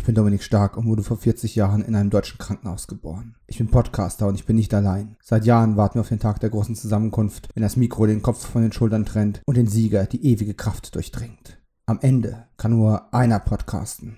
Ich 0.00 0.06
bin 0.06 0.14
Dominik 0.14 0.42
Stark 0.42 0.78
und 0.78 0.86
wurde 0.86 1.02
vor 1.02 1.18
40 1.18 1.56
Jahren 1.56 1.84
in 1.84 1.94
einem 1.94 2.08
deutschen 2.08 2.38
Krankenhaus 2.38 2.86
geboren. 2.86 3.34
Ich 3.46 3.58
bin 3.58 3.68
Podcaster 3.68 4.26
und 4.26 4.34
ich 4.34 4.46
bin 4.46 4.56
nicht 4.56 4.72
allein. 4.72 5.16
Seit 5.20 5.44
Jahren 5.44 5.76
warten 5.76 5.96
wir 5.96 6.00
auf 6.00 6.08
den 6.08 6.18
Tag 6.18 6.40
der 6.40 6.48
großen 6.48 6.74
Zusammenkunft, 6.74 7.50
wenn 7.52 7.62
das 7.62 7.76
Mikro 7.76 8.06
den 8.06 8.22
Kopf 8.22 8.46
von 8.46 8.62
den 8.62 8.72
Schultern 8.72 9.04
trennt 9.04 9.42
und 9.44 9.58
den 9.58 9.66
Sieger 9.66 10.06
die 10.06 10.24
ewige 10.24 10.54
Kraft 10.54 10.94
durchdringt. 10.94 11.58
Am 11.84 11.98
Ende 12.00 12.46
kann 12.56 12.70
nur 12.70 13.12
einer 13.12 13.40
podcasten. 13.40 14.16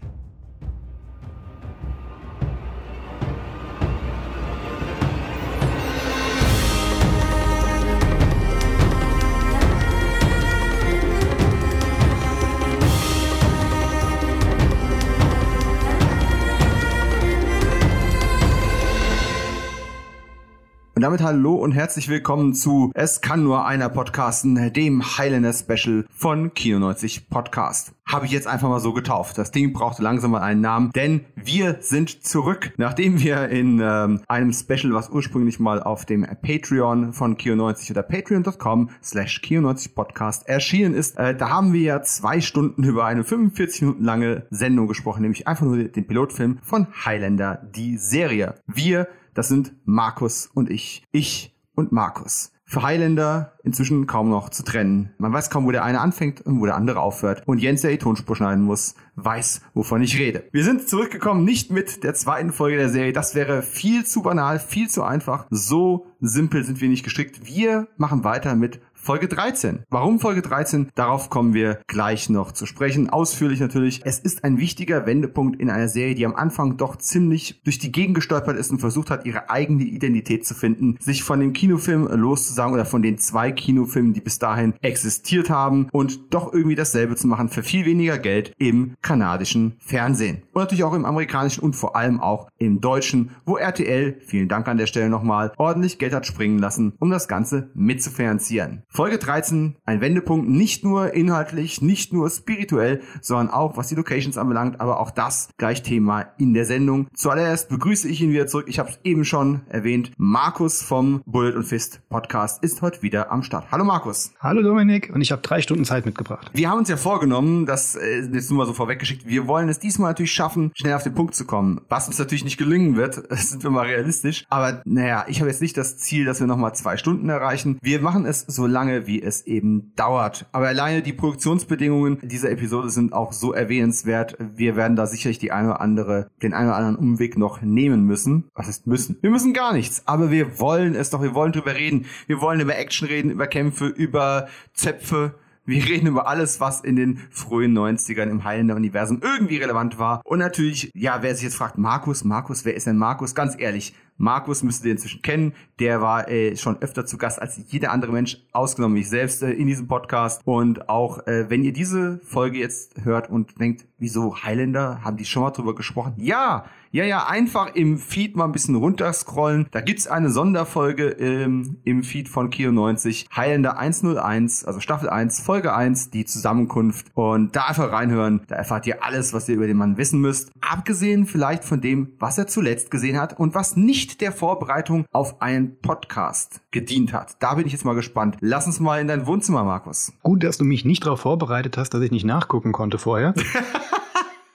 Und 21.03 21.07
damit 21.07 21.23
hallo 21.23 21.57
und 21.57 21.73
herzlich 21.73 22.09
willkommen 22.09 22.55
zu 22.55 22.93
Es 22.95 23.21
kann 23.21 23.43
nur 23.43 23.67
einer 23.67 23.89
podcasten, 23.89 24.73
dem 24.73 25.03
Highlander 25.19 25.53
Special 25.53 26.05
von 26.15 26.55
Kino 26.55 26.79
90 26.79 27.29
Podcast. 27.29 27.91
Habe 28.07 28.27
ich 28.27 28.31
jetzt 28.31 28.47
einfach 28.47 28.69
mal 28.69 28.79
so 28.79 28.93
getauft. 28.93 29.37
Das 29.37 29.51
Ding 29.51 29.73
brauchte 29.73 30.01
langsam 30.01 30.31
mal 30.31 30.43
einen 30.43 30.61
Namen, 30.61 30.93
denn 30.93 31.25
wir 31.35 31.79
sind 31.81 32.25
zurück. 32.25 32.73
Nachdem 32.77 33.21
wir 33.21 33.49
in 33.49 33.81
ähm, 33.83 34.21
einem 34.29 34.53
Special, 34.53 34.95
was 34.95 35.11
ursprünglich 35.11 35.59
mal 35.59 35.83
auf 35.83 36.05
dem 36.05 36.25
Patreon 36.41 37.13
von 37.13 37.37
Kino 37.37 37.57
90 37.57 37.91
oder 37.91 38.05
patreon.com 38.05 38.91
slash 39.03 39.43
Kino 39.43 39.63
90 39.63 39.97
Podcast 39.97 40.47
erschienen 40.47 40.95
ist, 40.95 41.19
äh, 41.19 41.35
da 41.35 41.51
haben 41.51 41.73
wir 41.73 41.83
ja 41.83 42.03
zwei 42.03 42.41
Stunden 42.41 42.85
über 42.85 43.07
eine 43.07 43.25
45 43.25 43.83
Minuten 43.83 44.05
lange 44.05 44.47
Sendung 44.51 44.87
gesprochen, 44.87 45.23
nämlich 45.23 45.49
einfach 45.49 45.67
nur 45.67 45.83
den 45.83 46.07
Pilotfilm 46.07 46.61
von 46.63 46.87
Highlander, 47.05 47.61
die 47.75 47.97
Serie. 47.97 48.55
Wir 48.69 49.09
das 49.35 49.49
sind 49.49 49.75
Markus 49.85 50.49
und 50.53 50.71
ich. 50.71 51.05
Ich 51.13 51.57
und 51.75 51.93
Markus. 51.93 52.53
Für 52.65 52.83
Highlander 52.83 53.53
inzwischen 53.65 54.07
kaum 54.07 54.31
noch 54.31 54.49
zu 54.49 54.63
trennen. 54.63 55.11
Man 55.19 55.33
weiß 55.33 55.51
kaum, 55.51 55.67
wo 55.67 55.73
der 55.73 55.85
eine 55.85 56.01
anfängt 56.01 56.41
und 56.41 56.59
wo 56.59 56.65
der 56.65 56.75
andere 56.75 57.01
aufhört. 57.01 57.43
Und 57.47 57.59
Jens, 57.59 57.83
der 57.83 57.91
die 57.91 57.99
Tonspur 57.99 58.35
schneiden 58.35 58.65
muss, 58.65 58.95
weiß, 59.17 59.61
wovon 59.75 60.03
ich 60.03 60.19
rede. 60.19 60.45
Wir 60.53 60.65
sind 60.65 60.89
zurückgekommen, 60.89 61.45
nicht 61.45 61.71
mit 61.71 62.03
der 62.03 62.15
zweiten 62.15 62.51
Folge 62.51 62.79
der 62.79 62.89
Serie. 62.89 63.13
Das 63.13 63.35
wäre 63.35 63.61
viel 63.61 64.07
zu 64.07 64.23
banal, 64.23 64.59
viel 64.59 64.89
zu 64.89 65.03
einfach. 65.03 65.47
So 65.51 66.07
simpel 66.21 66.65
sind 66.65 66.81
wir 66.81 66.89
nicht 66.89 67.05
gestrickt. 67.05 67.45
Wir 67.45 67.89
machen 67.99 68.25
weiter 68.25 68.55
mit 68.55 68.81
Folge 69.05 69.27
13. 69.27 69.81
Warum 69.91 70.21
Folge 70.21 70.43
13? 70.43 70.91
Darauf 70.95 71.29
kommen 71.29 71.55
wir 71.55 71.81
gleich 71.89 72.31
noch 72.31 72.53
zu 72.53 72.67
sprechen. 72.67 73.11
Ausführlich 73.11 73.59
natürlich. 73.59 74.01
Es 74.05 74.21
ist 74.21 74.45
ein 74.45 74.59
wichtiger 74.59 75.07
Wendepunkt 75.07 75.61
in 75.61 75.71
einer 75.71 75.89
Serie, 75.89 76.15
die 76.15 76.25
am 76.25 76.37
Anfang 76.37 76.77
doch 76.77 76.95
ziemlich 76.95 77.61
durch 77.65 77.81
die 77.81 77.91
Gegend 77.91 78.15
gestolpert 78.15 78.57
ist 78.57 78.71
und 78.71 78.79
versucht 78.79 79.11
hat, 79.11 79.27
ihre 79.27 79.51
eigene 79.51 79.83
Identität 79.83 80.47
zu 80.47 80.55
finden, 80.55 80.99
sich 81.01 81.25
von 81.25 81.41
dem 81.41 81.53
Kinofilm 81.53 82.07
loszusagen 82.13 82.75
oder 82.75 82.85
von 82.85 83.03
den 83.03 83.19
zwei 83.19 83.51
Kinofilmen, 83.51 84.13
die 84.13 84.21
bis 84.21 84.39
dahin 84.39 84.75
existiert 84.83 85.51
haben 85.51 85.89
und 85.91 86.33
doch 86.33 86.53
irgendwie 86.53 86.77
dasselbe 86.77 87.17
zu 87.17 87.27
machen 87.27 87.49
für 87.49 87.65
viel 87.65 87.85
weniger 87.85 88.19
Geld 88.19 88.53
im 88.59 88.95
kanadischen 89.03 89.79
Fernsehen. 89.81 90.45
Und 90.53 90.63
natürlich 90.63 90.85
auch 90.85 90.95
im 90.95 91.07
amerikanischen 91.07 91.65
und 91.65 91.75
vor 91.75 91.97
allem 91.97 92.21
auch 92.21 92.49
im 92.59 92.81
deutschen, 92.81 93.33
wo 93.47 93.57
RTL, 93.57 94.21
vielen 94.21 94.49
Dank 94.49 94.69
an 94.69 94.77
der 94.77 94.87
Stelle 94.87 95.09
nochmal, 95.09 95.51
ordentlich 95.57 95.99
Geld 95.99 96.15
hat 96.15 96.25
springen 96.25 96.61
lassen, 96.61 96.93
um 97.01 97.11
das 97.11 97.27
Ganze 97.27 97.73
mitzufinanzieren. 97.75 98.85
Folge 98.95 99.17
13, 99.17 99.77
ein 99.87 100.03
Wendepunkt, 100.03 100.51
nicht 100.51 100.85
nur 100.85 101.15
inhaltlich, 101.15 101.81
nicht 101.81 102.13
nur 102.13 102.29
spirituell, 102.29 103.01
sondern 103.23 103.49
auch 103.49 103.79
was 103.79 103.89
die 103.89 103.95
Locations 103.95 104.37
anbelangt, 104.37 104.83
aber 104.83 105.01
auch 105.01 105.11
das 105.11 105.49
gleich 105.57 105.83
Thema 105.83 106.27
in 106.37 106.53
der 106.53 106.67
Sendung. 106.67 107.09
Zuallererst 107.15 107.71
begrüße 107.71 108.07
ich 108.07 108.21
ihn 108.21 108.33
wieder 108.33 108.47
zurück. 108.47 108.67
Ich 108.69 108.79
habe 108.79 108.91
es 108.91 109.01
eben 109.03 109.25
schon 109.25 109.63
erwähnt. 109.71 110.13
Markus 110.19 110.83
vom 110.83 111.23
Bullet 111.25 111.57
und 111.57 111.65
Fist 111.65 112.03
Podcast 112.11 112.63
ist 112.63 112.83
heute 112.83 113.01
wieder 113.01 113.33
am 113.33 113.43
Start. 113.43 113.69
Hallo 113.73 113.83
Markus. 113.83 114.35
Hallo 114.41 114.61
Dominik 114.61 115.11
und 115.15 115.23
ich 115.23 115.33
habe 115.33 115.41
drei 115.41 115.63
Stunden 115.63 115.87
Zeit 115.87 116.05
mitgebracht. 116.05 116.51
Wir 116.53 116.69
haben 116.69 116.81
uns 116.81 116.91
ja 116.91 116.99
vorgenommen, 116.99 117.65
das 117.65 117.97
äh, 117.97 118.29
jetzt 118.31 118.51
nur 118.51 118.59
mal 118.59 118.67
so 118.67 118.75
vorweggeschickt, 118.75 119.27
wir 119.27 119.47
wollen 119.47 119.71
es 119.71 119.79
diesmal 119.79 120.11
natürlich 120.11 120.33
schaffen, 120.33 120.71
schnell 120.75 120.93
auf 120.93 121.03
den 121.03 121.15
Punkt 121.15 121.35
zu 121.35 121.47
kommen. 121.47 121.81
Was 121.89 122.09
uns 122.09 122.19
natürlich 122.19 122.45
nicht 122.45 122.59
gelingen 122.59 122.97
wird, 122.97 123.15
sind 123.31 123.63
wir 123.63 123.71
mal 123.71 123.87
realistisch. 123.87 124.45
Aber 124.51 124.83
naja, 124.85 125.25
ich 125.29 125.41
habe 125.41 125.49
jetzt 125.49 125.63
nicht 125.63 125.79
das 125.79 125.97
Ziel, 125.97 126.27
dass 126.27 126.41
wir 126.41 126.47
nochmal 126.47 126.75
zwei 126.75 126.99
Stunden 126.99 127.31
erreichen. 127.31 127.79
Wir 127.81 128.03
machen 128.03 128.27
es 128.27 128.41
so 128.41 128.67
lange 128.67 128.82
lange, 128.83 129.07
wie 129.07 129.23
es 129.23 129.47
eben 129.47 129.93
dauert. 129.95 130.47
Aber 130.51 130.67
alleine 130.67 131.03
die 131.03 131.13
Produktionsbedingungen 131.13 132.19
dieser 132.23 132.51
Episode 132.51 132.91
sind 132.91 133.13
auch 133.13 133.33
so 133.33 133.53
erwähnenswert. 133.53 134.37
Wir 134.39 134.75
werden 134.75 134.97
da 134.97 135.07
sicherlich 135.07 135.39
die 135.39 135.53
eine 135.53 135.69
oder 135.69 135.81
andere, 135.81 136.31
den 136.43 136.53
einen 136.53 136.69
oder 136.69 136.77
anderen 136.77 136.97
Umweg 136.97 137.39
noch 137.39 137.63
nehmen 137.63 138.05
müssen. 138.05 138.49
Was 138.55 138.69
ist 138.69 138.89
müssen? 138.89 139.19
Wir 139.21 139.31
müssen 139.31 139.53
gar 139.55 139.73
nichts. 139.73 140.03
Aber 140.07 140.31
wir 140.31 140.59
wollen 140.59 140.97
es 140.97 141.11
doch. 141.11 141.23
Wir 141.23 141.35
wollen 141.35 141.53
drüber 141.53 141.75
reden. 141.75 142.07
Wir 142.27 142.41
wollen 142.41 142.61
über 142.61 142.77
Action 142.77 143.07
reden, 143.07 143.31
über 143.31 143.47
Kämpfe, 143.47 143.87
über 143.87 144.49
Zöpfe, 144.75 145.35
wir 145.65 145.85
reden 145.85 146.09
über 146.09 146.27
alles, 146.27 146.59
was 146.59 146.81
in 146.81 146.97
den 146.97 147.19
frühen 147.31 147.77
90ern 147.79 148.29
im 148.29 148.43
Heilender 148.43 148.75
Universum 148.75 149.21
irgendwie 149.23 149.59
relevant 149.59 149.97
war. 149.97 150.21
Und 150.25 150.41
natürlich, 150.41 150.91
ja, 150.93 151.23
wer 151.23 151.35
sich 151.37 151.45
jetzt 151.45 151.55
fragt, 151.55 151.79
Markus, 151.79 152.25
Markus, 152.25 152.65
wer 152.65 152.75
ist 152.75 152.89
denn 152.89 152.99
Markus? 152.99 153.37
Ganz 153.37 153.55
ehrlich, 153.57 153.95
Markus 154.23 154.63
müsst 154.63 154.85
ihr 154.85 154.93
inzwischen 154.93 155.21
kennen. 155.21 155.53
Der 155.81 156.01
war 156.01 156.29
äh, 156.29 156.57
schon 156.57 156.81
öfter 156.81 157.05
zu 157.05 157.19
Gast 157.19 157.43
als 157.43 157.61
jeder 157.67 157.91
andere 157.91 158.13
Mensch, 158.13 158.39
ausgenommen 158.53 158.97
ich 158.97 159.09
selbst, 159.09 159.43
äh, 159.43 159.51
in 159.51 159.67
diesem 159.67 159.89
Podcast. 159.89 160.43
Und 160.45 160.89
auch 160.89 161.27
äh, 161.27 161.51
wenn 161.51 161.65
ihr 161.65 161.73
diese 161.73 162.21
Folge 162.23 162.59
jetzt 162.59 163.05
hört 163.05 163.29
und 163.29 163.59
denkt, 163.61 163.85
wieso 163.99 164.37
Highlander, 164.45 165.01
haben 165.03 165.17
die 165.17 165.25
schon 165.25 165.43
mal 165.43 165.51
drüber 165.51 165.75
gesprochen? 165.75 166.15
Ja, 166.19 166.67
ja, 166.95 167.05
ja, 167.05 167.27
einfach 167.27 167.75
im 167.75 167.97
Feed 167.97 168.37
mal 168.37 168.45
ein 168.45 168.53
bisschen 168.53 168.75
runterscrollen. 168.75 169.67
Da 169.71 169.81
gibt's 169.81 170.07
eine 170.07 170.29
Sonderfolge 170.29 171.07
ähm, 171.09 171.79
im 171.85 172.03
Feed 172.03 172.29
von 172.29 172.51
Kio 172.51 172.71
90, 172.71 173.29
Highlander 173.35 173.79
101, 173.79 174.67
also 174.67 174.79
Staffel 174.79 175.09
1, 175.09 175.41
Folge 175.41 175.75
1, 175.75 176.11
die 176.11 176.27
Zusammenkunft. 176.27 177.07
Und 177.15 177.57
da 177.57 177.65
einfach 177.65 177.91
reinhören, 177.91 178.43
da 178.47 178.57
erfahrt 178.57 178.87
ihr 178.87 179.03
alles, 179.03 179.33
was 179.33 179.49
ihr 179.49 179.55
über 179.55 179.67
den 179.67 179.79
Mann 179.79 179.97
wissen 179.97 180.21
müsst. 180.21 180.53
Abgesehen 180.61 181.25
vielleicht 181.25 181.65
von 181.65 181.81
dem, 181.81 182.13
was 182.19 182.37
er 182.37 182.47
zuletzt 182.47 182.91
gesehen 182.91 183.19
hat 183.19 183.41
und 183.41 183.55
was 183.55 183.75
nicht 183.75 184.12
der 184.19 184.33
Vorbereitung 184.33 185.07
auf 185.13 185.41
einen 185.41 185.79
Podcast 185.81 186.61
gedient 186.71 187.13
hat. 187.13 187.37
Da 187.41 187.55
bin 187.55 187.67
ich 187.67 187.73
jetzt 187.73 187.85
mal 187.85 187.95
gespannt. 187.95 188.37
Lass 188.41 188.67
uns 188.67 188.81
mal 188.81 189.01
in 189.01 189.09
dein 189.09 189.27
Wohnzimmer, 189.27 189.65
Markus. 189.65 190.13
Gut, 190.23 190.45
dass 190.45 190.59
du 190.59 190.65
mich 190.65 190.85
nicht 190.85 191.05
darauf 191.05 191.21
vorbereitet 191.21 191.77
hast, 191.77 191.91
dass 191.91 192.03
ich 192.03 192.11
nicht 192.11 192.25
nachgucken 192.25 192.73
konnte 192.73 192.99
vorher. 192.99 193.35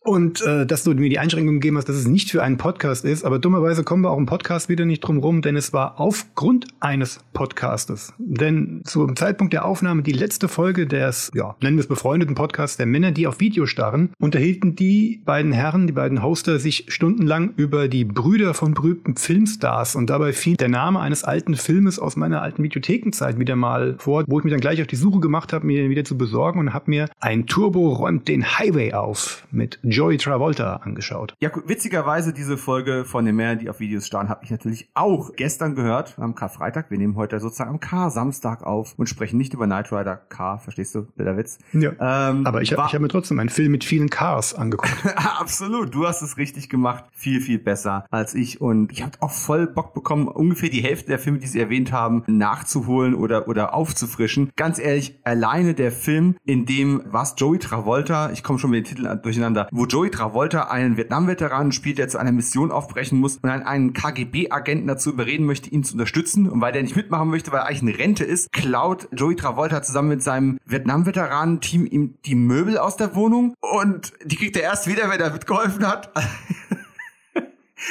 Und 0.07 0.41
äh, 0.41 0.65
dass 0.65 0.85
du 0.85 0.93
mir 0.93 1.09
die 1.09 1.19
Einschränkung 1.19 1.55
gegeben 1.55 1.75
hast, 1.75 1.89
dass 1.89 1.97
es 1.97 2.07
nicht 2.07 2.31
für 2.31 2.41
einen 2.41 2.55
Podcast 2.55 3.03
ist. 3.03 3.25
Aber 3.25 3.39
dummerweise 3.39 3.83
kommen 3.83 4.03
wir 4.03 4.09
auch 4.09 4.17
im 4.17 4.25
Podcast 4.25 4.69
wieder 4.69 4.85
nicht 4.85 5.01
drum 5.01 5.17
rum, 5.17 5.41
denn 5.41 5.57
es 5.57 5.73
war 5.73 5.99
aufgrund 5.99 6.65
eines 6.79 7.19
Podcastes. 7.33 8.13
Denn 8.17 8.83
zum 8.85 9.17
Zeitpunkt 9.17 9.51
der 9.51 9.65
Aufnahme, 9.65 10.03
die 10.03 10.13
letzte 10.13 10.47
Folge 10.47 10.87
des, 10.87 11.29
ja, 11.35 11.57
nennen 11.61 11.75
wir 11.75 11.81
es 11.81 11.87
befreundeten 11.87 12.35
Podcasts 12.35 12.77
der 12.77 12.85
Männer, 12.85 13.11
die 13.11 13.27
auf 13.27 13.41
Video 13.41 13.65
starren, 13.65 14.11
unterhielten 14.17 14.77
die 14.77 15.21
beiden 15.25 15.51
Herren, 15.51 15.87
die 15.87 15.93
beiden 15.93 16.23
Hoster, 16.23 16.57
sich 16.57 16.85
stundenlang 16.87 17.51
über 17.57 17.89
die 17.89 18.05
Brüder 18.05 18.53
von 18.53 18.75
berühmten 18.75 19.17
Filmstars. 19.17 19.97
Und 19.97 20.09
dabei 20.09 20.31
fiel 20.31 20.55
der 20.55 20.69
Name 20.69 21.01
eines 21.01 21.25
alten 21.25 21.55
Filmes 21.55 21.99
aus 21.99 22.15
meiner 22.15 22.41
alten 22.41 22.63
Videothekenzeit 22.63 23.39
wieder 23.39 23.57
mal 23.57 23.97
vor, 23.99 24.23
wo 24.25 24.39
ich 24.39 24.45
mich 24.45 24.53
dann 24.53 24.61
gleich 24.61 24.79
auf 24.79 24.87
die 24.87 24.95
Suche 24.95 25.19
gemacht 25.19 25.51
habe, 25.51 25.67
mir 25.67 25.81
den 25.81 25.89
wieder 25.89 26.05
zu 26.05 26.17
besorgen 26.17 26.61
und 26.61 26.73
habe 26.73 26.89
mir 26.91 27.09
ein 27.19 27.45
Turbo 27.45 27.89
räumt 27.89 28.29
den 28.29 28.57
Highway 28.57 28.93
auf 28.93 29.45
mit 29.51 29.79
Joey 29.97 30.17
Travolta 30.17 30.75
angeschaut. 30.75 31.33
Ja, 31.39 31.49
witzigerweise 31.65 32.31
diese 32.31 32.55
Folge 32.55 33.03
von 33.03 33.25
den 33.25 33.35
Männern, 33.35 33.57
die 33.57 33.67
auf 33.67 33.79
Videos 33.79 34.05
starren, 34.05 34.29
habe 34.29 34.43
ich 34.43 34.51
natürlich 34.51 34.91
auch 34.93 35.31
gestern 35.35 35.73
gehört, 35.73 36.19
am 36.19 36.35
Karfreitag. 36.35 36.91
Wir 36.91 36.99
nehmen 36.99 37.15
heute 37.15 37.39
sozusagen 37.39 37.71
am 37.71 37.79
K-Samstag 37.79 38.61
auf 38.61 38.93
und 38.97 39.09
sprechen 39.09 39.39
nicht 39.39 39.55
über 39.55 39.65
Knight 39.65 39.91
Rider 39.91 40.15
K, 40.15 40.59
verstehst 40.59 40.93
du, 40.93 41.07
der 41.17 41.35
Witz? 41.35 41.57
Ja. 41.73 41.93
Ähm, 41.99 42.45
Aber 42.45 42.61
ich 42.61 42.73
habe 42.73 42.83
hab 42.93 43.01
mir 43.01 43.07
trotzdem 43.07 43.39
einen 43.39 43.49
Film 43.49 43.71
mit 43.71 43.83
vielen 43.83 44.11
Cars 44.11 44.53
angeguckt. 44.53 44.93
Absolut, 45.15 45.95
du 45.95 46.05
hast 46.05 46.21
es 46.21 46.37
richtig 46.37 46.69
gemacht. 46.69 47.05
Viel, 47.13 47.41
viel 47.41 47.57
besser 47.57 48.05
als 48.11 48.35
ich. 48.35 48.61
Und 48.61 48.91
ich 48.91 49.01
habe 49.01 49.13
auch 49.21 49.31
voll 49.31 49.65
Bock 49.65 49.95
bekommen, 49.95 50.27
ungefähr 50.27 50.69
die 50.69 50.83
Hälfte 50.83 51.07
der 51.07 51.17
Filme, 51.17 51.39
die 51.39 51.47
sie 51.47 51.59
erwähnt 51.59 51.91
haben, 51.91 52.23
nachzuholen 52.27 53.15
oder, 53.15 53.47
oder 53.47 53.73
aufzufrischen. 53.73 54.51
Ganz 54.55 54.77
ehrlich, 54.77 55.17
alleine 55.23 55.73
der 55.73 55.91
Film, 55.91 56.35
in 56.45 56.67
dem 56.67 57.01
was 57.07 57.33
Joey 57.35 57.57
Travolta, 57.57 58.29
ich 58.29 58.43
komme 58.43 58.59
schon 58.59 58.69
mit 58.69 58.85
den 58.85 58.95
Titeln 58.97 59.21
durcheinander, 59.23 59.67
wo 59.71 59.86
Joey 59.87 60.09
Travolta 60.09 60.63
einen 60.63 60.97
Vietnam-Veteranen 60.97 61.71
spielt, 61.71 61.97
der 61.97 62.07
zu 62.07 62.17
einer 62.17 62.31
Mission 62.31 62.71
aufbrechen 62.71 63.19
muss 63.19 63.37
und 63.37 63.49
einen 63.49 63.93
KGB-Agenten 63.93 64.87
dazu 64.87 65.11
überreden 65.11 65.45
möchte, 65.45 65.69
ihn 65.69 65.83
zu 65.83 65.93
unterstützen. 65.93 66.49
Und 66.49 66.61
weil 66.61 66.71
der 66.71 66.83
nicht 66.83 66.95
mitmachen 66.95 67.29
möchte, 67.29 67.51
weil 67.51 67.59
er 67.59 67.67
eigentlich 67.67 67.81
eine 67.81 67.97
Rente 67.97 68.23
ist, 68.23 68.51
klaut 68.51 69.07
Joey 69.11 69.35
Travolta 69.35 69.81
zusammen 69.81 70.09
mit 70.09 70.23
seinem 70.23 70.59
Vietnam-Veteranen-Team 70.65 71.85
ihm 71.85 72.15
die 72.25 72.35
Möbel 72.35 72.77
aus 72.77 72.97
der 72.97 73.15
Wohnung 73.15 73.53
und 73.59 74.13
die 74.23 74.35
kriegt 74.35 74.55
er 74.57 74.63
erst 74.63 74.87
wieder, 74.87 75.09
wenn 75.09 75.19
er 75.19 75.31
mitgeholfen 75.31 75.87
hat. 75.87 76.11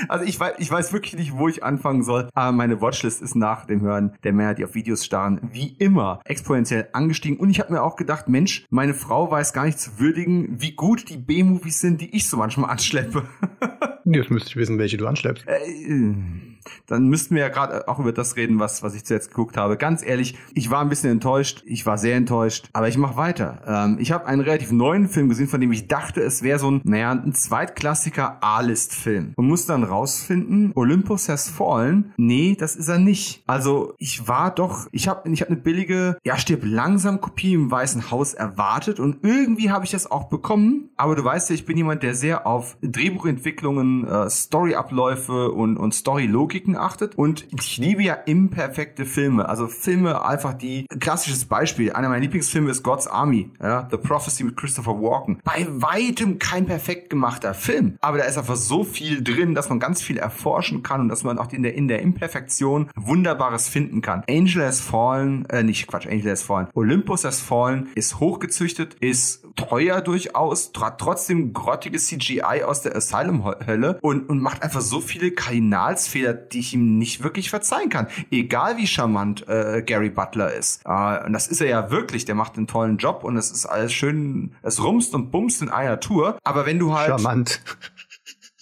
Also 0.08 0.24
ich 0.24 0.38
weiß, 0.38 0.54
ich 0.58 0.70
weiß 0.70 0.92
wirklich 0.92 1.16
nicht, 1.16 1.36
wo 1.36 1.48
ich 1.48 1.64
anfangen 1.64 2.02
soll, 2.02 2.28
aber 2.34 2.52
meine 2.52 2.80
Watchlist 2.80 3.22
ist 3.22 3.34
nach 3.34 3.66
dem 3.66 3.80
Hören 3.80 4.16
der 4.24 4.32
Männer, 4.32 4.54
die 4.54 4.64
auf 4.64 4.74
Videos 4.74 5.04
starren, 5.04 5.40
wie 5.52 5.76
immer 5.78 6.20
exponentiell 6.24 6.88
angestiegen. 6.92 7.38
Und 7.38 7.50
ich 7.50 7.60
habe 7.60 7.72
mir 7.72 7.82
auch 7.82 7.96
gedacht, 7.96 8.28
Mensch, 8.28 8.66
meine 8.70 8.94
Frau 8.94 9.30
weiß 9.30 9.52
gar 9.52 9.64
nicht 9.64 9.78
zu 9.78 9.98
würdigen, 9.98 10.60
wie 10.60 10.72
gut 10.72 11.08
die 11.08 11.16
B-Movies 11.16 11.80
sind, 11.80 12.00
die 12.00 12.14
ich 12.14 12.28
so 12.28 12.36
manchmal 12.36 12.70
anschleppe. 12.70 13.24
Jetzt 14.04 14.30
müsste 14.30 14.50
ich 14.50 14.56
wissen, 14.56 14.78
welche 14.78 14.96
du 14.96 15.06
anschleppst. 15.06 15.46
Äh, 15.46 16.45
dann 16.86 17.08
müssten 17.08 17.34
wir 17.34 17.42
ja 17.42 17.48
gerade 17.48 17.88
auch 17.88 17.98
über 17.98 18.12
das 18.12 18.36
reden, 18.36 18.58
was, 18.58 18.82
was 18.82 18.94
ich 18.94 19.04
zuletzt 19.04 19.30
geguckt 19.30 19.56
habe. 19.56 19.76
Ganz 19.76 20.04
ehrlich, 20.04 20.36
ich 20.54 20.70
war 20.70 20.80
ein 20.80 20.88
bisschen 20.88 21.10
enttäuscht. 21.10 21.62
Ich 21.66 21.86
war 21.86 21.98
sehr 21.98 22.16
enttäuscht. 22.16 22.68
Aber 22.72 22.88
ich 22.88 22.98
mache 22.98 23.16
weiter. 23.16 23.62
Ähm, 23.66 23.98
ich 24.00 24.12
habe 24.12 24.26
einen 24.26 24.40
relativ 24.40 24.72
neuen 24.72 25.08
Film 25.08 25.28
gesehen, 25.28 25.48
von 25.48 25.60
dem 25.60 25.72
ich 25.72 25.88
dachte, 25.88 26.20
es 26.20 26.42
wäre 26.42 26.58
so 26.58 26.70
ein, 26.70 26.80
naja, 26.84 27.10
ein 27.10 27.34
Zweitklassiker 27.34 28.38
A-List-Film. 28.40 29.34
Man 29.36 29.46
muss 29.46 29.66
dann 29.66 29.84
rausfinden, 29.84 30.72
Olympus 30.74 31.28
Has 31.28 31.48
Fallen. 31.48 32.12
Nee, 32.16 32.56
das 32.58 32.76
ist 32.76 32.88
er 32.88 32.98
nicht. 32.98 33.42
Also, 33.46 33.94
ich 33.98 34.28
war 34.28 34.54
doch, 34.54 34.86
ich 34.92 35.08
habe 35.08 35.28
ich 35.30 35.40
hab 35.40 35.48
eine 35.48 35.56
billige, 35.56 36.18
ja, 36.24 36.36
stirb 36.38 36.62
langsam 36.64 37.20
Kopie 37.20 37.54
im 37.54 37.70
Weißen 37.70 38.10
Haus 38.10 38.34
erwartet 38.34 39.00
und 39.00 39.18
irgendwie 39.22 39.70
habe 39.70 39.84
ich 39.84 39.90
das 39.90 40.10
auch 40.10 40.24
bekommen. 40.24 40.90
Aber 40.96 41.14
du 41.16 41.24
weißt 41.24 41.50
ja, 41.50 41.54
ich 41.54 41.66
bin 41.66 41.76
jemand, 41.76 42.02
der 42.02 42.14
sehr 42.14 42.46
auf 42.46 42.76
Drehbuchentwicklungen, 42.82 44.06
äh, 44.06 44.30
Storyabläufe 44.30 45.50
und, 45.52 45.76
und 45.76 45.94
Storylogiken 45.94 46.55
Logiken 46.56 46.76
achtet. 46.76 47.16
Und 47.16 47.46
ich 47.58 47.76
liebe 47.76 48.02
ja 48.02 48.14
imperfekte 48.14 49.04
Filme. 49.04 49.48
Also 49.48 49.66
Filme 49.66 50.24
einfach 50.24 50.54
die, 50.54 50.86
klassisches 51.00 51.44
Beispiel, 51.44 51.92
einer 51.92 52.08
meiner 52.08 52.20
Lieblingsfilme 52.20 52.70
ist 52.70 52.82
God's 52.82 53.06
Army, 53.06 53.50
ja, 53.60 53.86
The 53.90 53.96
Prophecy 53.96 54.44
mit 54.44 54.56
Christopher 54.56 55.00
Walken. 55.00 55.38
Bei 55.44 55.66
weitem 55.68 56.38
kein 56.38 56.66
perfekt 56.66 57.10
gemachter 57.10 57.54
Film. 57.54 57.96
Aber 58.00 58.18
da 58.18 58.24
ist 58.24 58.38
einfach 58.38 58.56
so 58.56 58.84
viel 58.84 59.22
drin, 59.22 59.54
dass 59.54 59.68
man 59.68 59.80
ganz 59.80 60.02
viel 60.02 60.16
erforschen 60.16 60.82
kann 60.82 61.02
und 61.02 61.08
dass 61.08 61.24
man 61.24 61.38
auch 61.38 61.52
in 61.52 61.62
der, 61.62 61.74
in 61.74 61.88
der 61.88 62.00
Imperfektion 62.00 62.88
Wunderbares 62.96 63.68
finden 63.68 64.00
kann. 64.00 64.22
Angel 64.28 64.64
has 64.64 64.80
fallen, 64.80 65.46
äh, 65.46 65.62
nicht 65.62 65.86
Quatsch, 65.86 66.06
Angel 66.06 66.30
has 66.30 66.42
fallen. 66.42 66.68
Olympus 66.74 67.24
has 67.24 67.40
fallen 67.40 67.88
ist 67.94 68.18
hochgezüchtet, 68.20 68.94
ist 69.00 69.46
teuer 69.56 70.00
durchaus, 70.00 70.72
hat 70.80 70.98
trotzdem 70.98 71.52
grottiges 71.52 72.06
CGI 72.06 72.62
aus 72.64 72.82
der 72.82 72.96
Asylum-Hölle 72.96 73.98
und, 74.02 74.28
und 74.28 74.40
macht 74.40 74.62
einfach 74.62 74.80
so 74.80 75.00
viele 75.00 75.30
Kardinalsfehler, 75.30 76.45
die 76.52 76.60
ich 76.60 76.74
ihm 76.74 76.98
nicht 76.98 77.22
wirklich 77.22 77.50
verzeihen 77.50 77.88
kann. 77.88 78.08
Egal 78.30 78.76
wie 78.76 78.86
charmant 78.86 79.48
äh, 79.48 79.82
Gary 79.82 80.10
Butler 80.10 80.52
ist. 80.52 80.82
Äh, 80.84 81.24
und 81.24 81.32
das 81.32 81.48
ist 81.48 81.60
er 81.60 81.68
ja 81.68 81.90
wirklich, 81.90 82.24
der 82.24 82.34
macht 82.34 82.56
einen 82.56 82.66
tollen 82.66 82.96
Job 82.98 83.24
und 83.24 83.36
es 83.36 83.50
ist 83.50 83.66
alles 83.66 83.92
schön, 83.92 84.54
es 84.62 84.82
rumst 84.82 85.14
und 85.14 85.30
bumst 85.30 85.62
in 85.62 85.70
einer 85.70 86.00
Tour. 86.00 86.38
Aber 86.44 86.66
wenn 86.66 86.78
du 86.78 86.94
halt. 86.94 87.08
Charmant. 87.08 87.60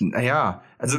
Naja, 0.00 0.62
also 0.78 0.98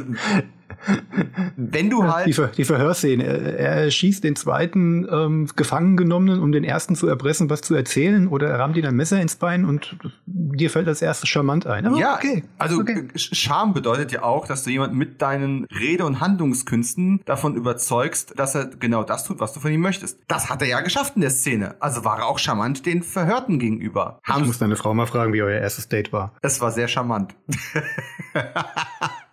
wenn 1.56 1.90
du 1.90 2.04
halt. 2.04 2.26
Die, 2.26 2.32
Ver 2.32 2.48
die 2.48 2.64
Verhörszene. 2.64 3.24
Er 3.24 3.90
schießt 3.90 4.24
den 4.24 4.36
zweiten 4.36 5.06
ähm, 5.10 5.48
Gefangengenommenen, 5.54 6.40
um 6.40 6.52
den 6.52 6.64
ersten 6.64 6.94
zu 6.94 7.06
erpressen, 7.08 7.50
was 7.50 7.60
zu 7.60 7.74
erzählen, 7.74 8.28
oder 8.28 8.48
er 8.48 8.58
rammt 8.58 8.76
ihm 8.76 8.84
ein 8.84 8.94
Messer 8.94 9.20
ins 9.20 9.36
Bein 9.36 9.64
und 9.64 9.96
dir 10.26 10.70
fällt 10.70 10.86
das 10.86 11.02
erste 11.02 11.26
charmant 11.26 11.66
ein. 11.66 11.86
Aber 11.86 11.98
ja, 11.98 12.14
okay. 12.14 12.44
Also 12.58 12.80
okay. 12.80 13.08
Charme 13.16 13.74
bedeutet 13.74 14.12
ja 14.12 14.22
auch, 14.22 14.46
dass 14.46 14.64
du 14.64 14.70
jemanden 14.70 14.96
mit 14.96 15.22
deinen 15.22 15.64
Rede- 15.66 16.04
und 16.04 16.20
Handlungskünsten 16.20 17.20
davon 17.24 17.56
überzeugst, 17.56 18.38
dass 18.38 18.54
er 18.54 18.66
genau 18.66 19.02
das 19.02 19.24
tut, 19.24 19.40
was 19.40 19.52
du 19.52 19.60
von 19.60 19.72
ihm 19.72 19.80
möchtest. 19.80 20.18
Das 20.28 20.50
hat 20.50 20.62
er 20.62 20.68
ja 20.68 20.80
geschafft 20.80 21.16
in 21.16 21.22
der 21.22 21.30
Szene. 21.30 21.76
Also 21.80 22.04
war 22.04 22.18
er 22.18 22.26
auch 22.26 22.38
charmant 22.38 22.86
den 22.86 23.02
Verhörten 23.02 23.58
gegenüber. 23.58 24.20
Ich 24.28 24.44
muss 24.44 24.58
deine 24.58 24.76
Frau 24.76 24.94
mal 24.94 25.06
fragen, 25.06 25.32
wie 25.32 25.42
euer 25.42 25.60
erstes 25.60 25.88
Date 25.88 26.12
war. 26.12 26.34
Es 26.42 26.60
war 26.60 26.70
sehr 26.70 26.88
charmant. 26.88 27.34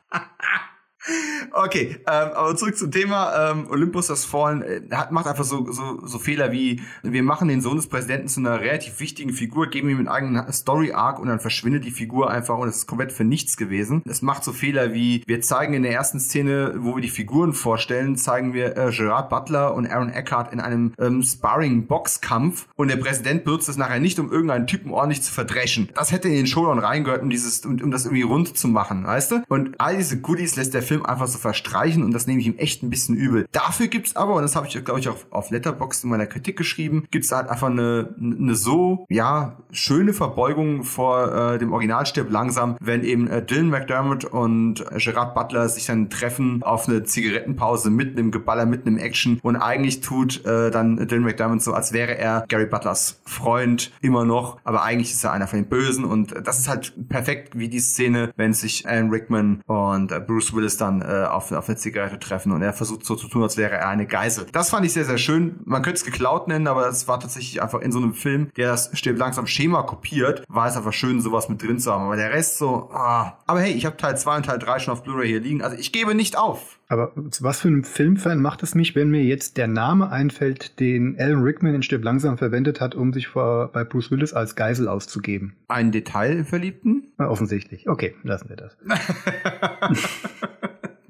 Okay, 1.52 1.98
ähm, 2.08 2.30
aber 2.34 2.56
zurück 2.56 2.78
zum 2.78 2.92
Thema. 2.92 3.52
Ähm, 3.52 3.68
Olympus 3.70 4.08
das 4.08 4.26
Fallen 4.26 4.62
äh, 4.62 4.82
hat, 4.92 5.12
macht 5.12 5.28
einfach 5.28 5.44
so, 5.44 5.72
so, 5.72 6.06
so 6.06 6.20
Fehler 6.20 6.52
wie, 6.52 6.82
wir 7.04 7.24
machen 7.24 7.48
den 7.48 7.62
Sohn 7.62 7.76
des 7.76 7.88
Präsidenten 7.88 8.28
zu 8.28 8.40
einer 8.40 8.62
relativ 8.62 9.00
wichtigen 9.00 9.34
Figur, 9.34 9.68
geben 9.68 9.90
ihm 9.90 9.98
einen 9.98 10.08
eigenen 10.08 10.52
Story-Arc 10.52 11.20
und 11.20 11.28
dann 11.28 11.40
verschwindet 11.40 11.86
die 11.86 11.92
Figur 11.92 12.32
einfach 12.32 12.58
und 12.58 12.70
es 12.70 12.78
ist 12.78 12.88
komplett 12.88 13.12
für 13.12 13.24
nichts 13.24 13.58
gewesen. 13.58 14.02
Es 14.06 14.22
macht 14.22 14.44
so 14.44 14.54
Fehler 14.54 14.94
wie, 14.94 15.24
wir 15.28 15.42
zeigen 15.42 15.74
in 15.74 15.84
der 15.84 15.94
ersten 15.94 16.20
Szene, 16.20 16.76
wo 16.78 16.96
wir 16.96 17.02
die 17.02 17.10
Figuren 17.10 17.54
vorstellen, 17.54 18.16
zeigen 18.18 18.54
wir 18.54 18.78
äh, 18.78 18.92
Gerard 18.92 19.30
Butler 19.30 19.74
und 19.74 19.88
Aaron 19.88 20.10
Eckhart 20.10 20.54
in 20.54 20.60
einem 20.60 20.94
ähm, 21.00 21.22
Sparring-Boxkampf 21.22 22.68
und 22.76 22.90
der 22.90 22.98
Präsident 22.98 23.44
benutzt 23.44 23.68
es 23.70 23.78
nachher 23.78 24.00
nicht, 24.00 24.20
um 24.20 24.32
irgendeinen 24.32 24.68
Typen 24.68 24.92
ordentlich 24.92 25.22
zu 25.22 25.34
verdreschen. 25.34 25.90
Das 25.96 26.12
hätte 26.12 26.30
in 26.30 26.36
den 26.36 26.48
Showdown 26.48 26.80
reingehört, 26.80 27.22
um 27.22 27.30
dieses, 27.30 27.66
um, 27.66 27.80
um 27.82 27.92
das 27.92 28.06
irgendwie 28.06 28.24
rund 28.24 28.58
zu 28.58 28.68
machen, 28.68 29.06
weißt 29.06 29.32
du? 29.32 29.44
Und 29.50 29.80
all 29.80 29.98
diese 29.98 30.20
Goodies 30.20 30.56
lässt 30.56 30.74
der 30.74 30.82
Film 30.82 30.93
Film 30.94 31.06
einfach 31.06 31.28
so 31.28 31.40
verstreichen 31.40 32.04
und 32.04 32.14
das 32.14 32.28
nehme 32.28 32.40
ich 32.40 32.48
ihm 32.48 32.58
echt 32.58 32.84
ein 32.84 32.90
bisschen 32.90 33.16
übel. 33.16 33.48
Dafür 33.52 33.88
gibt's 33.88 34.16
aber, 34.16 34.36
und 34.36 34.44
das 34.44 34.56
habe 34.56 34.68
ich, 34.68 34.86
glaube 34.86 35.00
ich, 35.00 35.10
auch 35.10 35.18
auf 35.32 35.50
Letterboxd 35.50 36.04
in 36.04 36.10
meiner 36.12 36.28
Kritik 36.28 36.56
geschrieben, 36.56 37.08
gibt's 37.10 37.32
halt 37.32 37.50
einfach 37.50 37.70
eine, 37.70 38.14
eine 38.20 38.56
so, 38.56 39.06
ja, 39.10 39.58
schöne 39.72 40.14
Verbeugung 40.14 40.84
vor 40.84 41.54
äh, 41.54 41.58
dem 41.58 41.74
Originalstirb 41.74 42.30
langsam, 42.30 42.78
wenn 42.80 43.04
eben 43.04 43.28
äh, 43.28 43.44
Dylan 43.44 43.70
McDermott 43.70 44.26
und 44.26 44.82
äh, 44.82 44.98
Gerard 45.00 45.34
Butler 45.34 45.68
sich 45.68 45.86
dann 45.88 46.10
treffen 46.10 46.62
auf 46.62 46.88
eine 46.88 47.04
Zigarettenpause 47.04 47.90
mitten 47.90 48.20
im 48.20 48.32
Geballer, 48.32 48.66
mitten 48.66 48.90
im 48.90 48.98
Action 48.98 49.40
und 49.42 49.56
eigentlich 49.56 50.02
tut 50.02 50.46
äh, 50.46 50.70
dann 50.70 50.98
Dylan 51.08 51.24
McDermott 51.24 51.64
so, 51.64 51.74
als 51.74 51.92
wäre 51.92 52.18
er 52.18 52.46
Gary 52.48 52.68
Butlers 52.68 53.22
Freund 53.26 53.92
immer 54.02 54.26
noch, 54.26 54.60
aber 54.64 54.84
eigentlich 54.84 55.12
ist 55.12 55.24
er 55.24 55.32
einer 55.32 55.48
von 55.48 55.60
den 55.60 55.70
Bösen 55.70 56.06
und 56.06 56.36
das 56.44 56.60
ist 56.60 56.68
halt 56.68 57.10
perfekt 57.10 57.58
wie 57.58 57.68
die 57.68 57.80
Szene, 57.80 58.32
wenn 58.36 58.54
sich 58.54 58.88
Alan 58.88 59.10
Rickman 59.10 59.62
und 59.66 60.12
äh, 60.12 60.20
Bruce 60.20 60.54
Willis 60.54 60.78
dann 60.84 61.02
äh, 61.02 61.26
auf, 61.26 61.52
auf 61.52 61.68
eine 61.68 61.78
Zigarette 61.78 62.20
treffen 62.20 62.52
und 62.52 62.62
er 62.62 62.74
versucht 62.74 63.06
so 63.06 63.16
zu 63.16 63.28
tun, 63.28 63.44
als 63.44 63.58
wäre 63.58 63.76
er 63.76 63.90
eine 63.90 64.06
Geisel. 64.06 64.46
Das 64.52 64.70
fand 64.70 64.86
ich 64.86 64.94
sehr, 64.94 65.06
sehr 65.06 65.18
schön. 65.18 65.60
Man 65.66 65.82
könnte 65.82 65.98
es 65.98 66.06
geklaut 66.06 66.48
nennen, 66.48 66.68
aber 66.68 66.88
es 66.88 67.08
war 67.08 67.20
tatsächlich 67.20 67.62
einfach 67.62 67.82
in 67.82 67.92
so 67.92 68.00
einem 68.00 68.14
Film, 68.14 68.50
der 68.58 68.70
das 68.70 68.92
stirbt 68.94 69.20
langsam 69.20 69.48
Schema 69.48 69.84
kopiert, 69.84 70.44
war 70.48 70.68
es 70.68 70.78
einfach 70.78 70.94
schön, 70.94 71.22
sowas 71.22 71.50
mit 71.50 71.62
drin 71.62 71.80
zu 71.80 71.92
haben. 71.92 72.06
Aber 72.06 72.16
der 72.16 72.32
Rest 72.32 72.58
so, 72.58 72.90
ah. 72.92 73.38
Aber 73.48 73.62
hey, 73.62 73.72
ich 73.72 73.86
habe 73.86 73.98
Teil 73.98 74.18
2 74.18 74.38
und 74.38 74.46
Teil 74.46 74.60
3 74.60 74.80
schon 74.80 74.94
auf 74.94 75.04
Blu-ray 75.04 75.28
hier 75.28 75.40
liegen. 75.40 75.62
Also 75.62 75.78
ich 75.78 75.92
gebe 75.92 76.16
nicht 76.16 76.38
auf. 76.38 76.80
Aber 76.90 77.12
was 77.16 77.62
für 77.62 77.70
ein 77.70 77.84
Filmfan 77.84 78.40
macht 78.40 78.62
es 78.62 78.76
mich, 78.76 78.96
wenn 78.96 79.10
mir 79.10 79.24
jetzt 79.24 79.58
der 79.58 79.68
Name 79.68 80.12
einfällt, 80.12 80.80
den 80.80 81.16
Alan 81.20 81.42
Rickman 81.42 81.74
in 81.74 81.82
Stirb 81.84 82.04
langsam 82.04 82.38
verwendet 82.38 82.82
hat, 82.82 82.94
um 82.94 83.14
sich 83.14 83.28
vor, 83.28 83.72
bei 83.72 83.84
Bruce 83.84 84.12
Willis 84.12 84.34
als 84.34 84.56
Geisel 84.56 84.88
auszugeben? 84.88 85.56
Ein 85.68 85.92
Detail 85.92 86.38
im 86.38 86.46
Verliebten? 86.46 87.14
offensichtlich. 87.18 87.88
Okay, 87.88 88.16
lassen 88.24 88.50
wir 88.50 88.58
das. 88.58 88.78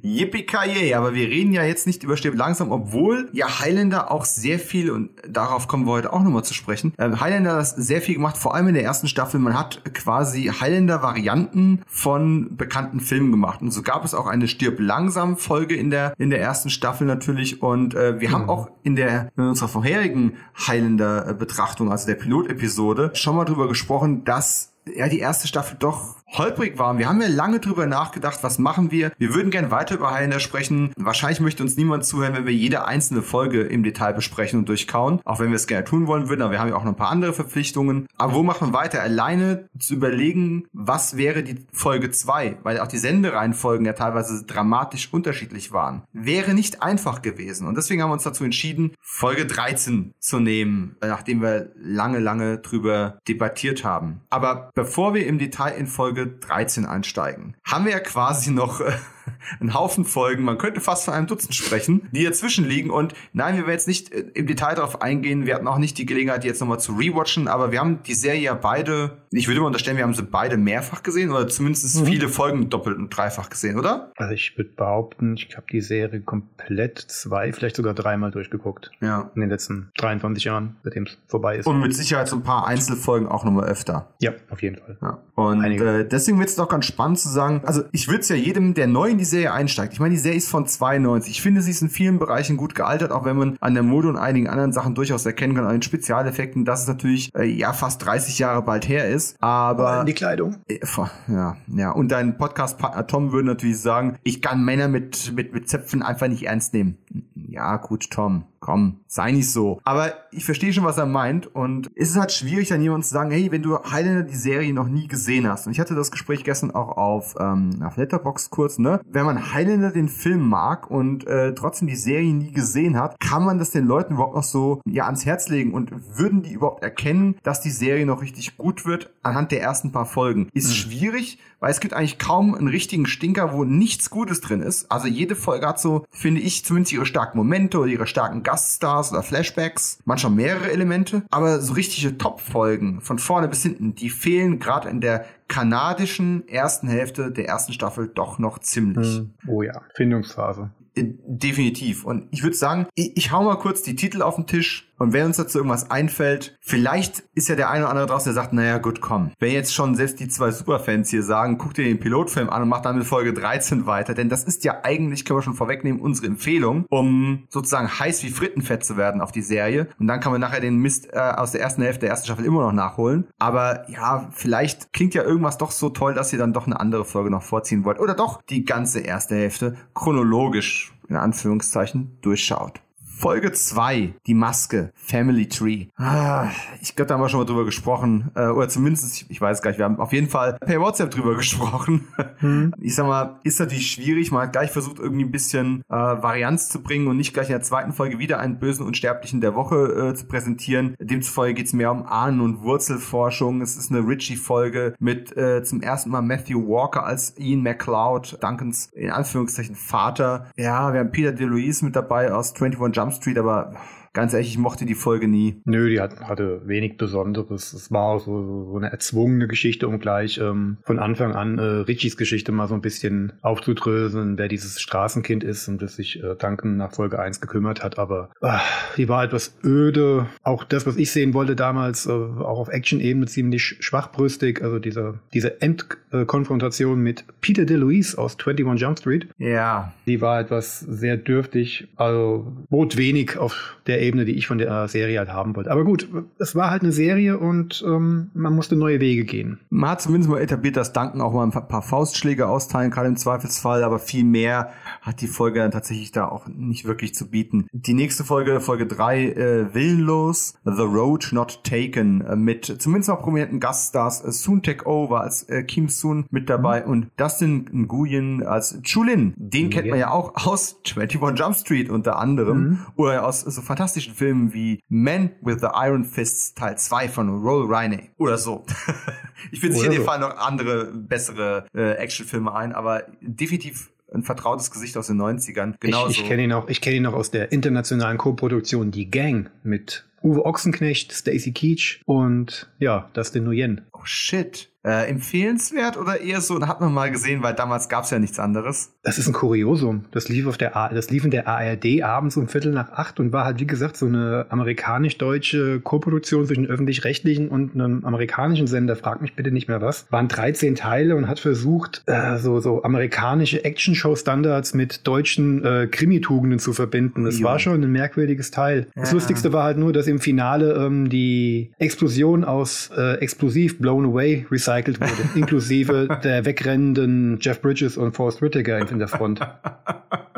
Yippie 0.04 0.46
aber 0.94 1.14
wir 1.14 1.28
reden 1.30 1.54
ja 1.54 1.64
jetzt 1.64 1.88
nicht 1.88 2.04
über 2.04 2.18
Stirb 2.18 2.36
langsam, 2.36 2.72
obwohl 2.72 3.30
ja 3.32 3.60
Highlander 3.60 4.12
auch 4.12 4.26
sehr 4.26 4.60
viel, 4.60 4.92
und 4.92 5.12
darauf 5.28 5.70
kommen 5.70 5.86
wir 5.86 5.94
heute 5.94 6.12
auch 6.12 6.22
nochmal 6.22 6.44
zu 6.44 6.54
sprechen, 6.54 6.94
äh, 6.98 7.10
Highlander 7.16 7.56
hat 7.56 7.68
sehr 7.68 8.02
viel 8.02 8.16
gemacht, 8.16 8.38
vor 8.38 8.54
allem 8.54 8.68
in 8.68 8.74
der 8.74 8.84
ersten 8.84 9.08
Staffel. 9.08 9.40
Man 9.40 9.58
hat 9.58 9.82
quasi 9.94 10.52
Highlander-Varianten 10.60 11.82
von 11.88 12.58
bekannten 12.58 13.00
Filmen 13.00 13.32
gemacht. 13.32 13.62
Und 13.62 13.72
so 13.72 13.82
gab 13.82 14.04
es 14.04 14.14
auch 14.14 14.28
eine 14.28 14.50
Stirb 14.50 14.80
langsam 14.80 15.38
Folge 15.38 15.76
in 15.76 15.90
der, 15.90 16.14
in 16.18 16.30
der 16.30 16.42
ersten 16.42 16.70
Staffel 16.70 17.08
natürlich. 17.08 17.62
Und 17.62 17.96
äh, 17.96 18.20
wir 18.20 18.30
mhm. 18.30 18.34
haben 18.34 18.50
auch 18.50 18.70
in 18.84 18.98
der, 18.98 19.32
in 19.38 19.44
unserer 19.44 19.70
vorherigen 19.70 20.34
Highlander-Betrachtung, 20.68 21.92
also 21.92 22.08
der 22.08 22.16
Pilotepisode, 22.16 23.12
schon 23.14 23.38
mal 23.38 23.46
drüber 23.46 23.70
gesprochen, 23.70 24.26
dass 24.26 24.74
ja 24.86 25.08
die 25.08 25.20
erste 25.20 25.48
Staffel 25.48 25.78
doch 25.80 26.18
holprig 26.38 26.78
war. 26.78 26.98
Wir 26.98 27.08
haben 27.08 27.22
ja 27.22 27.28
lange 27.28 27.60
drüber 27.60 27.86
nachgedacht, 27.86 28.40
was 28.42 28.58
machen 28.58 28.92
wir. 28.92 29.12
Wir 29.18 29.34
würden 29.34 29.52
gern 29.52 29.72
weiter 29.72 29.96
über 29.96 30.12
Highlander 30.12 30.40
sprechen. 30.40 30.92
Wahrscheinlich 30.98 31.40
möchte 31.40 31.64
uns 31.64 31.78
niemand 31.78 32.06
zuhören, 32.06 32.34
wenn 32.34 32.46
wir 32.46 32.54
jede 32.54 32.86
einzelne 32.86 33.22
Folge 33.22 33.62
im 33.62 33.84
Detail 33.84 34.14
besprechen 34.14 34.60
und 34.60 34.70
durchkauen, 34.70 35.22
auch 35.26 35.40
wenn 35.40 35.50
wir 35.50 35.56
es 35.56 35.68
gerne 35.68 35.86
tun 35.86 36.08
wollen 36.08 36.30
würden, 36.30 36.42
aber 36.42 36.52
wir 36.52 36.60
haben 36.60 36.70
ja 36.70 36.76
auch 36.76 36.84
noch 36.84 36.92
ein 36.92 36.98
paar 36.98 37.12
andere 37.12 37.34
Verpflichtungen. 37.34 38.08
Aber 38.18 38.34
wo 38.34 38.44
machen 38.44 38.70
wir 38.70 38.74
weiter? 38.74 39.02
Alleine 39.02 39.70
zu 39.80 39.94
überlegen, 39.94 40.66
was 40.74 41.18
wäre 41.18 41.44
die 41.44 41.66
Folge 41.72 42.12
2, 42.12 42.58
weil 42.64 42.80
auch 42.80 42.88
die 42.88 42.98
Sendereihenfolgen 42.98 43.86
ja 43.86 43.94
teilweise 43.94 44.46
dramatisch 44.46 45.12
unterschiedlich 45.14 45.72
waren, 45.72 46.04
wäre 46.14 46.54
nicht 46.54 46.82
einfach 46.82 47.22
gewesen. 47.22 47.68
Und 47.68 47.76
deswegen 47.78 48.02
haben 48.02 48.10
wir 48.10 48.14
uns 48.14 48.24
dazu 48.24 48.44
entschieden, 48.44 48.94
Folge 49.02 49.46
13 49.46 50.14
zu 50.20 50.40
nehmen, 50.40 50.96
nachdem 51.02 51.42
wir 51.42 51.72
lange, 51.76 52.20
lange 52.20 52.58
drüber 52.58 53.20
debattiert 53.28 53.84
haben. 53.84 54.22
Aber 54.30 54.72
bevor 54.74 55.14
wir 55.14 55.28
im 55.28 55.38
Detail 55.38 55.72
in 55.72 55.88
Folge 55.88 56.23
13 56.26 56.86
einsteigen, 56.86 57.56
haben 57.66 57.86
wir 57.86 57.92
ja 57.92 58.00
quasi 58.00 58.52
noch 58.52 58.82
äh, 58.82 58.94
einen 59.60 59.74
Haufen 59.74 60.06
Folgen, 60.06 60.44
man 60.44 60.58
könnte 60.58 60.82
fast 60.82 61.06
von 61.06 61.14
einem 61.14 61.28
Dutzend 61.28 61.56
sprechen, 61.56 62.08
die 62.12 62.24
dazwischen 62.24 62.66
liegen. 62.66 62.90
Und 62.90 63.14
nein, 63.34 63.56
wir 63.56 63.64
werden 63.64 63.74
jetzt 63.74 63.88
nicht 63.88 64.12
äh, 64.12 64.26
im 64.34 64.48
Detail 64.48 64.76
darauf 64.76 65.02
eingehen. 65.02 65.46
Wir 65.46 65.56
hatten 65.56 65.68
auch 65.68 65.78
nicht 65.78 65.98
die 65.98 66.06
Gelegenheit, 66.06 66.44
die 66.44 66.48
jetzt 66.48 66.60
nochmal 66.60 66.80
zu 66.80 66.94
rewatchen, 66.94 67.48
aber 67.48 67.72
wir 67.72 67.80
haben 67.80 68.04
die 68.04 68.14
Serie 68.14 68.42
ja 68.42 68.54
beide, 68.54 69.18
ich 69.32 69.48
würde 69.48 69.62
mal 69.62 69.68
unterstellen, 69.68 69.98
wir 69.98 70.04
haben 70.04 70.14
sie 70.14 70.24
beide 70.24 70.58
mehrfach 70.58 71.04
gesehen 71.04 71.32
oder 71.32 71.48
zumindest 71.48 72.00
mhm. 72.00 72.06
viele 72.06 72.30
Folgen 72.30 72.70
doppelt 72.70 72.98
und 72.98 73.10
dreifach 73.10 73.50
gesehen, 73.50 73.80
oder? 73.80 74.12
Also 74.18 74.34
ich 74.34 74.58
würde 74.58 74.72
behaupten, 74.72 75.36
ich 75.36 75.56
habe 75.56 75.68
die 75.72 75.82
Serie 75.82 76.22
komplett 76.22 77.00
zwei, 77.00 77.54
vielleicht 77.54 77.76
sogar 77.76 77.94
dreimal 77.94 78.32
durchgeguckt. 78.32 78.92
Ja. 79.02 79.32
In 79.36 79.42
den 79.42 79.50
letzten 79.50 79.92
23 79.98 80.44
Jahren, 80.44 80.78
seitdem 80.84 81.04
es 81.04 81.18
vorbei 81.28 81.58
ist. 81.58 81.68
Und 81.68 81.80
mit 81.80 81.96
Sicherheit 81.96 82.28
so 82.28 82.36
ein 82.36 82.44
paar 82.44 82.68
Einzelfolgen 82.68 83.28
auch 83.28 83.44
nochmal 83.44 83.66
öfter. 83.66 84.14
Ja, 84.20 84.34
auf 84.50 84.62
jeden 84.62 84.78
Fall. 84.78 84.98
Ja. 85.02 85.20
Und 85.36 85.64
äh, 85.64 85.94
äh, 86.02 86.08
deswegen 86.08 86.40
wird 86.40 86.50
es 86.50 86.56
doch 86.56 86.70
ganz 86.70 86.86
spannend 86.86 87.20
zu 87.20 87.30
sagen, 87.30 87.62
also 87.66 87.84
ich 87.92 88.08
würde 88.08 88.22
es 88.22 88.30
ja 88.30 88.36
jedem, 88.36 88.74
der 88.74 88.88
neu 88.88 89.13
in 89.14 89.18
die 89.20 89.26
Serie 89.26 89.54
einsteigt, 89.54 89.94
ich 89.94 90.00
meine, 90.00 90.14
die 90.14 90.20
Serie 90.20 90.38
ist 90.38 90.50
von 90.50 90.68
92. 90.68 91.32
Ich 91.32 91.42
finde, 91.42 91.62
sie 91.62 91.72
ist 91.72 91.82
in 91.82 91.90
vielen 91.90 92.20
Bereichen 92.20 92.58
gut 92.58 92.76
gealtert, 92.76 93.12
auch 93.12 93.26
wenn 93.26 93.38
man 93.38 93.58
an 93.62 93.74
der 93.74 93.84
Mode 93.84 94.10
und 94.10 94.18
einigen 94.18 94.48
anderen 94.48 94.74
Sachen 94.74 94.96
durchaus 94.96 95.26
erkennen 95.26 95.56
kann, 95.56 95.66
an 95.66 95.72
den 95.72 95.82
Spezialeffekten, 95.82 96.66
dass 96.66 96.82
es 96.82 96.88
natürlich 96.88 97.34
äh, 97.36 97.46
ja 97.46 97.74
fast 97.74 98.06
30 98.06 98.40
Jahre 98.40 98.62
bald 98.62 98.88
her 98.88 99.08
ist. 99.08 99.38
Aber 99.42 100.04
die 100.04 100.14
Kleidung. 100.14 100.58
Äh, 100.68 100.80
ja, 101.28 101.58
ja. 101.68 101.92
Und 101.92 102.10
dein 102.10 102.38
Podcast-Partner 102.38 103.08
Tom 103.08 103.32
würde 103.32 103.48
natürlich 103.48 103.80
sagen, 103.80 104.18
ich 104.24 104.42
kann 104.42 104.64
Männer 104.66 104.88
mit, 104.88 105.34
mit, 105.36 105.54
mit 105.54 105.70
Zöpfen 105.70 106.02
einfach 106.02 106.28
nicht 106.28 106.44
ernst 106.44 106.74
nehmen. 106.74 106.98
Ja, 107.36 107.78
gut, 107.78 108.10
Tom 108.10 108.46
komm, 108.64 109.02
sei 109.08 109.32
nicht 109.34 109.52
so. 109.52 109.82
Aber 109.84 110.14
ich 110.32 110.46
verstehe 110.46 110.72
schon, 110.72 110.86
was 110.86 110.98
er 110.98 111.06
meint. 111.06 111.54
Und 111.54 111.92
es 111.96 112.12
ist 112.12 112.16
halt 112.16 112.32
schwierig, 112.32 112.70
dann 112.70 112.82
jemand 112.82 113.04
zu 113.04 113.14
sagen, 113.14 113.30
hey, 113.30 113.52
wenn 113.52 113.62
du 113.62 113.78
Highlander 113.78 114.24
die 114.24 114.36
Serie 114.36 114.74
noch 114.74 114.88
nie 114.88 115.08
gesehen 115.08 115.48
hast. 115.48 115.68
Und 115.68 115.74
ich 115.74 115.82
hatte 115.82 115.96
das 115.96 116.12
Gespräch 116.12 116.46
gestern 116.46 116.72
auch 116.72 116.96
auf, 116.96 117.36
ähm, 117.40 117.84
auf 117.84 117.98
Letterboxd 117.98 118.52
kurz, 118.52 118.80
ne? 118.80 119.02
Wenn 119.06 119.26
man 119.26 119.54
Highlander 119.54 119.92
den 119.92 120.08
Film 120.08 120.48
mag 120.48 120.90
und 120.90 121.28
äh, 121.28 121.54
trotzdem 121.54 121.90
die 121.90 121.98
Serie 121.98 122.34
nie 122.34 122.54
gesehen 122.54 122.98
hat, 122.98 123.20
kann 123.20 123.44
man 123.44 123.60
das 123.60 123.72
den 123.72 123.86
Leuten 123.86 124.14
überhaupt 124.14 124.36
noch 124.36 124.44
so 124.44 124.82
ja 124.86 125.06
ans 125.06 125.26
Herz 125.26 125.50
legen 125.50 125.74
und 125.74 125.92
würden 126.18 126.42
die 126.42 126.54
überhaupt 126.54 126.84
erkennen, 126.84 127.36
dass 127.44 127.60
die 127.60 127.70
Serie 127.70 128.06
noch 128.06 128.22
richtig 128.22 128.56
gut 128.56 128.86
wird 128.86 129.14
anhand 129.24 129.52
der 129.52 129.62
ersten 129.62 129.92
paar 129.92 130.06
Folgen? 130.06 130.48
Ist 130.54 130.70
mhm. 130.70 130.74
schwierig, 130.74 131.38
weil 131.60 131.72
es 131.72 131.82
gibt 131.82 131.94
eigentlich 131.94 132.18
kaum 132.18 132.56
einen 132.56 132.70
richtigen 132.70 133.08
Stinker, 133.08 133.52
wo 133.52 133.66
nichts 133.66 134.10
Gutes 134.10 134.40
drin 134.40 134.62
ist. 134.62 134.90
Also 134.90 135.08
jede 135.08 135.36
Folge 135.36 135.68
hat 135.68 135.82
so, 135.82 136.06
finde 136.12 136.40
ich, 136.40 136.64
zumindest 136.64 136.94
ihre 136.94 137.03
starken 137.06 137.38
Momente 137.38 137.80
oder 137.80 137.90
ihre 137.90 138.08
starken 138.08 138.44
Gaststars 138.44 139.12
oder 139.12 139.24
Flashbacks, 139.24 140.00
manchmal 140.06 140.34
mehrere 140.34 140.72
Elemente, 140.72 141.24
aber 141.30 141.60
so 141.62 141.74
richtige 141.74 142.18
Top-Folgen 142.18 143.02
von 143.02 143.20
vorne 143.20 143.48
bis 143.48 143.64
hinten, 143.64 143.96
die 143.96 144.10
fehlen 144.10 144.60
gerade 144.60 144.90
in 144.90 145.02
der 145.02 145.26
kanadischen 145.48 146.48
ersten 146.48 146.88
Hälfte 146.88 147.32
der 147.32 147.48
ersten 147.48 147.74
Staffel 147.74 148.08
doch 148.08 148.40
noch 148.40 148.60
ziemlich. 148.60 149.18
Hm. 149.18 149.34
Oh 149.48 149.62
ja, 149.62 149.82
Findungsphase. 149.96 150.72
Äh, 150.96 151.06
definitiv. 151.26 152.06
Und 152.06 152.28
ich 152.32 152.44
würde 152.44 152.56
sagen, 152.56 152.88
ich, 152.96 153.18
ich 153.18 153.32
hau 153.32 153.44
mal 153.44 153.58
kurz 153.58 153.82
die 153.82 153.96
Titel 153.96 154.22
auf 154.22 154.36
den 154.36 154.48
Tisch 154.48 154.93
und 155.04 155.12
wenn 155.12 155.26
uns 155.26 155.38
dazu 155.38 155.58
irgendwas 155.58 155.92
einfällt, 155.92 156.58
vielleicht 156.62 157.26
ist 157.36 157.50
ja 157.50 157.56
der 157.56 157.70
eine 157.70 157.84
oder 157.84 157.92
andere 157.92 158.08
draußen, 158.08 158.34
der 158.34 158.42
sagt, 158.42 158.54
naja, 158.54 158.78
gut, 158.78 159.02
komm. 159.02 159.32
Wenn 159.38 159.52
jetzt 159.52 159.74
schon 159.74 159.96
selbst 159.96 160.22
die 160.22 160.30
zwei 160.30 160.52
Superfans 160.52 161.10
hier 161.10 161.24
sagen, 161.24 161.58
guck 161.58 161.74
dir 161.74 161.84
den 161.84 162.00
Pilotfilm 162.00 162.50
an 162.50 162.62
und 162.62 162.70
mach 162.70 162.80
dann 162.80 162.98
mit 162.98 163.06
Folge 163.06 163.34
13 163.34 163.86
weiter, 163.86 164.14
denn 164.14 164.30
das 164.30 164.46
ist 164.46 164.64
ja 164.64 164.80
eigentlich, 164.84 165.26
können 165.26 165.40
wir 165.40 165.44
schon 165.44 165.56
vorwegnehmen, 165.56 166.00
unsere 166.00 166.28
Empfehlung, 166.28 166.86
um 166.90 167.44
sozusagen 167.50 167.90
heiß 168.00 168.24
wie 168.24 168.30
Frittenfett 168.30 168.86
zu 168.86 168.96
werden 168.96 169.20
auf 169.20 169.34
die 169.34 169.42
Serie. 169.42 169.90
Und 170.00 170.08
dann 170.08 170.22
kann 170.22 170.32
man 170.32 170.40
nachher 170.40 170.62
den 170.62 170.78
Mist 170.78 171.10
äh, 171.12 171.18
aus 171.18 171.52
der 171.52 171.60
ersten 171.60 171.82
Hälfte 171.82 172.02
der 172.02 172.12
ersten 172.12 172.28
Staffel 172.28 172.46
immer 172.46 172.62
noch 172.62 172.72
nachholen. 172.72 173.28
Aber 173.40 173.90
ja, 173.90 174.30
vielleicht 174.32 174.94
klingt 174.94 175.14
ja 175.16 175.24
irgendwas 175.24 175.58
doch 175.58 175.72
so 175.72 175.90
toll, 175.90 176.14
dass 176.14 176.32
ihr 176.32 176.40
dann 176.40 176.54
doch 176.54 176.66
eine 176.66 176.80
andere 176.80 177.04
Folge 177.04 177.30
noch 177.30 177.44
vorziehen 177.44 177.84
wollt. 177.84 178.00
Oder 178.00 178.14
doch 178.14 178.42
die 178.44 178.64
ganze 178.64 179.02
erste 179.02 179.36
Hälfte 179.36 179.76
chronologisch 179.94 180.94
in 181.10 181.18
Anführungszeichen 181.18 182.18
durchschaut. 182.22 182.82
Folge 183.24 183.54
2, 183.54 184.16
die 184.28 184.34
Maske, 184.34 184.92
Family 184.96 185.48
Tree. 185.48 185.86
Ah, 185.96 186.50
ich 186.82 186.94
glaube, 186.94 187.08
da 187.08 187.14
haben 187.14 187.22
wir 187.22 187.30
schon 187.30 187.40
mal 187.40 187.46
drüber 187.46 187.64
gesprochen. 187.64 188.32
Äh, 188.36 188.48
oder 188.48 188.68
zumindest, 188.68 189.16
ich, 189.16 189.32
ich 189.32 189.40
weiß 189.40 189.62
gar 189.62 189.72
nicht, 189.72 189.78
wir 189.78 189.86
haben 189.86 189.98
auf 189.98 190.12
jeden 190.12 190.28
Fall 190.28 190.58
per 190.60 190.82
WhatsApp 190.82 191.10
drüber 191.10 191.34
gesprochen. 191.38 192.06
Hm. 192.40 192.74
Ich 192.82 192.96
sag 192.96 193.08
mal, 193.08 193.40
ist 193.46 193.62
natürlich 193.62 193.90
schwierig. 193.90 194.34
Man 194.34 194.42
hat 194.42 194.52
gleich 194.52 194.72
versucht, 194.72 195.00
irgendwie 195.00 195.24
ein 195.24 195.32
bisschen 195.32 195.84
äh, 195.88 195.94
Varianz 195.96 196.68
zu 196.68 196.84
bringen 196.84 197.08
und 197.08 197.16
nicht 197.16 197.34
gleich 197.34 197.48
in 197.48 197.54
der 197.54 197.62
zweiten 197.62 197.94
Folge 197.94 198.20
wieder 198.20 198.40
einen 198.42 198.60
bösen 198.60 198.86
Unsterblichen 198.86 199.40
der 199.40 199.56
Woche 199.56 200.10
äh, 200.10 200.16
zu 200.16 200.26
präsentieren. 200.26 200.96
Demzufolge 201.00 201.54
geht 201.54 201.68
es 201.68 201.74
mehr 201.74 201.94
um 201.94 202.06
Ahnen- 202.06 202.42
und 202.42 202.62
Wurzelforschung. 202.62 203.62
Es 203.62 203.78
ist 203.78 203.90
eine 203.90 204.06
Ritchie-Folge 204.06 204.96
mit 205.00 205.38
äh, 205.38 205.64
zum 205.64 205.82
ersten 205.82 206.10
Mal 206.10 206.24
Matthew 206.24 206.68
Walker 206.68 207.06
als 207.06 207.38
Ian 207.38 207.64
McCloud, 207.64 208.40
Duncans 208.42 208.90
in 208.92 209.12
Anführungszeichen 209.12 209.76
Vater. 209.76 210.48
Ja, 210.58 210.92
wir 210.92 211.00
haben 211.00 211.12
Peter 211.14 211.32
DeLuise 211.32 211.86
mit 211.86 211.96
dabei 211.96 212.34
aus 212.34 212.54
21 212.54 212.94
Jump 212.94 213.13
Street, 213.14 213.38
aber 213.38 213.74
ganz 214.14 214.34
ehrlich, 214.34 214.50
ich 214.50 214.58
mochte 214.58 214.86
die 214.86 214.94
Folge 214.94 215.28
nie. 215.28 215.62
Nö, 215.66 215.90
die 215.90 216.00
hat, 216.00 216.22
hatte 216.22 216.62
wenig 216.66 216.98
Besonderes. 216.98 217.74
Es 217.74 217.92
war 217.92 218.20
so, 218.20 218.70
so 218.72 218.78
eine 218.78 218.92
erzwungene 218.92 219.48
Geschichte, 219.48 219.88
um 219.88 220.00
gleich 220.00 220.38
ähm, 220.38 220.78
von 220.84 221.00
Anfang 221.00 221.34
an 221.34 221.58
äh, 221.58 221.62
Richies 221.62 222.16
Geschichte 222.16 222.52
mal 222.52 222.68
so 222.68 222.76
ein 222.76 222.82
bisschen 222.82 223.34
aufzudröseln, 223.42 224.38
wer 224.38 224.48
dieses 224.48 224.80
Straßenkind 224.80 225.44
ist 225.44 225.68
und 225.68 225.82
das 225.82 225.96
sich 225.96 226.24
äh, 226.24 226.36
Duncan 226.36 226.78
nach 226.78 226.94
Folge 226.94 227.20
1 227.20 227.42
gekümmert 227.42 227.84
hat. 227.84 227.98
Aber 227.98 228.30
äh, 228.42 228.60
die 228.98 229.10
war 229.10 229.24
etwas 229.24 229.58
öde. 229.64 230.28
Auch 230.44 230.64
das, 230.64 230.86
was 230.86 230.96
ich 230.96 231.12
sehen 231.12 231.34
wollte 231.34 231.56
damals, 231.56 232.06
äh, 232.06 232.12
auch 232.12 232.60
auf 232.60 232.70
Action-Ebene 232.70 233.26
ziemlich 233.26 233.78
schwachbrüstig. 233.80 234.62
Also 234.62 234.78
diese, 234.78 235.20
diese 235.34 235.60
Endkonfrontation 235.60 237.00
mit 237.00 237.26
Peter 237.42 237.66
DeLuise 237.66 238.18
aus 238.18 238.38
21 238.40 238.80
Jump 238.80 239.00
Street. 239.00 239.28
Ja. 239.40 239.94
Die 240.06 240.22
war 240.22 240.40
etwas 240.40 240.82
sehr 240.82 241.18
dürftig. 241.18 241.88
Also 241.96 242.54
bot 242.70 242.98
wenig 242.98 243.38
auf 243.38 243.78
der 243.88 244.03
Ebene, 244.04 244.26
die 244.26 244.34
ich 244.34 244.48
von 244.48 244.58
der 244.58 244.88
Serie 244.88 245.20
halt 245.20 245.32
haben 245.32 245.56
wollte. 245.56 245.72
Aber 245.72 245.84
gut, 245.84 246.08
es 246.40 246.56
war 246.56 246.70
halt 246.70 246.84
eine 246.84 246.92
Serie 246.92 247.38
und 247.38 247.84
ähm, 247.86 248.30
man 248.34 248.54
musste 248.54 248.76
neue 248.76 249.00
Wege 249.00 249.26
gehen. 249.26 249.60
Man 249.70 249.92
hat 249.92 250.02
zumindest 250.02 250.30
mal 250.30 250.42
etabliert, 250.42 250.78
dass 250.78 250.94
Duncan 250.94 251.22
auch 251.22 251.34
mal 251.34 251.44
ein 251.44 251.52
paar 251.52 251.82
Faustschläge 251.82 252.48
austeilen 252.48 252.92
kann 252.92 253.06
im 253.06 253.18
Zweifelsfall, 253.18 253.84
aber 253.84 254.00
viel 254.00 254.24
mehr 254.24 254.70
hat 255.02 255.22
die 255.22 255.28
Folge 255.28 255.60
dann 255.60 255.72
tatsächlich 255.72 256.12
da 256.12 256.28
auch 256.28 256.48
nicht 256.48 256.86
wirklich 256.86 257.14
zu 257.16 257.30
bieten. 257.30 257.68
Die 257.72 257.94
nächste 257.94 258.24
Folge, 258.24 258.60
Folge 258.60 258.86
3, 258.86 259.26
äh, 259.26 259.74
Willenlos, 259.74 260.56
The 260.66 260.84
Road 260.84 261.30
Not 261.32 261.64
Taken, 261.64 262.22
äh, 262.22 262.36
mit 262.36 262.66
zumindest 262.66 263.10
auch 263.10 263.22
prominenten 263.22 263.60
Gaststars. 263.60 264.24
Äh, 264.24 264.32
Soon 264.32 264.62
Take 264.62 264.86
Over 264.86 265.22
als 265.22 265.44
äh, 265.44 265.64
Kim 265.64 265.90
Soon 265.90 266.26
mit 266.30 266.50
dabei 266.50 266.82
mhm. 266.82 266.92
und 266.92 267.08
Dustin 267.18 267.70
Nguyen 267.72 268.44
als 268.44 268.80
Chulin. 268.84 269.34
Den 269.38 269.66
mhm. 269.66 269.70
kennt 269.70 269.90
man 269.90 270.00
ja 270.00 270.12
auch 270.12 270.48
aus 270.48 270.80
21 270.96 271.40
Jump 271.40 271.56
Street 271.56 271.90
unter 271.90 272.18
anderem 272.18 272.58
mhm. 272.58 272.80
oder 272.96 273.26
aus 273.26 273.42
so 273.42 273.62
fantastischen 273.62 273.93
fantastischen 273.94 274.14
Filmen 274.14 274.54
wie 274.54 274.80
Men 274.90 275.32
with 275.42 275.58
the 275.62 275.68
Iron 275.74 276.04
Fists 276.04 276.54
Teil 276.54 276.78
2 276.78 277.10
von 277.10 277.30
Roll 277.30 277.74
Riney 277.74 278.10
oder 278.18 278.38
so. 278.38 278.66
ich 279.52 279.60
finde 279.60 279.76
sicher, 279.76 279.92
so. 279.92 279.98
dir 279.98 280.04
fallen 280.04 280.22
noch 280.22 280.38
andere, 280.38 280.92
bessere 280.94 281.66
äh, 281.76 281.94
Actionfilme 281.94 282.54
ein, 282.54 282.74
aber 282.74 283.04
definitiv 283.22 283.92
ein 284.14 284.24
vertrautes 284.24 284.72
Gesicht 284.72 284.98
aus 284.98 285.08
den 285.08 285.22
90ern. 285.22 285.76
Genauso. 285.80 286.10
Ich, 286.10 286.22
ich 286.22 286.28
kenne 286.28 286.44
ihn 286.44 286.50
noch, 286.50 286.68
ich 286.68 286.82
kenne 286.82 286.98
ihn 286.98 287.04
noch 287.04 287.14
aus 287.14 287.32
der 287.32 287.52
internationalen 287.52 288.18
Co-Produktion 288.18 288.92
Die 288.92 289.10
Gang 289.10 289.50
mit 289.64 290.06
Uwe 290.24 290.46
Ochsenknecht, 290.46 291.12
Stacy 291.12 291.52
Keach 291.52 292.02
und 292.06 292.72
ja, 292.80 293.10
Dustin 293.14 293.44
Nguyen. 293.44 293.82
Oh 293.92 294.06
shit. 294.06 294.70
Äh, 294.86 295.10
empfehlenswert 295.10 295.96
oder 295.96 296.20
eher 296.20 296.42
so, 296.42 296.60
hat 296.60 296.82
man 296.82 296.94
mal 296.94 297.10
gesehen, 297.10 297.42
weil 297.42 297.54
damals 297.54 297.88
gab 297.88 298.04
es 298.04 298.10
ja 298.10 298.20
nichts 298.20 298.38
anderes. 298.38 298.92
Das 299.02 299.18
ist 299.18 299.28
ein 299.28 299.34
Kuriosum. 299.34 300.04
Das 300.12 300.28
lief 300.28 300.46
auf 300.46 300.58
der 300.58 300.76
A 300.76 300.90
das 300.90 301.10
lief 301.10 301.24
in 301.24 301.32
der 301.32 301.48
ARD 301.48 302.04
abends 302.04 302.36
um 302.36 302.50
Viertel 302.50 302.74
nach 302.74 302.92
acht 302.92 303.18
und 303.22 303.32
war 303.32 303.46
halt, 303.46 303.62
wie 303.62 303.66
gesagt, 303.66 303.96
so 303.96 304.08
eine 304.08 304.46
amerikanisch-deutsche 304.50 305.80
Koproduktion 305.80 306.46
zwischen 306.46 306.68
öffentlich-rechtlichen 306.68 307.48
und 307.48 307.76
einem 307.76 308.04
amerikanischen 308.04 308.68
Sender, 308.68 308.98
frag 308.98 309.22
mich 309.22 309.38
bitte 309.38 309.52
nicht 309.52 309.70
mehr 309.70 309.82
was. 309.82 310.06
Waren 310.12 310.28
13 310.28 310.76
Teile 310.76 311.16
und 311.16 311.30
hat 311.30 311.40
versucht, 311.40 312.04
äh, 312.08 312.38
so, 312.38 312.60
so 312.60 312.84
amerikanische 312.84 313.64
Action-Show-Standards 313.64 314.74
mit 314.74 315.08
deutschen 315.08 315.64
äh, 315.64 315.88
Krimitugenden 315.90 316.60
zu 316.60 316.74
verbinden. 316.74 317.24
Das 317.24 317.40
jo. 317.40 317.46
war 317.46 317.58
schon 317.58 317.82
ein 317.82 317.92
merkwürdiges 317.92 318.52
Teil. 318.52 318.88
Ja. 318.96 319.04
Das 319.04 319.14
Lustigste 319.14 319.54
war 319.54 319.64
halt 319.64 319.78
nur, 319.78 319.94
dass 319.94 320.08
im 320.08 320.20
Finale 320.20 320.74
ähm, 320.74 321.10
die 321.10 321.72
Explosion 321.80 322.44
aus 322.44 322.92
äh, 322.98 323.14
Explosiv 323.20 323.80
Blown 323.80 324.08
Away 324.08 324.46
recycelt 324.52 324.73
recycelt 324.74 325.00
wurde, 325.00 325.30
inklusive 325.36 326.20
der 326.24 326.46
wegrennenden 326.46 327.38
Jeff 327.42 327.62
Bridges 327.62 327.98
und 327.98 328.14
Forrest 328.14 328.42
Whitaker 328.42 328.80
in 328.90 329.00
der 329.00 329.08
Front. 329.08 329.40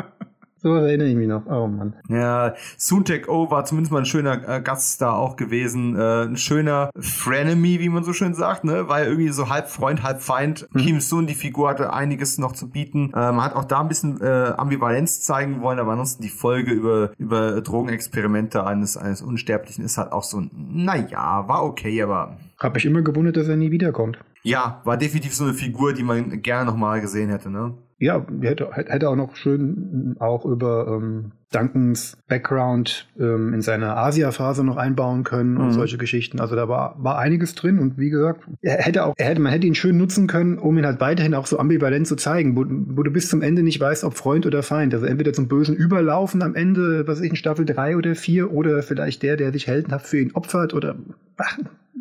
So 0.66 0.74
erinnere 0.74 1.10
ich 1.10 1.16
mich 1.16 1.28
noch. 1.28 1.46
Oh 1.46 1.68
Mann. 1.68 1.94
Ja, 2.10 2.56
Soontek 2.80 3.30
O 3.30 3.52
war 3.52 3.66
zumindest 3.66 3.92
mal 3.92 4.00
ein 4.00 4.08
schöner 4.08 4.50
äh, 4.50 4.62
Gaststar 4.62 5.16
auch 5.16 5.36
gewesen. 5.36 5.96
Äh, 5.96 6.24
ein 6.24 6.38
schöner 6.38 6.90
Frenemy, 6.98 7.80
wie 7.82 7.90
man 7.90 8.04
so 8.04 8.14
schön 8.14 8.34
sagt, 8.34 8.64
ne? 8.64 8.88
War 8.88 9.02
ja 9.02 9.06
irgendwie 9.06 9.30
so 9.30 9.50
halb 9.50 9.70
Freund, 9.70 10.02
halb 10.02 10.24
Feind. 10.24 10.68
Mhm. 10.74 10.80
Kim 10.80 11.02
Soon, 11.02 11.28
die 11.28 11.36
Figur, 11.36 11.70
hatte 11.70 11.94
einiges 11.94 12.40
noch 12.40 12.54
zu 12.54 12.68
bieten. 12.68 13.12
Äh, 13.14 13.32
man 13.32 13.44
hat 13.44 13.56
auch 13.56 13.66
da 13.66 13.80
ein 13.80 13.88
bisschen 13.90 14.20
äh, 14.22 14.54
Ambivalenz 14.58 15.22
zeigen 15.22 15.62
wollen, 15.62 15.78
aber 15.78 15.92
ansonsten 15.92 16.24
die 16.24 16.30
Folge 16.30 16.72
über, 16.72 17.12
über 17.20 17.62
Drogenexperimente 17.62 18.66
eines, 18.66 18.98
eines 18.98 19.22
Unsterblichen 19.22 19.86
ist 19.86 20.00
halt 20.00 20.12
auch 20.14 20.24
so, 20.24 20.42
naja, 20.52 21.48
war 21.48 21.64
okay, 21.64 22.02
aber 22.02 22.38
hab 22.58 22.74
mich 22.74 22.88
immer 22.88 23.04
gewundert, 23.04 23.38
dass 23.38 23.48
er 23.48 23.56
nie 23.56 23.70
wiederkommt. 23.70 24.18
Ja, 24.42 24.82
war 24.84 24.98
definitiv 24.98 25.36
so 25.36 25.44
eine 25.44 25.54
Figur, 25.54 25.94
die 25.94 26.04
man 26.04 26.42
gerne 26.42 26.66
nochmal 26.66 27.02
gesehen 27.02 27.30
hätte, 27.30 27.52
ne? 27.52 27.74
Ja, 27.98 28.26
hätte, 28.42 28.72
hätte 28.74 29.10
auch 29.10 29.16
noch 29.16 29.38
schön 29.38 30.18
auch 30.20 30.44
über 30.46 30.88
ähm, 30.88 31.32
Duncans 31.54 32.18
Background 32.28 33.08
ähm, 33.18 33.54
in 33.54 33.62
seiner 33.62 33.96
Asia-Phase 33.96 34.66
noch 34.66 34.76
einbauen 34.76 35.24
können 35.24 35.54
mhm. 35.54 35.62
und 35.62 35.72
solche 35.72 35.98
Geschichten. 35.98 36.42
Also 36.42 36.58
da 36.58 36.68
war, 36.68 36.96
war 37.02 37.18
einiges 37.18 37.56
drin 37.56 37.80
und 37.80 37.98
wie 37.98 38.10
gesagt, 38.10 38.42
er 38.62 38.80
hätte 38.80 39.06
auch, 39.06 39.14
er 39.16 39.28
hätte, 39.28 39.40
man 39.40 39.54
hätte 39.54 39.66
ihn 39.66 39.76
schön 39.76 39.96
nutzen 39.96 40.28
können, 40.28 40.58
um 40.58 40.78
ihn 40.78 40.86
halt 40.86 41.00
weiterhin 41.00 41.34
auch 41.34 41.46
so 41.48 41.58
ambivalent 41.58 42.06
zu 42.06 42.18
zeigen, 42.18 42.58
wo, 42.58 42.66
wo 42.68 43.04
du 43.04 43.12
bis 43.12 43.30
zum 43.30 43.42
Ende 43.42 43.64
nicht 43.64 43.80
weißt, 43.80 44.04
ob 44.04 44.16
Freund 44.16 44.46
oder 44.46 44.62
Feind. 44.62 44.94
Also 44.94 45.06
entweder 45.06 45.32
zum 45.32 45.48
Bösen 45.48 45.76
überlaufen 45.76 46.44
am 46.44 46.54
Ende, 46.54 47.08
was 47.08 47.20
weiß 47.20 47.24
ich, 47.24 47.30
in 47.30 47.36
Staffel 47.38 47.66
3 47.66 47.96
oder 47.96 48.16
4 48.16 48.52
oder 48.52 48.84
vielleicht 48.84 49.24
der, 49.24 49.38
der 49.38 49.54
sich 49.54 49.68
heldenhaft 49.68 50.08
für 50.08 50.20
ihn 50.20 50.34
opfert 50.34 50.74
oder 50.74 50.98
ach, 51.38 51.60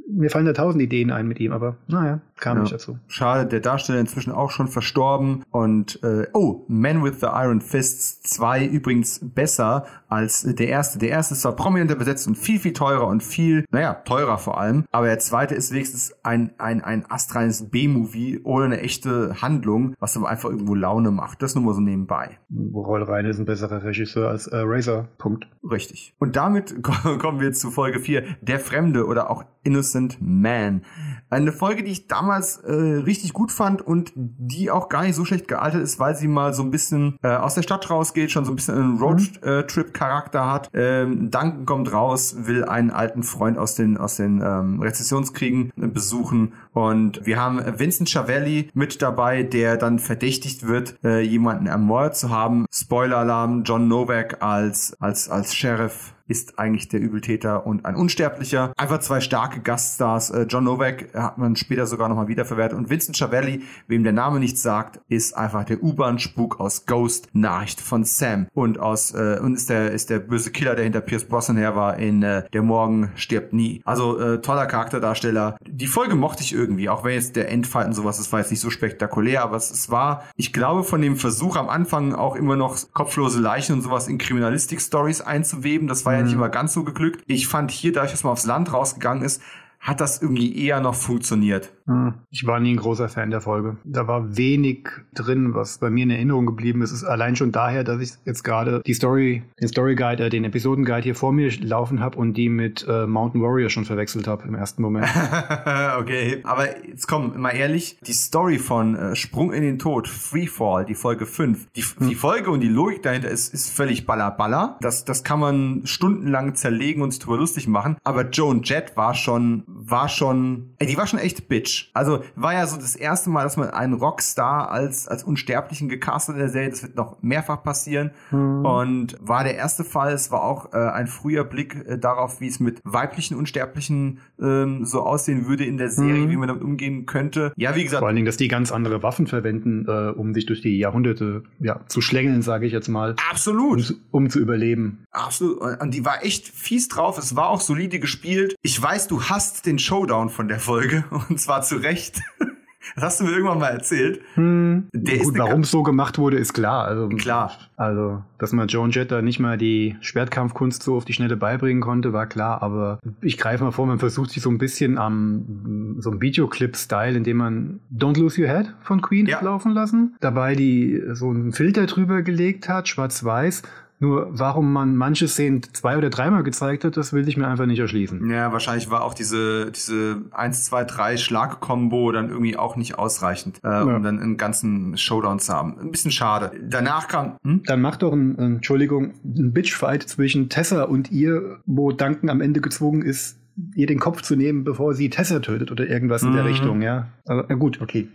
mir 0.08 0.30
fallen 0.30 0.46
da 0.46 0.52
tausend 0.52 0.82
Ideen 0.82 1.10
ein 1.10 1.26
mit 1.26 1.40
ihm, 1.40 1.52
aber 1.52 1.76
naja, 1.86 2.20
kam 2.36 2.56
Ja. 2.58 2.62
nicht 2.62 2.74
dazu. 2.74 2.98
Schade, 3.08 3.46
der 3.48 3.60
Darsteller 3.60 4.00
inzwischen 4.00 4.32
auch 4.32 4.50
schon 4.50 4.68
verstorben. 4.68 5.44
Und 5.50 6.02
äh, 6.02 6.26
oh, 6.34 6.64
Man 6.68 7.02
with 7.02 7.20
the 7.20 7.26
Iron 7.26 7.60
Fists 7.60 8.20
2 8.22 8.66
übrigens 8.66 9.20
besser 9.22 9.86
als 10.08 10.42
der 10.42 10.68
erste. 10.68 10.98
Der 10.98 11.08
erste 11.10 11.34
ist 11.34 11.40
zwar 11.42 11.56
prominenter 11.56 11.94
besetzt 11.96 12.26
und 12.28 12.36
viel, 12.36 12.58
viel 12.60 12.72
teurer 12.72 13.06
und 13.06 13.22
viel, 13.22 13.64
naja, 13.70 13.94
teurer 13.94 14.38
vor 14.38 14.60
allem. 14.60 14.84
Aber 14.92 15.06
der 15.06 15.18
zweite 15.20 15.54
ist 15.54 15.72
wenigstens 15.72 16.14
ein, 16.22 16.52
ein, 16.58 16.82
ein 16.84 17.04
astreines 17.10 17.70
B-Movie 17.70 18.40
ohne 18.44 18.66
eine 18.66 18.80
echte 18.80 19.40
Handlung, 19.42 19.94
was 20.00 20.16
aber 20.16 20.28
einfach 20.28 20.50
irgendwo 20.50 20.74
Laune 20.74 21.10
macht. 21.12 21.42
Das 21.42 21.54
nur 21.54 21.64
mal 21.64 21.74
so 21.74 21.80
nebenbei. 21.80 22.38
Roll 22.74 23.02
Reine 23.04 23.30
ist 23.30 23.38
ein 23.38 23.46
besserer 23.46 23.82
Regisseur 23.82 24.28
als 24.28 24.46
äh, 24.48 24.56
Razor. 24.58 25.08
Punkt. 25.18 25.46
Richtig. 25.68 26.14
Und 26.18 26.36
damit 26.36 26.82
ko- 26.82 27.16
kommen 27.18 27.40
wir 27.40 27.52
zu 27.52 27.70
Folge 27.70 28.00
4, 28.00 28.22
Der 28.42 28.58
Fremde 28.60 29.06
oder 29.06 29.30
auch 29.30 29.44
Innocent 29.62 29.93
Man. 30.20 30.82
Eine 31.30 31.52
Folge, 31.52 31.82
die 31.82 31.92
ich 31.92 32.06
damals 32.06 32.58
äh, 32.58 32.72
richtig 32.72 33.32
gut 33.32 33.50
fand 33.50 33.82
und 33.82 34.12
die 34.14 34.70
auch 34.70 34.88
gar 34.88 35.02
nicht 35.02 35.14
so 35.14 35.24
schlecht 35.24 35.48
gealtert 35.48 35.82
ist, 35.82 35.98
weil 35.98 36.14
sie 36.14 36.28
mal 36.28 36.54
so 36.54 36.62
ein 36.62 36.70
bisschen 36.70 37.18
äh, 37.22 37.28
aus 37.28 37.54
der 37.54 37.62
Stadt 37.62 37.90
rausgeht, 37.90 38.30
schon 38.30 38.44
so 38.44 38.52
ein 38.52 38.56
bisschen 38.56 38.74
einen 38.76 38.98
Roadtrip-Charakter 38.98 40.50
hat. 40.50 40.70
Ähm, 40.74 41.30
Duncan 41.30 41.66
kommt 41.66 41.92
raus, 41.92 42.36
will 42.38 42.64
einen 42.64 42.90
alten 42.90 43.22
Freund 43.22 43.58
aus 43.58 43.74
den, 43.74 43.96
aus 43.96 44.16
den 44.16 44.40
ähm, 44.44 44.80
Rezessionskriegen 44.80 45.72
besuchen 45.76 46.52
und 46.72 47.24
wir 47.24 47.40
haben 47.40 47.60
Vincent 47.78 48.10
Schiavelli 48.10 48.70
mit 48.74 49.00
dabei, 49.00 49.42
der 49.44 49.76
dann 49.76 49.98
verdächtigt 49.98 50.66
wird, 50.66 50.96
äh, 51.04 51.20
jemanden 51.20 51.66
ermordet 51.66 52.16
zu 52.16 52.30
haben. 52.30 52.66
Spoiler-Alarm, 52.72 53.62
John 53.64 53.88
Novak 53.88 54.42
als, 54.42 54.96
als, 55.00 55.28
als 55.28 55.54
Sheriff 55.54 56.13
ist 56.26 56.58
eigentlich 56.58 56.88
der 56.88 57.00
Übeltäter 57.00 57.66
und 57.66 57.84
ein 57.84 57.96
Unsterblicher. 57.96 58.72
Einfach 58.76 59.00
zwei 59.00 59.20
starke 59.20 59.60
Gaststars. 59.60 60.30
Äh, 60.30 60.46
John 60.48 60.64
Novak 60.64 61.12
hat 61.14 61.38
man 61.38 61.56
später 61.56 61.86
sogar 61.86 62.08
nochmal 62.08 62.28
wiederverwertet. 62.28 62.78
Und 62.78 62.90
Vincent 62.90 63.16
Schiavelli, 63.16 63.62
wem 63.88 64.04
der 64.04 64.12
Name 64.12 64.40
nichts 64.40 64.62
sagt, 64.62 65.00
ist 65.08 65.36
einfach 65.36 65.64
der 65.64 65.82
U-Bahn-Spuk 65.82 66.60
aus 66.60 66.86
Ghost, 66.86 67.28
Nachricht 67.32 67.80
von 67.80 68.04
Sam. 68.04 68.46
Und 68.54 68.78
aus 68.78 69.12
äh, 69.12 69.38
und 69.40 69.54
ist 69.54 69.68
der 69.68 69.90
ist 69.90 70.10
der 70.10 70.18
böse 70.18 70.50
Killer, 70.50 70.74
der 70.74 70.84
hinter 70.84 71.00
Pierce 71.00 71.24
Brosnan 71.24 71.56
her 71.56 71.76
war 71.76 71.98
in 71.98 72.22
äh, 72.22 72.44
Der 72.52 72.62
Morgen 72.62 73.10
stirbt 73.16 73.52
nie. 73.52 73.82
Also 73.84 74.18
äh, 74.18 74.40
toller 74.40 74.66
Charakterdarsteller. 74.66 75.56
Die 75.66 75.86
Folge 75.86 76.14
mochte 76.14 76.42
ich 76.42 76.54
irgendwie, 76.54 76.88
auch 76.88 77.04
wenn 77.04 77.14
jetzt 77.14 77.36
der 77.36 77.50
Endfight 77.50 77.86
und 77.86 77.92
sowas, 77.92 78.16
das 78.16 78.32
war 78.32 78.40
jetzt 78.40 78.50
nicht 78.50 78.60
so 78.60 78.70
spektakulär, 78.70 79.42
aber 79.42 79.56
es, 79.56 79.70
es 79.70 79.90
war, 79.90 80.24
ich 80.36 80.52
glaube, 80.52 80.84
von 80.84 81.02
dem 81.02 81.16
Versuch 81.16 81.56
am 81.56 81.68
Anfang 81.68 82.14
auch 82.14 82.36
immer 82.36 82.56
noch 82.56 82.78
kopflose 82.92 83.40
Leichen 83.40 83.74
und 83.74 83.82
sowas 83.82 84.08
in 84.08 84.18
Kriminalistik-Stories 84.18 85.20
einzuweben. 85.20 85.88
Das 85.88 86.04
war 86.04 86.13
ja 86.16 86.22
nicht 86.22 86.32
immer 86.32 86.48
ganz 86.48 86.72
so 86.72 86.84
geglückt. 86.84 87.22
Ich 87.26 87.48
fand 87.48 87.70
hier, 87.70 87.92
dadurch, 87.92 88.12
dass 88.12 88.24
man 88.24 88.32
aufs 88.32 88.46
Land 88.46 88.72
rausgegangen 88.72 89.22
ist, 89.22 89.42
hat 89.80 90.00
das 90.00 90.22
irgendwie 90.22 90.56
eher 90.64 90.80
noch 90.80 90.94
funktioniert. 90.94 91.72
Hm. 91.86 92.14
Ich 92.30 92.46
war 92.46 92.60
nie 92.60 92.72
ein 92.72 92.78
großer 92.78 93.08
Fan 93.08 93.30
der 93.30 93.42
Folge. 93.42 93.76
Da 93.84 94.08
war 94.08 94.36
wenig 94.36 94.88
drin, 95.14 95.54
was 95.54 95.78
bei 95.78 95.90
mir 95.90 96.04
in 96.04 96.10
Erinnerung 96.10 96.46
geblieben 96.46 96.80
ist. 96.82 96.92
Ist 96.92 97.04
allein 97.04 97.36
schon 97.36 97.52
daher, 97.52 97.84
dass 97.84 98.00
ich 98.00 98.12
jetzt 98.24 98.42
gerade 98.42 98.80
die 98.86 98.94
Story, 98.94 99.42
den 99.60 99.68
Story 99.68 99.94
Guide, 99.94 100.24
äh, 100.24 100.30
den 100.30 100.44
Episodenguide 100.44 101.02
hier 101.02 101.14
vor 101.14 101.32
mir 101.32 101.50
laufen 101.60 102.00
habe 102.00 102.16
und 102.16 102.34
die 102.34 102.48
mit 102.48 102.86
äh, 102.88 103.06
Mountain 103.06 103.42
Warrior 103.42 103.68
schon 103.68 103.84
verwechselt 103.84 104.26
habe 104.26 104.48
im 104.48 104.54
ersten 104.54 104.82
Moment. 104.82 105.06
okay, 105.98 106.40
aber 106.44 106.86
jetzt 106.86 107.06
komm, 107.06 107.38
mal 107.38 107.50
ehrlich, 107.50 107.98
die 108.06 108.12
Story 108.12 108.58
von 108.58 108.96
äh, 108.96 109.16
Sprung 109.16 109.52
in 109.52 109.62
den 109.62 109.78
Tod, 109.78 110.08
Freefall, 110.08 110.86
die 110.86 110.94
Folge 110.94 111.26
5, 111.26 111.68
die, 111.76 111.84
die 112.00 112.14
Folge 112.14 112.50
und 112.50 112.60
die 112.60 112.68
Logik 112.68 113.02
dahinter 113.02 113.28
ist, 113.28 113.52
ist 113.52 113.70
völlig 113.70 114.06
ballerballer. 114.06 114.78
Das, 114.80 115.04
das 115.04 115.22
kann 115.22 115.40
man 115.40 115.82
stundenlang 115.84 116.54
zerlegen 116.54 117.02
und 117.02 117.10
sich 117.10 117.20
drüber 117.20 117.36
lustig 117.36 117.68
machen. 117.68 117.96
Aber 118.04 118.30
Joan 118.30 118.62
Jett 118.62 118.96
war 118.96 119.14
schon, 119.14 119.64
war 119.66 120.08
schon, 120.08 120.74
ey, 120.78 120.86
die 120.86 120.96
war 120.96 121.06
schon 121.06 121.18
echt 121.18 121.48
Bitch. 121.48 121.73
Also 121.94 122.22
war 122.36 122.52
ja 122.54 122.66
so 122.66 122.76
das 122.76 122.96
erste 122.96 123.30
Mal, 123.30 123.44
dass 123.44 123.56
man 123.56 123.70
einen 123.70 123.94
Rockstar 123.94 124.70
als, 124.70 125.08
als 125.08 125.24
Unsterblichen 125.24 125.88
gecastet 125.88 126.34
in 126.34 126.40
der 126.40 126.48
Serie. 126.48 126.70
Das 126.70 126.82
wird 126.82 126.96
noch 126.96 127.16
mehrfach 127.22 127.62
passieren. 127.62 128.10
Und 128.30 129.16
war 129.20 129.44
der 129.44 129.56
erste 129.56 129.84
Fall. 129.84 130.12
Es 130.12 130.30
war 130.30 130.42
auch 130.42 130.72
äh, 130.72 130.76
ein 130.76 131.06
früher 131.06 131.44
Blick 131.44 131.76
äh, 131.86 131.98
darauf, 131.98 132.40
wie 132.40 132.48
es 132.48 132.60
mit 132.60 132.80
weiblichen 132.84 133.36
Unsterblichen 133.36 134.20
ähm, 134.40 134.84
so 134.84 135.02
aussehen 135.02 135.46
würde 135.46 135.64
in 135.64 135.76
der 135.76 135.88
Serie, 135.90 136.14
Mhm. 136.26 136.30
wie 136.30 136.36
man 136.36 136.48
damit 136.48 136.62
umgehen 136.62 137.06
könnte. 137.06 137.52
Ja, 137.56 137.74
wie 137.74 137.82
gesagt, 137.84 138.00
Vor 138.00 138.08
allen 138.08 138.16
Dingen, 138.16 138.26
dass 138.26 138.36
die 138.36 138.48
ganz 138.48 138.72
andere 138.72 139.02
Waffen 139.02 139.26
verwenden, 139.26 139.86
äh, 139.88 140.10
um 140.10 140.34
sich 140.34 140.46
durch 140.46 140.60
die 140.62 140.78
Jahrhunderte 140.78 141.42
ja, 141.60 141.80
zu 141.88 142.00
schlängeln, 142.00 142.42
sage 142.42 142.66
ich 142.66 142.72
jetzt 142.72 142.88
mal, 142.88 143.10
um, 143.12 143.16
absolut. 143.30 143.82
zu- 143.84 143.94
um 144.10 144.30
zu 144.30 144.38
überleben. 144.40 145.04
Absolut. 145.10 145.60
Und 145.80 145.92
die 145.94 146.04
war 146.04 146.24
echt 146.24 146.48
fies 146.48 146.88
drauf. 146.88 147.18
Es 147.18 147.36
war 147.36 147.48
auch 147.48 147.60
solide 147.60 147.98
gespielt. 147.98 148.54
Ich 148.62 148.80
weiß, 148.80 149.08
du 149.08 149.22
hast 149.24 149.66
den 149.66 149.78
Showdown 149.78 150.28
von 150.30 150.48
der 150.48 150.58
Folge. 150.60 151.04
Und 151.28 151.40
zwar 151.40 151.62
zu 151.64 151.76
Recht. 151.76 152.20
Das 152.96 153.04
hast 153.04 153.20
du 153.20 153.24
mir 153.24 153.30
irgendwann 153.32 153.58
mal 153.58 153.70
erzählt. 153.70 154.20
Hm. 154.34 154.88
Warum 154.92 155.62
es 155.62 155.70
so 155.70 155.82
gemacht 155.82 156.18
wurde, 156.18 156.36
ist 156.36 156.52
klar. 156.52 156.84
Also, 156.84 157.08
Klar. 157.08 157.52
Also, 157.76 158.22
dass 158.38 158.52
man 158.52 158.68
Joan 158.68 158.90
Jett 158.90 159.10
da 159.10 159.20
nicht 159.22 159.40
mal 159.40 159.56
die 159.56 159.96
Schwertkampfkunst 160.00 160.82
so 160.82 160.94
auf 160.96 161.04
die 161.04 161.14
Schnelle 161.14 161.36
beibringen 161.36 161.82
konnte, 161.82 162.12
war 162.12 162.26
klar. 162.26 162.62
Aber 162.62 163.00
ich 163.22 163.38
greife 163.38 163.64
mal 163.64 163.72
vor, 163.72 163.86
man 163.86 163.98
versucht 163.98 164.30
sich 164.30 164.42
so 164.42 164.50
ein 164.50 164.58
bisschen 164.58 164.98
am 164.98 165.96
so 165.98 166.10
einem 166.10 166.20
Videoclip-Style, 166.20 167.16
indem 167.16 167.38
man 167.38 167.80
Don't 167.92 168.18
Lose 168.20 168.40
Your 168.40 168.48
Head 168.48 168.74
von 168.82 169.00
Queen 169.00 169.26
Ja. 169.26 169.36
hat 169.38 169.44
laufen 169.44 169.72
lassen. 169.72 170.14
Dabei 170.20 170.54
die 170.54 171.02
so 171.14 171.30
einen 171.30 171.52
Filter 171.52 171.86
drüber 171.86 172.22
gelegt 172.22 172.68
hat, 172.68 172.86
schwarz-weiß. 172.88 173.62
Nur 174.00 174.28
warum 174.30 174.72
man 174.72 174.96
manche 174.96 175.28
Szenen 175.28 175.62
zwei 175.72 175.96
oder 175.96 176.10
dreimal 176.10 176.42
gezeigt 176.42 176.84
hat, 176.84 176.96
das 176.96 177.12
will 177.12 177.28
ich 177.28 177.36
mir 177.36 177.46
einfach 177.46 177.66
nicht 177.66 177.78
erschließen. 177.78 178.28
Ja, 178.28 178.52
wahrscheinlich 178.52 178.90
war 178.90 179.04
auch 179.04 179.14
diese, 179.14 179.70
diese 179.70 180.22
1, 180.32 180.64
2, 180.64 180.84
3 180.84 181.16
Schlag-Kombo 181.16 182.12
dann 182.12 182.28
irgendwie 182.28 182.56
auch 182.56 182.76
nicht 182.76 182.98
ausreichend, 182.98 183.60
äh, 183.62 183.80
um 183.80 184.02
dann 184.02 184.20
einen 184.20 184.36
ganzen 184.36 184.96
Showdown 184.96 185.38
zu 185.38 185.52
haben. 185.52 185.78
Ein 185.78 185.90
bisschen 185.90 186.10
schade. 186.10 186.52
Danach 186.62 187.08
kam, 187.08 187.36
hm? 187.44 187.62
Dann 187.64 187.80
macht 187.80 188.02
doch 188.02 188.12
ein 188.12 188.38
Entschuldigung, 188.38 189.14
ein 189.24 189.52
Bitchfight 189.52 190.02
zwischen 190.02 190.48
Tessa 190.48 190.84
und 190.84 191.10
ihr, 191.10 191.58
wo 191.66 191.92
Duncan 191.92 192.30
am 192.30 192.40
Ende 192.40 192.60
gezwungen 192.60 193.02
ist, 193.02 193.38
ihr 193.74 193.86
den 193.86 194.00
Kopf 194.00 194.22
zu 194.22 194.34
nehmen, 194.36 194.64
bevor 194.64 194.94
sie 194.94 195.10
Tessa 195.10 195.38
tötet 195.38 195.70
oder 195.70 195.86
irgendwas 195.86 196.22
in 196.22 196.32
der 196.32 196.42
Mhm. 196.42 196.48
Richtung, 196.48 196.82
ja. 196.82 197.08
Also, 197.26 197.44
na 197.48 197.54
gut, 197.54 197.80
okay. 197.80 198.08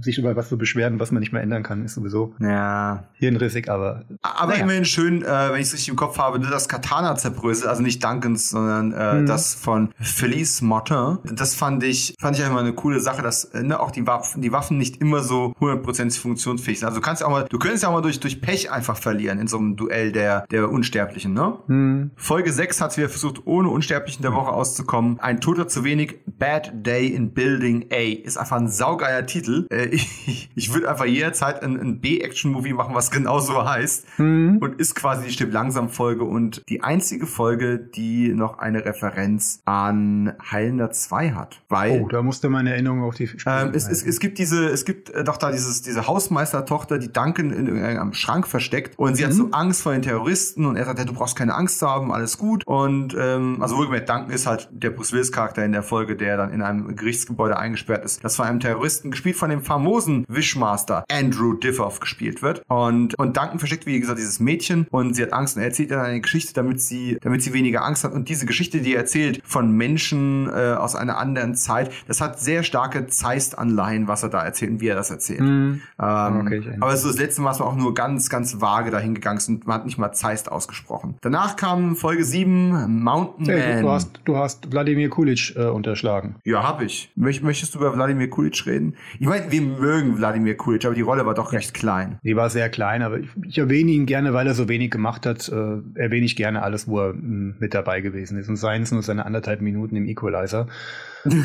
Sich 0.00 0.18
über 0.18 0.34
was 0.36 0.48
zu 0.48 0.58
beschweren, 0.58 0.98
was 1.00 1.12
man 1.12 1.20
nicht 1.20 1.32
mehr 1.32 1.42
ändern 1.42 1.62
kann, 1.62 1.84
ist 1.84 1.94
sowieso 1.94 2.34
Ja. 2.40 3.04
hirnrissig, 3.14 3.68
aber 3.70 4.04
Aber 4.22 4.52
Naja. 4.52 4.64
immerhin 4.64 4.84
schön, 4.84 5.22
äh, 5.22 5.26
wenn 5.52 5.56
ich 5.60 5.66
es 5.68 5.72
richtig 5.74 5.88
im 5.90 5.96
Kopf 5.96 6.18
habe, 6.18 6.40
das 6.40 6.68
Katana 6.68 7.14
zerbröselt, 7.16 7.68
also 7.68 7.82
nicht 7.82 8.02
Duncans, 8.02 8.50
sondern 8.50 8.92
äh, 8.92 9.20
Mhm. 9.20 9.26
das 9.26 9.54
von 9.54 9.90
Felice 10.00 10.62
Martin. 10.64 11.18
Das 11.34 11.54
fand 11.54 11.82
ich, 11.84 12.14
fand 12.20 12.36
ich 12.36 12.42
einfach 12.42 12.54
mal 12.56 12.60
eine 12.64 12.72
coole 12.72 13.00
Sache, 13.00 13.22
dass 13.22 13.44
äh, 13.44 13.62
ne, 13.62 13.78
auch 13.80 13.90
die 13.90 14.06
Waffen, 14.06 14.42
die 14.42 14.52
Waffen 14.52 14.76
nicht 14.78 14.96
immer 15.00 15.20
so 15.22 15.54
hundertprozentig 15.60 16.18
funktionsfähig 16.20 16.80
sind. 16.80 16.88
Also 16.88 17.00
du 17.00 17.04
kannst 17.04 17.20
ja 17.22 17.26
auch 17.28 17.30
mal, 17.30 17.46
du 17.48 17.58
könntest 17.58 17.82
ja 17.84 17.88
auch 17.90 17.92
mal 17.94 18.02
durch, 18.02 18.18
durch 18.20 18.40
Pech 18.40 18.70
einfach 18.70 18.96
verlieren 18.96 19.38
in 19.38 19.46
so 19.46 19.58
einem 19.58 19.76
Duell 19.76 20.12
der, 20.12 20.46
der 20.50 20.70
Unsterblichen, 20.70 21.32
ne? 21.32 21.58
hm, 21.66 22.10
Folge 22.16 22.52
6 22.52 22.80
hat 22.80 22.96
wieder 22.96 23.08
versucht, 23.08 23.46
ohne 23.46 23.68
Unsterblichen 23.68 24.22
der 24.22 24.32
Woche 24.34 24.50
auszukommen. 24.80 25.20
Ein 25.20 25.40
Toter 25.40 25.68
zu 25.68 25.84
wenig. 25.84 26.20
Bad 26.26 26.86
Day 26.86 27.08
in 27.08 27.32
Building 27.32 27.86
A. 27.92 27.96
Ist 27.96 28.36
einfach 28.38 28.56
ein 28.56 28.68
saugeiler 28.68 29.26
Titel. 29.26 29.66
Äh, 29.70 29.86
ich 29.90 30.50
ich 30.54 30.72
würde 30.72 30.88
einfach 30.88 31.04
jederzeit 31.04 31.62
ein, 31.62 31.78
ein 31.78 32.00
B-Action-Movie 32.00 32.72
machen, 32.72 32.94
was 32.94 33.10
genauso 33.10 33.64
heißt. 33.64 34.06
hm. 34.16 34.58
Und 34.60 34.80
ist 34.80 34.94
quasi 34.94 35.26
die 35.26 35.32
Stirb 35.32 35.52
langsam 35.52 35.88
Folge 35.88 36.24
und 36.24 36.62
die 36.68 36.82
einzige 36.82 37.26
Folge, 37.26 37.78
die 37.78 38.32
noch 38.32 38.58
eine 38.58 38.84
Referenz 38.84 39.60
an 39.64 40.34
Heilender 40.50 40.90
2 40.90 41.32
hat. 41.32 41.62
Weil 41.68 42.00
Oh, 42.02 42.08
da 42.08 42.22
musste 42.22 42.48
meine 42.48 42.70
Erinnerung 42.72 43.02
auf 43.02 43.14
die 43.14 43.28
ähm, 43.46 43.72
es, 43.74 43.88
es, 43.88 44.02
es 44.02 44.20
gibt 44.20 44.38
diese, 44.38 44.66
es 44.66 44.84
gibt 44.84 45.10
äh, 45.10 45.24
doch 45.24 45.36
da 45.36 45.50
dieses, 45.50 45.82
diese 45.82 46.06
Hausmeistertochter, 46.06 46.98
die 46.98 47.12
Duncan 47.12 47.50
in 47.50 47.66
irgendeinem 47.66 48.12
Schrank 48.12 48.46
versteckt 48.46 48.98
und 48.98 49.16
sie 49.16 49.24
hat 49.24 49.32
so 49.32 49.48
Angst 49.50 49.82
vor 49.82 49.92
den 49.92 50.02
Terroristen 50.02 50.64
und 50.66 50.76
er 50.76 50.84
sagt, 50.84 50.98
ja, 50.98 51.04
du 51.04 51.12
brauchst 51.12 51.36
keine 51.36 51.54
Angst 51.54 51.78
zu 51.80 51.88
haben, 51.88 52.12
alles 52.12 52.38
gut. 52.38 52.66
Und 52.66 53.16
ähm, 53.18 53.58
also 53.60 53.76
wohlgemerkt, 53.76 54.08
Duncan 54.08 54.30
ist 54.30 54.46
halt 54.46 54.69
der 54.72 54.90
Bruce 54.90 55.12
Willis 55.12 55.32
Charakter 55.32 55.64
in 55.64 55.72
der 55.72 55.82
Folge, 55.82 56.16
der 56.16 56.36
dann 56.36 56.52
in 56.52 56.62
einem 56.62 56.94
Gerichtsgebäude 56.96 57.58
eingesperrt 57.58 58.04
ist, 58.04 58.22
das 58.24 58.36
von 58.36 58.46
einem 58.46 58.60
Terroristen 58.60 59.10
gespielt 59.10 59.36
von 59.36 59.50
dem 59.50 59.62
famosen 59.62 60.24
Wishmaster 60.28 61.04
Andrew 61.10 61.54
Diffoff 61.54 62.00
gespielt 62.00 62.42
wird. 62.42 62.62
Und 62.68 63.14
und 63.18 63.36
Duncan 63.36 63.58
versteckt 63.58 63.86
wie 63.86 63.98
gesagt 63.98 64.18
dieses 64.18 64.40
Mädchen 64.40 64.86
und 64.90 65.14
sie 65.14 65.22
hat 65.22 65.32
Angst 65.32 65.56
und 65.56 65.62
er 65.62 65.68
erzählt 65.68 65.90
dann 65.90 66.00
eine 66.00 66.20
Geschichte, 66.20 66.52
damit 66.54 66.80
sie 66.80 67.18
damit 67.20 67.42
sie 67.42 67.52
weniger 67.52 67.84
Angst 67.84 68.04
hat 68.04 68.12
und 68.12 68.28
diese 68.28 68.46
Geschichte, 68.46 68.80
die 68.80 68.94
er 68.94 69.00
erzählt 69.00 69.40
von 69.44 69.70
Menschen 69.72 70.48
äh, 70.48 70.74
aus 70.74 70.94
einer 70.96 71.18
anderen 71.18 71.54
Zeit, 71.54 71.90
das 72.06 72.20
hat 72.20 72.40
sehr 72.40 72.62
starke 72.62 73.06
Zeist-Anleihen, 73.06 74.08
was 74.08 74.22
er 74.22 74.28
da 74.28 74.42
erzählt 74.44 74.72
und 74.72 74.80
wie 74.80 74.88
er 74.88 74.96
das 74.96 75.10
erzählt. 75.10 75.40
Hm. 75.40 75.80
Ähm, 76.00 76.40
Okay, 76.40 76.62
aber 76.80 76.96
so 76.96 77.08
das 77.08 77.18
letzte 77.18 77.42
Mal 77.42 77.52
ist 77.52 77.58
man 77.60 77.68
auch 77.68 77.76
nur 77.76 77.94
ganz, 77.94 78.28
ganz 78.28 78.60
vage 78.60 78.90
dahin 78.90 79.14
gegangen 79.14 79.40
und 79.48 79.66
man 79.66 79.76
hat 79.76 79.84
nicht 79.86 79.98
mal 79.98 80.12
Zeist 80.12 80.50
ausgesprochen. 80.50 81.16
Danach 81.20 81.56
kam 81.56 81.96
Folge 81.96 82.24
7, 82.24 83.02
Mountain 83.02 83.46
Hey, 83.46 83.74
Man. 83.74 83.82
du, 83.82 83.90
hast, 83.90 84.20
du 84.24 84.36
hast 84.36 84.59
hast 84.60 84.72
Wladimir 84.72 85.08
Kulic 85.08 85.54
äh, 85.56 85.64
unterschlagen. 85.64 86.36
Ja, 86.44 86.62
hab 86.62 86.82
ich. 86.82 87.10
Möcht, 87.16 87.42
möchtest 87.42 87.74
du 87.74 87.78
über 87.78 87.94
Wladimir 87.94 88.28
Kulic 88.28 88.66
reden? 88.66 88.96
Ich 89.18 89.26
meine, 89.26 89.50
wir 89.50 89.60
mögen 89.60 90.18
Wladimir 90.18 90.56
Kulic, 90.56 90.84
aber 90.84 90.94
die 90.94 91.00
Rolle 91.00 91.26
war 91.26 91.34
doch 91.34 91.52
recht 91.52 91.74
klein. 91.74 92.18
Die 92.22 92.36
war 92.36 92.50
sehr 92.50 92.68
klein, 92.68 93.02
aber 93.02 93.18
ich, 93.18 93.28
ich 93.46 93.58
erwähne 93.58 93.90
ihn 93.90 94.06
gerne, 94.06 94.32
weil 94.32 94.46
er 94.46 94.54
so 94.54 94.68
wenig 94.68 94.90
gemacht 94.90 95.26
hat. 95.26 95.48
Äh, 95.48 95.54
erwähne 95.94 96.26
ich 96.26 96.36
gerne 96.36 96.62
alles, 96.62 96.88
wo 96.88 97.00
er 97.00 97.14
mh, 97.14 97.54
mit 97.58 97.74
dabei 97.74 98.00
gewesen 98.00 98.38
ist. 98.38 98.48
Und 98.48 98.56
seien 98.56 98.82
es 98.82 98.92
nur 98.92 99.02
seine 99.02 99.26
anderthalb 99.26 99.60
Minuten 99.60 99.96
im 99.96 100.06
Equalizer. 100.06 100.66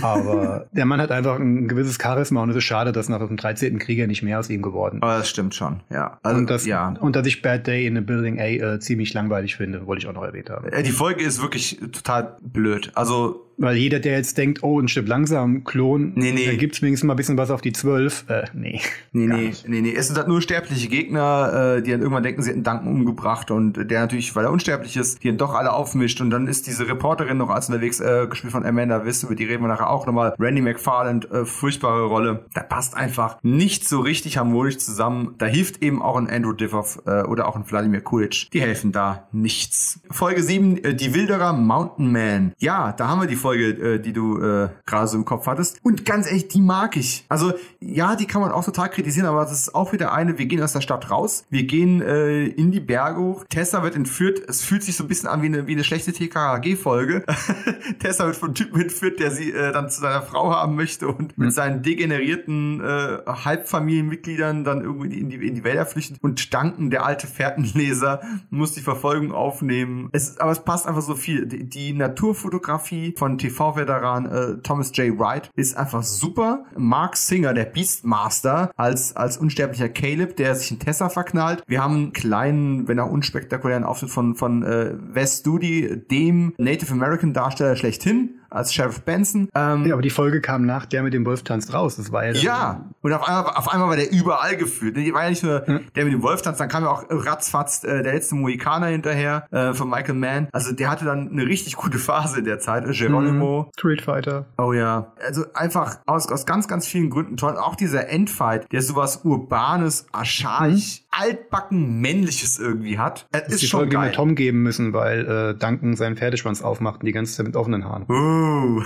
Aber 0.02 0.68
der 0.72 0.86
Mann 0.86 1.02
hat 1.02 1.12
einfach 1.12 1.40
ein 1.40 1.68
gewisses 1.68 1.98
Charisma 2.02 2.44
und 2.44 2.50
es 2.50 2.56
ist 2.58 2.64
schade, 2.64 2.92
dass 2.92 3.10
nach 3.10 3.26
dem 3.26 3.38
13. 3.38 3.80
Krieger 3.80 4.08
nicht 4.08 4.24
mehr 4.24 4.40
aus 4.40 4.50
ihm 4.50 4.62
geworden 4.62 4.98
ist. 4.98 5.04
Aber 5.04 5.18
das 5.18 5.30
stimmt 5.30 5.56
schon, 5.56 5.82
ja. 5.90 6.20
Also, 6.24 6.38
und, 6.38 6.50
das, 6.50 6.66
ja. 6.66 6.96
und 7.00 7.16
dass 7.16 7.28
ich 7.28 7.42
Bad 7.42 7.68
Day 7.68 7.86
in 7.86 7.96
the 7.96 8.02
Building 8.02 8.40
A 8.40 8.46
äh, 8.46 8.80
ziemlich 8.80 9.14
langweilig 9.14 9.56
finde, 9.56 9.86
wollte 9.86 10.04
ich 10.04 10.08
auch 10.08 10.14
noch 10.14 10.24
erwähnt 10.24 10.50
haben. 10.50 10.68
Die 10.84 10.92
Folge 10.92 11.24
ist 11.24 11.42
wirklich 11.42 11.80
total 11.92 12.38
blöd. 12.42 12.92
Also 12.96 13.45
weil 13.58 13.78
jeder, 13.78 14.00
der 14.00 14.18
jetzt 14.18 14.38
denkt, 14.38 14.64
oh, 14.64 14.80
ein 14.80 14.88
Stück 14.88 15.08
langsam, 15.08 15.64
Klon, 15.64 16.14
nee, 16.16 16.32
nee. 16.32 16.46
da 16.46 16.56
gibt's 16.56 16.82
wenigstens 16.82 17.08
mal 17.08 17.14
ein 17.14 17.18
bisschen 17.18 17.38
was 17.38 17.52
auf 17.52 17.62
die 17.62 17.74
12. 17.74 18.26
Äh, 18.28 18.44
nee. 18.54 18.82
Nee, 19.12 19.28
nee, 19.28 19.54
nee, 19.68 19.82
nee. 19.82 19.94
Es 19.96 20.08
sind 20.08 20.18
halt 20.18 20.28
nur 20.28 20.42
sterbliche 20.42 20.88
Gegner, 20.88 21.78
äh, 21.78 21.82
die 21.82 21.92
dann 21.92 22.02
irgendwann 22.02 22.24
denken, 22.24 22.42
sie 22.42 22.52
hätten 22.52 22.64
Danken 22.64 22.88
umgebracht 22.88 23.52
und 23.52 23.90
der 23.90 24.02
natürlich, 24.02 24.36
weil 24.36 24.46
er 24.46 24.52
unsterblich 24.52 24.98
ist, 24.98 25.24
die 25.24 25.30
dann 25.30 25.38
doch 25.38 25.54
alle 25.54 25.74
aufmischt 25.74 26.22
und 26.22 26.30
dann 26.30 26.48
ist 26.48 26.68
diese 26.68 26.88
Reporterin 26.88 27.38
noch 27.38 27.50
als 27.50 27.70
unterwegs, 27.70 28.00
äh, 28.00 28.28
gespielt 28.30 28.52
von 28.52 28.66
Amanda 28.66 29.06
Wiss, 29.06 29.24
über 29.24 29.36
die 29.36 29.46
reden 29.46 29.64
wir 29.64 29.68
nachher 29.68 29.90
auch 29.90 30.06
nochmal. 30.06 30.36
Randy 30.40 30.62
McFarland, 30.62 31.30
äh, 31.32 31.46
furchtbare 31.46 32.06
Rolle. 32.06 32.46
Da 32.54 32.62
passt 32.62 32.96
einfach 32.96 33.38
nicht 33.42 33.88
so 33.88 34.00
richtig 34.00 34.38
harmonisch 34.38 34.78
zusammen. 34.78 35.36
Da 35.38 35.46
hilft 35.46 35.82
eben 35.82 36.02
auch 36.02 36.18
ein 36.18 36.30
Andrew 36.30 36.54
Diffoff 36.54 37.02
äh, 37.06 37.24
oder 37.24 37.48
auch 37.48 37.56
ein 37.56 37.64
Vladimir 37.64 38.02
Kulic. 38.02 38.50
Die 38.52 38.62
helfen 38.62 38.92
da 38.92 39.28
nichts. 39.32 40.02
Folge 40.12 40.44
7, 40.44 40.84
äh, 40.84 40.94
die 40.96 41.14
Wilderer 41.14 41.54
Mountain 41.54 42.12
Man. 42.12 42.54
Ja, 42.58 42.92
da 42.92 43.08
haben 43.08 43.22
wir 43.22 43.28
die 43.28 43.36
Folge, 43.46 43.96
äh, 43.96 44.00
die 44.00 44.12
du 44.12 44.42
äh, 44.42 44.70
gerade 44.88 45.08
so 45.08 45.18
im 45.18 45.24
Kopf 45.24 45.46
hattest. 45.46 45.80
Und 45.84 46.04
ganz 46.04 46.26
ehrlich, 46.26 46.48
die 46.48 46.62
mag 46.62 46.98
ich. 46.98 47.26
Also 47.30 47.54
ja, 47.80 48.16
die 48.16 48.26
kann 48.26 48.42
man 48.42 48.52
auch 48.52 48.66
total 48.66 48.90
kritisieren, 48.90 49.28
aber 49.28 49.42
das 49.42 49.52
ist 49.52 49.76
auch 49.76 49.94
wieder 49.94 50.14
eine, 50.14 50.40
wir 50.40 50.48
gehen 50.48 50.64
aus 50.64 50.74
der 50.74 50.82
Stadt 50.82 51.12
raus, 51.12 51.46
wir 51.52 51.64
gehen 51.64 52.02
äh, 52.02 52.46
in 52.46 52.72
die 52.72 52.80
Berge 52.80 53.20
hoch, 53.20 53.46
Tessa 53.48 53.84
wird 53.84 53.96
entführt, 53.96 54.42
es 54.48 54.64
fühlt 54.64 54.82
sich 54.82 54.96
so 54.96 55.04
ein 55.04 55.08
bisschen 55.08 55.30
an 55.30 55.44
wie 55.44 55.46
eine, 55.46 55.68
wie 55.68 55.74
eine 55.74 55.84
schlechte 55.84 56.12
TKG-Folge. 56.12 57.24
Tessa 58.00 58.26
wird 58.26 58.36
von 58.36 58.56
Typen 58.56 58.82
entführt, 58.82 59.20
der 59.20 59.30
sie 59.30 59.52
äh, 59.52 59.72
dann 59.72 59.92
zu 59.92 60.02
seiner 60.02 60.24
Frau 60.24 60.52
haben 60.52 60.76
möchte 60.76 61.08
und 61.08 61.38
mit 61.38 61.50
mhm. 61.50 61.52
seinen 61.52 61.84
degenerierten 61.84 62.82
äh, 62.82 63.18
Halbfamilienmitgliedern 63.28 64.64
dann 64.64 64.82
irgendwie 64.82 65.20
in 65.20 65.30
die, 65.30 65.36
in 65.36 65.54
die 65.54 65.64
Wälder 65.64 65.86
flüchtet 65.86 66.18
und 66.24 66.52
Danken, 66.52 66.90
der 66.90 67.06
alte 67.06 67.28
Fährtenleser, 67.28 68.22
muss 68.50 68.74
die 68.74 68.82
Verfolgung 68.82 69.32
aufnehmen. 69.32 70.10
Es, 70.14 70.40
aber 70.40 70.52
es 70.52 70.64
passt 70.64 70.88
einfach 70.88 71.04
so 71.04 71.14
viel. 71.14 71.46
Die, 71.46 71.70
die 71.70 71.94
Naturfotografie 71.94 73.14
von 73.16 73.35
TV-Veteran 73.38 74.26
äh, 74.26 74.62
Thomas 74.62 74.96
J. 74.96 75.18
Wright 75.18 75.50
ist 75.56 75.78
einfach 75.78 76.04
super. 76.04 76.66
Mark 76.78 77.18
Singer, 77.18 77.54
der 77.54 77.66
Beastmaster, 77.66 78.72
als, 78.76 79.16
als 79.16 79.38
unsterblicher 79.38 79.90
Caleb, 79.90 80.36
der 80.38 80.56
sich 80.56 80.72
in 80.72 80.80
Tessa 80.80 81.10
verknallt. 81.10 81.64
Wir 81.68 81.84
haben 81.84 81.96
einen 81.96 82.14
kleinen, 82.14 82.88
wenn 82.88 83.00
auch 83.00 83.10
unspektakulären 83.10 83.84
Auftritt 83.84 84.10
von, 84.10 84.36
von 84.36 84.64
äh, 84.64 84.94
Wes 85.14 85.40
Studi, 85.40 86.04
dem 86.10 86.54
Native 86.58 86.92
American 86.92 87.34
Darsteller 87.34 87.76
schlechthin 87.76 88.36
als 88.56 88.74
Sheriff 88.74 89.02
Benson. 89.02 89.50
Ähm, 89.54 89.86
ja, 89.86 89.94
aber 89.94 90.02
die 90.02 90.10
Folge 90.10 90.42
kam 90.42 90.66
nach 90.66 90.86
der 90.86 91.04
mit 91.04 91.14
dem 91.14 91.26
Wolf 91.26 91.44
tanzt 91.44 91.74
raus. 91.74 91.98
Das 91.98 92.12
war 92.12 92.26
ja. 92.26 92.32
Ja, 92.34 92.86
und 93.02 93.14
auf 93.14 93.28
einmal, 93.28 93.54
auf 93.56 93.72
einmal 93.72 93.90
war 93.90 93.96
der 93.96 94.12
überall 94.12 94.58
gefühlt. 94.58 94.98
Die 94.98 95.14
war 95.14 95.24
ja 95.24 95.30
nicht 95.30 95.44
nur 95.44 95.66
hm. 95.66 95.82
der 95.96 96.06
mit 96.06 96.14
dem 96.14 96.24
Wolf 96.24 96.42
tanzt, 96.42 96.60
dann 96.60 96.70
kam 96.70 96.84
ja 96.84 96.90
auch 96.90 97.04
ratzfatz 97.10 97.84
äh, 97.84 98.04
der 98.04 98.14
letzte 98.14 98.36
Mohikaner 98.36 98.88
hinterher 98.88 99.48
äh, 99.52 99.74
von 99.74 99.90
Michael 99.90 100.16
Mann. 100.16 100.48
Also 100.52 100.72
der 100.72 100.90
hatte 100.90 101.06
dann 101.06 101.30
eine 101.30 101.46
richtig 101.46 101.76
gute 101.76 101.98
Phase 101.98 102.40
in 102.40 102.46
der 102.46 102.60
Zeit. 102.60 102.86
Äh, 102.86 102.92
Geronimo. 102.92 103.66
Hm. 103.66 103.72
Street 103.78 104.02
Fighter. 104.02 104.46
Oh 104.58 104.74
ja. 104.74 105.14
Also 105.26 105.46
einfach 105.54 106.00
aus, 106.06 106.32
aus 106.32 106.46
ganz, 106.46 106.68
ganz 106.68 106.88
vielen 106.88 107.10
Gründen 107.10 107.38
toll. 107.38 107.58
Auch 107.58 107.76
dieser 107.76 108.10
Endfight, 108.10 108.72
der 108.72 108.82
sowas 108.82 109.22
Urbanes, 109.24 110.08
archaisch, 110.12 111.00
hm 111.00 111.05
altbacken 111.20 112.02
männliches 112.02 112.60
irgendwie 112.60 112.98
hat. 112.98 113.28
Es 113.32 113.48
ist 113.50 113.62
die 113.64 113.68
schon 113.68 113.82
Folge 113.82 113.96
geil. 113.96 114.12
Tom 114.12 114.36
geben 114.36 114.64
müssen, 114.64 114.94
weil 114.94 115.26
äh, 115.26 115.54
Duncan 115.58 115.96
seinen 115.96 116.18
Pferdeschwanz 116.18 116.62
aufmacht 116.62 117.02
und 117.02 117.06
die 117.06 117.12
ganze 117.12 117.36
Zeit 117.36 117.46
mit 117.46 117.56
offenen 117.56 117.86
Haaren. 117.86 118.06
Uh. 118.10 118.84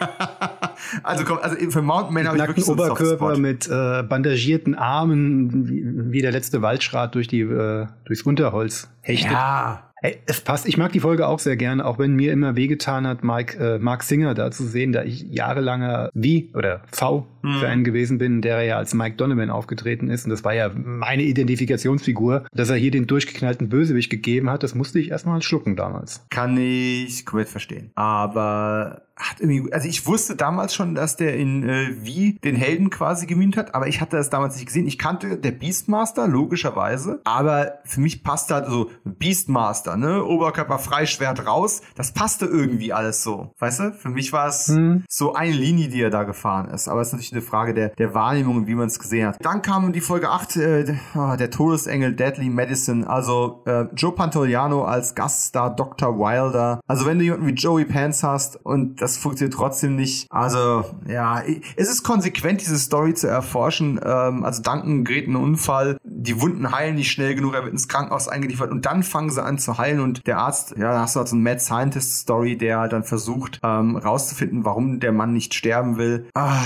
also 1.02 1.24
komm, 1.24 1.38
also 1.38 1.70
für 1.70 1.82
Mountain 1.82 2.14
Man 2.14 2.26
habe 2.26 2.38
ich 2.38 2.46
wirklich 2.46 2.64
so 2.64 2.72
Oberkörper 2.72 3.38
mit 3.38 3.68
äh, 3.68 4.02
bandagierten 4.02 4.74
Armen, 4.74 5.68
wie, 5.68 6.12
wie 6.12 6.22
der 6.22 6.32
letzte 6.32 6.62
Waldschrat 6.62 7.14
durch 7.14 7.28
die 7.28 7.40
äh, 7.40 7.86
durchs 8.04 8.22
Unterholz 8.22 8.88
hechtet. 9.02 9.32
Ja. 9.32 9.82
Hey, 10.06 10.18
es 10.26 10.40
passt. 10.40 10.68
Ich 10.68 10.76
mag 10.76 10.92
die 10.92 11.00
Folge 11.00 11.26
auch 11.26 11.40
sehr 11.40 11.56
gerne, 11.56 11.84
auch 11.84 11.98
wenn 11.98 12.14
mir 12.14 12.32
immer 12.32 12.54
wehgetan 12.54 13.08
hat, 13.08 13.24
Mike, 13.24 13.58
äh, 13.58 13.80
Mark 13.80 14.04
Singer 14.04 14.34
da 14.34 14.52
zu 14.52 14.62
sehen, 14.62 14.92
da 14.92 15.02
ich 15.02 15.22
jahrelanger 15.32 16.10
wie 16.14 16.48
oder 16.54 16.82
V-Fan 16.92 17.80
mhm. 17.80 17.82
gewesen 17.82 18.16
bin, 18.16 18.40
der 18.40 18.62
ja 18.62 18.76
als 18.76 18.94
Mike 18.94 19.16
Donovan 19.16 19.50
aufgetreten 19.50 20.08
ist. 20.08 20.22
Und 20.22 20.30
das 20.30 20.44
war 20.44 20.54
ja 20.54 20.70
meine 20.72 21.24
Identifikationsfigur, 21.24 22.46
dass 22.52 22.70
er 22.70 22.76
hier 22.76 22.92
den 22.92 23.08
durchgeknallten 23.08 23.68
Bösewicht 23.68 24.08
gegeben 24.08 24.48
hat. 24.48 24.62
Das 24.62 24.76
musste 24.76 25.00
ich 25.00 25.10
erstmal 25.10 25.42
schlucken 25.42 25.74
damals. 25.74 26.24
Kann 26.30 26.56
ich 26.56 27.26
komplett 27.26 27.48
verstehen. 27.48 27.90
Aber 27.96 29.02
hat 29.16 29.40
irgendwie, 29.40 29.72
also 29.72 29.88
ich 29.88 30.06
wusste 30.06 30.36
damals 30.36 30.74
schon, 30.74 30.94
dass 30.94 31.16
der 31.16 31.36
in 31.36 31.66
äh, 31.66 31.88
wie 32.00 32.34
den 32.44 32.54
Helden 32.54 32.90
quasi 32.90 33.26
gemimt 33.26 33.56
hat, 33.56 33.74
aber 33.74 33.88
ich 33.88 34.02
hatte 34.02 34.16
das 34.16 34.28
damals 34.28 34.56
nicht 34.56 34.66
gesehen. 34.66 34.86
Ich 34.86 34.98
kannte 34.98 35.38
der 35.38 35.52
Beastmaster, 35.52 36.28
logischerweise, 36.28 37.20
aber 37.24 37.78
für 37.84 38.00
mich 38.00 38.22
passte 38.22 38.54
halt 38.54 38.66
so 38.66 38.90
Beastmaster, 39.04 39.95
ne? 39.96 40.24
Oberkörper 40.24 40.78
frei, 40.78 41.06
Schwert 41.06 41.46
raus. 41.46 41.82
Das 41.94 42.12
passte 42.12 42.46
irgendwie 42.46 42.92
alles 42.92 43.22
so. 43.22 43.52
Weißt 43.58 43.80
du? 43.80 43.92
Für 43.92 44.08
mich 44.08 44.32
war 44.32 44.48
es 44.48 44.68
hm. 44.68 45.04
so 45.08 45.34
eine 45.34 45.52
Linie, 45.52 45.88
die 45.88 46.00
er 46.00 46.10
da 46.10 46.24
gefahren 46.24 46.68
ist. 46.68 46.88
Aber 46.88 47.00
es 47.00 47.08
ist 47.08 47.12
natürlich 47.12 47.32
eine 47.32 47.42
Frage 47.42 47.74
der, 47.74 47.88
der 47.90 48.14
Wahrnehmung 48.14 48.56
und 48.56 48.66
wie 48.66 48.74
man 48.74 48.86
es 48.86 48.98
gesehen 48.98 49.28
hat. 49.28 49.36
Dann 49.40 49.62
kam 49.62 49.92
die 49.92 50.00
Folge 50.00 50.30
8, 50.30 50.56
äh, 50.56 50.84
der, 50.84 51.36
der 51.36 51.50
Todesengel 51.50 52.14
Deadly 52.14 52.50
Medicine, 52.50 53.08
also 53.08 53.62
äh, 53.66 53.86
Joe 53.94 54.12
Pantoliano 54.12 54.84
als 54.84 55.14
Gaststar 55.14 55.74
Dr. 55.74 56.18
Wilder. 56.18 56.80
Also 56.86 57.06
wenn 57.06 57.18
du 57.18 57.24
jemanden 57.24 57.46
wie 57.46 57.52
Joey 57.52 57.84
Pants 57.84 58.22
hast 58.22 58.56
und 58.64 59.00
das 59.00 59.16
funktioniert 59.16 59.54
trotzdem 59.54 59.96
nicht. 59.96 60.26
Also, 60.30 60.84
ja, 61.06 61.42
es 61.76 61.88
ist 61.88 62.02
konsequent, 62.02 62.60
diese 62.60 62.78
Story 62.78 63.14
zu 63.14 63.28
erforschen. 63.28 64.00
Ähm, 64.02 64.44
also 64.44 64.62
Duncan 64.62 65.04
gerät 65.04 65.26
einen 65.26 65.36
Unfall, 65.36 65.98
die 66.04 66.40
Wunden 66.40 66.72
heilen 66.72 66.96
nicht 66.96 67.10
schnell 67.10 67.34
genug, 67.34 67.54
er 67.54 67.62
wird 67.62 67.72
ins 67.72 67.88
Krankenhaus 67.88 68.28
eingeliefert 68.28 68.70
und 68.70 68.86
dann 68.86 69.02
fangen 69.02 69.30
sie 69.30 69.42
an 69.42 69.58
zu 69.58 69.75
heilen 69.78 70.00
und 70.00 70.26
der 70.26 70.38
Arzt, 70.38 70.74
ja, 70.76 70.92
da 70.92 71.00
hast 71.00 71.16
du 71.16 71.20
halt 71.20 71.28
so 71.28 71.36
einen 71.36 71.42
Mad 71.42 71.60
Scientist 71.60 72.20
Story, 72.20 72.56
der 72.56 72.78
halt 72.78 72.92
dann 72.92 73.04
versucht, 73.04 73.60
ähm, 73.62 73.96
rauszufinden, 73.96 74.64
warum 74.64 75.00
der 75.00 75.12
Mann 75.12 75.32
nicht 75.32 75.54
sterben 75.54 75.98
will. 75.98 76.26
Ah 76.34 76.62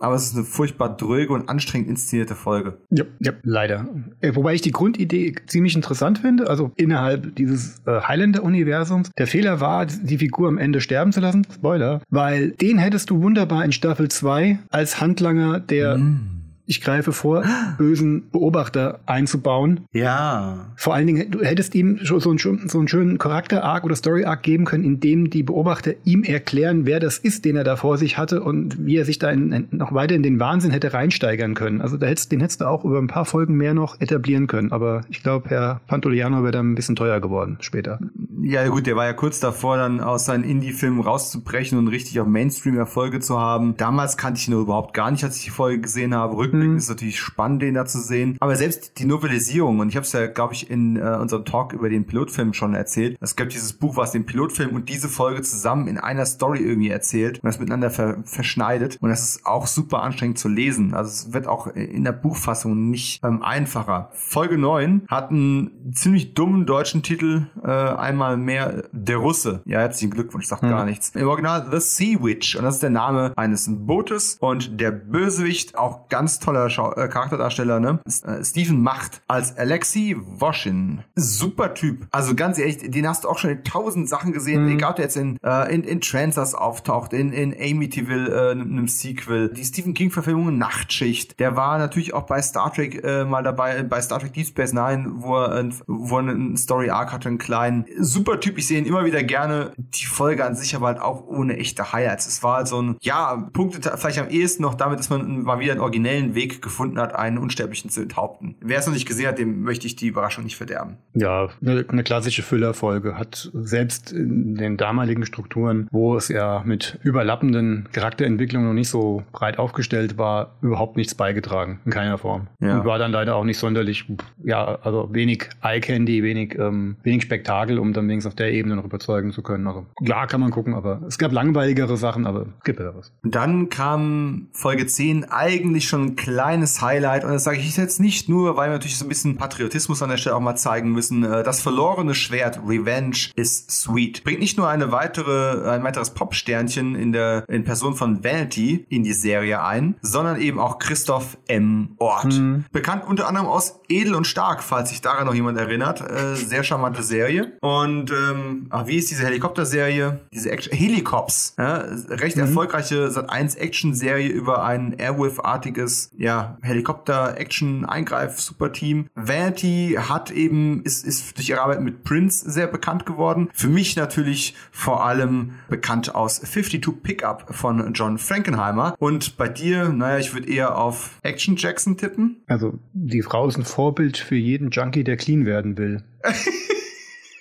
aber 0.00 0.14
es 0.14 0.26
ist 0.26 0.36
eine 0.36 0.44
furchtbar 0.44 0.96
dröge 0.96 1.32
und 1.32 1.48
anstrengend 1.48 1.88
inszenierte 1.88 2.34
Folge. 2.34 2.78
Ja, 2.90 3.04
ja 3.18 3.32
leider. 3.42 3.86
Äh, 4.20 4.34
wobei 4.34 4.54
ich 4.54 4.60
die 4.60 4.70
Grundidee 4.70 5.34
ziemlich 5.46 5.74
interessant 5.74 6.18
finde, 6.18 6.48
also 6.48 6.70
innerhalb 6.76 7.34
dieses 7.36 7.80
äh, 7.86 8.00
Highlander-Universums. 8.00 9.10
Der 9.18 9.26
Fehler 9.26 9.60
war, 9.60 9.86
die 9.86 10.18
Figur 10.18 10.48
am 10.48 10.58
Ende 10.58 10.80
sterben 10.80 11.12
zu 11.12 11.20
lassen. 11.20 11.46
Spoiler. 11.52 12.00
Weil 12.10 12.50
den 12.52 12.78
hättest 12.78 13.10
du 13.10 13.22
wunderbar 13.22 13.64
in 13.64 13.72
Staffel 13.72 14.08
2 14.08 14.58
als 14.70 15.00
Handlanger 15.00 15.60
der 15.60 15.98
mm 15.98 16.37
ich 16.68 16.82
greife 16.82 17.12
vor, 17.12 17.44
bösen 17.78 18.28
Beobachter 18.30 19.00
einzubauen. 19.06 19.86
Ja. 19.92 20.66
Vor 20.76 20.94
allen 20.94 21.06
Dingen, 21.06 21.30
du 21.30 21.42
hättest 21.42 21.74
ihm 21.74 21.98
so 22.02 22.16
einen, 22.28 22.38
so 22.38 22.78
einen 22.78 22.88
schönen 22.88 23.16
Charakter-Arc 23.16 23.84
oder 23.84 23.96
Story-Arc 23.96 24.42
geben 24.42 24.66
können, 24.66 24.84
in 24.84 25.00
dem 25.00 25.30
die 25.30 25.42
Beobachter 25.42 25.94
ihm 26.04 26.24
erklären, 26.24 26.84
wer 26.84 27.00
das 27.00 27.16
ist, 27.16 27.46
den 27.46 27.56
er 27.56 27.64
da 27.64 27.76
vor 27.76 27.96
sich 27.96 28.18
hatte 28.18 28.42
und 28.42 28.84
wie 28.84 28.96
er 28.98 29.06
sich 29.06 29.18
da 29.18 29.30
in, 29.30 29.50
in, 29.50 29.68
noch 29.70 29.94
weiter 29.94 30.14
in 30.14 30.22
den 30.22 30.38
Wahnsinn 30.40 30.70
hätte 30.70 30.92
reinsteigern 30.92 31.54
können. 31.54 31.80
Also 31.80 31.96
da 31.96 32.06
hättest, 32.06 32.32
den 32.32 32.40
hättest 32.40 32.60
du 32.60 32.66
auch 32.66 32.84
über 32.84 32.98
ein 32.98 33.06
paar 33.06 33.24
Folgen 33.24 33.54
mehr 33.54 33.72
noch 33.72 33.98
etablieren 33.98 34.46
können. 34.46 34.70
Aber 34.70 35.00
ich 35.08 35.22
glaube, 35.22 35.48
Herr 35.48 35.80
Pantoliano 35.86 36.42
wäre 36.42 36.52
dann 36.52 36.72
ein 36.72 36.74
bisschen 36.74 36.96
teuer 36.96 37.20
geworden 37.20 37.56
später. 37.60 37.98
Ja, 38.42 38.68
gut, 38.68 38.86
der 38.86 38.94
war 38.94 39.06
ja 39.06 39.14
kurz 39.14 39.40
davor, 39.40 39.78
dann 39.78 40.00
aus 40.00 40.26
seinen 40.26 40.44
Indie-Filmen 40.44 41.00
rauszubrechen 41.00 41.78
und 41.78 41.88
richtig 41.88 42.20
auch 42.20 42.26
Mainstream-Erfolge 42.26 43.20
zu 43.20 43.38
haben. 43.38 43.74
Damals 43.78 44.18
kannte 44.18 44.38
ich 44.38 44.48
ihn 44.48 44.54
überhaupt 44.54 44.92
gar 44.92 45.10
nicht, 45.10 45.24
als 45.24 45.38
ich 45.38 45.44
die 45.44 45.50
Folge 45.50 45.80
gesehen 45.80 46.14
habe. 46.14 46.36
Rück 46.36 46.57
rückblickend 46.58 46.72
mhm. 46.72 46.78
ist 46.78 46.88
natürlich 46.88 47.18
spannend, 47.18 47.62
den 47.62 47.74
da 47.74 47.86
zu 47.86 48.00
sehen. 48.00 48.36
Aber 48.40 48.56
selbst 48.56 48.98
die 48.98 49.04
Novelisierung, 49.04 49.78
und 49.78 49.88
ich 49.88 49.96
habe 49.96 50.04
es 50.04 50.12
ja, 50.12 50.26
glaube 50.26 50.54
ich, 50.54 50.70
in 50.70 50.96
äh, 50.96 51.18
unserem 51.20 51.44
Talk 51.44 51.72
über 51.72 51.88
den 51.88 52.06
Pilotfilm 52.06 52.52
schon 52.52 52.74
erzählt, 52.74 53.16
es 53.20 53.36
gibt 53.36 53.52
dieses 53.52 53.72
Buch, 53.72 53.96
was 53.96 54.12
den 54.12 54.26
Pilotfilm 54.26 54.74
und 54.74 54.88
diese 54.88 55.08
Folge 55.08 55.42
zusammen 55.42 55.88
in 55.88 55.98
einer 55.98 56.26
Story 56.26 56.58
irgendwie 56.58 56.90
erzählt 56.90 57.38
und 57.42 57.46
das 57.46 57.58
miteinander 57.58 57.90
ver 57.90 58.18
verschneidet. 58.24 58.98
Und 59.00 59.10
das 59.10 59.22
ist 59.22 59.46
auch 59.46 59.66
super 59.66 60.02
anstrengend 60.02 60.38
zu 60.38 60.48
lesen. 60.48 60.94
Also 60.94 61.08
es 61.10 61.32
wird 61.32 61.46
auch 61.46 61.68
in 61.68 62.04
der 62.04 62.12
Buchfassung 62.12 62.90
nicht 62.90 63.22
ähm, 63.24 63.42
einfacher. 63.42 64.10
Folge 64.12 64.58
9 64.58 65.02
hat 65.08 65.30
einen 65.30 65.92
ziemlich 65.92 66.34
dummen 66.34 66.66
deutschen 66.66 67.02
Titel, 67.02 67.46
äh, 67.62 67.68
einmal 67.68 68.36
mehr 68.36 68.84
Der 68.92 69.16
Russe. 69.16 69.62
Ja, 69.64 69.80
herzlichen 69.80 70.10
Glückwunsch, 70.10 70.46
sagt 70.46 70.62
mhm. 70.62 70.70
gar 70.70 70.84
nichts. 70.84 71.10
Im 71.10 71.28
Original 71.28 71.68
The 71.70 71.80
Sea 71.80 72.22
Witch. 72.22 72.56
Und 72.56 72.64
das 72.64 72.76
ist 72.76 72.82
der 72.82 72.90
Name 72.90 73.32
eines 73.36 73.68
Bootes 73.70 74.36
und 74.40 74.80
der 74.80 74.90
Bösewicht, 74.90 75.76
auch 75.76 76.08
ganz 76.08 76.38
toll 76.38 76.47
toller 76.48 76.70
Schau 76.70 76.94
äh, 76.94 77.08
Charakterdarsteller, 77.08 77.78
ne? 77.78 78.00
Äh, 78.06 78.42
Stephen 78.42 78.80
Macht 78.82 79.20
als 79.28 79.58
Alexei 79.58 80.16
Woshin. 80.16 81.00
Super 81.14 81.74
Typ. 81.74 82.06
Also 82.10 82.34
ganz 82.34 82.58
ehrlich, 82.58 82.78
den 82.90 83.06
hast 83.06 83.24
du 83.24 83.28
auch 83.28 83.38
schon 83.38 83.50
in 83.50 83.64
tausend 83.64 84.08
Sachen 84.08 84.32
gesehen, 84.32 84.64
mhm. 84.64 84.76
egal 84.76 84.90
ob 84.90 84.96
der 84.96 85.04
jetzt 85.04 85.16
in, 85.18 85.36
äh, 85.44 85.74
in, 85.74 85.84
in 85.84 86.00
Transers 86.00 86.54
auftaucht, 86.54 87.12
in, 87.12 87.32
in 87.32 87.52
Amityville, 87.52 88.30
äh, 88.30 88.50
einem 88.52 88.88
Sequel, 88.88 89.50
die 89.50 89.62
Stephen 89.62 89.92
King-Verfilmung 89.92 90.56
Nachtschicht. 90.56 91.38
Der 91.38 91.54
war 91.54 91.76
natürlich 91.76 92.14
auch 92.14 92.22
bei 92.22 92.40
Star 92.40 92.72
Trek 92.72 93.04
äh, 93.04 93.26
mal 93.26 93.42
dabei, 93.42 93.82
bei 93.82 94.00
Star 94.00 94.18
Trek 94.18 94.32
Deep 94.32 94.46
Space 94.46 94.72
Nine, 94.72 95.06
wo 95.16 95.36
er, 95.36 95.68
wo 95.86 96.16
er 96.16 96.20
einen 96.20 96.56
Story-Arc 96.56 97.12
hatte, 97.12 97.28
einen 97.28 97.36
kleinen. 97.36 97.84
Super 97.98 98.40
Typ, 98.40 98.56
ich 98.56 98.66
sehe 98.66 98.78
ihn 98.78 98.86
immer 98.86 99.04
wieder 99.04 99.22
gerne. 99.22 99.72
Die 99.76 100.06
Folge 100.06 100.46
an 100.46 100.56
sich 100.56 100.74
aber 100.74 100.86
halt 100.86 101.00
auch 101.00 101.26
ohne 101.26 101.58
echte 101.58 101.92
Highlights. 101.92 102.26
Es 102.26 102.42
war 102.42 102.56
halt 102.56 102.68
so 102.68 102.80
ein, 102.80 102.96
ja, 103.02 103.36
Punkte 103.52 103.80
vielleicht 103.98 104.18
am 104.18 104.30
ehesten 104.30 104.62
noch 104.62 104.76
damit, 104.76 104.98
dass 104.98 105.10
man 105.10 105.42
mal 105.42 105.60
wieder 105.60 105.72
einen 105.72 105.82
originellen 105.82 106.34
Weg 106.38 106.62
gefunden 106.62 106.98
hat, 106.98 107.14
einen 107.14 107.36
Unsterblichen 107.36 107.90
zu 107.90 108.00
enthaupten. 108.00 108.54
Wer 108.60 108.78
es 108.78 108.86
noch 108.86 108.94
nicht 108.94 109.06
gesehen 109.06 109.26
hat, 109.26 109.38
dem 109.38 109.62
möchte 109.62 109.86
ich 109.86 109.96
die 109.96 110.06
Überraschung 110.06 110.44
nicht 110.44 110.56
verderben. 110.56 110.96
Ja, 111.14 111.48
eine, 111.60 111.84
eine 111.88 112.04
klassische 112.04 112.42
Füllerfolge 112.42 113.18
hat 113.18 113.50
selbst 113.52 114.12
in 114.12 114.54
den 114.54 114.76
damaligen 114.76 115.26
Strukturen, 115.26 115.88
wo 115.90 116.16
es 116.16 116.28
ja 116.28 116.62
mit 116.64 116.98
überlappenden 117.02 117.88
Charakterentwicklungen 117.92 118.68
noch 118.68 118.74
nicht 118.74 118.88
so 118.88 119.24
breit 119.32 119.58
aufgestellt 119.58 120.16
war, 120.16 120.54
überhaupt 120.62 120.96
nichts 120.96 121.14
beigetragen, 121.14 121.80
in 121.84 121.90
keiner 121.90 122.18
Form. 122.18 122.46
Ja. 122.60 122.78
Und 122.78 122.86
war 122.86 122.98
dann 122.98 123.10
leider 123.10 123.34
auch 123.34 123.44
nicht 123.44 123.58
sonderlich, 123.58 124.04
ja, 124.44 124.78
also 124.82 125.08
wenig 125.12 125.48
Eye-Candy, 125.62 126.22
wenig, 126.22 126.56
ähm, 126.56 126.96
wenig 127.02 127.22
Spektakel, 127.22 127.78
um 127.78 127.92
dann 127.92 128.08
wenigstens 128.08 128.32
auf 128.32 128.36
der 128.36 128.52
Ebene 128.52 128.76
noch 128.76 128.84
überzeugen 128.84 129.32
zu 129.32 129.42
können. 129.42 129.66
Also 129.66 129.86
klar 130.04 130.28
kann 130.28 130.40
man 130.40 130.52
gucken, 130.52 130.74
aber 130.74 131.02
es 131.08 131.18
gab 131.18 131.32
langweiligere 131.32 131.96
Sachen, 131.96 132.26
aber 132.26 132.42
es 132.58 132.64
gibt 132.64 132.78
ja 132.78 132.94
was. 132.94 133.12
Dann 133.24 133.68
kam 133.68 134.48
Folge 134.52 134.86
10 134.86 135.24
eigentlich 135.24 135.88
schon 135.88 136.04
ein 136.04 136.16
kleines 136.28 136.82
Highlight 136.82 137.24
und 137.24 137.32
das 137.32 137.44
sage 137.44 137.56
ich 137.56 137.76
jetzt 137.76 138.00
nicht 138.00 138.28
nur, 138.28 138.56
weil 138.56 138.68
wir 138.68 138.74
natürlich 138.74 138.98
so 138.98 139.06
ein 139.06 139.08
bisschen 139.08 139.38
Patriotismus 139.38 140.02
an 140.02 140.10
der 140.10 140.18
Stelle 140.18 140.36
auch 140.36 140.40
mal 140.40 140.56
zeigen 140.56 140.92
müssen. 140.92 141.24
Äh, 141.24 141.42
das 141.42 141.62
verlorene 141.62 142.14
Schwert 142.14 142.60
Revenge 142.66 143.30
is 143.34 143.64
sweet. 143.68 144.24
Bringt 144.24 144.40
nicht 144.40 144.58
nur 144.58 144.68
eine 144.68 144.92
weitere, 144.92 145.70
ein 145.70 145.82
weiteres 145.84 146.10
Popsternchen 146.10 146.94
in 146.96 147.12
der 147.12 147.44
in 147.48 147.64
Person 147.64 147.94
von 147.94 148.22
Vanity 148.22 148.84
in 148.90 149.04
die 149.04 149.14
Serie 149.14 149.62
ein, 149.62 149.94
sondern 150.02 150.38
eben 150.38 150.58
auch 150.58 150.78
Christoph 150.78 151.38
M. 151.46 151.94
Ort. 151.96 152.34
Mhm. 152.34 152.66
Bekannt 152.72 153.06
unter 153.06 153.26
anderem 153.26 153.46
aus 153.46 153.80
Edel 153.88 154.14
und 154.14 154.26
Stark, 154.26 154.62
falls 154.62 154.90
sich 154.90 155.00
daran 155.00 155.26
noch 155.26 155.34
jemand 155.34 155.56
erinnert. 155.56 156.02
Äh, 156.02 156.34
sehr 156.34 156.62
charmante 156.62 157.02
Serie. 157.02 157.56
Und 157.62 158.10
ähm, 158.10 158.66
ach, 158.68 158.86
wie 158.86 158.96
ist 158.96 159.10
diese 159.10 159.24
Helikopterserie? 159.24 160.20
Diese 160.34 160.50
Action 160.50 160.76
Helicops. 160.76 161.54
Ja, 161.56 161.84
recht 162.08 162.36
mhm. 162.36 162.42
erfolgreiche 162.42 163.10
Sat 163.10 163.30
1 163.30 163.54
Action-Serie 163.54 164.28
über 164.28 164.62
ein 164.62 164.92
Airwolf-artiges 164.92 166.07
ja, 166.16 166.58
Helikopter-Action-Eingreif-Superteam. 166.62 169.08
Vanity 169.14 169.96
hat 169.98 170.30
eben, 170.30 170.82
ist, 170.82 171.04
ist 171.04 171.36
durch 171.36 171.48
ihre 171.48 171.60
Arbeit 171.60 171.80
mit 171.80 172.04
Prince 172.04 172.48
sehr 172.50 172.66
bekannt 172.66 173.06
geworden. 173.06 173.48
Für 173.52 173.68
mich 173.68 173.96
natürlich 173.96 174.54
vor 174.70 175.04
allem 175.04 175.54
bekannt 175.68 176.14
aus 176.14 176.40
52 176.40 177.02
Pickup 177.02 177.54
von 177.54 177.92
John 177.92 178.18
Frankenheimer. 178.18 178.94
Und 178.98 179.36
bei 179.36 179.48
dir, 179.48 179.90
naja, 179.90 180.18
ich 180.18 180.34
würde 180.34 180.48
eher 180.48 180.78
auf 180.78 181.18
Action 181.22 181.56
Jackson 181.56 181.96
tippen. 181.96 182.42
Also 182.46 182.78
die 182.92 183.22
Frau 183.22 183.48
ist 183.48 183.56
ein 183.56 183.64
Vorbild 183.64 184.16
für 184.16 184.36
jeden 184.36 184.70
Junkie, 184.70 185.04
der 185.04 185.16
clean 185.16 185.46
werden 185.46 185.78
will. 185.78 186.02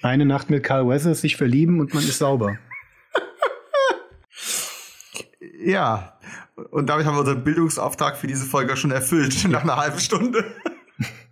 Eine 0.02 0.26
Nacht 0.26 0.50
mit 0.50 0.64
Carl 0.64 0.88
Weathers, 0.88 1.22
sich 1.22 1.38
verlieben 1.38 1.80
und 1.80 1.94
man 1.94 2.04
ist 2.04 2.20
sauber. 2.20 2.58
Ja, 5.60 6.17
und 6.72 6.88
damit 6.88 7.06
haben 7.06 7.16
wir 7.16 7.20
unseren 7.22 7.44
Bildungsauftrag 7.44 8.18
für 8.18 8.28
diese 8.28 8.46
Folge 8.46 8.76
schon 8.78 8.92
erfüllt, 8.92 9.48
nach 9.50 9.64
einer 9.64 9.78
halben 9.78 10.00
Stunde. 10.00 10.44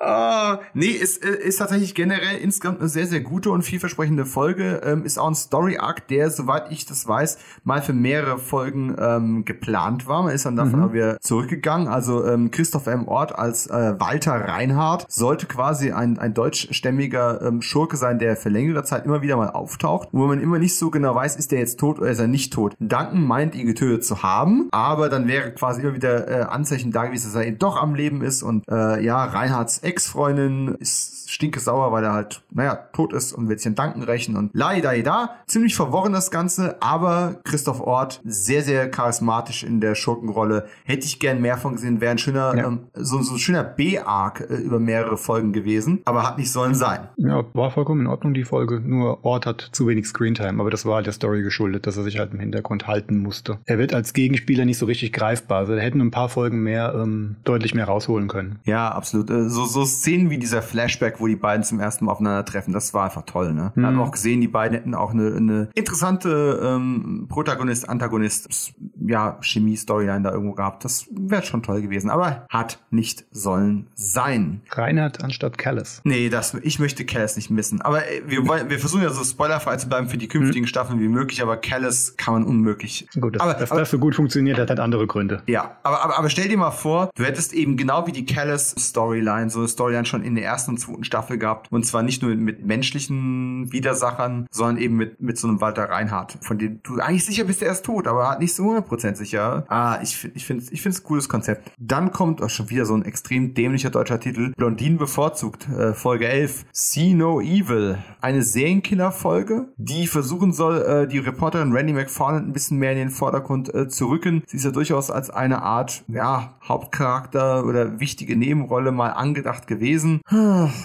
Uh, 0.00 0.58
nee, 0.74 0.86
ist, 0.86 1.24
äh, 1.24 1.30
ist 1.30 1.56
tatsächlich 1.56 1.94
generell 1.94 2.38
insgesamt 2.38 2.78
eine 2.78 2.88
sehr, 2.88 3.06
sehr 3.06 3.20
gute 3.20 3.50
und 3.50 3.62
vielversprechende 3.62 4.26
Folge. 4.26 4.80
Ähm, 4.84 5.04
ist 5.04 5.18
auch 5.18 5.26
ein 5.26 5.34
Story-Arc, 5.34 6.06
der, 6.06 6.30
soweit 6.30 6.70
ich 6.70 6.86
das 6.86 7.08
weiß, 7.08 7.38
mal 7.64 7.82
für 7.82 7.92
mehrere 7.92 8.38
Folgen 8.38 8.94
ähm, 8.98 9.44
geplant 9.44 10.06
war. 10.06 10.22
Man 10.22 10.34
ist 10.34 10.46
dann 10.46 10.54
davon 10.54 10.78
mhm. 10.78 10.84
aber 10.84 10.92
wieder 10.92 11.20
zurückgegangen. 11.20 11.88
Also 11.88 12.24
ähm, 12.24 12.52
Christoph 12.52 12.86
M. 12.86 13.08
Ort 13.08 13.36
als 13.36 13.66
äh, 13.66 13.98
Walter 13.98 14.34
Reinhardt 14.34 15.06
sollte 15.08 15.46
quasi 15.46 15.90
ein, 15.90 16.18
ein 16.18 16.32
deutschstämmiger 16.32 17.42
ähm, 17.42 17.60
Schurke 17.60 17.96
sein, 17.96 18.20
der 18.20 18.36
für 18.36 18.50
längere 18.50 18.84
Zeit 18.84 19.04
immer 19.04 19.22
wieder 19.22 19.36
mal 19.36 19.50
auftaucht, 19.50 20.10
wo 20.12 20.26
man 20.26 20.40
immer 20.40 20.60
nicht 20.60 20.76
so 20.76 20.90
genau 20.90 21.14
weiß, 21.16 21.36
ist 21.36 21.50
der 21.50 21.58
jetzt 21.58 21.80
tot 21.80 21.98
oder 21.98 22.10
ist 22.10 22.20
er 22.20 22.28
nicht 22.28 22.52
tot. 22.52 22.74
Duncan 22.78 23.24
meint, 23.24 23.56
ihn 23.56 23.66
getötet 23.66 24.04
zu 24.04 24.22
haben, 24.22 24.68
aber 24.70 25.08
dann 25.08 25.26
wäre 25.26 25.50
quasi 25.52 25.82
immer 25.82 25.94
wieder 25.94 26.28
äh, 26.28 26.42
Anzeichen 26.42 26.92
da 26.92 27.06
gewesen, 27.06 27.32
dass 27.32 27.34
er 27.34 27.48
eben 27.48 27.58
doch 27.58 27.76
am 27.76 27.96
Leben 27.96 28.22
ist 28.22 28.44
und 28.44 28.62
äh, 28.68 29.02
ja, 29.02 29.24
Reinhardts 29.24 29.82
Ex-Freundin 29.88 30.74
ist 30.76 31.18
stinke 31.28 31.60
sauer, 31.60 31.92
weil 31.92 32.04
er 32.04 32.12
halt, 32.12 32.42
naja, 32.50 32.74
tot 32.92 33.12
ist 33.12 33.32
und 33.32 33.48
will 33.48 33.58
sich 33.58 33.64
den 33.64 33.74
Danken 33.74 34.02
rächen 34.02 34.36
und 34.36 34.50
da 34.54 34.74
da. 35.02 35.36
Ziemlich 35.46 35.76
verworren 35.76 36.12
das 36.12 36.30
Ganze, 36.30 36.76
aber 36.80 37.36
Christoph 37.44 37.80
Ort 37.80 38.20
sehr, 38.24 38.62
sehr 38.62 38.90
charismatisch 38.90 39.62
in 39.62 39.80
der 39.80 39.94
Schurkenrolle. 39.94 40.66
Hätte 40.84 41.06
ich 41.06 41.20
gern 41.20 41.40
mehr 41.40 41.58
von 41.58 41.74
gesehen, 41.74 42.00
wäre 42.00 42.12
ein 42.12 42.18
schöner, 42.18 42.56
ja. 42.56 42.66
ähm, 42.66 42.80
so, 42.94 43.20
so 43.22 43.34
ein 43.34 43.38
schöner 43.38 43.62
B-Arc 43.62 44.40
äh, 44.40 44.54
über 44.54 44.80
mehrere 44.80 45.16
Folgen 45.16 45.52
gewesen, 45.52 46.00
aber 46.04 46.22
hat 46.22 46.38
nicht 46.38 46.50
sollen 46.50 46.74
sein. 46.74 47.08
Ja, 47.16 47.44
war 47.52 47.70
vollkommen 47.70 48.02
in 48.02 48.06
Ordnung, 48.06 48.34
die 48.34 48.44
Folge. 48.44 48.80
Nur 48.80 49.24
Ort 49.24 49.46
hat 49.46 49.68
zu 49.72 49.86
wenig 49.86 50.06
Screentime, 50.06 50.60
aber 50.60 50.70
das 50.70 50.86
war 50.86 50.96
halt 50.96 51.06
der 51.06 51.12
Story 51.12 51.42
geschuldet, 51.42 51.86
dass 51.86 51.96
er 51.96 52.04
sich 52.04 52.18
halt 52.18 52.32
im 52.32 52.40
Hintergrund 52.40 52.86
halten 52.86 53.18
musste. 53.18 53.58
Er 53.66 53.78
wird 53.78 53.92
als 53.92 54.14
Gegenspieler 54.14 54.64
nicht 54.64 54.78
so 54.78 54.86
richtig 54.86 55.12
greifbar. 55.12 55.58
Also, 55.58 55.74
da 55.74 55.80
hätten 55.80 56.00
ein 56.00 56.10
paar 56.10 56.28
Folgen 56.28 56.62
mehr, 56.62 56.94
ähm, 56.96 57.36
deutlich 57.44 57.74
mehr 57.74 57.84
rausholen 57.84 58.28
können. 58.28 58.60
Ja, 58.64 58.90
absolut. 58.90 59.30
Äh, 59.30 59.48
so, 59.48 59.66
so 59.66 59.77
Szenen 59.84 60.30
wie 60.30 60.38
dieser 60.38 60.62
Flashback, 60.62 61.20
wo 61.20 61.26
die 61.26 61.36
beiden 61.36 61.64
zum 61.64 61.80
ersten 61.80 62.04
Mal 62.04 62.12
aufeinandertreffen, 62.12 62.72
das 62.72 62.94
war 62.94 63.04
einfach 63.04 63.22
toll. 63.22 63.52
Ne? 63.52 63.72
Mhm. 63.74 63.80
Wir 63.80 63.86
haben 63.88 64.00
auch 64.00 64.10
gesehen, 64.10 64.40
die 64.40 64.48
beiden 64.48 64.76
hätten 64.76 64.94
auch 64.94 65.12
eine, 65.12 65.34
eine 65.34 65.68
interessante 65.74 66.60
ähm, 66.62 67.26
Protagonist, 67.28 67.88
Antagonist, 67.88 68.72
ja, 69.00 69.38
Chemie-Storyline 69.40 70.22
da 70.22 70.32
irgendwo 70.32 70.54
gehabt. 70.54 70.84
Das 70.84 71.06
wäre 71.10 71.42
schon 71.42 71.62
toll 71.62 71.82
gewesen, 71.82 72.10
aber 72.10 72.46
hat 72.50 72.78
nicht 72.90 73.24
sollen 73.30 73.88
sein. 73.94 74.60
Reinhard 74.70 75.22
anstatt 75.22 75.58
Callis. 75.58 76.00
Nee, 76.04 76.28
das, 76.28 76.54
ich 76.54 76.78
möchte 76.78 77.04
Callis 77.04 77.36
nicht 77.36 77.50
missen. 77.50 77.80
Aber 77.80 78.06
äh, 78.06 78.22
wir, 78.26 78.46
wollen, 78.46 78.70
wir 78.70 78.78
versuchen 78.78 79.02
ja 79.02 79.10
so 79.10 79.24
spoilerfrei 79.24 79.76
zu 79.76 79.88
bleiben 79.88 80.08
für 80.08 80.18
die 80.18 80.28
künftigen 80.28 80.64
mhm. 80.64 80.68
Staffeln 80.68 81.00
wie 81.00 81.08
möglich, 81.08 81.42
aber 81.42 81.56
Callis 81.56 82.16
kann 82.16 82.34
man 82.34 82.44
unmöglich. 82.44 83.08
Gut, 83.20 83.36
das, 83.36 83.42
aber, 83.42 83.54
dass 83.54 83.70
aber, 83.70 83.80
das 83.80 83.90
so 83.90 83.98
gut 83.98 84.14
funktioniert, 84.14 84.58
hat 84.58 84.68
halt 84.68 84.80
andere 84.80 85.06
Gründe. 85.06 85.42
Ja, 85.46 85.76
aber, 85.82 86.04
aber, 86.04 86.18
aber 86.18 86.30
stell 86.30 86.48
dir 86.48 86.58
mal 86.58 86.70
vor, 86.70 87.10
du 87.14 87.24
hättest 87.24 87.52
eben 87.52 87.76
genau 87.76 88.06
wie 88.06 88.12
die 88.12 88.26
Callis-Storyline, 88.26 89.50
so 89.50 89.62
Storyline 89.68 90.06
schon 90.06 90.22
in 90.22 90.34
der 90.34 90.44
ersten 90.44 90.72
und 90.72 90.78
zweiten 90.78 91.04
Staffel 91.04 91.38
gehabt. 91.38 91.70
Und 91.70 91.84
zwar 91.84 92.02
nicht 92.02 92.22
nur 92.22 92.34
mit 92.34 92.64
menschlichen 92.64 93.72
Widersachern, 93.72 94.46
sondern 94.50 94.78
eben 94.78 94.96
mit, 94.96 95.20
mit 95.20 95.38
so 95.38 95.48
einem 95.48 95.60
Walter 95.60 95.84
Reinhardt, 95.84 96.38
von 96.40 96.58
dem 96.58 96.80
du 96.82 96.98
eigentlich 96.98 97.24
sicher 97.24 97.44
bist, 97.44 97.62
er 97.62 97.72
ist 97.72 97.84
tot, 97.84 98.06
aber 98.06 98.38
nicht 98.38 98.54
so 98.54 98.64
100% 98.64 99.14
sicher. 99.14 99.64
Ah, 99.68 99.98
ich, 100.02 100.28
ich 100.34 100.44
finde 100.44 100.64
ich 100.70 100.82
finde 100.82 100.96
es 100.96 101.02
cooles 101.02 101.28
Konzept. 101.28 101.70
Dann 101.78 102.12
kommt 102.12 102.42
auch 102.42 102.50
schon 102.50 102.70
wieder 102.70 102.84
so 102.84 102.94
ein 102.94 103.04
extrem 103.04 103.54
dämlicher 103.54 103.90
deutscher 103.90 104.20
Titel. 104.20 104.52
Blondin 104.56 104.98
bevorzugt, 104.98 105.68
äh, 105.68 105.94
Folge 105.94 106.28
11. 106.28 106.66
See 106.72 107.14
No 107.14 107.40
Evil. 107.40 107.98
Eine 108.20 108.42
Serienkiller-Folge, 108.42 109.68
die 109.76 110.06
versuchen 110.06 110.52
soll, 110.52 110.82
äh, 110.82 111.06
die 111.06 111.18
Reporterin 111.18 111.72
Randy 111.72 111.92
McFarland 111.92 112.48
ein 112.48 112.52
bisschen 112.52 112.78
mehr 112.78 112.92
in 112.92 112.98
den 112.98 113.10
Vordergrund 113.10 113.72
äh, 113.74 113.88
zu 113.88 114.06
rücken. 114.06 114.42
Sie 114.46 114.56
ist 114.56 114.64
ja 114.64 114.70
durchaus 114.70 115.10
als 115.10 115.30
eine 115.30 115.62
Art, 115.62 116.04
ja, 116.08 116.54
Hauptcharakter 116.62 117.64
oder 117.64 118.00
wichtige 118.00 118.36
Nebenrolle 118.36 118.92
mal 118.92 119.10
angedacht 119.10 119.57
gewesen. 119.66 120.20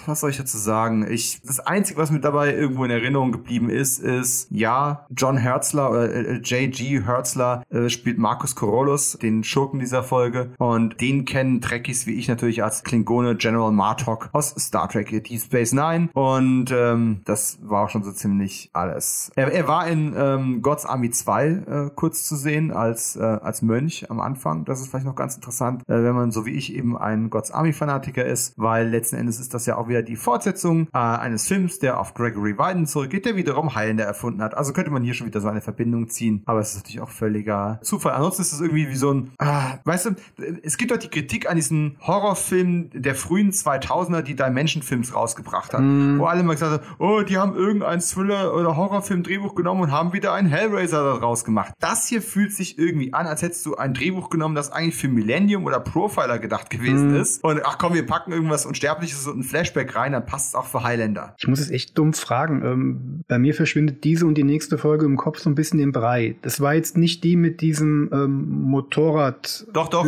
Was 0.06 0.22
soll 0.22 0.30
ich 0.30 0.38
dazu 0.38 0.58
sagen? 0.58 1.06
Ich, 1.10 1.42
das 1.46 1.60
Einzige, 1.60 2.00
was 2.00 2.12
mir 2.12 2.20
dabei 2.20 2.54
irgendwo 2.54 2.86
in 2.86 2.92
Erinnerung 2.92 3.32
geblieben 3.32 3.70
ist, 3.70 4.00
ist, 4.00 4.48
ja, 4.52 5.06
John 5.16 5.38
Herzler 5.38 5.92
oder 5.92 6.14
äh, 6.14 6.34
J.G. 6.38 7.04
Herzler 7.06 7.64
äh, 7.70 7.90
spielt 7.90 8.18
Markus 8.18 8.56
Corolus, 8.56 9.18
den 9.22 9.44
Schurken 9.44 9.80
dieser 9.80 10.04
Folge. 10.04 10.54
Und 10.58 11.02
den 11.02 11.26
kennen 11.26 11.62
Trekkies 11.62 12.08
wie 12.08 12.14
ich 12.14 12.28
natürlich 12.28 12.64
als 12.64 12.84
Klingone 12.84 13.36
General 13.36 13.72
Martok 13.72 14.30
aus 14.34 14.54
Star 14.58 14.90
Trek 14.90 15.10
Deep 15.10 15.42
Space 15.42 15.74
Nine. 15.74 16.10
Und 16.14 16.72
ähm, 16.72 17.22
das 17.26 17.60
war 17.62 17.86
auch 17.86 17.90
schon 17.90 18.04
so 18.04 18.12
ziemlich 18.12 18.70
alles. 18.74 19.32
Er, 19.36 19.52
er 19.52 19.68
war 19.68 19.88
in 19.88 20.14
ähm, 20.18 20.62
God's 20.62 20.86
Army 20.86 21.10
2 21.10 21.48
äh, 21.48 21.90
kurz 21.96 22.26
zu 22.26 22.36
sehen 22.36 22.72
als, 22.72 23.16
äh, 23.16 23.22
als 23.22 23.62
Mönch 23.62 24.10
am 24.10 24.20
Anfang. 24.20 24.66
Das 24.66 24.82
ist 24.82 24.90
vielleicht 24.90 25.06
noch 25.06 25.16
ganz 25.16 25.36
interessant, 25.36 25.84
äh, 25.88 26.04
wenn 26.04 26.16
man 26.16 26.32
so 26.32 26.46
wie 26.46 26.52
ich 26.52 26.74
eben 26.74 26.98
ein 26.98 27.30
God's 27.30 27.52
Army 27.52 27.74
Fanatiker 27.74 28.26
ist, 28.26 28.58
weil 28.64 28.88
letzten 28.90 29.18
Endes 29.18 29.40
ist 29.40 29.54
das 29.54 29.66
ja 29.66 29.78
auch 29.78 29.88
wieder 29.88 30.02
die 30.02 30.16
Fortsetzung 30.16 30.88
äh, 30.94 30.98
eines 30.98 31.48
Films, 31.48 31.80
der 31.80 32.00
auf 32.00 32.14
Gregory 32.14 32.58
Wyden 32.58 32.88
zurückgeht, 32.88 33.26
der 33.26 33.36
wiederum 33.36 33.76
Heilende 33.76 34.04
erfunden 34.04 34.42
hat. 34.42 34.56
Also 34.56 34.74
könnte 34.74 34.92
man 34.92 35.04
hier 35.04 35.14
schon 35.14 35.28
wieder 35.28 35.42
so 35.42 35.48
eine 35.48 35.62
Verbindung 35.62 36.10
ziehen, 36.10 36.42
aber 36.46 36.60
es 36.60 36.72
ist 36.72 36.78
natürlich 36.78 37.02
auch 37.02 37.10
völliger 37.10 37.80
Zufall. 37.84 38.14
Ansonsten 38.14 38.42
ist 38.42 38.54
es 38.54 38.62
irgendwie 38.62 38.90
wie 38.90 38.96
so 38.96 39.12
ein, 39.12 39.32
ah, 39.38 39.78
weißt 39.84 40.06
du, 40.06 40.16
es 40.64 40.78
gibt 40.78 40.92
doch 40.92 40.98
die 40.98 41.10
Kritik 41.10 41.50
an 41.50 41.56
diesen 41.56 41.98
Horrorfilmen 42.02 42.90
der 42.94 43.16
frühen 43.16 43.52
2000er, 43.52 44.22
die 44.22 44.36
Dimension-Films 44.36 45.14
rausgebracht 45.14 45.74
hat, 45.74 45.82
mm. 45.82 46.20
wo 46.20 46.26
alle 46.26 46.44
mal 46.44 46.54
gesagt 46.54 46.84
haben, 46.84 46.96
oh, 47.00 47.22
die 47.22 47.38
haben 47.38 47.56
irgendein 47.56 48.00
Thriller- 48.00 48.54
oder 48.54 48.78
Horrorfilm-Drehbuch 48.78 49.56
genommen 49.56 49.82
und 49.82 49.92
haben 49.92 50.14
wieder 50.14 50.34
einen 50.34 50.48
Hellraiser 50.48 51.04
daraus 51.04 51.44
gemacht. 51.44 51.74
Das 51.80 52.08
hier 52.08 52.22
fühlt 52.22 52.54
sich 52.54 52.78
irgendwie 52.78 53.14
an, 53.14 53.28
als 53.28 53.42
hättest 53.42 53.66
du 53.66 53.76
ein 53.76 53.94
Drehbuch 53.94 54.30
genommen, 54.30 54.56
das 54.56 54.72
eigentlich 54.72 54.96
für 54.96 55.08
Millennium 55.08 55.66
oder 55.66 55.80
Profiler 55.80 56.40
gedacht 56.40 56.70
gewesen 56.70 57.14
mm. 57.14 57.22
ist. 57.22 57.44
Und 57.44 57.62
ach 57.66 57.78
komm, 57.78 57.94
wir 57.94 58.06
packen 58.06 58.32
irgendwas 58.32 58.53
Unsterbliches 58.66 59.28
und 59.28 59.40
ein 59.40 59.44
Flashback 59.44 59.96
rein, 59.96 60.14
dann 60.14 60.26
passt 60.26 60.50
es 60.50 60.56
auch 60.56 60.66
für 60.66 60.84
Highlander. 60.84 61.36
Ich 61.38 61.48
muss 61.48 61.60
es 61.60 61.72
echt 61.72 61.98
dumm 61.98 62.14
fragen. 62.14 62.64
Ähm, 62.64 63.24
bei 63.28 63.40
mir 63.40 63.54
verschwindet 63.54 64.04
diese 64.04 64.26
und 64.26 64.36
die 64.36 64.44
nächste 64.44 64.78
Folge 64.78 65.06
im 65.06 65.18
Kopf 65.18 65.40
so 65.40 65.50
ein 65.50 65.56
bisschen 65.56 65.80
im 65.80 65.92
Brei. 65.92 66.36
Das 66.42 66.62
war 66.62 66.74
jetzt 66.74 66.98
nicht 66.98 67.24
die 67.24 67.36
mit 67.36 67.62
diesem 67.62 68.10
ähm, 68.14 68.62
Motorrad. 68.62 69.66
Doch, 69.74 69.90
doch. 69.90 70.06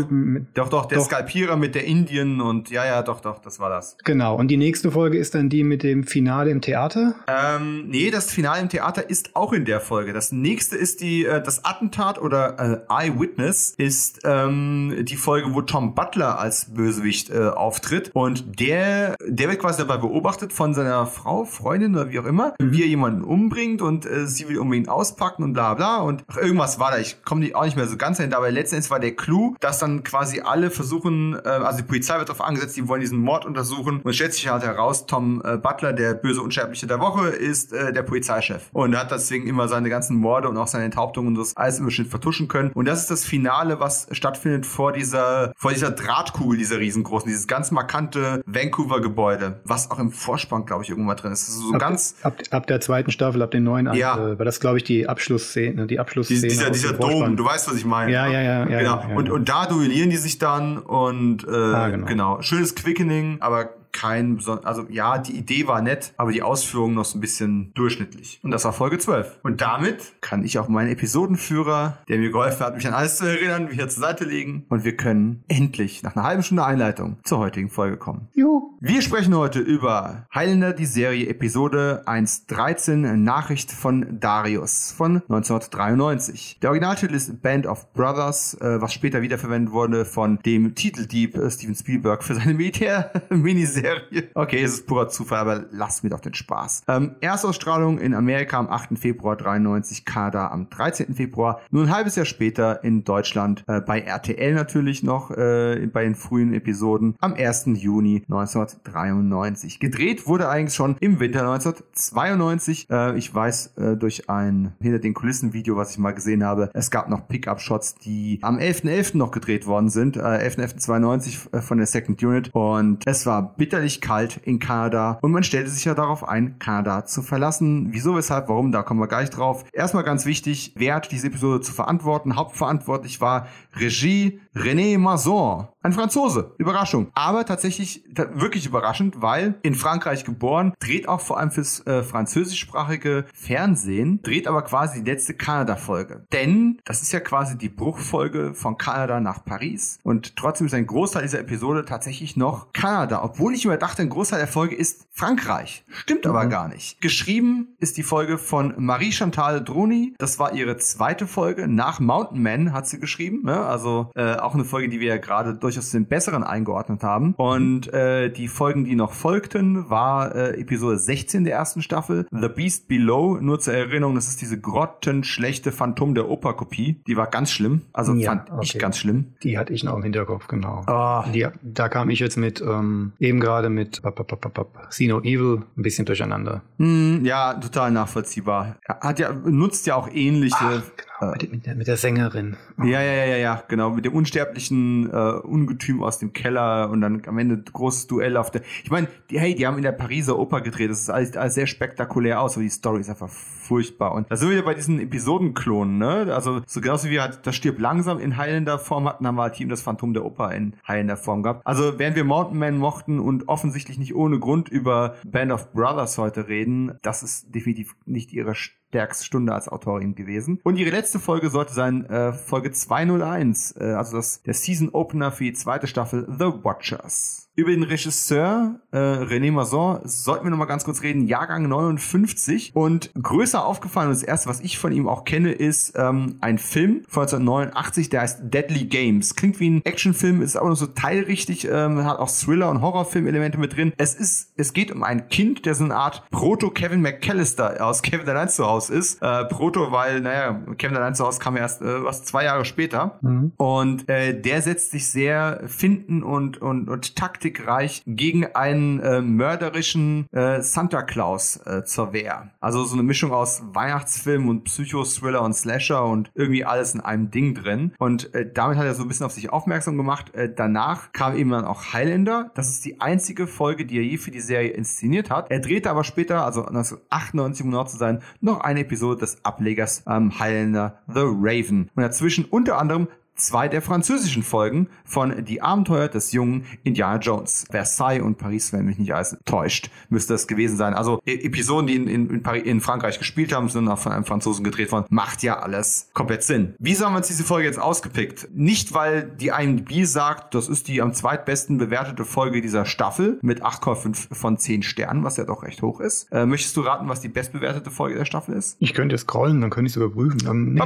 Doch, 0.54 0.70
doch, 0.70 0.86
der 0.86 0.98
doch. 0.98 1.06
Skalpierer 1.06 1.56
mit 1.56 1.76
der 1.76 1.86
Indien 1.86 2.42
und 2.42 2.70
ja, 2.70 2.86
ja, 2.86 3.02
doch, 3.02 3.22
doch, 3.22 3.40
das 3.40 3.60
war 3.60 3.70
das. 3.70 3.98
Genau. 4.04 4.36
Und 4.36 4.50
die 4.50 4.58
nächste 4.58 4.92
Folge 4.92 5.18
ist 5.18 5.36
dann 5.36 5.50
die 5.50 5.64
mit 5.64 5.84
dem 5.84 6.04
Finale 6.04 6.52
im 6.52 6.62
Theater? 6.62 7.16
Ähm, 7.28 7.88
nee, 7.88 8.12
das 8.12 8.32
Finale 8.32 8.62
im 8.62 8.70
Theater 8.70 9.10
ist 9.10 9.36
auch 9.36 9.54
in 9.54 9.66
der 9.66 9.80
Folge. 9.80 10.14
Das 10.14 10.32
nächste 10.32 10.76
ist 10.76 11.02
die, 11.02 11.26
äh, 11.26 11.42
das 11.42 11.64
Attentat 11.64 12.20
oder 12.20 12.86
äh, 12.90 12.94
Eyewitness 12.94 13.74
ist 13.78 14.22
ähm, 14.24 14.96
die 15.04 15.16
Folge, 15.16 15.54
wo 15.54 15.62
Tom 15.62 15.96
Butler 15.96 16.40
als 16.40 16.74
Bösewicht 16.74 17.30
äh, 17.30 17.48
auftritt. 17.48 18.12
Und 18.14 18.35
der, 18.60 19.16
der 19.28 19.50
wird 19.50 19.60
quasi 19.60 19.80
dabei 19.80 19.98
beobachtet 19.98 20.54
von 20.54 20.74
seiner 20.74 21.06
Frau, 21.06 21.46
Freundin 21.46 21.96
oder 21.96 22.10
wie 22.10 22.20
auch 22.20 22.26
immer, 22.26 22.54
wie 22.60 22.82
er 22.82 22.88
jemanden 22.88 23.24
umbringt 23.24 23.82
und 23.82 24.06
äh, 24.06 24.28
sie 24.28 24.48
will 24.50 24.60
unbedingt 24.60 24.90
auspacken 24.90 25.44
und 25.44 25.54
bla 25.54 25.74
bla. 25.74 25.98
Und 25.98 26.24
ach, 26.28 26.38
irgendwas 26.38 26.80
war 26.80 26.92
da. 26.92 26.98
Ich 26.98 27.24
komme 27.24 27.50
auch 27.54 27.66
nicht 27.66 27.78
mehr 27.78 27.88
so 27.88 27.98
ganz 27.98 28.18
dahinter, 28.18 28.38
aber 28.38 28.52
letztendlich 28.52 28.92
war 28.92 29.00
der 29.00 29.16
Clou, 29.16 29.56
dass 29.60 29.80
dann 29.80 30.04
quasi 30.04 30.42
alle 30.42 30.72
versuchen, 30.72 31.38
äh, 31.44 31.48
also 31.48 31.80
die 31.80 31.88
Polizei 31.88 32.18
wird 32.18 32.30
darauf 32.30 32.42
angesetzt, 32.42 32.76
die 32.78 32.88
wollen 32.88 33.02
diesen 33.02 33.20
Mord 33.20 33.46
untersuchen 33.46 34.02
und 34.02 34.10
es 34.10 34.16
stellt 34.16 34.34
sich 34.34 34.48
halt 34.50 34.64
heraus, 34.64 35.06
Tom 35.06 35.42
äh, 35.44 35.58
Butler, 35.58 35.94
der 35.94 36.14
böse 36.14 36.42
Unsterbliche 36.42 36.88
der 36.88 37.00
Woche, 37.00 37.30
ist 37.30 37.74
äh, 37.74 37.94
der 37.94 38.04
Polizeichef. 38.04 38.70
Und 38.72 38.96
hat 38.98 39.12
deswegen 39.12 39.48
immer 39.48 39.68
seine 39.68 39.90
ganzen 39.90 40.18
Morde 40.18 40.50
und 40.50 40.58
auch 40.58 40.68
seine 40.68 40.86
Enthauptungen 40.86 41.30
und 41.30 41.36
das 41.36 41.56
alles 41.56 41.80
im 41.80 41.90
Schnitt 41.90 42.08
vertuschen 42.08 42.48
können. 42.48 42.72
Und 42.74 42.86
das 42.86 43.02
ist 43.02 43.12
das 43.12 43.26
Finale, 43.26 43.80
was 43.80 44.08
stattfindet 44.12 44.66
vor 44.66 44.92
dieser, 44.92 45.54
vor 45.58 45.72
dieser 45.72 45.92
Drahtkugel, 45.92 46.58
dieser 46.58 46.80
riesengroßen, 46.80 47.28
dieses 47.28 47.48
ganz 47.48 47.72
markante 47.72 48.15
Vancouver-Gebäude, 48.46 49.60
was 49.64 49.92
auch 49.92 50.00
im 50.00 50.12
Vorspann, 50.12 50.66
glaube 50.66 50.84
ich, 50.84 50.90
irgendwann 50.90 51.18
drin 51.18 51.32
ist. 51.32 51.48
Das 51.48 51.56
ist 51.56 51.62
so 51.62 51.74
ab, 51.74 51.80
ganz. 51.80 52.16
Ab, 52.24 52.38
ab 52.52 52.68
der 52.68 52.82
zweiten 52.82 53.12
Staffel, 53.12 53.42
ab 53.42 53.52
den 53.52 53.64
neuen, 53.64 53.94
ja. 53.94 54.16
äh, 54.18 54.38
war 54.38 54.46
das, 54.46 54.60
glaube 54.60 54.78
ich, 54.78 54.84
die 54.84 55.08
Abschlussszene, 55.08 55.88
die 55.88 56.00
Abschlussszene. 56.00 56.42
Dieser, 56.48 56.70
dieser 56.70 56.94
Dom, 56.94 57.36
du 57.36 57.46
weißt, 57.46 57.70
was 57.70 57.76
ich 57.76 57.86
meine. 57.86 58.12
Ja, 58.12 58.28
ja, 58.28 58.42
ja. 58.42 58.70
ja 58.70 58.80
genau. 58.80 59.04
Ja, 59.10 59.16
und, 59.16 59.30
und 59.30 59.50
da 59.50 59.66
duellieren 59.66 60.10
die 60.10 60.18
sich 60.18 60.38
dann 60.38 60.78
und 60.78 61.46
äh, 61.48 61.52
Ah, 61.52 61.90
genau. 61.90 62.06
genau. 62.06 62.42
Schönes 62.42 62.76
Quickening, 62.76 63.38
aber 63.42 63.70
kein, 63.96 64.40
also 64.64 64.86
ja, 64.90 65.18
die 65.18 65.38
Idee 65.38 65.68
war 65.68 65.82
nett, 65.82 66.14
aber 66.18 66.32
die 66.32 66.44
Ausführung 66.44 66.94
noch 66.94 67.06
so 67.06 67.18
ein 67.18 67.22
bisschen 67.22 67.72
durchschnittlich. 67.74 68.40
Und 68.44 68.52
das 68.52 68.66
war 68.66 68.74
Folge 68.74 69.00
12. 69.00 69.40
Und 69.42 69.62
damit 69.62 70.22
kann 70.22 70.44
ich 70.44 70.60
auch 70.60 70.68
meinen 70.68 70.92
Episodenführer, 70.92 71.98
der 72.10 72.18
mir 72.18 72.30
geholfen 72.30 72.60
hat, 72.60 72.76
mich 72.76 72.86
an 72.86 72.94
alles 72.94 73.18
zu 73.18 73.26
erinnern, 73.26 73.72
wieder 73.72 73.88
zur 73.88 74.02
Seite 74.02 74.26
legen. 74.26 74.66
Und 74.68 74.84
wir 74.84 74.98
können 74.98 75.44
endlich 75.48 76.04
nach 76.04 76.16
einer 76.16 76.26
halben 76.26 76.44
Stunde 76.44 76.66
Einleitung 76.66 77.18
zur 77.24 77.40
heutigen 77.40 77.70
Folge 77.70 77.96
kommen. 77.96 78.28
Juhu. 78.34 78.74
Wir 78.82 79.02
sprechen 79.02 79.36
heute 79.36 79.60
über 79.60 80.28
Highlander, 80.36 80.74
die 80.74 80.86
Serie 80.86 81.28
Episode 81.28 82.04
1.13, 82.06 83.16
Nachricht 83.16 83.72
von 83.72 84.20
Darius 84.20 84.92
von 84.92 85.22
1993. 85.30 86.60
Der 86.62 86.72
Originaltitel 86.72 87.16
ist 87.16 87.42
Band 87.42 87.66
of 87.66 87.94
Brothers, 87.94 88.56
äh, 88.56 88.82
was 88.82 88.94
später 88.94 89.22
wiederverwendet 89.22 89.74
wurde 89.74 90.04
von 90.04 90.40
dem 90.46 90.76
Titeldieb 90.76 91.38
äh, 91.38 91.50
Steven 91.50 91.76
Spielberg 91.76 92.24
für 92.24 92.36
seine 92.36 92.54
Militär-Miniserie. 92.54 93.85
Okay, 94.34 94.64
es 94.64 94.74
ist 94.74 94.88
purer 94.88 95.10
Zufall, 95.10 95.40
aber 95.40 95.66
lasst 95.72 96.04
mir 96.04 96.10
doch 96.10 96.20
den 96.20 96.34
Spaß. 96.34 96.84
Ähm, 96.88 97.16
Erstausstrahlung 97.22 98.00
in 98.00 98.14
Amerika 98.14 98.60
am 98.60 98.70
8. 98.70 98.98
Februar 98.98 99.36
93, 99.36 100.06
Kanada 100.06 100.50
am 100.50 100.70
13. 100.70 101.14
Februar. 101.14 101.62
Nur 101.72 101.84
ein 101.84 101.92
halbes 101.92 102.16
Jahr 102.16 102.26
später 102.26 102.84
in 102.84 103.04
Deutschland 103.04 103.64
äh, 103.68 103.82
bei 103.82 104.02
RTL 104.02 104.54
natürlich 104.54 105.04
noch 105.04 105.32
äh, 105.32 105.88
bei 105.92 106.04
den 106.04 106.16
frühen 106.16 106.54
Episoden 106.54 107.16
am 107.20 107.34
1. 107.34 107.66
Juni 107.76 108.24
1993. 108.30 109.80
Gedreht 109.80 110.28
wurde 110.28 110.50
eigentlich 110.50 110.76
schon 110.76 110.96
im 111.00 111.20
Winter 111.20 111.42
1992. 111.42 112.90
Äh, 112.90 113.18
ich 113.18 113.34
weiß 113.34 113.78
äh, 113.78 113.98
durch 113.98 114.30
ein 114.30 114.74
hinter 114.80 115.00
den 115.00 115.14
Kulissen 115.14 115.54
Video, 115.54 115.76
was 115.78 115.92
ich 115.92 115.98
mal 115.98 116.12
gesehen 116.12 116.44
habe, 116.44 116.70
es 116.74 116.92
gab 116.92 117.10
noch 117.10 117.28
Pickup-Shots, 117.28 117.96
die 117.96 118.40
am 118.42 118.58
11.11. 118.58 119.18
noch 119.18 119.32
gedreht 119.32 119.68
worden 119.68 119.90
sind. 119.90 120.18
Äh, 120.18 120.22
11.11.92 120.22 121.58
äh, 121.58 121.62
von 121.62 121.78
der 121.78 121.88
Second 121.88 122.22
Unit. 122.24 122.50
Und 122.54 123.06
es 123.06 123.26
war 123.26 123.56
bitterlich 123.76 124.00
kalt 124.00 124.38
in 124.38 124.60
Kanada 124.60 125.20
und 125.22 125.34
man 125.34 125.44
stellte 125.44 125.70
sich 125.70 125.84
ja 125.84 125.94
darauf 125.94 126.26
ein, 126.26 126.60
Kanada 126.60 127.06
zu 127.06 127.22
verlassen. 127.22 127.88
Wieso, 127.92 128.16
weshalb, 128.16 128.48
warum, 128.48 128.72
da 128.72 128.84
kommen 128.84 129.02
wir 129.02 129.08
gleich 129.08 129.30
drauf. 129.30 129.66
Erstmal 129.74 130.06
ganz 130.06 130.26
wichtig, 130.26 130.72
wer 130.78 130.96
hat 130.96 131.12
diese 131.12 131.28
Episode 131.28 131.60
zu 131.60 131.74
verantworten? 131.74 132.38
Hauptverantwortlich 132.38 133.20
war 133.20 133.48
Regie 133.76 134.40
René 134.56 134.98
Mazon. 134.98 135.68
Ein 135.86 135.94
Franzose. 135.94 136.56
Überraschung. 136.58 137.12
Aber 137.14 137.46
tatsächlich 137.46 138.04
ta- 138.16 138.28
wirklich 138.34 138.66
überraschend, 138.66 139.22
weil 139.22 139.54
in 139.62 139.76
Frankreich 139.76 140.26
geboren, 140.26 140.74
dreht 140.80 141.08
auch 141.08 141.22
vor 141.22 141.38
allem 141.38 141.52
fürs 141.52 141.86
äh, 141.86 142.02
französischsprachige 142.02 143.26
Fernsehen, 143.36 144.20
dreht 144.24 144.48
aber 144.48 144.64
quasi 144.64 145.04
die 145.04 145.12
letzte 145.12 145.36
Kanada-Folge. 145.36 146.26
Denn 146.34 146.80
das 146.86 147.04
ist 147.04 147.12
ja 147.12 147.20
quasi 147.20 147.56
die 147.56 147.70
Bruchfolge 147.70 148.56
von 148.56 148.80
Kanada 148.80 149.20
nach 149.20 149.46
Paris. 149.46 150.00
Und 150.02 150.36
trotzdem 150.38 150.66
ist 150.66 150.74
ein 150.74 150.88
Großteil 150.88 151.22
dieser 151.22 151.40
Episode 151.42 151.86
tatsächlich 151.86 152.36
noch 152.36 152.74
Kanada. 152.74 153.24
Obwohl 153.24 153.54
ich 153.54 153.64
immer 153.66 153.78
dachte, 153.78 154.02
ein 154.02 154.10
Großteil 154.10 154.40
der 154.40 154.48
Folge 154.48 154.74
ist 154.74 155.06
Frankreich. 155.12 155.86
Stimmt 155.92 156.26
aber 156.26 156.48
gar 156.48 156.68
nicht. 156.68 157.00
Geschrieben 157.00 157.76
ist 157.78 157.98
die 157.98 158.04
Folge 158.04 158.40
von 158.40 158.74
Marie 158.78 159.12
Chantal 159.12 159.64
Droni. 159.64 160.16
Das 160.18 160.40
war 160.40 160.54
ihre 160.56 160.78
zweite 160.78 161.28
Folge. 161.28 161.68
Nach 161.68 162.00
Mountain 162.00 162.42
Man 162.42 162.74
hat 162.74 162.88
sie 162.88 163.00
geschrieben. 163.00 163.44
Ne? 163.44 163.64
Also 163.64 164.10
äh, 164.16 164.34
auch 164.38 164.56
eine 164.56 164.66
Folge, 164.66 164.90
die 164.90 165.00
wir 165.00 165.10
ja 165.10 165.18
gerade 165.18 165.54
durchaus 165.76 165.92
den 165.92 166.06
besseren 166.06 166.44
eingeordnet 166.44 167.04
haben. 167.04 167.34
Und 167.36 167.92
äh, 167.94 168.30
die 168.30 168.48
Folgen, 168.48 168.86
die 168.86 168.96
noch 168.96 169.14
folgten, 169.14 169.90
war 169.90 170.34
äh, 170.34 170.60
Episode 170.60 170.98
16 170.98 171.44
der 171.44 171.56
ersten 171.56 171.82
Staffel. 171.82 172.28
The 172.32 172.50
Beast 172.50 172.88
Below. 172.88 173.40
Nur 173.42 173.60
zur 173.60 173.74
Erinnerung, 173.74 174.16
das 174.16 174.28
ist 174.28 174.42
diese 174.42 174.60
grottenschlechte 174.60 175.72
Phantom 175.72 176.16
der 176.16 176.30
Oper-Kopie. 176.30 177.02
Die 177.08 177.18
war 177.18 177.28
ganz 177.28 177.52
schlimm. 177.52 177.82
Also 177.94 178.14
Ja, 178.14 178.32
fand 178.32 178.64
ich 178.64 178.72
okay. 178.72 178.80
ganz 178.80 178.98
schlimm. 178.98 179.34
Die 179.44 179.58
hatte 179.58 179.74
ich 179.74 179.84
noch 179.84 179.96
im 179.96 180.04
Hinterkopf, 180.04 180.48
genau. 180.48 180.84
Ah. 180.88 181.26
Die, 181.34 181.48
da 181.62 181.90
kam 181.90 182.10
ich 182.10 182.20
jetzt 182.20 182.38
mit, 182.38 182.62
ähm, 182.62 183.14
eben 183.20 183.40
gerade 183.40 183.70
mit 183.70 184.02
pap, 184.02 184.16
pap, 184.16 184.40
pap, 184.40 184.54
pap, 184.54 184.88
See 184.90 185.08
No 185.08 185.20
Evil 185.22 185.64
ein 185.78 185.82
bisschen 185.82 186.06
durcheinander. 186.06 186.62
Hm, 186.78 187.26
ja, 187.26 187.54
total 187.54 187.92
nachvollziehbar. 187.92 188.78
Hat 188.88 189.20
ja, 189.20 189.34
nutzt 189.34 189.88
ja 189.88 189.96
auch 189.96 190.10
ähnliche. 190.12 190.56
Genau, 190.60 191.15
mit, 191.22 191.52
mit, 191.52 191.66
der, 191.66 191.76
mit 191.76 191.88
der 191.88 191.98
Sängerin. 191.98 192.58
Ja, 192.78 193.02
ja, 193.02 193.02
ja, 193.02 193.26
ja, 193.26 193.38
ja, 193.38 193.64
genau. 193.68 193.92
Mit 193.92 194.06
dem 194.06 194.14
unsterblichen 194.14 195.10
äh, 195.10 195.14
Ungetüm 195.14 196.04
aus 196.04 196.20
dem 196.20 196.34
Keller 196.34 196.90
und 196.90 197.02
dann 197.02 197.22
am 197.26 197.38
Ende 197.38 197.58
großes 197.58 198.08
Duell 198.08 198.38
auf 198.38 198.52
der. 198.52 198.62
Ich 198.84 198.92
meine, 198.92 199.08
die, 199.30 199.40
hey, 199.40 199.56
die 199.56 199.66
haben 199.66 199.78
in 199.78 199.84
der 199.84 199.92
Pariser 199.92 200.38
Oper 200.38 200.62
gedreht. 200.62 200.90
Das 200.90 201.02
ist 201.02 201.10
alles, 201.10 201.38
alles 201.38 201.56
sehr 201.56 201.68
spektakulär 201.68 202.42
aus, 202.42 202.56
aber 202.56 202.64
die 202.64 202.70
Story 202.70 203.02
ist 203.02 203.10
einfach 203.10 203.30
furchtbar. 203.30 204.14
Und 204.14 204.30
da 204.30 204.36
sind 204.36 204.50
wir 204.50 204.58
wieder 204.58 204.66
bei 204.66 204.74
diesen 204.74 205.00
Episodenklonen, 205.00 205.98
ne? 205.98 206.34
Also 206.34 206.62
so 206.68 206.82
genauso 206.82 207.08
wie 207.08 207.12
wir 207.12 207.22
halt 207.22 207.40
das 207.44 207.56
stirbt 207.56 207.80
langsam 207.80 208.20
in 208.20 208.38
heilender 208.38 208.80
Form 208.80 209.08
hatten, 209.08 209.26
haben 209.26 209.36
wir 209.36 209.44
halt 209.44 209.56
Team 209.56 209.70
das 209.70 209.82
Phantom 209.82 210.14
der 210.14 210.26
Oper 210.26 210.52
in 210.54 210.76
heilender 210.88 211.18
Form 211.18 211.44
gehabt. 211.44 211.66
Also 211.66 211.98
während 211.98 212.16
wir 212.16 212.24
Mountain 212.24 212.60
Man 212.60 212.78
mochten 212.78 213.20
und 213.20 213.48
offensichtlich 213.48 213.98
nicht 213.98 214.16
ohne 214.16 214.40
Grund 214.40 214.70
über 214.70 215.16
Band 215.26 215.52
of 215.52 215.72
Brothers 215.74 216.18
heute 216.18 216.48
reden, 216.48 216.98
das 217.02 217.24
ist 217.24 217.54
definitiv 217.54 217.96
nicht 218.06 218.34
ihre 218.34 218.56
stärkste 218.96 219.26
Stunde 219.26 219.54
als 219.54 219.68
Autorin 219.68 220.16
gewesen. 220.16 220.62
Und 220.64 220.78
ihre 220.78 220.90
letzte 220.90 221.20
Folge 221.20 221.50
sollte 221.50 221.74
sein 221.74 222.06
äh, 222.06 222.32
Folge 222.32 222.72
201, 222.72 223.76
äh, 223.78 223.84
also 223.84 224.16
das 224.16 224.42
der 224.44 224.54
Season 224.54 224.90
Opener 224.90 225.34
für 225.34 225.44
die 225.44 225.54
zweite 225.54 225.86
Staffel 225.86 226.26
The 226.30 226.64
Watchers. 226.64 227.45
Über 227.58 227.72
den 227.72 227.84
Regisseur 227.84 228.82
äh, 228.92 228.98
René 228.98 229.50
Mazon 229.50 230.02
sollten 230.04 230.46
wir 230.46 230.52
noch 230.52 230.58
mal 230.58 230.66
ganz 230.66 230.84
kurz 230.84 231.04
reden. 231.04 231.26
Jahrgang 231.26 231.70
59 231.70 232.76
und 232.76 233.12
größer 233.14 233.66
aufgefallen 233.66 234.10
und 234.10 234.16
das 234.16 234.24
erste, 234.24 234.50
was 234.50 234.60
ich 234.60 234.78
von 234.78 234.92
ihm 234.92 235.08
auch 235.08 235.24
kenne, 235.24 235.54
ist 235.54 235.94
ähm, 235.96 236.36
ein 236.42 236.58
Film 236.58 237.04
von 237.08 237.24
1989, 237.24 238.10
der 238.10 238.22
heißt 238.22 238.54
Deadly 238.54 238.86
Games. 238.86 239.36
Klingt 239.36 239.62
wie 239.62 239.70
ein 239.70 239.86
Actionfilm, 239.86 240.42
ist 240.42 240.58
aber 240.58 240.68
nur 240.68 240.76
so 240.76 240.88
teilrichtig, 240.88 241.66
ähm, 241.72 242.04
hat 242.04 242.20
auch 242.20 242.30
Thriller 242.30 242.70
und 242.70 242.82
Horrorfilm-Elemente 242.82 243.58
mit 243.58 243.78
drin. 243.78 243.94
Es 243.96 244.16
ist, 244.16 244.52
es 244.58 244.74
geht 244.74 244.92
um 244.92 245.04
ein 245.04 245.30
Kind, 245.30 245.66
der 245.66 245.76
so 245.76 245.86
eine 245.86 245.96
Art 245.96 246.30
Proto 246.32 246.72
Kevin 246.72 247.02
McAllister 247.02 247.86
aus 247.86 248.02
Kevin 248.02 248.28
allein 248.28 248.50
zu 248.50 248.66
Hause 248.66 248.96
ist. 248.96 249.22
Äh, 249.22 249.46
Proto, 249.46 249.94
weil, 249.94 250.20
naja, 250.20 250.62
Kevin 250.78 250.98
allein 250.98 251.16
zu 251.16 251.26
Hause 251.26 251.40
kam 251.40 251.56
erst 251.56 251.82
äh, 251.82 252.04
was 252.04 252.26
zwei 252.26 252.44
Jahre 252.44 252.66
später. 252.66 253.18
Mhm. 253.22 253.54
Und 253.56 254.10
äh, 254.10 254.38
der 254.38 254.62
setzt 254.62 254.92
sich 254.92 255.10
sehr 255.10 255.62
finden 255.68 256.22
und, 256.22 256.62
und, 256.62 256.90
und 256.90 257.16
taktikreich 257.46 258.02
gegen 258.06 258.46
einen 258.56 259.00
äh, 259.00 259.22
mörderischen 259.22 260.28
äh, 260.32 260.62
Santa 260.62 261.04
Claus 261.04 261.58
äh, 261.66 261.84
zur 261.86 262.14
Wehr. 262.14 262.50
Also 262.60 262.84
so 262.84 262.94
eine 262.94 263.04
Mischung 263.04 263.32
aus 263.32 263.62
Weihnachtsfilm 263.74 264.50
und 264.50 264.64
Psychothriller 264.64 265.42
und 265.42 265.54
Slasher 265.54 266.06
und 266.06 266.32
irgendwie 266.34 266.66
alles 266.66 266.94
in 266.94 267.02
einem 267.02 267.32
Ding 267.32 267.54
drin. 267.54 267.94
Und 268.00 268.34
äh, 268.34 268.50
damit 268.52 268.78
hat 268.78 268.86
er 268.86 268.96
so 268.96 269.04
ein 269.04 269.08
bisschen 269.08 269.26
auf 269.26 269.32
sich 269.32 269.52
aufmerksam 269.52 269.98
gemacht. 269.98 270.34
Äh, 270.34 270.52
danach 270.54 271.12
kam 271.14 271.36
eben 271.36 271.52
dann 271.52 271.66
auch 271.66 271.94
Highlander. 271.94 272.52
Das 272.56 272.70
ist 272.70 272.86
die 272.86 273.00
einzige 273.02 273.48
Folge, 273.48 273.86
die 273.86 273.98
er 273.98 274.04
je 274.04 274.18
für 274.18 274.32
die 274.32 274.42
Serie 274.42 274.70
inszeniert 274.70 275.30
hat. 275.30 275.52
Er 275.52 275.60
drehte 275.60 275.90
aber 275.90 276.04
später, 276.04 276.46
also 276.46 276.62
1998, 276.62 277.64
um 277.64 277.72
genau 277.72 277.84
zu 277.86 277.98
sein, 277.98 278.22
noch 278.42 278.62
eine 278.62 278.82
Episode 278.82 279.20
des 279.20 279.44
Ablegers 279.44 280.04
ähm, 280.08 280.40
Highlander 280.40 281.00
The 281.08 281.22
Raven. 281.24 281.90
Und 281.96 282.04
dazwischen 282.04 282.46
unter 282.46 282.78
anderem 282.78 283.08
zwei 283.36 283.68
der 283.68 283.82
französischen 283.82 284.44
Folgen 284.44 284.90
von 285.04 285.46
Die 285.46 285.62
Abenteuer 285.62 286.08
des 286.08 286.32
jungen 286.32 286.66
Indiana 286.84 287.20
Jones. 287.20 287.66
Versailles 287.70 288.22
und 288.22 288.38
Paris, 288.38 288.74
wenn 288.74 288.86
mich 288.86 288.98
nicht 288.98 289.14
alles 289.14 289.38
täuscht, 289.46 289.90
müsste 290.10 290.34
das 290.34 290.48
gewesen 290.48 290.78
sein. 290.78 290.94
Also 290.94 291.20
e 291.26 291.46
Episoden, 291.46 291.88
die 291.88 291.96
in, 291.96 292.08
in, 292.08 292.30
in, 292.30 292.44
Paris, 292.44 292.64
in 292.64 292.82
Frankreich 292.82 293.20
gespielt 293.20 293.54
haben, 293.54 293.70
sind 293.70 293.88
auch 293.88 294.00
von 294.00 294.12
einem 294.12 294.26
Franzosen 294.26 294.64
gedreht 294.64 294.92
worden. 294.92 295.06
Macht 295.10 295.44
ja 295.44 295.60
alles 295.60 296.10
komplett 296.14 296.44
Sinn. 296.44 296.76
Wieso 296.80 297.06
haben 297.06 297.14
wir 297.14 297.18
uns 297.18 297.28
diese 297.28 297.44
Folge 297.44 297.68
jetzt 297.68 297.80
ausgepickt? 297.80 298.50
Nicht, 298.54 298.94
weil 298.94 299.24
die 299.24 299.48
IMDb 299.48 300.06
sagt, 300.06 300.56
das 300.56 300.70
ist 300.70 300.88
die 300.88 301.02
am 301.02 301.14
zweitbesten 301.14 301.78
bewertete 301.78 302.26
Folge 302.26 302.62
dieser 302.62 302.86
Staffel 302.86 303.40
mit 303.42 303.64
8,5 303.64 304.34
von 304.34 304.58
10 304.58 304.84
Sternen, 304.84 305.24
was 305.24 305.38
ja 305.38 305.44
doch 305.44 305.64
recht 305.64 305.82
hoch 305.82 306.00
ist. 306.00 306.32
Äh, 306.32 306.46
möchtest 306.46 306.76
du 306.78 306.82
raten, 306.82 307.10
was 307.10 307.22
die 307.22 307.30
bestbewertete 307.30 307.92
Folge 307.92 308.16
der 308.16 308.26
Staffel 308.26 308.56
ist? 308.56 308.78
Ich 308.80 308.94
könnte 308.94 309.18
scrollen, 309.18 309.62
dann 309.62 309.70
könnte 309.70 309.88
ich 309.88 309.94
es 309.94 309.98
überprüfen. 309.98 310.40
Ähm, 310.48 310.74
nee, 310.74 310.82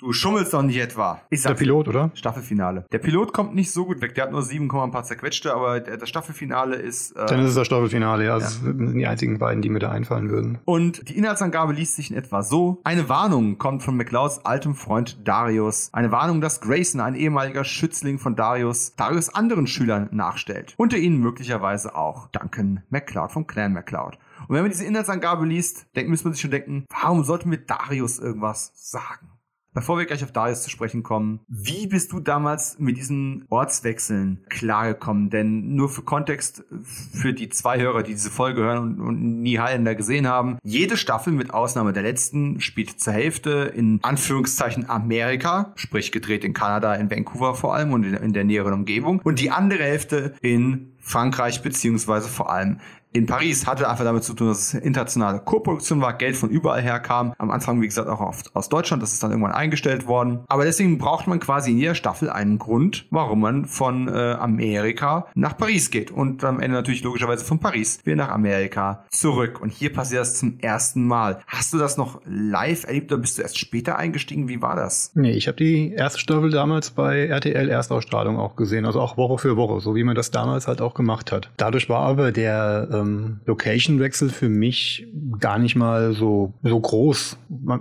du 0.00 0.12
schummelst 0.12 0.52
doch 0.52 0.62
nicht 0.62 0.78
etwa. 0.78 1.20
Ich 1.32 1.42
der 1.42 1.54
Pilot, 1.54 1.86
oder? 1.86 2.10
Staffelfinale. 2.14 2.86
Der 2.90 2.98
Pilot 2.98 3.32
kommt 3.32 3.54
nicht 3.54 3.70
so 3.70 3.84
gut 3.84 4.00
weg. 4.00 4.16
Der 4.16 4.24
hat 4.24 4.32
nur 4.32 4.42
7, 4.42 4.68
ein 4.68 4.90
paar 4.90 5.04
zerquetschte, 5.04 5.54
aber 5.54 5.78
der, 5.78 5.96
das 5.96 6.08
Staffelfinale 6.08 6.74
ist. 6.74 7.12
Äh, 7.12 7.26
Dann 7.26 7.40
ist 7.40 7.50
es 7.50 7.54
das 7.54 7.66
Staffelfinale, 7.68 8.24
ja. 8.24 8.30
ja. 8.30 8.38
Das 8.40 8.54
sind 8.60 8.94
die 8.94 9.06
einzigen 9.06 9.38
beiden, 9.38 9.62
die 9.62 9.68
mir 9.68 9.78
da 9.78 9.92
einfallen 9.92 10.28
würden. 10.28 10.58
Und 10.64 11.08
die 11.08 11.16
Inhaltsangabe 11.16 11.72
liest 11.72 11.94
sich 11.94 12.10
in 12.10 12.16
etwa 12.16 12.42
so: 12.42 12.80
Eine 12.82 13.08
Warnung 13.08 13.58
kommt 13.58 13.84
von 13.84 13.96
McLeods 13.96 14.44
altem 14.44 14.74
Freund 14.74 15.20
Darius. 15.26 15.90
Eine 15.92 16.10
Warnung, 16.10 16.40
dass 16.40 16.60
Grayson, 16.60 17.00
ein 17.00 17.14
ehemaliger 17.14 17.62
Schützling 17.62 18.18
von 18.18 18.34
Darius, 18.34 18.96
Darius 18.96 19.32
anderen 19.32 19.68
Schülern 19.68 20.08
nachstellt. 20.10 20.74
Unter 20.78 20.96
ihnen 20.96 21.20
möglicherweise 21.20 21.94
auch 21.94 22.26
Duncan 22.28 22.82
McLeod 22.90 23.30
vom 23.30 23.46
Clan 23.46 23.72
McLeod. 23.72 24.18
Und 24.48 24.56
wenn 24.56 24.62
man 24.62 24.70
diese 24.72 24.84
Inhaltsangabe 24.84 25.46
liest, 25.46 25.86
denkt, 25.94 26.10
muss 26.10 26.24
man 26.24 26.32
sich 26.32 26.42
schon 26.42 26.50
denken, 26.50 26.86
warum 26.88 27.22
sollten 27.22 27.52
wir 27.52 27.58
Darius 27.58 28.18
irgendwas 28.18 28.72
sagen? 28.74 29.29
Bevor 29.72 29.98
wir 29.98 30.04
gleich 30.04 30.24
auf 30.24 30.32
Darius 30.32 30.64
zu 30.64 30.70
sprechen 30.70 31.04
kommen, 31.04 31.40
wie 31.46 31.86
bist 31.86 32.10
du 32.10 32.18
damals 32.18 32.80
mit 32.80 32.96
diesen 32.96 33.44
Ortswechseln 33.50 34.44
klargekommen? 34.48 35.30
Denn 35.30 35.76
nur 35.76 35.88
für 35.88 36.02
Kontext, 36.02 36.64
für 36.82 37.32
die 37.32 37.50
zwei 37.50 37.78
Hörer, 37.78 38.02
die 38.02 38.12
diese 38.12 38.30
Folge 38.30 38.62
hören 38.62 38.78
und, 38.78 39.00
und 39.00 39.42
nie 39.42 39.60
Highlander 39.60 39.94
gesehen 39.94 40.26
haben, 40.26 40.58
jede 40.64 40.96
Staffel 40.96 41.32
mit 41.32 41.54
Ausnahme 41.54 41.92
der 41.92 42.02
letzten 42.02 42.60
spielt 42.60 43.00
zur 43.00 43.12
Hälfte 43.12 43.72
in 43.72 44.00
Anführungszeichen 44.02 44.90
Amerika, 44.90 45.72
sprich 45.76 46.10
gedreht 46.10 46.44
in 46.44 46.52
Kanada, 46.52 46.94
in 46.96 47.08
Vancouver 47.08 47.54
vor 47.54 47.74
allem 47.74 47.92
und 47.92 48.02
in, 48.02 48.14
in 48.14 48.32
der 48.32 48.42
näheren 48.42 48.72
Umgebung 48.72 49.20
und 49.22 49.38
die 49.38 49.52
andere 49.52 49.84
Hälfte 49.84 50.34
in 50.40 50.94
Frankreich 50.98 51.62
beziehungsweise 51.62 52.28
vor 52.28 52.52
allem 52.52 52.80
in 53.12 53.26
Paris 53.26 53.66
hatte 53.66 53.88
einfach 53.88 54.04
damit 54.04 54.22
zu 54.22 54.34
tun, 54.34 54.48
dass 54.48 54.74
es 54.74 54.74
internationale 54.74 55.40
Co-Produktion 55.40 56.00
war, 56.00 56.12
Geld 56.16 56.36
von 56.36 56.48
überall 56.48 56.80
her 56.80 57.00
kam. 57.00 57.34
Am 57.38 57.50
Anfang, 57.50 57.80
wie 57.80 57.86
gesagt, 57.86 58.08
auch 58.08 58.20
oft 58.20 58.54
aus 58.54 58.68
Deutschland. 58.68 59.02
Das 59.02 59.12
ist 59.12 59.22
dann 59.22 59.30
irgendwann 59.30 59.52
eingestellt 59.52 60.06
worden. 60.06 60.40
Aber 60.46 60.64
deswegen 60.64 60.98
braucht 60.98 61.26
man 61.26 61.40
quasi 61.40 61.72
in 61.72 61.78
jeder 61.78 61.94
Staffel 61.96 62.30
einen 62.30 62.58
Grund, 62.58 63.06
warum 63.10 63.40
man 63.40 63.64
von 63.64 64.06
äh, 64.08 64.32
Amerika 64.32 65.26
nach 65.34 65.56
Paris 65.56 65.90
geht. 65.90 66.12
Und 66.12 66.44
am 66.44 66.60
Ende 66.60 66.76
natürlich 66.76 67.02
logischerweise 67.02 67.44
von 67.44 67.58
Paris 67.58 67.98
wieder 68.04 68.16
nach 68.16 68.30
Amerika 68.30 69.04
zurück. 69.10 69.60
Und 69.60 69.72
hier 69.72 69.92
passiert 69.92 70.20
das 70.20 70.38
zum 70.38 70.60
ersten 70.60 71.04
Mal. 71.04 71.40
Hast 71.48 71.72
du 71.72 71.78
das 71.78 71.96
noch 71.96 72.20
live 72.24 72.84
erlebt 72.84 73.12
oder 73.12 73.20
bist 73.20 73.38
du 73.38 73.42
erst 73.42 73.58
später 73.58 73.96
eingestiegen? 73.98 74.48
Wie 74.48 74.62
war 74.62 74.76
das? 74.76 75.10
Nee, 75.14 75.32
ich 75.32 75.48
habe 75.48 75.56
die 75.56 75.92
erste 75.92 76.20
Staffel 76.20 76.50
damals 76.50 76.90
bei 76.90 77.26
RTL 77.26 77.68
Erstausstrahlung 77.68 78.38
auch 78.38 78.54
gesehen. 78.54 78.86
Also 78.86 79.00
auch 79.00 79.16
Woche 79.16 79.38
für 79.38 79.56
Woche, 79.56 79.80
so 79.80 79.96
wie 79.96 80.04
man 80.04 80.14
das 80.14 80.30
damals 80.30 80.68
halt 80.68 80.80
auch 80.80 80.94
gemacht 80.94 81.32
hat. 81.32 81.50
Dadurch 81.56 81.88
war 81.88 82.02
aber 82.02 82.30
der 82.30 82.99
ähm, 83.00 83.40
Location-Wechsel 83.46 84.28
für 84.30 84.48
mich 84.48 85.06
gar 85.38 85.58
nicht 85.58 85.76
mal 85.76 86.12
so, 86.12 86.54
so 86.62 86.78
groß. 86.78 87.38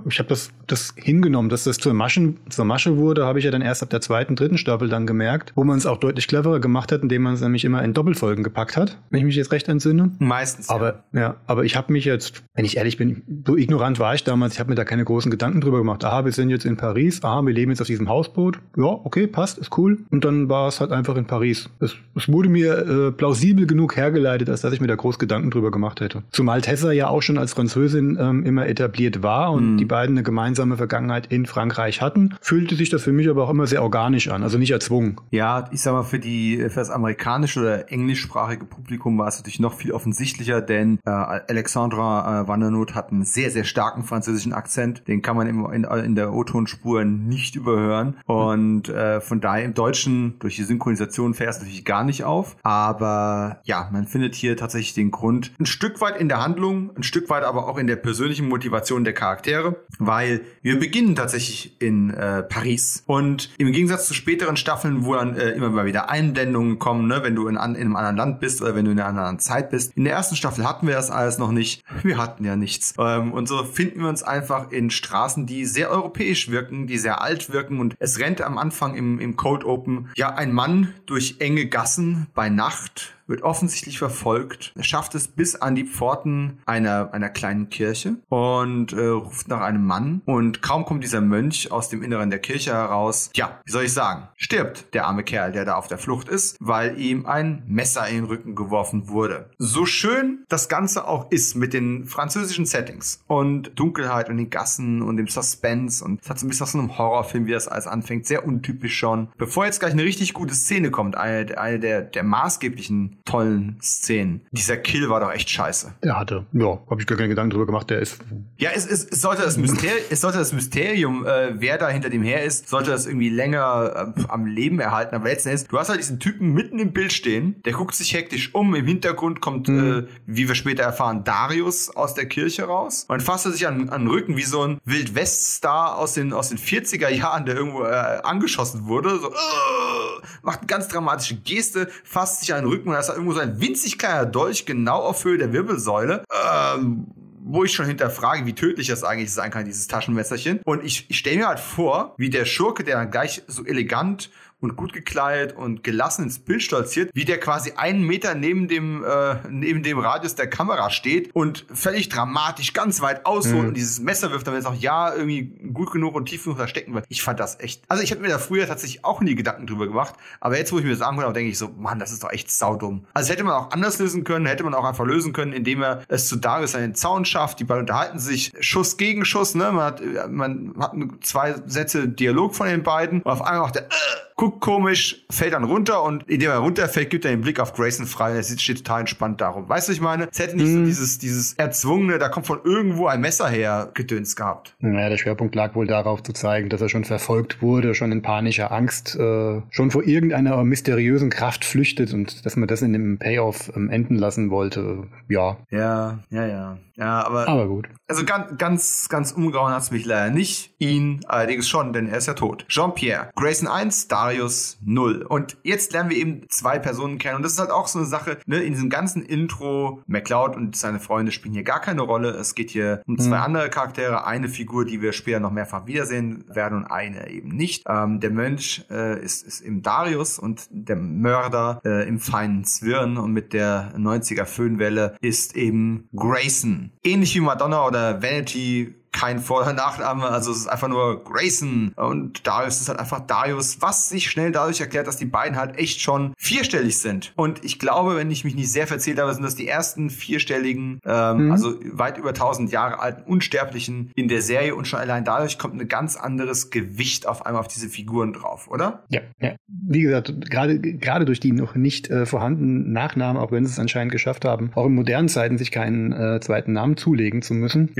Ich 0.09 0.19
habe 0.19 0.29
das, 0.29 0.51
das 0.67 0.93
hingenommen, 0.95 1.49
dass 1.49 1.63
das 1.63 1.77
zur, 1.77 1.93
Maschen, 1.93 2.37
zur 2.49 2.65
Masche 2.65 2.97
wurde, 2.97 3.25
habe 3.25 3.39
ich 3.39 3.45
ja 3.45 3.51
dann 3.51 3.61
erst 3.61 3.83
ab 3.83 3.89
der 3.89 4.01
zweiten, 4.01 4.35
dritten 4.35 4.57
Staffel 4.57 4.89
dann 4.89 5.07
gemerkt, 5.07 5.53
wo 5.55 5.63
man 5.63 5.77
es 5.77 5.85
auch 5.85 5.97
deutlich 5.97 6.27
cleverer 6.27 6.59
gemacht 6.59 6.91
hat, 6.91 7.01
indem 7.01 7.23
man 7.23 7.33
es 7.33 7.41
nämlich 7.41 7.65
immer 7.65 7.83
in 7.83 7.93
Doppelfolgen 7.93 8.43
gepackt 8.43 8.77
hat, 8.77 8.97
wenn 9.09 9.19
ich 9.19 9.25
mich 9.25 9.35
jetzt 9.35 9.51
recht 9.51 9.67
entsinne. 9.67 10.11
Meistens. 10.19 10.69
Aber 10.69 11.03
ja, 11.13 11.19
ja 11.19 11.35
aber 11.47 11.65
ich 11.65 11.75
habe 11.75 11.91
mich 11.91 12.05
jetzt, 12.05 12.43
wenn 12.53 12.65
ich 12.65 12.77
ehrlich 12.77 12.97
bin, 12.97 13.43
so 13.45 13.57
ignorant 13.57 13.99
war 13.99 14.15
ich 14.15 14.23
damals, 14.23 14.53
ich 14.53 14.59
habe 14.59 14.69
mir 14.69 14.75
da 14.75 14.85
keine 14.85 15.03
großen 15.03 15.31
Gedanken 15.31 15.61
drüber 15.61 15.79
gemacht. 15.79 16.03
Aha, 16.03 16.25
wir 16.25 16.31
sind 16.31 16.49
jetzt 16.49 16.65
in 16.65 16.77
Paris, 16.77 17.23
aha, 17.23 17.41
wir 17.41 17.53
leben 17.53 17.71
jetzt 17.71 17.81
auf 17.81 17.87
diesem 17.87 18.09
Hausboot. 18.09 18.59
Ja, 18.77 18.85
okay, 18.85 19.27
passt, 19.27 19.57
ist 19.57 19.77
cool. 19.77 19.99
Und 20.09 20.25
dann 20.25 20.49
war 20.49 20.67
es 20.67 20.79
halt 20.79 20.91
einfach 20.91 21.15
in 21.15 21.25
Paris. 21.25 21.69
Es, 21.79 21.95
es 22.15 22.31
wurde 22.31 22.49
mir 22.49 22.77
äh, 22.77 23.11
plausibel 23.11 23.65
genug 23.65 23.95
hergeleitet, 23.95 24.49
als 24.49 24.61
dass 24.61 24.73
ich 24.73 24.81
mir 24.81 24.87
da 24.87 24.95
groß 24.95 25.08
Gedanken 25.17 25.49
drüber 25.49 25.71
gemacht 25.71 26.01
hätte. 26.01 26.23
Zumal 26.31 26.61
Tessa 26.61 26.91
ja 26.91 27.07
auch 27.07 27.21
schon 27.21 27.37
als 27.37 27.53
Französin 27.53 28.17
ähm, 28.19 28.45
immer 28.45 28.67
etabliert 28.67 29.23
war 29.23 29.51
und 29.51 29.73
mhm. 29.73 29.77
die 29.77 29.85
beiden 29.85 30.15
eine 30.15 30.23
gemeinsame 30.23 30.77
Vergangenheit 30.77 31.27
in 31.27 31.45
Frankreich 31.45 32.01
hatten, 32.01 32.35
fühlte 32.41 32.75
sich 32.75 32.89
das 32.89 33.03
für 33.03 33.11
mich 33.11 33.29
aber 33.29 33.45
auch 33.45 33.49
immer 33.49 33.65
sehr 33.65 33.81
organisch 33.81 34.29
an, 34.29 34.43
also 34.43 34.57
nicht 34.57 34.71
erzwungen. 34.71 35.17
Ja, 35.31 35.69
ich 35.71 35.81
sag 35.81 35.93
mal, 35.93 36.03
für 36.03 36.19
die 36.19 36.57
für 36.69 36.79
das 36.79 36.89
amerikanische 36.89 37.61
oder 37.61 37.91
englischsprachige 37.91 38.65
Publikum 38.65 39.17
war 39.17 39.27
es 39.27 39.37
natürlich 39.37 39.59
noch 39.59 39.73
viel 39.73 39.91
offensichtlicher, 39.91 40.61
denn 40.61 40.99
äh, 41.05 41.09
Alexandra 41.09 42.41
äh, 42.41 42.47
Vandernoot 42.47 42.95
hat 42.95 43.11
einen 43.11 43.23
sehr, 43.23 43.51
sehr 43.51 43.63
starken 43.63 44.03
französischen 44.03 44.53
Akzent. 44.53 45.07
Den 45.07 45.21
kann 45.21 45.35
man 45.35 45.47
im, 45.47 45.65
in, 45.71 45.83
in 45.83 46.15
der 46.15 46.33
O-Tonspur 46.33 47.05
nicht 47.05 47.55
überhören. 47.55 48.17
Und 48.25 48.89
äh, 48.89 49.21
von 49.21 49.39
daher 49.39 49.65
im 49.65 49.73
Deutschen 49.73 50.37
durch 50.39 50.55
die 50.55 50.63
Synchronisation 50.63 51.33
fährt 51.33 51.51
es 51.51 51.59
natürlich 51.59 51.85
gar 51.85 52.03
nicht 52.03 52.23
auf. 52.23 52.57
Aber 52.63 53.61
ja, 53.63 53.89
man 53.91 54.07
findet 54.07 54.35
hier 54.35 54.57
tatsächlich 54.57 54.93
den 54.99 55.11
Grund 55.11 55.51
ein 55.59 55.65
Stück 55.65 56.01
weit 56.01 56.19
in 56.19 56.29
der 56.29 56.43
Handlung, 56.43 56.91
ein 56.95 57.03
Stück 57.03 57.29
weit 57.29 57.43
aber 57.43 57.67
auch 57.67 57.77
in 57.77 57.87
der 57.87 57.95
persönlichen 57.95 58.47
Motivation 58.47 59.03
der 59.03 59.13
Charaktere, 59.13 59.77
weil 59.97 60.41
wir 60.61 60.79
beginnen 60.79 61.15
tatsächlich 61.15 61.81
in 61.81 62.13
äh, 62.13 62.43
Paris 62.43 63.03
und 63.07 63.49
im 63.57 63.71
Gegensatz 63.71 64.07
zu 64.07 64.13
späteren 64.13 64.57
Staffeln, 64.57 65.05
wo 65.05 65.15
dann 65.15 65.35
äh, 65.35 65.51
immer 65.51 65.69
mal 65.69 65.85
wieder 65.85 66.09
Einblendungen 66.09 66.79
kommen, 66.79 67.07
ne, 67.07 67.23
wenn 67.23 67.35
du 67.35 67.47
in, 67.47 67.57
an, 67.57 67.75
in 67.75 67.81
einem 67.81 67.95
anderen 67.95 68.17
Land 68.17 68.39
bist 68.39 68.61
oder 68.61 68.75
wenn 68.75 68.85
du 68.85 68.91
in 68.91 68.99
einer 68.99 69.09
anderen 69.09 69.39
Zeit 69.39 69.69
bist. 69.69 69.93
In 69.95 70.03
der 70.03 70.13
ersten 70.13 70.35
Staffel 70.35 70.67
hatten 70.67 70.87
wir 70.87 70.95
das 70.95 71.09
alles 71.09 71.37
noch 71.37 71.51
nicht. 71.51 71.83
Wir 72.03 72.17
hatten 72.17 72.43
ja 72.43 72.55
nichts. 72.55 72.93
Ähm, 72.99 73.31
und 73.31 73.47
so 73.47 73.63
finden 73.63 74.01
wir 74.01 74.09
uns 74.09 74.23
einfach 74.23 74.71
in 74.71 74.89
Straßen, 74.89 75.45
die 75.45 75.65
sehr 75.65 75.89
europäisch 75.89 76.49
wirken, 76.49 76.87
die 76.87 76.97
sehr 76.97 77.21
alt 77.21 77.51
wirken 77.51 77.79
und 77.79 77.95
es 77.99 78.19
rennt 78.19 78.41
am 78.41 78.57
Anfang 78.57 78.95
im, 78.95 79.19
im 79.19 79.35
Cold 79.35 79.63
Open 79.63 80.09
ja 80.15 80.35
ein 80.35 80.51
Mann 80.51 80.93
durch 81.05 81.37
enge 81.39 81.67
Gassen 81.67 82.27
bei 82.33 82.49
Nacht 82.49 83.15
wird 83.29 83.43
offensichtlich 83.43 83.97
verfolgt. 83.97 84.73
Er 84.75 84.83
schafft 84.83 85.15
es 85.15 85.27
bis 85.27 85.55
an 85.55 85.75
die 85.75 85.85
Pforten 85.85 86.59
einer, 86.65 87.13
einer 87.13 87.29
kleinen 87.29 87.69
Kirche 87.69 88.15
und 88.27 88.93
äh, 88.93 89.05
ruft 89.05 89.47
nach 89.47 89.61
einem 89.61 89.85
Mann. 89.85 90.21
Und 90.25 90.61
kaum 90.61 90.85
kommt 90.85 91.03
dieser 91.03 91.21
Mönch 91.21 91.71
aus 91.71 91.89
dem 91.89 92.03
Inneren 92.03 92.29
der 92.29 92.39
Kirche 92.39 92.73
heraus. 92.73 93.29
Ja, 93.35 93.59
wie 93.65 93.71
soll 93.71 93.83
ich 93.83 93.93
sagen? 93.93 94.27
Stirbt 94.35 94.93
der 94.93 95.05
arme 95.05 95.23
Kerl, 95.23 95.51
der 95.51 95.65
da 95.65 95.75
auf 95.75 95.87
der 95.87 95.97
Flucht 95.97 96.27
ist, 96.27 96.57
weil 96.59 96.99
ihm 96.99 97.25
ein 97.25 97.63
Messer 97.67 98.07
in 98.07 98.15
den 98.15 98.25
Rücken 98.25 98.55
geworfen 98.55 99.09
wurde. 99.09 99.51
So 99.57 99.85
schön 99.85 100.43
das 100.49 100.67
Ganze 100.69 101.07
auch 101.07 101.31
ist 101.31 101.55
mit 101.55 101.73
den 101.73 102.05
französischen 102.05 102.65
Settings 102.65 103.23
und 103.27 103.71
Dunkelheit 103.79 104.29
und 104.29 104.37
den 104.37 104.49
Gassen 104.49 105.01
und 105.01 105.17
dem 105.17 105.27
Suspense 105.27 106.03
und 106.03 106.21
es 106.23 106.29
hat 106.29 106.39
so 106.39 106.45
ein 106.45 106.49
bisschen 106.49 106.63
aus 106.63 106.71
so 106.71 106.79
einem 106.79 106.97
Horrorfilm, 106.97 107.45
wie 107.45 107.51
das 107.51 107.67
alles 107.67 107.87
anfängt. 107.87 108.25
Sehr 108.25 108.45
untypisch 108.45 108.97
schon. 108.97 109.29
Bevor 109.37 109.65
jetzt 109.65 109.79
gleich 109.79 109.93
eine 109.93 110.03
richtig 110.03 110.33
gute 110.33 110.55
Szene 110.55 110.91
kommt, 110.91 111.15
eine, 111.15 111.57
eine 111.57 111.79
der, 111.79 112.01
der 112.01 112.23
maßgeblichen 112.23 113.18
tollen 113.29 113.77
Szenen. 113.81 114.41
Dieser 114.51 114.77
Kill 114.77 115.09
war 115.09 115.19
doch 115.19 115.31
echt 115.31 115.49
scheiße. 115.49 115.93
Der 116.03 116.17
hatte, 116.17 116.47
ja, 116.51 116.79
habe 116.89 116.99
ich 116.99 117.05
gar 117.05 117.15
keine 117.15 117.29
Gedanken 117.29 117.51
drüber 117.51 117.67
gemacht. 117.67 117.89
Der 117.89 117.99
ist. 117.99 118.19
Ja, 118.57 118.71
es, 118.73 118.87
es, 118.87 119.05
es 119.05 119.21
sollte 119.21 119.43
das 119.43 119.57
Mysterium, 119.57 120.03
es 120.09 120.21
sollte 120.21 120.39
das 120.39 120.51
Mysterium, 120.51 121.25
äh, 121.25 121.53
wer 121.59 121.77
da 121.77 121.89
hinter 121.89 122.09
dem 122.09 122.23
her 122.23 122.43
ist, 122.43 122.69
sollte 122.69 122.89
das 122.89 123.05
irgendwie 123.05 123.29
länger 123.29 124.13
äh, 124.17 124.23
am 124.29 124.47
Leben 124.47 124.79
erhalten. 124.79 125.15
Aber 125.15 125.29
letzten 125.29 125.49
Endes, 125.49 125.67
du 125.67 125.77
hast 125.77 125.89
halt 125.89 125.99
diesen 125.99 126.19
Typen 126.19 126.53
mitten 126.53 126.79
im 126.79 126.91
Bild 126.91 127.13
stehen, 127.13 127.61
der 127.65 127.73
guckt 127.73 127.93
sich 127.93 128.13
hektisch 128.13 128.55
um. 128.55 128.73
Im 128.73 128.87
Hintergrund 128.87 129.41
kommt, 129.41 129.67
mhm. 129.67 130.07
äh, 130.07 130.07
wie 130.25 130.47
wir 130.47 130.55
später 130.55 130.83
erfahren, 130.83 131.23
Darius 131.23 131.95
aus 131.95 132.15
der 132.15 132.25
Kirche 132.25 132.63
raus. 132.63 133.05
Und 133.09 133.21
fasst 133.21 133.43
sich 133.43 133.67
an, 133.67 133.89
an 133.89 134.01
den 134.01 134.07
Rücken 134.09 134.37
wie 134.37 134.43
so 134.43 134.63
ein 134.63 134.79
Wildwest-Star 134.85 135.97
aus 135.97 136.13
den, 136.13 136.33
aus 136.33 136.49
den 136.49 136.57
40er 136.57 137.09
Jahren, 137.09 137.45
der 137.45 137.55
irgendwo 137.55 137.83
äh, 137.83 138.21
angeschossen 138.23 138.87
wurde. 138.87 139.19
So, 139.19 139.29
uh, 139.29 140.21
macht 140.41 140.59
eine 140.59 140.67
ganz 140.67 140.87
dramatische 140.87 141.35
Geste, 141.35 141.89
fasst 142.03 142.41
sich 142.41 142.53
an 142.53 142.61
den 142.61 142.69
Rücken 142.69 142.89
und 142.89 142.93
da 142.95 142.99
ist 142.99 143.09
irgendwo 143.19 143.33
so 143.33 143.41
ein 143.41 143.61
winzig 143.61 143.97
kleiner 143.97 144.25
Dolch 144.25 144.65
genau 144.65 144.99
auf 144.99 145.23
Höhe 145.23 145.37
der 145.37 145.53
Wirbelsäule. 145.53 146.23
Ähm, 146.31 147.07
wo 147.41 147.63
ich 147.63 147.73
schon 147.73 147.87
hinterfrage, 147.87 148.45
wie 148.45 148.53
tödlich 148.53 148.87
das 148.87 149.03
eigentlich 149.03 149.33
sein 149.33 149.49
kann, 149.49 149.65
dieses 149.65 149.87
Taschenmesserchen. 149.87 150.59
Und 150.65 150.83
ich, 150.83 151.09
ich 151.09 151.17
stelle 151.17 151.37
mir 151.37 151.47
halt 151.47 151.59
vor, 151.59 152.13
wie 152.17 152.29
der 152.29 152.45
Schurke, 152.45 152.83
der 152.83 152.97
dann 152.97 153.09
gleich 153.09 153.41
so 153.47 153.65
elegant 153.65 154.29
und 154.61 154.75
gut 154.75 154.93
gekleidet 154.93 155.55
und 155.55 155.83
gelassen 155.83 156.23
ins 156.23 156.39
Bild 156.39 156.61
stolziert, 156.61 157.11
wie 157.13 157.25
der 157.25 157.39
quasi 157.39 157.73
einen 157.75 158.03
Meter 158.03 158.35
neben 158.35 158.67
dem, 158.67 159.03
äh, 159.03 159.35
neben 159.49 159.83
dem 159.83 159.99
Radius 159.99 160.35
der 160.35 160.49
Kamera 160.49 160.89
steht 160.89 161.33
und 161.33 161.65
völlig 161.73 162.09
dramatisch 162.09 162.73
ganz 162.73 163.01
weit 163.01 163.25
ausholt 163.25 163.61
mhm. 163.61 163.67
und 163.69 163.77
dieses 163.77 163.99
Messer 163.99 164.31
wirft, 164.31 164.47
damit 164.47 164.61
es 164.61 164.65
auch 164.65 164.75
ja 164.75 165.13
irgendwie 165.13 165.43
gut 165.73 165.91
genug 165.91 166.15
und 166.15 166.25
tief 166.25 166.43
genug 166.43 166.57
da 166.57 166.67
stecken 166.67 166.93
wird. 166.93 167.05
Ich 167.09 167.21
fand 167.21 167.39
das 167.39 167.59
echt. 167.59 167.83
Also 167.87 168.03
ich 168.03 168.11
habe 168.11 168.21
mir 168.21 168.29
da 168.29 168.37
früher 168.37 168.67
tatsächlich 168.67 169.05
auch 169.05 169.21
nie 169.21 169.35
Gedanken 169.35 169.67
drüber 169.67 169.87
gemacht, 169.87 170.15
aber 170.39 170.57
jetzt, 170.57 170.71
wo 170.71 170.79
ich 170.79 170.83
mir 170.83 170.91
das 170.91 171.01
angucke, 171.01 171.31
denke 171.33 171.51
ich 171.51 171.57
so, 171.57 171.69
Mann, 171.77 171.99
das 171.99 172.11
ist 172.11 172.23
doch 172.23 172.31
echt 172.31 172.51
saudumm. 172.51 173.05
Also 173.13 173.31
hätte 173.31 173.43
man 173.43 173.53
auch 173.53 173.71
anders 173.71 173.99
lösen 173.99 174.23
können, 174.23 174.45
hätte 174.45 174.63
man 174.63 174.73
auch 174.73 174.83
einfach 174.83 175.05
lösen 175.05 175.33
können, 175.33 175.53
indem 175.53 175.81
er 175.81 176.03
es 176.07 176.27
zu 176.27 176.35
Darius 176.35 176.75
einen 176.75 176.95
Zaun 176.95 177.25
schafft, 177.25 177.59
die 177.59 177.63
beiden 177.63 177.81
unterhalten 177.81 178.19
sich, 178.19 178.51
Schuss 178.59 178.97
gegen 178.97 179.25
Schuss, 179.25 179.55
ne? 179.55 179.71
Man 179.71 179.85
hat, 179.85 180.01
man 180.31 180.73
hat 180.79 180.93
zwei 181.21 181.55
Sätze 181.65 182.07
Dialog 182.07 182.55
von 182.55 182.67
den 182.67 182.83
beiden 182.83 183.21
und 183.21 183.31
auf 183.31 183.41
einmal 183.41 183.61
auch 183.61 183.71
der 183.71 183.83
äh, 183.83 184.28
guckt 184.39 184.61
komisch, 184.61 185.25
fällt 185.29 185.51
dann 185.51 185.65
runter 185.65 186.01
und 186.01 186.23
indem 186.29 186.51
er 186.51 186.59
runterfällt, 186.59 187.09
gibt 187.09 187.25
er 187.25 187.31
den 187.31 187.41
Blick 187.41 187.59
auf 187.59 187.73
Grayson 187.73 188.05
frei. 188.05 188.37
Er 188.37 188.43
steht 188.43 188.77
total 188.77 189.01
entspannt 189.01 189.41
darum. 189.41 189.67
Weißt 189.67 189.89
du, 189.89 189.91
ich 189.91 189.99
meine, 189.99 190.29
es 190.31 190.39
hätte 190.39 190.55
nicht 190.55 190.67
mhm. 190.67 190.77
so 190.77 190.85
dieses, 190.85 191.17
dieses 191.19 191.53
erzwungene, 191.55 192.19
da 192.19 192.29
kommt 192.29 192.47
von 192.47 192.61
irgendwo 192.63 193.07
ein 193.07 193.19
Messer 193.19 193.49
her, 193.49 193.91
Gedöns 193.93 194.37
gehabt. 194.37 194.77
Naja, 194.79 195.09
der 195.09 195.17
Schwerpunkt 195.17 195.55
lag 195.55 195.75
wohl 195.75 195.87
darauf 195.87 196.23
zu 196.23 196.31
zeigen, 196.31 196.69
dass 196.69 196.79
er 196.79 196.87
schon 196.87 197.03
verfolgt 197.03 197.61
wurde, 197.61 197.93
schon 197.95 198.13
in 198.13 198.21
panischer 198.21 198.71
Angst, 198.71 199.17
äh, 199.17 199.61
schon 199.71 199.91
vor 199.91 200.03
irgendeiner 200.03 200.63
mysteriösen 200.63 201.29
Kraft 201.29 201.65
flüchtet 201.65 202.13
und 202.13 202.45
dass 202.45 202.55
man 202.55 202.69
das 202.69 202.81
in 202.81 202.93
dem 202.93 203.19
Payoff 203.19 203.73
ähm, 203.75 203.89
enden 203.89 204.15
lassen 204.15 204.51
wollte. 204.51 205.07
Ja. 205.27 205.57
Ja, 205.69 206.19
ja, 206.29 206.47
ja. 206.47 206.77
Ja, 206.99 207.25
aber. 207.25 207.47
Aber 207.47 207.67
gut. 207.67 207.87
Also 208.07 208.25
ganz, 208.25 208.57
ganz, 208.57 209.09
ganz 209.09 209.31
umgehauen 209.31 209.73
hat's 209.73 209.89
mich 209.89 210.05
leider 210.05 210.31
nicht. 210.31 210.73
Ihn 210.79 211.21
allerdings 211.27 211.69
schon, 211.69 211.93
denn 211.93 212.07
er 212.07 212.17
ist 212.17 212.27
ja 212.27 212.33
tot. 212.33 212.65
Jean-Pierre. 212.67 213.29
Grayson 213.35 213.69
1, 213.69 214.09
Darius 214.29 214.77
0. 214.85 215.23
Und 215.23 215.57
jetzt 215.63 215.93
lernen 215.93 216.09
wir 216.09 216.17
eben 216.17 216.49
zwei 216.49 216.77
Personen 216.79 217.17
kennen. 217.17 217.37
Und 217.37 217.43
das 217.43 217.53
ist 217.53 217.59
halt 217.59 217.71
auch 217.71 217.87
so 217.87 217.99
eine 217.99 218.07
Sache, 218.07 218.37
ne, 218.45 218.59
in 218.59 218.73
diesem 218.73 218.89
ganzen 218.89 219.23
Intro, 219.23 220.03
McCloud 220.07 220.55
und 220.55 220.75
seine 220.75 220.99
Freunde 220.99 221.31
spielen 221.31 221.53
hier 221.53 221.63
gar 221.63 221.81
keine 221.81 222.01
Rolle. 222.01 222.29
Es 222.29 222.53
geht 222.53 222.69
hier 222.69 223.01
um 223.07 223.17
zwei 223.17 223.37
mhm. 223.37 223.43
andere 223.43 223.69
Charaktere. 223.69 224.25
Eine 224.25 224.47
Figur, 224.49 224.85
die 224.85 225.01
wir 225.01 225.13
später 225.13 225.39
noch 225.39 225.51
mehrfach 225.51 225.87
wiedersehen 225.87 226.45
werden 226.47 226.79
und 226.79 226.85
eine 226.85 227.29
eben 227.29 227.49
nicht. 227.49 227.83
Ähm, 227.87 228.19
der 228.19 228.29
Mönch 228.29 228.85
äh, 228.89 229.19
ist, 229.19 229.45
ist 229.45 229.61
im 229.61 229.81
Darius 229.81 230.37
und 230.37 230.67
der 230.69 230.95
Mörder 230.95 231.81
äh, 231.83 232.07
im 232.07 232.19
feinen 232.19 232.63
Zwirn 232.65 233.17
und 233.17 233.33
mit 233.33 233.53
der 233.53 233.93
90er 233.97 234.45
Föhnwelle 234.45 235.15
ist 235.21 235.55
eben 235.55 236.07
Grayson 236.15 236.91
ähnlich 237.03 237.35
wie 237.35 237.39
Madonna 237.39 237.85
oder 237.85 238.21
Vanity 238.21 238.95
kein 239.11 239.39
Vor- 239.39 239.61
oder 239.61 239.73
Nachname, 239.73 240.25
also 240.25 240.51
es 240.51 240.59
ist 240.59 240.67
einfach 240.67 240.87
nur 240.87 241.23
Grayson 241.23 241.93
und 241.95 242.45
Darius 242.45 242.81
ist 242.81 242.89
halt 242.89 242.99
einfach 242.99 243.21
Darius, 243.21 243.81
was 243.81 244.09
sich 244.09 244.29
schnell 244.29 244.51
dadurch 244.51 244.79
erklärt, 244.81 245.07
dass 245.07 245.17
die 245.17 245.25
beiden 245.25 245.57
halt 245.57 245.77
echt 245.77 246.01
schon 246.01 246.33
vierstellig 246.37 246.97
sind. 246.99 247.33
Und 247.35 247.63
ich 247.63 247.79
glaube, 247.79 248.15
wenn 248.15 248.31
ich 248.31 248.43
mich 248.43 248.55
nicht 248.55 248.71
sehr 248.71 248.87
verzählt 248.87 249.19
habe, 249.19 249.33
sind 249.33 249.43
das 249.43 249.55
die 249.55 249.67
ersten 249.67 250.09
vierstelligen, 250.09 250.99
ähm, 251.05 251.45
mhm. 251.45 251.51
also 251.51 251.75
weit 251.91 252.17
über 252.17 252.29
1000 252.29 252.71
Jahre 252.71 252.99
alten 252.99 253.23
Unsterblichen 253.23 254.11
in 254.15 254.27
der 254.27 254.41
Serie 254.41 254.75
und 254.75 254.87
schon 254.87 254.99
allein 254.99 255.25
dadurch 255.25 255.57
kommt 255.57 255.79
ein 255.79 255.87
ganz 255.87 256.15
anderes 256.15 256.69
Gewicht 256.69 257.27
auf 257.27 257.45
einmal 257.45 257.61
auf 257.61 257.67
diese 257.67 257.89
Figuren 257.89 258.33
drauf, 258.33 258.67
oder? 258.69 259.03
Ja, 259.09 259.21
ja. 259.39 259.55
Wie 259.67 260.01
gesagt, 260.01 260.49
gerade 260.49 260.79
gerade 260.79 261.25
durch 261.25 261.39
die 261.39 261.51
noch 261.51 261.75
nicht 261.75 262.09
äh, 262.09 262.25
vorhandenen 262.25 262.91
Nachnamen, 262.91 263.41
auch 263.41 263.51
wenn 263.51 263.65
sie 263.65 263.71
es 263.71 263.79
anscheinend 263.79 264.11
geschafft 264.11 264.45
haben, 264.45 264.71
auch 264.75 264.85
in 264.85 264.93
modernen 264.93 265.29
Zeiten 265.29 265.57
sich 265.57 265.71
keinen 265.71 266.11
äh, 266.11 266.39
zweiten 266.39 266.73
Namen 266.73 266.97
zulegen 266.97 267.41
zu 267.41 267.53
müssen. 267.53 267.93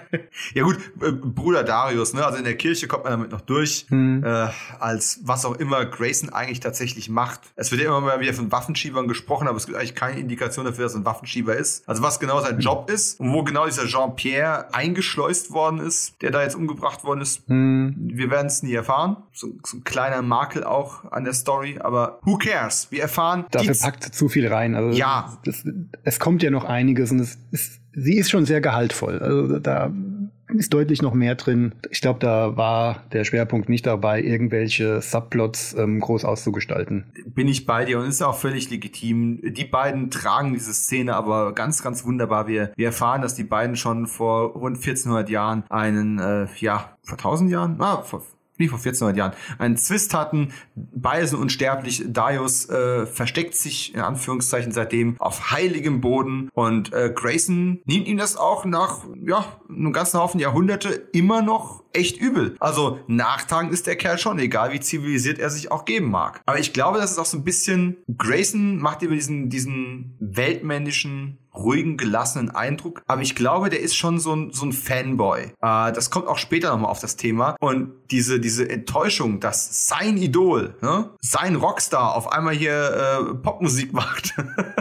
Ja 0.54 0.62
gut, 0.62 0.78
äh, 1.02 1.10
Bruder 1.10 1.64
Darius, 1.64 2.14
ne? 2.14 2.24
Also 2.24 2.38
in 2.38 2.44
der 2.44 2.56
Kirche 2.56 2.86
kommt 2.86 3.04
man 3.04 3.12
damit 3.12 3.32
noch 3.32 3.40
durch, 3.40 3.86
hm. 3.88 4.22
äh, 4.24 4.48
als 4.78 5.20
was 5.24 5.44
auch 5.44 5.56
immer 5.56 5.84
Grayson 5.84 6.30
eigentlich 6.30 6.60
tatsächlich 6.60 7.08
macht. 7.08 7.40
Es 7.56 7.72
wird 7.72 7.82
ja 7.82 7.88
immer 7.88 8.00
mal 8.00 8.20
wieder 8.20 8.32
von 8.32 8.52
Waffenschiebern 8.52 9.08
gesprochen, 9.08 9.48
aber 9.48 9.56
es 9.56 9.66
gibt 9.66 9.76
eigentlich 9.76 9.96
keine 9.96 10.20
Indikation 10.20 10.64
dafür, 10.64 10.84
dass 10.84 10.94
er 10.94 11.00
ein 11.00 11.04
Waffenschieber 11.04 11.56
ist. 11.56 11.88
Also 11.88 12.02
was 12.02 12.20
genau 12.20 12.40
sein 12.40 12.60
Job 12.60 12.88
ist 12.88 13.18
und 13.18 13.32
wo 13.32 13.42
genau 13.42 13.66
dieser 13.66 13.86
Jean-Pierre 13.86 14.72
eingeschleust 14.72 15.50
worden 15.50 15.80
ist, 15.80 16.22
der 16.22 16.30
da 16.30 16.42
jetzt 16.42 16.54
umgebracht 16.54 17.04
worden 17.04 17.20
ist, 17.20 17.48
hm. 17.48 17.94
wir 17.96 18.30
werden 18.30 18.46
es 18.46 18.62
nie 18.62 18.74
erfahren. 18.74 19.16
So, 19.32 19.48
so, 19.64 19.78
ein 19.78 19.84
kleiner 19.84 20.22
Makel 20.22 20.62
auch 20.62 21.10
an 21.10 21.24
der 21.24 21.32
Story, 21.32 21.78
aber 21.80 22.20
who 22.22 22.38
cares? 22.38 22.86
Wir 22.90 23.02
erfahren. 23.02 23.44
Dafür 23.50 23.74
packt 23.74 24.04
zu 24.14 24.28
viel 24.28 24.46
rein. 24.46 24.76
Also 24.76 24.96
ja. 24.96 25.36
Das, 25.44 25.64
es 26.04 26.20
kommt 26.20 26.44
ja 26.44 26.50
noch 26.50 26.64
einiges 26.64 27.10
und 27.10 27.18
es 27.18 27.38
ist, 27.50 27.80
sie 27.92 28.16
ist 28.16 28.30
schon 28.30 28.46
sehr 28.46 28.60
gehaltvoll. 28.60 29.18
Also 29.18 29.58
da 29.58 29.90
ist 30.58 30.72
deutlich 30.72 31.02
noch 31.02 31.14
mehr 31.14 31.34
drin. 31.34 31.74
Ich 31.90 32.00
glaube, 32.00 32.18
da 32.20 32.56
war 32.56 33.04
der 33.12 33.24
Schwerpunkt 33.24 33.68
nicht 33.68 33.86
dabei, 33.86 34.22
irgendwelche 34.22 35.00
Subplots 35.00 35.74
ähm, 35.78 36.00
groß 36.00 36.24
auszugestalten. 36.24 37.04
Bin 37.26 37.48
ich 37.48 37.66
bei 37.66 37.84
dir 37.84 37.98
und 37.98 38.06
ist 38.06 38.22
auch 38.22 38.36
völlig 38.36 38.70
legitim. 38.70 39.40
Die 39.42 39.64
beiden 39.64 40.10
tragen 40.10 40.52
diese 40.52 40.74
Szene 40.74 41.14
aber 41.14 41.52
ganz, 41.52 41.82
ganz 41.82 42.04
wunderbar. 42.04 42.46
Wir, 42.46 42.72
wir 42.76 42.86
erfahren, 42.86 43.22
dass 43.22 43.34
die 43.34 43.44
beiden 43.44 43.76
schon 43.76 44.06
vor 44.06 44.52
rund 44.52 44.76
1400 44.76 45.30
Jahren 45.30 45.64
einen, 45.68 46.18
äh, 46.18 46.46
ja, 46.58 46.96
vor 47.02 47.18
1000 47.18 47.50
Jahren? 47.50 47.80
Ah, 47.80 48.02
vor 48.02 48.22
wie 48.56 48.68
vor 48.68 48.78
1400 48.78 49.16
Jahren, 49.16 49.32
einen 49.58 49.76
Zwist 49.76 50.14
hatten. 50.14 50.52
Beide 50.74 51.26
sind 51.26 51.40
unsterblich. 51.40 52.04
Darius 52.06 52.68
äh, 52.68 53.06
versteckt 53.06 53.54
sich 53.54 53.94
in 53.94 54.00
Anführungszeichen 54.00 54.72
seitdem 54.72 55.20
auf 55.20 55.50
heiligem 55.50 56.00
Boden 56.00 56.48
und 56.52 56.92
äh, 56.92 57.12
Grayson 57.14 57.80
nimmt 57.84 58.06
ihm 58.06 58.18
das 58.18 58.36
auch 58.36 58.64
nach 58.64 59.04
ja 59.24 59.44
einem 59.68 59.92
ganzen 59.92 60.20
Haufen 60.20 60.40
Jahrhunderte 60.40 60.90
immer 61.12 61.42
noch 61.42 61.83
echt 61.94 62.18
übel. 62.18 62.56
Also 62.60 63.00
nachtragen 63.06 63.70
ist 63.70 63.86
der 63.86 63.96
Kerl 63.96 64.18
schon, 64.18 64.38
egal 64.38 64.72
wie 64.72 64.80
zivilisiert 64.80 65.38
er 65.38 65.50
sich 65.50 65.70
auch 65.70 65.84
geben 65.84 66.10
mag. 66.10 66.40
Aber 66.46 66.58
ich 66.58 66.72
glaube, 66.72 66.98
das 66.98 67.10
ist 67.10 67.18
auch 67.18 67.26
so 67.26 67.38
ein 67.38 67.44
bisschen 67.44 67.96
Grayson 68.16 68.78
macht 68.78 69.02
über 69.02 69.14
diesen 69.14 69.48
diesen 69.48 70.16
weltmännischen 70.20 71.38
ruhigen, 71.54 71.96
gelassenen 71.96 72.50
Eindruck. 72.50 73.02
Aber 73.06 73.22
ich 73.22 73.34
glaube, 73.34 73.70
der 73.70 73.80
ist 73.80 73.94
schon 73.96 74.18
so 74.18 74.34
ein, 74.34 74.52
so 74.52 74.66
ein 74.66 74.72
Fanboy. 74.72 75.52
Äh, 75.60 75.92
das 75.92 76.10
kommt 76.10 76.26
auch 76.26 76.38
später 76.38 76.70
nochmal 76.70 76.90
auf 76.90 77.00
das 77.00 77.16
Thema. 77.16 77.56
Und 77.60 77.92
diese, 78.10 78.40
diese 78.40 78.68
Enttäuschung, 78.68 79.40
dass 79.40 79.88
sein 79.88 80.16
Idol, 80.16 80.76
ne, 80.82 81.10
sein 81.20 81.54
Rockstar 81.56 82.16
auf 82.16 82.32
einmal 82.32 82.54
hier 82.54 83.30
äh, 83.30 83.34
Popmusik 83.34 83.92
macht. 83.92 84.34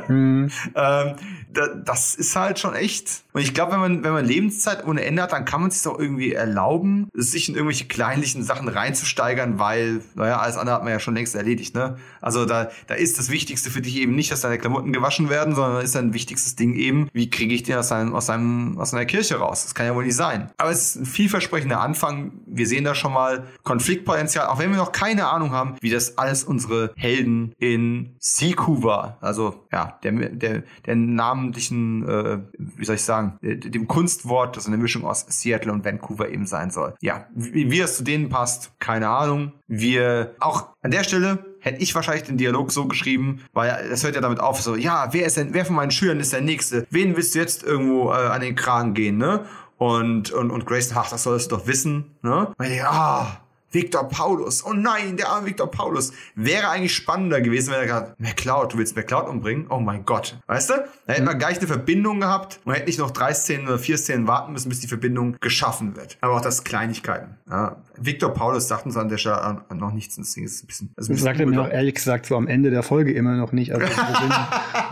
mhm. 0.08 0.50
ähm, 0.76 1.16
das 1.54 2.16
ist 2.16 2.36
halt 2.36 2.60
schon 2.60 2.76
echt. 2.76 3.24
Und 3.34 3.42
ich 3.42 3.54
glaube, 3.54 3.74
wenn 3.74 3.80
man, 3.80 4.04
wenn 4.04 4.14
man 4.14 4.26
Lebenszeit 4.26 4.86
ohne 4.86 5.04
Ende 5.04 5.24
hat, 5.24 5.32
dann 5.32 5.46
kann 5.46 5.62
man 5.62 5.72
sich 5.72 5.82
doch 5.82 5.98
irgendwie 5.98 6.34
erlauben, 6.34 7.10
sich 7.14 7.50
in 7.50 7.56
irgendwelche 7.56 7.86
kleinlichen 7.86 8.44
Sachen 8.44 8.68
reinzusteigern, 8.68 9.58
weil, 9.60 10.02
naja, 10.16 10.40
alles 10.40 10.58
andere 10.58 10.76
hat 10.76 10.84
man 10.84 10.92
ja 10.92 11.00
schon 11.00 11.16
längst 11.16 11.36
erledigt, 11.36 11.74
ne? 11.74 11.98
Also 12.22 12.46
da, 12.46 12.70
da 12.88 12.94
ist 12.94 13.18
das 13.18 13.30
Wichtigste 13.30 13.70
für 13.70 13.82
dich 13.82 13.98
eben 13.98 14.16
nicht, 14.16 14.32
dass 14.32 14.42
deine 14.42 14.58
Klamotten 14.58 14.94
gewaschen 14.94 15.30
werden, 15.30 15.56
sondern 15.56 15.76
da 15.76 15.82
ist 15.82 15.96
dein 15.96 16.14
wichtigstes 16.14 16.56
Ding 16.56 16.76
eben, 16.76 17.10
wie 17.14 17.30
kriege 17.30 17.54
ich 17.56 17.64
den 17.64 17.76
aus 17.76 17.88
seinem, 17.88 18.14
aus 18.14 18.28
seinem, 18.28 18.78
aus 18.78 18.92
seiner 18.92 19.06
Kirche 19.06 19.36
raus? 19.36 19.64
Das 19.64 19.76
kann 19.76 19.86
ja 19.86 19.96
wohl 19.96 20.06
nicht 20.06 20.16
sein. 20.16 20.52
Aber 20.58 20.70
es 20.70 20.90
ist 20.90 20.96
ein 20.96 21.06
vielversprechender 21.06 21.80
Anfang. 21.80 22.34
Wir 22.46 22.68
sehen 22.68 22.84
da 22.84 22.94
schon 22.96 23.14
mal 23.14 23.48
Konfliktpotenzial, 23.64 24.48
auch 24.48 24.60
wenn 24.60 24.70
wir 24.70 24.78
noch 24.78 24.92
keine 24.92 25.28
Ahnung 25.28 25.52
haben, 25.52 25.76
wie 25.82 25.90
das 25.90 26.18
alles 26.18 26.44
unsere 26.44 26.92
Helden 26.96 27.54
in 27.58 28.16
Seacuba, 28.20 29.18
also 29.22 29.66
ja, 29.72 29.98
der, 30.04 30.12
der, 30.12 30.64
der 30.86 30.96
Name 30.96 31.43
namentlichen, 31.44 32.08
äh, 32.08 32.40
wie 32.58 32.86
soll 32.86 32.96
ich 32.96 33.04
sagen, 33.04 33.38
äh, 33.42 33.56
dem 33.58 33.88
Kunstwort, 33.88 34.58
das 34.58 34.68
eine 34.68 34.78
Mischung 34.78 35.06
aus 35.06 35.26
Seattle 35.28 35.72
und 35.72 35.86
Vancouver 35.86 36.30
eben 36.30 36.46
sein 36.46 36.72
soll. 36.72 36.96
Ja, 37.02 37.28
wie, 37.36 37.70
wie 37.72 37.80
es 37.80 37.98
zu 37.98 38.04
denen 38.04 38.30
passt, 38.30 38.72
keine 38.80 39.10
Ahnung. 39.10 39.54
Wir 39.68 40.36
auch 40.40 40.70
an 40.82 40.92
der 40.92 41.04
Stelle 41.04 41.46
hätte 41.60 41.82
ich 41.82 41.96
wahrscheinlich 41.96 42.24
den 42.24 42.38
Dialog 42.38 42.72
so 42.72 42.88
geschrieben, 42.88 43.42
weil 43.54 43.70
es 43.92 44.04
hört 44.04 44.16
ja 44.16 44.22
damit 44.22 44.40
auf, 44.40 44.62
so, 44.62 44.76
ja, 44.76 45.10
wer 45.12 45.26
ist 45.26 45.38
denn, 45.38 45.54
wer 45.54 45.66
von 45.66 45.76
meinen 45.76 45.92
Schülern 45.92 46.20
ist 46.20 46.34
der 46.34 46.42
Nächste? 46.42 46.86
Wen 46.90 47.16
willst 47.16 47.36
du 47.36 47.40
jetzt 47.40 47.64
irgendwo 47.64 48.12
äh, 48.12 48.16
an 48.16 48.42
den 48.42 48.56
Kragen 48.56 48.94
gehen, 48.94 49.18
ne? 49.18 49.46
Und, 49.78 50.32
und, 50.32 50.52
und 50.52 50.66
Grayson, 50.66 50.98
ach, 50.98 51.10
das 51.10 51.24
solltest 51.24 51.52
du 51.52 51.58
doch 51.58 51.68
wissen, 51.68 52.16
ne? 52.22 52.54
Und 52.58 52.66
ich 52.66 52.70
denke, 52.70 52.90
ah, 52.90 53.43
Victor 53.74 54.08
Paulus. 54.08 54.66
Oh 54.66 54.74
nein, 54.74 55.18
der 55.18 55.30
arme 55.30 55.48
Victor 55.48 55.70
Paulus. 55.70 56.14
Wäre 56.36 56.70
eigentlich 56.70 56.94
spannender 56.94 57.42
gewesen, 57.42 57.72
wenn 57.72 57.80
er 57.80 57.86
gerade, 57.88 58.16
McCloud, 58.20 58.74
du 58.74 58.78
willst 58.78 58.96
McCloud 58.96 59.28
umbringen? 59.28 59.68
Oh 59.70 59.80
mein 59.80 60.06
Gott. 60.06 60.38
Weißt 60.48 60.70
du? 60.70 60.74
Da 61.08 61.14
hätte 61.14 61.24
man 61.24 61.40
gleich 61.40 61.58
eine 61.58 61.68
Verbindung 61.68 62.20
gehabt 62.20 62.60
und 62.66 62.74
hätte 62.74 62.86
nicht 62.86 63.00
noch 63.00 63.12
drei 63.12 63.34
Szenen 63.34 63.68
oder 63.68 63.80
vier 63.80 63.98
Szenen 63.98 64.28
warten 64.28 64.54
müssen, 64.54 64.70
bis 64.70 64.80
die 64.80 64.88
Verbindung 64.88 65.38
geschaffen 65.42 65.96
wird. 65.96 66.18
Aber 66.22 66.36
auch 66.36 66.42
das 66.42 66.64
Kleinigkeiten. 66.64 67.38
Ja. 67.50 67.78
Victor 67.98 68.34
Paulus 68.34 68.68
sagt 68.68 68.86
uns 68.86 68.98
an 68.98 69.10
der 69.10 69.18
Stelle 69.18 69.64
noch 69.74 69.92
nichts. 69.92 70.16
Deswegen 70.16 70.46
ist 70.46 70.56
es 70.56 70.64
ein 70.64 70.68
bisschen, 70.68 70.94
also 70.96 71.12
ein 71.12 71.16
bisschen 71.16 71.26
sagt 71.26 71.40
er 71.40 71.46
mir 71.46 71.56
noch 71.56 71.70
ehrlich 71.70 71.96
gesagt 71.96 72.26
so 72.26 72.36
am 72.36 72.48
Ende 72.48 72.70
der 72.70 72.84
Folge 72.84 73.14
immer 73.14 73.36
noch 73.36 73.52
nicht. 73.52 73.74
Also 73.74 73.86
worin, 73.88 74.32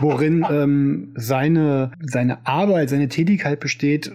worin 0.00 0.46
ähm, 0.50 1.14
seine, 1.16 1.92
seine 2.00 2.46
Arbeit, 2.46 2.90
seine 2.90 3.08
Tätigkeit 3.08 3.60
besteht, 3.60 4.12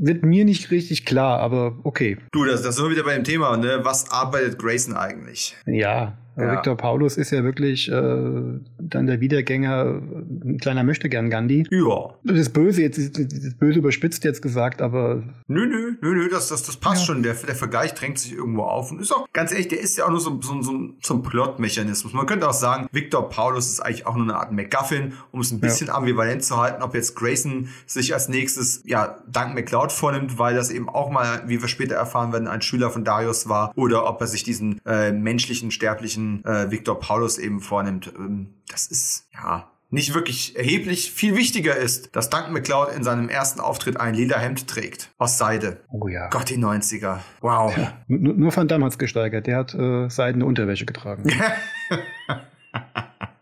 wird 0.00 0.24
mir 0.24 0.44
nicht 0.44 0.70
richtig 0.70 1.04
klar, 1.04 1.40
aber 1.40 1.78
okay. 1.84 2.18
Du, 2.32 2.44
das, 2.44 2.62
das 2.62 2.76
sind 2.76 2.84
wir 2.84 2.90
wieder 2.90 3.04
bei 3.04 3.14
dem 3.14 3.24
Thema, 3.24 3.56
ne? 3.56 3.80
Was 3.82 4.10
arbeitet 4.10 4.58
Grayson 4.58 4.94
eigentlich? 4.94 5.56
Ja, 5.66 6.16
ja. 6.36 6.52
Victor 6.52 6.76
Paulus 6.76 7.16
ist 7.16 7.30
ja 7.30 7.44
wirklich 7.44 7.90
äh, 7.90 7.92
dann 7.92 9.06
der 9.06 9.20
Wiedergänger 9.20 10.00
ein 10.44 10.58
kleiner 10.60 10.84
möchte 10.84 11.08
gern 11.08 11.30
Gandhi. 11.30 11.66
Ja. 11.70 12.14
Das 12.24 12.50
Böse 12.50 12.82
jetzt, 12.82 13.18
das 13.18 13.54
Böse 13.54 13.78
überspitzt 13.78 14.24
jetzt 14.24 14.42
gesagt, 14.42 14.82
aber. 14.82 15.22
Nö, 15.46 15.66
nö, 15.66 15.92
nö, 16.00 16.14
nö, 16.14 16.28
das, 16.28 16.48
das, 16.48 16.62
das 16.64 16.76
passt 16.76 17.02
ja. 17.02 17.06
schon. 17.06 17.22
Der, 17.22 17.34
der 17.34 17.54
Vergleich 17.54 17.94
drängt 17.94 18.18
sich 18.18 18.32
irgendwo 18.32 18.62
auf. 18.62 18.90
Und 18.90 19.00
ist 19.00 19.12
auch, 19.12 19.26
ganz 19.32 19.52
ehrlich, 19.52 19.68
der 19.68 19.80
ist 19.80 19.96
ja 19.96 20.06
auch 20.06 20.10
nur 20.10 20.20
so, 20.20 20.40
so, 20.42 20.60
so, 20.62 20.90
so 21.00 21.14
ein 21.14 21.22
Plot-Mechanismus. 21.22 22.12
Man 22.12 22.26
könnte 22.26 22.48
auch 22.48 22.54
sagen, 22.54 22.88
Victor 22.92 23.28
Paulus 23.28 23.70
ist 23.70 23.80
eigentlich 23.80 24.06
auch 24.06 24.16
nur 24.16 24.24
eine 24.24 24.36
Art 24.36 24.52
MacGuffin, 24.52 25.12
um 25.30 25.40
es 25.40 25.52
ein 25.52 25.60
bisschen 25.60 25.88
ja. 25.88 25.94
ambivalent 25.94 26.44
zu 26.44 26.56
halten, 26.56 26.82
ob 26.82 26.94
jetzt 26.94 27.14
Grayson 27.14 27.68
sich 27.86 28.12
als 28.14 28.28
nächstes, 28.28 28.82
ja, 28.84 29.18
dank 29.30 29.54
McCloud 29.54 29.92
vornimmt, 29.92 30.38
weil 30.38 30.54
das 30.54 30.70
eben 30.70 30.88
auch 30.88 31.10
mal, 31.10 31.44
wie 31.46 31.60
wir 31.60 31.68
später 31.68 31.94
erfahren 31.94 32.32
werden, 32.32 32.48
ein 32.48 32.62
Schüler 32.62 32.90
von 32.90 33.04
Darius 33.04 33.48
war, 33.48 33.72
oder 33.76 34.08
ob 34.08 34.20
er 34.20 34.26
sich 34.26 34.42
diesen 34.42 34.80
äh, 34.84 35.12
menschlichen, 35.12 35.70
sterblichen 35.70 36.23
äh, 36.44 36.70
Victor 36.70 36.98
Paulus 36.98 37.38
eben 37.38 37.60
vornimmt. 37.60 38.12
Ähm, 38.16 38.54
das 38.70 38.86
ist, 38.86 39.28
ja, 39.32 39.70
nicht 39.90 40.14
wirklich 40.14 40.56
erheblich. 40.56 41.12
Viel 41.12 41.36
wichtiger 41.36 41.76
ist, 41.76 42.14
dass 42.16 42.28
Duncan 42.28 42.52
McCloud 42.52 42.88
in 42.94 43.04
seinem 43.04 43.28
ersten 43.28 43.60
Auftritt 43.60 43.98
ein 43.98 44.14
lila 44.14 44.38
Hemd 44.38 44.66
trägt. 44.66 45.10
Aus 45.18 45.38
Seide. 45.38 45.80
Oh 45.88 46.08
ja. 46.08 46.28
Gott, 46.28 46.50
die 46.50 46.58
90er. 46.58 47.20
Wow. 47.40 47.76
Ja, 47.76 47.92
nur, 48.08 48.54
Van 48.54 48.68
Damme 48.68 48.86
hat's 48.86 48.98
gesteigert. 48.98 49.46
Der 49.46 49.58
hat 49.58 49.74
äh, 49.74 50.08
seidene 50.08 50.46
Unterwäsche 50.46 50.84
getragen. 50.84 51.24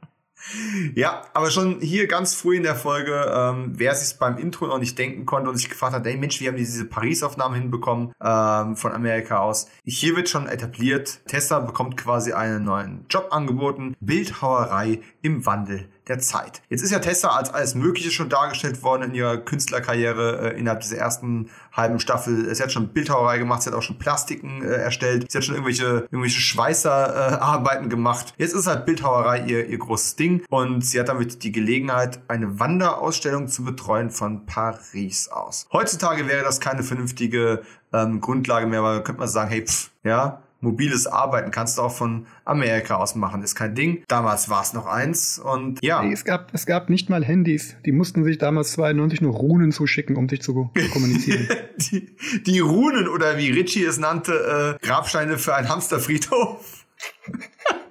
Ja, 0.95 1.23
aber 1.35 1.51
schon 1.51 1.81
hier 1.81 2.07
ganz 2.07 2.35
früh 2.35 2.57
in 2.57 2.63
der 2.63 2.77
Folge, 2.77 3.33
ähm, 3.35 3.73
wer 3.77 3.95
sich 3.95 4.19
beim 4.19 4.39
Intro 4.39 4.67
noch 4.67 4.79
nicht 4.79 4.99
denken 4.99 5.27
konnte 5.27 5.51
und 5.51 5.57
sich 5.57 5.69
gefragt 5.69 5.95
hat, 5.95 6.07
ey 6.07 6.17
Mensch, 6.17 6.41
wie 6.41 6.49
haben 6.49 6.57
die 6.57 6.65
diese 6.65 6.85
Paris-Aufnahmen 6.85 7.55
hinbekommen 7.55 8.13
ähm, 8.23 8.77
von 8.77 8.93
Amerika 8.93 9.39
aus? 9.39 9.69
Hier 9.85 10.17
wird 10.17 10.29
schon 10.29 10.47
etabliert, 10.47 11.21
Tessa 11.27 11.61
bekommt 11.61 11.97
quasi 11.97 12.33
einen 12.33 12.65
neuen 12.65 13.07
Job 13.09 13.29
angeboten, 13.31 13.95
Bildhauerei 14.01 15.01
im 15.23 15.47
Wandel 15.47 15.89
der 16.13 16.19
Zeit. 16.19 16.63
Jetzt 16.69 16.83
ist 16.83 16.91
ja 16.91 16.99
Tessa 16.99 17.29
als 17.29 17.53
alles 17.53 17.75
Mögliche 17.75 18.11
schon 18.11 18.29
dargestellt 18.29 18.83
worden 18.83 19.03
in 19.03 19.15
ihrer 19.15 19.39
Künstlerkarriere 19.39 20.53
äh, 20.53 20.59
innerhalb 20.59 20.81
dieser 20.81 20.99
ersten 20.99 21.49
halben 21.73 21.99
Staffel. 22.01 22.55
Sie 22.55 22.63
hat 22.63 22.71
schon 22.71 22.89
Bildhauerei 22.89 23.39
gemacht, 23.39 23.63
sie 23.63 23.71
hat 23.71 23.77
auch 23.77 23.83
schon 23.83 23.99
Plastiken 23.99 24.63
äh, 24.63 24.75
erstellt, 24.75 25.31
sie 25.31 25.39
hat 25.39 25.45
schon 25.45 25.55
irgendwelche, 25.55 26.07
irgendwelche 26.11 26.41
Schweißerarbeiten 26.41 27.87
äh, 27.87 27.89
gemacht. 27.89 28.35
Jetzt 28.37 28.55
ist 28.55 28.67
halt 28.67 28.85
Bildhauerei 28.85 29.45
ihr, 29.47 29.67
ihr 29.67 29.79
großes 29.79 30.17
Ding 30.17 30.45
und 30.51 30.85
sie 30.85 31.01
hat 31.01 31.09
damit 31.09 31.43
die 31.43 31.53
Gelegenheit, 31.53 32.21
eine 32.29 32.61
Wanderausstellung 32.61 33.49
zu 33.49 33.65
betreuen 33.65 34.11
von 34.11 34.45
Paris 34.45 35.29
aus. 35.29 35.67
Heutzutage 35.73 36.29
wäre 36.29 36.45
das 36.45 36.61
keine 36.61 36.83
vernünftige 36.83 37.63
ähm, 37.93 38.21
Grundlage 38.21 38.67
mehr, 38.67 38.83
weil 38.83 39.03
könnte 39.03 39.21
man 39.21 39.29
sagen, 39.29 39.51
hey, 39.51 39.67
pff, 39.67 39.91
ja, 40.05 40.43
mobiles 40.63 41.07
Arbeiten 41.07 41.51
kannst 41.51 41.77
du 41.77 41.83
auch 41.83 41.93
von 41.93 42.27
Amerika 42.45 42.97
aus 42.97 43.15
machen, 43.15 43.43
ist 43.43 43.55
kein 43.55 43.75
Ding. 43.75 44.05
Damals 44.09 44.49
war 44.49 44.63
es 44.63 44.73
noch 44.73 44.87
eins 44.87 45.39
und 45.39 45.83
ja. 45.83 46.03
Nee, 46.03 46.13
es, 46.13 46.25
gab, 46.25 46.55
es 46.55 46.67
gab 46.67 46.89
nicht 46.89 47.11
mal 47.11 47.25
Handys. 47.25 47.77
Die 47.85 47.93
mussten 47.93 48.25
sich 48.25 48.39
damals 48.39 48.73
92 48.73 49.21
nur 49.21 49.35
Runen 49.35 49.73
zuschicken, 49.73 50.17
um 50.17 50.29
sich 50.29 50.41
zu, 50.41 50.71
zu 50.75 50.91
kommunizieren. 50.91 51.49
die, 51.77 52.17
die 52.47 52.61
Runen 52.61 53.09
oder 53.09 53.37
wie 53.39 53.51
Richie 53.51 53.85
es 53.85 53.99
nannte, 53.99 54.79
äh, 54.81 54.87
Grabsteine 54.87 55.37
für 55.39 55.55
einen 55.55 55.69
Hamsterfriedhof. 55.69 56.87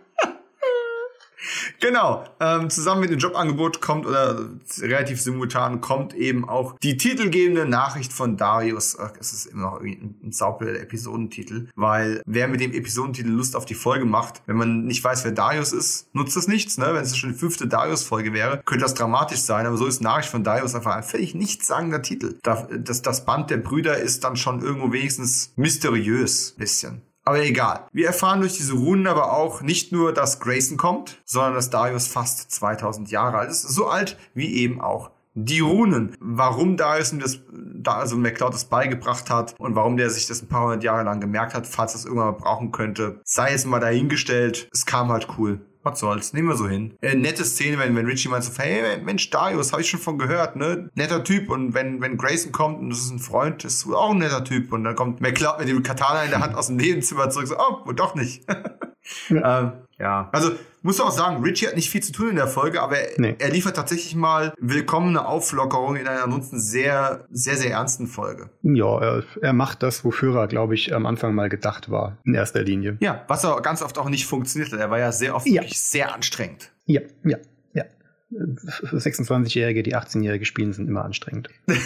Genau. 1.80 2.26
Ähm, 2.39 2.70
zusammen 2.70 3.01
mit 3.01 3.09
dem 3.09 3.20
Jobangebot 3.20 3.82
kommt 3.82 4.05
oder 4.05 4.49
relativ 4.80 5.22
simultan 5.22 5.82
kommt 5.82 6.14
eben 6.14 6.47
auch 6.47 6.78
die 6.80 6.97
titelgebende 6.97 7.66
Nachricht 7.66 8.14
von 8.14 8.38
Darius. 8.38 8.97
Ach, 8.99 9.12
es 9.20 9.34
ist 9.34 9.45
immer 9.47 9.64
noch 9.64 9.82
ein, 9.82 10.16
ein 10.24 10.32
saublöder 10.32 10.80
Episodentitel, 10.80 11.70
weil 11.76 12.22
wer 12.26 12.47
mit 12.47 12.62
dem 12.62 12.74
Episodentitel 12.74 13.30
Lust 13.30 13.55
auf 13.55 13.66
die 13.66 13.76
Folge 13.76 14.05
macht, 14.05 14.41
wenn 14.45 14.57
man 14.57 14.86
nicht 14.86 15.03
weiß, 15.03 15.24
wer 15.24 15.32
Darius 15.32 15.74
ist, 15.74 16.14
nutzt 16.14 16.36
das 16.36 16.47
nichts. 16.47 16.78
Ne? 16.78 16.93
Wenn 16.93 17.03
es 17.03 17.18
schon 17.18 17.32
die 17.32 17.38
fünfte 17.38 17.68
Darius-Folge 17.68 18.34
wäre, 18.34 18.62
könnte 18.66 18.84
das 18.84 18.93
dramatisch 18.93 19.41
sein, 19.41 19.66
aber 19.66 19.78
so 19.78 19.86
ist 19.86 20.01
Nachricht 20.01 20.30
von 20.30 20.43
Darius 20.43 20.76
einfach 20.76 20.95
ein 20.95 21.03
völlig 21.03 21.36
nichtssagender 21.36 22.01
Titel. 22.01 22.38
Das, 22.43 23.01
das 23.01 23.26
Band 23.26 23.49
der 23.49 23.57
Brüder 23.57 23.97
ist 23.97 24.24
dann 24.24 24.36
schon 24.36 24.62
irgendwo 24.62 24.91
wenigstens 24.91 25.53
mysteriös 25.55 26.55
bisschen. 26.57 27.01
Aber 27.24 27.43
egal. 27.43 27.88
Wir 27.91 28.07
erfahren 28.07 28.39
durch 28.41 28.57
diese 28.57 28.74
Runen 28.74 29.07
aber 29.07 29.34
auch 29.34 29.61
nicht 29.61 29.91
nur, 29.91 30.13
dass 30.13 30.39
Grayson 30.39 30.78
kommt, 30.78 31.22
sondern 31.26 31.53
dass 31.53 31.69
Darius 31.69 32.07
fast 32.07 32.51
2000 32.51 33.11
Jahre 33.11 33.38
alt 33.38 33.51
ist. 33.51 33.61
So 33.61 33.88
alt 33.88 34.17
wie 34.34 34.55
eben 34.55 34.82
auch 34.82 35.11
die 35.34 35.59
Runen. 35.59 36.17
Warum 36.19 36.78
Darius 36.78 37.13
ihm 37.13 37.19
das, 37.19 37.39
da 37.51 37.93
also 37.93 38.17
McCloud 38.17 38.53
das 38.53 38.65
beigebracht 38.65 39.30
hat 39.30 39.55
und 39.59 39.76
warum 39.76 39.97
der 39.97 40.09
sich 40.09 40.28
das 40.28 40.41
ein 40.41 40.47
paar 40.47 40.63
hundert 40.63 40.84
Jahre 40.84 41.03
lang 41.03 41.22
gemerkt 41.22 41.53
hat, 41.53 41.67
falls 41.67 41.93
das 41.93 42.05
irgendwann 42.05 42.32
mal 42.34 42.39
brauchen 42.39 42.72
könnte, 42.72 43.22
sei 43.24 43.53
es 43.53 43.65
mal 43.65 43.80
dahingestellt. 43.80 44.67
Es 44.74 44.86
kam 44.86 45.09
halt 45.09 45.28
cool 45.38 45.61
was 45.84 45.99
soll's, 45.99 46.34
nehmen 46.34 46.47
wir 46.47 46.55
so 46.55 46.67
hin. 46.67 46.93
Äh, 47.01 47.15
nette 47.15 47.43
Szene, 47.43 47.77
wenn, 47.79 47.95
wenn 47.95 48.05
Richie 48.05 48.29
meint 48.29 48.43
so, 48.43 48.51
hey, 48.57 48.97
Mensch, 49.03 49.29
Darius, 49.29 49.71
habe 49.71 49.82
ich 49.82 49.89
schon 49.89 49.99
von 49.99 50.17
gehört, 50.17 50.55
ne? 50.55 50.89
Netter 50.95 51.23
Typ. 51.23 51.49
Und 51.49 51.73
wenn, 51.73 52.01
wenn 52.01 52.17
Grayson 52.17 52.51
kommt 52.51 52.79
und 52.79 52.89
das 52.89 52.99
ist 52.99 53.11
ein 53.11 53.19
Freund, 53.19 53.63
ist 53.63 53.88
auch 53.88 54.11
ein 54.11 54.19
netter 54.19 54.43
Typ. 54.43 54.71
Und 54.71 54.84
dann 54.84 54.95
kommt 54.95 55.21
McCloud 55.21 55.59
mit 55.59 55.67
dem 55.67 55.84
Katana 55.84 56.23
in 56.23 56.29
der 56.29 56.39
Hand 56.39 56.55
aus 56.55 56.67
dem 56.67 56.77
Nebenzimmer 56.77 57.29
zurück, 57.29 57.47
so, 57.47 57.55
oh, 57.57 57.91
doch 57.91 58.15
nicht. 58.15 58.43
ja. 59.29 59.59
ähm, 59.59 59.71
ja. 60.02 60.30
Also, 60.32 60.52
muss 60.82 60.99
auch 60.99 61.12
sagen, 61.12 61.43
Richie 61.43 61.68
hat 61.68 61.76
nicht 61.76 61.89
viel 61.89 62.02
zu 62.02 62.12
tun 62.12 62.30
in 62.30 62.36
der 62.36 62.47
Folge, 62.47 62.82
aber 62.82 62.95
nee. 63.18 63.36
er 63.38 63.49
liefert 63.52 63.76
tatsächlich 63.76 64.16
mal 64.16 64.54
willkommene 64.60 65.26
Auflockerung 65.26 65.95
in 65.95 66.08
einer 66.08 66.24
ansonsten 66.24 66.60
sehr, 66.60 67.26
sehr, 67.30 67.56
sehr 67.56 67.72
ernsten 67.72 68.08
Folge. 68.08 68.49
Ja, 68.64 68.99
er, 68.99 69.24
er 69.41 69.54
macht 69.54 69.84
das, 69.84 70.04
wofür 70.04 70.36
er, 70.36 70.47
glaube 70.47 70.74
ich, 70.74 70.93
am 70.93 71.06
Anfang 71.06 71.36
mal 71.36 71.49
gedacht 71.49 71.91
war, 71.91 72.18
in 72.26 72.34
erster 72.34 72.64
Linie. 72.64 72.97
Ja, 72.99 73.24
was 73.28 73.43
er 73.43 73.62
ganz 73.62 73.84
oft 73.84 73.99
auch 73.99 74.10
nicht 74.10 74.26
funktioniert 74.26 74.74
hat. 74.74 74.80
Er 74.80 74.89
war 74.89 74.99
ja 74.99 75.12
sehr 75.12 75.36
oft 75.36 75.45
ja. 75.45 75.62
wirklich 75.62 75.80
sehr 75.80 76.14
anstrengend. 76.16 76.72
Ja, 76.86 77.02
ja, 77.24 77.38
ja. 77.74 77.84
26-Jährige, 78.32 79.84
die 79.84 79.95
18-Jährige 79.95 80.45
spielen, 80.45 80.74
sind 80.74 80.88
immer 80.88 81.06
anstrengend. 81.06 81.49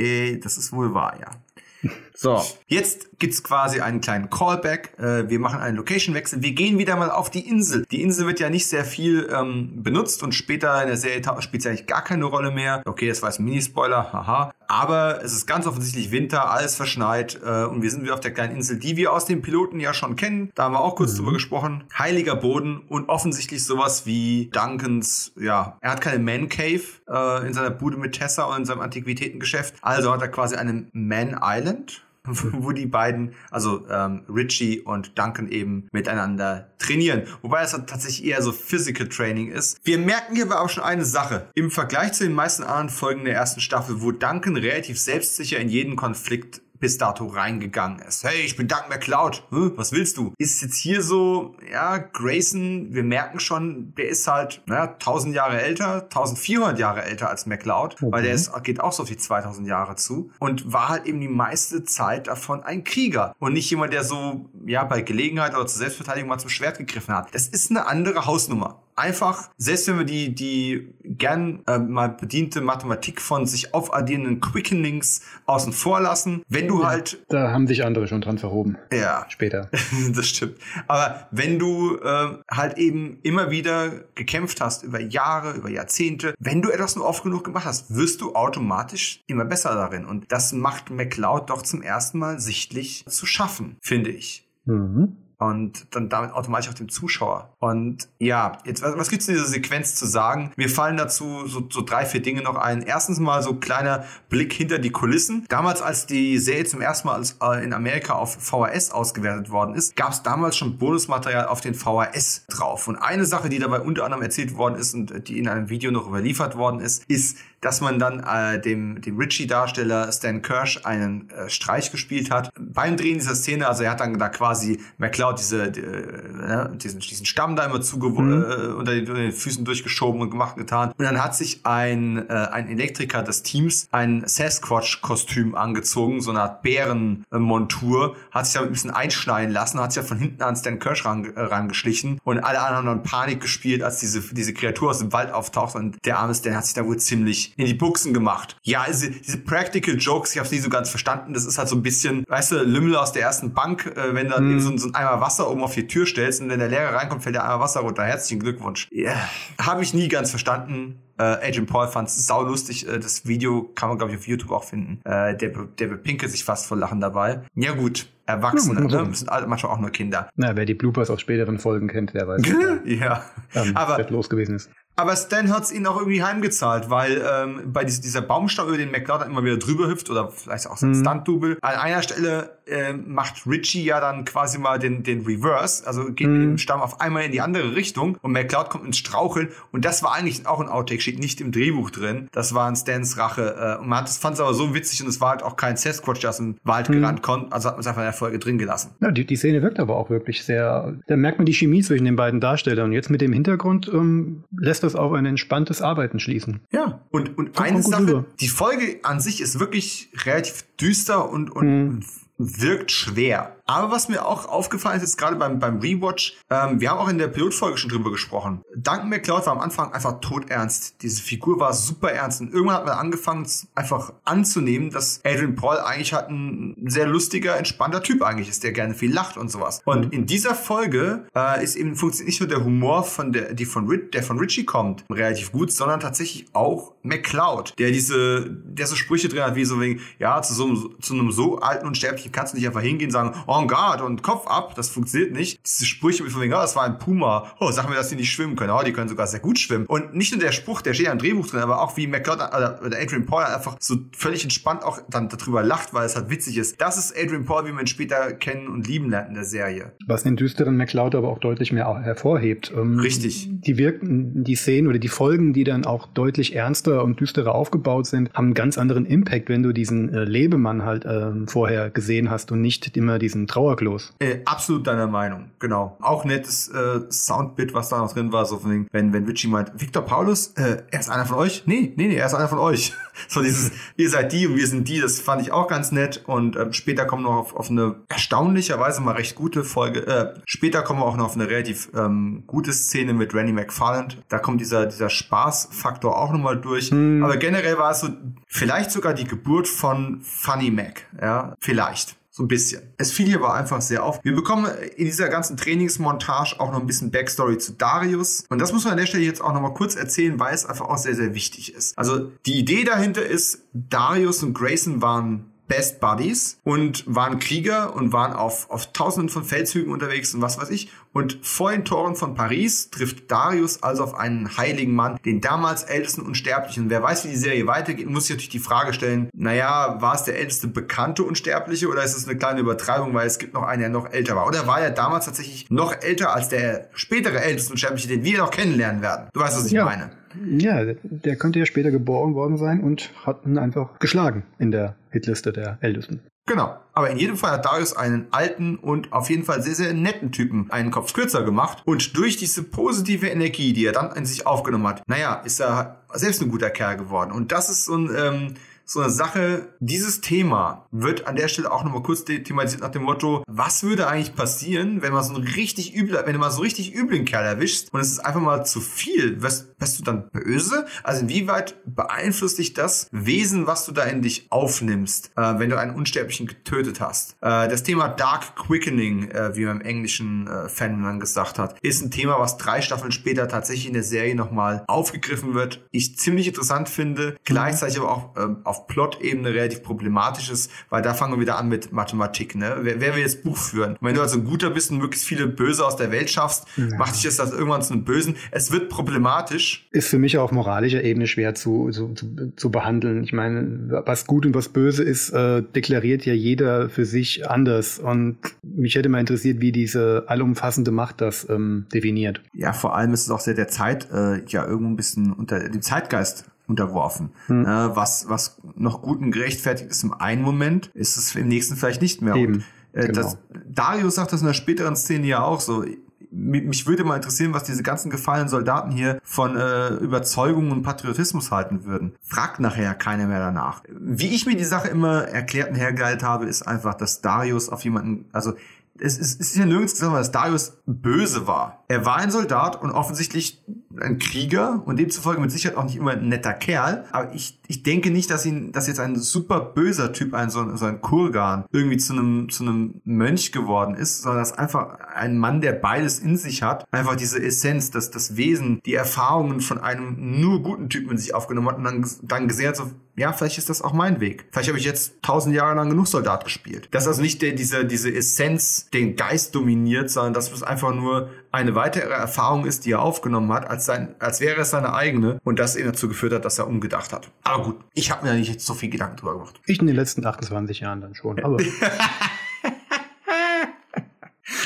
Äh, 0.00 0.38
das 0.38 0.56
ist 0.56 0.72
wohl 0.72 0.94
wahr, 0.94 1.18
ja. 1.20 1.90
So, 2.22 2.44
jetzt 2.66 3.18
gibt's 3.18 3.42
quasi 3.42 3.80
einen 3.80 4.02
kleinen 4.02 4.28
Callback. 4.28 4.92
Äh, 4.98 5.30
wir 5.30 5.38
machen 5.38 5.58
einen 5.58 5.78
Location-Wechsel. 5.78 6.42
Wir 6.42 6.52
gehen 6.52 6.76
wieder 6.76 6.94
mal 6.96 7.10
auf 7.10 7.30
die 7.30 7.48
Insel. 7.48 7.86
Die 7.90 8.02
Insel 8.02 8.26
wird 8.26 8.40
ja 8.40 8.50
nicht 8.50 8.66
sehr 8.66 8.84
viel 8.84 9.30
ähm, 9.34 9.82
benutzt 9.82 10.22
und 10.22 10.34
später 10.34 10.82
in 10.82 10.88
der 10.88 10.98
Serie 10.98 11.22
spielt 11.38 11.62
sie 11.62 11.70
eigentlich 11.70 11.86
gar 11.86 12.04
keine 12.04 12.26
Rolle 12.26 12.50
mehr. 12.50 12.82
Okay, 12.84 13.08
das 13.08 13.22
war 13.22 13.30
jetzt 13.30 13.38
ein 13.38 13.46
Mini-Spoiler, 13.46 14.12
haha. 14.12 14.52
Aber 14.68 15.24
es 15.24 15.32
ist 15.32 15.46
ganz 15.46 15.66
offensichtlich 15.66 16.12
Winter, 16.12 16.50
alles 16.50 16.76
verschneit 16.76 17.40
äh, 17.42 17.64
und 17.64 17.80
wir 17.80 17.90
sind 17.90 18.02
wieder 18.02 18.12
auf 18.12 18.20
der 18.20 18.34
kleinen 18.34 18.54
Insel, 18.54 18.78
die 18.78 18.98
wir 18.98 19.14
aus 19.14 19.24
den 19.24 19.40
Piloten 19.40 19.80
ja 19.80 19.94
schon 19.94 20.14
kennen. 20.14 20.52
Da 20.54 20.64
haben 20.64 20.74
wir 20.74 20.80
auch 20.80 20.96
kurz 20.96 21.14
mhm. 21.14 21.16
drüber 21.16 21.32
gesprochen. 21.32 21.84
Heiliger 21.98 22.36
Boden 22.36 22.82
und 22.86 23.08
offensichtlich 23.08 23.64
sowas 23.64 24.04
wie 24.04 24.50
Duncans, 24.52 25.32
ja, 25.40 25.78
er 25.80 25.90
hat 25.90 26.02
keine 26.02 26.18
Man 26.18 26.50
Cave 26.50 26.82
äh, 27.08 27.46
in 27.46 27.54
seiner 27.54 27.70
Bude 27.70 27.96
mit 27.96 28.12
Tessa 28.12 28.44
und 28.44 28.58
in 28.58 28.64
seinem 28.66 28.80
Antiquitätengeschäft. 28.80 29.74
Also 29.80 30.12
hat 30.12 30.20
er 30.20 30.28
quasi 30.28 30.56
eine 30.56 30.86
Man 30.92 31.40
Island 31.42 31.70
Island, 31.70 32.02
wo 32.24 32.72
die 32.72 32.86
beiden, 32.86 33.34
also 33.50 33.86
ähm, 33.88 34.22
Richie 34.28 34.80
und 34.80 35.18
Duncan 35.18 35.48
eben 35.48 35.88
miteinander 35.92 36.70
trainieren. 36.78 37.22
Wobei 37.42 37.62
es 37.62 37.72
tatsächlich 37.72 38.24
eher 38.24 38.42
so 38.42 38.52
Physical 38.52 39.08
Training 39.08 39.50
ist. 39.50 39.78
Wir 39.84 39.98
merken 39.98 40.34
hier 40.34 40.44
aber 40.44 40.60
auch 40.60 40.68
schon 40.68 40.84
eine 40.84 41.04
Sache. 41.04 41.48
Im 41.54 41.70
Vergleich 41.70 42.12
zu 42.12 42.24
den 42.24 42.34
meisten 42.34 42.62
anderen 42.62 42.90
Folgen 42.90 43.24
der 43.24 43.34
ersten 43.34 43.60
Staffel, 43.60 44.02
wo 44.02 44.12
Duncan 44.12 44.56
relativ 44.56 45.00
selbstsicher 45.00 45.58
in 45.58 45.68
jeden 45.68 45.96
Konflikt 45.96 46.60
bis 46.80 46.98
dato 46.98 47.26
reingegangen 47.26 48.00
ist. 48.00 48.24
Hey, 48.24 48.40
ich 48.40 48.56
bin 48.56 48.66
Doug 48.66 48.88
McCloud. 48.88 49.44
Hm, 49.50 49.72
was 49.76 49.92
willst 49.92 50.16
du? 50.16 50.32
Ist 50.38 50.62
jetzt 50.62 50.78
hier 50.78 51.02
so, 51.02 51.54
ja, 51.70 51.98
Grayson, 51.98 52.88
wir 52.92 53.04
merken 53.04 53.38
schon, 53.38 53.94
der 53.94 54.08
ist 54.08 54.26
halt, 54.26 54.62
naja, 54.66 54.94
1000 54.94 55.34
Jahre 55.34 55.60
älter, 55.60 56.02
1400 56.04 56.78
Jahre 56.78 57.02
älter 57.02 57.28
als 57.28 57.46
McCloud, 57.46 57.94
okay. 57.94 58.06
weil 58.10 58.22
der 58.22 58.32
ist, 58.32 58.50
geht 58.64 58.80
auch 58.80 58.92
so 58.92 59.04
viel 59.04 59.18
2000 59.18 59.68
Jahre 59.68 59.94
zu 59.96 60.30
und 60.38 60.72
war 60.72 60.88
halt 60.88 61.06
eben 61.06 61.20
die 61.20 61.28
meiste 61.28 61.84
Zeit 61.84 62.26
davon 62.26 62.62
ein 62.62 62.82
Krieger 62.82 63.34
und 63.38 63.52
nicht 63.52 63.70
jemand, 63.70 63.92
der 63.92 64.02
so, 64.02 64.48
ja, 64.66 64.84
bei 64.84 65.02
Gelegenheit 65.02 65.54
oder 65.54 65.66
zur 65.66 65.78
Selbstverteidigung 65.78 66.28
mal 66.28 66.38
zum 66.38 66.50
Schwert 66.50 66.78
gegriffen 66.78 67.14
hat. 67.14 67.34
Das 67.34 67.46
ist 67.46 67.70
eine 67.70 67.86
andere 67.86 68.24
Hausnummer 68.24 68.82
einfach, 69.00 69.50
selbst 69.56 69.88
wenn 69.88 69.98
wir 69.98 70.04
die, 70.04 70.34
die 70.34 70.94
gern 71.02 71.62
äh, 71.66 71.78
mal 71.78 72.08
bediente 72.08 72.60
Mathematik 72.60 73.20
von 73.20 73.46
sich 73.46 73.74
aufaddierenden 73.74 74.40
Quickenings 74.40 75.22
außen 75.46 75.72
vor 75.72 76.00
lassen, 76.00 76.42
wenn 76.48 76.68
du 76.68 76.86
halt. 76.86 77.24
Da 77.28 77.50
haben 77.50 77.66
sich 77.66 77.84
andere 77.84 78.06
schon 78.06 78.20
dran 78.20 78.38
verhoben. 78.38 78.76
Ja. 78.92 79.26
Später. 79.28 79.70
das 80.14 80.28
stimmt. 80.28 80.56
Aber 80.86 81.28
wenn 81.30 81.58
du 81.58 81.96
äh, 81.96 82.28
halt 82.50 82.78
eben 82.78 83.18
immer 83.22 83.50
wieder 83.50 83.90
gekämpft 84.14 84.60
hast 84.60 84.82
über 84.82 85.00
Jahre, 85.00 85.52
über 85.52 85.70
Jahrzehnte, 85.70 86.34
wenn 86.38 86.62
du 86.62 86.70
etwas 86.70 86.96
nur 86.96 87.06
oft 87.06 87.22
genug 87.22 87.44
gemacht 87.44 87.64
hast, 87.64 87.94
wirst 87.94 88.20
du 88.20 88.34
automatisch 88.34 89.22
immer 89.26 89.44
besser 89.44 89.74
darin. 89.74 90.04
Und 90.04 90.30
das 90.30 90.52
macht 90.52 90.90
McLeod 90.90 91.50
doch 91.50 91.62
zum 91.62 91.82
ersten 91.82 92.18
Mal 92.18 92.40
sichtlich 92.40 93.04
zu 93.06 93.26
schaffen, 93.26 93.76
finde 93.80 94.10
ich. 94.10 94.48
Mhm. 94.64 95.16
Und 95.40 95.86
dann 95.90 96.10
damit 96.10 96.32
automatisch 96.32 96.68
auf 96.68 96.74
dem 96.74 96.90
Zuschauer. 96.90 97.54
Und 97.58 98.08
ja, 98.18 98.58
jetzt, 98.66 98.82
was, 98.82 98.96
was 98.98 99.08
gibt's 99.08 99.26
in 99.26 99.34
dieser 99.34 99.46
Sequenz 99.46 99.94
zu 99.94 100.04
sagen? 100.04 100.52
Mir 100.56 100.68
fallen 100.68 100.98
dazu 100.98 101.46
so, 101.46 101.66
so 101.70 101.80
drei, 101.80 102.04
vier 102.04 102.20
Dinge 102.20 102.42
noch 102.42 102.56
ein. 102.56 102.82
Erstens 102.82 103.18
mal 103.18 103.42
so 103.42 103.54
kleiner 103.54 104.04
Blick 104.28 104.52
hinter 104.52 104.78
die 104.78 104.90
Kulissen. 104.90 105.46
Damals, 105.48 105.80
als 105.80 106.04
die 106.04 106.36
Serie 106.36 106.66
zum 106.66 106.82
ersten 106.82 107.08
Mal 107.08 107.14
als, 107.14 107.38
äh, 107.42 107.64
in 107.64 107.72
Amerika 107.72 108.12
auf 108.12 108.34
VHS 108.34 108.90
ausgewertet 108.90 109.50
worden 109.50 109.74
ist, 109.74 109.96
gab 109.96 110.12
es 110.12 110.22
damals 110.22 110.58
schon 110.58 110.76
Bonusmaterial 110.76 111.46
auf 111.46 111.62
den 111.62 111.74
VHS 111.74 112.44
drauf. 112.48 112.86
Und 112.86 112.96
eine 112.96 113.24
Sache, 113.24 113.48
die 113.48 113.58
dabei 113.58 113.80
unter 113.80 114.04
anderem 114.04 114.22
erzählt 114.22 114.58
worden 114.58 114.74
ist 114.74 114.92
und 114.94 115.26
die 115.26 115.38
in 115.38 115.48
einem 115.48 115.70
Video 115.70 115.90
noch 115.90 116.06
überliefert 116.06 116.58
worden 116.58 116.80
ist, 116.80 117.04
ist, 117.08 117.38
dass 117.60 117.80
man 117.80 117.98
dann 117.98 118.20
äh, 118.20 118.60
dem, 118.60 119.00
dem 119.00 119.18
Richie-Darsteller 119.18 120.10
Stan 120.12 120.42
Kirsch 120.42 120.80
einen 120.84 121.28
äh, 121.30 121.50
Streich 121.50 121.90
gespielt 121.90 122.30
hat. 122.30 122.50
Beim 122.58 122.96
Drehen 122.96 123.18
dieser 123.18 123.34
Szene, 123.34 123.68
also 123.68 123.82
er 123.82 123.92
hat 123.92 124.00
dann 124.00 124.18
da 124.18 124.28
quasi 124.28 124.80
McCloud 124.98 125.38
diese, 125.38 125.70
die, 125.70 125.80
äh, 125.80 126.76
diesen, 126.76 127.00
diesen 127.00 127.26
Stamm 127.26 127.56
da 127.56 127.66
immer 127.66 127.80
zugewonnen, 127.80 128.38
mhm. 128.38 128.44
äh, 128.44 128.66
unter, 128.72 128.92
den, 128.92 129.08
unter, 129.08 129.20
den, 129.20 129.32
Füßen 129.32 129.64
durchgeschoben 129.64 130.20
und 130.20 130.30
gemacht 130.30 130.56
und 130.56 130.62
getan. 130.62 130.92
Und 130.96 131.04
dann 131.04 131.22
hat 131.22 131.36
sich 131.36 131.60
ein, 131.64 132.28
äh, 132.28 132.32
ein 132.32 132.68
Elektriker 132.68 133.22
des 133.22 133.42
Teams 133.42 133.88
ein 133.90 134.22
Sasquatch-Kostüm 134.26 135.54
angezogen, 135.54 136.20
so 136.20 136.30
eine 136.30 136.42
Art 136.42 136.62
Bärenmontur, 136.62 138.16
hat 138.30 138.46
sich 138.46 138.54
da 138.54 138.62
ein 138.62 138.70
bisschen 138.70 138.90
einschneiden 138.90 139.52
lassen, 139.52 139.80
hat 139.80 139.92
sich 139.92 140.02
ja 140.02 140.08
von 140.08 140.18
hinten 140.18 140.42
an 140.42 140.56
Stan 140.56 140.78
Kirsch 140.78 141.04
ran, 141.04 141.24
äh, 141.24 141.40
rangeschlichen 141.40 142.20
und 142.24 142.38
alle 142.38 142.60
anderen 142.60 142.86
haben 142.86 142.86
dann 142.86 143.02
Panik 143.02 143.40
gespielt, 143.40 143.82
als 143.82 143.98
diese, 144.00 144.20
diese 144.20 144.54
Kreatur 144.54 144.90
aus 144.90 144.98
dem 144.98 145.12
Wald 145.12 145.32
auftaucht 145.32 145.74
und 145.74 145.98
der 146.04 146.18
arme 146.18 146.34
Stan 146.34 146.56
hat 146.56 146.64
sich 146.64 146.74
da 146.74 146.86
wohl 146.86 146.96
ziemlich 146.96 147.49
in 147.56 147.66
die 147.66 147.74
Buchsen 147.74 148.12
gemacht. 148.12 148.56
Ja, 148.62 148.82
also 148.82 149.08
diese 149.08 149.38
Practical 149.38 149.96
Jokes, 149.96 150.32
ich 150.32 150.38
habe 150.38 150.48
nie 150.50 150.58
so 150.58 150.70
ganz 150.70 150.90
verstanden. 150.90 151.34
Das 151.34 151.44
ist 151.44 151.58
halt 151.58 151.68
so 151.68 151.76
ein 151.76 151.82
bisschen, 151.82 152.24
weißt 152.28 152.52
du, 152.52 152.62
Lümmel 152.62 152.96
aus 152.96 153.12
der 153.12 153.22
ersten 153.22 153.52
Bank, 153.52 153.86
äh, 153.96 154.14
wenn 154.14 154.28
du 154.28 154.40
mm. 154.40 154.60
so, 154.60 154.76
so 154.76 154.88
ein 154.88 154.94
Eimer 154.94 155.20
Wasser 155.20 155.50
oben 155.50 155.62
auf 155.62 155.74
die 155.74 155.86
Tür 155.86 156.06
stellst 156.06 156.40
und 156.40 156.50
wenn 156.50 156.58
der 156.58 156.68
Lehrer 156.68 156.94
reinkommt, 156.94 157.22
fällt 157.22 157.34
der 157.34 157.44
Eimer 157.44 157.60
Wasser 157.60 157.80
runter. 157.80 158.04
Herzlichen 158.04 158.40
Glückwunsch. 158.40 158.88
Ja, 158.90 159.10
yeah. 159.10 159.66
habe 159.66 159.82
ich 159.82 159.94
nie 159.94 160.08
ganz 160.08 160.30
verstanden. 160.30 160.98
Äh, 161.18 161.48
Agent 161.48 161.68
Paul 161.68 161.86
fand 161.88 162.08
es 162.08 162.26
saulustig. 162.26 162.88
Äh, 162.88 162.98
das 162.98 163.26
Video 163.26 163.70
kann 163.74 163.90
man, 163.90 163.98
glaube 163.98 164.12
ich, 164.12 164.18
auf 164.18 164.26
YouTube 164.26 164.50
auch 164.52 164.64
finden. 164.64 165.00
Äh, 165.04 165.36
der, 165.36 165.50
der 165.78 165.88
bepinkelt 165.88 166.32
sich 166.32 166.44
fast 166.44 166.66
vor 166.66 166.78
Lachen 166.78 167.00
dabei. 167.00 167.42
Ja 167.54 167.72
gut, 167.72 168.08
Erwachsene, 168.24 168.88
ja, 168.88 169.02
ne? 169.02 169.14
sind 169.14 169.30
manchmal 169.46 169.72
auch 169.72 169.80
nur 169.80 169.90
Kinder. 169.90 170.30
Na, 170.36 170.56
wer 170.56 170.64
die 170.64 170.74
Bloopers 170.74 171.10
aus 171.10 171.20
späteren 171.20 171.58
Folgen 171.58 171.88
kennt, 171.88 172.14
der 172.14 172.26
weiß, 172.26 172.42
ja. 172.86 173.24
ähm, 173.54 173.76
aber 173.76 174.02
los 174.10 174.30
gewesen 174.30 174.56
ist. 174.56 174.70
Aber 175.00 175.16
Stan 175.16 175.50
hat 175.50 175.62
es 175.62 175.72
ihnen 175.72 175.86
auch 175.86 175.96
irgendwie 175.96 176.22
heimgezahlt, 176.22 176.90
weil 176.90 177.26
ähm, 177.26 177.72
bei 177.72 177.84
dieser, 177.84 178.02
dieser 178.02 178.20
Baumstamm, 178.20 178.68
über 178.68 178.76
den 178.76 178.90
McLeod 178.90 179.24
immer 179.24 179.42
wieder 179.42 179.56
drüber 179.56 179.88
hüpft 179.88 180.10
oder 180.10 180.30
vielleicht 180.30 180.66
auch 180.66 180.76
sein 180.76 180.90
mhm. 180.90 181.00
Stunt-Double, 181.00 181.56
an 181.62 181.74
einer 181.76 182.02
Stelle 182.02 182.58
äh, 182.70 182.92
macht 182.92 183.46
Richie 183.46 183.84
ja 183.84 184.00
dann 184.00 184.24
quasi 184.24 184.58
mal 184.58 184.78
den, 184.78 185.02
den 185.02 185.22
Reverse, 185.22 185.86
also 185.86 186.12
geht 186.12 186.28
mhm. 186.28 186.40
dem 186.40 186.58
Stamm 186.58 186.80
auf 186.80 187.00
einmal 187.00 187.24
in 187.24 187.32
die 187.32 187.40
andere 187.40 187.74
Richtung 187.76 188.16
und 188.22 188.32
McLeod 188.32 188.70
kommt 188.70 188.86
ins 188.86 188.98
Straucheln 188.98 189.48
und 189.72 189.84
das 189.84 190.02
war 190.02 190.14
eigentlich 190.14 190.46
auch 190.46 190.60
ein 190.60 190.68
Outtake, 190.68 191.00
steht 191.00 191.18
nicht 191.18 191.40
im 191.40 191.52
Drehbuch 191.52 191.90
drin. 191.90 192.28
Das 192.32 192.54
war 192.54 192.68
ein 192.68 192.76
Stans 192.76 193.18
Rache 193.18 193.76
äh, 193.78 193.80
und 193.80 193.88
man 193.88 194.06
fand 194.06 194.34
es 194.34 194.40
aber 194.40 194.54
so 194.54 194.74
witzig 194.74 195.02
und 195.02 195.08
es 195.08 195.20
war 195.20 195.30
halt 195.30 195.42
auch 195.42 195.56
kein 195.56 195.76
Sasquatch, 195.76 196.20
der 196.20 196.30
aus 196.30 196.38
dem 196.38 196.56
Wald 196.64 196.88
mhm. 196.88 197.00
gerannt 197.00 197.22
konnte, 197.22 197.52
also 197.52 197.68
hat 197.68 197.74
man 197.74 197.80
es 197.80 197.86
einfach 197.86 198.02
in 198.02 198.06
der 198.06 198.12
Folge 198.12 198.38
drin 198.38 198.58
gelassen. 198.58 198.92
Ja, 199.00 199.10
die, 199.10 199.24
die 199.26 199.36
Szene 199.36 199.62
wirkt 199.62 199.80
aber 199.80 199.96
auch 199.96 200.10
wirklich 200.10 200.44
sehr, 200.44 200.94
da 201.06 201.16
merkt 201.16 201.38
man 201.38 201.46
die 201.46 201.54
Chemie 201.54 201.82
zwischen 201.82 202.04
den 202.04 202.16
beiden 202.16 202.40
Darstellern 202.40 202.86
und 202.86 202.92
jetzt 202.92 203.10
mit 203.10 203.20
dem 203.20 203.32
Hintergrund 203.32 203.90
ähm, 203.92 204.44
lässt 204.56 204.82
das 204.82 204.94
auf 204.94 205.12
ein 205.12 205.26
entspanntes 205.26 205.82
Arbeiten 205.82 206.20
schließen. 206.20 206.60
Ja, 206.72 207.00
und, 207.10 207.36
und 207.38 207.58
eine 207.58 207.82
Sache, 207.82 208.02
rüber. 208.02 208.24
die 208.40 208.48
Folge 208.48 209.00
an 209.02 209.20
sich 209.20 209.40
ist 209.40 209.60
wirklich 209.60 210.10
relativ 210.24 210.64
düster 210.80 211.30
und, 211.30 211.50
und, 211.50 211.66
mhm. 211.66 212.00
Wirkt 212.40 212.90
schwer. 212.90 213.59
Aber 213.70 213.92
was 213.92 214.08
mir 214.08 214.26
auch 214.26 214.48
aufgefallen 214.48 214.96
ist, 214.96 215.04
ist 215.04 215.16
gerade 215.16 215.36
beim, 215.36 215.60
beim 215.60 215.78
Rewatch, 215.78 216.36
ähm, 216.50 216.80
wir 216.80 216.90
haben 216.90 216.98
auch 216.98 217.08
in 217.08 217.18
der 217.18 217.28
Pilotfolge 217.28 217.76
schon 217.76 217.88
drüber 217.88 218.10
gesprochen. 218.10 218.62
Duncan 218.74 219.08
McCloud 219.08 219.46
war 219.46 219.52
am 219.52 219.60
Anfang 219.60 219.92
einfach 219.92 220.20
todernst. 220.20 221.00
Diese 221.02 221.22
Figur 221.22 221.60
war 221.60 221.72
super 221.72 222.10
ernst. 222.10 222.40
Und 222.40 222.52
irgendwann 222.52 222.74
hat 222.78 222.86
man 222.86 222.98
angefangen, 222.98 223.46
einfach 223.76 224.12
anzunehmen, 224.24 224.90
dass 224.90 225.20
Adrian 225.24 225.54
Paul 225.54 225.78
eigentlich 225.78 226.12
halt 226.12 226.30
ein 226.30 226.74
sehr 226.86 227.06
lustiger, 227.06 227.56
entspannter 227.56 228.02
Typ 228.02 228.22
eigentlich 228.22 228.48
ist, 228.48 228.64
der 228.64 228.72
gerne 228.72 228.94
viel 228.94 229.12
lacht 229.12 229.36
und 229.36 229.52
sowas. 229.52 229.82
Und 229.84 230.06
mhm. 230.06 230.12
in 230.12 230.26
dieser 230.26 230.56
Folge 230.56 231.28
äh, 231.36 231.62
ist 231.62 231.76
eben 231.76 231.94
funktioniert 231.94 232.26
nicht 232.26 232.40
nur 232.40 232.48
der 232.48 232.64
Humor 232.64 233.04
von 233.04 233.32
der, 233.32 233.54
die 233.54 233.66
von, 233.66 233.88
der 234.12 234.24
von 234.24 234.38
Richie 234.38 234.64
kommt, 234.64 235.04
relativ 235.08 235.52
gut, 235.52 235.70
sondern 235.70 236.00
tatsächlich 236.00 236.46
auch 236.54 236.94
McCloud, 237.04 237.74
der 237.78 237.92
diese, 237.92 238.50
der 238.50 238.88
so 238.88 238.96
Sprüche 238.96 239.28
drin 239.28 239.42
hat, 239.42 239.54
wie 239.54 239.64
so 239.64 239.80
wegen, 239.80 240.00
ja, 240.18 240.42
zu 240.42 240.54
so 240.54 240.64
einem, 240.66 240.96
zu 241.00 241.14
einem 241.14 241.30
so 241.30 241.60
alten 241.60 241.86
und 241.86 241.96
sterblichen 241.96 242.32
kannst 242.32 242.52
du 242.52 242.58
nicht 242.58 242.66
einfach 242.66 242.82
hingehen 242.82 243.08
und 243.08 243.12
sagen, 243.12 243.34
oh, 243.46 243.59
en 243.60 243.68
garde 243.68 244.04
und 244.04 244.22
Kopf 244.22 244.46
ab, 244.46 244.74
das 244.74 244.88
funktioniert 244.88 245.32
nicht. 245.32 245.60
Diese 245.64 245.86
Sprüche 245.86 246.24
von 246.28 246.42
wegen, 246.42 246.52
oh, 246.52 246.58
das 246.58 246.76
war 246.76 246.84
ein 246.84 246.98
Puma, 246.98 247.52
oh, 247.60 247.70
sag 247.70 247.88
mir, 247.88 247.96
dass 247.96 248.08
die 248.08 248.16
nicht 248.16 248.32
schwimmen 248.32 248.56
können, 248.56 248.70
oh, 248.70 248.82
die 248.84 248.92
können 248.92 249.08
sogar 249.08 249.26
sehr 249.26 249.40
gut 249.40 249.58
schwimmen. 249.58 249.86
Und 249.86 250.14
nicht 250.14 250.32
nur 250.32 250.40
der 250.40 250.52
Spruch, 250.52 250.82
der 250.82 250.94
steht 250.94 251.06
ja 251.06 251.12
im 251.12 251.18
Drehbuch 251.18 251.46
drin, 251.46 251.60
aber 251.60 251.82
auch 251.82 251.96
wie 251.96 252.06
McLeod 252.06 252.38
oder, 252.38 252.80
oder 252.84 252.98
Adrian 252.98 253.26
Paul 253.26 253.44
einfach 253.44 253.76
so 253.80 253.96
völlig 254.16 254.42
entspannt 254.42 254.82
auch 254.84 255.00
dann 255.08 255.28
darüber 255.28 255.62
lacht, 255.62 255.94
weil 255.94 256.06
es 256.06 256.16
halt 256.16 256.30
witzig 256.30 256.56
ist. 256.56 256.80
Das 256.80 256.98
ist 256.98 257.16
Adrian 257.16 257.44
Paul, 257.44 257.66
wie 257.66 257.72
man 257.72 257.84
ihn 257.84 257.86
später 257.86 258.32
kennen 258.32 258.68
und 258.68 258.86
lieben 258.86 259.10
lernt 259.10 259.28
in 259.28 259.34
der 259.34 259.44
Serie. 259.44 259.92
Was 260.06 260.22
den 260.22 260.36
düsteren 260.36 260.76
McLeod 260.76 261.14
aber 261.14 261.28
auch 261.28 261.38
deutlich 261.38 261.72
mehr 261.72 261.86
hervorhebt. 262.02 262.72
Ähm, 262.76 262.98
Richtig. 262.98 263.48
Die 263.50 263.78
wirken, 263.78 264.44
die 264.44 264.54
Szenen 264.54 264.88
oder 264.88 264.98
die 264.98 265.08
Folgen, 265.08 265.52
die 265.52 265.64
dann 265.64 265.84
auch 265.84 266.06
deutlich 266.06 266.54
ernster 266.54 267.04
und 267.04 267.20
düsterer 267.20 267.54
aufgebaut 267.54 268.06
sind, 268.06 268.32
haben 268.34 268.46
einen 268.46 268.54
ganz 268.54 268.78
anderen 268.78 269.06
Impact, 269.06 269.48
wenn 269.48 269.62
du 269.62 269.72
diesen 269.72 270.12
äh, 270.12 270.24
Lebemann 270.24 270.84
halt 270.84 271.04
äh, 271.04 271.30
vorher 271.46 271.90
gesehen 271.90 272.30
hast 272.30 272.52
und 272.52 272.60
nicht 272.60 272.96
immer 272.96 273.18
diesen 273.18 273.46
Trauerklos. 273.50 274.12
Äh, 274.20 274.40
absolut 274.44 274.86
deiner 274.86 275.08
Meinung, 275.08 275.50
genau. 275.58 275.96
Auch 276.00 276.24
nettes 276.24 276.68
äh, 276.68 277.00
Soundbit, 277.10 277.74
was 277.74 277.88
da 277.88 277.98
noch 277.98 278.12
drin 278.12 278.32
war, 278.32 278.46
so 278.46 278.58
von 278.58 278.70
den, 278.70 278.88
wenn, 278.92 279.12
wenn 279.12 279.26
Richie 279.26 279.48
meint, 279.48 279.72
Victor 279.74 280.02
Paulus, 280.02 280.48
äh, 280.54 280.82
er 280.90 281.00
ist 281.00 281.10
einer 281.10 281.26
von 281.26 281.38
euch? 281.38 281.64
Nee, 281.66 281.92
nee, 281.96 282.06
nee, 282.06 282.14
er 282.14 282.26
ist 282.26 282.34
einer 282.34 282.48
von 282.48 282.58
euch. 282.58 282.94
so 283.28 283.42
dieses, 283.42 283.72
ihr 283.96 284.08
seid 284.08 284.32
die 284.32 284.46
und 284.46 284.56
wir 284.56 284.66
sind 284.68 284.86
die, 284.86 285.00
das 285.00 285.20
fand 285.20 285.42
ich 285.42 285.50
auch 285.50 285.66
ganz 285.66 285.90
nett. 285.90 286.22
Und 286.26 286.54
äh, 286.54 286.72
später 286.72 287.06
kommen 287.06 287.24
wir 287.24 287.30
noch 287.30 287.38
auf, 287.38 287.56
auf 287.56 287.70
eine 287.70 287.96
erstaunlicherweise 288.08 289.00
mal 289.00 289.16
recht 289.16 289.34
gute 289.34 289.64
Folge, 289.64 290.06
äh, 290.06 290.34
später 290.46 290.82
kommen 290.82 291.00
wir 291.00 291.06
auch 291.06 291.16
noch 291.16 291.26
auf 291.26 291.34
eine 291.34 291.48
relativ 291.48 291.90
ähm, 291.96 292.44
gute 292.46 292.72
Szene 292.72 293.14
mit 293.14 293.34
Randy 293.34 293.52
McFarland. 293.52 294.22
Da 294.28 294.38
kommt 294.38 294.60
dieser, 294.60 294.86
dieser 294.86 295.10
Spaßfaktor 295.10 296.16
auch 296.16 296.32
nochmal 296.32 296.60
durch. 296.60 296.90
Hm. 296.90 297.24
Aber 297.24 297.36
generell 297.36 297.78
war 297.78 297.90
es 297.90 298.00
so, 298.00 298.08
vielleicht 298.46 298.92
sogar 298.92 299.12
die 299.12 299.24
Geburt 299.24 299.66
von 299.66 300.20
Funny 300.22 300.70
Mac, 300.70 301.06
ja, 301.20 301.56
vielleicht. 301.58 302.19
So 302.32 302.44
ein 302.44 302.48
bisschen. 302.48 302.94
Es 302.96 303.10
fiel 303.10 303.26
hier 303.26 303.38
aber 303.38 303.54
einfach 303.54 303.82
sehr 303.82 304.04
auf. 304.04 304.20
Wir 304.22 304.34
bekommen 304.34 304.70
in 304.96 305.04
dieser 305.04 305.28
ganzen 305.28 305.56
Trainingsmontage 305.56 306.60
auch 306.60 306.70
noch 306.70 306.80
ein 306.80 306.86
bisschen 306.86 307.10
Backstory 307.10 307.58
zu 307.58 307.72
Darius. 307.72 308.44
Und 308.48 308.60
das 308.60 308.72
muss 308.72 308.84
man 308.84 308.92
an 308.92 308.98
der 308.98 309.06
Stelle 309.06 309.24
jetzt 309.24 309.42
auch 309.42 309.52
noch 309.52 309.60
mal 309.60 309.74
kurz 309.74 309.96
erzählen, 309.96 310.38
weil 310.38 310.54
es 310.54 310.64
einfach 310.64 310.88
auch 310.88 310.98
sehr, 310.98 311.16
sehr 311.16 311.34
wichtig 311.34 311.74
ist. 311.74 311.98
Also 311.98 312.30
die 312.46 312.56
Idee 312.58 312.84
dahinter 312.84 313.26
ist, 313.26 313.62
Darius 313.72 314.44
und 314.44 314.54
Grayson 314.54 315.02
waren 315.02 315.49
Best 315.70 316.00
Buddies 316.00 316.58
und 316.64 317.04
waren 317.06 317.38
Krieger 317.38 317.94
und 317.94 318.12
waren 318.12 318.32
auf, 318.32 318.68
auf 318.70 318.92
tausenden 318.92 319.28
von 319.28 319.44
Feldzügen 319.44 319.92
unterwegs 319.92 320.34
und 320.34 320.42
was 320.42 320.60
weiß 320.60 320.68
ich. 320.70 320.90
Und 321.12 321.38
vor 321.42 321.70
den 321.70 321.84
Toren 321.84 322.16
von 322.16 322.34
Paris 322.34 322.90
trifft 322.90 323.30
Darius 323.30 323.80
also 323.82 324.02
auf 324.02 324.14
einen 324.16 324.56
heiligen 324.56 324.94
Mann, 324.94 325.18
den 325.24 325.40
damals 325.40 325.84
ältesten 325.84 326.22
Unsterblichen. 326.22 326.90
Wer 326.90 327.04
weiß, 327.04 327.24
wie 327.24 327.28
die 327.28 327.36
Serie 327.36 327.68
weitergeht, 327.68 328.10
muss 328.10 328.26
sich 328.26 328.34
natürlich 328.34 328.48
die 328.48 328.58
Frage 328.58 328.92
stellen, 328.92 329.30
naja, 329.32 330.00
war 330.00 330.16
es 330.16 330.24
der 330.24 330.38
älteste 330.38 330.66
bekannte 330.66 331.22
Unsterbliche 331.22 331.88
oder 331.88 332.02
ist 332.02 332.16
es 332.16 332.26
eine 332.26 332.36
kleine 332.36 332.60
Übertreibung, 332.60 333.14
weil 333.14 333.28
es 333.28 333.38
gibt 333.38 333.54
noch 333.54 333.62
einen, 333.62 333.80
der 333.80 333.90
noch 333.90 334.10
älter 334.10 334.34
war? 334.34 334.48
Oder 334.48 334.66
war 334.66 334.80
er 334.80 334.90
damals 334.90 335.26
tatsächlich 335.26 335.70
noch 335.70 335.92
älter 336.02 336.34
als 336.34 336.48
der 336.48 336.88
spätere 336.94 337.42
älteste 337.42 337.72
Unsterbliche, 337.72 338.08
den 338.08 338.24
wir 338.24 338.38
noch 338.38 338.50
kennenlernen 338.50 339.02
werden? 339.02 339.28
Du 339.32 339.38
weißt, 339.38 339.56
was 339.56 339.66
ich 339.66 339.72
ja. 339.72 339.84
meine. 339.84 340.19
Ja, 340.46 340.84
der 341.02 341.36
könnte 341.36 341.58
ja 341.58 341.66
später 341.66 341.90
geboren 341.90 342.34
worden 342.34 342.56
sein 342.56 342.80
und 342.80 343.10
hat 343.24 343.44
ihn 343.44 343.58
einfach 343.58 343.98
geschlagen 343.98 344.44
in 344.58 344.70
der 344.70 344.96
Hitliste 345.10 345.52
der 345.52 345.78
Ältesten. 345.80 346.20
Genau. 346.46 346.76
Aber 346.94 347.10
in 347.10 347.16
jedem 347.16 347.36
Fall 347.36 347.52
hat 347.52 347.64
Darius 347.64 347.96
einen 347.96 348.26
alten 348.32 348.76
und 348.76 349.12
auf 349.12 349.30
jeden 349.30 349.44
Fall 349.44 349.62
sehr, 349.62 349.74
sehr 349.74 349.94
netten 349.94 350.32
Typen 350.32 350.68
einen 350.70 350.90
Kopf 350.90 351.12
kürzer 351.12 351.44
gemacht. 351.44 351.82
Und 351.84 352.16
durch 352.16 352.36
diese 352.36 352.64
positive 352.64 353.28
Energie, 353.28 353.72
die 353.72 353.86
er 353.86 353.92
dann 353.92 354.16
in 354.16 354.26
sich 354.26 354.46
aufgenommen 354.46 354.88
hat, 354.88 355.02
naja, 355.06 355.34
ist 355.44 355.60
er 355.60 356.02
selbst 356.12 356.42
ein 356.42 356.48
guter 356.48 356.70
Kerl 356.70 356.96
geworden. 356.96 357.30
Und 357.30 357.52
das 357.52 357.70
ist 357.70 357.84
so 357.84 357.96
ein, 357.96 358.10
ähm, 358.16 358.54
so 358.92 358.98
eine 358.98 359.10
Sache, 359.10 359.68
dieses 359.78 360.20
Thema 360.20 360.88
wird 360.90 361.28
an 361.28 361.36
der 361.36 361.46
Stelle 361.46 361.70
auch 361.70 361.84
nochmal 361.84 362.02
kurz 362.02 362.24
thematisiert 362.24 362.82
nach 362.82 362.90
dem 362.90 363.04
Motto, 363.04 363.44
was 363.46 363.84
würde 363.84 364.08
eigentlich 364.08 364.34
passieren, 364.34 365.00
wenn 365.00 365.12
man 365.12 365.22
so 365.22 365.32
einen 365.32 365.44
richtig 365.44 365.94
übel, 365.94 366.20
wenn 366.24 366.32
du 366.32 366.40
mal 366.40 366.50
so 366.50 366.60
richtig 366.60 366.92
üblen 366.92 367.24
Kerl 367.24 367.44
erwischst 367.44 367.94
und 367.94 368.00
es 368.00 368.08
ist 368.08 368.18
einfach 368.18 368.40
mal 368.40 368.66
zu 368.66 368.80
viel, 368.80 369.42
wirst, 369.42 369.68
wirst 369.78 370.00
du 370.00 370.02
dann 370.02 370.28
böse? 370.30 370.86
Also 371.04 371.20
inwieweit 371.20 371.76
beeinflusst 371.86 372.58
dich 372.58 372.74
das 372.74 373.08
Wesen, 373.12 373.68
was 373.68 373.86
du 373.86 373.92
da 373.92 374.02
in 374.02 374.22
dich 374.22 374.50
aufnimmst, 374.50 375.30
äh, 375.36 375.58
wenn 375.58 375.70
du 375.70 375.78
einen 375.78 375.94
Unsterblichen 375.94 376.48
getötet 376.48 377.00
hast? 377.00 377.36
Äh, 377.42 377.68
das 377.68 377.84
Thema 377.84 378.08
Dark 378.08 378.56
Quickening, 378.56 379.30
äh, 379.30 379.54
wie 379.54 379.66
man 379.66 379.82
im 379.82 379.86
englischen 379.86 380.48
äh, 380.48 380.68
Fan 380.68 381.00
dann 381.00 381.20
gesagt 381.20 381.60
hat, 381.60 381.78
ist 381.82 382.02
ein 382.02 382.10
Thema, 382.10 382.40
was 382.40 382.56
drei 382.56 382.82
Staffeln 382.82 383.12
später 383.12 383.46
tatsächlich 383.46 383.86
in 383.86 383.94
der 383.94 384.02
Serie 384.02 384.34
nochmal 384.34 384.82
aufgegriffen 384.88 385.54
wird. 385.54 385.86
Ich 385.92 386.18
ziemlich 386.18 386.48
interessant 386.48 386.88
finde, 386.88 387.36
gleichzeitig 387.44 387.96
aber 388.00 388.10
auch 388.10 388.36
äh, 388.36 388.48
auf 388.64 388.79
auf 388.80 388.86
Plot-Ebene 388.86 389.52
relativ 389.52 389.82
problematisch 389.82 390.50
ist, 390.50 390.70
weil 390.88 391.02
da 391.02 391.14
fangen 391.14 391.34
wir 391.34 391.40
wieder 391.40 391.58
an 391.58 391.68
mit 391.68 391.92
Mathematik. 391.92 392.54
Ne? 392.54 392.78
Wer, 392.82 393.00
wer 393.00 393.14
will 393.14 393.22
jetzt 393.22 393.42
Buch 393.42 393.56
führen? 393.56 393.96
wenn 394.00 394.14
du 394.14 394.22
also 394.22 394.38
ein 394.38 394.44
guter 394.44 394.70
bist 394.70 394.90
und 394.90 394.98
möglichst 394.98 395.26
viele 395.26 395.46
Böse 395.46 395.84
aus 395.84 395.96
der 395.96 396.10
Welt 396.10 396.30
schaffst, 396.30 396.66
ja. 396.76 396.96
macht 396.96 397.14
dich 397.14 397.22
das 397.22 397.52
irgendwann 397.52 397.82
zu 397.82 397.92
einem 397.92 398.04
Bösen. 398.04 398.36
Es 398.50 398.72
wird 398.72 398.88
problematisch. 398.88 399.88
Ist 399.90 400.08
für 400.08 400.18
mich 400.18 400.38
auf 400.38 400.52
moralischer 400.52 401.02
Ebene 401.02 401.26
schwer 401.26 401.54
zu, 401.54 401.90
zu, 401.90 402.14
zu, 402.14 402.52
zu 402.56 402.70
behandeln. 402.70 403.24
Ich 403.24 403.32
meine, 403.32 404.02
was 404.06 404.26
gut 404.26 404.46
und 404.46 404.54
was 404.54 404.68
böse 404.68 405.02
ist, 405.02 405.30
äh, 405.30 405.62
deklariert 405.62 406.24
ja 406.24 406.32
jeder 406.32 406.88
für 406.88 407.04
sich 407.04 407.48
anders. 407.48 407.98
Und 407.98 408.38
mich 408.62 408.94
hätte 408.94 409.08
mal 409.08 409.20
interessiert, 409.20 409.60
wie 409.60 409.72
diese 409.72 410.24
allumfassende 410.26 410.90
Macht 410.90 411.20
das 411.20 411.48
ähm, 411.48 411.86
definiert. 411.92 412.42
Ja, 412.54 412.72
vor 412.72 412.96
allem 412.96 413.12
ist 413.12 413.22
es 413.22 413.30
auch 413.30 413.40
sehr 413.40 413.54
der 413.54 413.68
Zeit 413.68 414.08
äh, 414.12 414.44
ja 414.46 414.66
irgendwo 414.66 414.90
ein 414.90 414.96
bisschen 414.96 415.32
unter 415.32 415.68
dem 415.68 415.82
Zeitgeist 415.82 416.46
unterworfen. 416.70 417.30
Hm. 417.46 417.64
Äh, 417.64 417.96
was, 417.96 418.28
was 418.28 418.58
noch 418.74 419.02
gut 419.02 419.20
und 419.20 419.32
gerechtfertigt 419.32 419.90
ist 419.90 420.02
im 420.02 420.14
einen 420.14 420.42
Moment, 420.42 420.90
ist 420.94 421.16
es 421.16 421.34
im 421.34 421.48
nächsten 421.48 421.76
vielleicht 421.76 422.02
nicht 422.02 422.22
mehr. 422.22 422.34
Eben. 422.34 422.54
Und, 422.54 422.64
äh, 422.92 423.06
genau. 423.06 423.22
das, 423.22 423.38
Darius 423.68 424.14
sagt 424.14 424.32
das 424.32 424.40
in 424.40 424.46
der 424.46 424.54
späteren 424.54 424.96
Szene 424.96 425.26
ja 425.26 425.42
auch 425.42 425.60
so 425.60 425.84
mich 426.32 426.86
würde 426.86 427.04
mal 427.04 427.16
interessieren, 427.16 427.52
was 427.52 427.64
diese 427.64 427.82
ganzen 427.82 428.10
gefallenen 428.10 428.48
Soldaten 428.48 428.90
hier 428.90 429.20
von 429.22 429.56
äh, 429.56 429.88
Überzeugung 429.94 430.70
und 430.70 430.82
Patriotismus 430.82 431.50
halten 431.50 431.84
würden. 431.84 432.14
Fragt 432.22 432.60
nachher 432.60 432.94
keiner 432.94 433.26
mehr 433.26 433.40
danach. 433.40 433.82
Wie 433.88 434.28
ich 434.28 434.46
mir 434.46 434.56
die 434.56 434.64
Sache 434.64 434.88
immer 434.88 435.24
erklärt 435.24 435.70
und 435.70 435.74
hergeleitet 435.74 436.22
habe, 436.22 436.46
ist 436.46 436.62
einfach, 436.62 436.94
dass 436.94 437.20
Darius 437.20 437.68
auf 437.68 437.82
jemanden, 437.82 438.26
also 438.32 438.54
es 438.98 439.18
ist, 439.18 439.40
es 439.40 439.50
ist 439.50 439.56
ja 439.56 439.66
nirgends 439.66 439.94
gesagt, 439.94 440.14
dass 440.14 440.30
Darius 440.30 440.78
böse 440.86 441.46
war. 441.46 441.84
Er 441.88 442.04
war 442.04 442.16
ein 442.16 442.30
Soldat 442.30 442.80
und 442.80 442.90
offensichtlich 442.90 443.62
ein 443.98 444.18
Krieger 444.18 444.82
und 444.86 444.98
demzufolge 444.98 445.40
mit 445.40 445.50
Sicherheit 445.50 445.76
auch 445.76 445.84
nicht 445.84 445.96
immer 445.96 446.12
ein 446.12 446.28
netter 446.28 446.52
Kerl. 446.52 447.04
Aber 447.10 447.34
ich, 447.34 447.58
ich 447.66 447.82
denke 447.82 448.10
nicht, 448.10 448.30
dass 448.30 448.46
ihn, 448.46 448.72
dass 448.72 448.86
jetzt 448.86 449.00
ein 449.00 449.16
super 449.16 449.60
böser 449.60 450.12
Typ, 450.12 450.34
ein 450.34 450.50
so, 450.50 450.76
so 450.76 450.84
ein 450.84 451.00
Kurgan, 451.00 451.64
irgendwie 451.72 451.96
zu 451.96 452.12
einem, 452.12 452.48
zu 452.50 452.62
einem 452.62 453.00
Mönch 453.04 453.52
geworden 453.52 453.94
ist, 453.94 454.22
sondern 454.22 454.40
dass 454.40 454.56
einfach 454.56 454.98
ein 455.14 455.38
Mann, 455.38 455.60
der 455.60 455.72
beides 455.72 456.18
in 456.18 456.36
sich 456.36 456.62
hat, 456.62 456.86
einfach 456.92 457.16
diese 457.16 457.42
Essenz, 457.42 457.90
das, 457.90 458.10
das 458.10 458.36
Wesen, 458.36 458.80
die 458.86 458.94
Erfahrungen 458.94 459.60
von 459.60 459.78
einem 459.78 460.40
nur 460.40 460.62
guten 460.62 460.88
Typen 460.88 461.10
in 461.10 461.18
sich 461.18 461.34
aufgenommen 461.34 461.68
hat 461.68 461.78
und 461.78 461.84
dann, 461.84 462.06
dann 462.22 462.48
gesehen 462.48 462.68
hat, 462.68 462.76
so, 462.76 462.90
ja, 463.16 463.32
vielleicht 463.32 463.58
ist 463.58 463.68
das 463.68 463.82
auch 463.82 463.92
mein 463.92 464.20
Weg. 464.20 464.46
Vielleicht 464.50 464.68
habe 464.68 464.78
ich 464.78 464.84
jetzt 464.84 465.22
tausend 465.22 465.54
Jahre 465.54 465.74
lang 465.76 465.90
genug 465.90 466.06
Soldat 466.06 466.44
gespielt. 466.44 466.88
Dass 466.92 467.06
also 467.06 467.20
nicht 467.20 467.42
der, 467.42 467.52
diese, 467.52 467.84
diese 467.84 468.12
Essenz 468.12 468.88
den 468.94 469.16
Geist 469.16 469.54
dominiert, 469.54 470.10
sondern 470.10 470.32
dass 470.32 470.50
es 470.50 470.62
einfach 470.62 470.94
nur 470.94 471.28
eine 471.52 471.74
weitere 471.74 472.12
Erfahrung 472.12 472.64
ist, 472.64 472.86
die 472.86 472.92
er 472.92 473.02
aufgenommen 473.02 473.52
hat, 473.52 473.68
als, 473.68 473.86
sein, 473.86 474.14
als 474.18 474.40
wäre 474.40 474.60
es 474.60 474.70
seine 474.70 474.94
eigene 474.94 475.40
und 475.44 475.58
das 475.58 475.76
ihn 475.76 475.86
dazu 475.86 476.08
geführt 476.08 476.32
hat, 476.32 476.44
dass 476.44 476.58
er 476.58 476.66
umgedacht 476.66 477.12
hat. 477.12 477.30
Aber 477.44 477.64
gut, 477.64 477.76
ich 477.94 478.10
habe 478.10 478.24
mir 478.24 478.32
da 478.32 478.36
nicht 478.36 478.50
jetzt 478.50 478.66
so 478.66 478.74
viel 478.74 478.90
Gedanken 478.90 479.16
drüber 479.16 479.34
gemacht. 479.34 479.60
Ich 479.66 479.80
in 479.80 479.86
den 479.86 479.96
letzten 479.96 480.24
28 480.24 480.80
Jahren 480.80 481.00
dann 481.00 481.14
schon. 481.14 481.42
Aber 481.42 481.58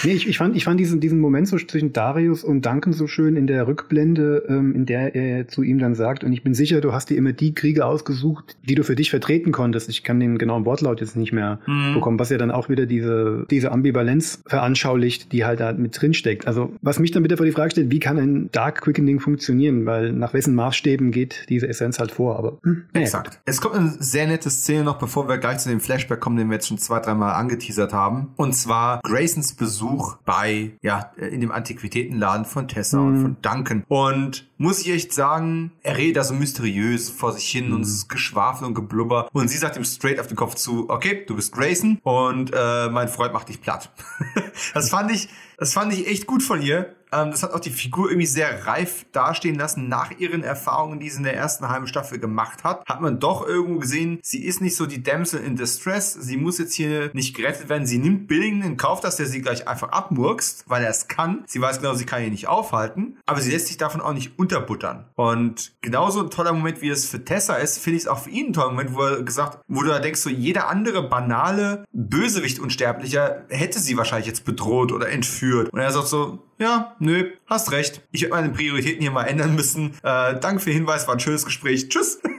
Nee, 0.04 0.12
ich, 0.12 0.28
ich, 0.28 0.38
fand, 0.38 0.56
ich 0.56 0.64
fand 0.64 0.78
diesen, 0.78 1.00
diesen 1.00 1.20
Moment 1.20 1.48
so 1.48 1.56
zwischen 1.56 1.92
Darius 1.92 2.44
und 2.44 2.66
Duncan 2.66 2.92
so 2.92 3.06
schön 3.06 3.36
in 3.36 3.46
der 3.46 3.66
Rückblende, 3.66 4.44
ähm, 4.48 4.74
in 4.74 4.86
der 4.86 5.14
er 5.14 5.48
zu 5.48 5.62
ihm 5.62 5.78
dann 5.78 5.94
sagt, 5.94 6.24
und 6.24 6.32
ich 6.32 6.42
bin 6.42 6.54
sicher, 6.54 6.80
du 6.80 6.92
hast 6.92 7.10
dir 7.10 7.16
immer 7.16 7.32
die 7.32 7.54
Kriege 7.54 7.86
ausgesucht, 7.86 8.56
die 8.62 8.74
du 8.74 8.84
für 8.84 8.96
dich 8.96 9.10
vertreten 9.10 9.52
konntest. 9.52 9.88
Ich 9.88 10.04
kann 10.04 10.20
den 10.20 10.36
genauen 10.36 10.66
Wortlaut 10.66 11.00
jetzt 11.00 11.16
nicht 11.16 11.32
mehr 11.32 11.60
mhm. 11.66 11.94
bekommen, 11.94 12.18
was 12.18 12.30
ja 12.30 12.38
dann 12.38 12.50
auch 12.50 12.68
wieder 12.68 12.86
diese, 12.86 13.46
diese 13.50 13.72
Ambivalenz 13.72 14.42
veranschaulicht, 14.46 15.32
die 15.32 15.44
halt 15.44 15.60
da 15.60 15.72
mit 15.72 16.00
drin 16.00 16.12
steckt. 16.12 16.46
Also, 16.46 16.72
was 16.82 16.98
mich 16.98 17.10
dann 17.10 17.22
bitte 17.22 17.36
vor 17.36 17.46
die 17.46 17.52
Frage 17.52 17.70
stellt, 17.70 17.90
wie 17.90 17.98
kann 17.98 18.18
ein 18.18 18.50
Dark 18.52 18.82
Quickening 18.82 19.20
funktionieren? 19.20 19.86
Weil 19.86 20.12
nach 20.12 20.34
wessen 20.34 20.54
Maßstäben 20.54 21.12
geht 21.12 21.46
diese 21.48 21.68
Essenz 21.68 21.98
halt 21.98 22.12
vor, 22.12 22.38
aber. 22.38 22.58
Hm, 22.62 22.84
Exakt. 22.92 23.40
Es 23.46 23.60
kommt 23.60 23.76
eine 23.76 23.94
sehr 23.98 24.26
nette 24.26 24.50
Szene 24.50 24.84
noch, 24.84 24.98
bevor 24.98 25.28
wir 25.28 25.38
gleich 25.38 25.58
zu 25.58 25.70
dem 25.70 25.80
Flashback 25.80 26.20
kommen, 26.20 26.36
den 26.36 26.48
wir 26.48 26.54
jetzt 26.54 26.68
schon 26.68 26.78
zwei, 26.78 27.00
dreimal 27.00 27.34
angeteasert 27.34 27.92
haben. 27.92 28.28
Und 28.36 28.54
zwar 28.54 29.00
Graysons 29.02 29.54
Besuch 29.54 29.93
Besuch 29.96 30.16
bei, 30.24 30.72
ja, 30.82 31.12
in 31.16 31.40
dem 31.40 31.52
Antiquitätenladen 31.52 32.44
von 32.44 32.68
Tessa 32.68 32.98
mhm. 32.98 33.06
und 33.06 33.22
von 33.22 33.36
Duncan. 33.42 33.84
Und 33.88 34.48
muss 34.56 34.80
ich 34.80 34.90
echt 34.90 35.12
sagen, 35.12 35.72
er 35.82 35.96
redet 35.96 36.16
da 36.16 36.24
so 36.24 36.34
mysteriös 36.34 37.10
vor 37.10 37.32
sich 37.32 37.48
hin 37.48 37.68
mhm. 37.68 37.76
und 37.76 37.82
es 37.82 37.90
ist 37.90 38.08
Geschwafel 38.08 38.66
und 38.66 38.74
Geblubber. 38.74 39.28
Und 39.32 39.48
sie 39.48 39.58
sagt 39.58 39.76
ihm 39.76 39.84
straight 39.84 40.20
auf 40.20 40.26
den 40.26 40.36
Kopf 40.36 40.54
zu, 40.54 40.88
okay, 40.88 41.24
du 41.26 41.36
bist 41.36 41.52
Grayson 41.52 41.98
und 42.02 42.52
äh, 42.54 42.88
mein 42.88 43.08
Freund 43.08 43.32
macht 43.32 43.48
dich 43.48 43.60
platt. 43.60 43.90
das 44.74 44.90
fand 44.90 45.10
ich, 45.10 45.28
das 45.58 45.72
fand 45.72 45.92
ich 45.92 46.06
echt 46.06 46.26
gut 46.26 46.42
von 46.42 46.62
ihr. 46.62 46.94
Ähm, 47.14 47.30
das 47.30 47.42
hat 47.42 47.52
auch 47.52 47.60
die 47.60 47.70
Figur 47.70 48.08
irgendwie 48.08 48.26
sehr 48.26 48.66
reif 48.66 49.06
dastehen 49.12 49.54
lassen. 49.54 49.88
Nach 49.88 50.10
ihren 50.18 50.42
Erfahrungen, 50.42 50.98
die 50.98 51.10
sie 51.10 51.18
in 51.18 51.24
der 51.24 51.36
ersten 51.36 51.68
halben 51.68 51.86
Staffel 51.86 52.18
gemacht 52.18 52.64
hat, 52.64 52.84
hat 52.86 53.00
man 53.00 53.20
doch 53.20 53.46
irgendwo 53.46 53.78
gesehen, 53.78 54.18
sie 54.22 54.44
ist 54.44 54.60
nicht 54.60 54.76
so 54.76 54.86
die 54.86 55.02
Damsel 55.02 55.40
in 55.40 55.56
Distress. 55.56 56.12
Sie 56.12 56.36
muss 56.36 56.58
jetzt 56.58 56.74
hier 56.74 57.10
nicht 57.12 57.36
gerettet 57.36 57.68
werden. 57.68 57.86
Sie 57.86 57.98
nimmt 57.98 58.26
Billigen 58.26 58.62
in 58.62 58.76
Kauf, 58.76 59.00
dass 59.00 59.16
der 59.16 59.26
sie 59.26 59.42
gleich 59.42 59.68
einfach 59.68 59.90
abmurkst, 59.90 60.64
weil 60.66 60.82
er 60.82 60.90
es 60.90 61.08
kann. 61.08 61.44
Sie 61.46 61.60
weiß 61.60 61.80
genau, 61.80 61.94
sie 61.94 62.06
kann 62.06 62.22
ihn 62.22 62.32
nicht 62.32 62.48
aufhalten. 62.48 63.18
Aber 63.26 63.40
sie 63.40 63.50
lässt 63.50 63.68
sich 63.68 63.76
davon 63.76 64.00
auch 64.00 64.12
nicht 64.12 64.32
unterbuttern. 64.44 65.06
Und 65.14 65.72
genauso 65.80 66.20
ein 66.20 66.30
toller 66.30 66.52
Moment, 66.52 66.82
wie 66.82 66.90
es 66.90 67.06
für 67.06 67.24
Tessa 67.24 67.56
ist, 67.56 67.78
finde 67.78 67.96
ich 67.96 68.04
es 68.04 68.08
auch 68.08 68.20
für 68.20 68.30
ihn 68.30 68.48
ein 68.48 68.52
toller 68.52 68.70
Moment, 68.70 68.94
wo 68.94 69.02
er 69.02 69.22
gesagt, 69.22 69.58
wo 69.68 69.82
du 69.82 69.88
da 69.88 69.98
denkst, 69.98 70.20
so 70.20 70.30
jeder 70.30 70.68
andere 70.68 71.08
banale 71.08 71.84
Bösewicht 71.92 72.58
Unsterblicher 72.58 73.44
hätte 73.48 73.78
sie 73.78 73.96
wahrscheinlich 73.96 74.26
jetzt 74.26 74.44
bedroht 74.44 74.92
oder 74.92 75.08
entführt. 75.08 75.72
Und 75.72 75.80
er 75.80 75.90
sagt 75.90 76.08
so, 76.08 76.38
ja, 76.58 76.94
nö, 76.98 77.30
hast 77.46 77.72
recht. 77.72 78.02
Ich 78.12 78.22
werde 78.22 78.34
meine 78.34 78.50
Prioritäten 78.50 79.00
hier 79.00 79.10
mal 79.10 79.24
ändern 79.24 79.54
müssen. 79.54 79.94
Äh, 80.02 80.38
danke 80.40 80.60
für 80.60 80.70
den 80.70 80.78
Hinweis, 80.78 81.08
war 81.08 81.14
ein 81.14 81.20
schönes 81.20 81.44
Gespräch. 81.44 81.88
Tschüss. 81.88 82.20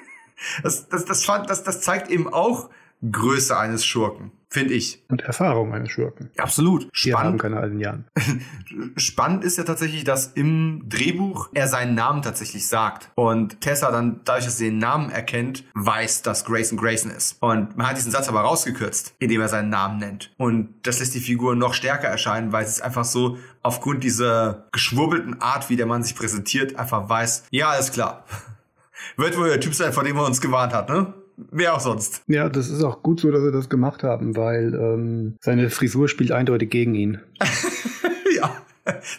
Das, 0.63 0.89
das, 0.89 1.05
das, 1.05 1.23
fand, 1.23 1.49
das, 1.49 1.63
das 1.63 1.79
zeigt 1.79 2.11
eben 2.11 2.31
auch 2.31 2.69
Größe 3.11 3.57
eines 3.57 3.85
Schurken 3.85 4.31
finde 4.55 4.73
ich. 4.73 5.03
Und 5.09 5.21
Erfahrung 5.21 5.73
eines 5.73 5.91
Schurken. 5.91 6.29
Absolut. 6.37 6.87
Spannend. 6.93 6.93
Wir 6.93 7.17
haben 7.17 7.37
keine 7.37 7.57
alten 7.57 7.79
Jahren. 7.79 8.05
Spannend 8.95 9.43
ist 9.43 9.57
ja 9.57 9.65
tatsächlich, 9.65 10.05
dass 10.05 10.27
im 10.27 10.83
Drehbuch 10.87 11.49
er 11.53 11.67
seinen 11.67 11.93
Namen 11.93 12.21
tatsächlich 12.21 12.65
sagt. 12.69 13.11
Und 13.15 13.59
Tessa 13.59 13.91
dann, 13.91 14.21
dadurch, 14.23 14.45
dass 14.45 14.57
sie 14.57 14.69
den 14.69 14.77
Namen 14.77 15.09
erkennt, 15.09 15.65
weiß, 15.73 16.21
dass 16.21 16.45
Grayson 16.45 16.77
Grayson 16.77 17.11
ist. 17.11 17.35
Und 17.41 17.75
man 17.75 17.85
hat 17.85 17.97
diesen 17.97 18.13
Satz 18.13 18.29
aber 18.29 18.41
rausgekürzt, 18.41 19.13
indem 19.19 19.41
er 19.41 19.49
seinen 19.49 19.69
Namen 19.69 19.97
nennt. 19.97 20.33
Und 20.37 20.73
das 20.83 20.99
lässt 20.99 21.15
die 21.15 21.19
Figur 21.19 21.57
noch 21.57 21.73
stärker 21.73 22.07
erscheinen, 22.07 22.53
weil 22.53 22.63
es 22.63 22.79
einfach 22.79 23.03
so 23.03 23.37
aufgrund 23.61 24.05
dieser 24.05 24.67
geschwurbelten 24.71 25.41
Art, 25.41 25.69
wie 25.69 25.75
der 25.75 25.85
Mann 25.85 26.03
sich 26.03 26.15
präsentiert, 26.15 26.77
einfach 26.77 27.09
weiß, 27.09 27.47
ja, 27.51 27.71
alles 27.71 27.91
klar. 27.91 28.23
Wird 29.17 29.37
wohl 29.37 29.49
der 29.49 29.59
Typ 29.59 29.75
sein, 29.75 29.91
von 29.91 30.05
dem 30.05 30.15
er 30.15 30.25
uns 30.25 30.39
gewarnt 30.39 30.73
hat, 30.73 30.87
ne? 30.87 31.13
Wer 31.37 31.75
auch 31.75 31.79
sonst. 31.79 32.23
Ja, 32.27 32.49
das 32.49 32.69
ist 32.69 32.83
auch 32.83 33.03
gut 33.03 33.19
so, 33.19 33.31
dass 33.31 33.41
sie 33.41 33.51
das 33.51 33.69
gemacht 33.69 34.03
haben, 34.03 34.35
weil 34.35 34.73
ähm, 34.73 35.35
seine 35.41 35.69
Frisur 35.69 36.07
spielt 36.07 36.31
eindeutig 36.31 36.69
gegen 36.69 36.95
ihn. 36.95 37.19
ja, 38.35 38.55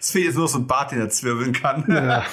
es 0.01 0.11
fehlt 0.11 0.27
jetzt 0.27 0.37
nur 0.37 0.49
so 0.49 0.59
ein 0.59 0.67
Bart, 0.67 0.93
den 0.93 1.01
er 1.01 1.11
zwirbeln 1.11 1.53
kann. 1.53 1.85
Ja. 1.89 2.25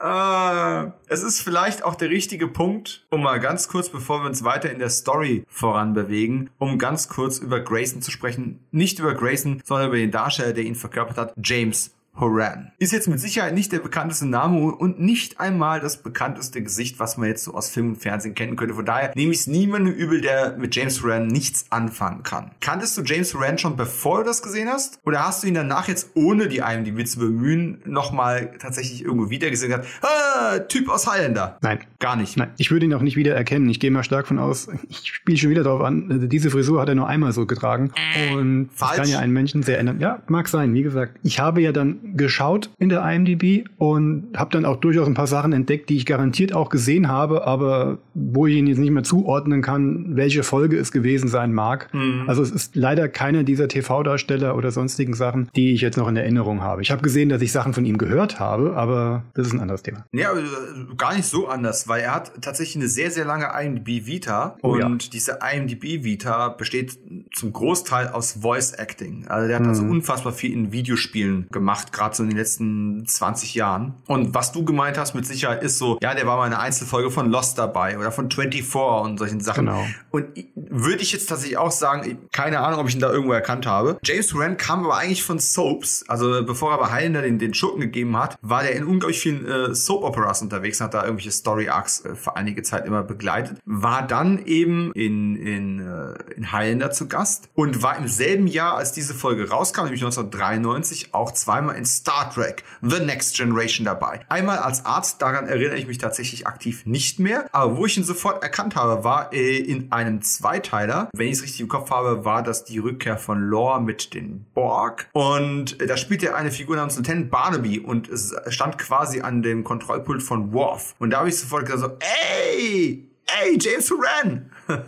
Uh, 0.00 0.92
es 1.08 1.22
ist 1.22 1.40
vielleicht 1.40 1.82
auch 1.82 1.96
der 1.96 2.10
richtige 2.10 2.46
Punkt, 2.46 3.04
um 3.10 3.22
mal 3.22 3.40
ganz 3.40 3.68
kurz, 3.68 3.88
bevor 3.88 4.20
wir 4.22 4.26
uns 4.26 4.44
weiter 4.44 4.70
in 4.70 4.78
der 4.78 4.90
Story 4.90 5.44
voranbewegen, 5.48 6.50
um 6.58 6.78
ganz 6.78 7.08
kurz 7.08 7.38
über 7.38 7.60
Grayson 7.60 8.02
zu 8.02 8.12
sprechen. 8.12 8.60
Nicht 8.70 9.00
über 9.00 9.14
Grayson, 9.14 9.60
sondern 9.64 9.88
über 9.88 9.96
den 9.96 10.12
Darsteller, 10.12 10.52
der 10.52 10.64
ihn 10.64 10.76
verkörpert 10.76 11.16
hat, 11.16 11.34
James 11.42 11.94
Horan. 12.16 12.70
Ist 12.78 12.92
jetzt 12.92 13.08
mit 13.08 13.18
Sicherheit 13.20 13.54
nicht 13.54 13.72
der 13.72 13.80
bekannteste 13.80 14.26
Name 14.26 14.72
und 14.72 15.00
nicht 15.00 15.40
einmal 15.40 15.80
das 15.80 16.02
bekannteste 16.02 16.62
Gesicht, 16.62 17.00
was 17.00 17.16
man 17.16 17.28
jetzt 17.28 17.44
so 17.44 17.54
aus 17.54 17.70
Film 17.70 17.90
und 17.90 17.96
Fernsehen 17.96 18.34
kennen 18.34 18.56
könnte. 18.56 18.74
Von 18.74 18.84
daher 18.84 19.12
nehme 19.14 19.32
ich 19.32 19.40
es 19.40 19.46
niemandem 19.46 19.92
übel, 19.92 20.20
der 20.20 20.56
mit 20.56 20.74
James 20.76 21.02
Horan 21.02 21.26
nichts 21.26 21.66
anfangen 21.70 22.22
kann. 22.22 22.52
Kanntest 22.60 22.96
du 22.96 23.02
James 23.02 23.34
Horan 23.34 23.58
schon 23.58 23.76
bevor 23.76 24.18
du 24.18 24.24
das 24.24 24.42
gesehen 24.42 24.68
hast? 24.68 25.00
Oder 25.04 25.24
hast 25.26 25.42
du 25.42 25.48
ihn 25.48 25.54
danach 25.54 25.88
jetzt 25.88 26.10
ohne 26.14 26.48
die 26.48 26.58
IMDb 26.58 27.06
zu 27.06 27.18
bemühen 27.18 27.78
nochmal 27.84 28.52
tatsächlich 28.58 29.04
irgendwo 29.04 29.30
wiedergesehen 29.30 29.72
und 29.72 29.80
gesagt, 29.80 30.04
ah, 30.04 30.58
Typ 30.60 30.88
aus 30.88 31.06
Highlander? 31.06 31.58
Nein. 31.62 31.80
Gar 32.04 32.16
nicht. 32.16 32.36
Nein, 32.36 32.50
ich 32.58 32.70
würde 32.70 32.84
ihn 32.84 32.92
auch 32.92 33.00
nicht 33.00 33.16
wieder 33.16 33.34
erkennen. 33.34 33.66
Ich 33.70 33.80
gehe 33.80 33.90
mal 33.90 34.04
stark 34.04 34.26
von 34.26 34.38
aus, 34.38 34.68
ich 34.90 35.06
spiele 35.06 35.38
schon 35.38 35.48
wieder 35.48 35.62
darauf 35.62 35.80
an, 35.80 36.28
diese 36.28 36.50
Frisur 36.50 36.78
hat 36.78 36.90
er 36.90 36.94
nur 36.94 37.08
einmal 37.08 37.32
so 37.32 37.46
getragen. 37.46 37.92
Und 38.30 38.68
Falsch. 38.74 38.90
das 38.90 38.96
kann 38.98 39.08
ja 39.08 39.20
einen 39.20 39.32
Menschen 39.32 39.62
sehr 39.62 39.78
ändern. 39.78 40.00
Ja, 40.00 40.22
mag 40.28 40.48
sein. 40.48 40.74
Wie 40.74 40.82
gesagt, 40.82 41.18
ich 41.22 41.40
habe 41.40 41.62
ja 41.62 41.72
dann 41.72 42.03
geschaut 42.14 42.70
in 42.78 42.88
der 42.88 43.02
IMDb 43.08 43.66
und 43.78 44.28
habe 44.36 44.50
dann 44.50 44.64
auch 44.64 44.76
durchaus 44.76 45.06
ein 45.06 45.14
paar 45.14 45.26
Sachen 45.26 45.52
entdeckt, 45.52 45.88
die 45.88 45.96
ich 45.96 46.06
garantiert 46.06 46.54
auch 46.54 46.68
gesehen 46.68 47.08
habe, 47.08 47.46
aber 47.46 47.98
wo 48.14 48.46
ich 48.46 48.56
ihn 48.56 48.66
jetzt 48.66 48.78
nicht 48.78 48.90
mehr 48.90 49.02
zuordnen 49.02 49.62
kann, 49.62 50.16
welche 50.16 50.42
Folge 50.42 50.78
es 50.78 50.92
gewesen 50.92 51.28
sein 51.28 51.52
mag. 51.52 51.92
Mhm. 51.92 52.24
Also 52.26 52.42
es 52.42 52.50
ist 52.50 52.76
leider 52.76 53.08
keiner 53.08 53.42
dieser 53.42 53.68
TV-Darsteller 53.68 54.56
oder 54.56 54.70
sonstigen 54.70 55.14
Sachen, 55.14 55.48
die 55.56 55.72
ich 55.72 55.80
jetzt 55.80 55.96
noch 55.96 56.08
in 56.08 56.16
Erinnerung 56.16 56.62
habe. 56.62 56.82
Ich 56.82 56.90
habe 56.90 57.02
gesehen, 57.02 57.28
dass 57.28 57.42
ich 57.42 57.52
Sachen 57.52 57.74
von 57.74 57.84
ihm 57.84 57.98
gehört 57.98 58.38
habe, 58.38 58.76
aber 58.76 59.24
das 59.34 59.46
ist 59.46 59.52
ein 59.52 59.60
anderes 59.60 59.82
Thema. 59.82 60.04
Ja, 60.12 60.30
aber 60.30 60.40
äh, 60.40 60.94
gar 60.96 61.14
nicht 61.14 61.26
so 61.26 61.48
anders, 61.48 61.88
weil 61.88 62.02
er 62.02 62.14
hat 62.14 62.32
tatsächlich 62.42 62.76
eine 62.76 62.88
sehr, 62.88 63.10
sehr 63.10 63.24
lange 63.24 63.48
IMDb 63.60 64.06
Vita 64.06 64.56
oh, 64.62 64.74
und 64.74 65.04
ja. 65.04 65.10
diese 65.12 65.38
IMDb 65.40 66.04
Vita 66.04 66.48
besteht 66.48 66.98
zum 67.32 67.52
Großteil 67.52 68.08
aus 68.08 68.38
Voice 68.42 68.72
Acting. 68.72 69.26
Also 69.28 69.48
der 69.48 69.56
hat 69.56 69.62
mhm. 69.62 69.68
also 69.70 69.84
unfassbar 69.84 70.32
viel 70.32 70.52
in 70.52 70.72
Videospielen 70.72 71.46
gemacht 71.50 71.92
gerade 71.94 72.14
so 72.14 72.22
in 72.22 72.30
den 72.30 72.38
letzten 72.38 73.06
20 73.06 73.54
Jahren. 73.54 73.94
Und 74.06 74.34
was 74.34 74.52
du 74.52 74.64
gemeint 74.64 74.98
hast 74.98 75.14
mit 75.14 75.26
Sicherheit 75.26 75.62
ist 75.62 75.78
so, 75.78 75.98
ja, 76.02 76.14
der 76.14 76.26
war 76.26 76.36
mal 76.36 76.44
eine 76.44 76.58
Einzelfolge 76.58 77.10
von 77.10 77.30
Lost 77.30 77.58
dabei 77.58 77.98
oder 77.98 78.12
von 78.12 78.30
24 78.30 78.74
und 78.74 79.18
solchen 79.18 79.40
Sachen. 79.40 79.66
Genau. 79.66 79.86
Und 80.10 80.26
würde 80.54 81.02
ich 81.02 81.12
jetzt 81.12 81.28
tatsächlich 81.28 81.58
auch 81.58 81.70
sagen, 81.70 82.18
keine 82.32 82.60
Ahnung, 82.60 82.80
ob 82.80 82.88
ich 82.88 82.94
ihn 82.94 83.00
da 83.00 83.10
irgendwo 83.10 83.32
erkannt 83.32 83.66
habe. 83.66 83.98
James 84.04 84.34
Rand 84.36 84.58
kam 84.58 84.84
aber 84.84 84.96
eigentlich 84.96 85.22
von 85.22 85.38
Soaps. 85.38 86.04
Also 86.08 86.44
bevor 86.44 86.72
er 86.72 86.78
bei 86.78 86.90
Highlander 86.90 87.22
den, 87.22 87.38
den 87.38 87.54
Schurken 87.54 87.80
gegeben 87.80 88.16
hat, 88.16 88.36
war 88.42 88.62
der 88.62 88.74
in 88.74 88.84
unglaublich 88.84 89.20
vielen 89.20 89.46
äh, 89.46 89.74
Soap-Operas 89.74 90.42
unterwegs, 90.42 90.80
hat 90.80 90.94
da 90.94 91.04
irgendwelche 91.04 91.30
Story-Arcs 91.30 92.04
äh, 92.04 92.14
für 92.14 92.36
einige 92.36 92.62
Zeit 92.62 92.86
immer 92.86 93.02
begleitet. 93.02 93.58
War 93.64 94.06
dann 94.06 94.44
eben 94.44 94.92
in, 94.92 95.36
in, 95.36 95.80
äh, 95.80 96.14
in 96.36 96.52
Highlander 96.52 96.90
zu 96.90 97.08
Gast 97.08 97.48
und 97.54 97.82
war 97.82 97.96
im 97.96 98.08
selben 98.08 98.46
Jahr, 98.46 98.76
als 98.76 98.92
diese 98.92 99.14
Folge 99.14 99.48
rauskam, 99.48 99.84
nämlich 99.84 100.02
1993, 100.02 101.14
auch 101.14 101.32
zweimal 101.32 101.76
in 101.76 101.83
Star 101.86 102.32
Trek 102.32 102.64
The 102.82 103.00
Next 103.00 103.36
Generation 103.36 103.84
dabei. 103.84 104.20
Einmal 104.28 104.58
als 104.58 104.84
Arzt, 104.84 105.22
daran 105.22 105.46
erinnere 105.46 105.76
ich 105.76 105.86
mich 105.86 105.98
tatsächlich 105.98 106.46
aktiv 106.46 106.86
nicht 106.86 107.18
mehr, 107.18 107.46
aber 107.52 107.76
wo 107.76 107.86
ich 107.86 107.96
ihn 107.96 108.04
sofort 108.04 108.42
erkannt 108.42 108.76
habe, 108.76 109.04
war 109.04 109.32
äh, 109.32 109.58
in 109.58 109.92
einem 109.92 110.22
Zweiteiler. 110.22 111.08
Wenn 111.14 111.28
ich 111.28 111.34
es 111.34 111.42
richtig 111.42 111.60
im 111.60 111.68
Kopf 111.68 111.90
habe, 111.90 112.24
war 112.24 112.42
das 112.42 112.64
die 112.64 112.78
Rückkehr 112.78 113.18
von 113.18 113.40
Lore 113.40 113.80
mit 113.80 114.14
den 114.14 114.46
Borg. 114.54 115.08
Und 115.12 115.80
äh, 115.80 115.86
da 115.86 115.96
spielt 115.96 116.22
er 116.22 116.36
eine 116.36 116.50
Figur 116.50 116.76
namens 116.76 116.96
Lieutenant 116.96 117.30
Barnaby 117.30 117.78
und 117.80 118.08
es 118.08 118.34
stand 118.48 118.78
quasi 118.78 119.20
an 119.20 119.42
dem 119.42 119.64
Kontrollpult 119.64 120.22
von 120.22 120.52
Worf. 120.52 120.94
Und 120.98 121.10
da 121.10 121.18
habe 121.18 121.28
ich 121.28 121.38
sofort 121.38 121.66
gesagt 121.66 121.80
so, 121.80 121.98
ey, 122.00 123.08
ey, 123.26 123.58
James 123.60 123.90
Horan! 123.90 124.50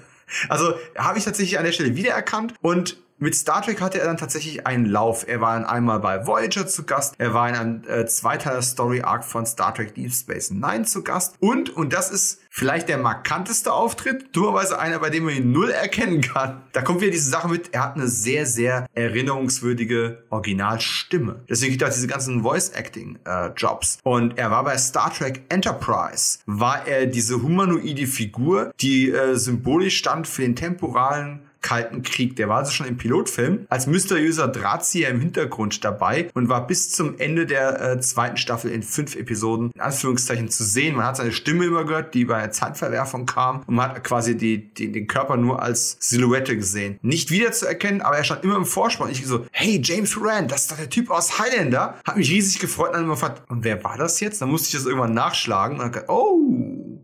Also 0.49 0.75
habe 0.99 1.19
ich 1.19 1.25
tatsächlich 1.25 1.57
an 1.57 1.65
der 1.65 1.71
Stelle 1.71 1.95
wiedererkannt 1.95 2.55
und 2.61 2.97
mit 3.19 3.35
Star 3.35 3.63
Trek 3.63 3.81
hatte 3.81 3.99
er 3.99 4.07
dann 4.07 4.17
tatsächlich 4.17 4.67
einen 4.67 4.87
Lauf. 4.87 5.27
Er 5.27 5.41
war 5.41 5.55
dann 5.55 5.65
einmal 5.65 6.01
bei 6.01 6.27
Voyager 6.27 6.67
zu 6.67 6.85
Gast, 6.85 7.15
er 7.19 7.33
war 7.35 7.49
in 7.49 7.55
einem 7.55 7.83
äh, 7.89 8.07
Zweiteiler 8.07 8.63
Story 8.63 9.01
Arc 9.01 9.25
von 9.25 9.47
Star 9.47 9.75
Trek 9.75 9.95
Deep 9.95 10.13
Space 10.13 10.51
Nine 10.51 10.85
zu 10.85 11.03
Gast 11.03 11.37
und, 11.41 11.71
und 11.71 11.93
das 11.93 12.11
ist 12.11 12.41
vielleicht 12.57 12.89
der 12.89 12.97
markanteste 12.97 13.73
Auftritt, 13.73 14.35
dummerweise 14.35 14.79
einer, 14.79 14.99
bei 14.99 15.11
dem 15.11 15.25
man 15.25 15.35
ihn 15.35 15.53
null 15.53 15.71
erkennen 15.71 16.23
kann. 16.23 16.63
Da 16.73 16.81
kommt 16.81 17.03
wieder 17.03 17.11
diese 17.11 17.29
Sache 17.29 17.49
mit, 17.49 17.75
er 17.75 17.85
hat 17.85 17.97
eine 17.97 18.09
sehr, 18.09 18.47
sehr 18.47 18.87
erinnerungswürdige 18.95 20.25
Originalstimme. 20.31 21.45
Deswegen 21.51 21.73
gibt 21.73 21.83
er 21.83 21.91
diese 21.91 22.07
ganzen 22.07 22.43
Voice-Acting-Jobs. 22.43 23.97
Äh, 23.97 24.09
und 24.09 24.39
er 24.39 24.51
war 24.51 24.65
bei 24.65 24.79
Star 24.79 25.13
Trek 25.13 25.43
Enterprise, 25.51 26.39
war 26.47 26.87
er 26.87 27.07
diese 27.07 27.43
humanoide 27.43 28.07
Figur, 28.07 28.73
die 28.81 29.11
äh, 29.11 29.37
symbolisch 29.37 29.99
stand 29.99 30.27
für 30.27 30.43
den 30.43 30.57
temporalen 30.57 31.46
Kalten 31.67 32.03
Krieg. 32.03 32.37
Der 32.37 32.49
war 32.49 32.59
also 32.59 32.71
schon 32.71 32.87
im 32.87 32.97
Pilotfilm 32.97 33.67
als 33.69 33.89
mysteriöser 33.89 34.47
Drahtzieher 34.47 35.09
im 35.09 35.19
Hintergrund 35.19 35.85
dabei 35.85 36.31
und 36.33 36.49
war 36.49 36.65
bis 36.65 36.93
zum 36.93 37.19
Ende 37.19 37.45
der 37.45 37.81
äh, 37.81 38.01
zweiten 38.01 38.37
Staffel 38.37 38.71
in 38.71 38.85
fünf 38.85 39.17
Episoden 39.17 39.73
in 39.75 39.81
Anführungszeichen 39.81 40.49
zu 40.49 40.63
sehen. 40.63 40.95
Man 40.95 41.05
hat 41.05 41.17
seine 41.17 41.33
Stimme 41.33 41.65
immer 41.65 41.85
gehört, 41.85 42.15
die 42.15 42.25
bei 42.25 42.37
einer 42.37 42.53
Zeitverwerfung 42.53 43.27
kam 43.27 43.65
und 43.67 43.75
man 43.75 43.91
hat 43.91 44.05
quasi 44.05 44.37
die, 44.37 44.73
die, 44.75 44.93
den 44.93 45.09
Körper 45.09 45.37
nur 45.37 45.61
als 45.61 45.97
Silhouette 45.99 46.57
gesehen. 46.57 47.01
Nicht 47.03 47.33
wiederzuerkennen, 47.33 48.01
aber 48.01 48.17
er 48.17 48.23
stand 48.23 48.45
immer 48.45 48.57
im 48.57 48.65
Vorspann. 48.65 49.11
Ich 49.11 49.27
so, 49.27 49.45
hey, 49.51 49.81
James 49.83 50.17
Rand, 50.21 50.53
das 50.53 50.63
ist 50.63 50.71
doch 50.71 50.77
der 50.77 50.89
Typ 50.89 51.11
aus 51.11 51.37
Highlander. 51.41 51.97
Hat 52.05 52.17
mich 52.17 52.31
riesig 52.31 52.61
gefreut 52.61 52.91
und 52.91 52.95
dann 52.95 53.05
immer 53.05 53.15
gefragt, 53.15 53.43
und 53.49 53.65
wer 53.65 53.83
war 53.83 53.99
das 53.99 54.21
jetzt? 54.21 54.41
Dann 54.41 54.51
musste 54.51 54.69
ich 54.69 54.75
das 54.75 54.87
irgendwann 54.87 55.15
nachschlagen 55.15 55.81
und 55.81 55.97
dann 55.97 56.05
oh, 56.07 56.56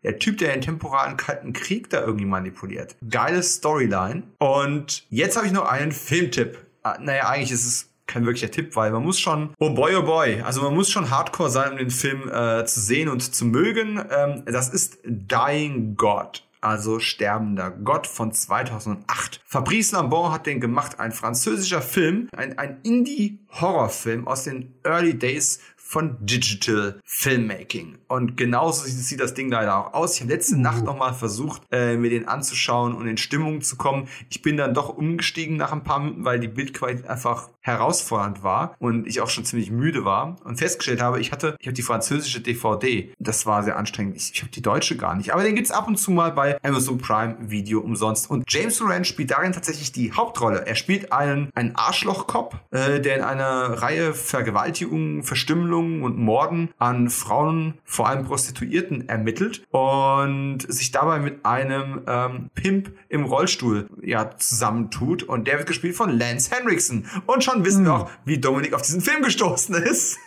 der 0.03 0.19
Typ, 0.19 0.39
der 0.39 0.53
den 0.53 0.63
temporalen 0.63 1.17
Kalten 1.17 1.53
Krieg 1.53 1.91
da 1.91 2.01
irgendwie 2.01 2.27
manipuliert. 2.27 2.97
Geile 3.09 3.43
Storyline. 3.43 4.25
Und 4.39 5.07
jetzt 5.11 5.37
habe 5.37 5.47
ich 5.47 5.53
noch 5.53 5.67
einen 5.67 5.93
Filmtipp. 5.93 6.59
Ah, 6.83 6.99
naja, 7.01 7.29
eigentlich 7.29 7.53
ist 7.53 7.67
es 7.67 7.89
kein 8.07 8.27
wirklicher 8.27 8.51
Tipp, 8.51 8.77
weil 8.77 8.91
man 8.91 9.03
muss 9.03 9.21
schon, 9.21 9.55
oh 9.59 9.71
boy, 9.71 9.95
oh 9.97 10.03
boy, 10.03 10.43
also 10.43 10.63
man 10.63 10.75
muss 10.75 10.91
schon 10.91 11.11
hardcore 11.11 11.51
sein, 11.51 11.73
um 11.73 11.79
den 11.79 11.91
Film 11.91 12.29
äh, 12.29 12.65
zu 12.67 12.81
sehen 12.81 13.09
und 13.09 13.21
zu 13.21 13.45
mögen. 13.45 14.05
Ähm, 14.11 14.43
das 14.47 14.69
ist 14.69 14.99
Dying 15.05 15.97
God 15.97 16.45
also 16.63 17.01
Sterbender 17.01 17.71
Gott 17.71 18.07
von 18.07 18.33
2008. 18.33 19.41
Fabrice 19.45 19.93
Lambon 19.93 20.33
hat 20.33 20.47
den 20.47 20.61
gemacht, 20.61 21.01
ein 21.01 21.13
französischer 21.13 21.83
Film, 21.83 22.29
ein, 22.35 22.57
ein 22.57 22.81
Indie-Horrorfilm 22.83 24.27
aus 24.27 24.45
den 24.45 24.75
Early 24.85 25.19
Days 25.19 25.61
von 25.93 26.17
Digital 26.25 26.99
Filmmaking. 27.05 27.99
Und 28.09 28.39
genauso 28.39 28.87
sieht 28.87 29.21
das 29.21 29.35
Ding 29.35 29.51
leider 29.51 29.77
auch 29.77 29.93
aus. 29.93 30.15
Ich 30.15 30.23
habe 30.23 30.33
letzte 30.33 30.55
uh. 30.55 30.59
Nacht 30.59 30.85
noch 30.85 30.97
mal 30.97 31.13
versucht, 31.13 31.61
äh, 31.71 31.99
mir 31.99 32.09
den 32.09 32.27
anzuschauen 32.27 32.95
und 32.95 33.07
in 33.07 33.19
Stimmung 33.19 33.61
zu 33.61 33.77
kommen. 33.77 34.09
Ich 34.31 34.41
bin 34.41 34.57
dann 34.57 34.73
doch 34.73 34.89
umgestiegen 34.89 35.59
nach 35.59 35.71
ein 35.71 35.85
paar 35.85 35.99
Minuten, 35.99 36.25
weil 36.25 36.41
die 36.41 36.49
Bildqualität 36.49 37.07
einfach 37.07 37.51
herausfordernd 37.61 38.43
war 38.43 38.75
und 38.79 39.07
ich 39.07 39.21
auch 39.21 39.29
schon 39.29 39.45
ziemlich 39.45 39.71
müde 39.71 40.05
war 40.05 40.37
und 40.45 40.57
festgestellt 40.57 41.03
habe, 41.03 41.21
ich 41.21 41.31
hatte, 41.31 41.57
ich 41.61 41.67
habe 41.67 41.75
die 41.75 41.83
französische 41.83 42.41
DVD. 42.41 43.13
Das 43.19 43.45
war 43.45 43.63
sehr 43.63 43.77
anstrengend. 43.77 44.17
Ich, 44.17 44.33
ich 44.33 44.41
habe 44.41 44.51
die 44.51 44.63
deutsche 44.63 44.97
gar 44.97 45.15
nicht. 45.15 45.35
Aber 45.35 45.43
den 45.43 45.55
gibt's 45.55 45.71
ab 45.71 45.89
und 45.89 45.99
zu 45.99 46.11
mal 46.11 46.33
bei 46.33 46.59
Amazon 46.65 46.97
Prime 46.97 47.37
Video 47.39 47.81
umsonst. 47.81 48.31
Und 48.31 48.51
James 48.51 48.79
Duran 48.79 49.05
spielt 49.05 49.31
darin 49.31 49.53
tatsächlich 49.53 49.93
die 49.93 50.13
Hauptrolle. 50.13 50.67
Er 50.67 50.75
spielt 50.75 51.13
einen, 51.13 51.51
einen 51.55 51.77
Arschlochkopf, 51.77 52.57
äh, 52.71 52.99
der 52.99 53.17
in 53.17 53.23
einer 53.23 53.83
Reihe 53.83 54.15
Vergewaltigungen, 54.15 55.23
Verstümmelungen 55.23 55.82
und 56.03 56.19
Morden 56.19 56.71
an 56.79 57.11
Frauen, 57.11 57.75
vor 57.85 58.09
allem 58.09 58.25
Prostituierten, 58.25 59.09
ermittelt 59.09 59.65
und 59.71 60.61
sich 60.69 60.91
dabei 60.93 61.19
mit 61.19 61.45
einem 61.45 62.03
ähm, 62.07 62.51
Pimp 62.55 62.93
im 63.09 63.25
Rollstuhl 63.25 63.89
ja 64.03 64.37
zusammentut. 64.37 65.23
Und 65.23 65.47
der 65.47 65.59
wird 65.59 65.67
gespielt 65.67 65.97
von 65.97 66.11
Lance 66.11 66.55
Henriksen. 66.55 67.07
Und 67.27 67.45
schon 67.45 67.65
wissen 67.65 67.85
wir 67.85 67.95
hm. 67.95 68.03
auch, 68.03 68.11
wie 68.25 68.39
Dominik 68.39 68.75
auf 68.75 68.83
diesen 68.83 69.01
Film 69.01 69.23
gestoßen 69.23 69.75
ist. 69.75 70.19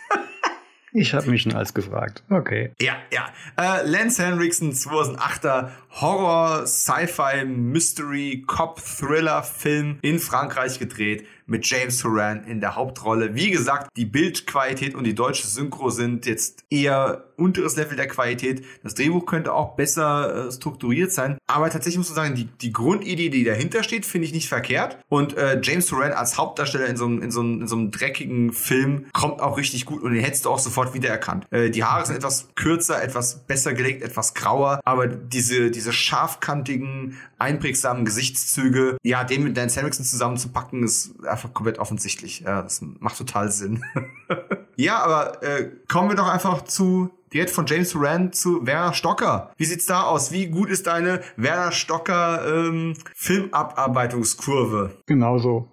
Ich 0.98 1.12
habe 1.12 1.30
mich 1.30 1.42
schon 1.42 1.52
als 1.52 1.74
gefragt. 1.74 2.22
Okay. 2.30 2.72
Ja, 2.80 2.96
ja. 3.12 3.28
Äh, 3.58 3.86
Lance 3.86 4.24
Henriksen, 4.24 4.72
2008er 4.72 5.68
Horror, 5.98 6.66
Sci-Fi, 6.66 7.46
Mystery, 7.46 8.44
Cop, 8.46 8.82
Thriller 8.82 9.42
Film 9.42 9.98
in 10.02 10.18
Frankreich 10.18 10.78
gedreht 10.78 11.24
mit 11.46 11.64
James 11.66 12.04
Horan 12.04 12.44
in 12.44 12.60
der 12.60 12.76
Hauptrolle. 12.76 13.34
Wie 13.34 13.50
gesagt, 13.50 13.90
die 13.96 14.04
Bildqualität 14.04 14.94
und 14.94 15.04
die 15.04 15.14
deutsche 15.14 15.46
Synchro 15.46 15.90
sind 15.90 16.26
jetzt 16.26 16.64
eher 16.70 17.24
unteres 17.36 17.76
Level 17.76 17.96
der 17.96 18.08
Qualität. 18.08 18.64
Das 18.82 18.94
Drehbuch 18.94 19.26
könnte 19.26 19.52
auch 19.52 19.76
besser 19.76 20.48
äh, 20.48 20.52
strukturiert 20.52 21.12
sein. 21.12 21.38
Aber 21.46 21.70
tatsächlich 21.70 21.98
muss 21.98 22.08
man 22.08 22.16
sagen, 22.16 22.34
die, 22.34 22.46
die 22.46 22.72
Grundidee, 22.72 23.28
die 23.28 23.44
dahinter 23.44 23.82
steht, 23.82 24.06
finde 24.06 24.26
ich 24.26 24.32
nicht 24.32 24.48
verkehrt. 24.48 24.98
Und 25.08 25.36
äh, 25.36 25.60
James 25.62 25.90
Horan 25.92 26.12
als 26.12 26.38
Hauptdarsteller 26.38 26.86
in 26.86 26.96
so, 26.96 27.04
einem, 27.04 27.22
in, 27.22 27.30
so 27.30 27.42
in 27.42 27.68
so 27.68 27.76
einem 27.76 27.90
dreckigen 27.90 28.52
Film 28.52 29.06
kommt 29.12 29.40
auch 29.40 29.58
richtig 29.58 29.84
gut 29.84 30.02
und 30.02 30.14
den 30.14 30.24
hättest 30.24 30.46
du 30.46 30.50
auch 30.50 30.58
sofort 30.58 30.94
wiedererkannt. 30.94 31.46
Äh, 31.52 31.70
die 31.70 31.84
Haare 31.84 32.06
sind 32.06 32.16
etwas 32.16 32.48
kürzer, 32.54 33.02
etwas 33.02 33.46
besser 33.46 33.74
gelegt, 33.74 34.02
etwas 34.02 34.34
grauer, 34.34 34.80
aber 34.84 35.06
diese, 35.06 35.70
diese 35.70 35.85
scharfkantigen, 35.92 37.16
einprägsamen 37.38 38.04
Gesichtszüge, 38.04 38.96
ja, 39.02 39.24
den 39.24 39.44
mit 39.44 39.56
Dan 39.56 39.68
Henriksen 39.68 40.04
zusammenzupacken, 40.04 40.82
ist 40.82 41.24
einfach 41.24 41.52
komplett 41.52 41.78
offensichtlich. 41.78 42.40
Ja, 42.40 42.62
das 42.62 42.80
macht 42.82 43.18
total 43.18 43.50
Sinn. 43.50 43.84
ja, 44.76 44.98
aber 44.98 45.42
äh, 45.42 45.70
kommen 45.88 46.08
wir 46.08 46.16
doch 46.16 46.28
einfach 46.28 46.62
zu 46.64 47.10
direkt 47.32 47.50
von 47.50 47.66
James 47.66 47.94
Rand 47.96 48.34
zu 48.34 48.66
Werner 48.66 48.94
Stocker. 48.94 49.52
Wie 49.56 49.64
sieht's 49.64 49.86
da 49.86 50.02
aus? 50.02 50.32
Wie 50.32 50.46
gut 50.46 50.70
ist 50.70 50.86
deine 50.86 51.20
Werner 51.36 51.72
Stocker 51.72 52.46
ähm, 52.46 52.94
Filmabarbeitungskurve? 53.14 54.96
Genauso. 55.06 55.68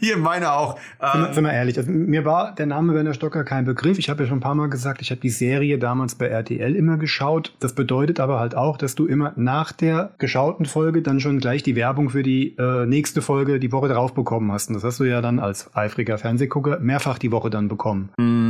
Hier 0.00 0.16
meine 0.16 0.52
auch. 0.52 0.78
Ähm, 1.00 1.32
sind 1.32 1.44
wir 1.44 1.52
ehrlich, 1.52 1.76
also, 1.76 1.90
mir 1.90 2.24
war 2.24 2.54
der 2.54 2.66
Name 2.66 2.94
Werner 2.94 3.12
Stocker 3.12 3.44
kein 3.44 3.66
Begriff. 3.66 3.98
Ich 3.98 4.08
habe 4.08 4.22
ja 4.22 4.28
schon 4.28 4.38
ein 4.38 4.40
paar 4.40 4.54
Mal 4.54 4.70
gesagt, 4.70 5.02
ich 5.02 5.10
habe 5.10 5.20
die 5.20 5.30
Serie 5.30 5.78
damals 5.78 6.14
bei 6.14 6.26
RTL 6.26 6.74
immer 6.74 6.96
geschaut. 6.96 7.54
Das 7.60 7.74
bedeutet 7.74 8.20
aber 8.20 8.40
halt 8.40 8.54
auch, 8.54 8.78
dass 8.78 8.94
du 8.94 9.06
immer 9.06 9.32
nach 9.36 9.72
der 9.72 10.12
geschauten 10.18 10.64
Folge 10.64 11.02
dann 11.02 11.20
schon 11.20 11.40
gleich 11.40 11.62
die 11.62 11.76
Werbung 11.76 12.08
für 12.08 12.22
die 12.22 12.56
äh, 12.56 12.86
nächste 12.86 13.20
Folge 13.20 13.60
die 13.60 13.72
Woche 13.72 13.88
drauf 13.88 14.14
bekommen 14.14 14.50
hast. 14.50 14.68
Und 14.68 14.74
das 14.74 14.84
hast 14.84 15.00
du 15.00 15.04
ja 15.04 15.20
dann 15.20 15.38
als 15.38 15.74
eifriger 15.74 16.16
Fernsehgucker 16.16 16.78
mehrfach 16.80 17.18
die 17.18 17.32
Woche 17.32 17.50
dann 17.50 17.68
bekommen. 17.68 18.10
Mm. 18.16 18.45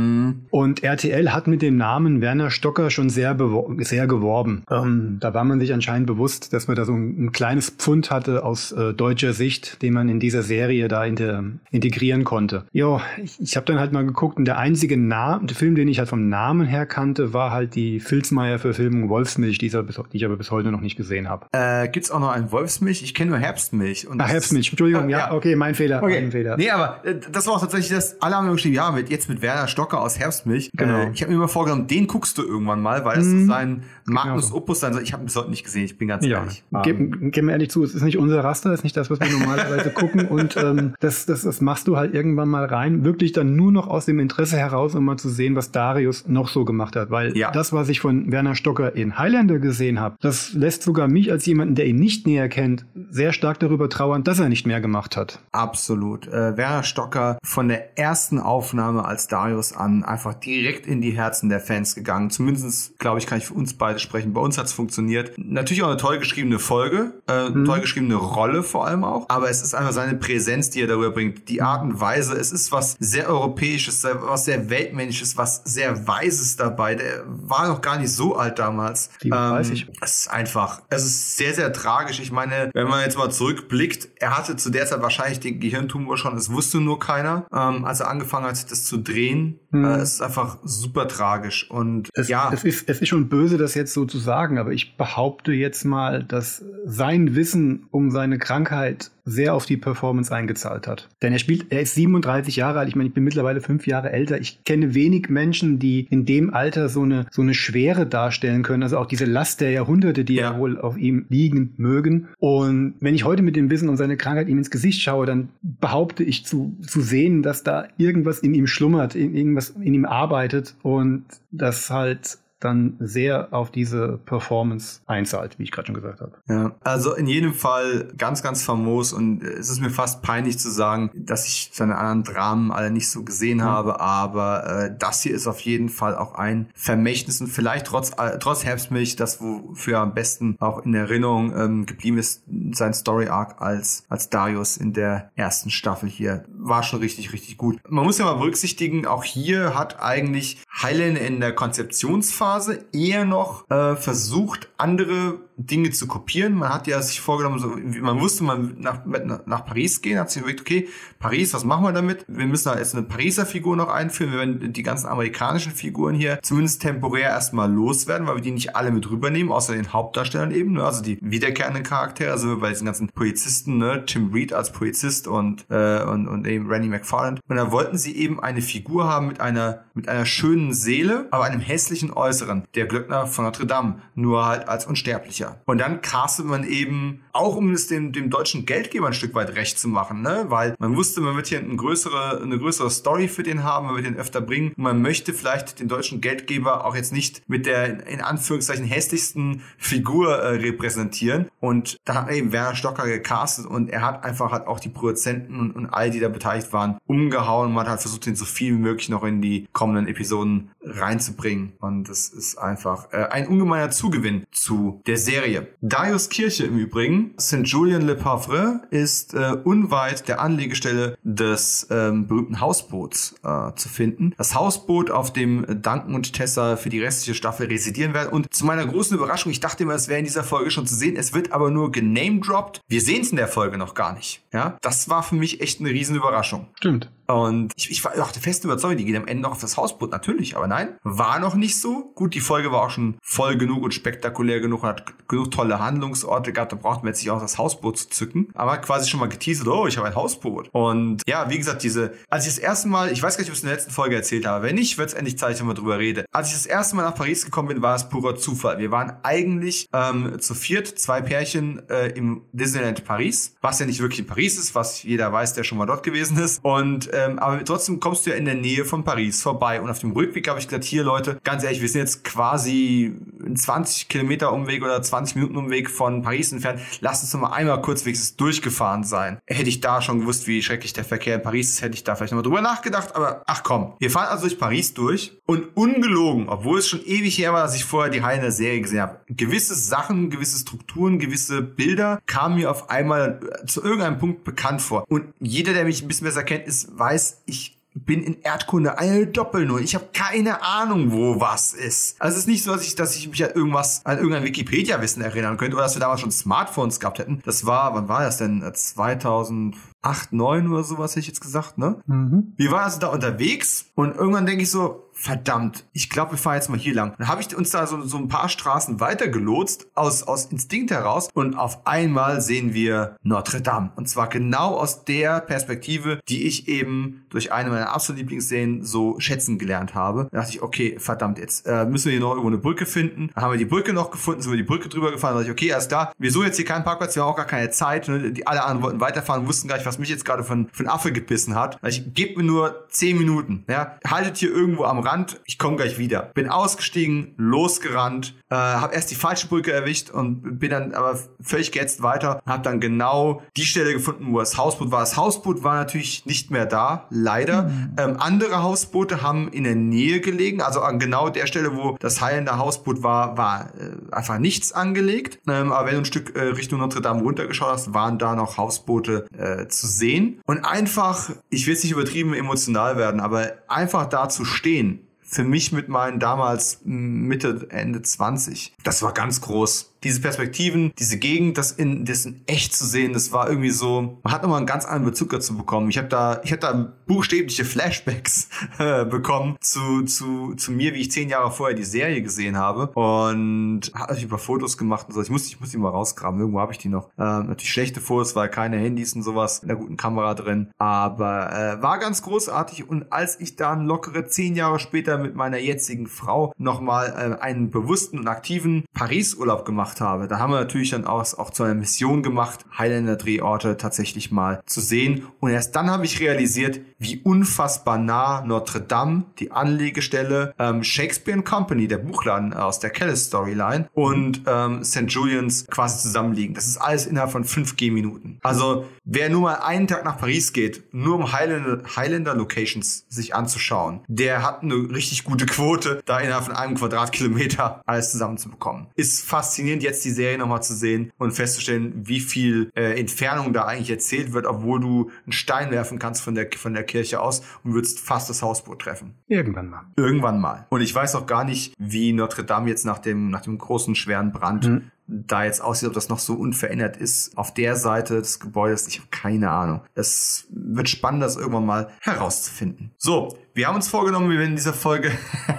Und 0.49 0.83
RTL 0.83 1.33
hat 1.33 1.47
mit 1.47 1.61
dem 1.61 1.77
Namen 1.77 2.21
Werner 2.21 2.51
Stocker 2.51 2.89
schon 2.89 3.09
sehr, 3.09 3.37
sehr 3.79 4.07
geworben. 4.07 4.63
Ähm, 4.69 5.17
da 5.19 5.33
war 5.33 5.43
man 5.43 5.59
sich 5.59 5.73
anscheinend 5.73 6.07
bewusst, 6.07 6.53
dass 6.53 6.67
man 6.67 6.75
da 6.75 6.85
so 6.85 6.93
ein, 6.93 7.25
ein 7.25 7.31
kleines 7.31 7.69
Pfund 7.69 8.11
hatte 8.11 8.43
aus 8.43 8.71
äh, 8.71 8.93
deutscher 8.93 9.33
Sicht, 9.33 9.81
den 9.81 9.93
man 9.93 10.09
in 10.09 10.19
dieser 10.19 10.43
Serie 10.43 10.87
da 10.87 11.05
integrieren 11.05 12.23
konnte. 12.23 12.65
Ja, 12.71 13.01
ich, 13.21 13.39
ich 13.39 13.55
habe 13.55 13.65
dann 13.65 13.79
halt 13.79 13.91
mal 13.91 14.05
geguckt 14.05 14.37
und 14.37 14.45
der 14.45 14.57
einzige 14.57 14.97
Na 14.97 15.39
der 15.39 15.55
Film, 15.55 15.75
den 15.75 15.87
ich 15.87 15.99
halt 15.99 16.09
vom 16.09 16.29
Namen 16.29 16.67
her 16.67 16.85
kannte, 16.85 17.33
war 17.33 17.51
halt 17.51 17.75
die 17.75 17.99
Filzmeier-Verfilmung 17.99 19.09
Wolfsmilch, 19.09 19.57
die, 19.57 19.69
die 19.69 20.17
ich 20.17 20.25
aber 20.25 20.37
bis 20.37 20.51
heute 20.51 20.71
noch 20.71 20.81
nicht 20.81 20.95
gesehen 20.95 21.29
habe. 21.29 21.47
Äh, 21.51 21.87
gibt's 21.89 22.11
auch 22.11 22.19
noch 22.19 22.31
einen 22.31 22.51
Wolfsmilch? 22.51 23.03
Ich 23.03 23.13
kenne 23.13 23.31
nur 23.31 23.39
Herbstmilch. 23.39 24.07
Und 24.07 24.21
Ach, 24.21 24.27
Herbstmilch, 24.27 24.69
Entschuldigung, 24.69 25.09
ja, 25.09 25.19
ja, 25.19 25.31
okay, 25.33 25.55
mein 25.55 25.75
Fehler, 25.75 26.01
okay. 26.03 26.21
mein 26.21 26.31
Fehler. 26.31 26.57
Nee, 26.57 26.69
aber 26.69 27.05
äh, 27.05 27.15
das 27.31 27.47
war 27.47 27.55
auch 27.55 27.61
tatsächlich 27.61 27.89
das, 27.89 28.21
alle 28.21 28.35
haben 28.35 28.51
geschrieben, 28.51 28.75
ja, 28.75 28.91
mit, 28.91 29.09
jetzt 29.09 29.29
mit 29.29 29.41
Werner 29.41 29.67
Stocker 29.67 30.01
aus 30.01 30.19
Herbstmilch 30.19 30.26
mich. 30.45 30.71
Genau. 30.75 30.99
Äh, 30.99 31.11
ich 31.13 31.21
habe 31.21 31.31
mir 31.31 31.37
immer 31.37 31.47
vorgenommen, 31.47 31.87
den 31.87 32.07
guckst 32.07 32.37
du 32.37 32.43
irgendwann 32.43 32.81
mal, 32.81 33.05
weil 33.05 33.19
es 33.19 33.25
Mhm. 33.27 33.47
sein 33.47 33.83
Magnus 34.07 34.47
Genau. 34.47 34.57
Opus 34.57 34.79
sein 34.79 34.93
soll. 34.93 35.03
Ich 35.03 35.13
habe 35.13 35.23
ihn 35.23 35.25
bis 35.25 35.35
heute 35.35 35.49
nicht 35.49 35.63
gesehen, 35.63 35.83
ich 35.85 35.97
bin 35.97 36.07
ganz 36.07 36.25
Ja, 36.25 36.39
ehrlich. 36.39 36.63
geben 36.83 37.11
Ähm, 37.21 37.31
geben 37.31 37.47
wir 37.47 37.53
ehrlich 37.53 37.69
zu, 37.69 37.83
es 37.83 37.93
ist 37.93 38.03
nicht 38.03 38.17
unser 38.17 38.43
Raster, 38.43 38.71
es 38.71 38.79
ist 38.79 38.83
nicht 38.83 38.95
das, 38.97 39.09
was 39.09 39.19
wir 39.19 39.29
normalerweise 39.29 39.89
gucken 39.93 40.27
und 40.27 40.55
ähm, 40.57 40.93
das, 40.99 41.25
das, 41.25 41.41
das 41.43 41.61
machst 41.61 41.87
du 41.87 41.97
halt 41.97 42.13
irgendwann 42.13 42.49
mal 42.49 42.65
rein, 42.65 43.03
wirklich 43.03 43.31
dann 43.33 43.55
nur 43.55 43.71
noch 43.71 43.87
aus 43.87 44.05
dem 44.05 44.19
Interesse 44.19 44.57
heraus, 44.57 44.95
um 44.95 45.05
mal 45.05 45.17
zu 45.17 45.29
sehen, 45.29 45.55
was 45.55 45.71
Darius 45.71 46.27
noch 46.27 46.47
so 46.47 46.65
gemacht 46.65 46.95
hat, 46.95 47.11
weil 47.11 47.35
Ja. 47.37 47.51
das, 47.51 47.73
was 47.73 47.89
ich 47.89 47.99
von 47.99 48.31
Werner 48.31 48.55
Stocker 48.55 48.95
in 48.95 49.17
Highlander 49.17 49.59
gesehen 49.59 49.99
habe, 49.99 50.15
das 50.21 50.53
lässt 50.53 50.83
sogar 50.83 51.07
mich 51.07 51.31
als 51.31 51.45
jemanden, 51.45 51.75
der 51.75 51.85
ihn 51.87 51.97
nicht 51.97 52.25
näher 52.27 52.47
kennt, 52.49 52.85
sehr 53.09 53.33
stark 53.33 53.59
darüber 53.59 53.89
trauern, 53.89 54.23
dass 54.23 54.39
er 54.39 54.49
nicht 54.49 54.65
mehr 54.65 54.79
gemacht 54.81 55.17
hat. 55.17 55.39
Absolut. 55.51 56.27
Äh, 56.27 56.55
Werner 56.55 56.83
Stocker 56.83 57.37
von 57.43 57.67
der 57.67 57.97
ersten 57.97 58.39
Aufnahme 58.39 59.03
als 59.05 59.27
Darius 59.27 59.73
an 59.73 60.03
einfach 60.03 60.33
direkt 60.33 60.87
in 60.87 61.01
die 61.01 61.11
Herzen 61.11 61.49
der 61.49 61.59
Fans 61.59 61.93
gegangen. 61.95 62.29
Zumindest, 62.29 62.97
glaube 62.99 63.19
ich, 63.19 63.27
kann 63.27 63.37
ich 63.37 63.47
für 63.47 63.53
uns 63.53 63.73
beide 63.73 63.96
sprechen. 64.01 64.33
Bei 64.33 64.41
uns 64.41 64.57
hat 64.57 64.65
es 64.67 64.73
funktioniert. 64.73 65.31
Natürlich 65.37 65.83
auch 65.83 65.87
eine 65.87 65.97
toll 65.97 66.19
geschriebene 66.19 66.59
Folge, 66.59 67.13
äh, 67.27 67.31
eine 67.33 67.49
Mhm. 67.51 67.65
toll 67.65 67.81
geschriebene 67.81 68.15
Rolle 68.15 68.63
vor 68.63 68.87
allem 68.87 69.03
auch. 69.03 69.25
Aber 69.29 69.49
es 69.49 69.61
ist 69.61 69.73
einfach 69.73 69.93
seine 69.93 70.15
Präsenz, 70.15 70.69
die 70.69 70.81
er 70.81 70.87
darüber 70.87 71.11
bringt. 71.11 71.49
Die 71.49 71.61
Art 71.61 71.81
und 71.83 71.99
Weise. 71.99 72.33
Es 72.33 72.51
ist 72.51 72.71
was 72.71 72.95
sehr 72.99 73.27
Europäisches, 73.29 74.03
was 74.03 74.45
sehr 74.45 74.69
Weltmännisches, 74.69 75.37
was 75.37 75.61
sehr 75.65 76.07
Weises 76.07 76.55
dabei. 76.55 76.95
Der 76.95 77.23
war 77.27 77.67
noch 77.67 77.81
gar 77.81 77.97
nicht 77.99 78.11
so 78.11 78.35
alt 78.35 78.59
damals. 78.59 79.09
37. 79.21 79.87
Es 80.01 80.19
ist 80.21 80.27
einfach, 80.31 80.81
es 80.89 81.05
ist 81.05 81.37
sehr, 81.37 81.53
sehr 81.53 81.71
tragisch. 81.73 82.19
Ich 82.19 82.31
meine, 82.31 82.69
wenn 82.73 82.87
man 82.87 83.01
jetzt 83.01 83.17
mal 83.17 83.29
zurückblickt, 83.29 84.09
er 84.19 84.37
hatte 84.37 84.55
zu 84.55 84.69
der 84.69 84.85
Zeit 84.85 85.01
wahrscheinlich 85.01 85.39
den 85.39 85.59
Gehirntumor 85.59 86.17
schon, 86.17 86.35
es 86.37 86.51
wusste 86.51 86.79
nur 86.79 86.99
keiner, 86.99 87.45
ähm, 87.53 87.85
als 87.85 87.99
er 87.99 88.09
angefangen 88.09 88.45
hat, 88.45 88.71
das 88.71 88.83
zu 88.85 88.97
drehen. 88.97 89.59
Mhm. 89.71 89.85
Äh, 89.85 89.95
es 89.97 90.13
ist 90.15 90.21
einfach 90.21 90.57
super 90.63 91.07
tragisch. 91.07 91.69
Und 91.69 92.09
Es, 92.13 92.27
ja, 92.27 92.51
es, 92.53 92.63
ist, 92.63 92.89
es 92.89 92.99
ist 93.01 93.07
schon 93.07 93.29
böse, 93.29 93.57
das 93.57 93.73
jetzt 93.75 93.86
so 93.93 94.05
zu 94.05 94.17
sagen, 94.17 94.57
aber 94.57 94.71
ich 94.71 94.97
behaupte 94.97 95.51
jetzt 95.51 95.85
mal, 95.85 96.23
dass 96.23 96.63
sein 96.85 97.35
Wissen 97.35 97.87
um 97.91 98.11
seine 98.11 98.37
Krankheit 98.37 99.11
sehr 99.27 99.53
auf 99.53 99.65
die 99.65 99.75
Performance 99.75 100.33
eingezahlt 100.33 100.87
hat. 100.87 101.09
Denn 101.21 101.33
er 101.33 101.39
spielt, 101.39 101.65
er 101.69 101.81
ist 101.81 101.95
37 101.95 102.55
Jahre 102.55 102.79
alt. 102.79 102.87
Ich 102.87 102.95
meine, 102.95 103.09
ich 103.09 103.13
bin 103.13 103.25
mittlerweile 103.25 103.59
fünf 103.59 103.85
Jahre 103.85 104.09
älter. 104.09 104.39
Ich 104.39 104.63
kenne 104.63 104.95
wenig 104.95 105.27
Menschen, 105.27 105.79
die 105.79 106.07
in 106.09 106.25
dem 106.25 106.53
Alter 106.53 106.87
so 106.87 107.03
eine, 107.03 107.25
so 107.29 107.41
eine 107.41 107.53
Schwere 107.53 108.05
darstellen 108.05 108.63
können. 108.63 108.83
Also 108.83 108.97
auch 108.97 109.05
diese 109.05 109.25
Last 109.25 109.59
der 109.59 109.71
Jahrhunderte, 109.71 110.23
die 110.23 110.35
Ja. 110.35 110.53
ja 110.53 110.57
wohl 110.57 110.79
auf 110.79 110.97
ihm 110.97 111.25
liegen 111.27 111.73
mögen. 111.75 112.29
Und 112.39 112.93
wenn 113.01 113.15
ich 113.15 113.25
heute 113.25 113.43
mit 113.43 113.57
dem 113.57 113.69
Wissen 113.69 113.89
um 113.89 113.97
seine 113.97 114.15
Krankheit 114.15 114.47
ihm 114.47 114.59
ins 114.59 114.71
Gesicht 114.71 115.01
schaue, 115.01 115.25
dann 115.25 115.49
behaupte 115.61 116.23
ich 116.23 116.45
zu, 116.45 116.77
zu 116.87 117.01
sehen, 117.01 117.43
dass 117.43 117.63
da 117.63 117.87
irgendwas 117.97 118.39
in 118.39 118.53
ihm 118.53 118.65
schlummert, 118.65 119.13
in, 119.13 119.35
irgendwas 119.35 119.71
in 119.71 119.93
ihm 119.93 120.05
arbeitet 120.05 120.75
und 120.83 121.25
das 121.51 121.89
halt 121.89 122.37
dann 122.59 122.97
sehr 122.99 123.49
auf 123.51 123.71
diese 123.71 124.19
Performance 124.25 125.01
einzahlt, 125.05 125.59
wie 125.59 125.63
ich 125.63 125.71
gerade 125.71 125.87
schon 125.87 125.95
gesagt 125.95 126.21
habe. 126.21 126.33
Ja, 126.47 126.75
also 126.83 127.13
in 127.13 127.27
jedem 127.27 127.53
Fall 127.53 128.11
ganz, 128.17 128.41
ganz 128.41 128.63
famos 128.63 129.13
und 129.13 129.43
äh, 129.43 129.49
es 129.49 129.69
ist 129.69 129.79
mir 129.79 129.89
fast 129.89 130.23
peinlich 130.23 130.57
zu 130.57 130.69
sagen, 130.69 131.11
dass 131.13 131.47
ich 131.47 131.69
seine 131.73 131.97
anderen 131.97 132.23
Dramen 132.23 132.71
alle 132.71 132.89
nicht 132.89 133.09
so 133.09 133.23
gesehen 133.23 133.61
habe, 133.63 133.99
aber 133.99 134.85
äh, 134.85 134.95
das 134.97 135.21
hier 135.21 135.35
ist 135.35 135.47
auf 135.47 135.59
jeden 135.61 135.89
Fall 135.89 136.15
auch 136.15 136.33
ein 136.35 136.69
Vermächtnis 136.73 137.41
und 137.41 137.47
vielleicht 137.47 137.87
trotz, 137.87 138.11
äh, 138.17 138.39
trotz 138.39 138.65
Herbstmilch, 138.65 139.15
das 139.15 139.39
wofür 139.39 139.95
er 139.95 140.01
am 140.01 140.13
besten 140.13 140.55
auch 140.59 140.83
in 140.83 140.93
Erinnerung 140.93 141.55
ähm, 141.55 141.85
geblieben 141.85 142.17
ist, 142.17 142.43
sein 142.71 142.93
Story 142.93 143.27
Arc 143.27 143.61
als, 143.61 144.03
als 144.09 144.29
Darius 144.29 144.77
in 144.77 144.93
der 144.93 145.31
ersten 145.35 145.69
Staffel 145.69 146.09
hier 146.09 146.45
war 146.49 146.83
schon 146.83 146.99
richtig, 146.99 147.33
richtig 147.33 147.57
gut. 147.57 147.79
Man 147.87 148.03
muss 148.03 148.17
ja 148.17 148.25
mal 148.25 148.33
berücksichtigen, 148.33 149.05
auch 149.05 149.23
hier 149.23 149.75
hat 149.75 150.01
eigentlich 150.01 150.63
Highlander 150.81 151.21
in 151.21 151.39
der 151.39 151.53
Konzeptionsphase 151.53 152.46
eher 152.93 153.25
noch 153.25 153.69
äh, 153.69 153.95
versucht, 153.95 154.69
andere 154.77 155.39
Dinge 155.57 155.89
zu 155.89 156.07
kopieren. 156.07 156.53
Man 156.53 156.69
hat 156.69 156.87
ja 156.87 157.01
sich 157.01 157.19
vorgenommen, 157.19 157.59
so, 157.59 157.75
man 158.01 158.19
wusste, 158.19 158.43
man 158.43 158.75
nach, 158.79 159.05
nach 159.05 159.65
Paris 159.65 160.01
gehen, 160.01 160.19
hat 160.19 160.29
sich 160.29 160.41
überlegt, 160.41 160.61
okay, 160.61 160.87
Paris, 161.19 161.53
was 161.53 161.63
machen 161.63 161.83
wir 161.83 161.91
damit? 161.91 162.25
Wir 162.27 162.45
müssen 162.45 162.69
da 162.69 162.77
jetzt 162.77 162.93
eine 162.93 163.03
Pariser 163.03 163.45
Figur 163.45 163.75
noch 163.75 163.89
einführen. 163.89 164.31
Wir 164.31 164.39
werden 164.39 164.73
die 164.73 164.83
ganzen 164.83 165.07
amerikanischen 165.07 165.71
Figuren 165.71 166.13
hier 166.13 166.39
zumindest 166.43 166.83
temporär 166.83 167.29
erstmal 167.29 167.71
loswerden, 167.71 168.27
weil 168.27 168.35
wir 168.35 168.41
die 168.41 168.51
nicht 168.51 168.75
alle 168.75 168.91
mit 168.91 169.09
rübernehmen, 169.09 169.51
außer 169.51 169.73
den 169.73 169.93
Hauptdarstellern 169.93 170.51
eben, 170.51 170.73
ne? 170.73 170.83
also 170.83 171.01
die 171.01 171.17
wiederkehrenden 171.21 171.83
Charaktere, 171.83 172.31
also 172.31 172.59
bei 172.59 172.69
diesen 172.69 172.85
ganzen 172.85 173.09
Polizisten, 173.09 173.77
ne? 173.77 174.05
Tim 174.05 174.31
Reed 174.31 174.53
als 174.53 174.71
Polizist 174.71 175.27
und, 175.27 175.65
äh, 175.69 176.03
und, 176.03 176.27
und 176.27 176.45
eben 176.45 176.69
Randy 176.69 176.87
McFarland. 176.87 177.39
Und 177.47 177.55
da 177.55 177.71
wollten 177.71 177.97
sie 177.97 178.15
eben 178.15 178.39
eine 178.39 178.61
Figur 178.61 179.07
haben 179.07 179.27
mit 179.27 179.41
einer, 179.41 179.85
mit 179.95 180.07
einer 180.07 180.25
schönen 180.25 180.73
Seele, 180.73 181.27
aber 181.31 181.45
einem 181.45 181.61
hässlichen 181.61 182.11
Äußeren. 182.11 182.65
Der 182.75 182.85
Glöckner 182.85 183.25
von 183.25 183.45
Notre 183.45 183.65
Dame, 183.65 184.01
nur 184.13 184.45
halt 184.45 184.67
als 184.67 184.85
Unsterblicher. 184.85 185.46
Und 185.65 185.79
dann 185.79 186.01
castet 186.01 186.45
man 186.45 186.63
eben, 186.63 187.21
auch 187.33 187.55
um 187.55 187.71
es 187.71 187.87
dem, 187.87 188.11
dem 188.11 188.29
deutschen 188.29 188.65
Geldgeber 188.65 189.07
ein 189.07 189.13
Stück 189.13 189.35
weit 189.35 189.55
recht 189.55 189.79
zu 189.79 189.87
machen, 189.87 190.21
ne? 190.21 190.45
weil 190.49 190.75
man 190.79 190.95
wusste, 190.95 191.21
man 191.21 191.35
wird 191.35 191.47
hier 191.47 191.59
eine 191.59 191.75
größere, 191.75 192.41
eine 192.41 192.57
größere 192.57 192.89
Story 192.89 193.27
für 193.27 193.43
den 193.43 193.63
haben, 193.63 193.87
man 193.87 193.95
wird 193.95 194.05
den 194.05 194.17
öfter 194.17 194.41
bringen 194.41 194.73
und 194.75 194.83
man 194.83 195.01
möchte 195.01 195.33
vielleicht 195.33 195.79
den 195.79 195.87
deutschen 195.87 196.21
Geldgeber 196.21 196.85
auch 196.85 196.95
jetzt 196.95 197.13
nicht 197.13 197.47
mit 197.47 197.65
der 197.65 198.07
in 198.07 198.21
Anführungszeichen 198.21 198.85
hässlichsten 198.85 199.61
Figur 199.77 200.35
äh, 200.35 200.55
repräsentieren. 200.55 201.49
Und 201.59 201.97
da 202.05 202.15
hat 202.15 202.31
eben 202.31 202.51
Werner 202.51 202.75
Stocker 202.75 203.07
gecastet 203.07 203.65
und 203.65 203.89
er 203.89 204.01
hat 204.01 204.23
einfach 204.23 204.51
halt 204.51 204.67
auch 204.67 204.79
die 204.79 204.89
Produzenten 204.89 205.59
und, 205.59 205.71
und 205.71 205.87
all 205.87 206.09
die 206.09 206.19
da 206.19 206.29
beteiligt 206.29 206.73
waren 206.73 206.97
umgehauen 207.05 207.73
man 207.73 207.85
hat 207.85 207.91
halt 207.91 208.01
versucht, 208.01 208.25
den 208.25 208.35
so 208.35 208.45
viel 208.45 208.73
wie 208.73 208.79
möglich 208.79 209.09
noch 209.09 209.23
in 209.23 209.41
die 209.41 209.67
kommenden 209.73 210.07
Episoden 210.07 210.71
reinzubringen. 210.83 211.73
Und 211.79 212.09
das 212.09 212.29
ist 212.29 212.57
einfach 212.57 213.11
äh, 213.11 213.27
ein 213.29 213.47
ungemeiner 213.47 213.91
Zugewinn 213.91 214.45
zu 214.51 215.01
der 215.05 215.17
Serie. 215.17 215.36
Darius 215.81 216.29
Kirche 216.29 216.65
im 216.65 216.77
Übrigen, 216.77 217.33
St. 217.39 217.65
Julien 217.65 218.01
Le 218.01 218.15
Pavre, 218.15 218.81
ist 218.89 219.33
äh, 219.33 219.57
unweit 219.63 220.27
der 220.27 220.41
Anlegestelle 220.41 221.17
des 221.23 221.87
ähm, 221.89 222.27
berühmten 222.27 222.59
Hausboots 222.59 223.35
äh, 223.43 223.73
zu 223.75 223.89
finden. 223.89 224.33
Das 224.37 224.55
Hausboot, 224.55 225.11
auf 225.11 225.33
dem 225.33 225.65
Duncan 225.67 226.15
und 226.15 226.33
Tessa 226.33 226.75
für 226.75 226.89
die 226.89 227.01
restliche 227.01 227.35
Staffel 227.35 227.67
residieren 227.67 228.13
werden. 228.13 228.29
Und 228.29 228.53
zu 228.53 228.65
meiner 228.65 228.85
großen 228.85 229.15
Überraschung, 229.15 229.51
ich 229.51 229.59
dachte 229.59 229.83
immer, 229.83 229.93
es 229.93 230.07
wäre 230.07 230.19
in 230.19 230.25
dieser 230.25 230.43
Folge 230.43 230.71
schon 230.71 230.87
zu 230.87 230.95
sehen, 230.95 231.15
es 231.15 231.33
wird 231.33 231.51
aber 231.51 231.71
nur 231.71 231.91
genamedropped. 231.91 232.81
Wir 232.87 233.01
sehen 233.01 233.21
es 233.21 233.31
in 233.31 233.37
der 233.37 233.47
Folge 233.47 233.77
noch 233.77 233.93
gar 233.93 234.13
nicht. 234.13 234.43
Ja, 234.53 234.77
das 234.81 235.09
war 235.09 235.23
für 235.23 235.35
mich 235.35 235.61
echt 235.61 235.79
eine 235.79 235.89
riesen 235.89 236.15
Überraschung. 236.15 236.67
Stimmt. 236.75 237.11
Und 237.27 237.73
ich, 237.75 237.91
ich 237.91 238.03
war 238.05 238.13
auch 238.21 238.31
der 238.31 238.41
festen 238.41 238.67
Überzeugung, 238.67 238.97
die 238.97 239.05
gehen 239.05 239.17
am 239.17 239.27
Ende 239.27 239.43
noch 239.43 239.51
auf 239.51 239.61
das 239.61 239.75
Hausboot. 239.75 240.11
Natürlich, 240.11 240.55
aber 240.55 240.67
nein, 240.67 240.97
war 241.03 241.39
noch 241.39 241.55
nicht 241.55 241.79
so. 241.79 242.11
Gut, 242.15 242.33
die 242.33 242.39
Folge 242.39 242.71
war 242.71 242.83
auch 242.83 242.89
schon 242.89 243.17
voll 243.21 243.57
genug 243.57 243.83
und 243.83 243.93
spektakulär 243.93 244.61
genug 244.61 244.83
und 244.83 244.89
hat 244.89 245.26
genug 245.27 245.51
tolle 245.51 245.79
Handlungsorte 245.79 246.53
gehabt. 246.53 246.71
Da 246.71 246.75
braucht 246.75 247.03
man 247.03 247.13
jetzt 247.13 247.21
nicht 247.21 247.31
auch 247.31 247.41
das 247.41 247.57
Hausboot 247.57 247.97
zu 247.97 248.09
zücken. 248.09 248.49
Aber 248.53 248.77
quasi 248.77 249.09
schon 249.09 249.19
mal 249.19 249.29
geteasert, 249.29 249.67
oh, 249.67 249.87
ich 249.87 249.97
habe 249.97 250.07
ein 250.07 250.15
Hausboot. 250.15 250.69
Und 250.71 251.21
ja, 251.27 251.49
wie 251.49 251.57
gesagt, 251.57 251.83
diese, 251.83 252.13
als 252.29 252.47
ich 252.47 252.55
das 252.55 252.59
erste 252.59 252.87
Mal, 252.87 253.11
ich 253.11 253.21
weiß 253.21 253.37
gar 253.37 253.41
nicht, 253.41 253.49
ob 253.49 253.53
ich 253.53 253.59
es 253.59 253.63
in 253.63 253.69
der 253.69 253.77
letzten 253.77 253.91
Folge 253.91 254.15
erzählt 254.15 254.45
habe. 254.45 254.65
Wenn 254.65 254.75
nicht, 254.75 254.97
wird 254.97 255.09
es 255.09 255.13
endlich 255.13 255.37
Zeit, 255.37 255.59
wenn 255.59 255.67
wir 255.67 255.73
drüber 255.73 255.99
rede. 255.99 256.25
Als 256.31 256.49
ich 256.49 256.53
das 256.53 256.65
erste 256.65 256.95
Mal 256.95 257.03
nach 257.03 257.15
Paris 257.15 257.45
gekommen 257.45 257.67
bin, 257.67 257.81
war 257.81 257.95
es 257.95 258.09
purer 258.09 258.35
Zufall. 258.35 258.79
Wir 258.79 258.91
waren 258.91 259.13
eigentlich 259.23 259.87
ähm, 259.93 260.39
zu 260.39 260.53
viert, 260.53 260.87
zwei 260.87 261.21
Pärchen 261.21 261.87
äh, 261.89 262.07
im 262.09 262.41
Disneyland 262.51 263.05
Paris, 263.05 263.55
was 263.61 263.79
ja 263.79 263.85
nicht 263.85 263.99
wirklich 263.99 264.19
in 264.19 264.27
Paris 264.27 264.57
ist, 264.57 264.75
was 264.75 265.03
jeder 265.03 265.31
weiß, 265.31 265.53
der 265.53 265.63
schon 265.63 265.77
mal 265.77 265.85
dort 265.85 266.03
gewesen 266.03 266.37
ist. 266.37 266.63
Und 266.63 267.09
ähm, 267.13 267.39
aber 267.39 267.63
trotzdem 267.63 267.99
kommst 267.99 268.25
du 268.25 268.31
ja 268.31 268.35
in 268.35 268.45
der 268.45 268.55
Nähe 268.55 268.85
von 268.85 269.03
Paris 269.03 269.41
vorbei. 269.41 269.81
Und 269.81 269.89
auf 269.89 269.99
dem 269.99 270.11
Rückweg 270.11 270.47
habe 270.47 270.59
ich 270.59 270.67
gesagt, 270.67 270.83
hier 270.83 271.03
Leute, 271.03 271.39
ganz 271.43 271.63
ehrlich, 271.63 271.81
wir 271.81 271.89
sind 271.89 272.01
jetzt 272.01 272.23
quasi 272.23 273.15
ein 273.45 273.55
20 273.55 274.07
Kilometer 274.07 274.53
Umweg 274.53 274.83
oder 274.83 275.01
20 275.01 275.16
Minuten 275.35 275.57
Umweg 275.57 275.89
von 275.89 276.21
Paris 276.21 276.51
entfernt. 276.51 276.81
Lass 277.01 277.21
uns 277.21 277.33
mal 277.33 277.51
einmal 277.51 277.81
kurz 277.81 278.05
wenigstens 278.05 278.35
durchgefahren 278.35 279.03
sein. 279.03 279.39
Hätte 279.45 279.69
ich 279.69 279.81
da 279.81 280.01
schon 280.01 280.19
gewusst, 280.19 280.47
wie 280.47 280.61
schrecklich 280.61 280.93
der 280.93 281.03
Verkehr 281.03 281.35
in 281.35 281.41
Paris 281.41 281.69
ist, 281.69 281.81
hätte 281.81 281.95
ich 281.95 282.03
da 282.03 282.15
vielleicht 282.15 282.33
nochmal 282.33 282.43
drüber 282.43 282.61
nachgedacht. 282.61 283.15
Aber 283.15 283.43
ach 283.45 283.63
komm, 283.63 283.93
wir 283.99 284.11
fahren 284.11 284.27
also 284.29 284.43
durch 284.43 284.59
Paris 284.59 284.93
durch 284.93 285.37
und 285.45 285.75
ungelogen, 285.75 286.49
obwohl 286.49 286.79
es 286.79 286.87
schon 286.87 287.03
ewig 287.05 287.37
her 287.37 287.53
war, 287.53 287.63
dass 287.63 287.75
ich 287.75 287.85
vorher 287.85 288.11
die 288.11 288.23
Heine 288.23 288.51
Serie 288.51 288.81
gesehen 288.81 289.01
habe, 289.01 289.19
gewisse 289.27 289.75
Sachen, 289.75 290.29
gewisse 290.29 290.59
Strukturen, 290.59 291.19
gewisse 291.19 291.61
Bilder 291.61 292.19
kamen 292.25 292.55
mir 292.55 292.71
auf 292.71 292.89
einmal 292.89 293.39
zu 293.65 293.83
irgendeinem 293.83 294.17
Punkt 294.17 294.43
bekannt 294.43 294.81
vor. 294.81 295.05
Und 295.07 295.33
jeder, 295.39 295.73
der 295.73 295.85
mich 295.85 296.01
ein 296.01 296.07
bisschen 296.07 296.25
besser 296.25 296.43
kennt, 296.43 296.67
ist, 296.67 296.97
weiß, 296.97 297.43
ich 297.45 297.76
bin 298.05 298.23
in 298.23 298.41
Erdkunde 298.41 298.97
eine 298.97 299.27
Doppelnull. 299.27 299.81
Ich 299.81 299.95
habe 299.95 300.09
keine 300.13 300.63
Ahnung, 300.63 301.11
wo 301.11 301.39
was 301.39 301.73
ist. 301.73 302.21
Also 302.21 302.35
es 302.35 302.41
ist 302.41 302.47
nicht 302.47 302.63
so, 302.63 302.71
dass 302.71 302.85
ich, 302.85 302.95
dass 302.95 303.15
ich 303.15 303.29
mich 303.29 303.43
an 303.43 303.51
irgendwas, 303.53 304.05
an 304.05 304.17
irgendein 304.17 304.43
Wikipedia-Wissen 304.43 305.21
erinnern 305.21 305.57
könnte 305.57 305.75
oder 305.75 305.83
dass 305.83 305.95
wir 305.95 305.99
damals 305.99 306.21
schon 306.21 306.31
Smartphones 306.31 306.99
gehabt 306.99 307.19
hätten. 307.19 307.41
Das 307.45 307.65
war, 307.65 307.93
wann 307.95 308.07
war 308.07 308.21
das 308.21 308.37
denn? 308.37 308.61
Äh, 308.61 308.73
2008 308.73 309.77
acht, 310.07 310.31
neun 310.31 310.71
oder 310.71 310.83
sowas, 310.83 311.11
hätte 311.11 311.21
ich 311.21 311.27
jetzt 311.27 311.41
gesagt, 311.41 311.77
ne? 311.77 312.01
Mhm. 312.05 312.53
Wir 312.55 312.71
waren 312.71 312.83
also 312.83 312.99
da 312.99 313.07
unterwegs 313.07 313.87
und 313.95 314.15
irgendwann 314.15 314.45
denke 314.45 314.63
ich 314.63 314.71
so, 314.71 315.06
verdammt, 315.17 315.85
ich 315.93 316.09
glaube, 316.09 316.31
wir 316.31 316.37
fahren 316.37 316.55
jetzt 316.55 316.69
mal 316.69 316.77
hier 316.77 316.93
lang. 316.93 317.13
Dann 317.17 317.27
habe 317.27 317.41
ich 317.41 317.55
uns 317.55 317.71
da 317.71 317.87
so, 317.87 318.01
so 318.03 318.17
ein 318.17 318.27
paar 318.27 318.49
Straßen 318.49 318.99
weiter 318.99 319.27
gelotst, 319.27 319.87
aus, 319.95 320.23
aus 320.23 320.45
Instinkt 320.45 320.91
heraus. 320.91 321.29
Und 321.33 321.55
auf 321.55 321.85
einmal 321.87 322.39
sehen 322.41 322.73
wir 322.73 323.15
Notre 323.23 323.61
Dame. 323.61 323.91
Und 323.95 324.07
zwar 324.07 324.29
genau 324.29 324.75
aus 324.75 325.05
der 325.05 325.41
Perspektive, 325.41 326.19
die 326.29 326.45
ich 326.45 326.67
eben 326.67 327.25
durch 327.29 327.51
eine 327.51 327.69
meiner 327.69 327.93
absoluten 327.93 328.19
Lieblingsserien 328.19 328.83
so 328.83 329.19
schätzen 329.19 329.57
gelernt 329.57 329.95
habe. 329.95 330.27
Da 330.31 330.39
dachte 330.39 330.51
ich, 330.51 330.61
okay, 330.61 330.97
verdammt, 330.99 331.39
jetzt 331.39 331.65
äh, 331.65 331.85
müssen 331.85 332.05
wir 332.05 332.11
hier 332.11 332.21
noch 332.21 332.31
irgendwo 332.31 332.49
eine 332.49 332.59
Brücke 332.59 332.85
finden. 332.85 333.31
Dann 333.33 333.43
haben 333.43 333.51
wir 333.51 333.57
die 333.57 333.65
Brücke 333.65 333.93
noch 333.93 334.11
gefunden, 334.11 334.41
sind 334.41 334.51
wir 334.51 334.57
die 334.57 334.63
Brücke 334.63 334.87
drüber 334.87 335.11
gefahren. 335.11 335.33
Da 335.33 335.39
dachte 335.39 335.51
ich, 335.51 335.51
okay, 335.51 335.73
alles 335.73 335.87
klar, 335.87 336.13
wir 336.19 336.31
suchen 336.31 336.45
jetzt 336.45 336.57
hier 336.57 336.65
keinen 336.65 336.83
Parkplatz, 336.83 337.15
wir 337.15 337.23
haben 337.23 337.31
auch 337.31 337.35
gar 337.35 337.45
keine 337.45 337.71
Zeit. 337.71 338.07
Ne? 338.07 338.31
Die 338.31 338.45
alle 338.45 338.63
anderen 338.63 338.83
wollten 338.83 338.99
weiterfahren, 338.99 339.47
wussten 339.47 339.67
gar 339.67 339.77
nicht, 339.77 339.85
was 339.85 339.97
mich 339.97 340.09
jetzt 340.09 340.25
gerade 340.25 340.43
von, 340.43 340.69
von 340.71 340.87
Affe 340.87 341.11
gebissen 341.11 341.55
hat. 341.55 341.79
Da 341.81 341.87
ich, 341.87 342.13
gebe 342.13 342.37
mir 342.37 342.45
nur 342.45 342.85
zehn 342.89 343.17
Minuten. 343.17 343.63
Ja? 343.67 343.97
Haltet 344.05 344.37
hier 344.37 344.51
irgendwo 344.51 344.83
am 344.83 344.99
Rand, 345.07 345.39
ich 345.45 345.57
komme 345.57 345.77
gleich 345.77 345.97
wieder. 345.97 346.31
Bin 346.33 346.49
ausgestiegen, 346.49 347.33
losgerannt, 347.37 348.35
äh, 348.49 348.55
habe 348.55 348.93
erst 348.93 349.09
die 349.11 349.15
falsche 349.15 349.47
Brücke 349.47 349.71
erwischt 349.71 350.09
und 350.09 350.59
bin 350.59 350.69
dann 350.69 350.93
aber 350.93 351.17
völlig 351.41 351.71
gehetzt 351.71 352.03
weiter 352.03 352.41
und 352.45 352.51
habe 352.51 352.63
dann 352.63 352.79
genau 352.79 353.41
die 353.55 353.65
Stelle 353.65 353.93
gefunden, 353.93 354.33
wo 354.33 354.39
das 354.39 354.57
Hausboot 354.57 354.91
war. 354.91 354.99
Das 354.99 355.15
Hausboot 355.15 355.63
war 355.63 355.75
natürlich 355.75 356.25
nicht 356.25 356.51
mehr 356.51 356.65
da, 356.65 357.07
leider. 357.09 357.63
Mhm. 357.63 357.95
Ähm, 357.97 358.17
andere 358.19 358.63
Hausboote 358.63 359.21
haben 359.21 359.47
in 359.49 359.63
der 359.63 359.75
Nähe 359.75 360.19
gelegen, 360.19 360.61
also 360.61 360.81
an 360.81 360.99
genau 360.99 361.29
der 361.29 361.47
Stelle, 361.47 361.75
wo 361.75 361.97
das 361.99 362.21
heilende 362.21 362.57
Hausboot 362.57 363.03
war, 363.03 363.37
war 363.37 363.71
äh, 363.77 364.13
einfach 364.13 364.39
nichts 364.39 364.73
angelegt. 364.73 365.39
Ähm, 365.47 365.71
aber 365.71 365.87
wenn 365.87 365.95
du 365.95 366.01
ein 366.01 366.05
Stück 366.05 366.35
äh, 366.35 366.41
Richtung 366.41 366.79
Notre 366.79 367.01
Dame 367.01 367.21
runtergeschaut 367.21 367.71
hast, 367.71 367.93
waren 367.93 368.17
da 368.19 368.35
noch 368.35 368.57
Hausboote 368.57 369.27
äh, 369.37 369.67
zu 369.67 369.87
sehen. 369.87 370.41
Und 370.45 370.65
einfach, 370.65 371.29
ich 371.49 371.65
will 371.65 371.73
jetzt 371.73 371.83
nicht 371.83 371.93
übertrieben 371.93 372.33
emotional 372.33 372.97
werden, 372.97 373.19
aber 373.19 373.53
einfach 373.67 374.05
da 374.05 374.29
zu 374.29 374.45
stehen 374.45 374.96
für 375.27 375.43
mich 375.43 375.73
mit 375.73 375.89
meinen 375.89 376.19
damals 376.19 376.79
Mitte, 376.85 377.67
Ende 377.69 378.01
20, 378.01 378.73
das 378.83 379.03
war 379.03 379.13
ganz 379.13 379.41
groß 379.41 379.93
diese 380.03 380.21
Perspektiven, 380.21 380.91
diese 380.97 381.17
Gegend, 381.17 381.57
das 381.57 381.71
in, 381.71 382.05
das 382.05 382.25
in 382.25 382.41
echt 382.45 382.75
zu 382.75 382.85
sehen, 382.85 383.13
das 383.13 383.31
war 383.31 383.49
irgendwie 383.49 383.69
so, 383.69 384.19
man 384.23 384.33
hat 384.33 384.43
nochmal 384.43 384.57
einen 384.57 384.67
ganz 384.67 384.85
anderen 384.85 385.05
Bezug 385.05 385.29
dazu 385.31 385.57
bekommen. 385.57 385.89
Ich 385.89 385.97
habe 385.97 386.07
da, 386.07 386.41
ich 386.43 386.51
habe 386.51 386.59
da 386.59 386.93
buchstäbliche 387.07 387.65
Flashbacks 387.65 388.49
äh, 388.79 389.05
bekommen 389.05 389.57
zu, 389.61 390.03
zu, 390.03 390.53
zu 390.55 390.71
mir, 390.71 390.93
wie 390.93 391.01
ich 391.01 391.11
zehn 391.11 391.29
Jahre 391.29 391.51
vorher 391.51 391.75
die 391.75 391.83
Serie 391.83 392.21
gesehen 392.21 392.57
habe 392.57 392.87
und 392.93 393.91
habe 393.93 394.15
ein 394.15 394.29
paar 394.29 394.39
Fotos 394.39 394.77
gemacht 394.77 395.07
und 395.07 395.13
so. 395.13 395.21
Ich 395.21 395.29
muss, 395.29 395.47
ich 395.47 395.59
muss 395.59 395.71
die 395.71 395.77
mal 395.77 395.89
rausgraben. 395.89 396.39
Irgendwo 396.39 396.59
habe 396.59 396.71
ich 396.71 396.77
die 396.77 396.89
noch. 396.89 397.09
Äh, 397.17 397.23
natürlich 397.23 397.71
schlechte 397.71 398.01
Fotos, 398.01 398.35
weil 398.35 398.49
keine 398.49 398.77
Handys 398.77 399.13
und 399.13 399.23
sowas 399.23 399.59
in 399.59 399.67
der 399.67 399.77
guten 399.77 399.97
Kamera 399.97 400.33
drin, 400.33 400.71
aber 400.77 401.51
äh, 401.51 401.81
war 401.81 401.99
ganz 401.99 402.21
großartig 402.21 402.89
und 402.89 403.11
als 403.11 403.39
ich 403.39 403.55
dann 403.55 403.85
lockere 403.85 404.27
zehn 404.27 404.55
Jahre 404.55 404.79
später 404.79 405.17
mit 405.17 405.35
meiner 405.35 405.57
jetzigen 405.57 406.07
Frau 406.07 406.53
nochmal 406.57 407.37
äh, 407.39 407.41
einen 407.41 407.69
bewussten 407.69 408.19
und 408.19 408.27
aktiven 408.27 408.85
Paris-Urlaub 408.93 409.65
gemacht 409.65 409.86
gemacht 409.87 410.01
habe. 410.01 410.27
Da 410.27 410.39
haben 410.39 410.51
wir 410.51 410.59
natürlich 410.59 410.91
dann 410.91 411.05
auch, 411.05 411.21
auch 411.37 411.49
zu 411.49 411.63
einer 411.63 411.75
Mission 411.75 412.23
gemacht, 412.23 412.65
Highlander-Drehorte 412.77 413.77
tatsächlich 413.77 414.31
mal 414.31 414.61
zu 414.65 414.81
sehen. 414.81 415.27
Und 415.39 415.51
erst 415.51 415.75
dann 415.75 415.89
habe 415.89 416.05
ich 416.05 416.19
realisiert, 416.19 416.81
wie 416.99 417.21
unfassbar 417.23 417.97
nah 417.97 418.41
Notre 418.41 418.81
Dame, 418.81 419.25
die 419.39 419.51
Anlegestelle, 419.51 420.53
ähm, 420.59 420.83
Shakespeare 420.83 421.41
Company, 421.41 421.87
der 421.87 421.97
Buchladen 421.97 422.53
aus 422.53 422.79
der 422.79 422.89
Kellis 422.89 423.25
Storyline 423.25 423.89
und 423.93 424.41
ähm, 424.47 424.83
St. 424.83 425.05
Julians 425.07 425.67
quasi 425.67 426.01
zusammenliegen. 426.01 426.55
Das 426.55 426.67
ist 426.67 426.77
alles 426.77 427.05
innerhalb 427.05 427.31
von 427.31 427.43
5 427.43 427.75
G-Minuten. 427.75 428.39
Also 428.41 428.85
wer 429.03 429.29
nur 429.29 429.41
mal 429.41 429.55
einen 429.55 429.87
Tag 429.87 430.05
nach 430.05 430.17
Paris 430.17 430.53
geht, 430.53 430.93
nur 430.93 431.15
um 431.15 431.31
Highlander, 431.31 431.83
Highlander 431.95 432.35
Locations 432.35 433.05
sich 433.09 433.35
anzuschauen, 433.35 434.01
der 434.07 434.43
hat 434.43 434.63
eine 434.63 434.75
richtig 434.75 435.23
gute 435.23 435.45
Quote, 435.45 436.01
da 436.05 436.19
innerhalb 436.19 436.45
von 436.45 436.55
einem 436.55 436.75
Quadratkilometer 436.75 437.81
alles 437.85 438.11
zusammenzubekommen. 438.11 438.87
Ist 438.95 439.23
faszinierend 439.27 439.67
faszinierend, 439.67 439.83
jetzt 439.83 440.05
die 440.05 440.11
Serie 440.11 440.37
nochmal 440.37 440.61
zu 440.61 440.73
sehen 440.73 441.11
und 441.17 441.31
festzustellen, 441.31 441.93
wie 441.95 442.19
viel 442.19 442.71
äh, 442.75 442.99
Entfernung 442.99 443.53
da 443.53 443.65
eigentlich 443.65 443.89
erzählt 443.89 444.33
wird, 444.33 444.45
obwohl 444.45 444.79
du 444.79 445.11
einen 445.25 445.31
Stein 445.31 445.71
werfen 445.71 445.99
kannst 445.99 446.21
von 446.21 446.35
der, 446.35 446.49
von 446.55 446.73
der 446.73 446.83
Kirche 446.87 447.21
aus 447.21 447.43
und 447.63 447.73
würdest 447.73 447.99
fast 447.99 448.29
das 448.29 448.41
Hausboot 448.41 448.79
treffen. 448.79 449.13
Irgendwann 449.27 449.69
mal. 449.69 449.85
Irgendwann 449.95 450.41
mal. 450.41 450.65
Und 450.69 450.81
ich 450.81 450.95
weiß 450.95 451.13
auch 451.15 451.27
gar 451.27 451.43
nicht, 451.43 451.75
wie 451.77 452.13
Notre 452.13 452.43
Dame 452.43 452.69
jetzt 452.69 452.85
nach 452.85 452.97
dem, 452.97 453.29
nach 453.29 453.41
dem 453.41 453.59
großen, 453.59 453.93
schweren 453.93 454.31
Brand 454.31 454.67
mhm 454.67 454.91
da 455.07 455.45
jetzt 455.45 455.61
aussieht, 455.61 455.87
ob 455.87 455.93
das 455.93 456.09
noch 456.09 456.19
so 456.19 456.33
unverändert 456.33 456.97
ist. 456.97 457.37
Auf 457.37 457.53
der 457.53 457.75
Seite 457.75 458.15
des 458.15 458.39
Gebäudes, 458.39 458.87
ich 458.87 458.99
habe 458.99 459.09
keine 459.09 459.49
Ahnung. 459.49 459.81
Es 459.95 460.47
wird 460.49 460.89
spannend, 460.89 461.23
das 461.23 461.37
irgendwann 461.37 461.65
mal 461.65 461.89
herauszufinden. 462.01 462.91
So, 462.97 463.37
wir 463.53 463.67
haben 463.67 463.75
uns 463.75 463.87
vorgenommen, 463.87 464.29
wir 464.29 464.37
werden 464.37 464.51
in 464.51 464.55
dieser 464.55 464.73
Folge 464.73 465.11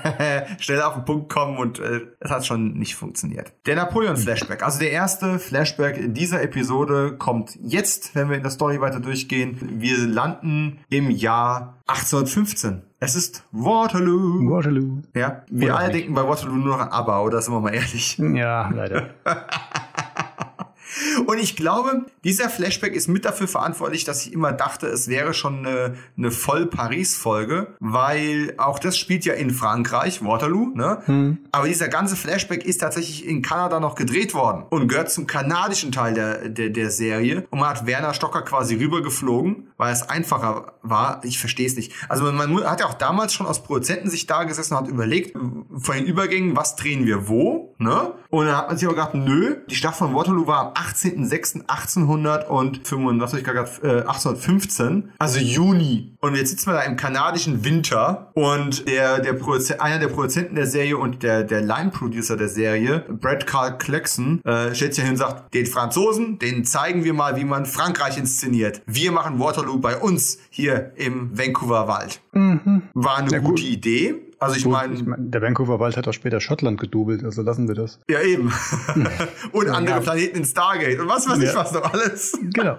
schnell 0.59 0.83
auf 0.83 0.95
den 0.95 1.05
Punkt 1.05 1.33
kommen 1.33 1.59
und 1.59 1.81
äh, 1.81 2.03
es 2.21 2.31
hat 2.31 2.47
schon 2.47 2.75
nicht 2.75 2.95
funktioniert. 2.95 3.53
Der 3.67 3.77
Napoleon-Flashback, 3.77 4.63
also 4.63 4.79
der 4.79 4.93
erste 4.93 5.39
Flashback 5.39 5.97
in 5.97 6.15
dieser 6.15 6.43
Episode 6.43 7.17
kommt 7.19 7.59
jetzt, 7.61 8.15
wenn 8.15 8.29
wir 8.29 8.37
in 8.37 8.43
der 8.43 8.53
Story 8.53 8.81
weiter 8.81 9.01
durchgehen. 9.01 9.59
Wir 9.81 9.99
landen 9.99 10.79
im 10.91 11.11
Jahr 11.11 11.83
1815. 11.87 12.88
Es 13.01 13.15
ist 13.15 13.45
Waterloo. 13.53 14.51
Waterloo. 14.51 15.03
Ja, 15.15 15.43
wir 15.49 15.69
oder 15.69 15.79
alle 15.79 15.93
denken 15.93 16.15
bei 16.15 16.27
Waterloo 16.27 16.57
nur 16.57 16.77
noch 16.77 16.81
an 16.81 16.89
ABBA, 16.89 17.21
oder 17.21 17.41
sind 17.41 17.55
wir 17.55 17.61
mal 17.61 17.73
ehrlich? 17.75 18.19
Ja, 18.19 18.71
leider. 18.75 19.11
Und 21.27 21.39
ich 21.39 21.57
glaube, 21.57 22.07
dieser 22.25 22.49
Flashback 22.49 22.95
ist 22.95 23.09
mit 23.09 23.25
dafür 23.25 23.49
verantwortlich, 23.49 24.05
dass 24.05 24.27
ich 24.27 24.33
immer 24.33 24.53
dachte, 24.53 24.87
es 24.87 25.09
wäre 25.09 25.35
schon 25.35 25.67
eine, 25.67 25.95
eine 26.17 26.31
Voll-Paris-Folge, 26.31 27.75
weil 27.81 28.55
auch 28.59 28.79
das 28.79 28.99
spielt 28.99 29.25
ja 29.25 29.35
in 29.35 29.51
Frankreich, 29.51 30.25
Waterloo, 30.25 30.73
ne? 30.75 31.03
Hm. 31.07 31.39
Aber 31.53 31.67
dieser 31.67 31.89
ganze 31.89 32.17
Flashback 32.17 32.65
ist 32.65 32.79
tatsächlich 32.79 33.27
in 33.27 33.43
Kanada 33.43 33.81
noch 33.81 33.95
gedreht 33.95 34.35
worden 34.35 34.65
und 34.71 34.89
gehört 34.89 35.11
zum 35.11 35.27
kanadischen 35.27 35.93
Teil 35.93 36.15
der, 36.15 36.49
der, 36.49 36.71
der 36.71 36.91
Serie. 36.91 37.47
Und 37.51 37.61
man 37.61 37.71
hat 37.71 37.87
Werner 37.87 38.15
Stocker 38.15 38.43
quasi 38.43 38.77
rübergeflogen, 38.77 39.69
weil 39.77 39.93
es 39.93 40.03
einfacher 40.03 40.75
war. 40.83 41.21
Ich 41.25 41.39
verstehe 41.39 41.67
es 41.67 41.77
nicht. 41.77 41.93
Also 42.09 42.25
man, 42.25 42.37
man 42.37 42.65
hat 42.65 42.81
ja 42.81 42.87
auch 42.87 42.95
damals 42.95 43.33
schon 43.33 43.47
aus 43.47 43.63
Produzenten 43.63 44.11
sich 44.11 44.27
da 44.27 44.45
gesessen 44.45 44.75
und 44.75 44.81
hat 44.81 44.89
überlegt, 44.89 45.37
vor 45.79 45.95
den 45.95 46.05
Übergängen, 46.05 46.57
was 46.57 46.77
drehen 46.77 47.07
wir 47.07 47.29
wo, 47.29 47.68
ne? 47.79 48.13
Und 48.31 48.47
dann 48.47 48.57
hat 48.57 48.69
man 48.69 48.77
sich 48.77 48.87
aber 48.87 48.97
gedacht, 48.97 49.15
nö, 49.15 49.57
die 49.71 49.75
Stadt 49.75 49.97
von 49.97 50.15
Waterloo 50.15 50.47
war 50.47 50.67
am 50.67 50.75
18.06.1805, 50.75 53.21
was 53.21 53.33
ich 53.33 53.43
gerade, 53.43 53.71
äh, 53.83 54.03
1815, 54.03 55.13
also 55.19 55.39
Juni. 55.39 56.15
Und 56.21 56.35
jetzt 56.35 56.51
sitzen 56.51 56.67
wir 56.67 56.75
da 56.75 56.83
im 56.83 56.97
kanadischen 56.97 57.65
Winter 57.65 58.31
und 58.35 58.87
der, 58.87 59.21
der 59.21 59.33
Produzent, 59.33 59.81
einer 59.81 59.99
der 59.99 60.09
Produzenten 60.09 60.57
der 60.57 60.67
Serie 60.67 60.99
und 60.99 61.23
der, 61.23 61.45
der 61.45 61.63
Line-Producer 61.63 62.37
der 62.37 62.51
Serie, 62.51 63.07
Brad 63.09 63.47
Carl 63.47 63.79
Clarkson, 63.79 64.45
äh, 64.45 64.75
stellt 64.75 64.93
sich 64.95 65.05
hin 65.05 65.15
und 65.15 65.19
sagt, 65.19 65.55
den 65.55 65.65
Franzosen, 65.67 66.39
denen 66.39 66.65
zeigen 66.65 67.05
wir 67.05 67.15
mal, 67.15 67.37
wie 67.37 67.45
man 67.45 67.65
Frankreich 67.65 68.19
inszeniert. 68.19 68.83
Wir 68.87 69.13
machen 69.13 69.39
Waterloo 69.39 69.79
bei 69.79 69.97
uns 69.97 70.39
hier 70.51 70.93
im 70.97 71.39
Vancouver 71.39 71.89
Wald. 71.89 72.21
Mhm. 72.33 72.83
War 72.93 73.17
eine 73.19 73.31
ja, 73.31 73.39
gute 73.39 73.63
gut. 73.63 73.71
Idee. 73.71 74.28
Also 74.39 74.57
ich 74.57 74.67
meine. 74.67 74.95
Ich 74.95 75.05
mein, 75.05 75.31
der 75.31 75.43
Vancouver 75.43 75.81
Wald 75.81 75.97
hat 75.97 76.07
auch 76.07 76.13
später 76.13 76.41
Schottland 76.41 76.79
gedoubelt, 76.81 77.25
also 77.25 77.43
lassen 77.43 77.67
wir 77.67 77.75
das. 77.75 77.99
Ja, 78.09 78.21
eben. 78.21 78.53
und 79.53 79.69
andere 79.69 79.97
ja. 79.97 80.01
Planeten 80.01 80.39
in 80.39 80.45
Stargate 80.45 81.01
und 81.01 81.09
was 81.09 81.29
weiß 81.29 81.43
ja. 81.43 81.51
ich 81.51 81.57
was 81.57 81.73
noch 81.73 81.93
alles. 81.93 82.39
Genau. 82.55 82.79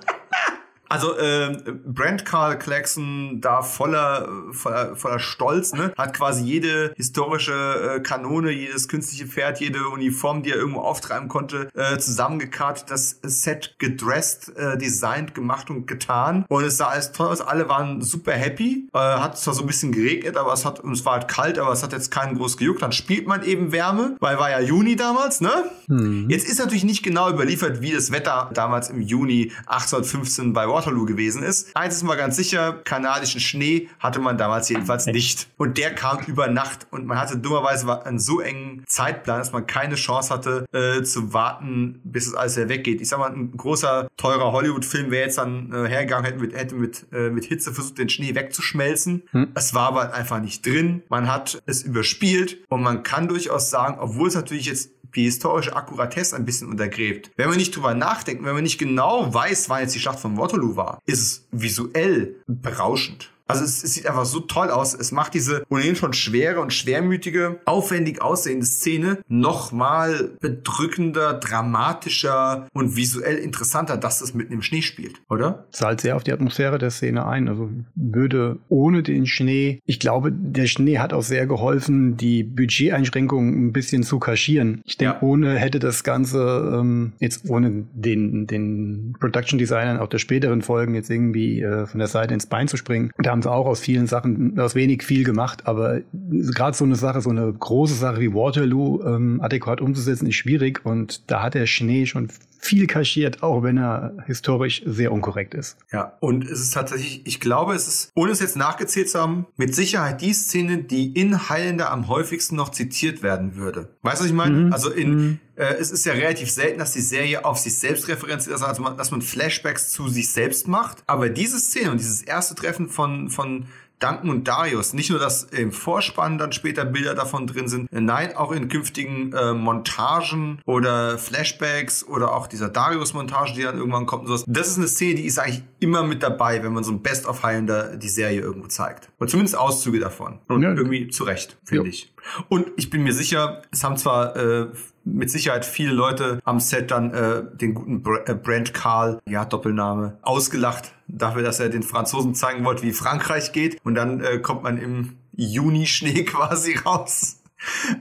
Also 0.89 1.15
äh, 1.17 1.55
Brand 1.85 2.25
Carl 2.25 2.57
Clarkson 2.57 3.39
da 3.41 3.61
voller, 3.61 4.27
voller, 4.51 4.95
voller 4.95 5.19
Stolz, 5.19 5.73
ne, 5.73 5.93
hat 5.97 6.15
quasi 6.15 6.43
jede 6.43 6.93
historische 6.95 7.53
äh, 7.53 7.99
Kanone, 7.99 8.51
jedes 8.51 8.87
künstliche 8.87 9.27
Pferd, 9.27 9.59
jede 9.59 9.87
Uniform, 9.89 10.41
die 10.41 10.49
er 10.49 10.57
irgendwo 10.57 10.81
auftreiben 10.81 11.27
konnte, 11.27 11.69
äh, 11.75 11.99
zusammengekartet, 11.99 12.89
das 12.89 13.19
Set 13.21 13.75
gedressed, 13.77 14.57
äh, 14.57 14.77
designt, 14.77 15.35
gemacht 15.35 15.69
und 15.69 15.85
getan. 15.85 16.45
Und 16.47 16.63
es 16.63 16.77
sah 16.77 16.87
alles 16.87 17.11
toll 17.11 17.27
aus. 17.27 17.41
Alle 17.41 17.69
waren 17.69 18.01
super 18.01 18.33
happy. 18.33 18.89
Äh, 18.93 18.97
hat 18.97 19.37
zwar 19.37 19.53
so 19.53 19.61
ein 19.61 19.67
bisschen 19.67 19.91
geregnet, 19.91 20.37
aber 20.37 20.53
es 20.53 20.65
hat, 20.65 20.79
und 20.79 20.93
es 20.93 21.05
war 21.05 21.13
halt 21.13 21.27
kalt, 21.27 21.59
aber 21.59 21.71
es 21.71 21.83
hat 21.83 21.93
jetzt 21.93 22.09
keinen 22.09 22.35
groß 22.35 22.57
gejuckt. 22.57 22.81
Dann 22.81 22.91
spielt 22.91 23.27
man 23.27 23.43
eben 23.43 23.71
Wärme, 23.71 24.15
weil 24.19 24.39
war 24.39 24.49
ja 24.49 24.59
Juni 24.59 24.95
damals, 24.95 25.39
ne? 25.39 25.65
Hm. 25.87 26.29
Jetzt 26.29 26.47
ist 26.47 26.57
natürlich 26.57 26.83
nicht 26.83 27.03
genau 27.03 27.29
überliefert, 27.29 27.81
wie 27.81 27.91
das 27.91 28.11
Wetter 28.11 28.49
damals 28.53 28.89
im 28.89 29.01
Juni 29.01 29.51
1815 29.67 30.53
bei 30.53 30.67
Waterloo 30.79 31.05
gewesen 31.05 31.43
ist. 31.43 31.75
Eins 31.75 31.95
ist 31.95 32.03
mal 32.03 32.15
ganz 32.15 32.35
sicher, 32.35 32.73
kanadischen 32.83 33.39
Schnee 33.39 33.89
hatte 33.99 34.19
man 34.19 34.37
damals 34.37 34.69
jedenfalls 34.69 35.05
nicht. 35.07 35.47
Und 35.57 35.77
der 35.77 35.93
kam 35.93 36.19
über 36.25 36.47
Nacht 36.47 36.87
und 36.91 37.05
man 37.05 37.19
hatte 37.19 37.37
dummerweise 37.37 38.05
einen 38.05 38.19
so 38.19 38.39
engen 38.39 38.83
Zeitplan, 38.87 39.39
dass 39.39 39.51
man 39.51 39.67
keine 39.67 39.95
Chance 39.95 40.33
hatte 40.33 40.65
äh, 40.71 41.03
zu 41.03 41.33
warten, 41.33 41.99
bis 42.03 42.27
es 42.27 42.33
alles 42.33 42.55
wieder 42.55 42.69
weggeht. 42.69 43.01
Ich 43.01 43.09
sag 43.09 43.19
mal, 43.19 43.31
ein 43.31 43.51
großer, 43.55 44.07
teurer 44.17 44.51
Hollywood-Film 44.51 45.11
wäre 45.11 45.25
jetzt 45.25 45.37
dann 45.37 45.71
äh, 45.73 45.87
hergegangen, 45.87 46.25
hätte 46.25 46.39
mit, 46.39 46.55
hätte 46.55 46.75
mit, 46.75 47.05
äh, 47.11 47.29
mit 47.29 47.45
Hitze 47.45 47.73
versucht, 47.73 47.97
den 47.97 48.09
Schnee 48.09 48.35
wegzuschmelzen. 48.35 49.23
Hm. 49.31 49.49
Es 49.55 49.73
war 49.73 49.87
aber 49.89 50.13
einfach 50.13 50.39
nicht 50.39 50.65
drin. 50.65 51.03
Man 51.09 51.31
hat 51.31 51.61
es 51.65 51.83
überspielt 51.83 52.57
und 52.69 52.81
man 52.81 53.03
kann 53.03 53.27
durchaus 53.27 53.69
sagen, 53.69 53.97
obwohl 53.99 54.29
es 54.29 54.35
natürlich 54.35 54.67
jetzt 54.67 54.91
die 55.15 55.23
historische 55.23 55.75
Akkuratesse 55.75 56.35
ein 56.35 56.45
bisschen 56.45 56.69
untergräbt. 56.69 57.31
Wenn 57.35 57.49
man 57.49 57.57
nicht 57.57 57.75
drüber 57.75 57.93
nachdenkt, 57.93 58.43
wenn 58.43 58.53
man 58.53 58.63
nicht 58.63 58.77
genau 58.77 59.33
weiß, 59.33 59.69
wann 59.69 59.81
jetzt 59.81 59.95
die 59.95 59.99
Schlacht 59.99 60.19
von 60.19 60.37
Waterloo 60.37 60.75
war, 60.75 60.99
ist 61.05 61.21
es 61.21 61.47
visuell 61.51 62.35
berauschend. 62.47 63.31
Also 63.49 63.63
es, 63.63 63.83
es, 63.83 63.95
sieht 63.95 64.05
einfach 64.05 64.25
so 64.25 64.41
toll 64.41 64.69
aus. 64.69 64.93
Es 64.93 65.11
macht 65.11 65.33
diese 65.33 65.63
ohnehin 65.69 65.95
schon 65.95 66.13
schwere 66.13 66.61
und 66.61 66.71
schwermütige, 66.71 67.59
aufwendig 67.65 68.21
aussehende 68.21 68.65
Szene 68.65 69.17
nochmal 69.27 70.29
bedrückender, 70.39 71.33
dramatischer 71.33 72.67
und 72.73 72.95
visuell 72.95 73.37
interessanter, 73.37 73.97
dass 73.97 74.21
es 74.21 74.35
mitten 74.35 74.53
im 74.53 74.61
Schnee 74.61 74.83
spielt, 74.83 75.15
oder? 75.29 75.65
Zahlt 75.71 76.01
sehr 76.01 76.15
auf 76.15 76.23
die 76.23 76.31
Atmosphäre 76.31 76.77
der 76.77 76.91
Szene 76.91 77.25
ein. 77.25 77.49
Also 77.49 77.71
würde 77.95 78.59
ohne 78.69 79.01
den 79.01 79.25
Schnee, 79.25 79.79
ich 79.87 79.99
glaube, 79.99 80.31
der 80.31 80.67
Schnee 80.67 80.99
hat 80.99 81.11
auch 81.11 81.23
sehr 81.23 81.47
geholfen, 81.47 82.17
die 82.17 82.43
Budgeteinschränkungen 82.43 83.67
ein 83.67 83.73
bisschen 83.73 84.03
zu 84.03 84.19
kaschieren. 84.19 84.81
Ich 84.85 84.97
denke, 84.97 85.15
ja. 85.15 85.21
ohne 85.21 85.55
hätte 85.55 85.79
das 85.79 86.03
Ganze 86.03 86.77
ähm, 86.79 87.13
jetzt 87.19 87.49
ohne 87.49 87.87
den, 87.93 88.45
den 88.45 89.15
Production 89.19 89.57
Designern 89.57 89.97
auch 89.97 90.07
der 90.07 90.19
späteren 90.19 90.61
Folgen 90.61 90.93
jetzt 90.93 91.09
irgendwie 91.09 91.61
äh, 91.61 91.87
von 91.87 91.97
der 91.97 92.07
Seite 92.07 92.35
ins 92.35 92.45
Bein 92.45 92.67
zu 92.67 92.77
springen. 92.77 93.09
Da 93.17 93.38
haben 93.39 93.43
sie 93.43 93.51
auch 93.51 93.65
aus 93.65 93.79
vielen 93.79 94.07
Sachen, 94.07 94.59
aus 94.59 94.75
wenig 94.75 95.03
viel 95.03 95.23
gemacht, 95.23 95.65
aber 95.65 96.01
gerade 96.11 96.75
so 96.75 96.83
eine 96.83 96.95
Sache, 96.95 97.21
so 97.21 97.29
eine 97.29 97.51
große 97.51 97.93
Sache 97.93 98.19
wie 98.19 98.33
Waterloo 98.33 99.01
ähm, 99.03 99.39
adäquat 99.41 99.81
umzusetzen, 99.81 100.27
ist 100.27 100.35
schwierig. 100.35 100.85
Und 100.85 101.29
da 101.31 101.43
hat 101.43 101.53
der 101.53 101.65
Schnee 101.65 102.05
schon 102.05 102.27
viel 102.59 102.87
kaschiert, 102.87 103.41
auch 103.41 103.63
wenn 103.63 103.77
er 103.77 104.13
historisch 104.25 104.83
sehr 104.85 105.11
unkorrekt 105.11 105.53
ist. 105.53 105.77
Ja, 105.91 106.17
und 106.19 106.43
es 106.43 106.59
ist 106.59 106.73
tatsächlich, 106.73 107.21
ich 107.25 107.39
glaube, 107.39 107.73
es 107.73 107.87
ist, 107.87 108.11
ohne 108.15 108.31
es 108.31 108.39
jetzt 108.39 108.57
nachgezählt 108.57 109.09
zu 109.09 109.19
haben, 109.19 109.47
mit 109.55 109.73
Sicherheit 109.73 110.21
die 110.21 110.33
Szene, 110.33 110.83
die 110.83 111.11
in 111.13 111.49
Highlander 111.49 111.91
am 111.91 112.07
häufigsten 112.09 112.55
noch 112.55 112.69
zitiert 112.69 113.23
werden 113.23 113.55
würde. 113.55 113.89
Weißt 114.01 114.19
du, 114.19 114.25
was 114.25 114.29
ich 114.29 114.35
meine? 114.35 114.65
Mhm. 114.65 114.73
Also 114.73 114.91
in, 114.91 115.15
mhm. 115.15 115.39
äh, 115.55 115.75
es 115.75 115.89
ist 115.89 116.05
ja 116.05 116.13
relativ 116.13 116.51
selten, 116.51 116.79
dass 116.79 116.91
die 116.91 117.01
Serie 117.01 117.45
auf 117.45 117.57
sich 117.57 117.77
selbst 117.79 118.07
referenziert, 118.09 118.61
also 118.61 118.89
dass 118.89 119.11
man 119.11 119.21
Flashbacks 119.21 119.89
zu 119.89 120.09
sich 120.09 120.31
selbst 120.31 120.67
macht. 120.67 121.03
Aber 121.07 121.29
diese 121.29 121.59
Szene 121.59 121.91
und 121.91 121.99
dieses 121.99 122.21
erste 122.21 122.55
Treffen 122.55 122.89
von, 122.89 123.29
von 123.29 123.65
Duncan 123.99 124.29
und 124.29 124.47
Darius. 124.47 124.93
Nicht 124.93 125.09
nur, 125.09 125.19
dass 125.19 125.43
im 125.43 125.71
Vorspann 125.71 126.37
dann 126.37 126.51
später 126.51 126.85
Bilder 126.85 127.15
davon 127.15 127.47
drin 127.47 127.67
sind, 127.67 127.91
nein, 127.91 128.35
auch 128.35 128.51
in 128.51 128.69
künftigen 128.69 129.33
äh, 129.33 129.53
Montagen 129.53 130.61
oder 130.65 131.17
Flashbacks 131.17 132.05
oder 132.05 132.33
auch 132.33 132.47
dieser 132.47 132.69
Darius-Montage, 132.69 133.53
die 133.53 133.63
dann 133.63 133.77
irgendwann 133.77 134.05
kommt 134.05 134.23
und 134.23 134.27
sowas. 134.27 134.45
Das 134.47 134.67
ist 134.67 134.77
eine 134.77 134.87
Szene, 134.87 135.15
die 135.15 135.25
ist 135.25 135.39
eigentlich 135.39 135.63
immer 135.79 136.03
mit 136.03 136.23
dabei, 136.23 136.63
wenn 136.63 136.73
man 136.73 136.83
so 136.83 136.91
ein 136.91 137.01
Best 137.01 137.27
of 137.27 137.43
Highlander 137.43 137.97
die 137.97 138.09
Serie 138.09 138.41
irgendwo 138.41 138.67
zeigt. 138.67 139.09
Oder 139.19 139.29
zumindest 139.29 139.57
Auszüge 139.57 139.99
davon. 139.99 140.39
Und 140.47 140.63
ja. 140.63 140.73
irgendwie 140.73 141.09
zu 141.09 141.23
Recht, 141.23 141.57
finde 141.63 141.89
ich. 141.89 142.13
Und 142.47 142.67
ich 142.77 142.89
bin 142.89 143.03
mir 143.03 143.13
sicher, 143.13 143.61
es 143.71 143.83
haben 143.83 143.97
zwar 143.97 144.35
äh, 144.35 144.67
mit 145.03 145.31
Sicherheit 145.31 145.65
viele 145.65 145.93
Leute 145.93 146.39
am 146.43 146.59
Set 146.59 146.91
dann 146.91 147.13
äh, 147.13 147.43
den 147.53 147.73
guten 147.73 148.01
Br 148.01 148.27
äh, 148.27 148.35
Brent 148.35 148.73
Carl, 148.73 149.19
ja, 149.27 149.45
Doppelname, 149.45 150.17
ausgelacht 150.21 150.93
dafür, 151.09 151.41
dass 151.41 151.59
er 151.59 151.69
den 151.69 151.83
Franzosen 151.83 152.35
zeigen 152.35 152.63
wollte, 152.63 152.83
wie 152.83 152.93
Frankreich 152.93 153.51
geht. 153.51 153.77
Und 153.83 153.95
dann 153.95 154.21
äh, 154.21 154.39
kommt 154.39 154.63
man 154.63 154.77
im 154.77 155.17
Juni-Schnee 155.35 156.23
quasi 156.25 156.75
raus. 156.77 157.38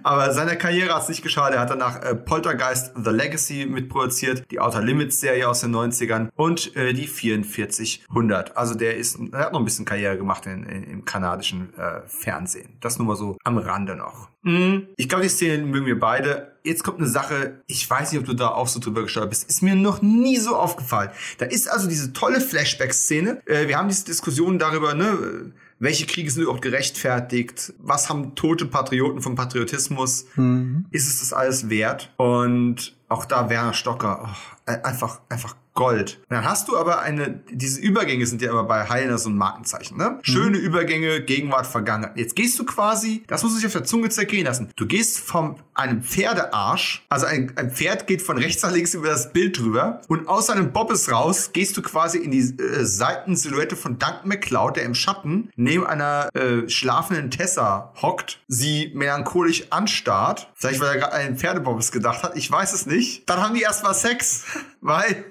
Aber 0.03 0.33
seiner 0.33 0.57
Karriere 0.57 0.95
hat 0.95 1.03
es 1.03 1.09
nicht 1.09 1.23
geschadet. 1.23 1.57
Er 1.57 1.61
hat 1.61 1.71
danach 1.71 2.03
äh, 2.03 2.15
Poltergeist 2.15 2.93
The 2.97 3.11
Legacy 3.11 3.67
mitproduziert, 3.67 4.45
die 4.51 4.61
Outer 4.61 4.83
Limits 4.83 5.21
Serie 5.21 5.49
aus 5.49 5.61
den 5.61 5.75
90ern 5.75 6.29
und 6.37 6.75
äh, 6.77 6.93
die 6.93 7.07
4400. 7.07 8.57
Also 8.57 8.75
der 8.75 8.97
ist, 8.97 9.19
er 9.33 9.47
hat 9.47 9.53
noch 9.53 9.61
ein 9.61 9.65
bisschen 9.65 9.85
Karriere 9.85 10.17
gemacht 10.17 10.47
in, 10.47 10.65
in, 10.65 10.85
im 10.85 11.05
kanadischen 11.05 11.75
äh, 11.77 12.03
Fernsehen. 12.07 12.77
Das 12.81 12.99
nur 12.99 13.07
mal 13.07 13.17
so 13.17 13.37
am 13.45 13.59
Rande 13.59 13.97
noch. 13.97 14.29
Mm, 14.43 14.89
ich 14.97 15.09
glaube, 15.09 15.25
die 15.25 15.31
Szene 15.31 15.65
mögen 15.65 15.87
wir 15.87 15.99
beide. 15.99 16.53
Jetzt 16.63 16.85
kommt 16.85 16.99
eine 16.99 17.09
Sache, 17.09 17.63
ich 17.67 17.89
weiß 17.89 18.13
nicht, 18.13 18.21
ob 18.21 18.27
du 18.27 18.35
da 18.35 18.49
auch 18.49 18.69
so 18.69 18.79
drüber 18.79 19.03
gesteuert 19.03 19.31
bist, 19.31 19.49
ist 19.49 19.63
mir 19.63 19.75
noch 19.75 20.03
nie 20.03 20.37
so 20.37 20.57
aufgefallen. 20.57 21.11
Da 21.39 21.47
ist 21.47 21.71
also 21.71 21.89
diese 21.89 22.13
tolle 22.13 22.41
Flashback-Szene. 22.41 23.41
Äh, 23.47 23.69
wir 23.69 23.79
haben 23.79 23.89
diese 23.89 24.05
Diskussion 24.05 24.59
darüber, 24.59 24.95
ne, 24.95 25.53
welche 25.79 26.07
Kriege 26.07 26.31
sind 26.31 26.43
überhaupt 26.43 26.63
gerechtfertigt? 26.63 27.73
Was 27.79 28.09
haben 28.09 28.35
tote 28.35 28.67
Patrioten 28.67 29.21
vom 29.21 29.35
Patriotismus? 29.35 30.27
Mhm. 30.35 30.87
Ist 30.91 31.09
es 31.09 31.21
das 31.21 31.33
alles 31.33 31.71
wert? 31.71 32.13
Und 32.17 32.98
auch 33.09 33.25
da 33.25 33.49
Werner 33.49 33.75
Stocker, 33.75 34.29
oh, 34.29 34.73
einfach, 34.83 35.21
einfach 35.29 35.55
Gold. 35.79 36.21
Dann 36.29 36.45
hast 36.45 36.67
du 36.67 36.77
aber 36.77 37.03
eine, 37.03 37.41
diese 37.53 37.81
Übergänge 37.81 38.27
sind 38.27 38.43
ja 38.43 38.51
immer 38.51 38.65
bei 38.65 38.89
Heilner 38.89 39.17
so 39.17 39.31
ein 39.31 39.37
Markenzeichen, 39.37 39.97
ne? 39.97 40.19
Schöne 40.23 40.59
mhm. 40.59 40.65
Übergänge, 40.65 41.23
Gegenwart, 41.23 41.69
Vergangenheit. 41.69 42.17
Jetzt 42.17 42.35
gehst 42.35 42.59
du 42.59 42.65
quasi, 42.65 43.23
das 43.29 43.45
muss 43.45 43.57
ich 43.57 43.65
auf 43.65 43.75
der 43.75 43.85
Zunge 43.85 44.09
zergehen 44.09 44.45
lassen. 44.45 44.73
Du 44.75 44.87
gehst 44.87 45.21
vom 45.21 45.55
einem 45.75 46.03
Pferdearsch, 46.03 47.07
also 47.09 47.27
ein, 47.27 47.53
ein 47.55 47.71
Pferd 47.71 48.09
geht 48.09 48.23
von 48.23 48.39
rechts 48.39 48.61
nach 48.65 48.73
links 48.73 48.93
über 48.95 49.07
das 49.07 49.33
Bild 49.33 49.57
drüber 49.57 50.01
und 50.09 50.27
aus 50.27 50.51
einem 50.51 50.73
Bobbes 50.73 51.13
raus 51.13 51.51
gehst 51.53 51.77
du 51.77 51.83
quasi 51.83 52.19
in 52.19 52.33
die 52.33 52.41
äh, 52.41 52.85
Seitensilhouette 52.85 53.77
von 53.77 54.01
Duncan 54.01 54.27
McCloud, 54.27 54.75
der 54.75 54.83
im 54.83 54.97
Schatten 54.97 55.53
neben 55.55 55.87
einer 55.87 56.29
äh, 56.35 56.69
schlafenden 56.69 57.31
Tessa 57.31 57.93
hockt, 58.03 58.41
sie 58.49 58.91
melancholisch 58.97 59.71
anstarrt. 59.71 60.51
Vielleicht 60.57 60.81
weil 60.81 60.89
er 60.89 60.99
gerade 60.99 61.13
einen 61.13 61.37
Pferdebobbes 61.37 61.93
gedacht 61.93 62.25
hat, 62.25 62.37
ich 62.37 62.51
weiß 62.51 62.73
es 62.73 62.87
nicht. 62.87 62.98
Dann 63.27 63.41
haben 63.41 63.55
die 63.55 63.62
erstmal 63.62 63.95
Sex, 63.95 64.45
weil 64.81 65.25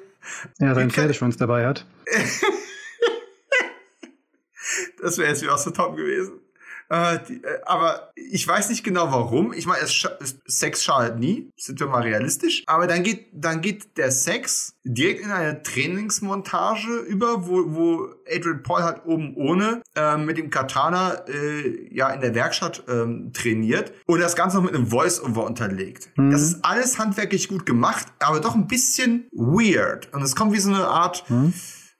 ja, 0.60 0.74
seinen 0.76 0.92
Pferdeschwanz 0.92 1.38
dabei 1.38 1.66
hat. 1.66 1.86
das 5.02 5.18
wäre 5.18 5.30
jetzt 5.30 5.42
wieder 5.42 5.54
aus 5.54 5.64
der 5.64 5.74
Top 5.74 5.96
gewesen. 5.96 6.40
Äh, 6.90 7.20
die, 7.28 7.44
äh, 7.44 7.60
aber 7.66 8.12
ich 8.16 8.48
weiß 8.48 8.70
nicht 8.70 8.84
genau 8.84 9.12
warum. 9.12 9.54
Ich 9.54 9.66
meine, 9.66 9.86
Sex 9.86 10.84
schadet 10.84 11.20
nie, 11.20 11.50
sind 11.58 11.80
wir 11.80 11.88
mal 11.88 12.04
realistisch. 12.04 12.64
Aber 12.66 12.88
dann 12.88 13.04
geht, 13.04 13.28
dann 13.34 13.62
geht 13.62 13.98
der 13.98 14.12
Sex 14.12 14.76
direkt 14.84 15.22
in 15.22 15.32
eine 15.32 15.64
Trainingsmontage 15.64 17.00
über, 17.08 17.48
wo, 17.48 17.76
wo 17.76 18.08
Adrian 18.34 18.64
Paul 18.64 18.84
hat 18.84 19.06
oben 19.06 19.36
ohne 19.36 19.82
äh, 19.96 20.18
mit 20.18 20.38
dem 20.38 20.50
Katana 20.50 21.26
äh, 21.28 21.94
ja 21.94 22.10
in 22.10 22.22
der 22.22 22.34
Werkstatt 22.36 22.84
ähm, 22.88 23.32
trainiert 23.34 23.92
und 24.06 24.20
das 24.20 24.36
Ganze 24.36 24.58
noch 24.58 24.64
mit 24.64 24.76
einem 24.76 24.88
Voice-Over 24.88 25.46
unterlegt. 25.46 26.10
Mhm. 26.16 26.32
Das 26.32 26.42
ist 26.42 26.64
alles 26.64 27.00
handwerklich 27.00 27.48
gut 27.50 27.66
gemacht, 27.66 28.08
aber 28.20 28.40
doch 28.40 28.56
ein 28.56 28.68
bisschen 28.68 29.28
weird. 29.32 30.14
Und 30.14 30.22
es 30.22 30.36
kommt 30.36 30.54
wie 30.54 30.60
so 30.60 30.70
eine 30.70 30.88
Art 30.88 31.30
mhm 31.30 31.54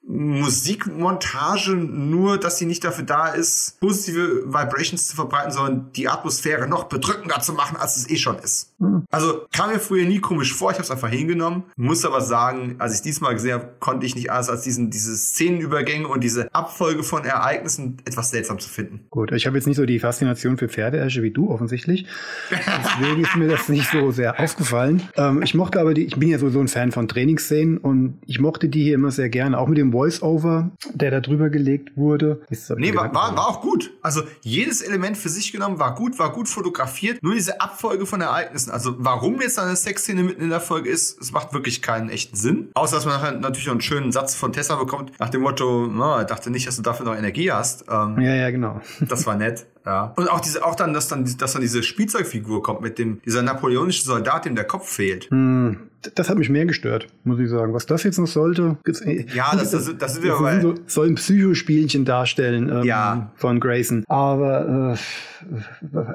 Musikmontage 0.08 1.76
nur, 1.76 2.40
dass 2.40 2.58
sie 2.58 2.66
nicht 2.66 2.84
dafür 2.84 3.04
da 3.04 3.28
ist, 3.28 3.78
positive 3.82 4.46
Vibrations 4.46 5.08
zu 5.08 5.16
verbreiten, 5.16 5.52
sondern 5.52 5.92
die 5.94 6.08
Atmosphäre 6.08 6.68
noch 6.68 6.86
bedrückender 6.86 7.40
zu 7.42 7.54
machen, 7.54 7.78
als 7.78 7.98
es 7.98 8.10
eh 8.10 8.16
schon 8.16 8.40
ist. 8.40 8.74
Mhm. 8.80 9.04
Also 9.12 9.46
kam 9.52 9.72
mir 9.72 9.80
früher 9.80 10.06
nie 10.06 10.20
komisch 10.20 10.54
vor, 10.54 10.72
ich 10.72 10.78
habe 10.78 10.86
es 10.86 10.92
einfach 10.92 11.10
hingenommen. 11.10 11.64
Muss 11.76 12.06
aber 12.06 12.22
sagen, 12.22 12.76
als 12.80 12.96
ich 12.96 13.02
diesmal 13.02 13.34
gesehen 13.34 13.54
habe, 13.54 13.76
konnte 13.80 14.06
ich 14.06 14.16
nicht 14.16 14.32
anders 14.32 14.50
als 14.50 14.62
diesen, 14.62 14.90
diese 14.90 15.16
Szenenübergänge 15.16 16.08
und 16.08 16.24
diese 16.24 16.54
Abfolge 16.54 17.04
von 17.04 17.26
Ereignissen 17.26 17.98
etwas 18.06 18.30
seltsam 18.30 18.60
zu 18.60 18.70
finden. 18.70 19.06
Gut, 19.10 19.32
ich 19.34 19.46
habe 19.46 19.58
jetzt 19.58 19.66
nicht 19.66 19.78
so 19.78 19.86
die 19.86 20.00
Faszination 20.00 20.58
für 20.58 20.70
Pferdeäsche 20.70 21.22
wie 21.22 21.32
du 21.32 21.50
offensichtlich. 21.50 22.06
Deswegen 22.50 23.22
ist 23.22 23.36
mir 23.36 23.50
das 23.50 23.68
nicht 23.70 23.92
so 23.92 24.12
sehr 24.12 24.40
aufgefallen. 24.40 25.04
Ähm, 25.16 25.42
ich 25.44 25.54
mochte 25.54 25.82
aber 25.82 25.94
die, 25.94 26.06
ich 26.06 26.16
bin 26.16 26.30
ja 26.30 26.40
so, 26.40 26.50
so 26.50 26.60
ein 26.60 26.70
Fan 26.70 26.92
von 26.92 27.10
Trainingsszenen 27.10 27.78
und 27.78 28.20
ich 28.26 28.40
mochte 28.40 28.70
die 28.70 28.84
hier 28.84 28.96
immer 28.96 29.12
sehr 29.12 29.30
gerne, 29.30 29.58
auch 29.58 29.68
mit 29.68 29.78
dem 29.78 29.92
Voice-Over, 29.98 30.70
der 30.94 31.10
da 31.10 31.20
drüber 31.22 31.50
gelegt 31.50 31.98
wurde. 31.98 32.42
Nee, 32.78 32.94
war, 32.94 33.14
war, 33.16 33.36
war 33.36 33.48
auch 33.48 33.62
gut. 33.62 33.92
Also 34.04 34.22
jedes 34.42 34.82
Element 34.82 35.18
für 35.18 35.30
sich 35.30 35.52
genommen 35.52 35.80
war 35.80 35.96
gut, 35.96 36.20
war 36.20 36.32
gut 36.32 36.48
fotografiert. 36.48 37.24
Nur 37.24 37.34
diese 37.34 37.62
Abfolge 37.62 38.06
von 38.06 38.22
Ereignissen. 38.22 38.70
Also 38.70 38.96
warum 39.00 39.42
jetzt 39.42 39.58
eine 39.58 39.76
Sexszene 39.76 40.22
mitten 40.22 40.44
in 40.44 40.50
der 40.50 40.62
Folge 40.62 40.90
ist, 40.90 41.20
es 41.20 41.32
macht 41.32 41.52
wirklich 41.52 41.82
keinen 41.82 42.10
echten 42.10 42.36
Sinn. 42.36 42.70
Außer 42.76 42.98
dass 42.98 43.06
man 43.06 43.20
nachher 43.20 43.32
natürlich 43.40 43.66
noch 43.66 43.74
einen 43.74 43.82
schönen 43.82 44.12
Satz 44.12 44.36
von 44.36 44.54
Tessa 44.54 44.76
bekommt, 44.76 45.20
nach 45.20 45.30
dem 45.30 45.42
Motto, 45.42 45.88
ich 45.88 46.28
dachte 46.28 46.52
nicht, 46.52 46.68
dass 46.68 46.76
du 46.76 46.84
dafür 46.84 47.06
noch 47.08 47.16
Energie 47.16 47.52
hast. 47.52 47.86
Ähm, 47.90 48.20
ja, 48.20 48.36
ja, 48.36 48.52
genau. 48.52 48.82
das 49.00 49.26
war 49.26 49.36
nett. 49.36 49.66
Ja. 49.84 50.14
Und 50.18 50.30
auch 50.30 50.42
diese, 50.42 50.66
auch 50.66 50.76
dann, 50.76 50.94
dass 50.94 51.08
dann, 51.08 51.26
dass 51.38 51.54
dann 51.54 51.62
diese 51.62 51.82
Spielzeugfigur 51.82 52.62
kommt 52.62 52.82
mit 52.82 53.00
dem, 53.00 53.22
dieser 53.24 53.42
napoleonische 53.42 54.04
Soldat, 54.04 54.46
dem 54.46 54.54
der 54.54 54.66
Kopf 54.66 54.90
fehlt. 54.90 55.30
Hm, 55.32 55.90
das 56.16 56.30
hat 56.30 56.38
mich 56.38 56.50
mehr 56.50 56.66
gestört, 56.66 57.08
muss 57.24 57.40
ich 57.40 57.50
sagen. 57.50 57.74
Was 57.74 57.86
das 57.86 58.04
jetzt 58.04 58.18
noch 58.18 58.28
sollte. 58.28 58.78
Äh, 59.06 59.26
ja, 59.34 59.52
das, 59.54 59.72
das, 59.72 59.86
das, 59.86 59.98
das 59.98 60.18
ist 60.18 60.24
ja 60.24 60.62
so, 60.62 60.76
soll 60.86 61.08
ein 61.08 61.16
Psychospielchen 61.16 62.06
darstellen 62.06 62.70
ähm, 62.70 62.84
ja. 62.84 63.32
von 63.36 63.60
Grayson. 63.60 64.04
Aber 64.08 64.96
äh, 64.96 64.98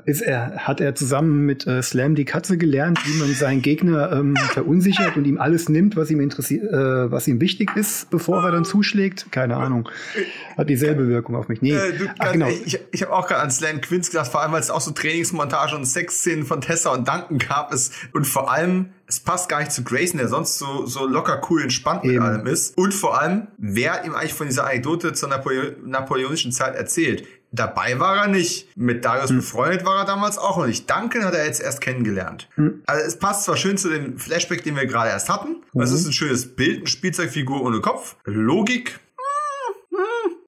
ist 0.04 0.22
er, 0.22 0.66
hat 0.66 0.80
er 0.80 0.94
zusammen 0.94 1.46
mit 1.46 1.66
äh, 1.66 1.82
Slam 1.82 2.14
die 2.14 2.24
Katze 2.24 2.58
gelernt, 2.58 2.98
wie 3.06 3.18
man 3.18 3.32
seinen 3.32 3.62
Gegner 3.62 4.12
ähm, 4.12 4.36
verunsichert 4.36 5.16
und 5.16 5.24
ihm 5.26 5.38
alles 5.38 5.68
nimmt, 5.68 5.96
was 5.96 6.10
ihm 6.10 6.20
interessiert, 6.20 6.64
äh, 6.72 7.10
was 7.10 7.28
ihm 7.28 7.40
wichtig 7.40 7.76
ist, 7.76 8.10
bevor 8.10 8.44
er 8.44 8.52
dann 8.52 8.64
zuschlägt? 8.64 9.30
Keine 9.30 9.56
Ahnung. 9.56 9.88
Hat 10.56 10.68
dieselbe 10.68 11.08
Wirkung 11.08 11.36
auf 11.36 11.48
mich. 11.48 11.62
Nee. 11.62 11.72
Äh, 11.72 11.92
du, 11.96 12.06
Ach, 12.18 12.32
genau. 12.32 12.48
Ich, 12.48 12.78
ich 12.90 13.02
habe 13.02 13.12
auch 13.12 13.26
gerade 13.26 13.42
an 13.42 13.50
Slam 13.50 13.80
Quinns 13.80 14.10
gedacht, 14.10 14.30
vor 14.30 14.42
allem 14.42 14.52
weil 14.52 14.60
es 14.60 14.70
auch 14.70 14.80
so 14.80 14.90
Trainingsmontage 14.90 15.76
und 15.76 15.84
Sexszenen 15.84 16.44
von 16.44 16.60
Tessa 16.60 16.90
und 16.90 17.08
Duncan 17.08 17.38
gab 17.38 17.72
es 17.72 17.92
und 18.12 18.26
vor 18.26 18.50
allem 18.52 18.86
es 19.12 19.20
passt 19.20 19.48
gar 19.48 19.60
nicht 19.60 19.72
zu 19.72 19.84
Grayson, 19.84 20.18
der 20.18 20.28
sonst 20.28 20.58
so, 20.58 20.86
so 20.86 21.06
locker 21.06 21.42
cool 21.50 21.62
entspannt 21.62 22.04
mit 22.04 22.14
Eben. 22.14 22.24
allem 22.24 22.46
ist. 22.46 22.76
Und 22.78 22.94
vor 22.94 23.20
allem, 23.20 23.48
wer 23.58 24.04
ihm 24.04 24.14
eigentlich 24.14 24.32
von 24.32 24.46
dieser 24.46 24.66
Anekdote 24.66 25.12
zur 25.12 25.28
Napoleo 25.28 25.72
napoleonischen 25.84 26.52
Zeit 26.52 26.74
erzählt? 26.74 27.24
dabei 27.54 28.00
war 28.00 28.16
er 28.16 28.28
nicht. 28.28 28.74
Mit 28.76 29.04
Darius 29.04 29.28
hm. 29.28 29.36
befreundet 29.36 29.84
war 29.84 29.98
er 29.98 30.04
damals 30.06 30.38
auch 30.38 30.56
noch 30.56 30.66
nicht. 30.66 30.90
Duncan 30.90 31.24
hat 31.24 31.34
er 31.34 31.44
jetzt 31.44 31.60
erst 31.60 31.82
kennengelernt. 31.82 32.48
Hm. 32.54 32.82
Also 32.86 33.06
es 33.06 33.18
passt 33.18 33.44
zwar 33.44 33.58
schön 33.58 33.76
zu 33.76 33.90
dem 33.90 34.18
Flashback, 34.18 34.64
den 34.64 34.74
wir 34.74 34.86
gerade 34.86 35.10
erst 35.10 35.28
hatten. 35.28 35.62
Mhm. 35.74 35.82
Es 35.82 35.92
ist 35.92 36.06
ein 36.06 36.12
schönes 36.12 36.56
Bild, 36.56 36.78
eine 36.78 36.86
Spielzeugfigur 36.86 37.62
ohne 37.62 37.80
Kopf. 37.80 38.16
Logik 38.24 38.98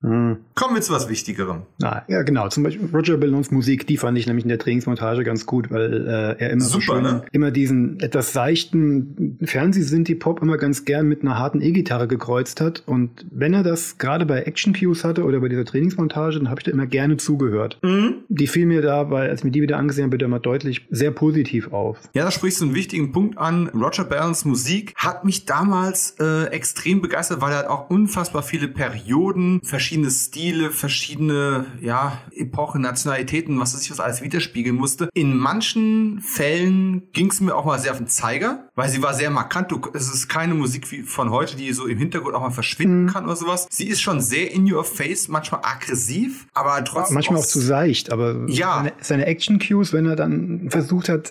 hm. 0.04 0.36
Kommen 0.54 0.74
wir 0.74 0.82
zu 0.82 0.92
was 0.92 1.08
Wichtigerem. 1.08 1.62
Ah, 1.82 2.02
ja, 2.08 2.22
genau. 2.22 2.48
Zum 2.48 2.62
Beispiel 2.62 2.88
Roger 2.92 3.16
Bellons 3.16 3.50
Musik, 3.50 3.86
die 3.86 3.96
fand 3.96 4.18
ich 4.18 4.26
nämlich 4.26 4.44
in 4.44 4.50
der 4.50 4.58
Trainingsmontage 4.58 5.24
ganz 5.24 5.46
gut, 5.46 5.70
weil 5.70 6.06
äh, 6.06 6.42
er 6.42 6.50
immer 6.50 6.64
Super, 6.64 6.74
so 6.74 6.80
schön, 6.80 7.02
ne? 7.02 7.22
immer 7.32 7.50
diesen 7.50 7.98
etwas 8.00 8.32
seichten 8.32 9.38
Fernsehsinti-Pop 9.42 10.42
immer 10.42 10.58
ganz 10.58 10.84
gern 10.84 11.08
mit 11.08 11.22
einer 11.22 11.38
harten 11.38 11.62
E-Gitarre 11.62 12.06
gekreuzt 12.06 12.60
hat. 12.60 12.82
Und 12.86 13.26
wenn 13.30 13.54
er 13.54 13.62
das 13.62 13.96
gerade 13.96 14.26
bei 14.26 14.42
Action 14.42 14.74
Cues 14.74 15.04
hatte 15.04 15.24
oder 15.24 15.40
bei 15.40 15.48
dieser 15.48 15.64
Trainingsmontage, 15.64 16.38
dann 16.38 16.50
habe 16.50 16.60
ich 16.60 16.64
da 16.64 16.70
immer 16.70 16.86
gerne 16.86 17.16
zugehört. 17.16 17.78
Mhm. 17.82 18.16
Die 18.28 18.46
fiel 18.46 18.66
mir 18.66 18.82
da, 18.82 19.10
weil 19.10 19.30
als 19.30 19.40
ich 19.40 19.44
mir 19.44 19.52
die 19.52 19.62
wieder 19.62 19.78
angesehen 19.78 20.04
habe, 20.04 20.22
immer 20.22 20.38
deutlich 20.38 20.86
sehr 20.90 21.10
positiv 21.10 21.72
auf. 21.72 21.98
Ja, 22.14 22.24
da 22.24 22.30
sprichst 22.30 22.60
du 22.60 22.66
einen 22.66 22.74
wichtigen 22.74 23.12
Punkt 23.12 23.38
an. 23.38 23.68
Roger 23.68 24.04
Bellons 24.04 24.44
Musik 24.44 24.92
hat 24.96 25.24
mich 25.24 25.46
damals 25.46 26.16
äh, 26.20 26.44
extrem 26.46 27.00
begeistert, 27.00 27.40
weil 27.40 27.52
er 27.52 27.58
hat 27.60 27.68
auch 27.68 27.90
unfassbar 27.90 28.42
viele 28.42 28.68
Perioden, 28.68 29.60
verschiedene 29.62 29.93
verschiedene 29.94 30.10
Stile, 30.10 30.70
verschiedene 30.70 31.66
ja, 31.80 32.18
Epochen, 32.32 32.82
Nationalitäten, 32.82 33.60
was 33.60 33.74
weiß 33.74 33.82
ich 33.82 33.90
was 33.92 34.00
alles 34.00 34.22
widerspiegeln 34.22 34.74
musste. 34.74 35.08
In 35.14 35.36
manchen 35.36 36.20
Fällen 36.20 37.02
ging 37.12 37.30
es 37.30 37.40
mir 37.40 37.54
auch 37.54 37.64
mal 37.64 37.78
sehr 37.78 37.92
auf 37.92 37.98
den 37.98 38.08
Zeiger, 38.08 38.70
weil 38.74 38.88
sie 38.88 39.02
war 39.02 39.14
sehr 39.14 39.30
markant. 39.30 39.70
Du, 39.70 39.80
es 39.92 40.12
ist 40.12 40.28
keine 40.28 40.54
Musik 40.54 40.90
wie 40.90 41.02
von 41.02 41.30
heute, 41.30 41.56
die 41.56 41.72
so 41.72 41.86
im 41.86 41.98
Hintergrund 41.98 42.34
auch 42.34 42.40
mal 42.40 42.50
verschwinden 42.50 43.04
mhm. 43.04 43.08
kann 43.08 43.24
oder 43.24 43.36
sowas. 43.36 43.68
Sie 43.70 43.86
ist 43.86 44.00
schon 44.00 44.20
sehr 44.20 44.50
in 44.50 44.70
your 44.70 44.82
face, 44.82 45.28
manchmal 45.28 45.60
aggressiv, 45.62 46.46
aber 46.54 46.82
trotzdem. 46.84 47.14
manchmal 47.14 47.38
auch, 47.38 47.44
auch 47.44 47.46
zu 47.46 47.60
seicht, 47.60 48.10
aber 48.10 48.46
ja. 48.48 48.76
seine, 48.78 48.92
seine 49.00 49.26
Action-Cues, 49.26 49.92
wenn 49.92 50.06
er 50.06 50.16
dann 50.16 50.70
versucht 50.70 51.08
hat, 51.08 51.30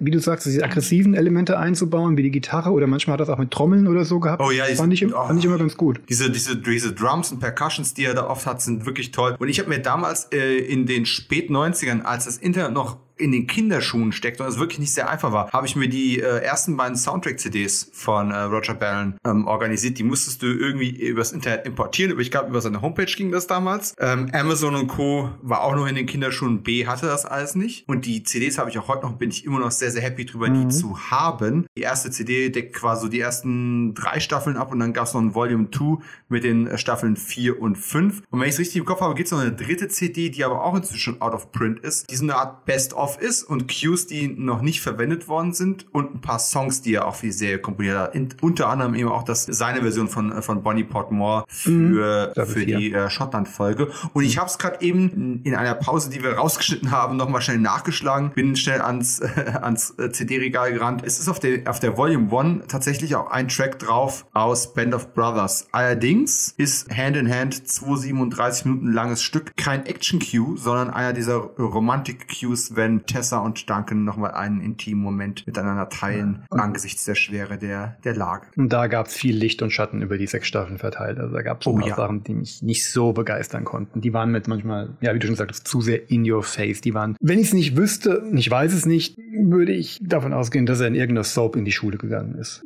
wie 0.00 0.10
du 0.10 0.18
sagst, 0.18 0.46
diese 0.46 0.62
aggressiven 0.62 1.14
Elemente 1.14 1.58
einzubauen, 1.58 2.18
wie 2.18 2.22
die 2.22 2.30
Gitarre 2.30 2.72
oder 2.72 2.86
manchmal 2.86 3.14
hat 3.14 3.20
er 3.20 3.26
das 3.26 3.34
auch 3.34 3.38
mit 3.38 3.50
Trommeln 3.50 3.86
oder 3.86 4.04
so 4.04 4.20
gehabt. 4.20 4.42
Oh 4.42 4.50
ja, 4.50 4.64
fand 4.74 4.92
ich, 4.92 5.06
oh. 5.06 5.26
fand 5.26 5.38
ich 5.38 5.46
immer 5.46 5.58
ganz 5.58 5.78
gut. 5.78 6.00
Diese, 6.10 6.30
diese, 6.30 6.56
diese 6.56 6.92
Drums 6.92 7.32
und 7.32 7.40
Percussions, 7.54 7.94
die 7.94 8.04
er 8.04 8.14
da 8.14 8.28
oft 8.28 8.46
hat, 8.46 8.60
sind 8.60 8.86
wirklich 8.86 9.10
toll. 9.10 9.36
Und 9.38 9.48
ich 9.48 9.58
habe 9.58 9.68
mir 9.68 9.80
damals 9.80 10.32
äh, 10.32 10.58
in 10.58 10.86
den 10.86 11.06
spät 11.06 11.50
90ern, 11.50 12.02
als 12.02 12.24
das 12.24 12.36
Internet 12.36 12.72
noch 12.72 12.96
in 13.16 13.32
den 13.32 13.46
Kinderschuhen 13.46 14.12
steckt 14.12 14.40
und 14.40 14.46
es 14.46 14.58
wirklich 14.58 14.78
nicht 14.78 14.92
sehr 14.92 15.08
einfach 15.08 15.32
war, 15.32 15.50
habe 15.52 15.66
ich 15.66 15.76
mir 15.76 15.88
die 15.88 16.20
äh, 16.20 16.40
ersten 16.40 16.76
beiden 16.76 16.96
Soundtrack-CDs 16.96 17.90
von 17.92 18.30
äh, 18.30 18.36
Roger 18.36 18.74
Ballon 18.74 19.16
ähm, 19.24 19.46
organisiert. 19.46 19.98
Die 19.98 20.02
musstest 20.02 20.42
du 20.42 20.46
irgendwie 20.46 20.90
übers 20.90 21.32
Internet 21.32 21.66
importieren. 21.66 22.12
Aber 22.12 22.20
ich 22.20 22.30
glaube, 22.30 22.48
über 22.48 22.60
seine 22.60 22.82
Homepage 22.82 23.04
ging 23.04 23.30
das 23.30 23.46
damals. 23.46 23.94
Ähm, 23.98 24.30
Amazon 24.32 24.74
und 24.74 24.88
Co. 24.88 25.30
war 25.42 25.62
auch 25.62 25.76
noch 25.76 25.86
in 25.86 25.94
den 25.94 26.06
Kinderschuhen. 26.06 26.62
B 26.62 26.86
hatte 26.86 27.06
das 27.06 27.24
alles 27.24 27.54
nicht. 27.54 27.88
Und 27.88 28.06
die 28.06 28.24
CDs 28.24 28.58
habe 28.58 28.70
ich 28.70 28.78
auch 28.78 28.88
heute 28.88 29.02
noch, 29.02 29.12
bin 29.12 29.30
ich 29.30 29.44
immer 29.44 29.60
noch 29.60 29.70
sehr, 29.70 29.90
sehr 29.90 30.02
happy 30.02 30.24
drüber, 30.26 30.48
mhm. 30.48 30.68
die 30.68 30.74
zu 30.74 31.10
haben. 31.10 31.66
Die 31.76 31.82
erste 31.82 32.10
CD 32.10 32.50
deckt 32.50 32.74
quasi 32.74 33.02
so 33.02 33.08
die 33.08 33.20
ersten 33.20 33.94
drei 33.94 34.18
Staffeln 34.20 34.56
ab 34.56 34.72
und 34.72 34.78
dann 34.78 34.92
gab 34.92 35.06
es 35.06 35.14
noch 35.14 35.20
ein 35.20 35.34
Volume 35.34 35.68
2 35.70 36.02
mit 36.28 36.44
den 36.44 36.66
äh, 36.66 36.78
Staffeln 36.78 37.16
4 37.16 37.60
und 37.60 37.76
5. 37.76 38.22
Und 38.30 38.40
wenn 38.40 38.48
ich 38.48 38.54
es 38.54 38.60
richtig 38.60 38.76
im 38.76 38.84
Kopf 38.84 39.00
habe, 39.00 39.14
gibt 39.14 39.26
es 39.26 39.32
noch 39.32 39.40
eine 39.40 39.52
dritte 39.52 39.88
CD, 39.88 40.30
die 40.30 40.44
aber 40.44 40.64
auch 40.64 40.74
inzwischen 40.74 41.20
out 41.20 41.34
of 41.34 41.52
print 41.52 41.80
ist. 41.80 42.10
Die 42.10 42.14
ist 42.14 42.22
eine 42.22 42.34
Art 42.34 42.64
Best-of 42.64 43.03
off 43.04 43.18
ist 43.20 43.42
und 43.44 43.68
Cues, 43.68 44.06
die 44.06 44.28
noch 44.28 44.62
nicht 44.62 44.80
verwendet 44.80 45.28
worden 45.28 45.52
sind 45.52 45.84
und 45.92 46.14
ein 46.14 46.20
paar 46.22 46.38
Songs, 46.38 46.80
die 46.80 46.94
er 46.94 47.06
auch 47.06 47.16
für 47.16 47.26
die 47.26 47.32
Serie 47.32 47.58
komponiert 47.58 47.98
hat. 47.98 48.14
In, 48.14 48.30
unter 48.40 48.70
anderem 48.70 48.94
eben 48.94 49.10
auch 49.10 49.24
das 49.24 49.44
seine 49.44 49.82
Version 49.82 50.08
von 50.08 50.42
von 50.42 50.62
Bonnie 50.62 50.84
Portmore 50.84 51.44
für 51.48 52.32
mhm, 52.34 52.46
für 52.46 52.64
die 52.64 52.94
äh, 52.94 53.10
Schottland-Folge. 53.10 53.90
Und 54.14 54.24
ich 54.24 54.38
habe 54.38 54.48
es 54.48 54.56
gerade 54.56 54.80
eben 54.80 55.42
in 55.44 55.54
einer 55.54 55.74
Pause, 55.74 56.08
die 56.08 56.22
wir 56.22 56.32
rausgeschnitten 56.32 56.90
haben, 56.90 57.18
nochmal 57.18 57.42
schnell 57.42 57.58
nachgeschlagen, 57.58 58.30
bin 58.30 58.56
schnell 58.56 58.80
ans 58.80 59.18
äh, 59.20 59.58
ans 59.60 59.94
CD-Regal 60.12 60.72
gerannt. 60.72 61.02
Es 61.04 61.20
ist 61.20 61.28
auf 61.28 61.40
der 61.40 61.68
auf 61.68 61.80
der 61.80 61.98
Volume 61.98 62.32
One 62.32 62.62
tatsächlich 62.66 63.16
auch 63.16 63.30
ein 63.30 63.48
Track 63.48 63.78
drauf 63.80 64.24
aus 64.32 64.72
Band 64.72 64.94
of 64.94 65.12
Brothers. 65.12 65.68
Allerdings 65.72 66.54
ist 66.56 66.90
Hand 66.90 67.18
in 67.18 67.30
Hand 67.30 67.68
237 67.68 68.64
Minuten 68.64 68.92
langes 68.92 69.22
Stück 69.22 69.54
kein 69.58 69.84
Action 69.84 70.20
Cue, 70.20 70.56
sondern 70.56 70.88
einer 70.88 71.12
dieser 71.12 71.34
Romantik 71.36 72.28
Cues, 72.28 72.76
wenn 72.76 72.93
wenn 72.94 73.06
Tessa 73.06 73.38
und 73.38 73.68
Duncan 73.68 74.04
nochmal 74.04 74.32
einen 74.32 74.60
intimen 74.60 75.02
Moment 75.02 75.46
miteinander 75.46 75.88
teilen, 75.88 76.44
ja. 76.52 76.62
angesichts 76.62 77.04
der 77.04 77.14
Schwere 77.14 77.58
der, 77.58 77.96
der 78.04 78.14
Lage. 78.14 78.46
Und 78.56 78.72
da 78.72 78.86
gab 78.86 79.06
es 79.06 79.14
viel 79.14 79.36
Licht 79.36 79.62
und 79.62 79.70
Schatten 79.70 80.02
über 80.02 80.18
die 80.18 80.26
sechs 80.26 80.46
Staffeln 80.46 80.78
verteilt. 80.78 81.18
Also 81.18 81.34
da 81.34 81.42
gab 81.42 81.60
es 81.60 81.66
oh, 81.66 81.78
ja. 81.80 81.96
Sachen, 81.96 82.22
die 82.24 82.34
mich 82.34 82.62
nicht 82.62 82.90
so 82.90 83.12
begeistern 83.12 83.64
konnten. 83.64 84.00
Die 84.00 84.12
waren 84.12 84.30
mit 84.30 84.48
manchmal, 84.48 84.96
ja, 85.00 85.14
wie 85.14 85.18
du 85.18 85.26
schon 85.26 85.36
sagtest, 85.36 85.66
zu 85.66 85.80
sehr 85.80 86.10
in 86.10 86.30
your 86.30 86.42
face. 86.42 86.80
Die 86.80 86.94
waren, 86.94 87.16
wenn 87.20 87.38
ich 87.38 87.48
es 87.48 87.54
nicht 87.54 87.76
wüsste, 87.76 88.24
ich 88.32 88.50
weiß 88.50 88.72
es 88.72 88.86
nicht, 88.86 89.16
würde 89.18 89.72
ich 89.72 90.00
davon 90.02 90.32
ausgehen, 90.32 90.66
dass 90.66 90.80
er 90.80 90.88
in 90.88 90.94
irgendeiner 90.94 91.24
Soap 91.24 91.56
in 91.56 91.64
die 91.64 91.72
Schule 91.72 91.98
gegangen 91.98 92.34
ist. 92.36 92.62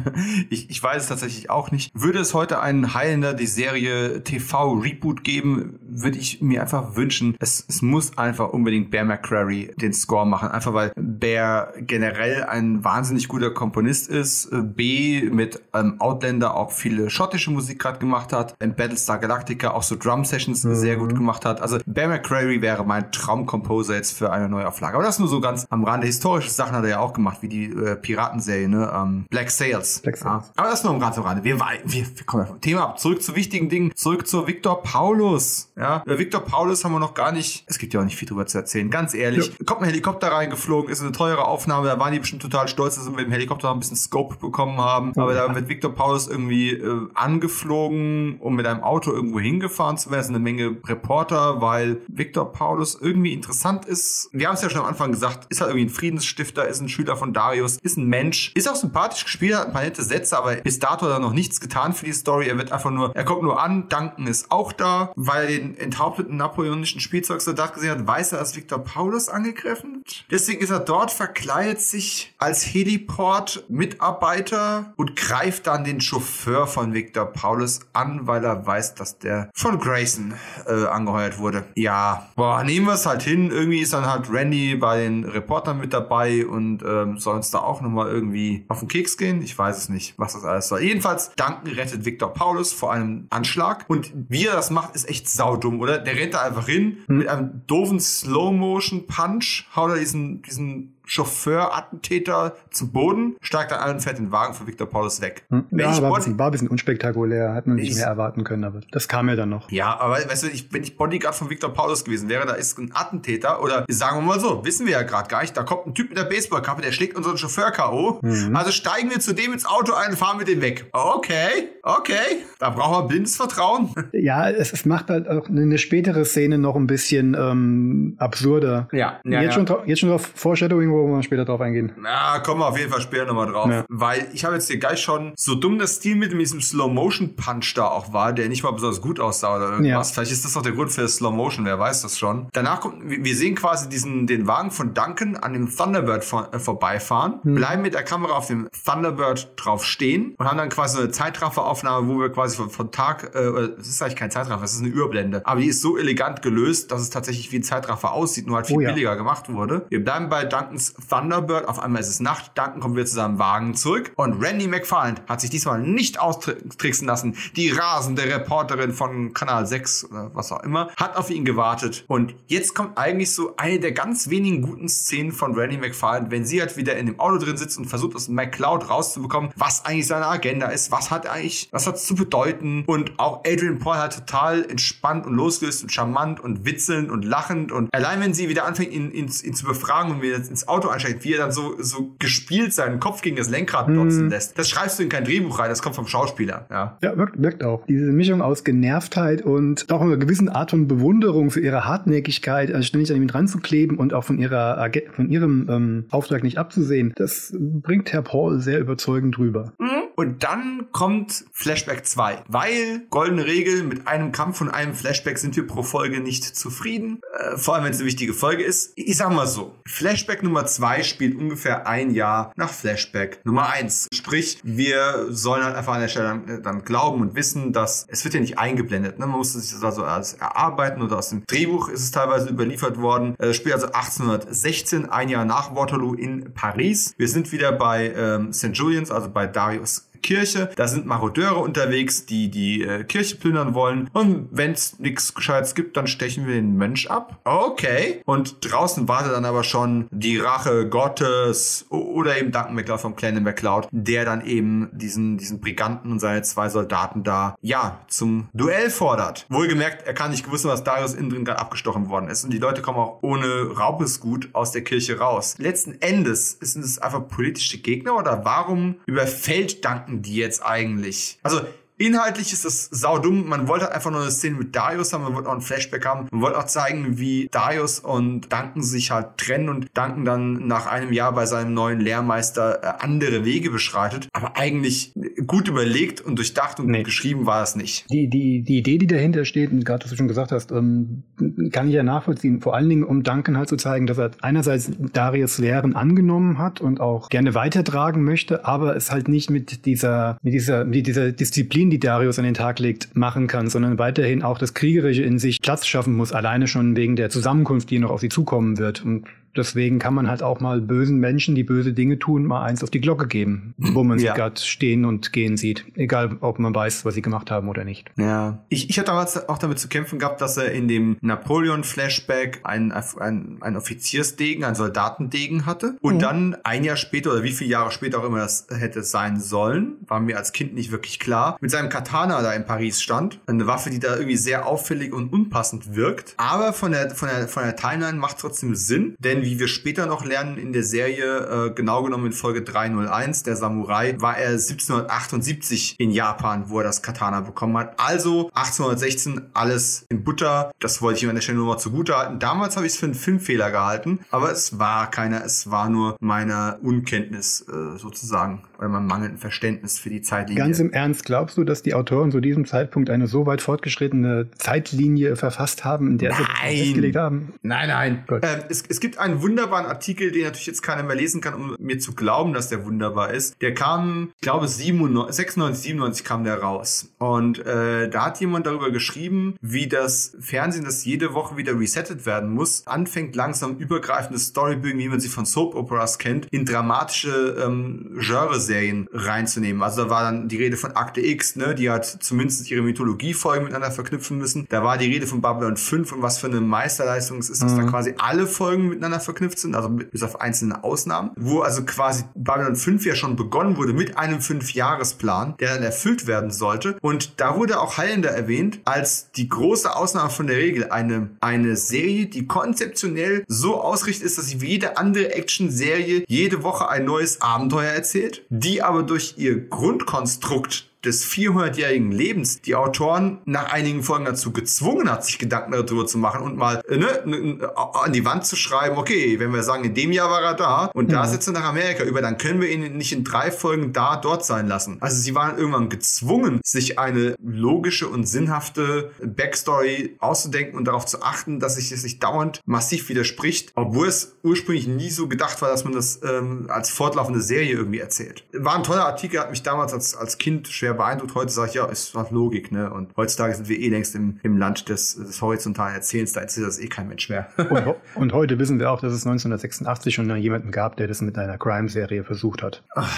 ich, 0.50 0.70
ich 0.70 0.82
weiß 0.82 1.02
es 1.02 1.08
tatsächlich 1.08 1.50
auch 1.50 1.70
nicht. 1.70 1.90
Würde 1.94 2.18
es 2.18 2.34
heute 2.34 2.60
einen 2.60 2.94
Heilender 2.94 3.34
die 3.34 3.46
Serie 3.46 4.22
TV 4.22 4.74
Reboot 4.74 5.24
geben, 5.24 5.78
würde 5.82 6.18
ich 6.18 6.40
mir 6.40 6.62
einfach 6.62 6.96
wünschen, 6.96 7.36
es, 7.38 7.64
es 7.68 7.82
muss 7.82 8.16
einfach 8.18 8.50
unbedingt 8.50 8.90
Bear 8.90 9.04
McCrary 9.04 9.69
den 9.76 9.92
Score 9.92 10.26
machen. 10.26 10.48
Einfach 10.48 10.74
weil 10.74 10.92
Bear 10.96 11.72
generell 11.78 12.44
ein 12.44 12.84
wahnsinnig 12.84 13.28
guter 13.28 13.50
Komponist 13.50 14.08
ist. 14.08 14.48
B 14.52 15.28
mit 15.30 15.62
ähm, 15.74 16.00
Outlander 16.00 16.56
auch 16.56 16.72
viele 16.72 17.10
schottische 17.10 17.50
Musik 17.50 17.78
gerade 17.78 17.98
gemacht 17.98 18.32
hat. 18.32 18.54
In 18.60 18.74
Battlestar 18.74 19.18
Galactica 19.18 19.70
auch 19.70 19.82
so 19.82 19.96
Drum 19.96 20.24
Sessions 20.24 20.64
mhm. 20.64 20.74
sehr 20.74 20.96
gut 20.96 21.14
gemacht 21.14 21.44
hat. 21.44 21.60
Also 21.60 21.78
Bear 21.86 22.08
McCreary 22.08 22.62
wäre 22.62 22.84
mein 22.84 23.10
Traumkomposer 23.12 23.94
jetzt 23.94 24.16
für 24.16 24.32
eine 24.32 24.48
Neuauflage. 24.48 24.94
Aber 24.94 25.04
das 25.04 25.18
nur 25.18 25.28
so 25.28 25.40
ganz 25.40 25.66
am 25.70 25.84
Rande. 25.84 26.06
Historische 26.06 26.50
Sachen 26.50 26.76
hat 26.76 26.84
er 26.84 26.90
ja 26.90 26.98
auch 27.00 27.12
gemacht, 27.12 27.38
wie 27.40 27.48
die 27.48 27.66
äh, 27.66 27.96
Piratenserie, 27.96 28.68
ne? 28.68 28.90
Ähm, 28.94 29.26
Black 29.30 29.50
Sails. 29.50 30.00
Black 30.00 30.16
Sails. 30.16 30.46
Ja. 30.46 30.52
Aber 30.56 30.70
das 30.70 30.84
nur 30.84 30.92
am 30.92 31.00
ganz 31.00 31.16
am 31.18 31.24
Rande. 31.24 31.44
Wir, 31.44 31.58
wir, 31.58 32.06
wir 32.16 32.26
kommen 32.26 32.46
vom 32.46 32.60
Thema 32.60 32.84
ab. 32.84 32.98
Zurück 32.98 33.22
zu 33.22 33.36
wichtigen 33.36 33.68
Dingen. 33.68 33.92
Zurück 33.94 34.26
zu 34.26 34.46
Victor 34.46 34.82
Paulus. 34.82 35.72
Ja, 35.76 36.02
über 36.04 36.18
Victor 36.18 36.40
Paulus 36.40 36.84
haben 36.84 36.92
wir 36.92 36.98
noch 36.98 37.14
gar 37.14 37.32
nicht, 37.32 37.64
es 37.66 37.78
gibt 37.78 37.94
ja 37.94 38.00
auch 38.00 38.04
nicht 38.04 38.16
viel 38.16 38.28
drüber 38.28 38.46
zu 38.46 38.58
erzählen. 38.58 38.90
Ganz 38.90 39.14
ehrlich, 39.14 39.48
ja 39.48 39.59
kommt 39.66 39.82
ein 39.82 39.88
Helikopter 39.88 40.28
reingeflogen, 40.28 40.90
ist 40.90 41.02
eine 41.02 41.12
teure 41.12 41.44
Aufnahme, 41.44 41.86
da 41.86 41.98
waren 41.98 42.12
die 42.12 42.18
bestimmt 42.18 42.42
total 42.42 42.68
stolz, 42.68 42.96
dass 42.96 43.06
wir 43.06 43.12
mit 43.12 43.26
dem 43.26 43.32
Helikopter 43.32 43.68
noch 43.68 43.74
ein 43.74 43.80
bisschen 43.80 43.96
Scope 43.96 44.36
bekommen 44.36 44.78
haben. 44.78 45.12
Aber 45.16 45.34
da 45.34 45.54
wird 45.54 45.68
Victor 45.68 45.94
Paulus 45.94 46.28
irgendwie 46.28 46.70
äh, 46.70 47.08
angeflogen, 47.14 48.38
um 48.40 48.56
mit 48.56 48.66
einem 48.66 48.82
Auto 48.82 49.12
irgendwo 49.12 49.40
hingefahren 49.40 49.98
zu 49.98 50.10
werden. 50.10 50.20
Es 50.20 50.26
sind 50.26 50.36
eine 50.36 50.42
Menge 50.42 50.76
Reporter, 50.86 51.60
weil 51.60 52.00
Victor 52.08 52.52
Paulus 52.52 52.98
irgendwie 53.00 53.32
interessant 53.32 53.84
ist. 53.84 54.28
Wir 54.32 54.48
haben 54.48 54.54
es 54.54 54.62
ja 54.62 54.70
schon 54.70 54.80
am 54.80 54.86
Anfang 54.86 55.12
gesagt, 55.12 55.46
ist 55.50 55.60
halt 55.60 55.70
irgendwie 55.70 55.86
ein 55.86 55.94
Friedensstifter, 55.94 56.66
ist 56.66 56.80
ein 56.80 56.88
Schüler 56.88 57.16
von 57.16 57.32
Darius, 57.32 57.78
ist 57.82 57.96
ein 57.96 58.06
Mensch, 58.06 58.52
ist 58.54 58.68
auch 58.68 58.76
sympathisch 58.76 59.24
gespielt, 59.24 59.56
hat 59.56 59.66
ein 59.66 59.72
paar 59.72 59.82
nette 59.82 60.02
Sätze, 60.02 60.38
aber 60.38 60.56
bis 60.56 60.78
dato 60.78 61.06
hat 61.06 61.12
er 61.12 61.18
noch 61.18 61.32
nichts 61.32 61.60
getan 61.60 61.92
für 61.92 62.06
die 62.06 62.12
Story. 62.12 62.48
Er 62.48 62.58
wird 62.58 62.72
einfach 62.72 62.90
nur, 62.90 63.14
er 63.14 63.24
kommt 63.24 63.42
nur 63.42 63.60
an, 63.60 63.88
Duncan 63.88 64.26
ist 64.26 64.50
auch 64.50 64.72
da, 64.72 65.12
weil 65.16 65.44
er 65.44 65.58
den 65.58 65.76
enthaupteten 65.76 66.36
napoleonischen 66.36 67.00
Spielzeugsoldat 67.00 67.74
gesehen 67.74 67.90
hat, 67.90 68.06
weiß 68.06 68.32
er, 68.32 68.38
dass 68.38 68.56
Victor 68.56 68.78
Paulus 68.78 69.28
angeht 69.28 69.49
angegriffen. 69.50 70.02
Deswegen 70.30 70.60
ist 70.60 70.70
er 70.70 70.78
dort, 70.80 71.10
verkleidet 71.10 71.80
sich 71.80 72.34
als 72.38 72.66
Heliport-Mitarbeiter 72.66 74.92
und 74.96 75.16
greift 75.16 75.66
dann 75.66 75.84
den 75.84 76.00
Chauffeur 76.00 76.66
von 76.66 76.94
Victor 76.94 77.26
Paulus 77.26 77.80
an, 77.92 78.26
weil 78.26 78.42
er 78.44 78.66
weiß, 78.66 78.94
dass 78.94 79.18
der 79.18 79.50
von 79.54 79.78
Grayson 79.78 80.32
äh, 80.66 80.86
angeheuert 80.86 81.36
wurde. 81.38 81.64
Ja, 81.74 82.28
boah, 82.36 82.64
nehmen 82.64 82.86
wir 82.86 82.94
es 82.94 83.04
halt 83.06 83.22
hin. 83.22 83.50
Irgendwie 83.50 83.80
ist 83.80 83.92
dann 83.92 84.06
halt 84.06 84.30
Randy 84.30 84.76
bei 84.76 85.02
den 85.02 85.24
Reportern 85.24 85.78
mit 85.78 85.92
dabei 85.92 86.46
und 86.46 86.82
ähm, 86.82 87.18
soll 87.18 87.36
uns 87.36 87.50
da 87.50 87.58
auch 87.58 87.80
nochmal 87.80 88.08
irgendwie 88.08 88.64
auf 88.68 88.78
den 88.80 88.88
Keks 88.88 89.16
gehen. 89.16 89.42
Ich 89.42 89.56
weiß 89.58 89.76
es 89.76 89.88
nicht, 89.88 90.14
was 90.16 90.34
das 90.34 90.44
alles 90.44 90.68
soll. 90.68 90.82
Jedenfalls, 90.82 91.32
Duncan 91.36 91.74
rettet 91.74 92.04
Victor 92.04 92.32
Paulus 92.32 92.72
vor 92.72 92.92
einem 92.92 93.26
Anschlag 93.30 93.84
und 93.88 94.12
wie 94.28 94.46
er 94.46 94.54
das 94.54 94.70
macht, 94.70 94.94
ist 94.94 95.08
echt 95.08 95.28
saudumm, 95.28 95.80
oder? 95.80 95.98
Der 95.98 96.14
rennt 96.16 96.34
da 96.34 96.42
einfach 96.42 96.66
hin 96.66 96.98
mit 97.08 97.26
einem 97.28 97.62
doofen 97.66 97.98
Slow-Motion-Punch 98.00 99.39
Punch 99.40 99.64
haut 99.74 99.90
er 99.90 99.98
diesen, 99.98 100.42
diesen 100.42 100.94
Chauffeur-Attentäter 101.10 102.54
zu 102.70 102.92
Boden, 102.92 103.36
steigt 103.40 103.72
dann 103.72 103.80
an 103.80 103.94
und 103.96 104.00
fährt 104.00 104.18
den 104.18 104.30
Wagen 104.30 104.54
von 104.54 104.68
Victor 104.68 104.86
Paulus 104.86 105.20
weg. 105.20 105.44
Hm. 105.50 105.64
Ja, 105.72 106.00
war 106.00 106.10
ein, 106.10 106.14
bisschen, 106.14 106.38
war 106.38 106.46
ein 106.46 106.52
bisschen 106.52 106.68
unspektakulär, 106.68 107.52
hat 107.52 107.66
man 107.66 107.76
nicht 107.76 107.96
mehr 107.96 108.06
erwarten 108.06 108.44
können, 108.44 108.62
aber 108.62 108.80
das 108.92 109.08
kam 109.08 109.28
ja 109.28 109.34
dann 109.34 109.48
noch. 109.48 109.68
Ja, 109.72 109.98
aber 109.98 110.14
weißt 110.14 110.44
du, 110.44 110.46
ich, 110.46 110.72
wenn 110.72 110.84
ich 110.84 110.96
Bodyguard 110.96 111.34
von 111.34 111.50
Victor 111.50 111.72
Paulus 111.72 112.04
gewesen 112.04 112.28
wäre, 112.28 112.46
da 112.46 112.52
ist 112.52 112.78
ein 112.78 112.92
Attentäter 112.94 113.60
oder 113.60 113.84
sagen 113.88 114.18
wir 114.18 114.22
mal 114.22 114.38
so, 114.38 114.64
wissen 114.64 114.86
wir 114.86 114.92
ja 114.92 115.02
gerade 115.02 115.28
gar 115.28 115.40
nicht, 115.42 115.56
da 115.56 115.64
kommt 115.64 115.88
ein 115.88 115.94
Typ 115.94 116.10
mit 116.10 116.18
der 116.18 116.24
Baseballkappe, 116.24 116.80
der 116.80 116.92
schlägt 116.92 117.16
unseren 117.16 117.36
Chauffeur 117.36 117.72
K.O. 117.72 118.20
Mhm. 118.22 118.54
Also 118.54 118.70
steigen 118.70 119.10
wir 119.10 119.18
zu 119.18 119.34
dem 119.34 119.52
ins 119.52 119.66
Auto 119.66 119.94
ein 119.94 120.10
und 120.10 120.16
fahren 120.16 120.38
mit 120.38 120.46
dem 120.46 120.60
weg. 120.60 120.86
Okay, 120.92 121.70
okay, 121.82 122.44
da 122.60 122.70
brauchen 122.70 123.02
wir 123.02 123.08
blindes 123.08 123.36
Vertrauen. 123.36 123.90
Ja, 124.12 124.50
es, 124.50 124.72
es 124.72 124.84
macht 124.84 125.08
halt 125.08 125.28
auch 125.28 125.48
eine 125.48 125.78
spätere 125.78 126.24
Szene 126.24 126.58
noch 126.58 126.76
ein 126.76 126.86
bisschen 126.86 127.34
ähm, 127.38 128.16
absurder. 128.18 128.88
Ja, 128.92 129.20
ja, 129.24 129.42
jetzt, 129.42 129.56
ja. 129.56 129.66
Schon, 129.66 129.88
jetzt 129.88 129.98
schon 130.00 130.10
auf 130.10 130.30
Foreshadowing, 130.34 130.90
wo 130.90 130.99
wo 131.02 131.16
wir 131.16 131.22
später 131.22 131.44
drauf 131.44 131.60
eingehen? 131.60 131.92
Na, 131.96 132.38
kommen 132.40 132.60
wir 132.60 132.68
auf 132.68 132.78
jeden 132.78 132.90
Fall 132.90 133.00
später 133.00 133.26
nochmal 133.26 133.50
drauf. 133.50 133.70
Ja. 133.70 133.84
Weil 133.88 134.28
ich 134.32 134.44
habe 134.44 134.54
jetzt 134.54 134.68
hier 134.68 134.78
gleich 134.78 135.00
schon, 135.00 135.32
so 135.36 135.54
dumm 135.54 135.78
das 135.78 135.96
Stil 135.96 136.16
mit 136.16 136.32
diesem 136.32 136.60
Slow-Motion-Punch 136.60 137.74
da 137.74 137.86
auch 137.86 138.12
war, 138.12 138.32
der 138.32 138.48
nicht 138.48 138.62
mal 138.62 138.72
besonders 138.72 139.00
gut 139.00 139.20
aussah 139.20 139.56
oder 139.56 139.70
irgendwas. 139.72 140.10
Ja. 140.10 140.14
Vielleicht 140.14 140.32
ist 140.32 140.44
das 140.44 140.56
auch 140.56 140.62
der 140.62 140.72
Grund 140.72 140.92
für 140.92 141.06
Slow-Motion, 141.06 141.64
wer 141.64 141.78
weiß 141.78 142.02
das 142.02 142.18
schon. 142.18 142.48
Danach 142.52 142.80
kommt, 142.80 143.02
wir 143.04 143.36
sehen 143.36 143.54
quasi 143.54 143.88
diesen, 143.88 144.26
den 144.26 144.46
Wagen 144.46 144.70
von 144.70 144.94
Duncan 144.94 145.36
an 145.36 145.52
dem 145.52 145.74
Thunderbird 145.74 146.24
vor, 146.24 146.52
äh, 146.52 146.58
vorbeifahren, 146.58 147.40
hm. 147.42 147.54
bleiben 147.54 147.82
mit 147.82 147.94
der 147.94 148.02
Kamera 148.02 148.34
auf 148.34 148.46
dem 148.46 148.68
Thunderbird 148.84 149.52
drauf 149.56 149.84
stehen 149.84 150.34
und 150.38 150.46
haben 150.46 150.58
dann 150.58 150.68
quasi 150.68 150.98
eine 150.98 151.10
Zeitrafferaufnahme, 151.10 152.08
wo 152.08 152.20
wir 152.20 152.30
quasi 152.30 152.56
von, 152.56 152.70
von 152.70 152.90
Tag, 152.90 153.34
äh, 153.34 153.38
es 153.78 153.88
ist 153.88 154.02
eigentlich 154.02 154.16
kein 154.16 154.30
Zeitraffer, 154.30 154.64
es 154.64 154.74
ist 154.74 154.80
eine 154.80 154.88
Überblende, 154.88 155.42
aber 155.44 155.60
die 155.60 155.68
ist 155.68 155.80
so 155.80 155.96
elegant 155.96 156.42
gelöst, 156.42 156.92
dass 156.92 157.00
es 157.00 157.10
tatsächlich 157.10 157.52
wie 157.52 157.56
ein 157.56 157.62
Zeitraffer 157.62 158.12
aussieht, 158.12 158.46
nur 158.46 158.56
halt 158.56 158.66
viel 158.66 158.76
oh, 158.76 158.80
ja. 158.80 158.92
billiger 158.92 159.16
gemacht 159.16 159.52
wurde. 159.52 159.86
Wir 159.88 160.02
bleiben 160.02 160.28
bei 160.28 160.44
Duncans 160.44 160.89
Thunderbird, 160.94 161.68
auf 161.68 161.80
einmal 161.80 162.00
ist 162.00 162.08
es 162.08 162.20
Nacht, 162.20 162.52
Duncan 162.56 162.80
kommt 162.80 162.96
wieder 162.96 163.06
zu 163.06 163.14
seinem 163.14 163.38
Wagen 163.38 163.74
zurück. 163.74 164.12
Und 164.16 164.42
Randy 164.42 164.68
McFarland 164.68 165.22
hat 165.28 165.40
sich 165.40 165.50
diesmal 165.50 165.80
nicht 165.80 166.20
austricksen 166.20 167.06
lassen. 167.06 167.36
Die 167.56 167.70
rasende 167.70 168.22
Reporterin 168.22 168.92
von 168.92 169.32
Kanal 169.34 169.66
6 169.66 170.10
oder 170.10 170.30
was 170.34 170.52
auch 170.52 170.62
immer 170.62 170.90
hat 170.96 171.16
auf 171.16 171.30
ihn 171.30 171.44
gewartet. 171.44 172.04
Und 172.08 172.34
jetzt 172.46 172.74
kommt 172.74 172.98
eigentlich 172.98 173.32
so 173.32 173.54
eine 173.56 173.80
der 173.80 173.92
ganz 173.92 174.30
wenigen 174.30 174.62
guten 174.62 174.88
Szenen 174.88 175.32
von 175.32 175.54
Randy 175.54 175.78
McFarland, 175.78 176.30
wenn 176.30 176.44
sie 176.44 176.60
halt 176.60 176.76
wieder 176.76 176.96
in 176.96 177.06
dem 177.06 177.20
Auto 177.20 177.38
drin 177.38 177.56
sitzt 177.56 177.78
und 177.78 177.86
versucht 177.86 178.14
aus 178.14 178.28
McCloud 178.28 178.88
rauszubekommen, 178.88 179.50
was 179.56 179.84
eigentlich 179.84 180.06
seine 180.06 180.26
Agenda 180.26 180.68
ist, 180.68 180.90
was 180.90 181.10
hat 181.10 181.26
eigentlich, 181.26 181.68
was 181.72 181.86
hat 181.86 181.98
zu 181.98 182.14
bedeuten. 182.14 182.84
Und 182.86 183.18
auch 183.18 183.42
Adrian 183.46 183.78
Paul 183.78 183.96
hat 183.96 184.14
total 184.14 184.64
entspannt 184.64 185.26
und 185.26 185.34
losgelöst 185.34 185.82
und 185.82 185.92
charmant 185.92 186.40
und 186.40 186.64
witzelnd 186.64 187.10
und 187.10 187.24
lachend. 187.24 187.72
Und 187.72 187.92
allein 187.94 188.20
wenn 188.20 188.34
sie 188.34 188.48
wieder 188.48 188.64
anfängt 188.64 188.92
ihn, 188.92 189.10
ihn, 189.10 189.30
ihn 189.42 189.54
zu 189.54 189.64
befragen 189.64 190.12
und 190.12 190.22
wieder 190.22 190.36
ins 190.36 190.66
Auto 190.70 190.88
einsteigt, 190.88 191.24
wie 191.24 191.34
er 191.34 191.38
dann 191.38 191.52
so, 191.52 191.74
so 191.78 192.14
gespielt 192.18 192.72
seinen 192.72 193.00
Kopf 193.00 193.22
gegen 193.22 193.36
das 193.36 193.50
Lenkrad 193.50 193.86
hm. 193.86 193.94
dotzen 193.94 194.26
mm. 194.26 194.30
lässt, 194.30 194.58
das 194.58 194.68
schreibst 194.68 194.98
du 194.98 195.02
in 195.02 195.08
kein 195.08 195.24
Drehbuch 195.24 195.58
rein, 195.58 195.68
das 195.68 195.82
kommt 195.82 195.96
vom 195.96 196.06
Schauspieler. 196.06 196.66
Ja, 196.70 196.98
ja 197.02 197.16
wirkt, 197.16 197.40
wirkt 197.42 197.64
auch. 197.64 197.84
Diese 197.86 198.12
Mischung 198.12 198.42
aus 198.42 198.64
Genervtheit 198.64 199.42
und 199.42 199.90
auch 199.92 200.00
einer 200.00 200.16
gewissen 200.16 200.48
Art 200.48 200.70
von 200.70 200.88
Bewunderung 200.88 201.50
für 201.50 201.60
ihre 201.60 201.84
Hartnäckigkeit, 201.86 202.72
also 202.72 202.82
ständig 202.82 203.10
an 203.10 203.16
ihm 203.16 203.28
dran 203.28 203.48
zu 203.48 203.58
kleben 203.58 203.98
und 203.98 204.14
auch 204.14 204.24
von 204.24 204.38
ihrer 204.38 204.90
von 205.12 205.28
ihrem 205.28 205.66
ähm, 205.68 206.04
Auftrag 206.10 206.42
nicht 206.42 206.58
abzusehen, 206.58 207.12
das 207.16 207.54
bringt 207.58 208.12
Herr 208.12 208.22
Paul 208.22 208.60
sehr 208.60 208.80
überzeugend 208.80 209.38
rüber. 209.38 209.72
Mhm. 209.78 209.99
Und 210.20 210.42
dann 210.42 210.88
kommt 210.92 211.46
Flashback 211.50 212.04
2, 212.04 212.44
weil 212.46 213.06
goldene 213.08 213.46
Regel 213.46 213.84
mit 213.84 214.06
einem 214.06 214.32
Kampf 214.32 214.60
und 214.60 214.68
einem 214.68 214.92
Flashback 214.92 215.38
sind 215.38 215.56
wir 215.56 215.66
pro 215.66 215.82
Folge 215.82 216.20
nicht 216.20 216.44
zufrieden, 216.44 217.22
äh, 217.38 217.56
vor 217.56 217.74
allem 217.74 217.84
wenn 217.84 217.92
es 217.92 218.00
eine 218.00 218.06
wichtige 218.06 218.34
Folge 218.34 218.62
ist. 218.62 218.92
Ich 218.96 219.16
sag 219.16 219.32
mal 219.32 219.46
so, 219.46 219.74
Flashback 219.86 220.42
Nummer 220.42 220.66
2 220.66 221.04
spielt 221.04 221.38
ungefähr 221.38 221.86
ein 221.86 222.10
Jahr 222.10 222.52
nach 222.56 222.68
Flashback 222.68 223.40
Nummer 223.46 223.70
1. 223.70 224.08
Sprich, 224.12 224.60
wir 224.62 225.28
sollen 225.30 225.64
halt 225.64 225.74
einfach 225.74 225.94
an 225.94 226.02
der 226.02 226.08
Stelle 226.08 226.42
dann, 226.46 226.62
dann 226.62 226.84
glauben 226.84 227.22
und 227.22 227.34
wissen, 227.34 227.72
dass 227.72 228.04
es 228.10 228.22
wird 228.22 228.34
ja 228.34 228.40
nicht 228.40 228.58
eingeblendet. 228.58 229.18
Ne? 229.18 229.26
Man 229.26 229.38
muss 229.38 229.54
sich 229.54 229.72
das 229.72 229.82
also 229.82 230.04
als 230.04 230.34
erarbeiten 230.34 231.00
oder 231.00 231.16
aus 231.16 231.30
dem 231.30 231.46
Drehbuch 231.46 231.88
ist 231.88 232.02
es 232.02 232.10
teilweise 232.10 232.50
überliefert 232.50 232.98
worden. 232.98 233.36
Äh, 233.38 233.54
spielt 233.54 233.74
also 233.74 233.86
1816, 233.86 235.08
ein 235.08 235.30
Jahr 235.30 235.46
nach 235.46 235.74
Waterloo 235.74 236.12
in 236.12 236.52
Paris. 236.52 237.14
Wir 237.16 237.28
sind 237.28 237.52
wieder 237.52 237.72
bei 237.72 238.12
ähm, 238.14 238.52
St. 238.52 238.74
Julians, 238.74 239.10
also 239.10 239.30
bei 239.30 239.46
Darius 239.46 240.09
Kirche. 240.22 240.70
Da 240.76 240.88
sind 240.88 241.06
Marodeure 241.06 241.58
unterwegs, 241.58 242.26
die 242.26 242.50
die 242.50 242.82
äh, 242.82 243.04
Kirche 243.04 243.36
plündern 243.36 243.74
wollen. 243.74 244.08
Und 244.12 244.48
wenn 244.50 244.72
es 244.72 244.98
nichts 244.98 245.34
Gescheites 245.34 245.74
gibt, 245.74 245.96
dann 245.96 246.06
stechen 246.06 246.46
wir 246.46 246.54
den 246.54 246.76
Mönch 246.76 247.10
ab. 247.10 247.40
Okay. 247.44 248.22
Und 248.24 248.56
draußen 248.60 249.08
wartet 249.08 249.32
dann 249.32 249.44
aber 249.44 249.64
schon 249.64 250.06
die 250.10 250.38
Rache 250.38 250.88
Gottes 250.88 251.86
oder 251.88 252.38
eben 252.38 252.52
Duncan 252.52 252.74
McLeod 252.74 253.00
vom 253.00 253.16
Clan 253.16 253.42
McLeod, 253.42 253.88
der 253.90 254.24
dann 254.24 254.44
eben 254.44 254.88
diesen, 254.92 255.38
diesen 255.38 255.60
Briganten 255.60 256.10
und 256.12 256.20
seine 256.20 256.42
zwei 256.42 256.68
Soldaten 256.68 257.22
da, 257.22 257.56
ja, 257.60 258.00
zum 258.08 258.48
Duell 258.52 258.90
fordert. 258.90 259.46
Wohlgemerkt, 259.48 260.06
er 260.06 260.14
kann 260.14 260.30
nicht 260.30 260.44
gewusst, 260.44 260.64
was 260.64 260.84
Darius 260.84 261.14
innen 261.14 261.30
drin 261.30 261.44
gerade 261.44 261.60
abgestochen 261.60 262.08
worden 262.08 262.28
ist. 262.28 262.44
Und 262.44 262.52
die 262.52 262.58
Leute 262.58 262.82
kommen 262.82 262.98
auch 262.98 263.18
ohne 263.22 263.76
Raubesgut 263.76 264.48
aus 264.52 264.72
der 264.72 264.82
Kirche 264.82 265.18
raus. 265.18 265.56
Letzten 265.58 266.00
Endes 266.00 266.58
sind 266.60 266.84
es 266.84 266.98
einfach 266.98 267.26
politische 267.28 267.78
Gegner 267.78 268.16
oder 268.16 268.44
warum 268.44 268.96
überfällt 269.06 269.84
Duncan 269.84 270.09
merken 270.10 270.22
die 270.22 270.36
jetzt 270.36 270.62
eigentlich? 270.62 271.38
Also 271.42 271.60
Inhaltlich 272.00 272.54
ist 272.54 272.64
das 272.64 272.86
saudumm. 272.86 273.46
Man 273.46 273.68
wollte 273.68 273.84
halt 273.84 273.94
einfach 273.94 274.10
nur 274.10 274.22
eine 274.22 274.30
Szene 274.30 274.56
mit 274.56 274.74
Darius 274.74 275.12
haben, 275.12 275.22
man 275.22 275.34
wollte 275.34 275.50
auch 275.50 275.54
ein 275.54 275.60
Flashback 275.60 276.06
haben. 276.06 276.28
Man 276.30 276.40
wollte 276.40 276.58
auch 276.58 276.64
zeigen, 276.64 277.18
wie 277.18 277.48
Darius 277.52 278.00
und 278.00 278.50
Duncan 278.50 278.82
sich 278.82 279.10
halt 279.10 279.36
trennen 279.36 279.68
und 279.68 279.88
Duncan 279.92 280.24
dann 280.24 280.66
nach 280.66 280.86
einem 280.86 281.12
Jahr 281.12 281.34
bei 281.34 281.44
seinem 281.44 281.74
neuen 281.74 282.00
Lehrmeister 282.00 282.82
äh, 282.82 283.04
andere 283.04 283.44
Wege 283.44 283.70
beschreitet. 283.70 284.28
Aber 284.32 284.56
eigentlich 284.56 285.12
gut 285.46 285.68
überlegt 285.68 286.22
und 286.22 286.36
durchdacht 286.36 286.80
und 286.80 286.86
nee. 286.86 287.02
geschrieben 287.02 287.44
war 287.44 287.62
es 287.62 287.76
nicht. 287.76 288.06
Die, 288.10 288.30
die, 288.30 288.62
die 288.62 288.78
Idee, 288.78 288.96
die 288.96 289.06
dahinter 289.06 289.44
steht, 289.44 289.70
und 289.70 289.84
gerade 289.84 290.04
was 290.04 290.10
du 290.10 290.16
schon 290.16 290.28
gesagt 290.28 290.52
hast, 290.52 290.72
ähm, 290.72 291.24
kann 291.70 291.86
ich 291.86 291.94
ja 291.94 292.02
nachvollziehen. 292.02 292.62
Vor 292.62 292.74
allen 292.74 292.88
Dingen, 292.88 293.04
um 293.04 293.24
Duncan 293.24 293.58
halt 293.58 293.68
zu 293.68 293.76
zeigen, 293.76 294.06
dass 294.06 294.16
er 294.16 294.30
einerseits 294.40 294.90
Darius 295.12 295.58
Lehren 295.58 295.94
angenommen 295.94 296.56
hat 296.56 296.80
und 296.80 296.98
auch 296.98 297.28
gerne 297.28 297.54
weitertragen 297.54 298.24
möchte, 298.24 298.64
aber 298.64 298.96
es 298.96 299.10
halt 299.10 299.28
nicht 299.28 299.50
mit 299.50 299.84
dieser, 299.84 300.38
mit 300.42 300.54
dieser, 300.54 300.86
mit 300.86 301.06
dieser 301.06 301.32
Disziplin 301.32 301.89
die 301.90 302.00
Darius 302.00 302.38
an 302.38 302.44
den 302.44 302.54
Tag 302.54 302.78
legt, 302.78 303.16
machen 303.16 303.46
kann, 303.46 303.68
sondern 303.68 303.98
weiterhin 303.98 304.42
auch 304.42 304.58
das 304.58 304.74
Kriegerische 304.74 305.22
in 305.22 305.38
sich 305.38 305.60
Platz 305.60 305.86
schaffen 305.86 306.14
muss, 306.14 306.32
alleine 306.32 306.66
schon 306.66 306.96
wegen 306.96 307.16
der 307.16 307.30
Zusammenkunft, 307.30 307.90
die 307.90 307.98
noch 307.98 308.10
auf 308.10 308.20
sie 308.20 308.28
zukommen 308.28 308.78
wird. 308.78 309.04
Und 309.04 309.26
deswegen 309.56 309.98
kann 309.98 310.14
man 310.14 310.28
halt 310.28 310.42
auch 310.42 310.60
mal 310.60 310.80
bösen 310.80 311.18
Menschen, 311.18 311.54
die 311.54 311.64
böse 311.64 311.92
Dinge 311.92 312.18
tun, 312.18 312.44
mal 312.44 312.64
eins 312.64 312.82
auf 312.82 312.90
die 312.90 313.00
Glocke 313.00 313.26
geben, 313.26 313.74
wo 313.78 314.02
man 314.04 314.18
ja. 314.18 314.32
sie 314.32 314.36
gerade 314.36 314.60
stehen 314.60 315.04
und 315.04 315.32
gehen 315.32 315.56
sieht. 315.56 315.84
Egal, 315.94 316.36
ob 316.40 316.58
man 316.58 316.74
weiß, 316.74 317.04
was 317.04 317.14
sie 317.14 317.22
gemacht 317.22 317.50
haben 317.50 317.68
oder 317.68 317.84
nicht. 317.84 318.10
Ja. 318.16 318.64
Ich, 318.68 318.90
ich 318.90 318.98
hatte 318.98 319.06
damals 319.06 319.48
auch 319.48 319.58
damit 319.58 319.78
zu 319.78 319.88
kämpfen 319.88 320.18
gehabt, 320.18 320.40
dass 320.40 320.56
er 320.56 320.72
in 320.72 320.88
dem 320.88 321.16
Napoleon-Flashback 321.20 322.60
einen, 322.64 322.92
einen, 322.92 323.58
einen 323.60 323.76
Offiziersdegen, 323.76 324.64
einen 324.64 324.74
Soldatendegen 324.74 325.66
hatte. 325.66 325.96
Und 326.00 326.16
mhm. 326.16 326.20
dann 326.20 326.56
ein 326.64 326.84
Jahr 326.84 326.96
später 326.96 327.32
oder 327.32 327.42
wie 327.42 327.52
viele 327.52 327.70
Jahre 327.70 327.90
später 327.90 328.20
auch 328.20 328.24
immer 328.24 328.38
das 328.38 328.66
hätte 328.70 329.02
sein 329.02 329.40
sollen, 329.40 329.96
war 330.06 330.20
mir 330.20 330.36
als 330.36 330.52
Kind 330.52 330.74
nicht 330.74 330.90
wirklich 330.90 331.18
klar, 331.18 331.56
mit 331.60 331.70
seinem 331.70 331.88
Katana 331.88 332.42
da 332.42 332.52
in 332.52 332.64
Paris 332.64 333.02
stand. 333.02 333.40
Eine 333.46 333.66
Waffe, 333.66 333.90
die 333.90 333.98
da 333.98 334.16
irgendwie 334.16 334.36
sehr 334.36 334.66
auffällig 334.66 335.12
und 335.12 335.32
unpassend 335.32 335.94
wirkt. 335.94 336.34
Aber 336.36 336.72
von 336.72 336.92
der, 336.92 337.10
von 337.10 337.28
der, 337.28 337.48
von 337.48 337.64
der 337.64 337.76
Timeline 337.76 338.18
macht 338.18 338.38
trotzdem 338.38 338.74
Sinn, 338.74 339.16
denn 339.18 339.39
denn 339.40 339.50
wie 339.50 339.58
wir 339.58 339.68
später 339.68 340.06
noch 340.06 340.24
lernen 340.24 340.56
in 340.56 340.72
der 340.72 340.82
Serie, 340.82 341.68
äh, 341.68 341.70
genau 341.70 342.02
genommen 342.02 342.26
in 342.26 342.32
Folge 342.32 342.62
301, 342.62 343.42
der 343.42 343.56
Samurai, 343.56 344.14
war 344.18 344.36
er 344.36 344.50
1778 344.50 345.96
in 345.98 346.10
Japan, 346.10 346.64
wo 346.68 346.78
er 346.78 346.84
das 346.84 347.02
Katana 347.02 347.40
bekommen 347.40 347.76
hat. 347.76 347.94
Also 347.98 348.50
1816 348.54 349.50
alles 349.54 350.06
in 350.08 350.24
Butter. 350.24 350.70
Das 350.80 351.02
wollte 351.02 351.18
ich 351.18 351.22
ihm 351.24 351.30
an 351.30 351.36
der 351.36 351.42
Stelle 351.42 351.58
nur 351.58 351.66
mal 351.66 351.78
zugute 351.78 352.16
halten. 352.16 352.38
Damals 352.38 352.76
habe 352.76 352.86
ich 352.86 352.92
es 352.92 352.98
für 352.98 353.06
einen 353.06 353.14
Filmfehler 353.14 353.70
gehalten, 353.70 354.20
aber 354.30 354.50
es 354.50 354.78
war 354.78 355.10
keiner, 355.10 355.44
es 355.44 355.70
war 355.70 355.88
nur 355.88 356.16
meine 356.20 356.78
Unkenntnis 356.82 357.66
äh, 357.68 357.98
sozusagen 357.98 358.62
oder 358.78 358.88
mein 358.88 359.06
mangelnden 359.06 359.38
Verständnis 359.38 359.98
für 359.98 360.08
die 360.08 360.22
Zeitlinie. 360.22 360.62
Ganz 360.62 360.78
im 360.78 360.90
Ernst, 360.90 361.24
glaubst 361.26 361.58
du, 361.58 361.64
dass 361.64 361.82
die 361.82 361.94
Autoren 361.94 362.30
zu 362.30 362.40
diesem 362.40 362.64
Zeitpunkt 362.64 363.10
eine 363.10 363.26
so 363.26 363.44
weit 363.44 363.60
fortgeschrittene 363.60 364.48
Zeitlinie 364.56 365.36
verfasst 365.36 365.84
haben, 365.84 366.06
in 366.08 366.18
der 366.18 366.30
nein. 366.30 366.38
sie 366.38 366.78
festgelegt 366.78 367.16
haben? 367.16 367.52
Nein, 367.62 367.88
nein. 367.88 368.24
Ähm, 368.30 368.60
es, 368.70 368.82
es 368.88 369.00
gibt 369.00 369.18
einen 369.30 369.42
wunderbaren 369.42 369.86
Artikel, 369.86 370.30
den 370.30 370.44
natürlich 370.44 370.66
jetzt 370.66 370.82
keiner 370.82 371.02
mehr 371.02 371.16
lesen 371.16 371.40
kann, 371.40 371.54
um 371.54 371.76
mir 371.78 371.98
zu 371.98 372.14
glauben, 372.14 372.52
dass 372.52 372.68
der 372.68 372.84
wunderbar 372.84 373.32
ist. 373.32 373.60
Der 373.60 373.74
kam, 373.74 374.32
ich 374.36 374.42
glaube, 374.42 374.68
97, 374.68 375.34
96, 375.34 375.82
97 375.82 376.24
kam 376.24 376.44
der 376.44 376.60
raus. 376.60 377.12
Und 377.18 377.64
äh, 377.66 378.08
da 378.08 378.26
hat 378.26 378.40
jemand 378.40 378.66
darüber 378.66 378.90
geschrieben, 378.90 379.56
wie 379.60 379.88
das 379.88 380.36
Fernsehen, 380.40 380.84
das 380.84 381.04
jede 381.04 381.34
Woche 381.34 381.56
wieder 381.56 381.78
resettet 381.78 382.26
werden 382.26 382.50
muss, 382.50 382.86
anfängt 382.86 383.36
langsam 383.36 383.76
übergreifende 383.76 384.38
Storybögen, 384.38 384.98
wie 384.98 385.08
man 385.08 385.20
sie 385.20 385.28
von 385.28 385.46
Soap 385.46 385.74
Operas 385.74 386.18
kennt, 386.18 386.46
in 386.50 386.64
dramatische 386.64 387.56
ähm, 387.64 388.18
Genres 388.20 388.66
Serien 388.66 389.08
reinzunehmen. 389.12 389.82
Also 389.82 390.04
da 390.04 390.10
war 390.10 390.24
dann 390.24 390.48
die 390.48 390.56
Rede 390.56 390.76
von 390.76 390.92
Akte 390.92 391.20
X, 391.20 391.56
ne, 391.56 391.74
die 391.74 391.90
hat 391.90 392.04
zumindest 392.06 392.70
ihre 392.70 392.82
Mythologie-Folgen 392.82 393.64
miteinander 393.64 393.90
verknüpfen 393.90 394.38
müssen. 394.38 394.66
Da 394.68 394.82
war 394.82 394.98
die 394.98 395.06
Rede 395.06 395.26
von 395.26 395.40
Babylon 395.40 395.76
5 395.76 396.12
und 396.12 396.22
was 396.22 396.38
für 396.38 396.46
eine 396.46 396.60
Meisterleistung 396.60 397.38
es 397.38 397.50
ist, 397.50 397.62
dass 397.62 397.72
mhm. 397.72 397.78
da 397.78 397.84
quasi 397.84 398.14
alle 398.18 398.46
Folgen 398.46 398.88
miteinander 398.88 399.19
verknüpft 399.20 399.58
sind, 399.58 399.74
also 399.74 399.88
bis 399.88 400.22
auf 400.22 400.40
einzelne 400.40 400.82
Ausnahmen, 400.84 401.30
wo 401.36 401.60
also 401.60 401.84
quasi 401.84 402.24
Babylon 402.34 402.76
5 402.76 403.06
ja 403.06 403.14
schon 403.14 403.36
begonnen 403.36 403.76
wurde 403.76 403.92
mit 403.92 404.16
einem 404.16 404.40
Fünfjahresplan, 404.40 405.54
der 405.60 405.74
dann 405.74 405.82
erfüllt 405.82 406.26
werden 406.26 406.50
sollte. 406.50 406.96
Und 407.00 407.40
da 407.40 407.56
wurde 407.56 407.80
auch 407.80 407.98
Highlander 407.98 408.30
erwähnt 408.30 408.80
als 408.84 409.30
die 409.32 409.48
große 409.48 409.94
Ausnahme 409.94 410.30
von 410.30 410.46
der 410.46 410.56
Regel. 410.56 410.90
Eine, 410.90 411.30
eine 411.40 411.76
Serie, 411.76 412.26
die 412.26 412.46
konzeptionell 412.46 413.44
so 413.46 413.80
ausgerichtet 413.80 414.26
ist, 414.26 414.38
dass 414.38 414.46
sie 414.46 414.60
wie 414.60 414.70
jede 414.70 414.96
andere 414.96 415.34
Action-Serie 415.34 416.24
jede 416.26 416.62
Woche 416.62 416.88
ein 416.88 417.04
neues 417.04 417.40
Abenteuer 417.40 417.92
erzählt, 417.92 418.44
die 418.48 418.82
aber 418.82 419.02
durch 419.02 419.34
ihr 419.36 419.68
Grundkonstrukt 419.68 420.89
des 421.04 421.26
400-jährigen 421.26 422.12
Lebens 422.12 422.60
die 422.60 422.74
Autoren 422.74 423.38
nach 423.44 423.72
einigen 423.72 424.02
Folgen 424.02 424.24
dazu 424.26 424.52
gezwungen 424.52 425.10
hat, 425.10 425.24
sich 425.24 425.38
Gedanken 425.38 425.72
darüber 425.72 426.06
zu 426.06 426.18
machen 426.18 426.42
und 426.42 426.56
mal 426.56 426.82
äh, 426.88 426.96
ne, 426.96 427.72
an 427.94 428.12
die 428.12 428.24
Wand 428.24 428.46
zu 428.46 428.56
schreiben, 428.56 428.96
okay, 428.98 429.38
wenn 429.38 429.52
wir 429.52 429.62
sagen, 429.62 429.84
in 429.84 429.94
dem 429.94 430.12
Jahr 430.12 430.30
war 430.30 430.42
er 430.42 430.54
da 430.54 430.90
und 430.94 431.10
da 431.10 431.24
ja. 431.24 431.26
sitzt 431.26 431.48
er 431.48 431.54
nach 431.54 431.64
Amerika 431.64 432.04
über, 432.04 432.20
dann 432.20 432.38
können 432.38 432.60
wir 432.60 432.70
ihn 432.70 432.96
nicht 432.96 433.12
in 433.12 433.24
drei 433.24 433.50
Folgen 433.50 433.92
da, 433.92 434.16
dort 434.16 434.44
sein 434.44 434.68
lassen. 434.68 434.98
Also 435.00 435.20
sie 435.20 435.34
waren 435.34 435.56
irgendwann 435.56 435.88
gezwungen, 435.88 436.60
sich 436.64 436.98
eine 436.98 437.34
logische 437.42 438.08
und 438.08 438.24
sinnhafte 438.24 439.10
Backstory 439.22 440.16
auszudenken 440.18 440.76
und 440.76 440.84
darauf 440.84 441.06
zu 441.06 441.22
achten, 441.22 441.60
dass 441.60 441.76
sich 441.76 441.90
das 441.90 442.02
nicht 442.02 442.22
dauernd 442.22 442.60
massiv 442.66 443.08
widerspricht, 443.08 443.72
obwohl 443.74 444.08
es 444.08 444.36
ursprünglich 444.42 444.86
nie 444.86 445.10
so 445.10 445.28
gedacht 445.28 445.60
war, 445.62 445.70
dass 445.70 445.84
man 445.84 445.94
das 445.94 446.20
ähm, 446.22 446.66
als 446.68 446.90
fortlaufende 446.90 447.40
Serie 447.40 447.72
irgendwie 447.72 448.00
erzählt. 448.00 448.44
War 448.52 448.76
ein 448.76 448.82
toller 448.82 449.06
Artikel, 449.06 449.40
hat 449.40 449.50
mich 449.50 449.62
damals 449.62 449.92
als, 449.92 450.14
als 450.14 450.38
Kind 450.38 450.68
schwer 450.68 450.89
beeindruckt. 450.94 451.34
Heute 451.34 451.52
sage 451.52 451.68
ich, 451.70 451.74
ja, 451.74 451.86
ist 451.86 452.14
halt 452.14 452.30
Logik, 452.30 452.72
ne? 452.72 452.92
Und 452.92 453.16
heutzutage 453.16 453.54
sind 453.54 453.68
wir 453.68 453.78
eh 453.78 453.88
längst 453.88 454.14
im, 454.14 454.38
im 454.42 454.56
Land 454.56 454.88
des, 454.88 455.16
des 455.16 455.40
horizontalen 455.42 455.94
Erzählens, 455.94 456.32
da 456.32 456.40
erzählt 456.40 456.66
das 456.66 456.78
eh 456.78 456.88
kein 456.88 457.08
Mensch 457.08 457.28
mehr. 457.28 457.48
und, 457.56 457.94
und, 458.14 458.32
heute 458.32 458.58
wissen 458.58 458.78
wir 458.78 458.90
auch, 458.90 459.00
dass 459.00 459.12
es 459.12 459.26
1986 459.26 460.14
schon 460.14 460.34
jemanden 460.36 460.70
gab, 460.70 460.96
der 460.96 461.08
das 461.08 461.20
mit 461.20 461.36
einer 461.38 461.58
Crime-Serie 461.58 462.24
versucht 462.24 462.62
hat. 462.62 462.82
Ach. 462.94 463.10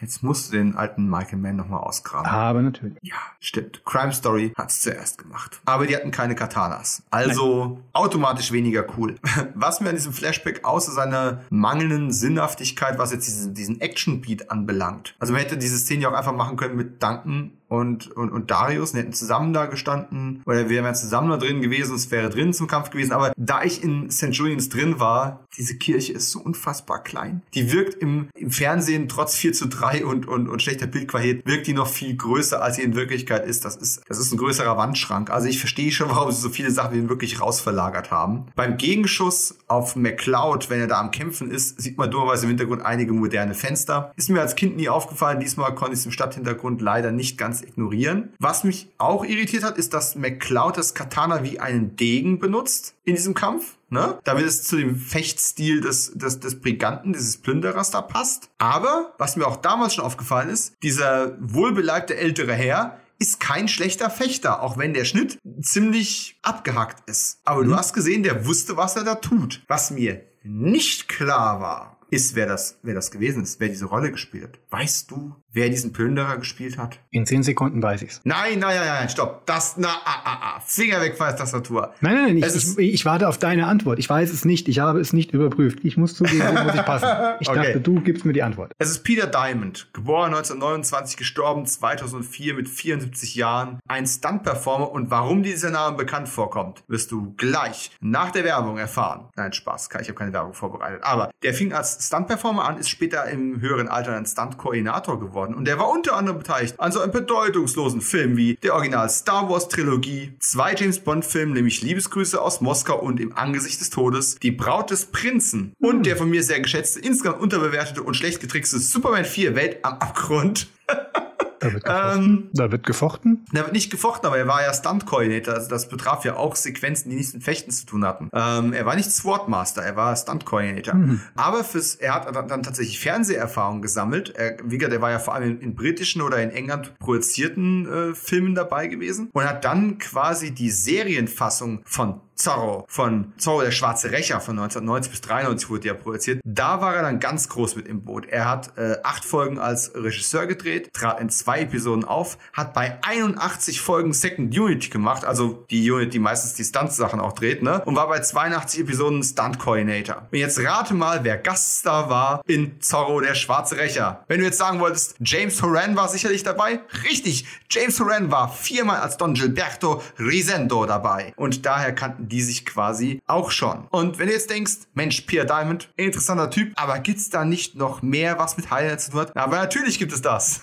Jetzt 0.00 0.22
musst 0.22 0.52
du 0.52 0.56
den 0.56 0.76
alten 0.76 1.08
Michael 1.08 1.38
Mann 1.38 1.56
nochmal 1.56 1.80
ausgraben. 1.80 2.26
Aber 2.26 2.62
natürlich. 2.62 2.98
Ja, 3.02 3.16
stimmt. 3.40 3.82
Crime 3.84 4.12
Story 4.12 4.52
hat's 4.56 4.80
zuerst 4.80 5.18
gemacht. 5.18 5.60
Aber 5.64 5.86
die 5.86 5.96
hatten 5.96 6.10
keine 6.10 6.34
Katanas. 6.34 7.02
Also 7.10 7.64
Nein. 7.66 7.84
automatisch 7.92 8.52
weniger 8.52 8.84
cool. 8.96 9.16
Was 9.54 9.80
mir 9.80 9.90
an 9.90 9.96
diesem 9.96 10.12
Flashback 10.12 10.64
außer 10.64 10.92
seiner 10.92 11.42
mangelnden 11.50 12.12
Sinnhaftigkeit, 12.12 12.98
was 12.98 13.12
jetzt 13.12 13.26
diesen, 13.26 13.54
diesen 13.54 13.80
Action-Beat 13.80 14.50
anbelangt. 14.50 15.14
Also 15.18 15.32
man 15.32 15.42
hätte 15.42 15.56
diese 15.56 15.78
Szene 15.78 16.02
ja 16.02 16.10
auch 16.10 16.14
einfach 16.14 16.34
machen 16.34 16.56
können 16.56 16.76
mit 16.76 17.02
Duncan 17.02 17.52
und, 17.68 18.10
und, 18.12 18.30
und 18.30 18.50
Darius, 18.50 18.92
die 18.92 18.98
hätten 18.98 19.12
zusammen 19.12 19.52
da 19.52 19.66
gestanden, 19.66 20.42
oder 20.46 20.68
wir 20.68 20.82
wären 20.82 20.94
zusammen 20.94 21.30
da 21.30 21.36
drin 21.36 21.60
gewesen, 21.60 21.94
es 21.96 22.10
wäre 22.10 22.30
drin 22.30 22.52
zum 22.52 22.66
Kampf 22.66 22.90
gewesen, 22.90 23.12
aber 23.12 23.32
da 23.36 23.62
ich 23.62 23.82
in 23.82 24.10
St. 24.10 24.30
Julians 24.30 24.68
drin 24.68 25.00
war, 25.00 25.44
diese 25.56 25.76
Kirche 25.76 26.12
ist 26.12 26.30
so 26.30 26.40
unfassbar 26.40 27.02
klein. 27.02 27.42
Die 27.54 27.72
wirkt 27.72 27.94
im, 27.94 28.28
im 28.34 28.50
Fernsehen 28.50 29.08
trotz 29.08 29.34
4 29.36 29.52
zu 29.52 29.68
3 29.68 30.04
und, 30.04 30.26
und, 30.26 30.48
und 30.48 30.62
schlechter 30.62 30.86
Bildqualität, 30.86 31.46
wirkt 31.46 31.66
die 31.66 31.72
noch 31.72 31.88
viel 31.88 32.16
größer, 32.16 32.62
als 32.62 32.76
sie 32.76 32.82
in 32.82 32.94
Wirklichkeit 32.94 33.46
ist. 33.46 33.64
Das 33.64 33.76
ist, 33.76 34.02
das 34.08 34.18
ist 34.18 34.32
ein 34.32 34.38
größerer 34.38 34.76
Wandschrank. 34.76 35.30
Also 35.30 35.48
ich 35.48 35.58
verstehe 35.58 35.90
schon, 35.90 36.10
warum 36.10 36.30
sie 36.30 36.40
so 36.40 36.50
viele 36.50 36.70
Sachen 36.70 37.08
wirklich 37.08 37.40
rausverlagert 37.40 38.10
haben. 38.10 38.46
Beim 38.54 38.76
Gegenschuss 38.76 39.58
auf 39.66 39.96
McCloud, 39.96 40.70
wenn 40.70 40.80
er 40.80 40.86
da 40.86 41.00
am 41.00 41.10
Kämpfen 41.10 41.50
ist, 41.50 41.80
sieht 41.80 41.98
man 41.98 42.10
dummerweise 42.10 42.44
im 42.44 42.50
Hintergrund 42.50 42.82
einige 42.82 43.12
moderne 43.12 43.54
Fenster. 43.54 44.12
Ist 44.16 44.30
mir 44.30 44.40
als 44.40 44.56
Kind 44.56 44.76
nie 44.76 44.88
aufgefallen. 44.88 45.40
Diesmal 45.40 45.74
konnte 45.74 45.94
ich 45.94 46.00
es 46.00 46.06
im 46.06 46.12
Stadthintergrund 46.12 46.80
leider 46.80 47.12
nicht 47.12 47.38
ganz 47.38 47.55
ganz 47.56 47.62
ignorieren. 47.62 48.32
Was 48.38 48.64
mich 48.64 48.88
auch 48.98 49.24
irritiert 49.24 49.62
hat, 49.62 49.78
ist, 49.78 49.94
dass 49.94 50.14
McCloud 50.14 50.76
das 50.76 50.94
Katana 50.94 51.42
wie 51.42 51.60
einen 51.60 51.96
Degen 51.96 52.38
benutzt 52.38 52.94
in 53.04 53.14
diesem 53.14 53.34
Kampf. 53.34 53.76
Ne? 53.88 54.18
Damit 54.24 54.44
es 54.44 54.64
zu 54.64 54.76
dem 54.76 54.96
Fechtstil 54.96 55.80
des, 55.80 56.12
des, 56.14 56.40
des 56.40 56.60
Briganten, 56.60 57.12
dieses 57.12 57.38
Plünderers 57.38 57.90
da 57.90 58.02
passt. 58.02 58.50
Aber, 58.58 59.14
was 59.18 59.36
mir 59.36 59.46
auch 59.46 59.56
damals 59.56 59.94
schon 59.94 60.04
aufgefallen 60.04 60.50
ist, 60.50 60.74
dieser 60.82 61.36
wohlbeleibte 61.40 62.16
ältere 62.16 62.52
Herr 62.52 62.98
ist 63.18 63.40
kein 63.40 63.68
schlechter 63.68 64.10
Fechter, 64.10 64.62
auch 64.62 64.76
wenn 64.76 64.92
der 64.92 65.06
Schnitt 65.06 65.38
ziemlich 65.62 66.38
abgehackt 66.42 67.08
ist. 67.08 67.40
Aber 67.44 67.62
mhm. 67.62 67.68
du 67.68 67.76
hast 67.76 67.94
gesehen, 67.94 68.22
der 68.22 68.44
wusste, 68.44 68.76
was 68.76 68.96
er 68.96 69.04
da 69.04 69.14
tut. 69.14 69.62
Was 69.68 69.90
mir 69.90 70.22
nicht 70.42 71.08
klar 71.08 71.60
war, 71.60 71.96
ist, 72.10 72.34
wer 72.34 72.46
das, 72.46 72.78
wer 72.82 72.94
das 72.94 73.10
gewesen 73.10 73.42
ist, 73.42 73.60
wer 73.60 73.68
diese 73.68 73.86
Rolle 73.86 74.12
gespielt 74.12 74.44
hat. 74.44 74.58
Weißt 74.70 75.10
du, 75.10 75.34
wer 75.56 75.70
diesen 75.70 75.92
Plünderer 75.92 76.36
gespielt 76.36 76.78
hat? 76.78 77.00
In 77.10 77.26
zehn 77.26 77.42
Sekunden 77.42 77.82
weiß 77.82 78.02
ich's. 78.02 78.20
Nein, 78.24 78.58
nein, 78.58 78.76
nein, 78.76 78.86
nein, 78.86 79.08
stopp. 79.08 79.46
Das, 79.46 79.76
na, 79.78 79.88
ah, 79.88 80.20
ah, 80.24 80.38
ah. 80.42 80.60
Finger 80.64 81.00
weg 81.00 81.16
von 81.16 81.26
der 81.26 81.36
Tastatur. 81.36 81.94
Nein, 82.00 82.14
nein, 82.14 82.38
nein, 82.38 82.50
ich, 82.54 82.78
ich, 82.78 82.94
ich, 82.94 83.04
warte 83.06 83.26
auf 83.26 83.38
deine 83.38 83.66
Antwort. 83.66 83.98
Ich 83.98 84.08
weiß 84.08 84.30
es 84.30 84.44
nicht. 84.44 84.68
Ich 84.68 84.78
habe 84.78 85.00
es 85.00 85.14
nicht 85.14 85.32
überprüft. 85.32 85.78
Ich 85.82 85.96
muss 85.96 86.14
zugeben, 86.14 86.44
wo 86.46 86.62
muss 86.62 86.74
ich 86.74 86.84
passen. 86.84 87.06
Ich 87.40 87.48
okay. 87.48 87.66
dachte, 87.66 87.80
du 87.80 88.00
gibst 88.00 88.24
mir 88.24 88.32
die 88.32 88.42
Antwort. 88.42 88.72
Es 88.78 88.90
ist 88.90 89.02
Peter 89.02 89.26
Diamond, 89.26 89.88
geboren 89.92 90.34
1929, 90.34 91.16
gestorben 91.16 91.66
2004 91.66 92.54
mit 92.54 92.68
74 92.68 93.34
Jahren. 93.34 93.78
Ein 93.88 94.06
Stunt-Performer 94.06 94.90
und 94.90 95.10
warum 95.10 95.42
dieser 95.42 95.70
Name 95.70 95.96
bekannt 95.96 96.28
vorkommt, 96.28 96.82
wirst 96.88 97.10
du 97.12 97.34
gleich 97.36 97.90
nach 98.00 98.30
der 98.30 98.44
Werbung 98.44 98.78
erfahren. 98.78 99.28
Nein, 99.36 99.52
Spaß, 99.52 99.88
ich 100.00 100.08
habe 100.08 100.14
keine 100.14 100.32
Werbung 100.32 100.54
vorbereitet. 100.54 101.02
Aber 101.02 101.30
der 101.42 101.54
fing 101.54 101.72
als 101.72 102.06
Stunt-Performer 102.06 102.64
an, 102.64 102.78
ist 102.78 102.88
später 102.88 103.26
im 103.26 103.60
höheren 103.60 103.88
Alter 103.88 104.16
ein 104.16 104.26
Stunt-Koordinator 104.26 105.20
geworden 105.20 105.45
geworden. 105.46 105.58
Und 105.58 105.66
der 105.66 105.78
war 105.78 105.88
unter 105.88 106.16
anderem 106.16 106.38
beteiligt 106.38 106.78
an 106.78 106.92
so 106.92 107.00
einem 107.00 107.12
bedeutungslosen 107.12 108.00
Film 108.00 108.36
wie 108.36 108.54
der 108.62 108.74
Original 108.74 109.08
Star 109.08 109.48
Wars 109.48 109.68
Trilogie, 109.68 110.32
zwei 110.40 110.74
James 110.74 110.98
Bond 110.98 111.24
Filmen, 111.24 111.54
nämlich 111.54 111.82
Liebesgrüße 111.82 112.40
aus 112.40 112.60
Moskau 112.60 112.98
und 113.00 113.20
im 113.20 113.36
Angesicht 113.36 113.80
des 113.80 113.90
Todes, 113.90 114.36
Die 114.36 114.50
Braut 114.50 114.90
des 114.90 115.06
Prinzen 115.06 115.72
und 115.80 116.06
der 116.06 116.16
von 116.16 116.28
mir 116.28 116.42
sehr 116.42 116.60
geschätzte, 116.60 117.00
insgesamt 117.00 117.40
unterbewertete 117.40 118.02
und 118.02 118.14
schlecht 118.14 118.40
getrickste 118.40 118.78
Superman 118.78 119.24
4 119.24 119.54
Welt 119.54 119.78
am 119.82 119.94
Abgrund. 119.94 120.68
Da 121.66 121.72
wird 121.72 121.84
gefochten. 121.84 122.24
Ähm, 122.24 122.50
da 122.52 122.72
wird 122.72 122.86
gefochten? 122.86 123.44
Da 123.52 123.60
wird 123.60 123.72
nicht 123.72 123.90
gefochten, 123.90 124.26
aber 124.26 124.38
er 124.38 124.46
war 124.46 124.62
ja 124.62 124.72
Stunt-Coordinator. 124.72 125.54
Also 125.54 125.68
das 125.68 125.88
betraf 125.88 126.24
ja 126.24 126.36
auch 126.36 126.56
Sequenzen, 126.56 127.10
die 127.10 127.16
nichts 127.16 127.34
mit 127.34 127.44
Fechten 127.44 127.70
zu 127.70 127.86
tun 127.86 128.04
hatten. 128.04 128.30
Ähm, 128.32 128.72
er 128.72 128.86
war 128.86 128.96
nicht 128.96 129.10
Swordmaster, 129.10 129.82
er 129.82 129.96
war 129.96 130.14
Stunt-Coordinator. 130.16 130.94
Mhm. 130.94 131.20
Aber 131.34 131.64
fürs, 131.64 131.94
er 131.94 132.14
hat 132.14 132.34
dann, 132.34 132.48
dann 132.48 132.62
tatsächlich 132.62 133.00
Fernseherfahrung 133.00 133.82
gesammelt. 133.82 134.30
Er, 134.36 134.56
wie 134.64 134.78
gesagt, 134.78 134.94
er 134.94 135.02
war 135.02 135.10
ja 135.10 135.18
vor 135.18 135.34
allem 135.34 135.52
in, 135.52 135.60
in 135.60 135.74
britischen 135.74 136.22
oder 136.22 136.42
in 136.42 136.50
England 136.50 136.98
projizierten 136.98 137.86
äh, 137.86 138.14
Filmen 138.14 138.54
dabei 138.54 138.86
gewesen 138.86 139.30
und 139.32 139.44
hat 139.44 139.64
dann 139.64 139.98
quasi 139.98 140.52
die 140.52 140.70
Serienfassung 140.70 141.82
von 141.84 142.20
Zorro 142.36 142.84
von 142.88 143.32
Zorro 143.38 143.62
der 143.62 143.70
Schwarze 143.70 144.10
Rächer 144.12 144.40
von 144.40 144.58
1990 144.58 145.10
bis 145.10 145.20
93 145.22 145.70
wurde 145.70 145.88
ja 145.88 145.94
produziert. 145.94 146.40
Da 146.44 146.80
war 146.80 146.94
er 146.94 147.02
dann 147.02 147.18
ganz 147.18 147.48
groß 147.48 147.76
mit 147.76 147.88
im 147.88 148.02
Boot. 148.02 148.26
Er 148.26 148.48
hat 148.48 148.76
äh, 148.76 148.96
acht 149.02 149.24
Folgen 149.24 149.58
als 149.58 149.92
Regisseur 149.94 150.46
gedreht, 150.46 150.92
trat 150.92 151.20
in 151.20 151.30
zwei 151.30 151.60
Episoden 151.60 152.04
auf, 152.04 152.38
hat 152.52 152.74
bei 152.74 152.98
81 153.02 153.80
Folgen 153.80 154.12
Second 154.12 154.56
Unity 154.56 154.90
gemacht, 154.90 155.24
also 155.24 155.64
die 155.70 155.90
Unit, 155.90 156.12
die 156.12 156.18
meistens 156.18 156.54
die 156.54 156.64
Stunt-Sachen 156.64 157.20
auch 157.20 157.32
dreht, 157.32 157.62
ne? 157.62 157.82
Und 157.84 157.96
war 157.96 158.08
bei 158.08 158.20
82 158.20 158.80
Episoden 158.80 159.22
Stunt-Coordinator. 159.22 160.28
Und 160.30 160.38
jetzt 160.38 160.62
rate 160.62 160.94
mal, 160.94 161.24
wer 161.24 161.38
Gaststar 161.38 162.10
war 162.10 162.42
in 162.46 162.80
Zorro 162.80 163.20
der 163.20 163.34
Schwarze 163.34 163.78
Rächer. 163.78 164.24
Wenn 164.28 164.40
du 164.40 164.44
jetzt 164.44 164.58
sagen 164.58 164.80
wolltest, 164.80 165.16
James 165.20 165.62
Horan 165.62 165.96
war 165.96 166.08
sicherlich 166.08 166.42
dabei? 166.42 166.80
Richtig, 167.04 167.46
James 167.70 167.98
Horan 167.98 168.30
war 168.30 168.52
viermal 168.52 169.00
als 169.00 169.16
Don 169.16 169.34
Gilberto 169.34 170.02
Risendo 170.18 170.84
dabei. 170.86 171.32
Und 171.36 171.64
daher 171.64 171.94
kannten 171.94 172.25
die 172.28 172.42
sich 172.42 172.66
quasi 172.66 173.20
auch 173.26 173.50
schon. 173.50 173.86
Und 173.90 174.18
wenn 174.18 174.26
du 174.26 174.32
jetzt 174.32 174.50
denkst, 174.50 174.86
Mensch, 174.94 175.22
Pierre 175.22 175.46
Diamond, 175.46 175.88
interessanter 175.96 176.50
Typ, 176.50 176.72
aber 176.76 176.98
gibt's 176.98 177.30
da 177.30 177.44
nicht 177.44 177.74
noch 177.74 178.02
mehr, 178.02 178.38
was 178.38 178.56
mit 178.56 178.70
Highlights 178.70 179.06
zu 179.06 179.10
tun 179.12 179.20
hat? 179.20 179.36
Aber 179.36 179.56
natürlich 179.56 179.98
gibt 179.98 180.12
es 180.12 180.22
das. 180.22 180.60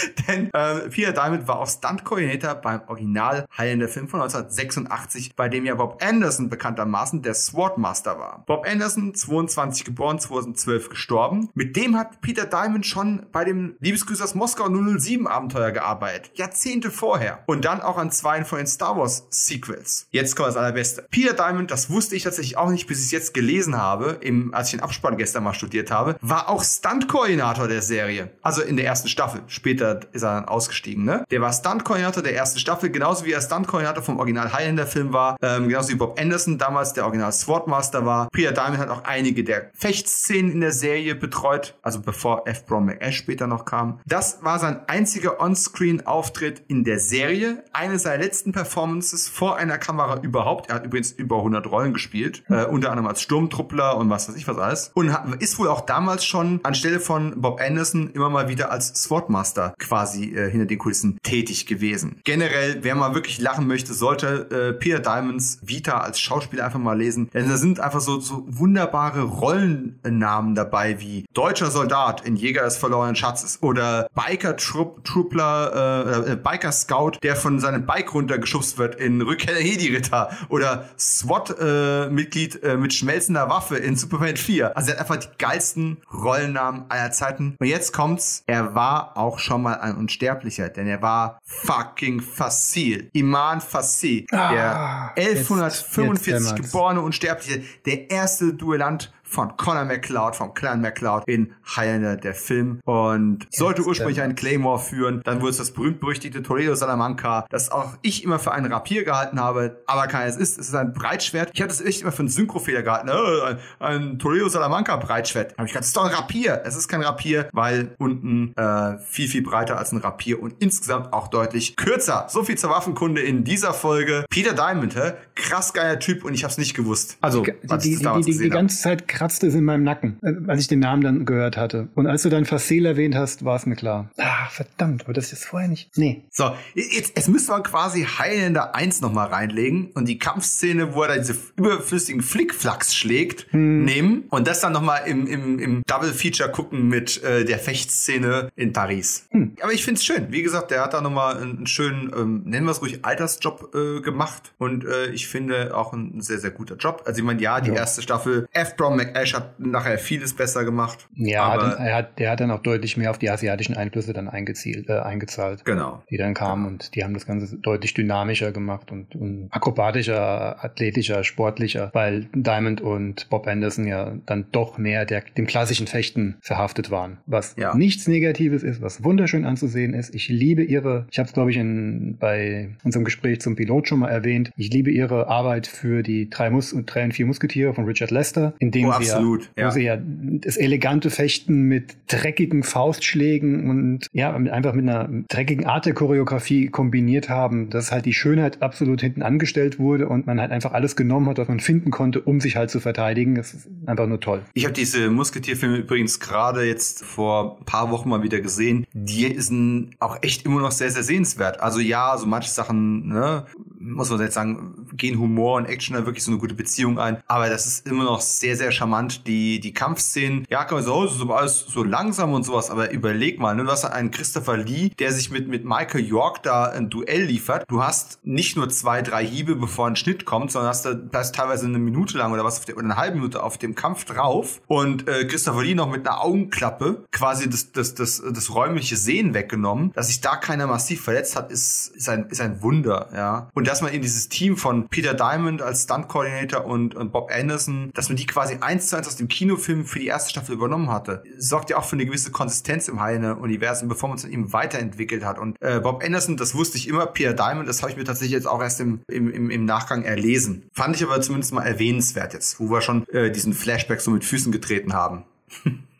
Denn 0.28 0.50
äh, 0.52 0.88
Peter 0.88 1.12
Diamond 1.12 1.48
war 1.48 1.58
auch 1.58 1.68
Stunt-Koordinator 1.68 2.54
beim 2.56 2.80
Original 2.86 3.46
Highlander 3.56 3.88
Film 3.88 4.08
von 4.08 4.20
1986, 4.20 5.34
bei 5.36 5.48
dem 5.48 5.64
ja 5.64 5.74
Bob 5.74 6.02
Anderson 6.02 6.48
bekanntermaßen 6.48 7.22
der 7.22 7.34
Swordmaster 7.34 8.18
war. 8.18 8.44
Bob 8.46 8.66
Anderson, 8.66 9.14
22 9.14 9.84
geboren, 9.84 10.18
2012 10.18 10.90
gestorben. 10.90 11.50
Mit 11.54 11.76
dem 11.76 11.96
hat 11.96 12.20
Peter 12.20 12.46
Diamond 12.46 12.86
schon 12.86 13.26
bei 13.32 13.44
dem 13.44 13.76
Liebesgrüße 13.80 14.22
aus 14.22 14.34
Moskau 14.34 14.68
007 14.68 15.26
Abenteuer 15.26 15.70
gearbeitet. 15.72 16.30
Jahrzehnte 16.34 16.90
vorher. 16.90 17.42
Und 17.46 17.64
dann 17.64 17.80
auch 17.80 17.98
an 17.98 18.10
zwei 18.10 18.44
von 18.44 18.58
den 18.58 18.66
Star 18.66 18.96
Wars 18.96 19.26
Sequels. 19.30 20.06
Jetzt 20.10 20.36
kommt 20.36 20.48
das 20.48 20.56
allerbeste. 20.56 21.06
Peter 21.10 21.34
Diamond, 21.34 21.70
das 21.70 21.90
wusste 21.90 22.16
ich 22.16 22.22
tatsächlich 22.22 22.56
auch 22.56 22.70
nicht, 22.70 22.86
bis 22.86 22.98
ich 22.98 23.06
es 23.06 23.10
jetzt 23.10 23.34
gelesen 23.34 23.76
habe, 23.76 24.18
im, 24.20 24.54
als 24.54 24.68
ich 24.68 24.72
den 24.72 24.82
Abspann 24.82 25.16
gestern 25.16 25.44
mal 25.44 25.54
studiert 25.54 25.90
habe, 25.90 26.16
war 26.20 26.48
auch 26.48 26.64
Stunt-Koordinator 26.64 27.68
der 27.68 27.82
Serie. 27.82 28.30
Also 28.42 28.62
in 28.62 28.76
der 28.76 28.86
ersten 28.86 29.08
Staffel. 29.08 29.42
Später 29.46 29.81
später 29.82 30.00
ist 30.12 30.22
er 30.22 30.34
dann 30.34 30.44
ausgestiegen, 30.44 31.04
ne? 31.04 31.24
Der 31.30 31.40
war 31.40 31.52
Stunt-Koordinator 31.52 32.22
der 32.22 32.34
ersten 32.34 32.58
Staffel, 32.58 32.90
genauso 32.90 33.24
wie 33.24 33.32
er 33.32 33.40
Stunt-Koordinator 33.40 34.02
vom 34.02 34.18
Original 34.18 34.52
Highlander-Film 34.52 35.12
war, 35.12 35.36
ähm, 35.42 35.68
genauso 35.68 35.90
wie 35.90 35.96
Bob 35.96 36.18
Anderson 36.20 36.58
damals 36.58 36.92
der 36.92 37.04
Original 37.04 37.32
Swordmaster 37.32 38.06
war. 38.06 38.28
Priya 38.32 38.52
Diamond 38.52 38.78
hat 38.78 38.88
auch 38.88 39.04
einige 39.04 39.44
der 39.44 39.70
Fechtszenen 39.74 40.52
in 40.52 40.60
der 40.60 40.72
Serie 40.72 41.14
betreut, 41.14 41.74
also 41.82 42.00
bevor 42.00 42.46
F. 42.46 42.66
Brown 42.66 42.86
McAsh 42.86 43.16
später 43.16 43.46
noch 43.46 43.64
kam. 43.64 44.00
Das 44.06 44.38
war 44.42 44.58
sein 44.58 44.80
einziger 44.86 45.40
On-Screen-Auftritt 45.40 46.62
in 46.68 46.84
der 46.84 46.98
Serie, 46.98 47.64
eine 47.72 47.98
seiner 47.98 48.22
letzten 48.22 48.52
Performances 48.52 49.28
vor 49.28 49.56
einer 49.56 49.78
Kamera 49.78 50.20
überhaupt. 50.20 50.68
Er 50.68 50.76
hat 50.76 50.86
übrigens 50.86 51.12
über 51.12 51.38
100 51.38 51.66
Rollen 51.70 51.92
gespielt, 51.92 52.44
äh, 52.48 52.64
unter 52.64 52.90
anderem 52.90 53.08
als 53.08 53.22
Sturmtruppler 53.22 53.96
und 53.96 54.10
was 54.10 54.28
weiß 54.28 54.36
ich 54.36 54.46
was 54.46 54.58
alles. 54.58 54.90
Und 54.94 55.12
ist 55.40 55.58
wohl 55.58 55.68
auch 55.68 55.80
damals 55.80 56.24
schon 56.24 56.60
anstelle 56.62 57.00
von 57.00 57.40
Bob 57.40 57.60
Anderson 57.60 58.10
immer 58.12 58.30
mal 58.30 58.48
wieder 58.48 58.70
als 58.70 58.88
Swordmaster 59.02 59.71
quasi 59.78 60.34
äh, 60.34 60.50
hinter 60.50 60.66
den 60.66 60.78
Kulissen 60.78 61.18
tätig 61.22 61.66
gewesen. 61.66 62.20
Generell, 62.24 62.78
wer 62.82 62.94
mal 62.94 63.14
wirklich 63.14 63.38
lachen 63.38 63.66
möchte, 63.66 63.94
sollte 63.94 64.48
äh, 64.50 64.72
Peter 64.72 65.00
Diamonds 65.00 65.58
Vita 65.62 65.98
als 65.98 66.20
Schauspieler 66.20 66.64
einfach 66.64 66.78
mal 66.78 66.98
lesen. 66.98 67.30
Denn 67.32 67.48
da 67.48 67.56
sind 67.56 67.80
einfach 67.80 68.00
so, 68.00 68.20
so 68.20 68.44
wunderbare 68.46 69.22
Rollennamen 69.22 70.54
dabei 70.54 71.00
wie 71.00 71.24
Deutscher 71.32 71.70
Soldat 71.70 72.22
in 72.26 72.36
Jäger 72.36 72.64
des 72.64 72.76
verlorenen 72.76 73.16
Schatzes 73.16 73.62
oder 73.62 74.08
Biker 74.14 74.56
Truppler, 74.56 76.24
äh, 76.26 76.32
äh, 76.32 76.36
Biker 76.36 76.72
Scout, 76.72 77.12
der 77.22 77.36
von 77.36 77.60
seinem 77.60 77.86
Bike 77.86 78.14
runtergeschubst 78.14 78.78
wird 78.78 78.96
in 78.96 79.22
Rückkehr 79.22 79.54
der 79.54 79.62
Hedi-Ritter 79.62 80.30
oder 80.48 80.88
SWAT-Mitglied 80.98 82.62
äh, 82.62 82.76
mit 82.76 82.92
schmelzender 82.92 83.48
Waffe 83.48 83.76
in 83.76 83.96
Superman 83.96 84.36
4. 84.36 84.76
Also 84.76 84.90
er 84.90 84.98
hat 84.98 85.00
einfach 85.00 85.16
die 85.16 85.36
geilsten 85.38 85.98
Rollennamen 86.12 86.84
aller 86.88 87.10
Zeiten. 87.10 87.56
Und 87.58 87.66
jetzt 87.66 87.92
kommt's, 87.92 88.42
er 88.46 88.74
war 88.74 89.16
auch 89.16 89.38
schon 89.38 89.61
mal 89.62 89.74
ein 89.80 89.96
Unsterblicher, 89.96 90.68
denn 90.68 90.86
er 90.86 91.00
war 91.02 91.38
fucking 91.44 92.20
Facil. 92.20 93.08
Iman 93.12 93.60
Facil, 93.60 94.26
der 94.30 94.76
Ah, 94.76 95.12
1145 95.16 96.26
jetzt- 96.32 96.50
jetzt 96.58 96.62
geborene 96.72 97.00
Unsterbliche, 97.00 97.62
der 97.86 98.10
erste 98.10 98.54
Duellant 98.54 99.12
von 99.32 99.56
Conor 99.56 99.84
McLeod, 99.84 100.36
vom 100.36 100.54
Clan 100.54 100.80
McLeod 100.80 101.24
in 101.26 101.54
Highlander, 101.76 102.16
der 102.16 102.34
Film. 102.34 102.80
Und 102.84 103.46
sollte 103.50 103.82
ursprünglich 103.82 104.20
einen. 104.20 104.32
Claymore 104.42 104.80
führen, 104.80 105.20
dann 105.24 105.40
wurde 105.40 105.50
es 105.50 105.58
das 105.58 105.70
berühmt-berüchtigte 105.70 106.42
Toledo 106.42 106.74
Salamanca, 106.74 107.46
das 107.50 107.70
auch 107.70 107.94
ich 108.02 108.24
immer 108.24 108.38
für 108.38 108.50
einen 108.50 108.72
Rapier 108.72 109.04
gehalten 109.04 109.38
habe, 109.38 109.82
aber 109.86 110.08
keines 110.08 110.36
ist. 110.36 110.58
Es 110.58 110.68
ist 110.68 110.74
ein 110.74 110.92
Breitschwert. 110.92 111.50
Ich 111.54 111.60
habe 111.60 111.68
das 111.68 111.80
echt 111.80 112.02
immer 112.02 112.10
für 112.10 112.20
einen 112.20 112.28
Synchrofehler 112.28 112.82
gehalten. 112.82 113.08
Äh, 113.08 113.12
ein, 113.42 113.58
ein 113.78 114.18
Toledo 114.18 114.48
Salamanca 114.48 114.96
Breitschwert. 114.96 115.56
Habe 115.56 115.66
ich 115.66 115.72
gedacht, 115.72 115.82
das 115.82 115.88
ist 115.88 115.96
doch 115.96 116.06
ein 116.06 116.14
Rapier. 116.14 116.62
Es 116.64 116.76
ist 116.76 116.88
kein 116.88 117.02
Rapier, 117.02 117.48
weil 117.52 117.94
unten 117.98 118.52
äh, 118.56 118.98
viel, 118.98 119.28
viel 119.28 119.42
breiter 119.42 119.78
als 119.78 119.92
ein 119.92 119.98
Rapier 119.98 120.42
und 120.42 120.54
insgesamt 120.58 121.12
auch 121.12 121.28
deutlich 121.28 121.76
kürzer. 121.76 122.26
So 122.28 122.42
viel 122.42 122.58
zur 122.58 122.70
Waffenkunde 122.70 123.20
in 123.20 123.44
dieser 123.44 123.74
Folge. 123.74 124.24
Peter 124.28 124.54
Diamond, 124.54 124.96
hä? 124.96 125.12
krass 125.34 125.72
geiler 125.72 125.98
Typ 125.98 126.24
und 126.24 126.34
ich 126.34 126.44
habe 126.44 126.50
es 126.50 126.58
nicht 126.58 126.74
gewusst. 126.74 127.16
Also, 127.20 127.42
Die, 127.42 127.52
die, 127.62 128.22
die, 128.22 128.38
die, 128.38 128.48
ganze 128.48 128.80
Zeit 128.80 129.08
kratzte 129.22 129.46
es 129.46 129.54
in 129.54 129.62
meinem 129.64 129.84
Nacken, 129.84 130.18
äh, 130.22 130.32
als 130.50 130.62
ich 130.62 130.66
den 130.68 130.80
Namen 130.80 131.02
dann 131.02 131.24
gehört 131.24 131.56
hatte. 131.56 131.86
Und 131.94 132.08
als 132.08 132.22
du 132.22 132.28
dann 132.28 132.44
Facel 132.44 132.86
erwähnt 132.86 133.14
hast, 133.14 133.44
war 133.44 133.54
es 133.54 133.66
mir 133.66 133.76
klar. 133.76 134.10
Ah, 134.18 134.48
verdammt, 134.50 135.04
aber 135.04 135.12
das 135.12 135.26
ist 135.26 135.30
jetzt 135.32 135.44
vorher 135.44 135.68
nicht. 135.68 135.96
Nee. 135.96 136.24
So, 136.30 136.50
jetzt, 136.74 137.16
jetzt 137.16 137.28
müsste 137.28 137.52
man 137.52 137.62
quasi 137.62 138.02
Highlander 138.04 138.74
1 138.74 139.00
nochmal 139.00 139.28
reinlegen 139.28 139.92
und 139.94 140.08
die 140.08 140.18
Kampfszene, 140.18 140.94
wo 140.94 141.02
er 141.02 141.08
da 141.08 141.18
diese 141.18 141.36
überflüssigen 141.56 142.20
Flickflacks 142.20 142.96
schlägt, 142.96 143.46
Hm. 143.52 143.84
nehmen 143.84 144.24
und 144.30 144.48
das 144.48 144.58
dann 144.60 144.72
nochmal 144.72 145.02
im, 145.06 145.26
im, 145.28 145.58
im 145.60 145.82
Double-Feature 145.86 146.50
gucken 146.50 146.88
mit 146.88 147.22
äh, 147.22 147.44
der 147.44 147.58
Fechtszene 147.58 148.50
in 148.56 148.72
Paris. 148.72 149.26
Hm. 149.30 149.52
Aber 149.62 149.72
ich 149.72 149.84
find's 149.84 150.04
schön. 150.04 150.26
Wie 150.30 150.42
gesagt, 150.42 150.70
der 150.72 150.82
hat 150.82 150.94
da 150.94 151.00
nochmal 151.00 151.36
einen, 151.36 151.58
einen 151.58 151.66
schönen, 151.68 152.10
ähm, 152.16 152.42
nennen 152.44 152.66
wir 152.66 152.72
es 152.72 152.82
ruhig, 152.82 153.04
Altersjob 153.04 153.72
äh, 153.74 154.00
gemacht 154.00 154.52
und 154.58 154.84
äh, 154.84 155.06
ich 155.10 155.28
finde 155.28 155.76
auch 155.76 155.92
ein 155.92 156.20
sehr, 156.20 156.38
sehr 156.38 156.50
guter 156.50 156.74
Job. 156.76 157.02
Also 157.06 157.18
ich 157.20 157.24
meine, 157.24 157.40
ja, 157.40 157.60
die 157.60 157.68
Ja. 157.70 157.76
erste 157.76 158.02
Staffel, 158.02 158.48
F. 158.52 158.76
Brown 158.76 158.96
McAsh 159.12 159.34
hat 159.34 159.58
nachher 159.60 159.98
vieles 159.98 160.34
besser 160.34 160.64
gemacht. 160.64 161.06
Ja, 161.14 161.44
aber 161.44 161.76
er 161.78 161.94
hat, 161.96 162.18
der 162.18 162.30
hat 162.30 162.40
dann 162.40 162.50
auch 162.50 162.62
deutlich 162.62 162.96
mehr 162.96 163.10
auf 163.10 163.18
die 163.18 163.30
asiatischen 163.30 163.76
Einflüsse 163.76 164.12
dann 164.12 164.28
eingezielt, 164.28 164.88
äh, 164.88 164.98
eingezahlt. 164.98 165.64
genau. 165.64 166.02
die 166.10 166.16
dann 166.16 166.34
kamen 166.34 166.66
und 166.66 166.94
die 166.94 167.04
haben 167.04 167.14
das 167.14 167.26
Ganze 167.26 167.56
deutlich 167.56 167.94
dynamischer 167.94 168.52
gemacht 168.52 168.90
und, 168.90 169.14
und 169.14 169.48
akrobatischer, 169.50 170.62
athletischer, 170.64 171.24
sportlicher, 171.24 171.90
weil 171.92 172.26
Diamond 172.34 172.80
und 172.80 173.28
Bob 173.30 173.46
Anderson 173.46 173.86
ja 173.86 174.12
dann 174.26 174.46
doch 174.52 174.78
mehr 174.78 175.04
der, 175.04 175.22
dem 175.36 175.46
klassischen 175.46 175.86
Fechten 175.86 176.36
verhaftet 176.40 176.90
waren. 176.90 177.18
Was 177.26 177.54
Ja. 177.56 177.74
nichts 177.74 178.06
Negatives 178.08 178.62
ist, 178.62 178.80
was 178.80 179.02
wunderschön 179.04 179.44
anzusehen 179.44 179.94
ist. 179.94 180.14
Ich 180.14 180.28
liebe 180.28 180.62
ihre, 180.62 181.06
ich 181.10 181.18
habe 181.18 181.26
es 181.26 181.32
glaube 181.32 181.50
ich 181.50 181.56
in, 181.56 182.16
bei 182.18 182.70
unserem 182.84 183.04
Gespräch 183.04 183.40
zum 183.40 183.56
Pilot 183.56 183.88
schon 183.88 183.98
mal 184.00 184.08
erwähnt, 184.08 184.50
ich 184.56 184.70
liebe 184.72 184.90
ihre 184.90 185.28
Arbeit 185.28 185.66
für 185.66 186.02
die 186.02 186.30
drei, 186.30 186.50
Mus 186.50 186.72
und 186.72 186.86
drei 186.86 187.04
und 187.04 187.12
vier 187.12 187.26
Musketiere 187.26 187.74
von 187.74 187.84
Richard 187.84 188.10
Lester, 188.10 188.54
in 188.58 188.70
dem 188.70 188.88
Oh, 188.88 188.92
sie 188.98 189.01
absolut, 189.10 189.50
ja, 189.56 189.62
ja. 189.62 189.66
wo 189.66 189.70
sie 189.70 189.82
ja 189.82 189.98
das 189.98 190.56
elegante 190.56 191.10
Fechten 191.10 191.62
mit 191.62 191.96
dreckigen 192.08 192.62
Faustschlägen 192.62 193.68
und 193.68 194.06
ja, 194.12 194.34
einfach 194.34 194.74
mit 194.74 194.88
einer 194.88 195.08
dreckigen 195.28 195.66
Art 195.66 195.86
der 195.86 195.94
Choreografie 195.94 196.68
kombiniert 196.68 197.28
haben, 197.28 197.70
dass 197.70 197.92
halt 197.92 198.04
die 198.04 198.14
Schönheit 198.14 198.62
absolut 198.62 199.00
hinten 199.00 199.22
angestellt 199.22 199.78
wurde 199.78 200.08
und 200.08 200.26
man 200.26 200.40
halt 200.40 200.50
einfach 200.50 200.72
alles 200.72 200.96
genommen 200.96 201.28
hat, 201.28 201.38
was 201.38 201.48
man 201.48 201.60
finden 201.60 201.90
konnte, 201.90 202.20
um 202.20 202.40
sich 202.40 202.56
halt 202.56 202.70
zu 202.70 202.80
verteidigen. 202.80 203.34
Das 203.34 203.54
ist 203.54 203.68
einfach 203.86 204.06
nur 204.06 204.20
toll. 204.20 204.42
Ich 204.54 204.64
habe 204.64 204.74
diese 204.74 205.10
Musketierfilme 205.10 205.78
übrigens 205.78 206.20
gerade 206.20 206.64
jetzt 206.64 207.04
vor 207.04 207.58
ein 207.60 207.64
paar 207.64 207.90
Wochen 207.90 208.08
mal 208.08 208.22
wieder 208.22 208.40
gesehen. 208.40 208.86
Die 208.92 209.40
sind 209.40 209.90
auch 209.98 210.18
echt 210.22 210.44
immer 210.46 210.60
noch 210.60 210.72
sehr, 210.72 210.90
sehr 210.90 211.02
sehenswert. 211.02 211.60
Also 211.60 211.80
ja, 211.80 212.16
so 212.16 212.26
manche 212.26 212.50
Sachen, 212.50 213.08
ne, 213.08 213.46
muss 213.82 214.10
man 214.10 214.20
jetzt 214.20 214.34
sagen, 214.34 214.86
gehen 214.94 215.18
Humor 215.18 215.56
und 215.56 215.66
Action 215.66 215.96
da 215.96 216.06
wirklich 216.06 216.24
so 216.24 216.30
eine 216.30 216.40
gute 216.40 216.54
Beziehung 216.54 216.98
ein. 216.98 217.22
Aber 217.26 217.48
das 217.48 217.66
ist 217.66 217.86
immer 217.86 218.04
noch 218.04 218.20
sehr, 218.20 218.56
sehr 218.56 218.72
charmant. 218.72 219.26
Die, 219.26 219.60
die 219.60 219.72
Kampfszenen, 219.72 220.46
ja, 220.48 220.64
kann 220.64 220.76
man 220.76 220.84
so, 220.84 220.94
oh, 220.94 221.04
ist 221.04 221.20
aber 221.20 221.38
alles 221.38 221.60
so 221.60 221.82
langsam 221.82 222.32
und 222.32 222.44
sowas, 222.44 222.70
aber 222.70 222.90
überleg 222.92 223.38
mal, 223.38 223.54
ne, 223.54 223.64
du 223.64 223.70
hast 223.70 223.84
einen 223.84 224.10
Christopher 224.10 224.56
Lee, 224.56 224.90
der 224.98 225.12
sich 225.12 225.30
mit, 225.30 225.48
mit 225.48 225.64
Michael 225.64 226.04
York 226.04 226.42
da 226.42 226.64
ein 226.64 226.90
Duell 226.90 227.24
liefert. 227.24 227.64
Du 227.68 227.82
hast 227.82 228.18
nicht 228.22 228.56
nur 228.56 228.68
zwei, 228.68 229.02
drei 229.02 229.26
Hiebe, 229.26 229.56
bevor 229.56 229.86
ein 229.86 229.96
Schnitt 229.96 230.24
kommt, 230.24 230.52
sondern 230.52 230.70
hast 230.70 230.84
da 230.84 230.94
bleibst 230.94 231.34
teilweise 231.34 231.66
eine 231.66 231.78
Minute 231.78 232.18
lang 232.18 232.32
oder 232.32 232.44
was 232.44 232.58
auf 232.58 232.64
der, 232.64 232.76
oder 232.76 232.84
eine 232.84 232.96
halbe 232.96 233.16
Minute 233.16 233.42
auf 233.42 233.58
dem 233.58 233.74
Kampf 233.74 234.04
drauf 234.04 234.60
und 234.66 235.08
äh, 235.08 235.24
Christopher 235.26 235.62
Lee 235.62 235.74
noch 235.74 235.90
mit 235.90 236.06
einer 236.06 236.22
Augenklappe 236.22 237.04
quasi 237.12 237.48
das, 237.48 237.72
das, 237.72 237.94
das, 237.94 238.22
das 238.32 238.54
räumliche 238.54 238.96
Sehen 238.96 239.34
weggenommen. 239.34 239.92
Dass 239.92 240.08
sich 240.08 240.20
da 240.20 240.36
keiner 240.36 240.66
massiv 240.66 241.02
verletzt 241.02 241.36
hat, 241.36 241.50
ist, 241.50 241.88
ist, 241.94 242.08
ein, 242.08 242.26
ist 242.26 242.40
ein 242.40 242.62
Wunder, 242.62 243.08
ja. 243.14 243.48
Und 243.54 243.66
dass 243.72 243.80
man 243.80 243.94
in 243.94 244.02
dieses 244.02 244.28
Team 244.28 244.58
von 244.58 244.88
Peter 244.88 245.14
Diamond 245.14 245.62
als 245.62 245.84
Stunt-Coordinator 245.84 246.66
und, 246.66 246.94
und 246.94 247.10
Bob 247.10 247.30
Anderson, 247.32 247.90
dass 247.94 248.10
man 248.10 248.16
die 248.16 248.26
quasi 248.26 248.58
eins 248.60 248.88
zu 248.88 248.98
eins 248.98 249.08
aus 249.08 249.16
dem 249.16 249.28
Kinofilm 249.28 249.86
für 249.86 249.98
die 249.98 250.08
erste 250.08 250.28
Staffel 250.28 250.54
übernommen 250.54 250.90
hatte, 250.90 251.22
sorgt 251.38 251.70
ja 251.70 251.78
auch 251.78 251.84
für 251.84 251.96
eine 251.96 252.04
gewisse 252.04 252.30
Konsistenz 252.32 252.88
im 252.88 253.00
Heine-Universum, 253.00 253.88
bevor 253.88 254.10
man 254.10 254.18
es 254.18 254.26
eben 254.26 254.52
weiterentwickelt 254.52 255.24
hat. 255.24 255.38
Und 255.38 255.56
äh, 255.62 255.80
Bob 255.80 256.04
Anderson, 256.04 256.36
das 256.36 256.54
wusste 256.54 256.76
ich 256.76 256.86
immer, 256.86 257.06
Peter 257.06 257.32
Diamond, 257.32 257.66
das 257.66 257.80
habe 257.80 257.90
ich 257.90 257.96
mir 257.96 258.04
tatsächlich 258.04 258.34
jetzt 258.34 258.46
auch 258.46 258.60
erst 258.60 258.78
im, 258.80 259.00
im, 259.08 259.32
im, 259.32 259.48
im 259.48 259.64
Nachgang 259.64 260.02
erlesen. 260.02 260.64
Fand 260.74 260.94
ich 260.96 261.02
aber 261.02 261.22
zumindest 261.22 261.54
mal 261.54 261.64
erwähnenswert 261.64 262.34
jetzt, 262.34 262.60
wo 262.60 262.68
wir 262.68 262.82
schon 262.82 263.08
äh, 263.08 263.30
diesen 263.30 263.54
Flashback 263.54 264.02
so 264.02 264.10
mit 264.10 264.26
Füßen 264.26 264.52
getreten 264.52 264.92
haben. 264.92 265.24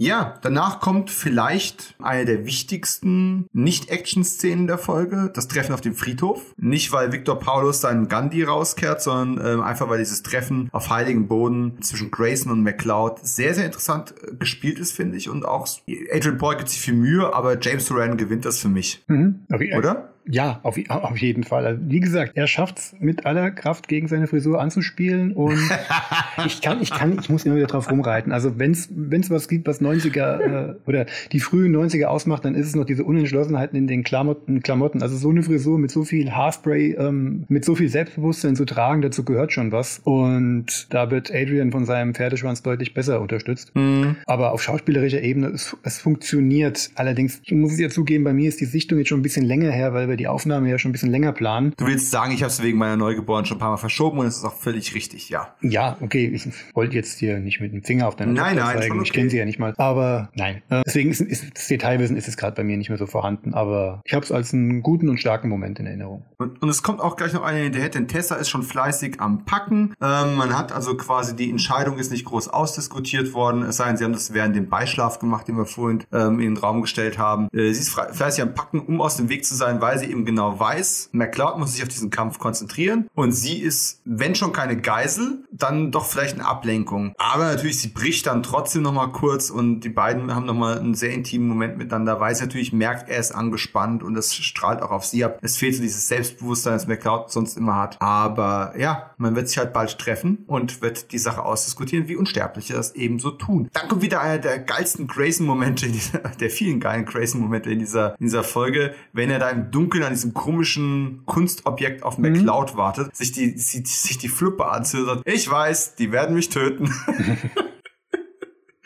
Ja, 0.00 0.38
danach 0.40 0.80
kommt 0.80 1.10
vielleicht 1.10 1.94
eine 2.00 2.24
der 2.24 2.46
wichtigsten 2.46 3.46
Nicht-Action-Szenen 3.52 4.66
der 4.66 4.78
Folge, 4.78 5.30
das 5.34 5.46
Treffen 5.46 5.74
auf 5.74 5.82
dem 5.82 5.94
Friedhof. 5.94 6.54
Nicht, 6.56 6.90
weil 6.90 7.12
Victor 7.12 7.38
Paulus 7.38 7.82
seinen 7.82 8.08
Gandhi 8.08 8.42
rauskehrt, 8.42 9.02
sondern 9.02 9.46
ähm, 9.46 9.60
einfach, 9.60 9.90
weil 9.90 9.98
dieses 9.98 10.22
Treffen 10.22 10.70
auf 10.72 10.88
heiligem 10.88 11.28
Boden 11.28 11.82
zwischen 11.82 12.10
Grayson 12.10 12.50
und 12.50 12.62
McLeod 12.62 13.18
sehr, 13.22 13.52
sehr 13.52 13.66
interessant 13.66 14.14
äh, 14.22 14.34
gespielt 14.36 14.78
ist, 14.78 14.92
finde 14.92 15.18
ich. 15.18 15.28
Und 15.28 15.44
auch 15.44 15.68
Adrian 16.10 16.38
Paul 16.38 16.56
gibt 16.56 16.70
sich 16.70 16.80
viel 16.80 16.94
Mühe, 16.94 17.34
aber 17.34 17.60
James 17.60 17.84
Duran 17.84 18.16
gewinnt 18.16 18.46
das 18.46 18.58
für 18.58 18.70
mich. 18.70 19.04
Mhm. 19.06 19.40
Okay, 19.52 19.76
Oder? 19.76 20.14
Ja, 20.26 20.60
auf, 20.62 20.78
auf 20.88 21.18
jeden 21.18 21.44
Fall. 21.44 21.66
Also, 21.66 21.80
wie 21.86 22.00
gesagt, 22.00 22.32
er 22.34 22.46
schafft 22.46 22.78
es 22.78 22.94
mit 23.00 23.26
aller 23.26 23.50
Kraft 23.50 23.88
gegen 23.88 24.08
seine 24.08 24.26
Frisur 24.26 24.60
anzuspielen 24.60 25.32
und 25.32 25.58
ich 26.46 26.60
kann, 26.60 26.80
ich 26.82 26.90
kann, 26.90 27.18
ich 27.20 27.28
muss 27.28 27.44
immer 27.44 27.56
wieder 27.56 27.66
drauf 27.66 27.90
rumreiten. 27.90 28.32
Also 28.32 28.58
wenn 28.58 28.72
es 28.72 29.30
was 29.30 29.48
gibt, 29.48 29.66
was 29.66 29.80
90er 29.80 30.40
äh, 30.40 30.74
oder 30.86 31.06
die 31.32 31.40
frühen 31.40 31.74
90er 31.74 32.06
ausmacht, 32.06 32.44
dann 32.44 32.54
ist 32.54 32.66
es 32.66 32.74
noch 32.76 32.84
diese 32.84 33.04
Unentschlossenheiten 33.04 33.78
in 33.78 33.86
den 33.86 34.04
Klamotten. 34.04 34.62
Klamotten. 34.62 35.02
Also 35.02 35.16
so 35.16 35.30
eine 35.30 35.42
Frisur 35.42 35.78
mit 35.78 35.90
so 35.90 36.04
viel 36.04 36.32
Haarspray, 36.32 36.96
ähm, 36.98 37.44
mit 37.48 37.64
so 37.64 37.74
viel 37.74 37.88
Selbstbewusstsein 37.88 38.56
zu 38.56 38.64
tragen, 38.64 39.02
dazu 39.02 39.24
gehört 39.24 39.52
schon 39.52 39.72
was. 39.72 40.00
Und 40.04 40.86
da 40.90 41.10
wird 41.10 41.30
Adrian 41.30 41.72
von 41.72 41.84
seinem 41.86 42.14
Pferdeschwanz 42.14 42.62
deutlich 42.62 42.94
besser 42.94 43.20
unterstützt. 43.20 43.74
Mhm. 43.74 44.16
Aber 44.26 44.52
auf 44.52 44.62
schauspielerischer 44.62 45.22
Ebene, 45.22 45.48
es, 45.48 45.76
es 45.82 45.98
funktioniert. 45.98 46.90
Allerdings, 46.94 47.40
ich 47.44 47.52
muss 47.52 47.72
es 47.72 47.80
ja 47.80 47.88
zugeben, 47.88 48.24
bei 48.24 48.32
mir 48.32 48.48
ist 48.48 48.60
die 48.60 48.66
Sichtung 48.66 48.98
jetzt 48.98 49.08
schon 49.08 49.20
ein 49.20 49.22
bisschen 49.22 49.46
länger 49.46 49.70
her, 49.70 49.92
weil 49.92 50.08
wir 50.10 50.16
die 50.16 50.28
Aufnahme 50.28 50.68
ja 50.68 50.78
schon 50.78 50.90
ein 50.90 50.92
bisschen 50.92 51.10
länger 51.10 51.32
planen. 51.32 51.72
Du 51.76 51.86
willst 51.86 52.10
sagen, 52.10 52.32
ich 52.32 52.42
habe 52.42 52.50
es 52.50 52.62
wegen 52.62 52.78
meiner 52.78 52.96
Neugeborenen 52.96 53.46
schon 53.46 53.56
ein 53.56 53.60
paar 53.60 53.70
Mal 53.70 53.76
verschoben 53.76 54.18
und 54.18 54.26
es 54.26 54.36
ist 54.36 54.44
auch 54.44 54.54
völlig 54.54 54.94
richtig, 54.94 55.30
ja. 55.30 55.54
Ja, 55.62 55.96
okay, 56.00 56.26
ich 56.26 56.48
wollte 56.74 56.96
jetzt 56.96 57.18
hier 57.18 57.38
nicht 57.38 57.60
mit 57.60 57.72
dem 57.72 57.82
Finger 57.82 58.08
auf 58.08 58.16
deine 58.16 58.32
Nein, 58.32 58.56
Tochter 58.56 58.72
nein, 58.72 58.82
zeigen. 58.82 58.94
Ich 58.96 59.10
okay. 59.10 59.18
kenne 59.18 59.30
sie 59.30 59.38
ja 59.38 59.44
nicht 59.44 59.58
mal. 59.58 59.74
Aber 59.78 60.30
nein. 60.34 60.62
Äh, 60.68 60.82
Deswegen 60.86 61.10
ist, 61.10 61.20
ist 61.20 61.56
das 61.56 61.68
Detailwissen 61.68 62.16
ist 62.16 62.28
es 62.28 62.36
gerade 62.36 62.56
bei 62.56 62.64
mir 62.64 62.76
nicht 62.76 62.88
mehr 62.88 62.98
so 62.98 63.06
vorhanden. 63.06 63.54
Aber 63.54 64.02
ich 64.04 64.14
habe 64.14 64.24
es 64.24 64.32
als 64.32 64.52
einen 64.52 64.82
guten 64.82 65.08
und 65.08 65.18
starken 65.18 65.48
Moment 65.48 65.78
in 65.78 65.86
Erinnerung. 65.86 66.24
Und, 66.38 66.62
und 66.62 66.68
es 66.68 66.82
kommt 66.82 67.00
auch 67.00 67.16
gleich 67.16 67.32
noch 67.32 67.42
eine 67.42 67.60
hinterher, 67.60 67.88
denn 67.88 68.08
Tessa 68.08 68.36
ist 68.36 68.48
schon 68.48 68.62
fleißig 68.62 69.20
am 69.20 69.44
Packen. 69.44 69.94
Ähm, 70.00 70.34
man 70.36 70.56
hat 70.56 70.72
also 70.72 70.96
quasi, 70.96 71.36
die 71.36 71.50
Entscheidung 71.50 71.98
ist 71.98 72.10
nicht 72.10 72.24
groß 72.24 72.48
ausdiskutiert 72.48 73.34
worden, 73.34 73.62
es 73.62 73.76
sei 73.76 73.86
denn, 73.86 73.96
sie 73.96 74.04
haben 74.04 74.12
das 74.12 74.32
während 74.32 74.56
dem 74.56 74.68
Beischlaf 74.68 75.18
gemacht, 75.18 75.48
den 75.48 75.56
wir 75.56 75.66
vorhin 75.66 76.04
ähm, 76.12 76.40
in 76.40 76.54
den 76.54 76.56
Raum 76.56 76.82
gestellt 76.82 77.18
haben. 77.18 77.48
Äh, 77.52 77.72
sie 77.72 77.80
ist 77.80 77.90
fleißig 77.90 78.42
am 78.42 78.54
Packen, 78.54 78.80
um 78.80 79.00
aus 79.00 79.16
dem 79.16 79.28
Weg 79.28 79.44
zu 79.44 79.54
sein, 79.54 79.80
weil 79.80 79.98
sie 80.00 80.06
eben 80.06 80.24
genau 80.24 80.58
weiß, 80.58 81.10
McCloud 81.12 81.58
muss 81.58 81.74
sich 81.74 81.82
auf 81.82 81.88
diesen 81.88 82.10
Kampf 82.10 82.38
konzentrieren 82.38 83.08
und 83.14 83.32
sie 83.32 83.58
ist, 83.58 84.00
wenn 84.04 84.34
schon 84.34 84.52
keine 84.52 84.76
Geisel, 84.76 85.44
dann 85.52 85.92
doch 85.92 86.06
vielleicht 86.06 86.34
eine 86.34 86.46
Ablenkung. 86.46 87.14
Aber 87.18 87.44
natürlich, 87.44 87.80
sie 87.80 87.88
bricht 87.88 88.26
dann 88.26 88.42
trotzdem 88.42 88.82
nochmal 88.82 89.10
kurz 89.12 89.50
und 89.50 89.80
die 89.80 89.88
beiden 89.88 90.34
haben 90.34 90.46
nochmal 90.46 90.78
einen 90.78 90.94
sehr 90.94 91.12
intimen 91.12 91.48
Moment 91.48 91.78
miteinander, 91.78 92.20
weil 92.20 92.34
sie 92.34 92.42
natürlich 92.42 92.72
merkt, 92.72 93.08
er 93.08 93.18
ist 93.18 93.32
angespannt 93.32 94.02
und 94.02 94.14
das 94.14 94.34
strahlt 94.34 94.82
auch 94.82 94.90
auf 94.90 95.04
sie 95.04 95.24
ab. 95.24 95.38
Es 95.42 95.56
fehlt 95.56 95.74
so 95.74 95.82
dieses 95.82 96.08
Selbstbewusstsein, 96.08 96.72
das 96.72 96.86
McCloud 96.86 97.30
sonst 97.30 97.56
immer 97.56 97.76
hat. 97.76 97.96
Aber 98.00 98.74
ja, 98.78 99.10
man 99.18 99.36
wird 99.36 99.48
sich 99.48 99.58
halt 99.58 99.72
bald 99.72 99.98
treffen 99.98 100.44
und 100.46 100.82
wird 100.82 101.12
die 101.12 101.18
Sache 101.18 101.44
ausdiskutieren, 101.44 102.08
wie 102.08 102.16
Unsterbliche 102.16 102.74
das 102.74 102.94
eben 102.94 103.18
so 103.18 103.30
tun. 103.30 103.68
Dann 103.72 103.88
kommt 103.88 104.02
wieder 104.02 104.20
einer 104.20 104.38
der 104.38 104.58
geilsten 104.58 105.06
Grayson-Momente, 105.06 105.88
der 106.40 106.50
vielen 106.50 106.80
geilen 106.80 107.04
Grayson-Momente 107.04 107.70
in 107.70 107.78
dieser, 107.78 108.12
in 108.18 108.26
dieser 108.26 108.44
Folge, 108.44 108.94
wenn 109.12 109.30
er 109.30 109.38
da 109.38 109.50
im 109.50 109.70
Dunkeln 109.70 109.89
an 110.04 110.12
diesem 110.12 110.34
komischen 110.34 111.22
Kunstobjekt 111.26 112.02
auf 112.02 112.18
McCloud 112.18 112.74
mhm. 112.74 112.78
wartet, 112.78 113.16
sich 113.16 113.32
die, 113.32 113.58
sich, 113.58 113.86
sich 113.86 114.18
die 114.18 114.28
Fluppe 114.28 114.66
sagt, 115.04 115.22
ich 115.26 115.50
weiß, 115.50 115.96
die 115.96 116.12
werden 116.12 116.34
mich 116.34 116.48
töten. 116.48 116.92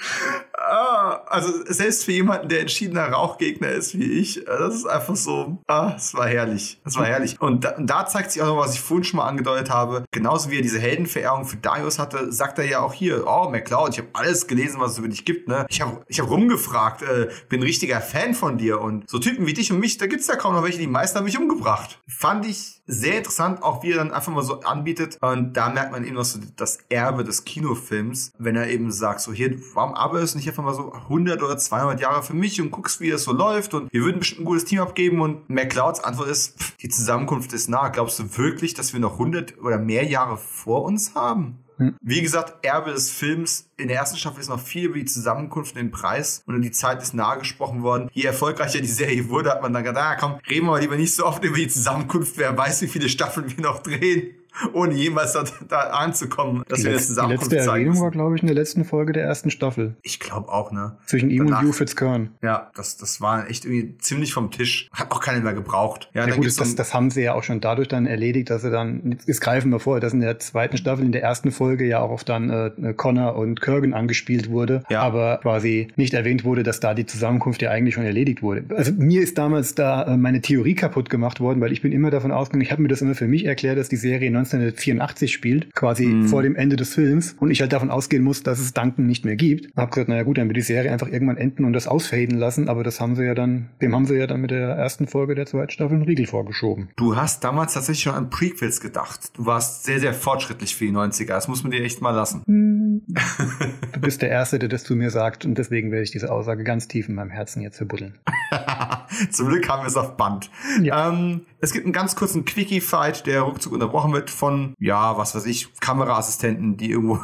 ah, 0.75 1.25
also 1.27 1.53
selbst 1.67 2.05
für 2.05 2.13
jemanden, 2.13 2.49
der 2.49 2.61
entschiedener 2.61 3.09
Rauchgegner 3.09 3.69
ist 3.69 3.99
wie 3.99 4.21
ich, 4.21 4.43
äh, 4.43 4.45
das 4.47 4.75
ist 4.75 4.87
einfach 4.87 5.17
so, 5.17 5.59
ah, 5.67 5.95
es 5.97 6.15
war 6.15 6.29
herrlich. 6.29 6.81
Es 6.85 6.97
war 6.97 7.07
herrlich. 7.07 7.41
Und 7.41 7.65
da, 7.65 7.71
und 7.77 7.89
da, 7.89 8.07
zeigt 8.07 8.33
sich 8.33 8.43
auch 8.43 8.47
noch, 8.47 8.59
was 8.59 8.75
ich 8.75 8.81
vorhin 8.81 9.05
schon 9.05 9.19
mal 9.19 9.29
angedeutet 9.29 9.71
habe. 9.71 10.05
Genauso 10.11 10.51
wie 10.51 10.57
er 10.57 10.63
diese 10.63 10.79
Heldenverehrung 10.79 11.45
für 11.45 11.57
Darius 11.57 11.99
hatte, 11.99 12.33
sagt 12.33 12.59
er 12.59 12.67
ja 12.67 12.81
auch 12.81 12.93
hier, 12.93 13.27
oh, 13.27 13.49
McCloud, 13.49 13.93
ich 13.93 13.99
habe 13.99 14.09
alles 14.13 14.47
gelesen, 14.47 14.81
was 14.81 14.93
es 14.93 14.99
über 14.99 15.09
dich 15.09 15.25
gibt, 15.25 15.49
ne? 15.49 15.67
Ich 15.69 15.81
habe 15.81 16.03
ich 16.09 16.21
hab 16.21 16.29
rumgefragt, 16.29 17.03
äh, 17.03 17.29
bin 17.49 17.61
ein 17.61 17.65
richtiger 17.65 18.01
Fan 18.01 18.35
von 18.35 18.59
dir 18.59 18.81
und 18.81 19.09
so 19.09 19.19
Typen 19.19 19.47
wie 19.47 19.55
dich 19.55 19.73
und 19.73 19.81
mich, 19.81 19.99
da 19.99 20.07
gibt's 20.07 20.27
ja 20.27 20.37
kaum 20.37 20.55
noch 20.55 20.63
welche, 20.63 20.79
die 20.79 20.87
meisten 20.87 21.19
haben 21.19 21.25
mich 21.25 21.39
umgebracht. 21.39 22.01
Fand 22.09 22.47
ich 22.47 22.74
sehr 22.87 23.19
interessant, 23.19 23.63
auch 23.63 23.83
wie 23.83 23.93
er 23.93 23.99
dann 23.99 24.13
einfach 24.13 24.33
mal 24.33 24.43
so 24.43 24.61
anbietet. 24.61 25.19
Und 25.21 25.55
da 25.55 25.71
merkt 25.71 25.93
man 25.93 26.05
eben 26.05 26.15
noch 26.15 26.25
so 26.25 26.39
das 26.57 26.79
Erbe 26.89 27.25
des 27.25 27.45
Kinofilms, 27.45 28.33
wenn 28.39 28.57
er 28.57 28.69
eben 28.69 28.91
sagt, 28.93 29.21
so 29.21 29.33
hier, 29.33 29.59
warum 29.75 29.95
arbeitest 29.95 30.35
du 30.35 30.39
nicht 30.39 30.49
einfach 30.49 30.65
mal 30.65 30.75
so 30.75 30.93
100 30.93 31.43
oder 31.43 31.57
200 31.57 32.01
Jahre 32.01 32.23
für 32.23 32.35
mich 32.35 32.61
und 32.61 32.71
guckst, 32.71 33.01
wie 33.01 33.11
es 33.11 33.25
so 33.25 33.33
läuft 33.33 33.75
und 33.75 33.93
wir 33.93 34.03
würden 34.03 34.19
bestimmt 34.19 34.43
ein 34.43 34.47
gutes 34.47 34.65
Team 34.65 34.81
abgeben 34.81 35.21
und 35.21 35.49
McClouds 35.49 36.01
Antwort 36.01 36.29
ist, 36.29 36.59
pff, 36.59 36.77
die 36.77 36.89
Zusammenkunft 36.89 37.53
ist 37.53 37.69
nah. 37.69 37.89
Glaubst 37.89 38.19
du 38.19 38.37
wirklich, 38.37 38.75
dass 38.75 38.93
wir 38.93 39.01
noch 39.01 39.15
100 39.15 39.59
oder 39.61 39.79
mehr 39.79 40.05
Jahre 40.05 40.37
vor 40.37 40.85
uns 40.85 41.15
haben? 41.15 41.64
Hm. 41.77 41.97
Wie 42.01 42.23
gesagt, 42.23 42.65
Erbe 42.65 42.93
des 42.93 43.11
Films. 43.11 43.69
In 43.77 43.89
der 43.89 43.97
ersten 43.97 44.17
Staffel 44.17 44.41
ist 44.41 44.49
noch 44.49 44.61
viel 44.61 44.87
über 44.87 44.99
die 44.99 45.05
Zusammenkunft 45.05 45.75
und 45.75 45.79
den 45.79 45.91
Preis 45.91 46.43
und 46.47 46.61
die 46.63 46.71
Zeit 46.71 47.03
ist 47.03 47.15
nahe 47.15 47.39
gesprochen 47.39 47.83
worden. 47.83 48.09
Je 48.13 48.25
erfolgreicher 48.25 48.81
die 48.81 48.87
Serie 48.87 49.29
wurde, 49.29 49.51
hat 49.51 49.63
man 49.63 49.73
dann 49.73 49.85
gedacht, 49.85 50.05
ah, 50.05 50.17
komm, 50.17 50.41
reden 50.49 50.67
wir 50.67 50.79
lieber 50.79 50.97
nicht 50.97 51.15
so 51.15 51.27
oft 51.27 51.43
über 51.45 51.57
die 51.57 51.69
Zusammenkunft. 51.69 52.39
Wer 52.39 52.57
weiß, 52.57 52.83
wie 52.83 52.89
viele 52.89 53.09
Staffeln 53.09 53.57
wir 53.57 53.63
noch 53.63 53.83
drehen 53.83 54.35
ohne 54.73 54.95
jemals 54.95 55.33
da, 55.33 55.45
da 55.69 55.81
anzukommen, 55.91 56.65
dass 56.69 56.81
die 56.81 56.87
wir 56.87 56.93
das 56.93 57.07
zusammen 57.07 57.31
Die 57.31 57.37
letzte 57.37 57.59
Erwähnung 57.59 58.01
war, 58.01 58.11
glaube 58.11 58.37
ich, 58.37 58.43
in 58.43 58.47
der 58.47 58.55
letzten 58.55 58.85
Folge 58.85 59.13
der 59.13 59.25
ersten 59.25 59.51
Staffel. 59.51 59.97
Ich 60.03 60.21
glaube 60.21 60.49
auch, 60.49 60.73
ne? 60.73 60.97
Zwischen 61.07 61.31
ihm 61.31 61.47
Danach, 61.47 61.61
und 61.61 61.69
Hugh 61.69 61.73
Fitzkern. 61.73 62.31
Ja, 62.43 62.71
das, 62.75 62.97
das 62.97 63.21
war 63.21 63.49
echt 63.49 63.65
irgendwie 63.65 63.99
ziemlich 63.99 64.33
vom 64.33 64.51
Tisch. 64.51 64.89
Hat 64.93 65.11
auch 65.11 65.21
keiner 65.21 65.41
mehr 65.41 65.55
gebraucht. 65.55 66.11
Ja, 66.15 66.27
ja 66.27 66.35
gut, 66.35 66.47
das, 66.47 66.75
das 66.75 66.95
haben 66.95 67.11
sie 67.11 67.23
ja 67.23 67.35
auch 67.35 67.43
schon 67.43 67.61
dadurch 67.61 67.89
dann 67.89 68.07
erledigt, 68.07 68.51
dass 68.51 68.63
sie 68.63 68.71
dann, 68.71 69.19
jetzt 69.27 69.41
greifen 69.41 69.71
wir 69.71 69.81
vor, 69.81 70.01
dass 70.01 70.13
in 70.13 70.21
der 70.21 70.39
zweiten 70.39 70.77
Staffel, 70.77 71.05
in 71.05 71.13
der 71.13 71.23
ersten 71.23 71.51
Folge 71.51 71.87
ja 71.87 72.01
auch 72.01 72.11
auf 72.11 72.25
dann 72.25 72.51
äh, 72.51 72.95
Connor 72.95 73.37
und 73.37 73.61
Kurgan 73.61 73.95
angespielt 73.95 74.51
wurde, 74.51 74.85
ja. 74.89 75.01
aber 75.01 75.39
quasi 75.43 75.89
nicht 75.97 76.15
erwähnt 76.15 76.45
wurde, 76.45 76.63
dass 76.63 76.81
da 76.81 76.95
die 76.95 77.07
Zusammenkunft 77.07 77.63
ja 77.63 77.71
eigentlich 77.71 77.95
schon 77.95 78.05
erledigt 78.05 78.43
wurde. 78.43 78.65
Also 78.75 78.93
mir 78.93 79.23
ist 79.23 79.39
damals 79.39 79.75
da 79.75 80.05
äh, 80.05 80.17
meine 80.17 80.41
Theorie 80.41 80.75
kaputt 80.75 81.11
gemacht 81.11 81.41
worden, 81.41 81.61
weil 81.61 81.73
ich 81.73 81.83
bin 81.83 81.93
immer 81.93 82.11
davon 82.11 82.33
ausgegangen, 82.33 82.63
ich 82.63 82.73
habe 82.73 82.83
mir 82.83 82.89
das 82.89 83.03
immer 83.03 83.15
für 83.15 83.29
mich 83.29 83.45
erklärt, 83.45 83.79
dass 83.79 83.89
die 83.89 83.97
Serie 83.97 84.31
1984 84.53 85.05
1980 85.05 85.33
spielt, 85.33 85.75
quasi 85.75 86.07
mhm. 86.07 86.29
vor 86.29 86.43
dem 86.43 86.57
Ende 86.57 86.77
des 86.77 86.95
Films 86.95 87.37
und 87.39 87.51
ich 87.51 87.61
halt 87.61 87.73
davon 87.73 87.91
ausgehen 87.91 88.23
muss, 88.23 88.43
dass 88.43 88.59
es 88.59 88.73
Duncan 88.75 89.07
nicht 89.07 89.25
mehr 89.25 89.37
gibt. 89.37 89.75
Hab 89.77 89.91
gesagt, 89.91 90.09
naja 90.09 90.23
gut, 90.23 90.39
dann 90.39 90.49
wird 90.49 90.57
die 90.57 90.63
Serie 90.63 90.93
einfach 90.93 91.09
irgendwann 91.09 91.37
enden 91.37 91.65
und 91.65 91.73
das 91.73 91.87
ausfaden 91.87 92.39
lassen, 92.39 92.69
aber 92.69 92.83
das 92.85 93.01
haben 93.01 93.17
sie 93.17 93.25
ja 93.25 93.35
dann, 93.35 93.71
dem 93.81 93.95
haben 93.95 94.07
sie 94.07 94.17
ja 94.17 94.27
dann 94.27 94.41
mit 94.41 94.51
der 94.51 94.71
ersten 94.71 95.07
Folge 95.07 95.35
der 95.35 95.47
zweiten 95.47 95.71
Staffel 95.71 95.95
einen 95.95 96.05
Riegel 96.05 96.27
vorgeschoben. 96.27 96.91
Du 96.97 97.17
hast 97.17 97.45
damals 97.45 97.75
tatsächlich 97.75 98.03
schon 98.03 98.15
an 98.15 98.31
Prequels 98.31 98.81
gedacht. 98.81 99.37
Du 99.37 99.47
warst 99.47 99.85
sehr, 99.85 100.01
sehr 100.01 100.15
fortschrittlich 100.15 100.75
für 100.75 100.85
die 100.87 100.93
90er. 100.93 101.27
Das 101.27 101.49
muss 101.49 101.63
man 101.63 101.73
dir 101.73 101.83
echt 101.83 102.01
mal 102.01 102.11
lassen. 102.11 102.43
Mhm. 102.47 103.03
du 103.93 104.01
bist 104.01 104.23
der 104.23 104.31
Erste, 104.31 104.59
der 104.59 104.69
das 104.69 104.85
zu 104.85 104.97
mir 104.97 105.11
sagt 105.11 105.45
und 105.45 105.57
deswegen 105.59 105.91
werde 105.91 106.05
ich 106.05 106.11
diese 106.11 106.31
Aussage 106.33 106.65
ganz 106.65 106.89
tief 106.89 107.09
in 107.09 107.15
meinem 107.15 107.31
Herzen 107.31 107.63
jetzt 107.63 107.77
verbuddeln. 107.77 108.19
Zum 109.31 109.49
Glück 109.49 109.69
haben 109.69 109.83
wir 109.83 109.89
es 109.89 109.97
auf 109.97 110.17
Band. 110.17 110.51
Ja. 110.83 111.11
Ähm, 111.11 111.43
es 111.61 111.73
gibt 111.73 111.87
einen 111.87 111.93
ganz 111.93 112.15
kurzen 112.15 112.45
Quickie-Fight, 112.45 113.27
der 113.27 113.43
ruckzuck 113.43 113.73
unterbrochen 113.73 114.13
wird 114.13 114.31
von, 114.35 114.75
ja, 114.79 115.17
was 115.17 115.35
weiß 115.35 115.47
ich, 115.47 115.73
Kameraassistenten, 115.81 116.77
die 116.77 116.91
irgendwo 116.91 117.21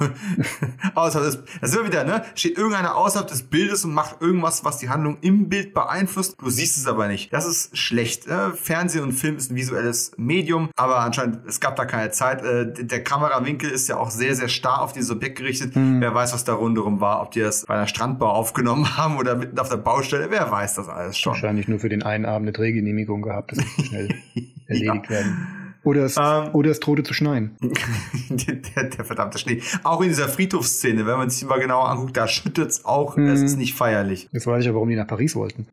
außerhalb 0.95 1.27
des, 1.27 1.45
das 1.61 1.70
ist 1.70 1.77
immer 1.77 1.87
wieder, 1.87 2.05
ne, 2.05 2.24
steht 2.35 2.57
irgendeiner 2.57 2.97
außerhalb 2.97 3.28
des 3.28 3.43
Bildes 3.43 3.85
und 3.85 3.93
macht 3.93 4.20
irgendwas, 4.20 4.65
was 4.65 4.78
die 4.78 4.89
Handlung 4.89 5.19
im 5.20 5.49
Bild 5.49 5.74
beeinflusst. 5.74 6.37
Du 6.41 6.51
siehst 6.51 6.77
es 6.77 6.87
aber 6.87 7.09
nicht. 7.09 7.32
Das 7.32 7.47
ist 7.47 7.77
schlecht. 7.77 8.28
Ne? 8.28 8.53
Fernsehen 8.55 9.03
und 9.03 9.12
Film 9.12 9.37
ist 9.37 9.51
ein 9.51 9.57
visuelles 9.57 10.12
Medium, 10.16 10.70
aber 10.77 11.01
anscheinend, 11.01 11.41
es 11.47 11.61
gab 11.61 11.77
da 11.77 11.85
keine 11.85 12.11
Zeit. 12.11 12.43
Äh, 12.43 12.73
der 12.85 13.03
Kamerawinkel 13.05 13.70
ist 13.70 13.89
ja 13.89 13.97
auch 13.97 14.11
sehr, 14.11 14.35
sehr 14.35 14.49
starr 14.49 14.82
auf 14.82 14.93
dieses 14.93 15.11
Objekt 15.11 15.39
gerichtet. 15.39 15.77
Mhm. 15.77 16.01
Wer 16.01 16.15
weiß, 16.15 16.32
was 16.32 16.45
da 16.45 16.55
rundherum 16.55 17.01
war, 17.01 17.23
ob 17.23 17.32
die 17.32 17.41
das 17.41 17.66
bei 17.66 17.74
einer 17.74 17.87
Strandbau 17.87 18.31
aufgenommen 18.31 18.97
haben 18.97 19.19
oder 19.19 19.35
mitten 19.35 19.59
auf 19.59 19.69
der 19.69 19.77
Baustelle. 19.77 20.31
Wer 20.31 20.51
weiß 20.51 20.74
das 20.74 20.89
alles 20.89 21.19
schon. 21.19 21.32
Wahrscheinlich 21.32 21.69
nur 21.69 21.81
für 21.81 21.89
den 21.89 22.03
einen 22.03 22.27
Abend 22.27 22.45
eine 22.45 22.53
Drehgenehmigung 22.53 23.23
gehabt. 23.23 23.53
Das 23.53 23.87
schnell 23.87 24.09
erledigt 24.66 25.05
ja. 25.05 25.11
werden. 25.11 25.60
Oder 25.82 26.05
es, 26.05 26.16
ähm, 26.19 26.51
oder 26.52 26.70
es 26.70 26.81
drohte 26.81 27.02
zu 27.02 27.15
schneien. 27.15 27.57
der, 28.31 28.85
der, 28.85 29.05
verdammte 29.05 29.39
Schnee. 29.39 29.62
Auch 29.82 30.02
in 30.02 30.09
dieser 30.09 30.28
Friedhofsszene, 30.28 31.07
wenn 31.07 31.16
man 31.16 31.31
sich 31.31 31.48
mal 31.48 31.59
genauer 31.59 31.89
anguckt, 31.89 32.16
da 32.16 32.28
schüttet 32.28 32.70
es 32.70 32.85
auch. 32.85 33.16
Hm. 33.16 33.28
Es 33.28 33.40
ist 33.40 33.57
nicht 33.57 33.74
feierlich. 33.74 34.28
Jetzt 34.32 34.47
weiß 34.47 34.61
ich 34.61 34.66
ja, 34.66 34.74
warum 34.74 34.89
die 34.89 34.97
nach 34.97 35.07
Paris 35.07 35.35
wollten. 35.36 35.66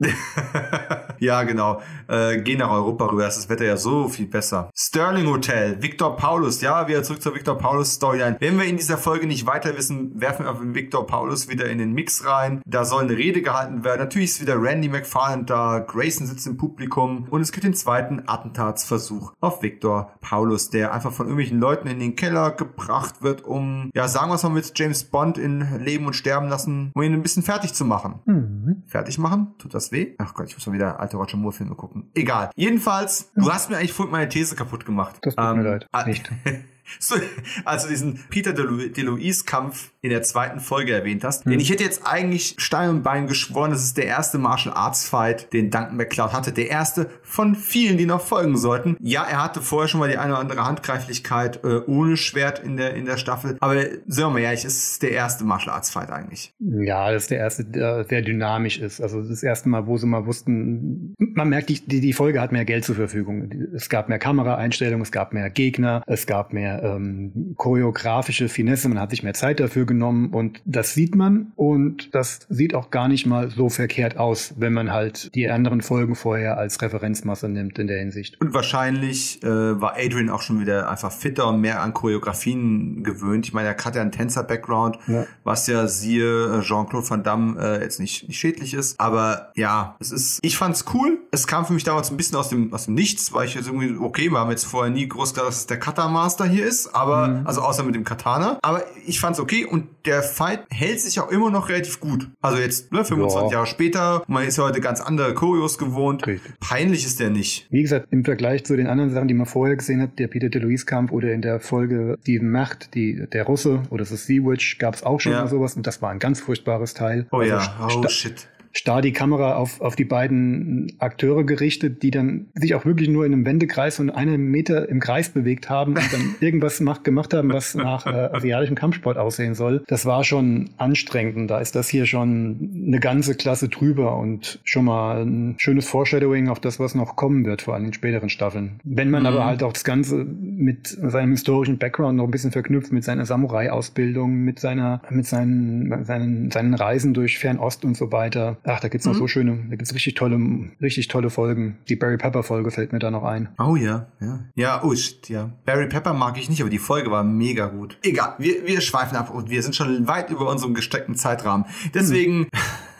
ja, 1.19 1.43
genau. 1.43 1.81
Äh, 2.07 2.41
gehen 2.41 2.59
nach 2.59 2.71
Europa 2.71 3.05
rüber. 3.07 3.27
ist 3.27 3.37
das 3.37 3.49
Wetter 3.49 3.65
ja 3.65 3.75
so 3.75 4.07
viel 4.07 4.27
besser. 4.27 4.69
Sterling 4.75 5.27
Hotel. 5.27 5.81
Victor 5.81 6.15
Paulus. 6.15 6.61
Ja, 6.61 6.87
wieder 6.87 7.03
zurück 7.03 7.21
zur 7.21 7.35
Victor 7.35 7.57
Paulus 7.57 7.93
Storyline. 7.93 8.37
Wenn 8.39 8.57
wir 8.57 8.65
in 8.65 8.77
dieser 8.77 8.97
Folge 8.97 9.27
nicht 9.27 9.45
weiter 9.45 9.77
wissen, 9.77 10.19
werfen 10.19 10.45
wir 10.45 10.73
Victor 10.73 11.05
Paulus 11.05 11.49
wieder 11.49 11.69
in 11.69 11.79
den 11.79 11.93
Mix 11.93 12.25
rein. 12.25 12.61
Da 12.65 12.85
soll 12.85 13.03
eine 13.03 13.17
Rede 13.17 13.41
gehalten 13.41 13.83
werden. 13.83 13.99
Natürlich 13.99 14.31
ist 14.31 14.41
wieder 14.41 14.61
Randy 14.61 14.87
McFarland 14.87 15.49
da. 15.49 15.79
Grayson 15.79 16.27
sitzt 16.27 16.47
im 16.47 16.55
Publikum. 16.55 17.27
Und 17.29 17.41
es 17.41 17.51
gibt 17.51 17.65
den 17.65 17.73
zweiten 17.73 18.23
Attentatsversuch 18.25 19.33
auf 19.41 19.61
Victor 19.61 19.96
Paulus, 20.21 20.69
der 20.69 20.93
einfach 20.93 21.11
von 21.11 21.27
irgendwelchen 21.27 21.59
Leuten 21.59 21.87
in 21.87 21.99
den 21.99 22.15
Keller 22.15 22.51
gebracht 22.51 23.21
wird, 23.21 23.43
um, 23.43 23.89
ja, 23.93 24.07
sagen 24.07 24.29
wir 24.29 24.35
es 24.35 24.43
mal 24.43 24.49
mit 24.49 24.71
James 24.75 25.03
Bond 25.05 25.37
in 25.37 25.79
Leben 25.79 26.05
und 26.05 26.13
Sterben 26.13 26.49
lassen, 26.49 26.91
um 26.93 27.01
ihn 27.01 27.13
ein 27.13 27.23
bisschen 27.23 27.43
fertig 27.43 27.73
zu 27.73 27.85
machen. 27.85 28.19
Mhm. 28.25 28.83
Fertig 28.85 29.17
machen? 29.17 29.55
Tut 29.57 29.73
das 29.73 29.91
weh? 29.91 30.15
Ach 30.17 30.33
Gott, 30.33 30.47
ich 30.47 30.55
muss 30.55 30.65
mal 30.67 30.73
wieder 30.73 30.99
alte 30.99 31.17
Roger 31.17 31.37
Moore 31.37 31.53
Filme 31.53 31.75
gucken. 31.75 32.09
Egal. 32.13 32.51
Jedenfalls, 32.55 33.31
du 33.35 33.51
hast 33.51 33.69
mir 33.69 33.77
eigentlich 33.77 33.93
vorhin 33.93 34.11
meine 34.11 34.29
These 34.29 34.55
kaputt 34.55 34.85
gemacht. 34.85 35.17
Das 35.21 35.35
tut 35.35 35.45
ähm, 35.45 35.57
mir 35.57 35.63
leid. 35.63 35.87
Nicht. 36.05 36.31
also 37.65 37.87
diesen 37.87 38.19
Peter 38.29 38.53
DeLuise-Kampf 38.53 39.91
in 40.07 40.13
der 40.13 40.23
zweiten 40.23 40.59
Folge 40.59 40.93
erwähnt 40.93 41.23
hast. 41.23 41.45
Hm. 41.45 41.51
Denn 41.51 41.59
ich 41.59 41.69
hätte 41.69 41.83
jetzt 41.83 42.01
eigentlich 42.05 42.55
Stein 42.57 42.89
und 42.89 43.03
Bein 43.03 43.27
geschworen, 43.27 43.71
das 43.71 43.83
ist 43.83 43.97
der 43.97 44.05
erste 44.05 44.37
Martial 44.37 44.73
Arts 44.73 45.07
Fight, 45.07 45.51
den 45.53 45.69
Duncan 45.69 45.97
McCloud 45.97 46.33
hatte. 46.33 46.51
Der 46.51 46.69
erste 46.69 47.09
von 47.21 47.55
vielen, 47.55 47.97
die 47.97 48.05
noch 48.05 48.21
folgen 48.21 48.57
sollten. 48.57 48.97
Ja, 48.99 49.23
er 49.23 49.43
hatte 49.43 49.61
vorher 49.61 49.87
schon 49.87 49.99
mal 49.99 50.09
die 50.09 50.17
eine 50.17 50.33
oder 50.33 50.41
andere 50.41 50.65
Handgreiflichkeit 50.65 51.63
äh, 51.63 51.81
ohne 51.87 52.17
Schwert 52.17 52.59
in 52.59 52.77
der, 52.77 52.93
in 52.95 53.05
der 53.05 53.17
Staffel. 53.17 53.57
Aber 53.59 53.75
sagen 53.75 54.05
wir 54.07 54.29
mal 54.29 54.39
ehrlich, 54.39 54.65
es 54.65 54.91
ist 54.91 55.03
der 55.03 55.11
erste 55.11 55.43
Martial 55.43 55.75
Arts 55.75 55.89
Fight 55.89 56.09
eigentlich. 56.09 56.53
Ja, 56.59 57.11
das 57.11 57.23
ist 57.23 57.31
der 57.31 57.39
erste, 57.39 57.65
der 57.65 58.05
sehr 58.05 58.21
dynamisch 58.21 58.79
ist. 58.79 59.01
Also 59.01 59.21
das 59.21 59.43
erste 59.43 59.69
Mal, 59.69 59.87
wo 59.87 59.97
sie 59.97 60.07
mal 60.07 60.25
wussten, 60.25 61.13
man 61.17 61.49
merkt, 61.49 61.69
die, 61.69 61.85
die, 61.85 62.01
die 62.01 62.13
Folge 62.13 62.41
hat 62.41 62.51
mehr 62.51 62.65
Geld 62.65 62.85
zur 62.85 62.95
Verfügung. 62.95 63.51
Es 63.75 63.89
gab 63.89 64.09
mehr 64.09 64.19
Kameraeinstellungen, 64.19 65.01
es 65.01 65.11
gab 65.11 65.33
mehr 65.33 65.49
Gegner, 65.49 66.03
es 66.07 66.25
gab 66.25 66.53
mehr 66.53 66.81
ähm, 66.83 67.53
choreografische 67.57 68.47
Finesse, 68.47 68.87
man 68.89 68.99
hat 68.99 69.09
sich 69.09 69.23
mehr 69.23 69.33
Zeit 69.33 69.59
dafür 69.59 69.85
genommen 69.85 69.96
und 70.03 70.61
das 70.65 70.93
sieht 70.93 71.15
man 71.15 71.51
und 71.55 72.13
das 72.13 72.39
sieht 72.49 72.73
auch 72.73 72.89
gar 72.89 73.07
nicht 73.07 73.25
mal 73.25 73.49
so 73.49 73.69
verkehrt 73.69 74.17
aus, 74.17 74.53
wenn 74.57 74.73
man 74.73 74.91
halt 74.91 75.33
die 75.35 75.49
anderen 75.49 75.81
Folgen 75.81 76.15
vorher 76.15 76.57
als 76.57 76.81
Referenzmasse 76.81 77.49
nimmt 77.49 77.79
in 77.79 77.87
der 77.87 77.99
Hinsicht. 77.99 78.39
Und 78.41 78.53
wahrscheinlich 78.53 79.43
äh, 79.43 79.47
war 79.47 79.95
Adrian 79.97 80.29
auch 80.29 80.41
schon 80.41 80.59
wieder 80.59 80.89
einfach 80.89 81.11
fitter 81.11 81.47
und 81.47 81.61
mehr 81.61 81.81
an 81.81 81.93
Choreografien 81.93 83.03
gewöhnt. 83.03 83.45
Ich 83.45 83.53
meine, 83.53 83.69
er 83.69 83.77
hat 83.77 83.95
ja 83.95 84.01
einen 84.01 84.11
Tänzer-Background, 84.11 84.99
ja. 85.07 85.25
was 85.43 85.67
ja 85.67 85.87
siehe 85.87 86.59
äh, 86.59 86.61
Jean-Claude 86.61 87.09
Van 87.09 87.23
Damme 87.23 87.59
äh, 87.59 87.83
jetzt 87.83 87.99
nicht, 87.99 88.27
nicht 88.27 88.39
schädlich 88.39 88.73
ist. 88.73 88.99
Aber 88.99 89.51
ja, 89.55 89.95
es 89.99 90.11
ist, 90.11 90.39
ich 90.41 90.57
fand's 90.57 90.85
cool. 90.93 91.19
Es 91.31 91.47
kam 91.47 91.65
für 91.65 91.73
mich 91.73 91.83
damals 91.83 92.11
ein 92.11 92.17
bisschen 92.17 92.37
aus 92.37 92.49
dem, 92.49 92.73
aus 92.73 92.85
dem 92.85 92.93
Nichts, 92.93 93.33
weil 93.33 93.47
ich 93.47 93.55
jetzt 93.55 93.67
irgendwie, 93.67 93.95
okay, 93.97 94.29
wir 94.29 94.39
haben 94.39 94.51
jetzt 94.51 94.65
vorher 94.65 94.91
nie 94.91 95.07
groß 95.07 95.33
gesagt, 95.33 95.47
dass 95.47 95.57
es 95.57 95.67
der 95.67 95.79
Kata 95.79 96.07
Master 96.07 96.45
hier 96.45 96.65
ist, 96.65 96.95
aber, 96.95 97.27
mhm. 97.27 97.47
also 97.47 97.61
außer 97.61 97.83
mit 97.83 97.95
dem 97.95 98.03
Katana. 98.03 98.59
Aber 98.61 98.83
ich 99.05 99.19
fand's 99.19 99.39
okay 99.39 99.65
und 99.65 99.76
der 100.05 100.23
Fight 100.23 100.61
hält 100.69 100.99
sich 101.01 101.19
auch 101.19 101.29
immer 101.29 101.51
noch 101.51 101.69
relativ 101.69 101.99
gut. 101.99 102.29
Also 102.41 102.59
jetzt, 102.59 102.91
ne, 102.91 103.03
25 103.03 103.51
ja. 103.51 103.57
Jahre 103.57 103.67
später, 103.67 104.23
man 104.27 104.47
ist 104.47 104.57
ja 104.57 104.63
heute 104.63 104.81
ganz 104.81 105.01
andere 105.01 105.33
Choreos 105.33 105.77
gewohnt. 105.77 106.25
Richtig. 106.25 106.53
Peinlich 106.59 107.05
ist 107.05 107.19
der 107.19 107.29
nicht. 107.29 107.67
Wie 107.69 107.81
gesagt, 107.81 108.07
im 108.11 108.23
Vergleich 108.23 108.63
zu 108.63 108.75
den 108.75 108.87
anderen 108.87 109.11
Sachen, 109.11 109.27
die 109.27 109.33
man 109.33 109.45
vorher 109.45 109.75
gesehen 109.75 110.01
hat, 110.01 110.19
der 110.19 110.27
Peter 110.27 110.49
DeLuise-Kampf 110.49 111.11
oder 111.11 111.31
in 111.33 111.41
der 111.41 111.59
Folge 111.59 112.17
Steven 112.21 112.49
Macht, 112.49 112.93
die, 112.93 113.27
der 113.31 113.43
Russe 113.43 113.83
oder 113.89 114.05
das 114.05 114.25
Sea 114.25 114.43
Witch, 114.43 114.77
gab 114.79 114.95
es 114.95 115.03
auch 115.03 115.19
schon 115.19 115.33
ja. 115.33 115.41
mal 115.41 115.47
sowas 115.47 115.75
und 115.75 115.85
das 115.85 116.01
war 116.01 116.11
ein 116.11 116.19
ganz 116.19 116.39
furchtbares 116.39 116.93
Teil. 116.93 117.27
Oh 117.31 117.37
also 117.37 117.49
ja, 117.49 117.89
oh 117.89 118.07
shit 118.07 118.47
starr 118.71 119.01
die 119.01 119.13
Kamera 119.13 119.55
auf, 119.55 119.81
auf 119.81 119.95
die 119.95 120.05
beiden 120.05 120.93
Akteure 120.99 121.43
gerichtet, 121.43 122.03
die 122.03 122.11
dann 122.11 122.47
sich 122.53 122.75
auch 122.75 122.85
wirklich 122.85 123.09
nur 123.09 123.25
in 123.25 123.33
einem 123.33 123.45
Wendekreis 123.45 123.97
von 123.97 124.09
einem 124.09 124.49
Meter 124.49 124.89
im 124.89 124.99
Kreis 124.99 125.29
bewegt 125.29 125.69
haben 125.69 125.93
und 125.93 126.13
dann 126.13 126.35
irgendwas 126.39 126.79
macht, 126.79 127.03
gemacht 127.03 127.33
haben, 127.33 127.51
was 127.51 127.75
nach 127.75 128.05
äh, 128.05 128.09
asiatischem 128.09 128.75
Kampfsport 128.75 129.17
aussehen 129.17 129.55
soll. 129.55 129.83
Das 129.87 130.05
war 130.05 130.23
schon 130.23 130.69
anstrengend 130.77 131.37
und 131.37 131.47
da 131.47 131.59
ist 131.59 131.75
das 131.75 131.89
hier 131.89 132.05
schon 132.05 132.85
eine 132.87 132.99
ganze 132.99 133.35
Klasse 133.35 133.69
drüber 133.69 134.17
und 134.17 134.59
schon 134.63 134.85
mal 134.85 135.25
ein 135.25 135.55
schönes 135.57 135.87
Foreshadowing 135.87 136.49
auf 136.49 136.59
das, 136.59 136.79
was 136.79 136.95
noch 136.95 137.15
kommen 137.15 137.45
wird, 137.45 137.61
vor 137.61 137.73
allem 137.73 137.85
in 137.85 137.93
späteren 137.93 138.29
Staffeln. 138.29 138.79
Wenn 138.83 139.09
man 139.09 139.21
mhm. 139.21 139.27
aber 139.27 139.45
halt 139.45 139.63
auch 139.63 139.73
das 139.73 139.83
Ganze 139.83 140.25
mit 140.25 140.87
seinem 140.87 141.31
historischen 141.31 141.77
Background 141.77 142.17
noch 142.17 142.25
ein 142.25 142.31
bisschen 142.31 142.51
verknüpft, 142.51 142.91
mit 142.91 143.03
seiner 143.03 143.25
Samurai-Ausbildung, 143.25 144.33
mit 144.43 144.59
seiner, 144.59 145.01
mit 145.09 145.25
seinen, 145.25 146.05
seinen, 146.05 146.51
seinen 146.51 146.73
Reisen 146.73 147.13
durch 147.13 147.37
Fernost 147.37 147.85
und 147.85 147.95
so 147.95 148.11
weiter, 148.11 148.56
Ach, 148.63 148.79
da 148.79 148.87
gibt's 148.87 149.05
noch 149.05 149.13
mhm. 149.13 149.19
so 149.19 149.27
schöne, 149.27 149.65
da 149.69 149.75
gibt's 149.75 149.93
richtig 149.93 150.15
tolle, 150.15 150.37
richtig 150.81 151.07
tolle 151.07 151.29
Folgen. 151.29 151.77
Die 151.89 151.95
Barry 151.95 152.17
Pepper 152.17 152.43
Folge 152.43 152.71
fällt 152.71 152.93
mir 152.93 152.99
da 152.99 153.11
noch 153.11 153.23
ein. 153.23 153.49
Oh 153.59 153.75
ja, 153.75 154.07
ja. 154.19 154.39
Ja, 154.55 154.83
oh 154.83 154.95
shit, 154.95 155.29
ja. 155.29 155.51
Barry 155.65 155.87
Pepper 155.87 156.13
mag 156.13 156.37
ich 156.37 156.49
nicht, 156.49 156.61
aber 156.61 156.69
die 156.69 156.79
Folge 156.79 157.11
war 157.11 157.23
mega 157.23 157.67
gut. 157.67 157.97
Egal, 158.03 158.35
wir, 158.37 158.65
wir 158.65 158.81
schweifen 158.81 159.17
ab 159.17 159.33
und 159.33 159.49
wir 159.49 159.61
sind 159.63 159.75
schon 159.75 160.07
weit 160.07 160.29
über 160.29 160.49
unserem 160.49 160.73
gesteckten 160.73 161.15
Zeitrahmen. 161.15 161.65
Deswegen 161.93 162.39
mhm. 162.39 162.47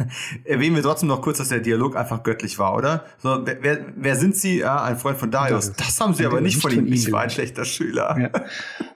erwähnen 0.43 0.75
wir 0.75 0.83
trotzdem 0.83 1.09
noch 1.09 1.21
kurz, 1.21 1.37
dass 1.37 1.49
der 1.49 1.59
Dialog 1.59 1.95
einfach 1.95 2.23
göttlich 2.23 2.59
war, 2.59 2.75
oder? 2.75 3.05
So, 3.21 3.45
wer, 3.45 3.79
wer, 3.95 4.15
sind 4.15 4.35
Sie? 4.35 4.59
Ja, 4.59 4.83
ein 4.83 4.97
Freund 4.97 5.17
von 5.17 5.31
Darius. 5.31 5.73
Das, 5.73 5.99
haben 5.99 6.13
Sie 6.13 6.25
aber 6.25 6.41
nicht 6.41 6.61
von 6.61 6.71
ihm. 6.71 6.91
Ich 6.91 7.11
war 7.11 7.21
ein 7.21 7.29
schlechter 7.29 7.65
Schüler. 7.65 8.17
Ja. 8.19 8.45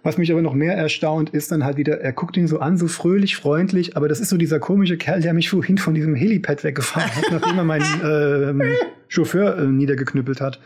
Was 0.03 0.17
mich 0.17 0.31
aber 0.31 0.41
noch 0.41 0.53
mehr 0.53 0.75
erstaunt, 0.75 1.29
ist 1.31 1.51
dann 1.51 1.63
halt 1.63 1.77
wieder, 1.77 1.99
er 2.01 2.13
guckt 2.13 2.37
ihn 2.37 2.47
so 2.47 2.59
an, 2.59 2.77
so 2.77 2.87
fröhlich, 2.87 3.35
freundlich, 3.35 3.97
aber 3.97 4.07
das 4.07 4.19
ist 4.19 4.29
so 4.29 4.37
dieser 4.37 4.59
komische 4.59 4.97
Kerl, 4.97 5.21
der 5.21 5.33
mich 5.33 5.49
vorhin 5.49 5.77
von 5.77 5.93
diesem 5.93 6.15
Helipad 6.15 6.63
weggefahren 6.63 7.15
hat, 7.15 7.23
nachdem 7.31 7.57
er 7.57 7.63
meinen 7.63 8.01
ähm, 8.03 8.63
Chauffeur 9.07 9.57
äh, 9.57 9.65
niedergeknüppelt 9.65 10.41
hat. 10.41 10.59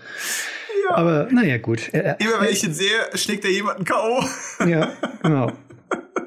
Ja. 0.90 0.96
Aber 0.96 1.28
naja, 1.32 1.58
gut. 1.58 1.90
Er, 1.92 2.20
Immer 2.20 2.42
wenn 2.42 2.50
ich 2.50 2.64
ihn 2.64 2.74
sehe, 2.74 2.90
schlägt 3.16 3.44
er 3.46 3.52
jemanden 3.52 3.86
K.O. 3.86 4.24
ja, 4.68 4.92
genau. 5.22 5.52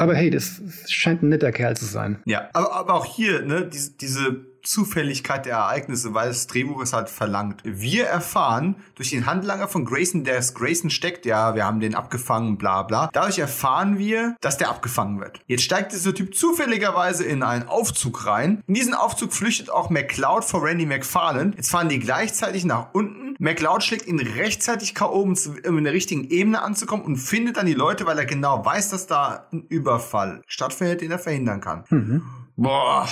Aber 0.00 0.14
hey, 0.14 0.30
das 0.30 0.62
scheint 0.88 1.22
ein 1.22 1.28
netter 1.28 1.52
Kerl 1.52 1.76
zu 1.76 1.84
sein. 1.84 2.22
Ja, 2.24 2.48
aber, 2.54 2.72
aber 2.72 2.94
auch 2.94 3.04
hier, 3.04 3.42
ne, 3.42 3.66
diese, 3.66 3.90
diese 3.98 4.46
Zufälligkeit 4.62 5.46
der 5.46 5.56
Ereignisse, 5.56 6.14
weil 6.14 6.28
das 6.28 6.46
Drehbuch 6.46 6.82
es 6.82 6.92
halt 6.92 7.08
verlangt. 7.08 7.62
Wir 7.64 8.06
erfahren 8.06 8.76
durch 8.94 9.10
den 9.10 9.26
Handlanger 9.26 9.68
von 9.68 9.84
Grayson, 9.84 10.24
der 10.24 10.38
es 10.38 10.54
Grayson 10.54 10.90
steckt, 10.90 11.26
ja, 11.26 11.54
wir 11.54 11.64
haben 11.64 11.80
den 11.80 11.94
abgefangen, 11.94 12.58
bla 12.58 12.82
bla. 12.82 13.10
Dadurch 13.12 13.38
erfahren 13.38 13.98
wir, 13.98 14.36
dass 14.40 14.58
der 14.58 14.68
abgefangen 14.70 15.20
wird. 15.20 15.40
Jetzt 15.46 15.64
steigt 15.64 15.92
dieser 15.92 16.14
Typ 16.14 16.34
zufälligerweise 16.34 17.24
in 17.24 17.42
einen 17.42 17.68
Aufzug 17.68 18.26
rein. 18.26 18.62
In 18.66 18.74
diesen 18.74 18.94
Aufzug 18.94 19.32
flüchtet 19.32 19.70
auch 19.70 19.90
McCloud 19.90 20.44
vor 20.44 20.62
Randy 20.64 20.86
McFarland. 20.86 21.56
Jetzt 21.56 21.70
fahren 21.70 21.88
die 21.88 21.98
gleichzeitig 21.98 22.64
nach 22.64 22.88
unten. 22.92 23.36
McCloud 23.38 23.82
schlägt 23.82 24.06
ihn 24.06 24.20
rechtzeitig 24.20 24.94
K.O., 24.94 25.22
um 25.22 25.34
in 25.78 25.84
der 25.84 25.92
richtigen 25.92 26.28
Ebene 26.28 26.62
anzukommen 26.62 27.04
und 27.04 27.16
findet 27.16 27.56
dann 27.56 27.66
die 27.66 27.74
Leute, 27.74 28.06
weil 28.06 28.18
er 28.18 28.26
genau 28.26 28.64
weiß, 28.64 28.90
dass 28.90 29.06
da 29.06 29.46
ein 29.52 29.62
Überfall 29.68 30.42
stattfindet, 30.46 31.00
den 31.00 31.10
er 31.10 31.18
verhindern 31.18 31.60
kann. 31.60 31.84
Mhm. 31.88 32.22
Boah. 32.56 33.08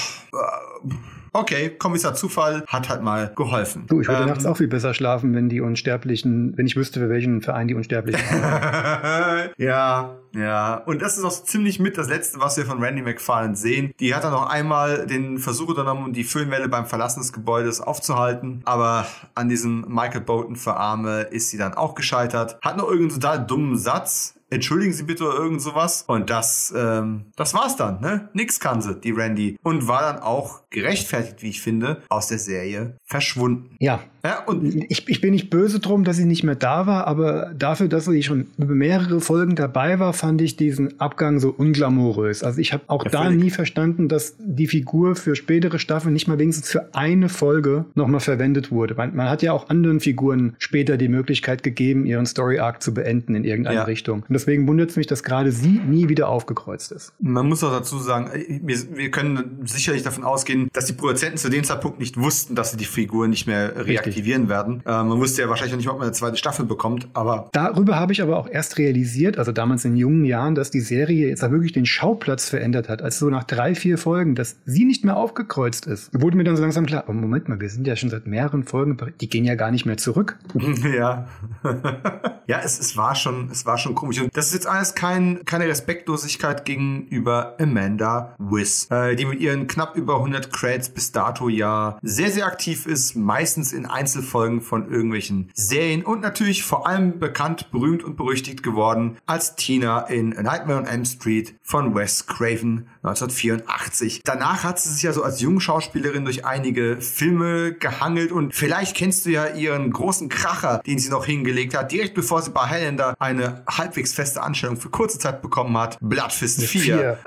Okay, 1.32 1.70
Kommissar 1.70 2.14
Zufall 2.14 2.64
hat 2.66 2.88
halt 2.88 3.02
mal 3.02 3.32
geholfen. 3.34 3.84
Du, 3.86 4.00
ich 4.00 4.08
würde 4.08 4.22
ähm, 4.22 4.28
nachts 4.28 4.46
auch 4.46 4.56
viel 4.56 4.68
besser 4.68 4.94
schlafen, 4.94 5.34
wenn 5.34 5.48
die 5.48 5.60
Unsterblichen, 5.60 6.56
wenn 6.56 6.66
ich 6.66 6.76
wüsste, 6.76 7.00
für 7.00 7.08
welchen 7.08 7.42
Verein 7.42 7.68
die 7.68 7.74
Unsterblichen 7.74 8.22
haben. 8.30 9.50
ja, 9.56 10.16
ja. 10.34 10.74
Und 10.74 11.02
das 11.02 11.18
ist 11.18 11.24
auch 11.24 11.44
ziemlich 11.44 11.78
mit 11.80 11.98
das 11.98 12.08
Letzte, 12.08 12.40
was 12.40 12.56
wir 12.56 12.66
von 12.66 12.82
Randy 12.82 13.02
McFarlane 13.02 13.56
sehen. 13.56 13.92
Die 14.00 14.14
hat 14.14 14.24
dann 14.24 14.32
noch 14.32 14.48
einmal 14.48 15.06
den 15.06 15.38
Versuch 15.38 15.68
unternommen, 15.68 16.12
die 16.12 16.24
Föhnwelle 16.24 16.68
beim 16.68 16.86
Verlassen 16.86 17.20
des 17.20 17.32
Gebäudes 17.32 17.80
aufzuhalten. 17.80 18.62
Aber 18.64 19.06
an 19.34 19.48
diesem 19.48 19.84
Michael 19.88 20.22
Bolton 20.22 20.56
für 20.56 20.76
Arme 20.76 21.22
ist 21.22 21.50
sie 21.50 21.58
dann 21.58 21.74
auch 21.74 21.94
gescheitert. 21.94 22.58
Hat 22.62 22.76
noch 22.76 22.88
irgendeinen 22.88 23.20
total 23.20 23.46
dummen 23.46 23.76
Satz 23.76 24.37
entschuldigen 24.50 24.92
Sie 24.92 25.02
bitte 25.02 25.24
oder 25.24 25.38
irgend 25.38 25.62
sowas. 25.62 26.04
Und 26.06 26.30
das, 26.30 26.72
ähm, 26.76 27.26
das 27.36 27.54
war's 27.54 27.76
dann, 27.76 28.00
ne? 28.00 28.28
Nix 28.32 28.60
kann 28.60 28.80
sie, 28.82 28.94
die 29.00 29.10
Randy. 29.10 29.58
Und 29.62 29.88
war 29.88 30.02
dann 30.02 30.22
auch 30.22 30.62
gerechtfertigt, 30.70 31.42
wie 31.42 31.50
ich 31.50 31.62
finde, 31.62 32.02
aus 32.08 32.28
der 32.28 32.38
Serie 32.38 32.96
verschwunden. 33.04 33.76
Ja. 33.78 34.00
Ja 34.28 34.44
und 34.44 34.84
ich, 34.90 35.08
ich 35.08 35.20
bin 35.20 35.32
nicht 35.32 35.48
böse 35.48 35.80
drum, 35.80 36.04
dass 36.04 36.16
sie 36.16 36.26
nicht 36.26 36.44
mehr 36.44 36.54
da 36.54 36.86
war, 36.86 37.06
aber 37.06 37.52
dafür, 37.56 37.88
dass 37.88 38.04
sie 38.04 38.22
schon 38.22 38.48
über 38.58 38.74
mehrere 38.74 39.20
Folgen 39.20 39.54
dabei 39.54 39.98
war, 39.98 40.12
fand 40.12 40.42
ich 40.42 40.56
diesen 40.56 41.00
Abgang 41.00 41.40
so 41.40 41.48
unglamourös. 41.50 42.42
Also 42.42 42.60
ich 42.60 42.72
habe 42.72 42.84
auch 42.88 43.04
ja, 43.04 43.10
da 43.10 43.22
völlig. 43.24 43.42
nie 43.42 43.50
verstanden, 43.50 44.08
dass 44.08 44.36
die 44.38 44.66
Figur 44.66 45.16
für 45.16 45.34
spätere 45.34 45.78
Staffeln 45.78 46.12
nicht 46.12 46.28
mal 46.28 46.38
wenigstens 46.38 46.70
für 46.70 46.94
eine 46.94 47.28
Folge 47.28 47.86
nochmal 47.94 48.20
verwendet 48.20 48.70
wurde. 48.70 48.94
Man, 48.94 49.16
man, 49.16 49.30
hat 49.30 49.42
ja 49.42 49.52
auch 49.52 49.70
anderen 49.70 50.00
Figuren 50.00 50.56
später 50.58 50.96
die 50.98 51.08
Möglichkeit 51.08 51.62
gegeben, 51.62 52.04
ihren 52.04 52.26
Story-Arc 52.26 52.82
zu 52.82 52.92
beenden 52.92 53.34
in 53.34 53.44
irgendeine 53.44 53.76
ja. 53.76 53.84
Richtung. 53.84 54.20
Und 54.28 54.32
deswegen 54.34 54.68
wundert 54.68 54.90
es 54.90 54.96
mich, 54.96 55.06
dass 55.06 55.22
gerade 55.22 55.52
sie 55.52 55.80
nie 55.86 56.08
wieder 56.08 56.28
aufgekreuzt 56.28 56.92
ist. 56.92 57.14
Man 57.18 57.48
muss 57.48 57.64
auch 57.64 57.72
dazu 57.72 57.98
sagen, 57.98 58.30
äh, 58.32 58.60
wir, 58.62 58.76
wir 58.94 59.10
können 59.10 59.62
sicherlich 59.64 60.02
davon 60.02 60.24
ausgehen, 60.24 60.68
dass 60.74 60.84
die 60.84 60.92
Produzenten 60.92 61.38
zu 61.38 61.48
dem 61.48 61.64
Zeitpunkt 61.64 61.98
nicht 61.98 62.18
wussten, 62.18 62.54
dass 62.54 62.72
sie 62.72 62.76
die 62.76 62.84
Figur 62.84 63.26
nicht 63.26 63.46
mehr 63.46 63.86
reaktivieren 63.86 64.17
Richtig. 64.24 64.48
werden. 64.48 64.82
Äh, 64.86 64.90
man 64.90 65.18
wusste 65.18 65.42
ja 65.42 65.48
wahrscheinlich 65.48 65.72
noch 65.72 65.78
nicht, 65.78 65.88
ob 65.88 65.98
man 65.98 66.06
eine 66.06 66.12
zweite 66.12 66.36
Staffel 66.36 66.64
bekommt, 66.66 67.08
aber. 67.14 67.48
Darüber 67.52 67.96
habe 67.96 68.12
ich 68.12 68.22
aber 68.22 68.38
auch 68.38 68.48
erst 68.48 68.78
realisiert, 68.78 69.38
also 69.38 69.52
damals 69.52 69.84
in 69.84 69.96
jungen 69.96 70.24
Jahren, 70.24 70.54
dass 70.54 70.70
die 70.70 70.80
Serie 70.80 71.28
jetzt 71.28 71.42
wirklich 71.48 71.72
den 71.72 71.86
Schauplatz 71.86 72.48
verändert 72.48 72.88
hat. 72.88 73.02
Also 73.02 73.26
so 73.26 73.30
nach 73.30 73.44
drei, 73.44 73.74
vier 73.74 73.98
Folgen, 73.98 74.34
dass 74.34 74.56
sie 74.64 74.84
nicht 74.84 75.04
mehr 75.04 75.16
aufgekreuzt 75.16 75.86
ist. 75.86 76.10
Wurde 76.12 76.36
mir 76.36 76.44
dann 76.44 76.56
so 76.56 76.62
langsam 76.62 76.86
klar, 76.86 77.04
oh 77.08 77.12
Moment 77.12 77.48
mal, 77.48 77.60
wir 77.60 77.70
sind 77.70 77.86
ja 77.86 77.96
schon 77.96 78.10
seit 78.10 78.26
mehreren 78.26 78.64
Folgen, 78.64 78.96
die 79.20 79.28
gehen 79.28 79.44
ja 79.44 79.54
gar 79.54 79.70
nicht 79.70 79.86
mehr 79.86 79.96
zurück. 79.96 80.38
ja. 80.96 81.26
ja, 82.46 82.60
es, 82.62 82.78
es 82.78 82.96
war 82.96 83.14
schon, 83.14 83.48
es 83.50 83.66
war 83.66 83.78
schon 83.78 83.94
komisch. 83.94 84.20
Und 84.20 84.36
das 84.36 84.48
ist 84.48 84.54
jetzt 84.54 84.66
alles 84.66 84.94
kein, 84.94 85.44
keine 85.44 85.66
Respektlosigkeit 85.66 86.64
gegenüber 86.64 87.56
Amanda 87.60 88.34
Wiss, 88.38 88.88
äh, 88.90 89.16
die 89.16 89.24
mit 89.24 89.40
ihren 89.40 89.66
knapp 89.66 89.96
über 89.96 90.16
100 90.16 90.52
Credits 90.52 90.88
bis 90.88 91.12
dato 91.12 91.48
ja 91.48 91.98
sehr, 92.02 92.30
sehr 92.30 92.46
aktiv 92.46 92.86
ist, 92.86 93.16
meistens 93.16 93.72
in 93.72 93.86
Einzelfolgen 93.98 94.60
von 94.60 94.90
irgendwelchen 94.90 95.50
Serien 95.54 96.04
und 96.04 96.22
natürlich 96.22 96.62
vor 96.62 96.86
allem 96.86 97.18
bekannt, 97.18 97.72
berühmt 97.72 98.04
und 98.04 98.16
berüchtigt 98.16 98.62
geworden 98.62 99.16
als 99.26 99.56
Tina 99.56 100.02
in 100.02 100.36
A 100.36 100.42
Nightmare 100.42 100.78
on 100.78 100.86
Elm 100.86 101.04
Street 101.04 101.54
von 101.62 101.94
Wes 101.96 102.26
Craven 102.26 102.86
1984. 103.08 104.22
Danach 104.24 104.64
hat 104.64 104.80
sie 104.80 104.90
sich 104.90 105.02
ja 105.02 105.12
so 105.12 105.22
als 105.22 105.40
junge 105.40 105.60
Schauspielerin 105.60 106.24
durch 106.24 106.44
einige 106.44 107.00
Filme 107.00 107.72
gehangelt 107.72 108.32
und 108.32 108.54
vielleicht 108.54 108.96
kennst 108.96 109.26
du 109.26 109.30
ja 109.30 109.46
ihren 109.46 109.90
großen 109.90 110.28
Kracher, 110.28 110.82
den 110.86 110.98
sie 110.98 111.10
noch 111.10 111.26
hingelegt 111.26 111.76
hat, 111.76 111.92
direkt 111.92 112.14
bevor 112.14 112.42
sie 112.42 112.50
bei 112.50 112.68
Highlander 112.68 113.14
eine 113.18 113.62
halbwegs 113.68 114.12
feste 114.14 114.42
Anstellung 114.42 114.76
für 114.76 114.90
kurze 114.90 115.18
Zeit 115.18 115.42
bekommen 115.42 115.76
hat. 115.76 115.98
Bloodfist 116.00 116.62
4. 116.62 116.80
4. 116.80 117.18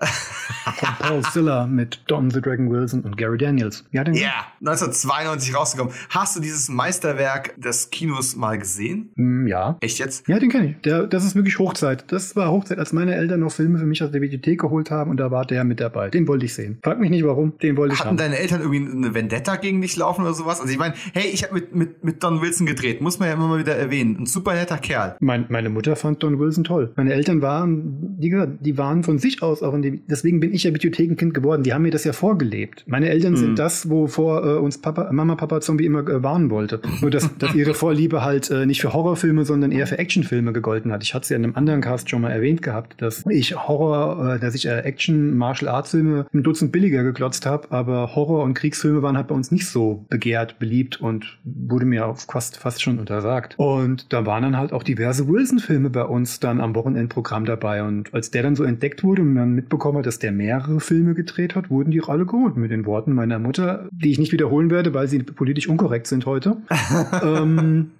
Von 0.75 0.89
Paul 0.99 1.23
Siller 1.31 1.67
mit 1.67 2.03
Don 2.07 2.29
the 2.29 2.41
Dragon 2.41 2.69
Wilson 2.69 3.01
und 3.01 3.17
Gary 3.17 3.37
Daniels. 3.37 3.83
Ja, 3.91 4.03
yeah, 4.07 4.45
1992 4.59 5.55
rausgekommen. 5.55 5.93
Hast 6.09 6.35
du 6.35 6.39
dieses 6.39 6.69
Meisterwerk 6.69 7.59
des 7.59 7.89
Kinos 7.89 8.35
mal 8.35 8.57
gesehen? 8.57 9.11
Mm, 9.15 9.47
ja. 9.47 9.77
Echt 9.81 9.99
jetzt? 9.99 10.27
Ja, 10.27 10.39
den 10.39 10.49
kenne 10.49 10.71
ich. 10.71 10.81
Der, 10.81 11.07
das 11.07 11.25
ist 11.25 11.35
wirklich 11.35 11.59
Hochzeit. 11.59 12.05
Das 12.11 12.35
war 12.35 12.51
Hochzeit, 12.51 12.79
als 12.79 12.93
meine 12.93 13.15
Eltern 13.15 13.39
noch 13.39 13.51
Filme 13.51 13.79
für 13.79 13.85
mich 13.85 14.03
aus 14.03 14.11
der 14.11 14.19
Bibliothek 14.19 14.59
geholt 14.59 14.91
haben 14.91 15.11
und 15.11 15.17
da 15.17 15.31
war 15.31 15.45
der 15.45 15.63
mit 15.71 15.79
dabei. 15.79 16.09
Den 16.09 16.27
wollte 16.27 16.45
ich 16.45 16.53
sehen. 16.53 16.79
Frag 16.83 16.99
mich 16.99 17.09
nicht 17.09 17.25
warum, 17.25 17.53
den 17.59 17.77
wollte 17.77 17.93
ich 17.93 17.99
Hatten 18.01 18.09
haben. 18.09 18.17
deine 18.17 18.37
Eltern 18.37 18.59
irgendwie 18.61 18.91
eine 18.91 19.13
Vendetta 19.13 19.55
gegen 19.55 19.81
dich 19.81 19.95
laufen 19.95 20.21
oder 20.23 20.33
sowas? 20.33 20.59
Also 20.59 20.71
ich 20.71 20.77
meine, 20.77 20.93
hey, 21.13 21.29
ich 21.31 21.43
habe 21.43 21.53
mit, 21.53 21.73
mit, 21.73 22.03
mit 22.03 22.23
Don 22.23 22.41
Wilson 22.41 22.67
gedreht, 22.67 22.99
muss 22.99 23.19
man 23.19 23.29
ja 23.29 23.35
immer 23.35 23.47
mal 23.47 23.59
wieder 23.59 23.75
erwähnen. 23.75 24.17
Ein 24.19 24.25
super 24.25 24.53
netter 24.53 24.77
Kerl. 24.77 25.15
Mein, 25.21 25.45
meine 25.47 25.69
Mutter 25.69 25.95
fand 25.95 26.21
Don 26.23 26.39
Wilson 26.39 26.65
toll. 26.65 26.91
Meine 26.97 27.13
Eltern 27.13 27.41
waren, 27.41 28.17
die, 28.19 28.35
die 28.59 28.77
waren 28.77 29.03
von 29.03 29.17
sich 29.17 29.41
aus 29.41 29.63
auch 29.63 29.73
in 29.73 29.81
dem, 29.81 30.01
deswegen 30.07 30.39
bin 30.41 30.53
ich 30.53 30.63
ja 30.63 30.71
Bibliothekenkind 30.71 31.33
geworden. 31.33 31.63
Die 31.63 31.73
haben 31.73 31.83
mir 31.83 31.91
das 31.91 32.03
ja 32.03 32.13
vorgelebt. 32.13 32.83
Meine 32.87 33.09
Eltern 33.09 33.33
mhm. 33.33 33.37
sind 33.37 33.59
das, 33.59 33.89
wovor 33.89 34.43
äh, 34.45 34.57
uns 34.57 34.79
Papa, 34.79 35.11
Mama, 35.11 35.35
Papa 35.35 35.61
Zombie 35.61 35.85
immer 35.85 36.07
äh, 36.07 36.21
warnen 36.21 36.49
wollte. 36.49 36.81
Nur, 37.01 37.11
dass, 37.11 37.29
dass 37.37 37.55
ihre 37.55 37.73
Vorliebe 37.73 38.23
halt 38.23 38.49
äh, 38.49 38.65
nicht 38.65 38.81
für 38.81 38.93
Horrorfilme, 38.93 39.45
sondern 39.45 39.71
eher 39.71 39.87
für 39.87 39.97
Actionfilme 39.97 40.51
gegolten 40.53 40.91
hat. 40.91 41.03
Ich 41.03 41.13
hatte 41.13 41.23
es 41.23 41.29
ja 41.29 41.37
in 41.37 41.43
einem 41.43 41.55
anderen 41.55 41.81
Cast 41.81 42.09
schon 42.09 42.21
mal 42.21 42.31
erwähnt 42.31 42.61
gehabt, 42.61 43.01
dass 43.01 43.25
ich 43.29 43.55
Horror, 43.55 44.35
äh, 44.35 44.39
dass 44.39 44.55
ich 44.55 44.67
äh, 44.67 44.79
Action, 44.79 45.37
Martial 45.37 45.50
Arts 45.67 45.91
Filme 45.91 46.25
ein 46.33 46.43
Dutzend 46.43 46.71
billiger 46.71 47.03
geklotzt 47.03 47.45
habe, 47.45 47.71
aber 47.71 48.15
Horror- 48.15 48.43
und 48.43 48.53
Kriegsfilme 48.53 49.01
waren 49.01 49.17
halt 49.17 49.27
bei 49.27 49.35
uns 49.35 49.51
nicht 49.51 49.67
so 49.67 50.05
begehrt, 50.09 50.59
beliebt 50.59 50.99
und 50.99 51.37
wurde 51.43 51.85
mir 51.85 52.07
auch 52.07 52.17
fast, 52.17 52.57
fast 52.57 52.81
schon 52.81 52.99
untersagt. 52.99 53.55
Und 53.57 54.11
da 54.13 54.25
waren 54.25 54.43
dann 54.43 54.57
halt 54.57 54.73
auch 54.73 54.83
diverse 54.83 55.27
Wilson-Filme 55.27 55.89
bei 55.89 56.03
uns 56.03 56.39
dann 56.39 56.61
am 56.61 56.75
Wochenendprogramm 56.75 57.45
dabei. 57.45 57.83
Und 57.83 58.13
als 58.13 58.31
der 58.31 58.43
dann 58.43 58.55
so 58.55 58.63
entdeckt 58.63 59.03
wurde 59.03 59.21
und 59.21 59.33
man 59.33 59.53
mitbekommen 59.53 59.99
hat, 59.99 60.05
dass 60.05 60.19
der 60.19 60.31
mehrere 60.31 60.79
Filme 60.79 61.13
gedreht 61.13 61.55
hat, 61.55 61.69
wurden 61.69 61.91
die 61.91 62.01
alle 62.01 62.25
gut. 62.25 62.57
Mit 62.57 62.71
den 62.71 62.85
Worten 62.85 63.13
meiner 63.13 63.39
Mutter, 63.39 63.87
die 63.91 64.11
ich 64.11 64.19
nicht 64.19 64.31
wiederholen 64.31 64.71
werde, 64.71 64.93
weil 64.93 65.07
sie 65.07 65.19
politisch 65.19 65.67
unkorrekt 65.67 66.07
sind 66.07 66.25
heute, 66.25 66.57
ähm, 67.23 67.91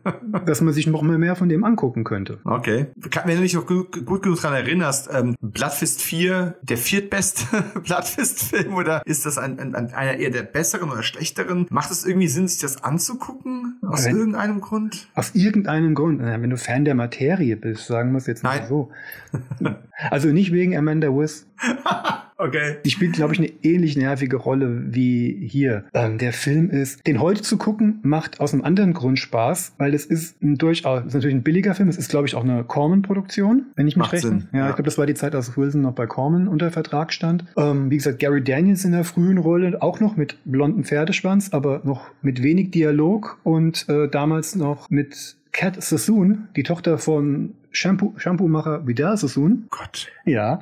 dass 0.45 0.61
man 0.61 0.73
sich 0.73 0.87
noch 0.87 1.01
mal 1.01 1.17
mehr 1.17 1.35
von 1.35 1.49
dem 1.49 1.63
angucken 1.63 2.03
könnte. 2.03 2.39
Okay. 2.43 2.87
Wenn 3.25 3.37
du 3.37 3.43
dich 3.43 3.53
noch 3.53 3.65
gut, 3.65 4.05
gut 4.05 4.23
genug 4.23 4.41
daran 4.41 4.57
erinnerst, 4.57 5.09
ähm, 5.13 5.35
Bloodfist 5.41 6.01
4, 6.01 6.55
der 6.61 6.77
viertbeste 6.77 7.40
Bloodfist-Film 7.83 8.73
oder 8.75 9.01
ist 9.05 9.25
das 9.25 9.37
ein, 9.37 9.59
ein, 9.59 9.75
einer 9.75 10.17
eher 10.17 10.29
der 10.29 10.43
besseren 10.43 10.89
oder 10.91 11.03
schlechteren? 11.03 11.67
Macht 11.69 11.91
es 11.91 12.05
irgendwie 12.05 12.27
Sinn, 12.27 12.47
sich 12.47 12.59
das 12.59 12.83
anzugucken? 12.83 13.79
Aus 13.81 14.05
wenn, 14.05 14.17
irgendeinem 14.17 14.61
Grund? 14.61 15.07
Aus 15.15 15.35
irgendeinem 15.35 15.95
Grund. 15.95 16.21
Wenn 16.21 16.49
du 16.49 16.57
Fan 16.57 16.85
der 16.85 16.95
Materie 16.95 17.55
bist, 17.57 17.87
sagen 17.87 18.11
wir 18.11 18.17
es 18.17 18.27
jetzt 18.27 18.43
mal 18.43 18.65
so. 18.67 18.91
also 20.09 20.29
nicht 20.29 20.51
wegen 20.51 20.75
Amanda 20.77 21.07
Wiss. 21.09 21.47
Okay. 22.41 22.77
Die 22.83 22.89
spielt, 22.89 23.13
glaube 23.13 23.33
ich, 23.33 23.39
eine 23.39 23.51
ähnlich 23.61 23.95
nervige 23.95 24.35
Rolle 24.37 24.81
wie 24.87 25.47
hier. 25.47 25.85
Ähm, 25.93 26.17
der 26.17 26.33
Film 26.33 26.71
ist, 26.71 27.05
den 27.05 27.21
heute 27.21 27.43
zu 27.43 27.57
gucken, 27.57 27.99
macht 28.01 28.39
aus 28.39 28.51
einem 28.51 28.63
anderen 28.63 28.93
Grund 28.93 29.19
Spaß, 29.19 29.75
weil 29.77 29.93
es 29.93 30.05
ist 30.05 30.41
ein 30.41 30.57
durchaus, 30.57 31.05
ist 31.05 31.13
natürlich 31.13 31.35
ein 31.35 31.43
billiger 31.43 31.75
Film. 31.75 31.87
Es 31.87 31.97
ist, 31.97 32.09
glaube 32.09 32.27
ich, 32.27 32.33
auch 32.33 32.43
eine 32.43 32.63
Corman-Produktion, 32.63 33.67
wenn 33.75 33.87
ich 33.87 33.95
mich 33.95 34.01
macht 34.01 34.13
recht 34.13 34.23
Sinn. 34.23 34.47
Ja, 34.53 34.59
ja, 34.59 34.69
ich 34.69 34.75
glaube, 34.75 34.87
das 34.87 34.97
war 34.97 35.05
die 35.05 35.13
Zeit, 35.13 35.35
als 35.35 35.55
Wilson 35.55 35.81
noch 35.81 35.93
bei 35.93 36.07
Corman 36.07 36.47
unter 36.47 36.71
Vertrag 36.71 37.13
stand. 37.13 37.45
Ähm, 37.57 37.91
wie 37.91 37.97
gesagt, 37.97 38.17
Gary 38.17 38.43
Daniels 38.43 38.85
in 38.85 38.93
der 38.93 39.03
frühen 39.03 39.37
Rolle, 39.37 39.79
auch 39.79 39.99
noch 39.99 40.17
mit 40.17 40.37
blonden 40.43 40.83
Pferdeschwanz, 40.83 41.49
aber 41.51 41.81
noch 41.83 42.09
mit 42.23 42.41
wenig 42.41 42.71
Dialog 42.71 43.37
und 43.43 43.87
äh, 43.87 44.07
damals 44.09 44.55
noch 44.55 44.89
mit 44.89 45.35
Cat 45.51 45.81
Sassoon, 45.81 46.47
die 46.55 46.63
Tochter 46.63 46.97
von 46.97 47.55
Shampoo, 47.71 48.13
Shampoo-Macher 48.17 48.85
Vidal 48.85 49.15
Sassoon. 49.17 49.67
Gott. 49.69 50.09
Ja, 50.25 50.61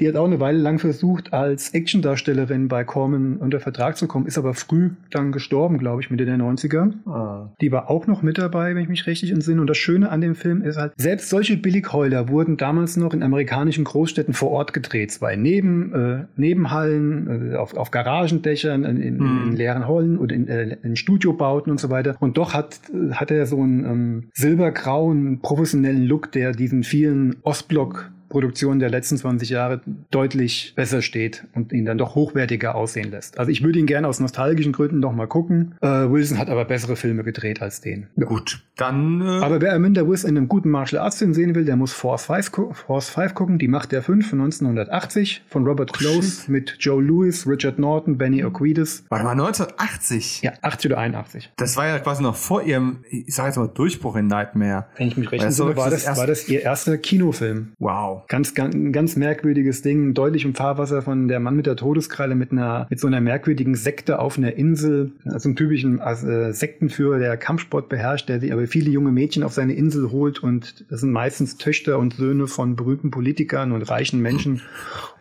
die 0.00 0.08
hat 0.08 0.16
auch 0.16 0.24
eine 0.24 0.40
Weile 0.40 0.58
lang 0.58 0.78
versucht, 0.78 1.32
als 1.32 1.74
Actiondarstellerin 1.74 2.68
bei 2.68 2.82
Corman 2.82 3.36
unter 3.36 3.60
Vertrag 3.60 3.96
zu 3.96 4.08
kommen, 4.08 4.26
ist 4.26 4.38
aber 4.38 4.54
früh 4.54 4.90
dann 5.10 5.32
gestorben, 5.32 5.78
glaube 5.78 6.00
ich, 6.00 6.10
Mitte 6.10 6.24
der 6.24 6.36
90er. 6.36 6.92
Ah. 7.06 7.50
Die 7.60 7.70
war 7.72 7.90
auch 7.90 8.06
noch 8.06 8.22
mit 8.22 8.38
dabei, 8.38 8.74
wenn 8.74 8.82
ich 8.82 8.88
mich 8.88 9.06
richtig 9.06 9.30
entsinne. 9.30 9.60
Und 9.60 9.68
das 9.68 9.76
Schöne 9.76 10.10
an 10.10 10.20
dem 10.20 10.34
Film 10.34 10.62
ist 10.62 10.78
halt, 10.78 10.92
selbst 10.96 11.28
solche 11.28 11.56
Billigheuler 11.56 12.28
wurden 12.28 12.56
damals 12.56 12.96
noch 12.96 13.12
in 13.12 13.22
amerikanischen 13.22 13.84
Großstädten 13.84 14.32
vor 14.32 14.50
Ort 14.50 14.72
gedreht. 14.72 15.12
Zwar 15.12 15.32
in 15.32 15.42
Neben, 15.42 15.92
äh, 15.92 16.24
Nebenhallen, 16.36 17.52
äh, 17.52 17.56
auf, 17.56 17.76
auf 17.76 17.90
Garagendächern, 17.90 18.84
in, 18.84 19.00
in, 19.00 19.18
hm. 19.18 19.48
in, 19.48 19.56
leeren 19.56 19.86
Hallen 19.86 20.18
oder 20.18 20.34
in, 20.34 20.48
äh, 20.48 20.78
in 20.82 20.96
Studiobauten 20.96 21.70
und 21.70 21.78
so 21.78 21.90
weiter. 21.90 22.16
Und 22.18 22.38
doch 22.38 22.54
hat, 22.54 22.80
hat 23.12 23.30
er 23.30 23.46
so 23.46 23.62
einen 23.62 23.84
ähm, 23.84 24.25
silbergrauen, 24.32 25.40
professionellen 25.40 26.04
Look, 26.06 26.32
der 26.32 26.52
diesen 26.52 26.82
vielen 26.82 27.36
Ostblock 27.42 28.10
Produktion 28.28 28.78
der 28.78 28.90
letzten 28.90 29.16
20 29.16 29.50
Jahre 29.50 29.80
deutlich 30.10 30.72
besser 30.76 31.02
steht 31.02 31.44
und 31.54 31.72
ihn 31.72 31.84
dann 31.84 31.98
doch 31.98 32.14
hochwertiger 32.14 32.74
aussehen 32.74 33.10
lässt. 33.10 33.38
Also 33.38 33.50
ich 33.50 33.62
würde 33.62 33.78
ihn 33.78 33.86
gerne 33.86 34.08
aus 34.08 34.20
nostalgischen 34.20 34.72
Gründen 34.72 35.00
noch 35.00 35.12
mal 35.12 35.26
gucken. 35.26 35.74
Äh, 35.80 35.86
Wilson 35.86 36.38
hat 36.38 36.48
aber 36.48 36.64
bessere 36.64 36.96
Filme 36.96 37.24
gedreht 37.24 37.62
als 37.62 37.80
den. 37.80 38.08
Gut, 38.16 38.62
dann. 38.76 39.20
Äh 39.20 39.24
aber 39.42 39.60
wer 39.60 39.74
Amanda 39.74 40.08
Wiss 40.08 40.24
in 40.24 40.36
einem 40.36 40.48
guten 40.48 40.70
Martial 40.70 41.02
Arts 41.02 41.18
Film 41.18 41.34
sehen 41.34 41.54
will, 41.54 41.64
der 41.64 41.76
muss 41.76 41.92
Force 41.92 42.26
5, 42.26 42.76
Force 42.86 43.10
5 43.10 43.34
gucken. 43.34 43.58
Die 43.58 43.68
Macht 43.68 43.92
der 43.92 44.02
5 44.02 44.28
von 44.28 44.40
1980 44.40 45.44
von 45.48 45.66
Robert 45.66 45.92
Close 45.92 46.42
Shit. 46.42 46.48
mit 46.48 46.76
Joe 46.80 47.02
Lewis, 47.02 47.46
Richard 47.46 47.78
Norton, 47.78 48.18
Benny 48.18 48.44
Oquides. 48.44 49.04
Warte 49.08 49.24
mal, 49.24 49.32
1980? 49.32 50.42
Ja, 50.42 50.52
80 50.62 50.90
oder 50.90 51.00
81. 51.00 51.52
Das 51.56 51.76
war 51.76 51.86
ja 51.86 51.98
quasi 51.98 52.22
noch 52.22 52.36
vor 52.36 52.62
ihrem, 52.62 53.04
ich 53.10 53.34
sag 53.34 53.46
jetzt 53.46 53.56
mal, 53.56 53.68
Durchbruch 53.68 54.16
in 54.16 54.26
Nightmare. 54.26 54.86
Wenn 54.96 55.08
ich 55.08 55.16
mich 55.16 55.30
recht 55.32 55.42
erinnere, 55.42 55.76
war, 55.76 55.90
das, 55.90 56.06
war 56.16 56.26
das 56.26 56.48
ihr 56.48 56.62
erster 56.62 56.98
Kinofilm. 56.98 57.72
Wow. 57.78 58.15
Ganz, 58.28 58.54
ganz, 58.54 58.74
ganz 58.92 59.16
merkwürdiges 59.16 59.82
Ding, 59.82 60.14
deutlich 60.14 60.44
im 60.44 60.54
Fahrwasser 60.54 61.02
von 61.02 61.28
der 61.28 61.40
Mann 61.40 61.56
mit 61.56 61.66
der 61.66 61.76
Todeskralle 61.76 62.34
mit 62.34 62.52
einer, 62.52 62.86
mit 62.90 63.00
so 63.00 63.06
einer 63.06 63.20
merkwürdigen 63.20 63.74
Sekte 63.74 64.18
auf 64.18 64.38
einer 64.38 64.54
Insel, 64.54 65.12
also 65.24 65.48
einem 65.48 65.56
typischen 65.56 66.00
also, 66.00 66.28
äh, 66.28 66.52
Sektenführer, 66.52 67.18
der 67.18 67.36
Kampfsport 67.36 67.88
beherrscht, 67.88 68.28
der 68.28 68.40
sich 68.40 68.52
aber 68.52 68.66
viele 68.66 68.90
junge 68.90 69.12
Mädchen 69.12 69.42
auf 69.42 69.52
seine 69.52 69.74
Insel 69.74 70.10
holt 70.10 70.42
und 70.42 70.84
das 70.90 71.00
sind 71.00 71.12
meistens 71.12 71.56
Töchter 71.56 71.98
und 71.98 72.14
Söhne 72.14 72.46
von 72.46 72.76
berühmten 72.76 73.10
Politikern 73.10 73.72
und 73.72 73.82
reichen 73.82 74.20
Menschen, 74.20 74.62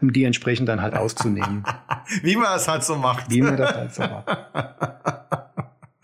um 0.01 0.13
die 0.13 0.23
entsprechend 0.23 0.69
dann 0.69 0.81
halt 0.81 0.95
auszunehmen. 0.95 1.63
Wie 2.21 2.35
man 2.35 2.45
das 2.45 2.67
halt 2.67 2.83
so 2.83 2.95
macht. 2.95 3.31
Wie 3.31 3.41
man 3.41 3.57
das 3.57 3.75
halt 3.75 3.93
so 3.93 4.01
macht. 4.01 4.25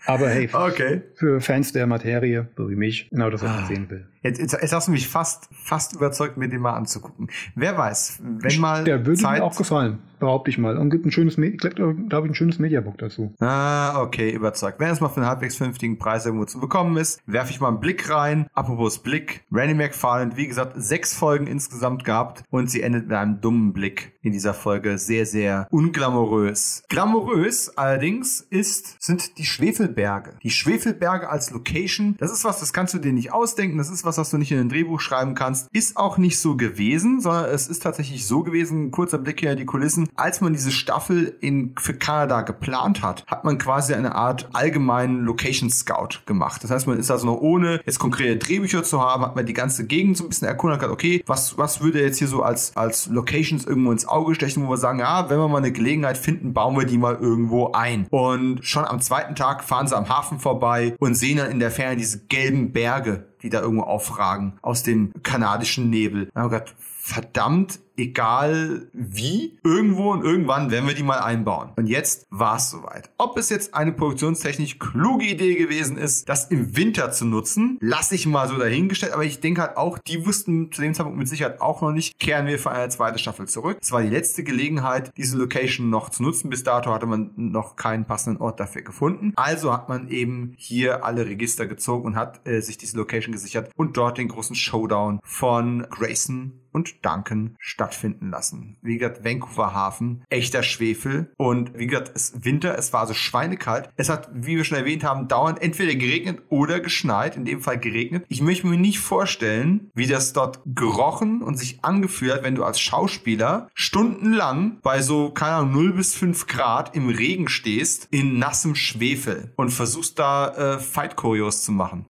Aber 0.06 0.28
hey, 0.28 0.48
okay. 0.52 1.02
für 1.14 1.40
Fans 1.40 1.72
der 1.72 1.86
Materie, 1.86 2.48
so 2.56 2.68
wie 2.68 2.74
mich, 2.74 3.08
genau 3.10 3.30
das, 3.30 3.42
was 3.42 3.50
man 3.50 3.64
ah. 3.64 3.66
sehen 3.66 3.90
will. 3.90 4.06
Jetzt, 4.22 4.38
jetzt, 4.38 4.52
jetzt 4.52 4.72
hast 4.72 4.86
du 4.86 4.92
mich 4.92 5.08
fast, 5.08 5.48
fast 5.52 5.94
überzeugt, 5.94 6.36
mir 6.36 6.48
den 6.48 6.60
mal 6.60 6.74
anzugucken. 6.74 7.28
Wer 7.56 7.76
weiß, 7.76 8.20
wenn 8.22 8.60
mal. 8.60 8.84
Der 8.84 9.04
würde 9.04 9.20
Zeit 9.20 9.40
mir 9.40 9.44
auch 9.44 9.56
gefallen, 9.56 9.98
behaupte 10.20 10.50
ich 10.50 10.58
mal. 10.58 10.76
Und 10.76 10.90
gibt 10.90 11.04
ein 11.04 11.10
schönes, 11.10 11.36
glaube 11.36 11.96
ich, 12.08 12.30
ein 12.30 12.34
schönes 12.34 12.60
Mediabook 12.60 12.98
dazu. 12.98 13.34
Ah, 13.40 14.00
okay, 14.00 14.30
überzeugt. 14.30 14.78
Wenn 14.78 14.90
es 14.90 15.00
mal 15.00 15.08
für 15.08 15.16
einen 15.16 15.28
halbwegs 15.28 15.56
vernünftigen 15.56 15.98
Preis 15.98 16.24
irgendwo 16.24 16.44
zu 16.44 16.60
bekommen 16.60 16.96
ist, 16.98 17.20
werfe 17.26 17.50
ich 17.50 17.60
mal 17.60 17.68
einen 17.68 17.80
Blick 17.80 18.08
rein. 18.10 18.46
Apropos 18.54 19.00
Blick, 19.00 19.44
Randy 19.50 19.74
McFarland, 19.74 20.36
wie 20.36 20.46
gesagt, 20.46 20.74
sechs 20.76 21.14
Folgen 21.14 21.48
insgesamt 21.48 22.04
gehabt 22.04 22.44
und 22.50 22.70
sie 22.70 22.82
endet 22.82 23.08
mit 23.08 23.16
einem 23.16 23.40
dummen 23.40 23.72
Blick 23.72 24.12
in 24.22 24.30
dieser 24.32 24.54
Folge. 24.54 24.98
Sehr, 24.98 25.26
sehr 25.26 25.66
unglamourös. 25.70 26.84
Glamourös 26.88 27.76
allerdings 27.76 28.40
ist, 28.40 29.02
sind 29.02 29.38
die 29.38 29.44
Schwefelberge. 29.44 30.34
Die 30.44 30.50
Schwefelberge 30.50 31.28
als 31.28 31.50
Location, 31.50 32.14
das 32.18 32.30
ist 32.30 32.44
was, 32.44 32.60
das 32.60 32.72
kannst 32.72 32.94
du 32.94 32.98
dir 32.98 33.12
nicht 33.12 33.32
ausdenken, 33.32 33.78
das 33.78 33.90
ist 33.90 34.04
was, 34.04 34.11
was 34.18 34.30
du 34.30 34.38
nicht 34.38 34.52
in 34.52 34.58
ein 34.58 34.68
Drehbuch 34.68 35.00
schreiben 35.00 35.34
kannst, 35.34 35.68
ist 35.72 35.96
auch 35.96 36.18
nicht 36.18 36.38
so 36.38 36.56
gewesen, 36.56 37.20
sondern 37.20 37.46
es 37.46 37.68
ist 37.68 37.82
tatsächlich 37.82 38.26
so 38.26 38.42
gewesen, 38.42 38.90
kurzer 38.90 39.18
Blick 39.18 39.40
hier 39.40 39.52
in 39.52 39.58
die 39.58 39.66
Kulissen, 39.66 40.08
als 40.16 40.40
man 40.40 40.52
diese 40.52 40.70
Staffel 40.70 41.36
in, 41.40 41.74
für 41.78 41.94
Kanada 41.94 42.42
geplant 42.42 43.02
hat, 43.02 43.24
hat 43.26 43.44
man 43.44 43.58
quasi 43.58 43.94
eine 43.94 44.14
Art 44.14 44.48
allgemeinen 44.52 45.24
Location 45.24 45.70
Scout 45.70 46.20
gemacht. 46.26 46.62
Das 46.64 46.70
heißt, 46.70 46.86
man 46.86 46.98
ist 46.98 47.10
also 47.10 47.26
noch 47.26 47.40
ohne 47.40 47.80
jetzt 47.84 47.98
konkrete 47.98 48.36
Drehbücher 48.36 48.82
zu 48.82 49.00
haben, 49.00 49.22
hat 49.22 49.36
man 49.36 49.46
die 49.46 49.52
ganze 49.52 49.86
Gegend 49.86 50.16
so 50.16 50.24
ein 50.24 50.28
bisschen 50.28 50.48
erkundet 50.48 50.76
und 50.76 50.80
gesagt, 50.80 50.92
okay, 50.92 51.22
was, 51.26 51.58
was 51.58 51.80
würde 51.80 52.00
jetzt 52.00 52.18
hier 52.18 52.28
so 52.28 52.42
als, 52.42 52.76
als 52.76 53.06
Locations 53.06 53.64
irgendwo 53.64 53.92
ins 53.92 54.06
Auge 54.06 54.34
stechen, 54.34 54.64
wo 54.66 54.70
wir 54.70 54.76
sagen, 54.76 55.00
ja, 55.00 55.28
wenn 55.30 55.38
wir 55.38 55.48
mal 55.48 55.58
eine 55.58 55.72
Gelegenheit 55.72 56.18
finden, 56.18 56.52
bauen 56.52 56.76
wir 56.76 56.86
die 56.86 56.98
mal 56.98 57.16
irgendwo 57.16 57.72
ein. 57.72 58.06
Und 58.10 58.64
schon 58.64 58.84
am 58.84 59.00
zweiten 59.00 59.34
Tag 59.34 59.64
fahren 59.64 59.86
sie 59.86 59.96
am 59.96 60.08
Hafen 60.08 60.38
vorbei 60.38 60.94
und 60.98 61.14
sehen 61.14 61.38
dann 61.38 61.50
in 61.50 61.60
der 61.60 61.70
Ferne 61.70 61.96
diese 61.96 62.26
gelben 62.26 62.72
Berge, 62.72 63.31
die 63.42 63.50
da 63.50 63.60
irgendwo 63.60 63.84
aufragen 63.84 64.54
aus 64.62 64.82
dem 64.82 65.12
kanadischen 65.22 65.90
Nebel. 65.90 66.28
Haben 66.34 66.50
wir 66.50 66.60
gedacht, 66.60 66.74
verdammt, 66.78 67.80
egal 68.02 68.88
wie, 68.92 69.58
irgendwo 69.64 70.10
und 70.12 70.24
irgendwann 70.24 70.70
werden 70.70 70.86
wir 70.86 70.94
die 70.94 71.02
mal 71.02 71.20
einbauen. 71.20 71.70
Und 71.76 71.86
jetzt 71.86 72.26
war 72.30 72.56
es 72.56 72.70
soweit. 72.70 73.10
Ob 73.18 73.38
es 73.38 73.48
jetzt 73.48 73.74
eine 73.74 73.92
produktionstechnisch 73.92 74.78
kluge 74.78 75.24
Idee 75.24 75.54
gewesen 75.54 75.96
ist, 75.96 76.28
das 76.28 76.46
im 76.46 76.76
Winter 76.76 77.12
zu 77.12 77.24
nutzen, 77.24 77.78
lasse 77.80 78.14
ich 78.14 78.26
mal 78.26 78.48
so 78.48 78.58
dahingestellt. 78.58 79.12
Aber 79.12 79.24
ich 79.24 79.40
denke 79.40 79.62
halt 79.62 79.76
auch, 79.76 79.98
die 79.98 80.26
wussten 80.26 80.72
zu 80.72 80.82
dem 80.82 80.94
Zeitpunkt 80.94 81.18
mit 81.18 81.28
Sicherheit 81.28 81.60
auch 81.60 81.82
noch 81.82 81.92
nicht, 81.92 82.18
kehren 82.18 82.46
wir 82.46 82.58
für 82.58 82.70
eine 82.70 82.88
zweite 82.88 83.18
Staffel 83.18 83.46
zurück. 83.48 83.78
Es 83.80 83.92
war 83.92 84.02
die 84.02 84.08
letzte 84.08 84.42
Gelegenheit, 84.42 85.12
diese 85.16 85.36
Location 85.36 85.90
noch 85.90 86.10
zu 86.10 86.22
nutzen. 86.22 86.50
Bis 86.50 86.64
dato 86.64 86.92
hatte 86.92 87.06
man 87.06 87.30
noch 87.36 87.76
keinen 87.76 88.04
passenden 88.04 88.40
Ort 88.40 88.58
dafür 88.58 88.82
gefunden. 88.82 89.32
Also 89.36 89.72
hat 89.72 89.88
man 89.88 90.08
eben 90.08 90.54
hier 90.56 91.04
alle 91.04 91.26
Register 91.26 91.66
gezogen 91.66 92.06
und 92.06 92.16
hat 92.16 92.46
äh, 92.46 92.60
sich 92.60 92.78
diese 92.78 92.96
Location 92.96 93.32
gesichert 93.32 93.70
und 93.76 93.96
dort 93.96 94.18
den 94.18 94.28
großen 94.28 94.56
Showdown 94.56 95.20
von 95.22 95.86
Grayson 95.90 96.61
und 96.72 97.04
Duncan 97.04 97.56
stattfinden 97.58 98.30
lassen. 98.30 98.76
Wie 98.82 98.98
gesagt, 98.98 99.24
Vancouver 99.24 99.74
Hafen, 99.74 100.24
echter 100.28 100.62
Schwefel 100.62 101.32
und 101.36 101.78
wie 101.78 101.86
gesagt, 101.86 102.12
es 102.14 102.44
Winter, 102.44 102.76
es 102.78 102.92
war 102.92 103.00
also 103.00 103.14
schweinekalt. 103.14 103.90
Es 103.96 104.08
hat, 104.08 104.28
wie 104.32 104.56
wir 104.56 104.64
schon 104.64 104.78
erwähnt 104.78 105.04
haben, 105.04 105.28
dauernd 105.28 105.60
entweder 105.62 105.94
geregnet 105.94 106.42
oder 106.48 106.80
geschneit, 106.80 107.36
in 107.36 107.44
dem 107.44 107.60
Fall 107.60 107.78
geregnet. 107.78 108.24
Ich 108.28 108.40
möchte 108.40 108.66
mir 108.66 108.78
nicht 108.78 109.00
vorstellen, 109.00 109.90
wie 109.94 110.06
das 110.06 110.32
dort 110.32 110.60
gerochen 110.66 111.42
und 111.42 111.56
sich 111.58 111.84
angefühlt 111.84 112.32
hat, 112.32 112.42
wenn 112.42 112.54
du 112.54 112.64
als 112.64 112.80
Schauspieler 112.80 113.68
stundenlang 113.74 114.78
bei 114.82 115.02
so, 115.02 115.30
keine 115.30 115.56
Ahnung, 115.56 115.72
0 115.72 115.92
bis 115.94 116.14
5 116.14 116.46
Grad 116.46 116.96
im 116.96 117.08
Regen 117.08 117.48
stehst, 117.48 118.08
in 118.10 118.38
nassem 118.38 118.74
Schwefel 118.74 119.52
und 119.56 119.70
versuchst 119.70 120.18
da 120.18 120.48
äh, 120.48 120.78
Fight-Choreos 120.78 121.62
zu 121.62 121.72
machen. 121.72 122.06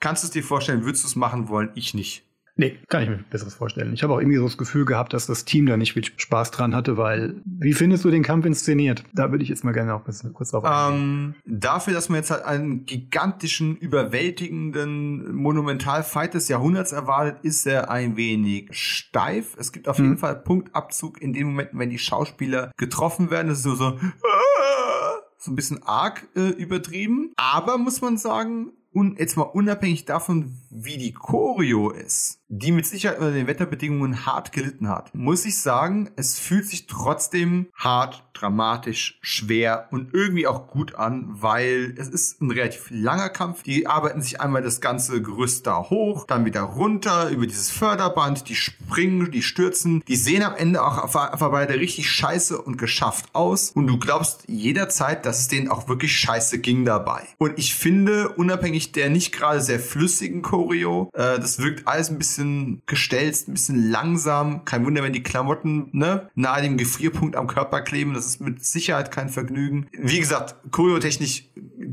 Kannst 0.00 0.24
du 0.24 0.26
es 0.26 0.32
dir 0.32 0.42
vorstellen, 0.42 0.84
würdest 0.84 1.04
du 1.04 1.08
es 1.08 1.16
machen 1.16 1.48
wollen? 1.48 1.70
Ich 1.74 1.94
nicht. 1.94 2.24
Nee, 2.54 2.78
kann 2.88 3.02
ich 3.02 3.08
mir 3.08 3.24
besseres 3.30 3.54
vorstellen. 3.54 3.94
Ich 3.94 4.02
habe 4.02 4.12
auch 4.12 4.18
irgendwie 4.18 4.36
so 4.36 4.44
das 4.44 4.58
Gefühl 4.58 4.84
gehabt, 4.84 5.14
dass 5.14 5.26
das 5.26 5.46
Team 5.46 5.64
da 5.66 5.78
nicht 5.78 5.94
viel 5.94 6.04
Spaß 6.04 6.50
dran 6.50 6.74
hatte, 6.74 6.98
weil 6.98 7.40
wie 7.44 7.72
findest 7.72 8.04
du 8.04 8.10
den 8.10 8.22
Kampf 8.22 8.44
inszeniert? 8.44 9.04
Da 9.14 9.30
würde 9.30 9.42
ich 9.42 9.48
jetzt 9.48 9.64
mal 9.64 9.72
gerne 9.72 9.94
auch 9.94 10.04
kurz 10.04 10.50
drauf 10.50 10.64
eingehen. 10.64 11.34
Ähm, 11.46 11.58
dafür, 11.60 11.94
dass 11.94 12.10
man 12.10 12.18
jetzt 12.18 12.30
halt 12.30 12.44
einen 12.44 12.84
gigantischen, 12.84 13.76
überwältigenden 13.76 15.34
Monumentalfight 15.34 16.34
des 16.34 16.48
Jahrhunderts 16.48 16.92
erwartet, 16.92 17.42
ist 17.42 17.66
er 17.66 17.90
ein 17.90 18.16
wenig 18.18 18.68
steif. 18.72 19.56
Es 19.58 19.72
gibt 19.72 19.88
auf 19.88 19.96
jeden 19.96 20.12
hm. 20.12 20.18
Fall 20.18 20.36
Punktabzug 20.36 21.22
in 21.22 21.32
den 21.32 21.46
Momenten, 21.46 21.78
wenn 21.78 21.90
die 21.90 21.98
Schauspieler 21.98 22.70
getroffen 22.76 23.30
werden. 23.30 23.48
Das 23.48 23.58
ist 23.58 23.64
so, 23.64 23.74
so, 23.76 23.98
so 25.38 25.50
ein 25.50 25.56
bisschen 25.56 25.82
arg 25.84 26.28
äh, 26.36 26.50
übertrieben. 26.50 27.32
Aber 27.36 27.78
muss 27.78 28.02
man 28.02 28.18
sagen, 28.18 28.72
und 28.92 29.18
jetzt 29.18 29.36
mal 29.36 29.42
unabhängig 29.42 30.04
davon, 30.04 30.58
wie 30.70 30.96
die 30.96 31.12
Choreo 31.12 31.90
ist, 31.90 32.40
die 32.48 32.72
mit 32.72 32.86
Sicherheit 32.86 33.18
unter 33.18 33.32
den 33.32 33.46
Wetterbedingungen 33.46 34.26
hart 34.26 34.52
gelitten 34.52 34.88
hat, 34.88 35.14
muss 35.14 35.44
ich 35.44 35.58
sagen, 35.58 36.10
es 36.16 36.38
fühlt 36.38 36.66
sich 36.66 36.86
trotzdem 36.86 37.68
hart, 37.74 38.24
dramatisch, 38.34 39.18
schwer 39.22 39.88
und 39.90 40.12
irgendwie 40.12 40.46
auch 40.46 40.66
gut 40.66 40.94
an, 40.94 41.28
weil 41.28 41.94
es 41.96 42.08
ist 42.08 42.40
ein 42.42 42.50
relativ 42.50 42.88
langer 42.90 43.28
Kampf. 43.28 43.62
Die 43.62 43.86
arbeiten 43.86 44.20
sich 44.20 44.40
einmal 44.40 44.62
das 44.62 44.80
ganze 44.80 45.22
Gerüst 45.22 45.66
da 45.66 45.90
hoch, 45.90 46.26
dann 46.26 46.44
wieder 46.44 46.62
runter 46.62 47.30
über 47.30 47.46
dieses 47.46 47.70
Förderband, 47.70 48.48
die 48.48 48.54
springen, 48.54 49.30
die 49.30 49.42
stürzen, 49.42 50.02
die 50.08 50.16
sehen 50.16 50.42
am 50.42 50.54
Ende 50.54 50.82
auch 50.82 50.98
einfach 50.98 51.50
beide 51.50 51.78
richtig 51.78 52.10
scheiße 52.10 52.60
und 52.60 52.76
geschafft 52.76 53.34
aus 53.34 53.70
und 53.70 53.86
du 53.86 53.98
glaubst 53.98 54.44
jederzeit, 54.48 55.24
dass 55.24 55.40
es 55.40 55.48
denen 55.48 55.68
auch 55.68 55.88
wirklich 55.88 56.16
scheiße 56.18 56.58
ging 56.58 56.84
dabei. 56.84 57.22
Und 57.38 57.58
ich 57.58 57.74
finde, 57.74 58.30
unabhängig 58.30 58.81
der 58.90 59.10
nicht 59.10 59.30
gerade 59.30 59.60
sehr 59.60 59.78
flüssigen 59.78 60.42
Choreo, 60.42 61.08
äh, 61.14 61.38
das 61.38 61.60
wirkt 61.60 61.86
alles 61.86 62.10
ein 62.10 62.18
bisschen 62.18 62.32
bisschen 62.32 62.82
gestelzt, 62.86 63.48
ein 63.48 63.54
bisschen 63.54 63.90
langsam. 63.90 64.64
Kein 64.64 64.84
Wunder, 64.84 65.02
wenn 65.02 65.12
die 65.12 65.22
Klamotten 65.22 65.88
ne, 65.92 66.28
nahe 66.34 66.62
dem 66.62 66.76
Gefrierpunkt 66.76 67.36
am 67.36 67.46
Körper 67.46 67.82
kleben. 67.82 68.14
Das 68.14 68.26
ist 68.26 68.40
mit 68.40 68.64
Sicherheit 68.64 69.10
kein 69.10 69.28
Vergnügen. 69.28 69.86
Wie 69.92 70.18
gesagt, 70.18 70.56
choreotechnisch 70.70 71.44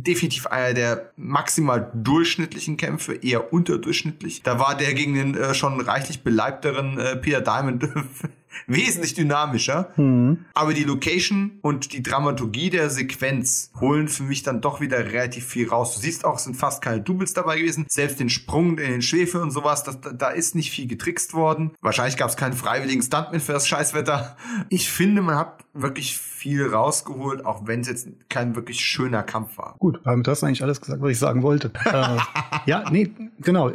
definitiv 0.03 0.47
einer 0.47 0.73
der 0.73 1.11
maximal 1.15 1.91
durchschnittlichen 1.93 2.77
Kämpfe, 2.77 3.13
eher 3.13 3.53
unterdurchschnittlich. 3.53 4.43
Da 4.43 4.59
war 4.59 4.75
der 4.75 4.93
gegen 4.93 5.13
den 5.13 5.35
äh, 5.35 5.53
schon 5.53 5.79
reichlich 5.81 6.23
beleibteren 6.23 6.97
äh, 6.97 7.15
Peter 7.15 7.41
Diamond 7.41 7.87
wesentlich 8.67 9.13
dynamischer. 9.13 9.91
Mhm. 9.97 10.45
Aber 10.53 10.73
die 10.73 10.83
Location 10.83 11.59
und 11.61 11.93
die 11.93 12.03
Dramaturgie 12.03 12.69
der 12.69 12.89
Sequenz 12.89 13.71
holen 13.79 14.07
für 14.07 14.23
mich 14.23 14.43
dann 14.43 14.61
doch 14.61 14.81
wieder 14.81 14.97
relativ 14.97 15.45
viel 15.45 15.69
raus. 15.69 15.95
Du 15.95 16.01
siehst 16.01 16.25
auch, 16.25 16.37
es 16.37 16.43
sind 16.43 16.55
fast 16.55 16.81
keine 16.81 17.01
Doubles 17.01 17.33
dabei 17.33 17.59
gewesen. 17.59 17.85
Selbst 17.89 18.19
den 18.19 18.29
Sprung 18.29 18.77
in 18.77 18.91
den 18.91 19.01
Schwefel 19.01 19.41
und 19.41 19.51
sowas, 19.51 19.83
das, 19.83 19.99
da 20.01 20.29
ist 20.29 20.55
nicht 20.55 20.71
viel 20.71 20.87
getrickst 20.87 21.33
worden. 21.33 21.71
Wahrscheinlich 21.81 22.17
gab 22.17 22.29
es 22.29 22.37
keinen 22.37 22.53
freiwilligen 22.53 23.01
Stuntman 23.01 23.41
für 23.41 23.53
das 23.53 23.67
Scheißwetter. 23.67 24.37
Ich 24.69 24.89
finde, 24.89 25.21
man 25.21 25.35
hat 25.35 25.65
wirklich 25.73 26.17
viel 26.39 26.67
rausgeholt, 26.67 27.45
auch 27.45 27.67
wenn 27.67 27.81
es 27.81 27.87
jetzt 27.87 28.07
kein 28.29 28.55
wirklich 28.55 28.79
schöner 28.79 29.23
Kampf 29.23 29.57
war. 29.57 29.75
Gut, 29.77 29.99
damit 30.05 30.27
hast 30.27 30.41
du 30.41 30.45
eigentlich 30.45 30.63
alles 30.63 30.79
gesagt, 30.79 31.01
was 31.01 31.11
ich 31.11 31.19
sagen 31.19 31.43
wollte. 31.43 31.71
äh, 31.85 32.17
ja, 32.65 32.89
nee, 32.89 33.11
genau 33.41 33.71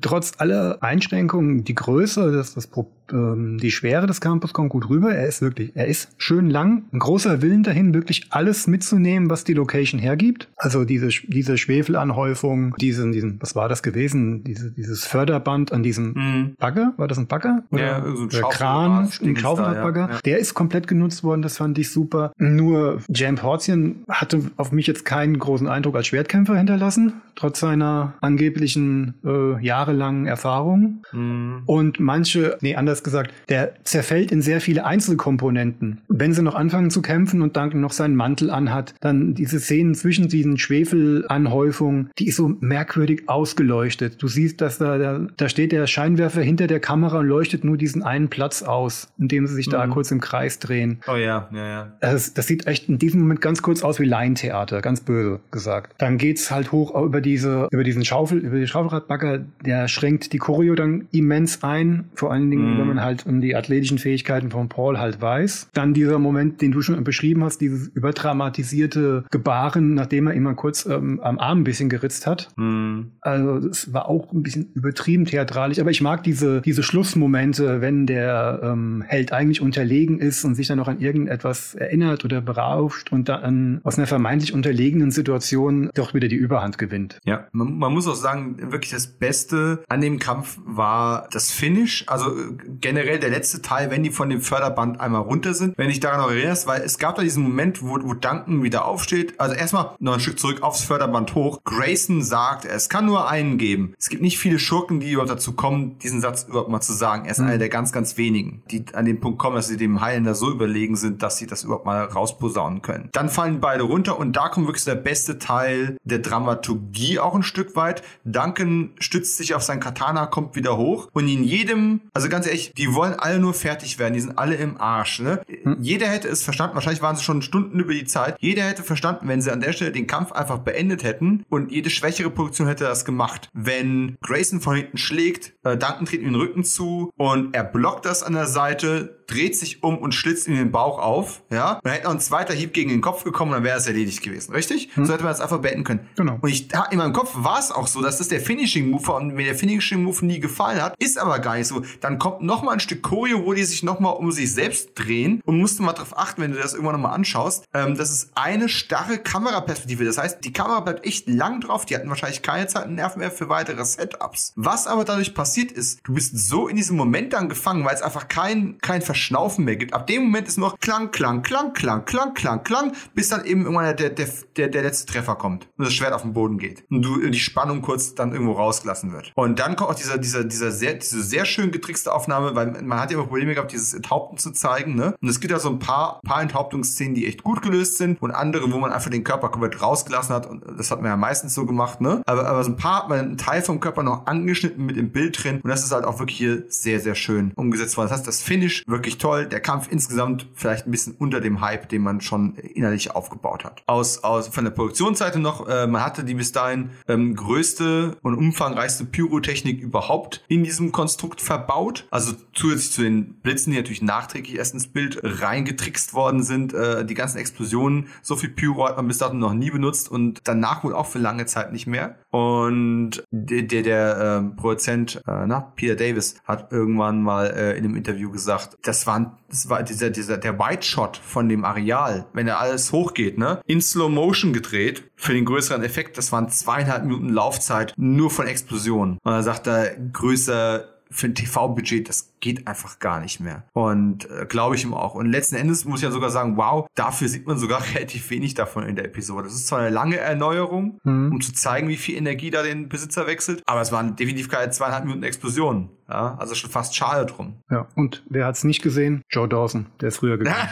trotz 0.00 0.32
aller 0.38 0.78
Einschränkungen, 0.80 1.64
die 1.64 1.74
Größe, 1.74 2.32
das, 2.32 2.54
das 2.54 2.66
ähm, 3.12 3.58
die 3.58 3.70
Schwere 3.70 4.06
des 4.06 4.20
Campus 4.20 4.52
kommt 4.52 4.70
gut 4.70 4.88
rüber. 4.88 5.14
Er 5.14 5.26
ist 5.26 5.42
wirklich, 5.42 5.72
er 5.74 5.86
ist 5.86 6.10
schön 6.18 6.50
lang, 6.50 6.84
ein 6.92 6.98
großer 6.98 7.42
Willen 7.42 7.62
dahin, 7.62 7.94
wirklich 7.94 8.26
alles 8.30 8.66
mitzunehmen, 8.66 9.30
was 9.30 9.44
die 9.44 9.54
Location 9.54 10.00
hergibt. 10.00 10.48
Also 10.56 10.84
diese, 10.84 11.08
diese 11.08 11.58
Schwefelanhäufung, 11.58 12.74
diesen, 12.80 13.12
diesen, 13.12 13.40
was 13.40 13.54
war 13.54 13.68
das 13.68 13.82
gewesen? 13.82 14.44
Diese, 14.44 14.70
dieses 14.70 15.04
Förderband 15.04 15.72
an 15.72 15.82
diesem 15.82 16.12
mhm. 16.14 16.56
Bagger, 16.58 16.94
war 16.96 17.08
das 17.08 17.18
ein 17.18 17.26
Bagger? 17.26 17.64
Oder 17.70 17.82
ja, 17.82 18.02
so 18.04 18.22
ein 18.22 18.28
der 18.28 18.42
Kran, 18.42 19.08
ein 19.22 19.36
Schaufelradbagger. 19.36 20.00
Ja, 20.00 20.14
ja. 20.14 20.20
Der 20.24 20.38
ist 20.38 20.54
komplett 20.54 20.86
genutzt 20.86 21.24
worden, 21.24 21.42
das 21.42 21.56
fand 21.56 21.78
ich 21.78 21.90
super. 21.90 22.32
Nur 22.38 23.00
Jam 23.08 23.36
Porzian 23.36 24.04
hatte 24.08 24.50
auf 24.56 24.72
mich 24.72 24.86
jetzt 24.86 25.04
keinen 25.04 25.38
großen 25.38 25.68
Eindruck 25.68 25.96
als 25.96 26.06
Schwertkämpfer 26.06 26.56
hinterlassen, 26.56 27.14
trotz 27.34 27.60
seiner 27.60 28.14
angeblichen 28.20 29.14
äh, 29.24 29.62
jahrelangen 29.64 30.26
Erfahrung. 30.26 31.04
Mhm. 31.12 31.62
Und 31.66 32.00
manche, 32.00 32.58
nee, 32.60 32.76
anders 32.76 33.01
gesagt, 33.04 33.32
der 33.48 33.74
zerfällt 33.84 34.32
in 34.32 34.42
sehr 34.42 34.60
viele 34.60 34.84
Einzelkomponenten. 34.84 36.00
Wenn 36.08 36.32
sie 36.32 36.42
noch 36.42 36.54
anfangen 36.54 36.90
zu 36.90 37.02
kämpfen 37.02 37.42
und 37.42 37.56
Duncan 37.56 37.80
noch 37.80 37.92
seinen 37.92 38.16
Mantel 38.16 38.50
anhat, 38.50 38.94
dann 39.00 39.34
diese 39.34 39.60
Szenen 39.60 39.94
zwischen 39.94 40.28
diesen 40.28 40.58
Schwefelanhäufungen, 40.58 42.10
die 42.18 42.28
ist 42.28 42.36
so 42.36 42.56
merkwürdig 42.60 43.28
ausgeleuchtet. 43.28 44.22
Du 44.22 44.28
siehst, 44.28 44.60
dass 44.60 44.78
da, 44.78 44.98
da, 44.98 45.26
da 45.36 45.48
steht 45.48 45.72
der 45.72 45.86
Scheinwerfer 45.86 46.42
hinter 46.42 46.66
der 46.66 46.80
Kamera 46.80 47.20
und 47.20 47.26
leuchtet 47.26 47.64
nur 47.64 47.76
diesen 47.76 48.02
einen 48.02 48.28
Platz 48.28 48.62
aus, 48.62 49.08
in 49.18 49.28
dem 49.28 49.46
sie 49.46 49.54
sich 49.54 49.66
mhm. 49.68 49.72
da 49.72 49.86
kurz 49.86 50.10
im 50.10 50.20
Kreis 50.20 50.58
drehen. 50.58 51.00
Oh 51.06 51.16
ja, 51.16 51.48
ja, 51.52 51.68
ja. 51.68 51.92
Das, 52.00 52.34
das 52.34 52.46
sieht 52.46 52.66
echt 52.66 52.88
in 52.88 52.98
diesem 52.98 53.20
Moment 53.20 53.40
ganz 53.40 53.62
kurz 53.62 53.82
aus 53.82 54.00
wie 54.00 54.04
Laientheater, 54.04 54.82
ganz 54.82 55.00
böse 55.00 55.40
gesagt. 55.50 55.94
Dann 55.98 56.18
geht's 56.18 56.50
halt 56.50 56.72
hoch 56.72 56.94
über 57.02 57.20
diese, 57.20 57.68
über 57.70 57.84
diesen 57.84 58.04
Schaufel, 58.04 58.38
über 58.38 58.56
den 58.56 58.66
Schaufelradbagger, 58.66 59.40
der 59.64 59.88
schränkt 59.88 60.32
die 60.32 60.38
Choreo 60.38 60.74
dann 60.74 61.08
immens 61.12 61.62
ein, 61.62 62.04
vor 62.14 62.32
allen 62.32 62.50
Dingen, 62.50 62.74
mhm 62.74 62.81
wenn 62.82 62.96
man 62.96 63.04
halt 63.04 63.26
um 63.26 63.40
die 63.40 63.54
athletischen 63.56 63.98
Fähigkeiten 63.98 64.50
von 64.50 64.68
Paul 64.68 64.98
halt 64.98 65.20
weiß. 65.20 65.70
Dann 65.72 65.94
dieser 65.94 66.18
Moment, 66.18 66.60
den 66.60 66.72
du 66.72 66.82
schon 66.82 67.02
beschrieben 67.04 67.44
hast, 67.44 67.60
dieses 67.60 67.88
überdramatisierte 67.88 69.24
Gebaren, 69.30 69.94
nachdem 69.94 70.26
er 70.26 70.34
immer 70.34 70.54
kurz 70.54 70.86
ähm, 70.86 71.20
am 71.20 71.38
Arm 71.38 71.60
ein 71.60 71.64
bisschen 71.64 71.88
geritzt 71.88 72.26
hat. 72.26 72.48
Mhm. 72.56 73.12
Also 73.20 73.60
das 73.60 73.92
war 73.92 74.08
auch 74.08 74.32
ein 74.32 74.42
bisschen 74.42 74.72
übertrieben 74.74 75.24
theatralisch, 75.24 75.78
aber 75.78 75.90
ich 75.90 76.00
mag 76.00 76.22
diese, 76.22 76.60
diese 76.60 76.82
Schlussmomente, 76.82 77.80
wenn 77.80 78.06
der 78.06 78.60
ähm, 78.62 79.02
Held 79.06 79.32
eigentlich 79.32 79.60
unterlegen 79.60 80.18
ist 80.18 80.44
und 80.44 80.54
sich 80.54 80.66
dann 80.66 80.78
noch 80.78 80.88
an 80.88 81.00
irgendetwas 81.00 81.74
erinnert 81.74 82.24
oder 82.24 82.40
berauscht 82.40 83.12
und 83.12 83.28
dann 83.28 83.80
aus 83.84 83.98
einer 83.98 84.06
vermeintlich 84.06 84.52
unterlegenen 84.52 85.10
Situation 85.10 85.90
doch 85.94 86.14
wieder 86.14 86.28
die 86.28 86.36
Überhand 86.36 86.78
gewinnt. 86.78 87.18
Ja, 87.24 87.46
man, 87.52 87.78
man 87.78 87.92
muss 87.92 88.06
auch 88.08 88.14
sagen, 88.14 88.56
wirklich 88.72 88.90
das 88.90 89.06
Beste 89.06 89.84
an 89.88 90.00
dem 90.00 90.18
Kampf 90.18 90.58
war 90.64 91.28
das 91.32 91.50
Finish. 91.50 92.04
Also 92.06 92.32
generell 92.80 93.18
der 93.18 93.30
letzte 93.30 93.62
Teil, 93.62 93.90
wenn 93.90 94.02
die 94.02 94.10
von 94.10 94.30
dem 94.30 94.40
Förderband 94.40 95.00
einmal 95.00 95.22
runter 95.22 95.54
sind. 95.54 95.76
Wenn 95.76 95.90
ich 95.90 96.00
daran 96.00 96.20
noch 96.20 96.30
erinnerst, 96.30 96.66
weil 96.66 96.82
es 96.82 96.98
gab 96.98 97.16
da 97.16 97.22
diesen 97.22 97.42
Moment, 97.42 97.82
wo, 97.82 97.98
wo 98.02 98.14
Duncan 98.14 98.62
wieder 98.62 98.84
aufsteht. 98.84 99.38
Also 99.38 99.54
erstmal 99.54 99.90
noch 99.98 100.14
ein 100.14 100.20
Stück 100.20 100.38
zurück 100.38 100.62
aufs 100.62 100.84
Förderband 100.84 101.34
hoch. 101.34 101.60
Grayson 101.64 102.22
sagt, 102.22 102.64
es 102.64 102.88
kann 102.88 103.06
nur 103.06 103.28
einen 103.28 103.58
geben. 103.58 103.94
Es 103.98 104.08
gibt 104.08 104.22
nicht 104.22 104.38
viele 104.38 104.58
Schurken, 104.58 105.00
die 105.00 105.12
überhaupt 105.12 105.30
dazu 105.30 105.52
kommen, 105.52 105.98
diesen 105.98 106.20
Satz 106.20 106.44
überhaupt 106.48 106.70
mal 106.70 106.80
zu 106.80 106.92
sagen. 106.92 107.24
Er 107.24 107.32
ist 107.32 107.38
mhm. 107.38 107.46
einer 107.46 107.58
der 107.58 107.68
ganz, 107.68 107.92
ganz 107.92 108.16
wenigen, 108.16 108.62
die 108.70 108.84
an 108.92 109.04
den 109.04 109.20
Punkt 109.20 109.38
kommen, 109.38 109.56
dass 109.56 109.68
sie 109.68 109.76
dem 109.76 110.00
Highlander 110.00 110.34
so 110.34 110.50
überlegen 110.50 110.96
sind, 110.96 111.22
dass 111.22 111.38
sie 111.38 111.46
das 111.46 111.64
überhaupt 111.64 111.86
mal 111.86 112.04
rausposaunen 112.04 112.82
können. 112.82 113.08
Dann 113.12 113.28
fallen 113.28 113.60
beide 113.60 113.84
runter 113.84 114.18
und 114.18 114.36
da 114.36 114.48
kommt 114.48 114.66
wirklich 114.66 114.84
der 114.84 114.94
beste 114.94 115.38
Teil 115.38 115.96
der 116.04 116.18
Dramaturgie 116.20 117.18
auch 117.18 117.34
ein 117.34 117.42
Stück 117.42 117.76
weit. 117.76 118.02
Duncan 118.24 118.90
stützt 118.98 119.36
sich 119.36 119.54
auf 119.54 119.62
sein 119.62 119.80
Katana, 119.80 120.26
kommt 120.26 120.56
wieder 120.56 120.76
hoch 120.76 121.08
und 121.12 121.28
in 121.28 121.44
jedem, 121.44 122.00
also 122.14 122.28
ganz 122.28 122.46
ehrlich, 122.46 122.61
die 122.70 122.94
wollen 122.94 123.14
alle 123.14 123.38
nur 123.38 123.54
fertig 123.54 123.98
werden, 123.98 124.14
die 124.14 124.20
sind 124.20 124.38
alle 124.38 124.54
im 124.54 124.80
Arsch. 124.80 125.20
Ne? 125.20 125.40
Hm. 125.62 125.78
Jeder 125.80 126.06
hätte 126.06 126.28
es 126.28 126.42
verstanden, 126.42 126.74
wahrscheinlich 126.74 127.02
waren 127.02 127.16
sie 127.16 127.24
schon 127.24 127.42
Stunden 127.42 127.80
über 127.80 127.92
die 127.92 128.04
Zeit, 128.04 128.36
jeder 128.40 128.64
hätte 128.64 128.82
verstanden, 128.82 129.28
wenn 129.28 129.40
sie 129.40 129.52
an 129.52 129.60
der 129.60 129.72
Stelle 129.72 129.92
den 129.92 130.06
Kampf 130.06 130.32
einfach 130.32 130.58
beendet 130.58 131.04
hätten 131.04 131.44
und 131.48 131.72
jede 131.72 131.90
schwächere 131.90 132.30
Produktion 132.30 132.68
hätte 132.68 132.84
das 132.84 133.04
gemacht. 133.04 133.48
Wenn 133.52 134.16
Grayson 134.22 134.60
von 134.60 134.76
hinten 134.76 134.98
schlägt, 134.98 135.54
äh, 135.64 135.76
Duncan 135.76 136.06
tritt 136.06 136.20
ihm 136.20 136.32
den 136.32 136.34
Rücken 136.34 136.64
zu 136.64 137.10
und 137.16 137.54
er 137.54 137.64
blockt 137.64 138.06
das 138.06 138.22
an 138.22 138.34
der 138.34 138.46
Seite, 138.46 139.21
dreht 139.26 139.56
sich 139.56 139.82
um 139.82 139.98
und 139.98 140.14
schlitzt 140.14 140.48
ihm 140.48 140.56
den 140.56 140.72
Bauch 140.72 140.98
auf, 140.98 141.42
ja, 141.50 141.80
dann 141.82 141.92
hätte 141.92 142.04
noch 142.04 142.12
ein 142.12 142.20
zweiter 142.20 142.54
Hieb 142.54 142.72
gegen 142.72 142.90
den 142.90 143.00
Kopf 143.00 143.24
gekommen, 143.24 143.52
dann 143.52 143.64
wäre 143.64 143.78
es 143.78 143.86
erledigt 143.86 144.22
gewesen, 144.22 144.52
richtig? 144.52 144.90
Hm. 144.94 145.06
So 145.06 145.12
hätte 145.12 145.24
man 145.24 145.32
das 145.32 145.40
einfach 145.40 145.58
beenden 145.58 145.84
können. 145.84 146.08
Genau. 146.16 146.38
Und 146.40 146.48
ich, 146.48 146.68
in 146.90 146.98
meinem 146.98 147.12
Kopf 147.12 147.30
war 147.34 147.58
es 147.58 147.70
auch 147.70 147.86
so, 147.86 148.02
dass 148.02 148.18
das 148.18 148.28
der 148.28 148.40
Finishing 148.40 148.90
Move 148.90 149.06
war 149.06 149.16
und 149.16 149.34
mir 149.34 149.44
der 149.44 149.54
Finishing 149.54 150.02
Move 150.02 150.24
nie 150.24 150.40
gefallen 150.40 150.82
hat, 150.82 150.94
ist 150.98 151.18
aber 151.18 151.38
gar 151.38 151.56
nicht 151.56 151.66
so. 151.66 151.82
Dann 152.00 152.18
kommt 152.18 152.42
noch 152.42 152.62
mal 152.62 152.72
ein 152.72 152.80
Stück 152.80 153.02
Choreo, 153.02 153.44
wo 153.44 153.52
die 153.52 153.64
sich 153.64 153.82
noch 153.82 154.00
mal 154.00 154.10
um 154.10 154.32
sich 154.32 154.52
selbst 154.52 154.90
drehen 154.94 155.40
und 155.44 155.58
musst 155.58 155.78
du 155.78 155.82
mal 155.82 155.92
darauf 155.92 156.16
achten, 156.16 156.42
wenn 156.42 156.52
du 156.52 156.58
das 156.58 156.74
irgendwann 156.74 156.96
noch 156.96 157.08
mal 157.08 157.14
anschaust, 157.14 157.64
ähm, 157.74 157.96
das 157.96 158.10
ist 158.10 158.30
eine 158.34 158.68
starre 158.68 159.18
Kameraperspektive. 159.18 160.04
Das 160.04 160.18
heißt, 160.18 160.44
die 160.44 160.52
Kamera 160.52 160.80
bleibt 160.80 161.06
echt 161.06 161.28
lang 161.28 161.60
drauf. 161.60 161.86
Die 161.86 161.94
hatten 161.94 162.08
wahrscheinlich 162.08 162.42
keine 162.42 162.66
Zeit 162.66 162.86
und 162.86 162.94
Nerven 162.94 163.20
mehr 163.20 163.30
für 163.30 163.48
weitere 163.48 163.84
Setups. 163.84 164.52
Was 164.56 164.86
aber 164.86 165.04
dadurch 165.04 165.34
passiert 165.34 165.72
ist, 165.72 166.00
du 166.04 166.14
bist 166.14 166.36
so 166.36 166.68
in 166.68 166.76
diesem 166.76 166.96
Moment 166.96 167.32
dann 167.32 167.48
gefangen, 167.48 167.84
weil 167.84 167.94
es 167.94 168.02
einfach 168.02 168.28
kein, 168.28 168.78
kein 168.78 169.02
Verschnaufen 169.12 169.64
mehr 169.64 169.76
gibt. 169.76 169.92
Ab 169.92 170.06
dem 170.06 170.24
Moment 170.24 170.48
ist 170.48 170.58
nur 170.58 170.70
noch 170.70 170.78
Klang, 170.80 171.10
Klang, 171.10 171.42
Klang, 171.42 171.74
Klang, 171.74 172.04
Klang, 172.04 172.32
Klang, 172.34 172.64
Klang, 172.64 172.92
bis 173.14 173.28
dann 173.28 173.44
eben 173.44 173.62
irgendwann 173.62 173.94
der, 173.96 174.10
der, 174.10 174.28
der, 174.56 174.68
der 174.68 174.82
letzte 174.82 175.12
Treffer 175.12 175.36
kommt 175.36 175.68
und 175.76 175.84
das 175.84 175.92
Schwert 175.92 176.14
auf 176.14 176.22
den 176.22 176.32
Boden 176.32 176.58
geht 176.58 176.84
und 176.90 177.02
du 177.02 177.20
die 177.28 177.38
Spannung 177.38 177.82
kurz 177.82 178.14
dann 178.14 178.32
irgendwo 178.32 178.52
rausgelassen 178.52 179.12
wird. 179.12 179.32
Und 179.34 179.58
dann 179.58 179.76
kommt 179.76 179.90
auch 179.90 179.94
dieser, 179.94 180.16
dieser, 180.16 180.44
dieser 180.44 180.72
sehr, 180.72 180.94
diese 180.94 181.22
sehr 181.22 181.44
schön 181.44 181.72
getrickste 181.72 182.12
Aufnahme 182.12 182.54
weil 182.54 182.82
man 182.82 183.00
hat 183.00 183.10
ja 183.10 183.18
immer 183.18 183.26
Probleme 183.26 183.54
gehabt, 183.54 183.72
dieses 183.72 183.94
Enthaupten 183.94 184.38
zu 184.38 184.52
zeigen, 184.52 184.94
ne? 184.94 185.14
Und 185.20 185.28
es 185.28 185.40
gibt 185.40 185.50
ja 185.50 185.58
so 185.58 185.68
ein 185.68 185.78
paar, 185.78 186.20
paar 186.24 186.42
Enthauptungsszenen, 186.42 187.14
die 187.14 187.26
echt 187.26 187.42
gut 187.42 187.62
gelöst 187.62 187.98
sind 187.98 188.20
und 188.22 188.30
andere, 188.30 188.72
wo 188.72 188.78
man 188.78 188.92
einfach 188.92 189.10
den 189.10 189.24
Körper 189.24 189.50
komplett 189.50 189.82
rausgelassen 189.82 190.34
hat 190.34 190.46
und 190.46 190.64
das 190.78 190.90
hat 190.90 191.00
man 191.02 191.10
ja 191.10 191.16
meistens 191.16 191.54
so 191.54 191.66
gemacht, 191.66 192.00
ne? 192.00 192.22
Aber, 192.26 192.46
aber 192.46 192.64
so 192.64 192.70
ein 192.70 192.76
paar, 192.76 193.08
man 193.08 193.18
einen 193.18 193.36
Teil 193.36 193.62
vom 193.62 193.80
Körper 193.80 194.02
noch 194.02 194.26
angeschnitten 194.26 194.84
mit 194.84 194.96
im 194.96 195.12
Bild 195.12 195.42
drin 195.42 195.60
und 195.62 195.68
das 195.68 195.84
ist 195.84 195.92
halt 195.92 196.04
auch 196.04 196.18
wirklich 196.18 196.38
hier 196.38 196.64
sehr, 196.68 197.00
sehr 197.00 197.14
schön 197.14 197.52
umgesetzt 197.56 197.96
worden. 197.96 198.08
Das 198.08 198.18
heißt, 198.18 198.26
das 198.26 198.42
Finish 198.42 198.84
wirklich 198.86 199.01
toll, 199.18 199.46
der 199.46 199.60
Kampf 199.60 199.88
insgesamt 199.90 200.46
vielleicht 200.54 200.86
ein 200.86 200.90
bisschen 200.90 201.14
unter 201.18 201.40
dem 201.40 201.60
Hype, 201.60 201.88
den 201.88 202.02
man 202.02 202.20
schon 202.20 202.54
innerlich 202.56 203.14
aufgebaut 203.14 203.64
hat. 203.64 203.82
Aus, 203.86 204.24
aus 204.24 204.48
von 204.48 204.64
der 204.64 204.70
Produktionsseite 204.70 205.38
noch, 205.38 205.68
äh, 205.68 205.86
man 205.86 206.04
hatte 206.04 206.24
die 206.24 206.34
bis 206.34 206.52
dahin 206.52 206.90
ähm, 207.08 207.34
größte 207.34 208.16
und 208.22 208.34
umfangreichste 208.34 209.04
Pyrotechnik 209.04 209.80
überhaupt 209.80 210.44
in 210.48 210.64
diesem 210.64 210.92
Konstrukt 210.92 211.40
verbaut. 211.40 212.06
Also 212.10 212.32
zusätzlich 212.52 212.92
zu 212.92 213.02
den 213.02 213.34
Blitzen, 213.34 213.72
die 213.72 213.78
natürlich 213.78 214.02
nachträglich 214.02 214.56
erst 214.56 214.74
ins 214.74 214.88
Bild 214.88 215.20
reingetrickst 215.22 216.14
worden 216.14 216.42
sind, 216.42 216.74
äh, 216.74 217.04
die 217.04 217.14
ganzen 217.14 217.38
Explosionen, 217.38 218.08
so 218.22 218.36
viel 218.36 218.50
Pyro 218.50 218.88
hat 218.88 218.96
man 218.96 219.08
bis 219.08 219.18
dato 219.18 219.34
noch 219.34 219.54
nie 219.54 219.70
benutzt 219.70 220.10
und 220.10 220.40
danach 220.44 220.84
wohl 220.84 220.94
auch 220.94 221.06
für 221.06 221.18
lange 221.18 221.46
Zeit 221.46 221.72
nicht 221.72 221.86
mehr. 221.86 222.16
Und 222.30 223.22
der, 223.30 223.62
der, 223.62 223.82
der 223.82 224.42
äh, 224.52 224.56
Produzent, 224.56 225.16
äh, 225.26 225.46
na, 225.46 225.72
Peter 225.76 225.96
Davis, 225.96 226.36
hat 226.44 226.72
irgendwann 226.72 227.22
mal 227.22 227.46
äh, 227.46 227.76
in 227.76 227.84
einem 227.84 227.96
Interview 227.96 228.30
gesagt, 228.30 228.78
das 228.92 229.06
war, 229.06 229.38
das 229.48 229.70
war 229.70 229.82
dieser, 229.82 230.10
dieser, 230.10 230.36
der 230.36 230.58
White 230.58 230.82
Shot 230.82 231.16
von 231.16 231.48
dem 231.48 231.64
Areal, 231.64 232.26
wenn 232.34 232.46
er 232.46 232.60
alles 232.60 232.92
hochgeht, 232.92 233.38
ne, 233.38 233.62
in 233.66 233.80
Slow 233.80 234.10
Motion 234.10 234.52
gedreht, 234.52 235.04
für 235.16 235.32
den 235.32 235.46
größeren 235.46 235.82
Effekt, 235.82 236.18
das 236.18 236.30
waren 236.30 236.50
zweieinhalb 236.50 237.04
Minuten 237.04 237.30
Laufzeit 237.30 237.94
nur 237.96 238.30
von 238.30 238.46
Explosionen. 238.46 239.18
Und 239.22 239.32
er 239.32 239.42
sagt 239.42 239.66
er, 239.66 239.96
größer 239.96 240.91
für 241.12 241.26
ein 241.26 241.34
TV-Budget, 241.34 242.08
das 242.08 242.32
geht 242.40 242.66
einfach 242.66 242.98
gar 242.98 243.20
nicht 243.20 243.40
mehr. 243.40 243.64
Und 243.72 244.28
äh, 244.30 244.46
glaube 244.46 244.74
ich 244.74 244.84
ihm 244.84 244.94
auch. 244.94 245.14
Und 245.14 245.26
letzten 245.26 245.56
Endes 245.56 245.84
muss 245.84 246.00
ich 246.00 246.04
ja 246.04 246.10
sogar 246.10 246.30
sagen, 246.30 246.56
wow, 246.56 246.86
dafür 246.94 247.28
sieht 247.28 247.46
man 247.46 247.58
sogar 247.58 247.82
relativ 247.94 248.28
wenig 248.30 248.54
davon 248.54 248.84
in 248.84 248.96
der 248.96 249.04
Episode. 249.04 249.44
Das 249.44 249.54
ist 249.54 249.66
zwar 249.66 249.80
eine 249.80 249.90
lange 249.90 250.16
Erneuerung, 250.16 250.98
mhm. 251.04 251.32
um 251.32 251.40
zu 251.40 251.52
zeigen, 251.52 251.88
wie 251.88 251.96
viel 251.96 252.16
Energie 252.16 252.50
da 252.50 252.62
den 252.62 252.88
Besitzer 252.88 253.26
wechselt, 253.26 253.62
aber 253.66 253.80
es 253.80 253.92
waren 253.92 254.16
definitiv 254.16 254.48
keine 254.48 254.70
zweieinhalb 254.70 255.04
Minuten 255.04 255.22
Explosionen. 255.22 255.90
Ja, 256.08 256.36
also 256.38 256.54
schon 256.54 256.70
fast 256.70 256.94
schade 256.94 257.24
drum. 257.26 257.56
Ja, 257.70 257.86
und 257.94 258.22
wer 258.28 258.46
hat 258.46 258.56
es 258.56 258.64
nicht 258.64 258.82
gesehen? 258.82 259.22
Joe 259.30 259.48
Dawson, 259.48 259.86
der 260.00 260.08
ist 260.08 260.18
früher 260.18 260.36
gegangen. 260.36 260.68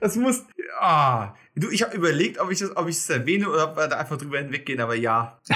das 0.00 0.16
muss. 0.16 0.44
Ah, 0.78 1.34
du, 1.60 1.70
ich 1.70 1.82
habe 1.82 1.96
überlegt, 1.96 2.38
ob 2.38 2.50
ich 2.50 2.58
das, 2.58 2.76
ob 2.76 2.88
ich 2.88 2.96
es 2.96 3.10
erwähne 3.10 3.48
oder 3.48 3.70
ob 3.70 3.76
wir 3.76 3.88
da 3.88 3.98
einfach 3.98 4.16
drüber 4.16 4.38
hinweggehen, 4.38 4.80
aber 4.80 4.94
ja. 4.94 5.38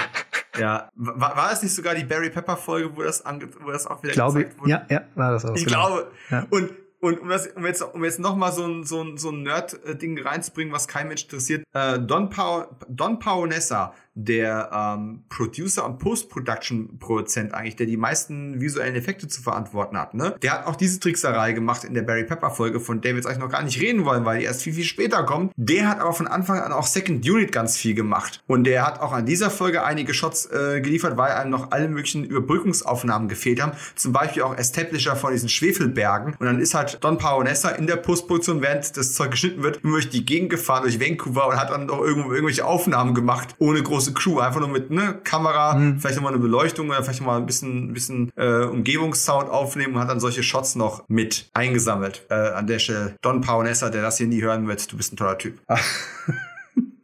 Ja, 0.56 0.88
war, 0.94 1.36
war 1.36 1.52
es 1.52 1.64
nicht 1.64 1.74
sogar 1.74 1.96
die 1.96 2.04
Barry 2.04 2.30
Pepper 2.30 2.56
Folge, 2.56 2.96
wo 2.96 3.02
das, 3.02 3.26
ange, 3.26 3.48
wo 3.60 3.72
das 3.72 3.88
auch 3.88 4.00
wieder 4.04 4.12
glaube, 4.12 4.38
gezeigt 4.38 4.60
wurde? 4.60 4.70
Ja, 4.70 4.86
ja, 4.88 5.02
war 5.16 5.32
das 5.32 5.44
auch. 5.44 5.56
Ich 5.56 5.64
genau. 5.64 5.86
glaube. 5.88 6.12
Ja. 6.30 6.46
Und 6.48 6.70
und 7.04 7.20
um, 7.20 7.28
das, 7.28 7.48
um 7.48 7.66
jetzt, 7.66 7.82
um 7.82 8.02
jetzt 8.02 8.18
nochmal 8.18 8.50
so 8.50 8.64
ein, 8.64 8.84
so 8.84 9.02
ein, 9.02 9.18
so 9.18 9.30
ein 9.30 9.42
Nerd-Ding 9.42 10.18
reinzubringen, 10.18 10.72
was 10.72 10.88
kein 10.88 11.08
Mensch 11.08 11.24
interessiert, 11.24 11.62
äh, 11.74 11.98
Don, 11.98 12.30
pa 12.30 12.66
Don 12.88 13.18
Paonessa 13.18 13.92
der 14.14 14.70
ähm, 14.72 15.24
Producer 15.28 15.84
und 15.84 15.98
Post-Production-Produzent 15.98 17.52
eigentlich, 17.52 17.76
der 17.76 17.86
die 17.86 17.96
meisten 17.96 18.60
visuellen 18.60 18.94
Effekte 18.94 19.28
zu 19.28 19.42
verantworten 19.42 19.98
hat. 19.98 20.14
Ne? 20.14 20.34
Der 20.42 20.52
hat 20.52 20.66
auch 20.66 20.76
diese 20.76 21.00
Trickserei 21.00 21.52
gemacht 21.52 21.84
in 21.84 21.94
der 21.94 22.02
Barry 22.02 22.24
Pepper-Folge, 22.24 22.80
von 22.80 23.00
der 23.00 23.12
wir 23.12 23.16
jetzt 23.16 23.26
eigentlich 23.26 23.40
noch 23.40 23.50
gar 23.50 23.62
nicht 23.62 23.80
reden 23.80 24.04
wollen, 24.04 24.24
weil 24.24 24.38
die 24.38 24.44
erst 24.44 24.62
viel, 24.62 24.72
viel 24.72 24.84
später 24.84 25.24
kommt. 25.24 25.52
Der 25.56 25.88
hat 25.88 26.00
aber 26.00 26.12
von 26.12 26.28
Anfang 26.28 26.60
an 26.60 26.72
auch 26.72 26.86
Second 26.86 27.28
Unit 27.28 27.50
ganz 27.52 27.76
viel 27.76 27.94
gemacht. 27.94 28.42
Und 28.46 28.64
der 28.64 28.86
hat 28.86 29.00
auch 29.00 29.12
an 29.12 29.26
dieser 29.26 29.50
Folge 29.50 29.84
einige 29.84 30.14
Shots 30.14 30.46
äh, 30.46 30.80
geliefert, 30.80 31.16
weil 31.16 31.32
einem 31.32 31.50
noch 31.50 31.72
alle 31.72 31.88
möglichen 31.88 32.24
Überbrückungsaufnahmen 32.24 33.28
gefehlt 33.28 33.60
haben. 33.60 33.72
Zum 33.96 34.12
Beispiel 34.12 34.42
auch 34.42 34.56
Establisher 34.56 35.16
von 35.16 35.32
diesen 35.32 35.48
Schwefelbergen. 35.48 36.34
Und 36.38 36.46
dann 36.46 36.60
ist 36.60 36.74
halt 36.74 36.98
Don 37.02 37.18
Paonessa 37.18 37.70
in 37.70 37.86
der 37.86 37.96
Postproduktion, 37.96 38.62
während 38.62 38.96
das 38.96 39.14
Zeug 39.14 39.32
geschnitten 39.32 39.62
wird, 39.62 39.82
durch 39.82 40.08
die 40.08 40.24
Gegend 40.24 40.50
gefahren, 40.50 40.82
durch 40.82 41.00
Vancouver 41.00 41.48
und 41.48 41.56
hat 41.56 41.70
dann 41.70 41.90
auch 41.90 42.00
irgendwo 42.00 42.32
irgendwelche 42.32 42.64
Aufnahmen 42.64 43.14
gemacht, 43.14 43.54
ohne 43.58 43.82
große 43.82 44.03
große 44.04 44.12
Crew, 44.12 44.40
einfach 44.40 44.60
nur 44.60 44.68
mit 44.68 44.90
ne, 44.90 45.18
Kamera, 45.24 45.74
mhm. 45.74 46.00
vielleicht 46.00 46.16
nochmal 46.16 46.32
eine 46.32 46.42
Beleuchtung 46.42 46.88
oder 46.88 47.02
vielleicht 47.02 47.20
nochmal 47.20 47.40
ein 47.40 47.46
bisschen, 47.46 47.92
bisschen 47.92 48.30
äh, 48.36 48.64
Umgebungssound 48.64 49.48
aufnehmen 49.48 49.94
und 49.94 50.00
hat 50.00 50.10
dann 50.10 50.20
solche 50.20 50.42
Shots 50.42 50.74
noch 50.74 51.04
mit 51.08 51.48
eingesammelt. 51.54 52.26
Äh, 52.28 52.34
an 52.34 52.66
der 52.66 52.78
Stelle 52.78 53.16
Don 53.22 53.40
Paonessa, 53.40 53.90
der 53.90 54.02
das 54.02 54.18
hier 54.18 54.26
nie 54.26 54.42
hören 54.42 54.68
wird, 54.68 54.90
du 54.92 54.96
bist 54.96 55.12
ein 55.12 55.16
toller 55.16 55.38
Typ. 55.38 55.60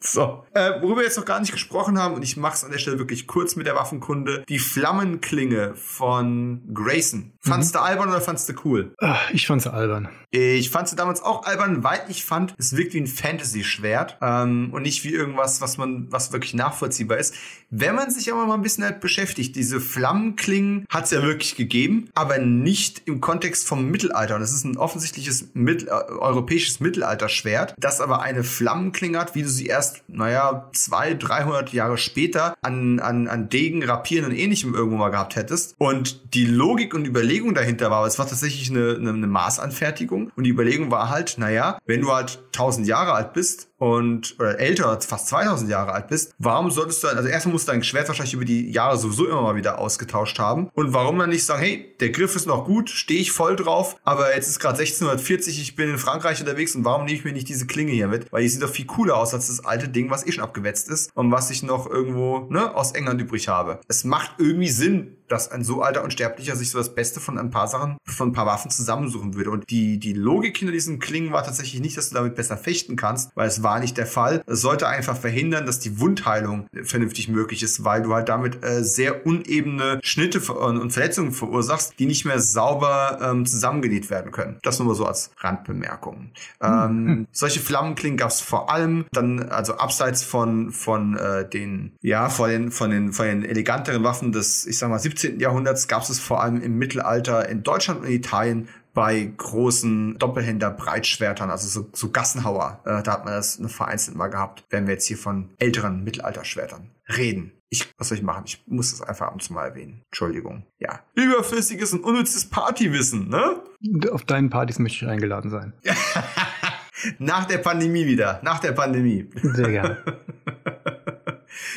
So, 0.03 0.45
äh, 0.55 0.81
worüber 0.81 1.01
wir 1.01 1.05
jetzt 1.05 1.19
noch 1.19 1.27
gar 1.27 1.41
nicht 1.41 1.53
gesprochen 1.53 1.99
haben, 1.99 2.15
und 2.15 2.23
ich 2.23 2.39
mache 2.39 2.55
es 2.55 2.65
an 2.65 2.71
der 2.71 2.79
Stelle 2.79 2.99
wirklich 2.99 3.27
kurz 3.27 3.55
mit 3.55 3.67
der 3.67 3.75
Waffenkunde, 3.75 4.45
die 4.49 4.59
Flammenklinge 4.59 5.75
von 5.75 6.63
Grayson. 6.73 7.33
Fandst 7.43 7.73
mhm. 7.73 7.79
du 7.79 7.85
albern 7.85 8.09
oder 8.11 8.21
fandst 8.21 8.49
du 8.49 8.53
cool? 8.65 8.95
Ich 9.33 9.47
fand's 9.47 9.67
albern. 9.67 10.09
Ich 10.31 10.71
fand 10.71 10.89
sie 10.89 10.97
damals 10.97 11.23
auch 11.23 11.45
albern, 11.45 11.83
weil 11.83 12.01
ich 12.09 12.25
fand, 12.25 12.55
es 12.59 12.77
wirkt 12.77 12.93
wie 12.93 13.01
ein 13.01 13.07
Fantasy-Schwert 13.07 14.19
ähm, 14.21 14.69
und 14.73 14.83
nicht 14.83 15.05
wie 15.05 15.13
irgendwas, 15.13 15.61
was 15.61 15.79
man, 15.79 16.07
was 16.13 16.33
wirklich 16.33 16.53
nachvollziehbar 16.53 17.17
ist. 17.17 17.35
Wenn 17.71 17.95
man 17.95 18.11
sich 18.11 18.31
aber 18.31 18.47
mal 18.47 18.55
ein 18.55 18.63
bisschen 18.63 18.85
halt 18.85 19.01
beschäftigt, 19.01 19.57
diese 19.57 19.81
Flammenklingen 19.81 20.85
hat 20.91 21.05
es 21.05 21.13
ja 21.13 21.23
wirklich 21.23 21.57
gegeben, 21.57 22.11
aber 22.15 22.39
nicht 22.39 23.03
im 23.07 23.21
Kontext 23.21 23.67
vom 23.67 23.87
Mittelalter. 23.87 24.35
Und 24.35 24.43
das 24.43 24.53
ist 24.53 24.65
ein 24.65 24.77
offensichtliches 24.77 25.49
Mittel, 25.55 25.89
äh, 25.89 25.91
europäisches 25.91 26.79
Mittelalterschwert, 26.81 27.75
das 27.79 28.03
aber 28.03 28.21
eine 28.21 28.45
Flammenklinge 28.45 29.19
hat, 29.19 29.35
wie 29.35 29.43
du 29.43 29.49
sie 29.49 29.67
erst 29.67 30.03
naja, 30.09 30.69
zwei, 30.75 31.15
dreihundert 31.15 31.73
Jahre 31.73 31.97
später 31.97 32.55
an, 32.61 33.01
an, 33.01 33.29
an 33.29 33.49
Degen, 33.49 33.83
Rapieren 33.83 34.27
und 34.27 34.37
ähnlichem 34.37 34.75
irgendwo 34.75 34.99
mal 34.99 35.11
gehabt 35.11 35.37
hättest. 35.37 35.75
Und 35.79 36.35
die 36.35 36.45
Logik 36.45 36.93
und 36.93 37.07
Überlegung 37.07 37.30
dahinter 37.55 37.91
war, 37.91 38.07
es 38.07 38.19
war 38.19 38.27
tatsächlich 38.27 38.71
eine, 38.71 38.97
eine, 38.97 39.11
eine 39.11 39.27
Maßanfertigung. 39.27 40.31
Und 40.37 40.45
die 40.45 40.51
Überlegung 40.51 40.91
war 40.91 41.09
halt, 41.09 41.37
naja, 41.39 41.79
wenn 41.87 42.03
du 42.03 42.13
halt 42.13 42.41
tausend 42.53 42.87
Jahre 42.87 43.13
alt 43.13 43.33
bist, 43.33 43.70
und 43.81 44.37
oder 44.39 44.61
älter, 44.61 45.01
fast 45.01 45.29
2000 45.29 45.71
Jahre 45.71 45.93
alt 45.93 46.09
bist, 46.09 46.35
warum 46.39 46.71
solltest 46.71 47.03
du, 47.03 47.09
also 47.09 47.29
erstmal 47.29 47.55
musst 47.55 47.67
du 47.67 47.73
dein 47.73 47.83
Schwert 47.83 48.09
wahrscheinlich 48.09 48.35
über 48.35 48.45
die 48.45 48.71
Jahre 48.71 48.99
sowieso 48.99 49.27
immer 49.27 49.41
mal 49.43 49.57
wieder 49.57 49.79
ausgetauscht 49.79 50.39
haben. 50.39 50.69
Und 50.75 50.93
warum 50.93 51.19
dann 51.19 51.31
nicht 51.31 51.45
sagen, 51.45 51.63
hey, 51.63 51.97
der 51.99 52.11
Griff 52.11 52.37
ist 52.37 52.47
noch 52.47 52.67
gut, 52.67 52.91
stehe 52.91 53.21
ich 53.21 53.33
voll 53.33 53.57
drauf, 53.57 53.97
aber 54.05 54.35
jetzt 54.35 54.49
ist 54.49 54.61
gerade 54.61 54.79
1640, 54.79 55.61
ich 55.61 55.77
bin 55.77 55.91
in 55.91 55.99
Frankreich 55.99 56.41
unterwegs 56.41 56.77
und 56.77 56.85
warum 56.85 57.07
nehme 57.07 57.17
ich 57.17 57.25
mir 57.25 57.33
nicht 57.33 57.49
diese 57.49 57.67
Klinge 57.67 57.93
hier 57.93 58.09
mit? 58.09 58.31
Weil 58.31 58.43
die 58.43 58.49
sieht 58.49 58.63
doch 58.63 58.71
viel 58.71 58.87
cooler 58.87 59.17
aus 59.17 59.33
als 59.33 59.47
das 59.47 59.65
alte 59.65 59.89
Ding, 59.89 60.11
was 60.11 60.27
eh 60.27 60.33
schon 60.33 60.45
abgewetzt 60.45 60.91
ist 60.91 61.11
und 61.15 61.33
was 61.33 61.51
ich 61.51 61.63
noch 61.63 61.89
irgendwo 61.89 62.47
ne, 62.51 62.75
aus 62.75 62.93
England 62.93 63.21
übrig 63.23 63.49
habe. 63.49 63.81
Es 63.89 64.05
macht 64.05 64.33
irgendwie 64.39 64.69
Sinn, 64.69 65.17
dass 65.31 65.51
ein 65.51 65.65
so 65.65 65.83
alter 65.83 66.03
Unsterblicher 66.03 66.57
sich 66.57 66.71
so 66.71 66.79
das 66.79 66.95
Beste 66.95 67.21
von 67.21 67.39
ein 67.39 67.51
paar 67.51 67.69
Sachen, 67.69 67.97
von 68.05 68.31
ein 68.31 68.33
paar 68.33 68.47
Waffen 68.47 68.71
zusammensuchen 68.71 69.35
würde. 69.35 69.51
Und 69.51 69.71
die, 69.71 69.99
die 69.99 70.13
Logik 70.13 70.59
hinter 70.59 70.73
diesen 70.73 70.99
Klingen 70.99 71.33
war 71.33 71.45
tatsächlich 71.45 71.81
nicht, 71.81 71.97
dass 71.97 72.09
du 72.09 72.17
damit 72.17 72.35
besser 72.35 72.57
fechten 72.57 72.97
kannst, 72.97 73.31
weil 73.37 73.47
es 73.49 73.63
war 73.63 73.70
nicht 73.79 73.97
der 73.97 74.07
Fall. 74.07 74.43
Es 74.47 74.61
sollte 74.61 74.89
einfach 74.89 75.17
verhindern, 75.17 75.67
dass 75.67 75.79
die 75.79 76.01
Wundheilung 76.01 76.67
vernünftig 76.83 77.29
möglich 77.29 77.63
ist, 77.63 77.85
weil 77.85 78.03
du 78.03 78.13
halt 78.15 78.29
damit 78.29 78.65
äh, 78.65 78.83
sehr 78.83 79.27
unebene 79.27 80.01
Schnitte 80.03 80.41
und 80.53 80.91
Verletzungen 80.91 81.33
verursachst, 81.33 81.95
die 81.99 82.07
nicht 82.07 82.25
mehr 82.25 82.41
sauber 82.41 83.19
ähm, 83.23 83.47
zusammengenäht 83.47 84.11
werden 84.11 84.33
können. 84.33 84.59
Das 84.63 84.79
nur 84.79 84.89
mal 84.89 84.95
so 84.95 85.07
als 85.07 85.31
Randbemerkung. 85.39 86.31
Ähm, 86.61 87.05
mhm. 87.05 87.27
solche 87.31 87.61
Flammenklingen 87.61 88.17
gab 88.17 88.31
es 88.31 88.41
vor 88.41 88.71
allem 88.71 89.05
dann, 89.13 89.49
also 89.51 89.75
abseits 89.77 90.25
von, 90.25 90.73
von 90.73 91.17
äh, 91.17 91.49
den, 91.49 91.93
ja, 92.01 92.29
von 92.29 92.51
den, 92.51 92.71
von 92.71 92.91
den, 92.91 93.13
von 93.13 93.27
den 93.27 93.45
eleganteren 93.45 94.03
Waffen 94.03 94.33
des, 94.33 94.67
ich 94.67 94.79
sag 94.79 94.89
mal, 94.89 94.99
17 94.99 95.21
17. 95.21 95.41
Jahrhunderts 95.41 95.89
gab 95.89 96.03
es 96.03 96.11
es 96.11 96.19
vor 96.19 96.43
allem 96.43 96.61
im 96.63 96.79
Mittelalter 96.79 97.49
in 97.49 97.63
Deutschland 97.63 98.01
und 98.01 98.11
Italien 98.11 98.69
bei 98.95 99.33
großen 99.37 100.19
Doppelhänder-Breitschwertern, 100.19 101.51
also 101.51 101.69
so, 101.69 101.89
so 101.93 102.11
Gassenhauer. 102.11 102.81
Äh, 102.85 103.03
da 103.03 103.13
hat 103.13 103.25
man 103.25 103.35
das 103.35 103.59
eine 103.59 103.69
vereinzelt 103.69 104.17
mal 104.17 104.29
gehabt, 104.29 104.65
wenn 104.71 104.87
wir 104.87 104.95
jetzt 104.95 105.07
hier 105.07 105.19
von 105.19 105.51
älteren 105.59 106.05
Mittelalterschwertern 106.05 106.91
reden. 107.17 107.53
Ich, 107.69 107.89
was 107.99 108.09
soll 108.09 108.19
ich 108.19 108.25
machen? 108.25 108.43
Ich 108.47 108.65
muss 108.67 108.91
das 108.91 109.03
einfach 109.03 109.29
ab 109.29 109.35
und 109.35 109.43
zu 109.43 109.53
mal 109.53 109.69
erwähnen. 109.69 110.03
Entschuldigung. 110.07 110.67
Ja. 110.81 111.01
Überflüssiges 111.15 111.93
und 111.93 112.03
unnützes 112.03 112.47
Partywissen, 112.47 113.29
ne? 113.29 113.63
Auf 114.11 114.25
deinen 114.25 114.51
Partys 114.51 114.81
möchte 114.81 115.05
ich 115.05 115.11
eingeladen 115.11 115.51
sein. 115.51 115.73
Nach 117.19 117.45
der 117.45 117.59
Pandemie 117.59 118.07
wieder. 118.07 118.41
Nach 118.43 118.59
der 118.59 118.73
Pandemie. 118.73 119.31
Sehr 119.43 119.71
gerne. 119.71 119.99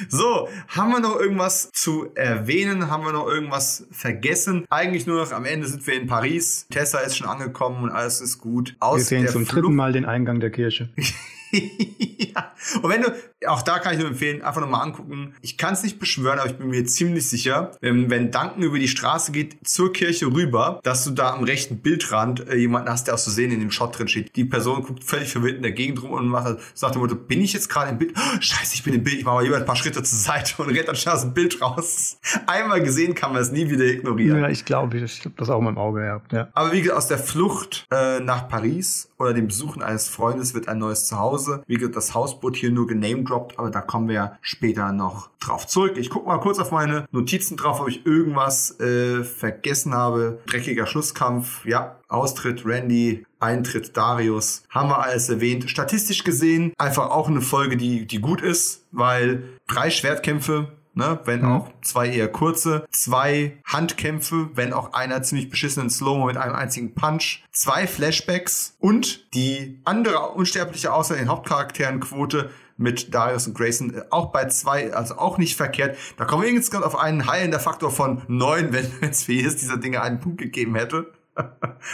So, 0.08 0.50
haben 0.68 0.92
wir 0.92 1.00
noch 1.00 1.20
irgendwas 1.20 1.70
zu 1.72 2.14
erwähnen? 2.16 2.90
Haben 2.90 3.06
wir 3.06 3.14
noch 3.14 3.28
irgendwas 3.28 3.88
vergessen? 3.92 4.66
Eigentlich 4.70 5.08
nur 5.08 5.24
noch 5.24 5.32
am 5.32 5.46
Ende 5.46 5.68
sind 5.68 5.86
wir 5.86 5.96
in 5.96 6.08
Paris. 6.08 6.68
Tessa 6.70 7.00
ist 7.00 7.18
schon 7.18 7.28
angekommen 7.28 7.84
und 7.84 7.92
alles 7.92 8.22
ist 8.22 8.40
gut. 8.40 8.76
Aus 8.80 9.00
wir 9.00 9.06
sehen 9.06 9.28
zum 9.28 9.46
Flucht 9.46 9.64
dritten 9.64 9.76
Mal 9.76 9.92
den 9.92 10.06
Eingang 10.06 10.40
der 10.40 10.52
Kirche. 10.52 10.90
ja. 11.52 12.54
Und 12.82 12.90
wenn 12.90 13.02
du, 13.02 13.14
auch 13.48 13.62
da 13.62 13.80
kann 13.80 13.94
ich 13.94 14.00
nur 14.00 14.10
empfehlen, 14.10 14.42
einfach 14.42 14.62
nochmal 14.62 14.82
angucken. 14.82 15.34
Ich 15.42 15.58
kann 15.58 15.74
es 15.74 15.84
nicht 15.84 16.00
beschwören, 16.00 16.40
aber 16.40 16.50
ich 16.50 16.56
bin 16.56 16.70
mir 16.70 16.86
ziemlich 16.86 17.30
sicher, 17.30 17.72
wenn, 17.82 18.10
wenn 18.10 18.32
Duncan 18.32 18.62
über 18.62 18.80
die 18.80 18.88
Straße 18.88 19.32
geht 19.32 19.58
zur 19.68 19.94
Kirche 19.94 20.28
rüber, 20.28 20.80
dass 20.84 21.04
du 21.04 21.12
da 21.12 21.34
am 21.34 21.44
rechten 21.44 21.78
Bildrand 21.78 22.48
äh, 22.48 22.56
jemanden 22.56 22.90
hast, 22.90 23.08
der 23.08 23.14
aus 23.14 23.24
Versehen 23.24 23.52
in 23.52 23.60
dem 23.60 23.72
Shot 23.72 23.98
drin 23.98 24.08
steht. 24.08 24.36
Die 24.36 24.46
Person 24.46 24.84
guckt 24.84 25.04
völlig 25.04 25.30
verwirrt 25.30 25.58
in 25.58 25.64
der 25.64 25.72
Gegend 25.72 26.02
rum 26.04 26.12
und 26.12 26.28
macht, 26.28 26.58
sagt 26.74 26.96
dem 26.96 27.02
Motto, 27.02 27.16
bin 27.16 27.42
ich 27.42 27.54
jetzt 27.54 27.70
gerade 27.70 27.92
im 27.92 27.98
Bild? 27.98 28.14
Oh, 28.18 28.38
scheiße, 28.40 28.76
ich 28.76 28.84
bin 28.84 28.94
im 28.94 29.04
Bild. 29.04 29.18
Ich 29.18 29.26
mache 29.26 29.36
mal 29.36 29.44
lieber 29.44 29.58
ein 29.58 29.66
paar 29.66 29.76
Schritte 29.76 30.04
zur 30.04 30.18
Seite 30.18 30.62
und 30.62 30.70
rennt 30.70 30.88
dann 30.88 30.96
schnell 30.96 31.16
aus 31.16 31.22
dem 31.22 31.34
Bild 31.34 31.62
raus. 31.62 32.18
Einmal 32.48 32.82
gesehen 32.82 33.16
kann 33.16 33.34
man 33.34 33.42
es 33.42 33.52
nie 33.52 33.70
wieder 33.70 33.86
ignorieren. 33.86 34.42
Ja, 34.42 34.50
ich 34.50 34.66
glaube, 34.66 34.98
ich 34.98 35.26
habe 35.26 35.36
das 35.38 35.50
auch 35.50 35.62
mal 35.62 35.70
im 35.70 35.78
Auge 35.78 36.02
gehabt. 36.02 36.34
Ja. 36.34 36.50
Aber 36.54 36.72
wie 36.72 36.82
gesagt, 36.82 36.98
aus 36.98 37.08
der 37.08 37.18
Flucht 37.18 37.88
äh, 37.92 38.20
nach 38.20 38.48
Paris 38.48 39.10
oder 39.18 39.34
dem 39.34 39.48
Besuchen 39.48 39.82
eines 39.82 40.10
Freundes 40.10 40.54
wird 40.54 40.68
ein 40.68 40.80
neues 40.80 41.06
Zuhause. 41.08 41.64
Wie 41.68 41.76
gesagt, 41.76 41.96
das 41.96 42.14
Hausboot 42.14 42.56
hier 42.56 42.72
nur 42.72 42.88
genamedroppt, 43.34 43.60
aber 43.60 43.70
da 43.70 43.82
kommen 43.82 44.08
wir 44.08 44.16
ja 44.16 44.38
später 44.42 44.92
noch 44.92 45.30
drauf 45.40 45.68
zurück. 45.68 45.98
Ich 45.98 46.10
gucke 46.10 46.28
mal 46.28 46.40
kurz 46.40 46.60
auf 46.60 46.72
meine 46.72 47.06
Notizen 47.12 47.58
drauf, 47.58 47.80
ob 47.80 47.90
ich 47.90 48.06
irgendwas 48.06 48.80
äh, 48.80 49.24
vergessen 49.24 49.94
habe. 49.94 50.40
Dreckiger 50.48 50.86
Schlusskampf, 50.86 51.66
ja, 51.66 51.98
Austritt 52.08 52.66
Randy, 52.66 53.26
Eintritt 53.40 53.98
Darius, 53.98 54.64
haben 54.70 54.90
wir 54.90 55.00
alles 55.04 55.30
erwähnt. 55.30 55.70
Statistisch 55.70 56.24
gesehen 56.24 56.74
einfach 56.78 57.10
auch 57.10 57.28
eine 57.28 57.42
Folge, 57.42 57.78
die, 57.78 58.06
die 58.06 58.20
gut 58.20 58.42
ist, 58.42 58.86
weil 58.92 59.44
drei 59.68 59.90
Schwertkämpfe, 59.90 60.68
ne, 60.94 61.20
wenn 61.26 61.42
Mhm. 61.42 61.52
auch 61.52 61.70
zwei 61.82 62.08
eher 62.08 62.28
kurze, 62.28 62.86
zwei 62.92 63.58
Handkämpfe, 63.66 64.50
wenn 64.54 64.74
auch 64.74 64.94
einer 64.94 65.24
ziemlich 65.24 65.50
beschissenen 65.50 65.90
Slow-Mo 65.90 66.28
mit 66.28 66.38
einem 66.38 66.56
einzigen 66.56 66.94
Punch, 66.94 67.44
zwei 67.52 67.88
Flashbacks 67.88 68.76
und 68.80 69.34
die 69.34 69.82
andere 69.84 70.30
unsterbliche 70.30 70.94
außer 70.94 71.16
den 71.16 71.30
Hauptcharakteren-Quote 71.30 72.52
mit 72.78 73.14
Darius 73.14 73.48
und 73.48 73.58
Grayson 73.58 73.94
äh, 73.94 74.02
auch 74.10 74.32
bei 74.32 74.46
zwei, 74.46 74.94
also 74.94 75.18
auch 75.18 75.38
nicht 75.38 75.56
verkehrt. 75.56 75.98
Da 76.18 76.26
kommen 76.26 76.44
wir 76.44 76.50
insgesamt 76.50 76.86
auf 76.86 76.98
einen 76.98 77.28
heilender 77.28 77.60
Faktor 77.60 77.92
von 77.92 78.22
neun, 78.28 78.74
wenn 78.74 78.92
es 79.10 79.24
für 79.24 79.34
jedes 79.34 79.58
dieser 79.58 79.78
Dinge 79.78 80.02
einen 80.02 80.20
Punkt 80.20 80.40
gegeben 80.40 80.76
hätte. 80.76 81.12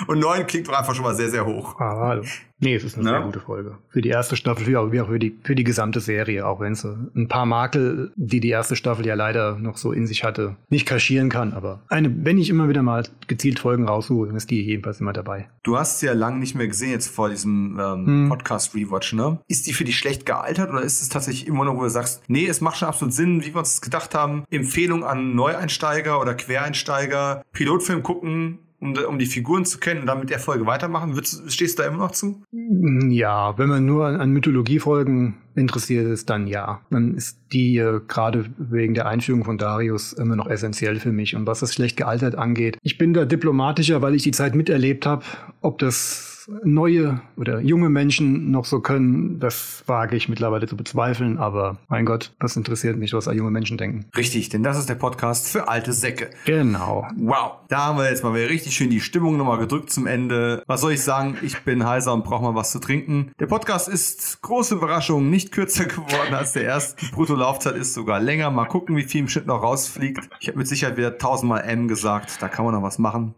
Und 0.07 0.19
neun 0.19 0.45
klingt 0.45 0.67
doch 0.67 0.73
einfach 0.77 0.93
schon 0.93 1.03
mal 1.03 1.15
sehr, 1.15 1.29
sehr 1.29 1.45
hoch. 1.45 1.79
Ah, 1.79 1.97
hallo. 2.09 2.23
Nee, 2.61 2.75
es 2.75 2.83
ist 2.83 2.95
eine 2.95 3.05
Na? 3.05 3.11
sehr 3.11 3.21
gute 3.21 3.39
Folge. 3.39 3.77
Für 3.89 4.01
die 4.01 4.09
erste 4.09 4.35
Staffel, 4.35 4.67
wie 4.67 4.75
auch, 4.75 4.91
wie 4.91 4.99
auch 4.99 5.07
für, 5.07 5.17
die, 5.17 5.37
für 5.43 5.55
die 5.55 5.63
gesamte 5.63 6.01
Serie, 6.01 6.45
auch 6.45 6.59
wenn 6.59 6.75
sie 6.75 6.93
ein 7.15 7.29
paar 7.29 7.45
Makel, 7.45 8.11
die 8.17 8.41
die 8.41 8.49
erste 8.49 8.75
Staffel 8.75 9.05
ja 9.05 9.15
leider 9.15 9.57
noch 9.57 9.77
so 9.77 9.93
in 9.93 10.05
sich 10.07 10.23
hatte, 10.25 10.57
nicht 10.69 10.85
kaschieren 10.85 11.29
kann. 11.29 11.53
Aber 11.53 11.81
eine, 11.87 12.13
wenn 12.25 12.37
ich 12.37 12.49
immer 12.49 12.67
wieder 12.67 12.81
mal 12.83 13.03
gezielt 13.27 13.59
Folgen 13.59 13.87
raussuche, 13.87 14.27
dann 14.27 14.35
ist 14.35 14.51
die 14.51 14.61
jedenfalls 14.61 14.99
immer 14.99 15.13
dabei. 15.13 15.49
Du 15.63 15.77
hast 15.77 15.99
sie 15.99 16.07
ja 16.07 16.13
lange 16.13 16.39
nicht 16.39 16.53
mehr 16.53 16.67
gesehen 16.67 16.91
jetzt 16.91 17.07
vor 17.07 17.29
diesem 17.29 17.79
ähm, 17.79 18.05
Hm. 18.05 18.29
Podcast-Rewatch, 18.29 19.13
ne? 19.13 19.39
Ist 19.47 19.67
die 19.67 19.73
für 19.73 19.85
dich 19.85 19.97
schlecht 19.97 20.25
gealtert 20.25 20.69
oder 20.69 20.81
ist 20.81 21.01
es 21.01 21.07
tatsächlich 21.09 21.47
immer 21.47 21.63
noch, 21.63 21.77
wo 21.77 21.83
du 21.83 21.89
sagst, 21.89 22.23
nee, 22.27 22.45
es 22.45 22.59
macht 22.61 22.77
schon 22.77 22.89
absolut 22.89 23.13
Sinn, 23.13 23.41
wie 23.43 23.53
wir 23.53 23.59
uns 23.59 23.75
das 23.75 23.81
gedacht 23.81 24.13
haben, 24.13 24.43
Empfehlung 24.51 25.05
an 25.05 25.33
Neueinsteiger 25.33 26.19
oder 26.19 26.35
Quereinsteiger, 26.35 27.43
Pilotfilm 27.53 28.03
gucken, 28.03 28.59
um, 28.79 28.95
um 28.97 29.19
die 29.19 29.25
Figuren 29.25 29.65
zu 29.65 29.79
kennen 29.79 30.01
und 30.01 30.07
dann 30.07 30.19
mit 30.19 30.29
der 30.29 30.39
Folge 30.39 30.65
weitermachen? 30.65 31.15
Würdest, 31.15 31.51
stehst 31.51 31.77
du 31.77 31.83
da 31.83 31.89
immer 31.89 31.97
noch 31.97 32.11
zu? 32.11 32.43
Ja, 32.51 33.57
wenn 33.57 33.69
man 33.69 33.85
nur 33.85 34.05
an, 34.05 34.19
an 34.19 34.31
Mythologiefolgen 34.31 35.35
interessiert 35.55 36.07
ist, 36.07 36.29
dann 36.29 36.47
ja. 36.47 36.81
Dann 36.89 37.15
ist 37.15 37.39
die 37.51 37.77
äh, 37.77 38.01
gerade 38.07 38.45
wegen 38.57 38.93
der 38.93 39.07
Einführung 39.07 39.43
von 39.43 39.57
Darius 39.57 40.13
immer 40.13 40.35
noch 40.35 40.47
essentiell 40.47 40.99
für 40.99 41.11
mich. 41.11 41.35
Und 41.35 41.45
was 41.47 41.59
das 41.59 41.73
schlecht 41.73 41.97
gealtert 41.97 42.35
angeht, 42.35 42.77
ich 42.81 42.97
bin 42.97 43.13
da 43.13 43.25
diplomatischer, 43.25 44.01
weil 44.01 44.15
ich 44.15 44.23
die 44.23 44.31
Zeit 44.31 44.55
miterlebt 44.55 45.05
habe. 45.05 45.23
Ob 45.61 45.79
das 45.79 46.28
neue 46.63 47.21
oder 47.37 47.59
junge 47.59 47.89
Menschen 47.89 48.51
noch 48.51 48.65
so 48.65 48.79
können, 48.79 49.39
das 49.39 49.83
wage 49.87 50.15
ich 50.15 50.29
mittlerweile 50.29 50.67
zu 50.67 50.75
bezweifeln. 50.75 51.37
Aber 51.37 51.77
mein 51.87 52.05
Gott, 52.05 52.33
was 52.39 52.55
interessiert 52.55 52.97
mich, 52.97 53.13
was 53.13 53.25
junge 53.25 53.51
Menschen 53.51 53.77
denken. 53.77 54.05
Richtig, 54.15 54.49
denn 54.49 54.63
das 54.63 54.77
ist 54.77 54.89
der 54.89 54.95
Podcast 54.95 55.49
für 55.49 55.67
alte 55.67 55.93
Säcke. 55.93 56.29
Genau. 56.45 57.07
Wow, 57.17 57.57
da 57.67 57.87
haben 57.87 57.97
wir 57.97 58.09
jetzt 58.09 58.23
mal 58.23 58.33
wieder 58.33 58.49
richtig 58.49 58.75
schön 58.75 58.89
die 58.89 59.01
Stimmung 59.01 59.37
nochmal 59.37 59.59
gedrückt 59.59 59.91
zum 59.91 60.07
Ende. 60.07 60.63
Was 60.67 60.81
soll 60.81 60.93
ich 60.93 61.03
sagen? 61.03 61.37
Ich 61.41 61.59
bin 61.61 61.85
heiser 61.85 62.13
und 62.13 62.23
brauche 62.23 62.43
mal 62.43 62.55
was 62.55 62.71
zu 62.71 62.79
trinken. 62.79 63.31
Der 63.39 63.47
Podcast 63.47 63.87
ist, 63.87 64.41
große 64.41 64.75
Überraschung, 64.75 65.29
nicht 65.29 65.51
kürzer 65.51 65.85
geworden 65.85 66.33
als 66.33 66.53
der 66.53 66.63
erste. 66.63 67.05
Die 67.05 67.11
Bruttolaufzeit 67.11 67.75
ist 67.75 67.93
sogar 67.93 68.19
länger. 68.19 68.49
Mal 68.49 68.65
gucken, 68.65 68.95
wie 68.95 69.03
viel 69.03 69.21
im 69.21 69.29
Schnitt 69.29 69.47
noch 69.47 69.61
rausfliegt. 69.61 70.29
Ich 70.39 70.47
habe 70.47 70.57
mit 70.57 70.67
Sicherheit 70.67 70.97
wieder 70.97 71.17
tausendmal 71.17 71.61
M 71.61 71.87
gesagt. 71.87 72.41
Da 72.41 72.47
kann 72.47 72.65
man 72.65 72.73
noch 72.73 72.83
was 72.83 72.97
machen. 72.97 73.35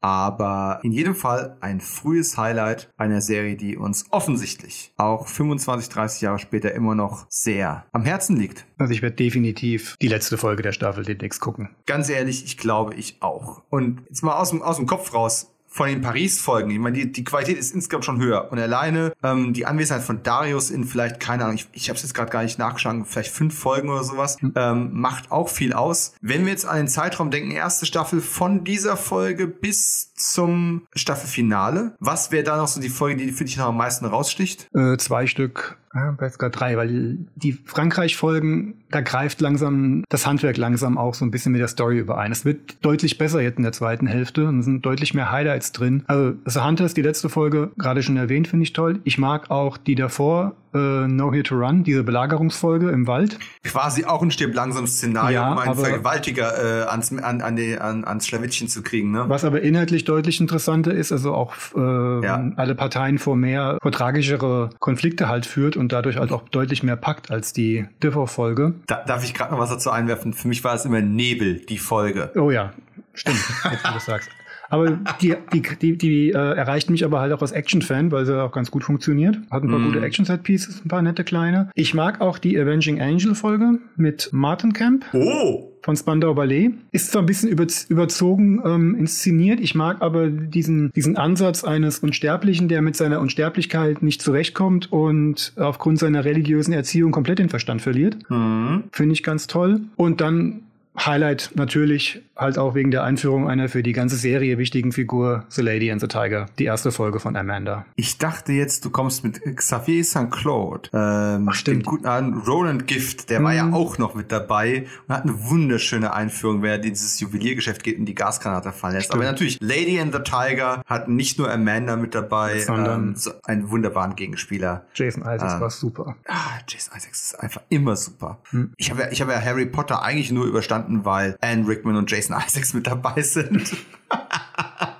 Aber 0.00 0.80
in 0.82 0.92
jedem 0.92 1.14
Fall 1.14 1.56
ein 1.60 1.80
frühes 1.80 2.37
Highlight 2.38 2.88
einer 2.96 3.20
Serie, 3.20 3.56
die 3.56 3.76
uns 3.76 4.06
offensichtlich 4.10 4.92
auch 4.96 5.26
25, 5.26 5.88
30 5.90 6.20
Jahre 6.22 6.38
später 6.38 6.72
immer 6.72 6.94
noch 6.94 7.26
sehr 7.28 7.84
am 7.92 8.04
Herzen 8.04 8.36
liegt. 8.36 8.64
Also 8.78 8.92
ich 8.92 9.02
werde 9.02 9.16
definitiv 9.16 9.96
die 10.00 10.08
letzte 10.08 10.38
Folge 10.38 10.62
der 10.62 10.72
Staffel 10.72 11.04
demnächst 11.04 11.40
gucken. 11.40 11.70
Ganz 11.84 12.08
ehrlich, 12.08 12.44
ich 12.44 12.56
glaube, 12.56 12.94
ich 12.94 13.20
auch. 13.20 13.62
Und 13.68 14.02
jetzt 14.08 14.22
mal 14.22 14.38
aus 14.38 14.50
dem, 14.50 14.62
aus 14.62 14.76
dem 14.76 14.86
Kopf 14.86 15.12
raus. 15.12 15.52
Von 15.78 15.86
den 15.86 16.00
Paris-Folgen, 16.00 16.72
ich 16.72 16.78
meine, 16.80 16.96
die, 16.96 17.12
die 17.12 17.22
Qualität 17.22 17.56
ist 17.56 17.72
insgesamt 17.72 18.04
schon 18.04 18.18
höher. 18.20 18.50
Und 18.50 18.58
alleine 18.58 19.12
ähm, 19.22 19.52
die 19.52 19.64
Anwesenheit 19.64 20.02
von 20.02 20.24
Darius 20.24 20.70
in 20.72 20.82
vielleicht, 20.82 21.20
keine 21.20 21.44
Ahnung, 21.44 21.54
ich, 21.54 21.68
ich 21.70 21.88
habe 21.88 21.96
es 21.96 22.02
jetzt 22.02 22.14
gerade 22.14 22.32
gar 22.32 22.42
nicht 22.42 22.58
nachgeschaut, 22.58 22.96
vielleicht 23.06 23.30
fünf 23.30 23.56
Folgen 23.56 23.88
oder 23.88 24.02
sowas, 24.02 24.38
ähm, 24.56 24.90
macht 24.92 25.30
auch 25.30 25.48
viel 25.48 25.72
aus. 25.72 26.14
Wenn 26.20 26.46
wir 26.46 26.50
jetzt 26.50 26.66
an 26.66 26.78
den 26.78 26.88
Zeitraum 26.88 27.30
denken, 27.30 27.52
erste 27.52 27.86
Staffel 27.86 28.20
von 28.20 28.64
dieser 28.64 28.96
Folge 28.96 29.46
bis 29.46 30.12
zum 30.14 30.82
Staffelfinale, 30.96 31.94
was 32.00 32.32
wäre 32.32 32.42
da 32.42 32.56
noch 32.56 32.66
so 32.66 32.80
die 32.80 32.88
Folge, 32.88 33.24
die 33.24 33.30
für 33.30 33.44
dich 33.44 33.56
noch 33.56 33.66
am 33.66 33.76
meisten 33.76 34.04
raussticht? 34.04 34.68
Äh, 34.74 34.96
zwei 34.96 35.28
Stück, 35.28 35.78
ja, 35.94 36.14
vielleicht 36.16 36.34
sogar 36.34 36.50
drei, 36.50 36.76
weil 36.76 37.18
die 37.34 37.52
Frankreich-Folgen, 37.52 38.74
da 38.90 39.00
greift 39.00 39.40
langsam 39.40 40.04
das 40.08 40.26
Handwerk 40.26 40.56
langsam 40.56 40.98
auch 40.98 41.14
so 41.14 41.24
ein 41.24 41.30
bisschen 41.30 41.52
mit 41.52 41.60
der 41.60 41.68
Story 41.68 41.98
überein. 41.98 42.32
Es 42.32 42.44
wird 42.44 42.84
deutlich 42.84 43.18
besser 43.18 43.40
jetzt 43.40 43.58
in 43.58 43.62
der 43.62 43.72
zweiten 43.72 44.06
Hälfte 44.06 44.46
und 44.46 44.60
es 44.60 44.64
sind 44.66 44.84
deutlich 44.84 45.14
mehr 45.14 45.30
Highlights 45.30 45.72
drin. 45.72 46.04
Also 46.06 46.34
The 46.44 46.60
Hunters, 46.60 46.94
die 46.94 47.02
letzte 47.02 47.28
Folge, 47.28 47.70
gerade 47.78 48.02
schon 48.02 48.16
erwähnt, 48.16 48.48
finde 48.48 48.64
ich 48.64 48.72
toll. 48.72 49.00
Ich 49.04 49.18
mag 49.18 49.50
auch 49.50 49.76
die 49.76 49.94
davor, 49.94 50.56
äh, 50.74 51.06
No 51.06 51.32
Here 51.32 51.42
to 51.42 51.54
Run, 51.56 51.82
diese 51.84 52.04
Belagerungsfolge 52.04 52.90
im 52.90 53.06
Wald. 53.06 53.38
Quasi 53.64 54.04
auch 54.04 54.22
ein 54.22 54.30
stirb 54.30 54.54
langsam 54.54 54.86
Szenario, 54.86 55.34
Ja, 55.34 55.52
um 55.52 55.58
einen 55.58 55.74
Vergewaltiger 55.74 56.82
äh, 56.82 56.88
ans, 56.88 57.12
an, 57.12 57.40
an, 57.40 57.56
die, 57.56 57.76
an, 57.78 58.04
ans 58.04 58.26
Schlawittchen 58.26 58.68
zu 58.68 58.82
kriegen, 58.82 59.10
ne? 59.10 59.24
Was 59.28 59.44
aber 59.44 59.60
inhaltlich 59.62 60.04
deutlich 60.04 60.40
interessanter 60.40 60.92
ist, 60.92 61.12
also 61.12 61.34
auch 61.34 61.54
äh, 61.76 62.24
Ja. 62.24 62.50
alle 62.56 62.74
Parteien 62.74 63.18
vor 63.18 63.36
mehr, 63.36 63.78
vor 63.82 63.92
tragischere 63.92 64.70
Konflikte 64.78 65.28
halt 65.28 65.46
führt 65.46 65.76
und 65.76 65.92
dadurch 65.92 66.16
halt 66.16 66.32
auch 66.32 66.48
deutlich 66.48 66.82
mehr 66.82 66.96
packt 66.96 67.30
als 67.30 67.52
die 67.52 67.86
Differ-Folge. 68.02 68.74
Da, 68.86 69.04
darf 69.04 69.24
ich 69.24 69.34
gerade 69.34 69.52
noch 69.52 69.58
was 69.58 69.70
dazu 69.70 69.90
einwerfen? 69.90 70.32
Für 70.32 70.48
mich 70.48 70.64
war 70.64 70.74
es 70.74 70.84
immer 70.84 71.00
Nebel, 71.00 71.60
die 71.60 71.78
Folge. 71.78 72.30
Oh 72.36 72.50
ja, 72.50 72.72
stimmt, 73.14 73.38
jetzt 73.70 73.84
du 73.86 73.92
das 73.94 74.04
sagst. 74.06 74.30
Aber 74.70 74.98
die, 75.22 75.34
die, 75.52 75.62
die, 75.80 75.96
die 75.98 76.28
äh, 76.30 76.32
erreicht 76.34 76.90
mich 76.90 77.04
aber 77.04 77.20
halt 77.20 77.32
auch 77.32 77.40
als 77.42 77.52
Action-Fan, 77.52 78.12
weil 78.12 78.26
sie 78.26 78.40
auch 78.40 78.52
ganz 78.52 78.70
gut 78.70 78.84
funktioniert. 78.84 79.38
Hat 79.50 79.62
ein 79.62 79.68
paar 79.70 79.78
Mhm. 79.78 79.86
gute 79.92 80.00
Action-Set-Pieces, 80.04 80.84
ein 80.84 80.88
paar 80.88 81.02
nette 81.02 81.24
kleine. 81.24 81.70
Ich 81.74 81.94
mag 81.94 82.20
auch 82.20 82.38
die 82.38 82.58
Avenging 82.58 83.00
Angel-Folge 83.00 83.78
mit 83.96 84.28
Martin 84.32 84.72
Camp 84.72 85.04
Oh! 85.14 85.72
von 85.82 85.96
Spandau 85.96 86.34
Ballet. 86.34 86.72
Ist 86.92 87.12
zwar 87.12 87.22
ein 87.22 87.26
bisschen 87.26 87.48
über, 87.48 87.66
überzogen 87.88 88.60
ähm, 88.66 88.94
inszeniert, 88.96 89.60
ich 89.60 89.74
mag 89.74 90.02
aber 90.02 90.28
diesen, 90.28 90.92
diesen 90.92 91.16
Ansatz 91.16 91.64
eines 91.64 92.00
Unsterblichen, 92.00 92.68
der 92.68 92.82
mit 92.82 92.94
seiner 92.96 93.20
Unsterblichkeit 93.20 94.02
nicht 94.02 94.20
zurechtkommt 94.20 94.92
und 94.92 95.52
aufgrund 95.56 95.98
seiner 95.98 96.24
religiösen 96.26 96.72
Erziehung 96.72 97.10
komplett 97.12 97.38
den 97.38 97.48
Verstand 97.48 97.80
verliert. 97.80 98.18
Hm. 98.28 98.84
Finde 98.92 99.12
ich 99.14 99.22
ganz 99.22 99.46
toll. 99.46 99.80
Und 99.96 100.20
dann 100.20 100.60
Highlight 101.06 101.52
natürlich 101.54 102.22
halt 102.36 102.58
auch 102.58 102.74
wegen 102.74 102.90
der 102.90 103.02
Einführung 103.04 103.48
einer 103.48 103.68
für 103.68 103.82
die 103.82 103.92
ganze 103.92 104.16
Serie 104.16 104.58
wichtigen 104.58 104.92
Figur, 104.92 105.44
The 105.48 105.62
Lady 105.62 105.90
and 105.90 106.00
the 106.00 106.06
Tiger. 106.08 106.46
Die 106.58 106.64
erste 106.64 106.92
Folge 106.92 107.18
von 107.20 107.36
Amanda. 107.36 107.84
Ich 107.96 108.18
dachte 108.18 108.52
jetzt, 108.52 108.84
du 108.84 108.90
kommst 108.90 109.24
mit 109.24 109.40
Xavier 109.56 110.04
St. 110.04 110.30
Claude. 110.30 110.88
Ähm, 110.92 111.48
Ach, 111.50 111.54
stimmt. 111.54 111.82
Dem 111.86 111.90
guten 111.90 112.06
alten 112.06 112.34
Roland 112.38 112.86
Gift, 112.86 113.30
der 113.30 113.42
war 113.42 113.54
ja 113.54 113.64
Mhm. 113.64 113.74
auch 113.74 113.98
noch 113.98 114.14
mit 114.14 114.30
dabei 114.32 114.86
und 115.08 115.14
hat 115.14 115.24
eine 115.24 115.34
wunderschöne 115.48 116.12
Einführung, 116.12 116.62
wer 116.62 116.78
dieses 116.78 117.18
Juweliergeschäft 117.20 117.82
geht 117.82 117.98
und 117.98 118.06
die 118.06 118.14
Gasgranate 118.14 118.72
fallen 118.72 118.94
lässt. 118.94 119.06
Stimmt. 119.06 119.22
Aber 119.22 119.30
natürlich, 119.30 119.58
Lady 119.60 119.98
and 120.00 120.12
the 120.14 120.20
Tiger 120.22 120.82
hat 120.86 121.08
nicht 121.08 121.38
nur 121.38 121.50
Amanda 121.50 121.96
mit 121.96 122.14
dabei, 122.14 122.60
Sondern- 122.60 123.08
ähm, 123.08 123.16
so 123.16 123.32
einen 123.44 123.70
wunderbaren 123.70 124.14
Gegenspieler. 124.16 124.84
Jason 124.94 125.22
Isaacs 125.22 125.42
Ah. 125.54 125.60
war 125.60 125.70
super. 125.70 126.16
Ah, 126.28 126.58
Jason 126.68 126.96
Isaacs 126.96 127.22
ist 127.32 127.40
einfach 127.40 127.62
immer 127.68 127.96
super. 127.96 128.38
Hm. 128.50 128.72
Ich 128.76 128.90
habe 128.90 129.02
ja, 129.02 129.08
ich 129.10 129.20
habe 129.20 129.32
ja 129.32 129.40
Harry 129.40 129.66
Potter 129.66 130.02
eigentlich 130.02 130.30
nur 130.32 130.46
überstanden, 130.46 130.87
weil 131.04 131.36
Anne 131.40 131.66
Rickman 131.66 131.96
und 131.96 132.10
Jason 132.10 132.36
Isaacs 132.46 132.74
mit 132.74 132.86
dabei 132.86 133.22
sind. 133.22 133.76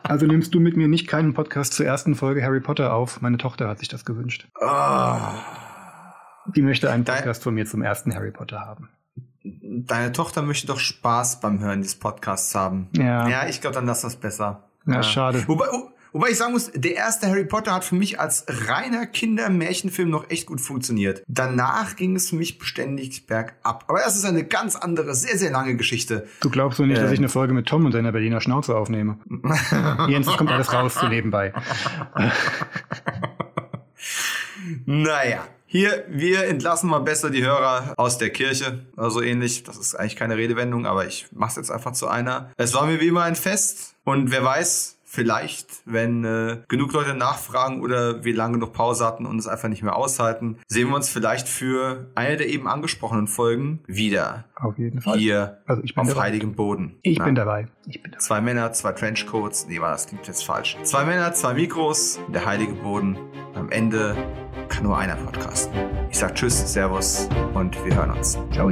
Also 0.02 0.26
nimmst 0.26 0.54
du 0.54 0.60
mit 0.60 0.76
mir 0.76 0.88
nicht 0.88 1.06
keinen 1.06 1.34
Podcast 1.34 1.74
zur 1.74 1.86
ersten 1.86 2.14
Folge 2.14 2.42
Harry 2.42 2.60
Potter 2.60 2.94
auf. 2.94 3.20
Meine 3.20 3.38
Tochter 3.38 3.68
hat 3.68 3.78
sich 3.78 3.88
das 3.88 4.04
gewünscht. 4.04 4.48
Ah. 4.60 5.34
Die 6.54 6.62
möchte 6.62 6.90
einen 6.90 7.04
Podcast 7.04 7.42
von 7.42 7.54
mir 7.54 7.66
zum 7.66 7.82
ersten 7.82 8.14
Harry 8.14 8.30
Potter 8.30 8.60
haben. 8.60 8.88
Deine 9.44 10.12
Tochter 10.12 10.42
möchte 10.42 10.66
doch 10.66 10.80
Spaß 10.80 11.40
beim 11.40 11.60
Hören 11.60 11.82
des 11.82 11.94
Podcasts 11.94 12.54
haben. 12.54 12.88
Ja. 12.96 13.28
Ja, 13.28 13.48
ich 13.48 13.60
glaube, 13.60 13.74
dann 13.74 13.86
lass 13.86 14.00
das 14.00 14.16
besser. 14.16 14.64
Ja, 14.86 15.02
schade. 15.02 15.44
Wobei, 15.46 15.66
oh, 15.72 15.90
Wobei 16.12 16.30
ich 16.30 16.38
sagen 16.38 16.52
muss, 16.52 16.70
der 16.74 16.94
erste 16.94 17.28
Harry 17.28 17.44
Potter 17.44 17.74
hat 17.74 17.84
für 17.84 17.94
mich 17.94 18.18
als 18.18 18.46
reiner 18.48 19.06
Kindermärchenfilm 19.06 20.08
noch 20.10 20.30
echt 20.30 20.46
gut 20.46 20.60
funktioniert. 20.60 21.22
Danach 21.28 21.96
ging 21.96 22.16
es 22.16 22.30
für 22.30 22.36
mich 22.36 22.58
beständig 22.58 23.26
bergab. 23.26 23.84
Aber 23.88 24.00
das 24.00 24.16
ist 24.16 24.24
eine 24.24 24.44
ganz 24.44 24.76
andere, 24.76 25.14
sehr, 25.14 25.36
sehr 25.36 25.50
lange 25.50 25.76
Geschichte. 25.76 26.26
Du 26.40 26.50
glaubst 26.50 26.78
doch 26.78 26.86
nicht, 26.86 26.98
äh, 26.98 27.02
dass 27.02 27.12
ich 27.12 27.18
eine 27.18 27.28
Folge 27.28 27.52
mit 27.52 27.66
Tom 27.66 27.84
und 27.84 27.92
seiner 27.92 28.12
Berliner 28.12 28.40
Schnauze 28.40 28.76
aufnehme. 28.76 29.18
Jens, 30.08 30.26
das 30.26 30.36
kommt 30.36 30.50
alles 30.50 30.72
raus 30.72 30.94
so 30.94 31.08
nebenbei. 31.08 31.52
naja. 34.86 35.46
Hier, 35.70 36.06
wir 36.08 36.44
entlassen 36.44 36.88
mal 36.88 37.00
besser 37.00 37.28
die 37.28 37.44
Hörer 37.44 37.92
aus 37.98 38.16
der 38.16 38.30
Kirche 38.30 38.86
oder 38.96 39.10
so 39.10 39.20
ähnlich. 39.20 39.64
Das 39.64 39.76
ist 39.76 39.94
eigentlich 39.94 40.16
keine 40.16 40.38
Redewendung, 40.38 40.86
aber 40.86 41.06
ich 41.06 41.26
mach's 41.30 41.56
jetzt 41.56 41.70
einfach 41.70 41.92
zu 41.92 42.08
einer. 42.08 42.50
Es 42.56 42.72
war 42.72 42.86
mir 42.86 43.02
wie 43.02 43.08
immer 43.08 43.24
ein 43.24 43.36
Fest 43.36 43.94
und 44.04 44.30
wer 44.30 44.42
weiß, 44.42 44.97
vielleicht, 45.10 45.68
wenn 45.86 46.24
äh, 46.24 46.58
genug 46.68 46.92
Leute 46.92 47.14
nachfragen 47.14 47.80
oder 47.80 48.24
wir 48.24 48.36
lange 48.36 48.58
noch 48.58 48.72
Pause 48.72 49.06
hatten 49.06 49.24
und 49.24 49.38
es 49.38 49.46
einfach 49.48 49.68
nicht 49.68 49.82
mehr 49.82 49.96
aushalten, 49.96 50.58
sehen 50.68 50.88
wir 50.88 50.96
uns 50.96 51.08
vielleicht 51.08 51.48
für 51.48 52.10
eine 52.14 52.36
der 52.36 52.48
eben 52.48 52.68
angesprochenen 52.68 53.26
Folgen 53.26 53.80
wieder. 53.86 54.44
Auf 54.54 54.76
jeden 54.76 55.00
Fall. 55.00 55.18
Hier 55.18 55.62
also 55.66 55.82
ich 55.82 55.94
bin 55.94 56.02
auf 56.02 56.08
dabei. 56.08 56.20
heiligem 56.22 56.54
Boden. 56.54 56.98
Ich 57.02 57.18
Na, 57.18 57.24
bin 57.24 57.34
dabei. 57.34 57.68
Ich 57.86 58.02
bin 58.02 58.12
dabei. 58.12 58.22
Zwei 58.22 58.40
Männer, 58.42 58.72
zwei 58.72 58.92
Trenchcoats. 58.92 59.66
Nee, 59.66 59.80
war 59.80 59.92
das 59.92 60.06
klingt 60.06 60.26
jetzt 60.26 60.44
falsch. 60.44 60.76
Zwei 60.82 61.04
Männer, 61.04 61.32
zwei 61.32 61.54
Mikros, 61.54 62.20
der 62.28 62.44
heilige 62.44 62.74
Boden. 62.74 63.16
Am 63.54 63.70
Ende 63.70 64.14
kann 64.68 64.84
nur 64.84 64.98
einer 64.98 65.16
podcasten. 65.16 65.74
Ich 66.10 66.18
sag 66.18 66.34
Tschüss, 66.34 66.70
Servus 66.70 67.28
und 67.54 67.82
wir 67.84 67.96
hören 67.96 68.10
uns. 68.10 68.38
Ciao. 68.52 68.70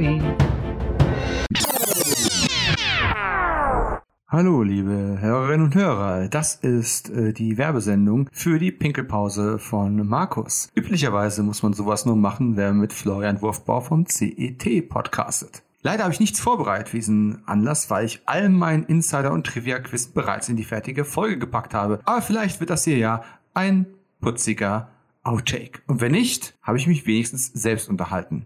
Hallo, 4.29 4.61
liebe 4.61 5.19
Hörerinnen 5.21 5.67
und 5.67 5.75
Hörer. 5.75 6.27
Das 6.27 6.55
ist 6.55 7.09
äh, 7.09 7.31
die 7.31 7.57
Werbesendung 7.57 8.27
für 8.33 8.59
die 8.59 8.73
Pinkelpause 8.73 9.57
von 9.57 10.05
Markus. 10.05 10.67
Üblicherweise 10.75 11.43
muss 11.43 11.63
man 11.63 11.71
sowas 11.71 12.05
nur 12.05 12.17
machen, 12.17 12.57
wenn 12.57 12.71
man 12.71 12.79
mit 12.79 12.91
Florian 12.91 13.41
Wurfbau 13.41 13.79
vom 13.79 14.05
CET 14.05 14.89
podcastet. 14.89 15.63
Leider 15.81 16.03
habe 16.03 16.11
ich 16.11 16.19
nichts 16.19 16.41
vorbereitet 16.41 16.89
für 16.89 16.97
diesen 16.97 17.47
Anlass, 17.47 17.89
weil 17.89 18.05
ich 18.05 18.19
all 18.25 18.49
mein 18.49 18.83
Insider- 18.83 19.31
und 19.31 19.47
Trivia-Quiz 19.47 20.07
bereits 20.07 20.49
in 20.49 20.57
die 20.57 20.65
fertige 20.65 21.05
Folge 21.05 21.37
gepackt 21.37 21.73
habe. 21.73 22.01
Aber 22.03 22.21
vielleicht 22.21 22.59
wird 22.59 22.69
das 22.69 22.83
hier 22.83 22.97
ja 22.97 23.23
ein 23.53 23.85
putziger 24.19 24.89
Outtake. 25.23 25.79
Und 25.87 26.01
wenn 26.01 26.11
nicht, 26.11 26.53
habe 26.61 26.77
ich 26.77 26.85
mich 26.85 27.05
wenigstens 27.05 27.53
selbst 27.53 27.87
unterhalten. 27.87 28.45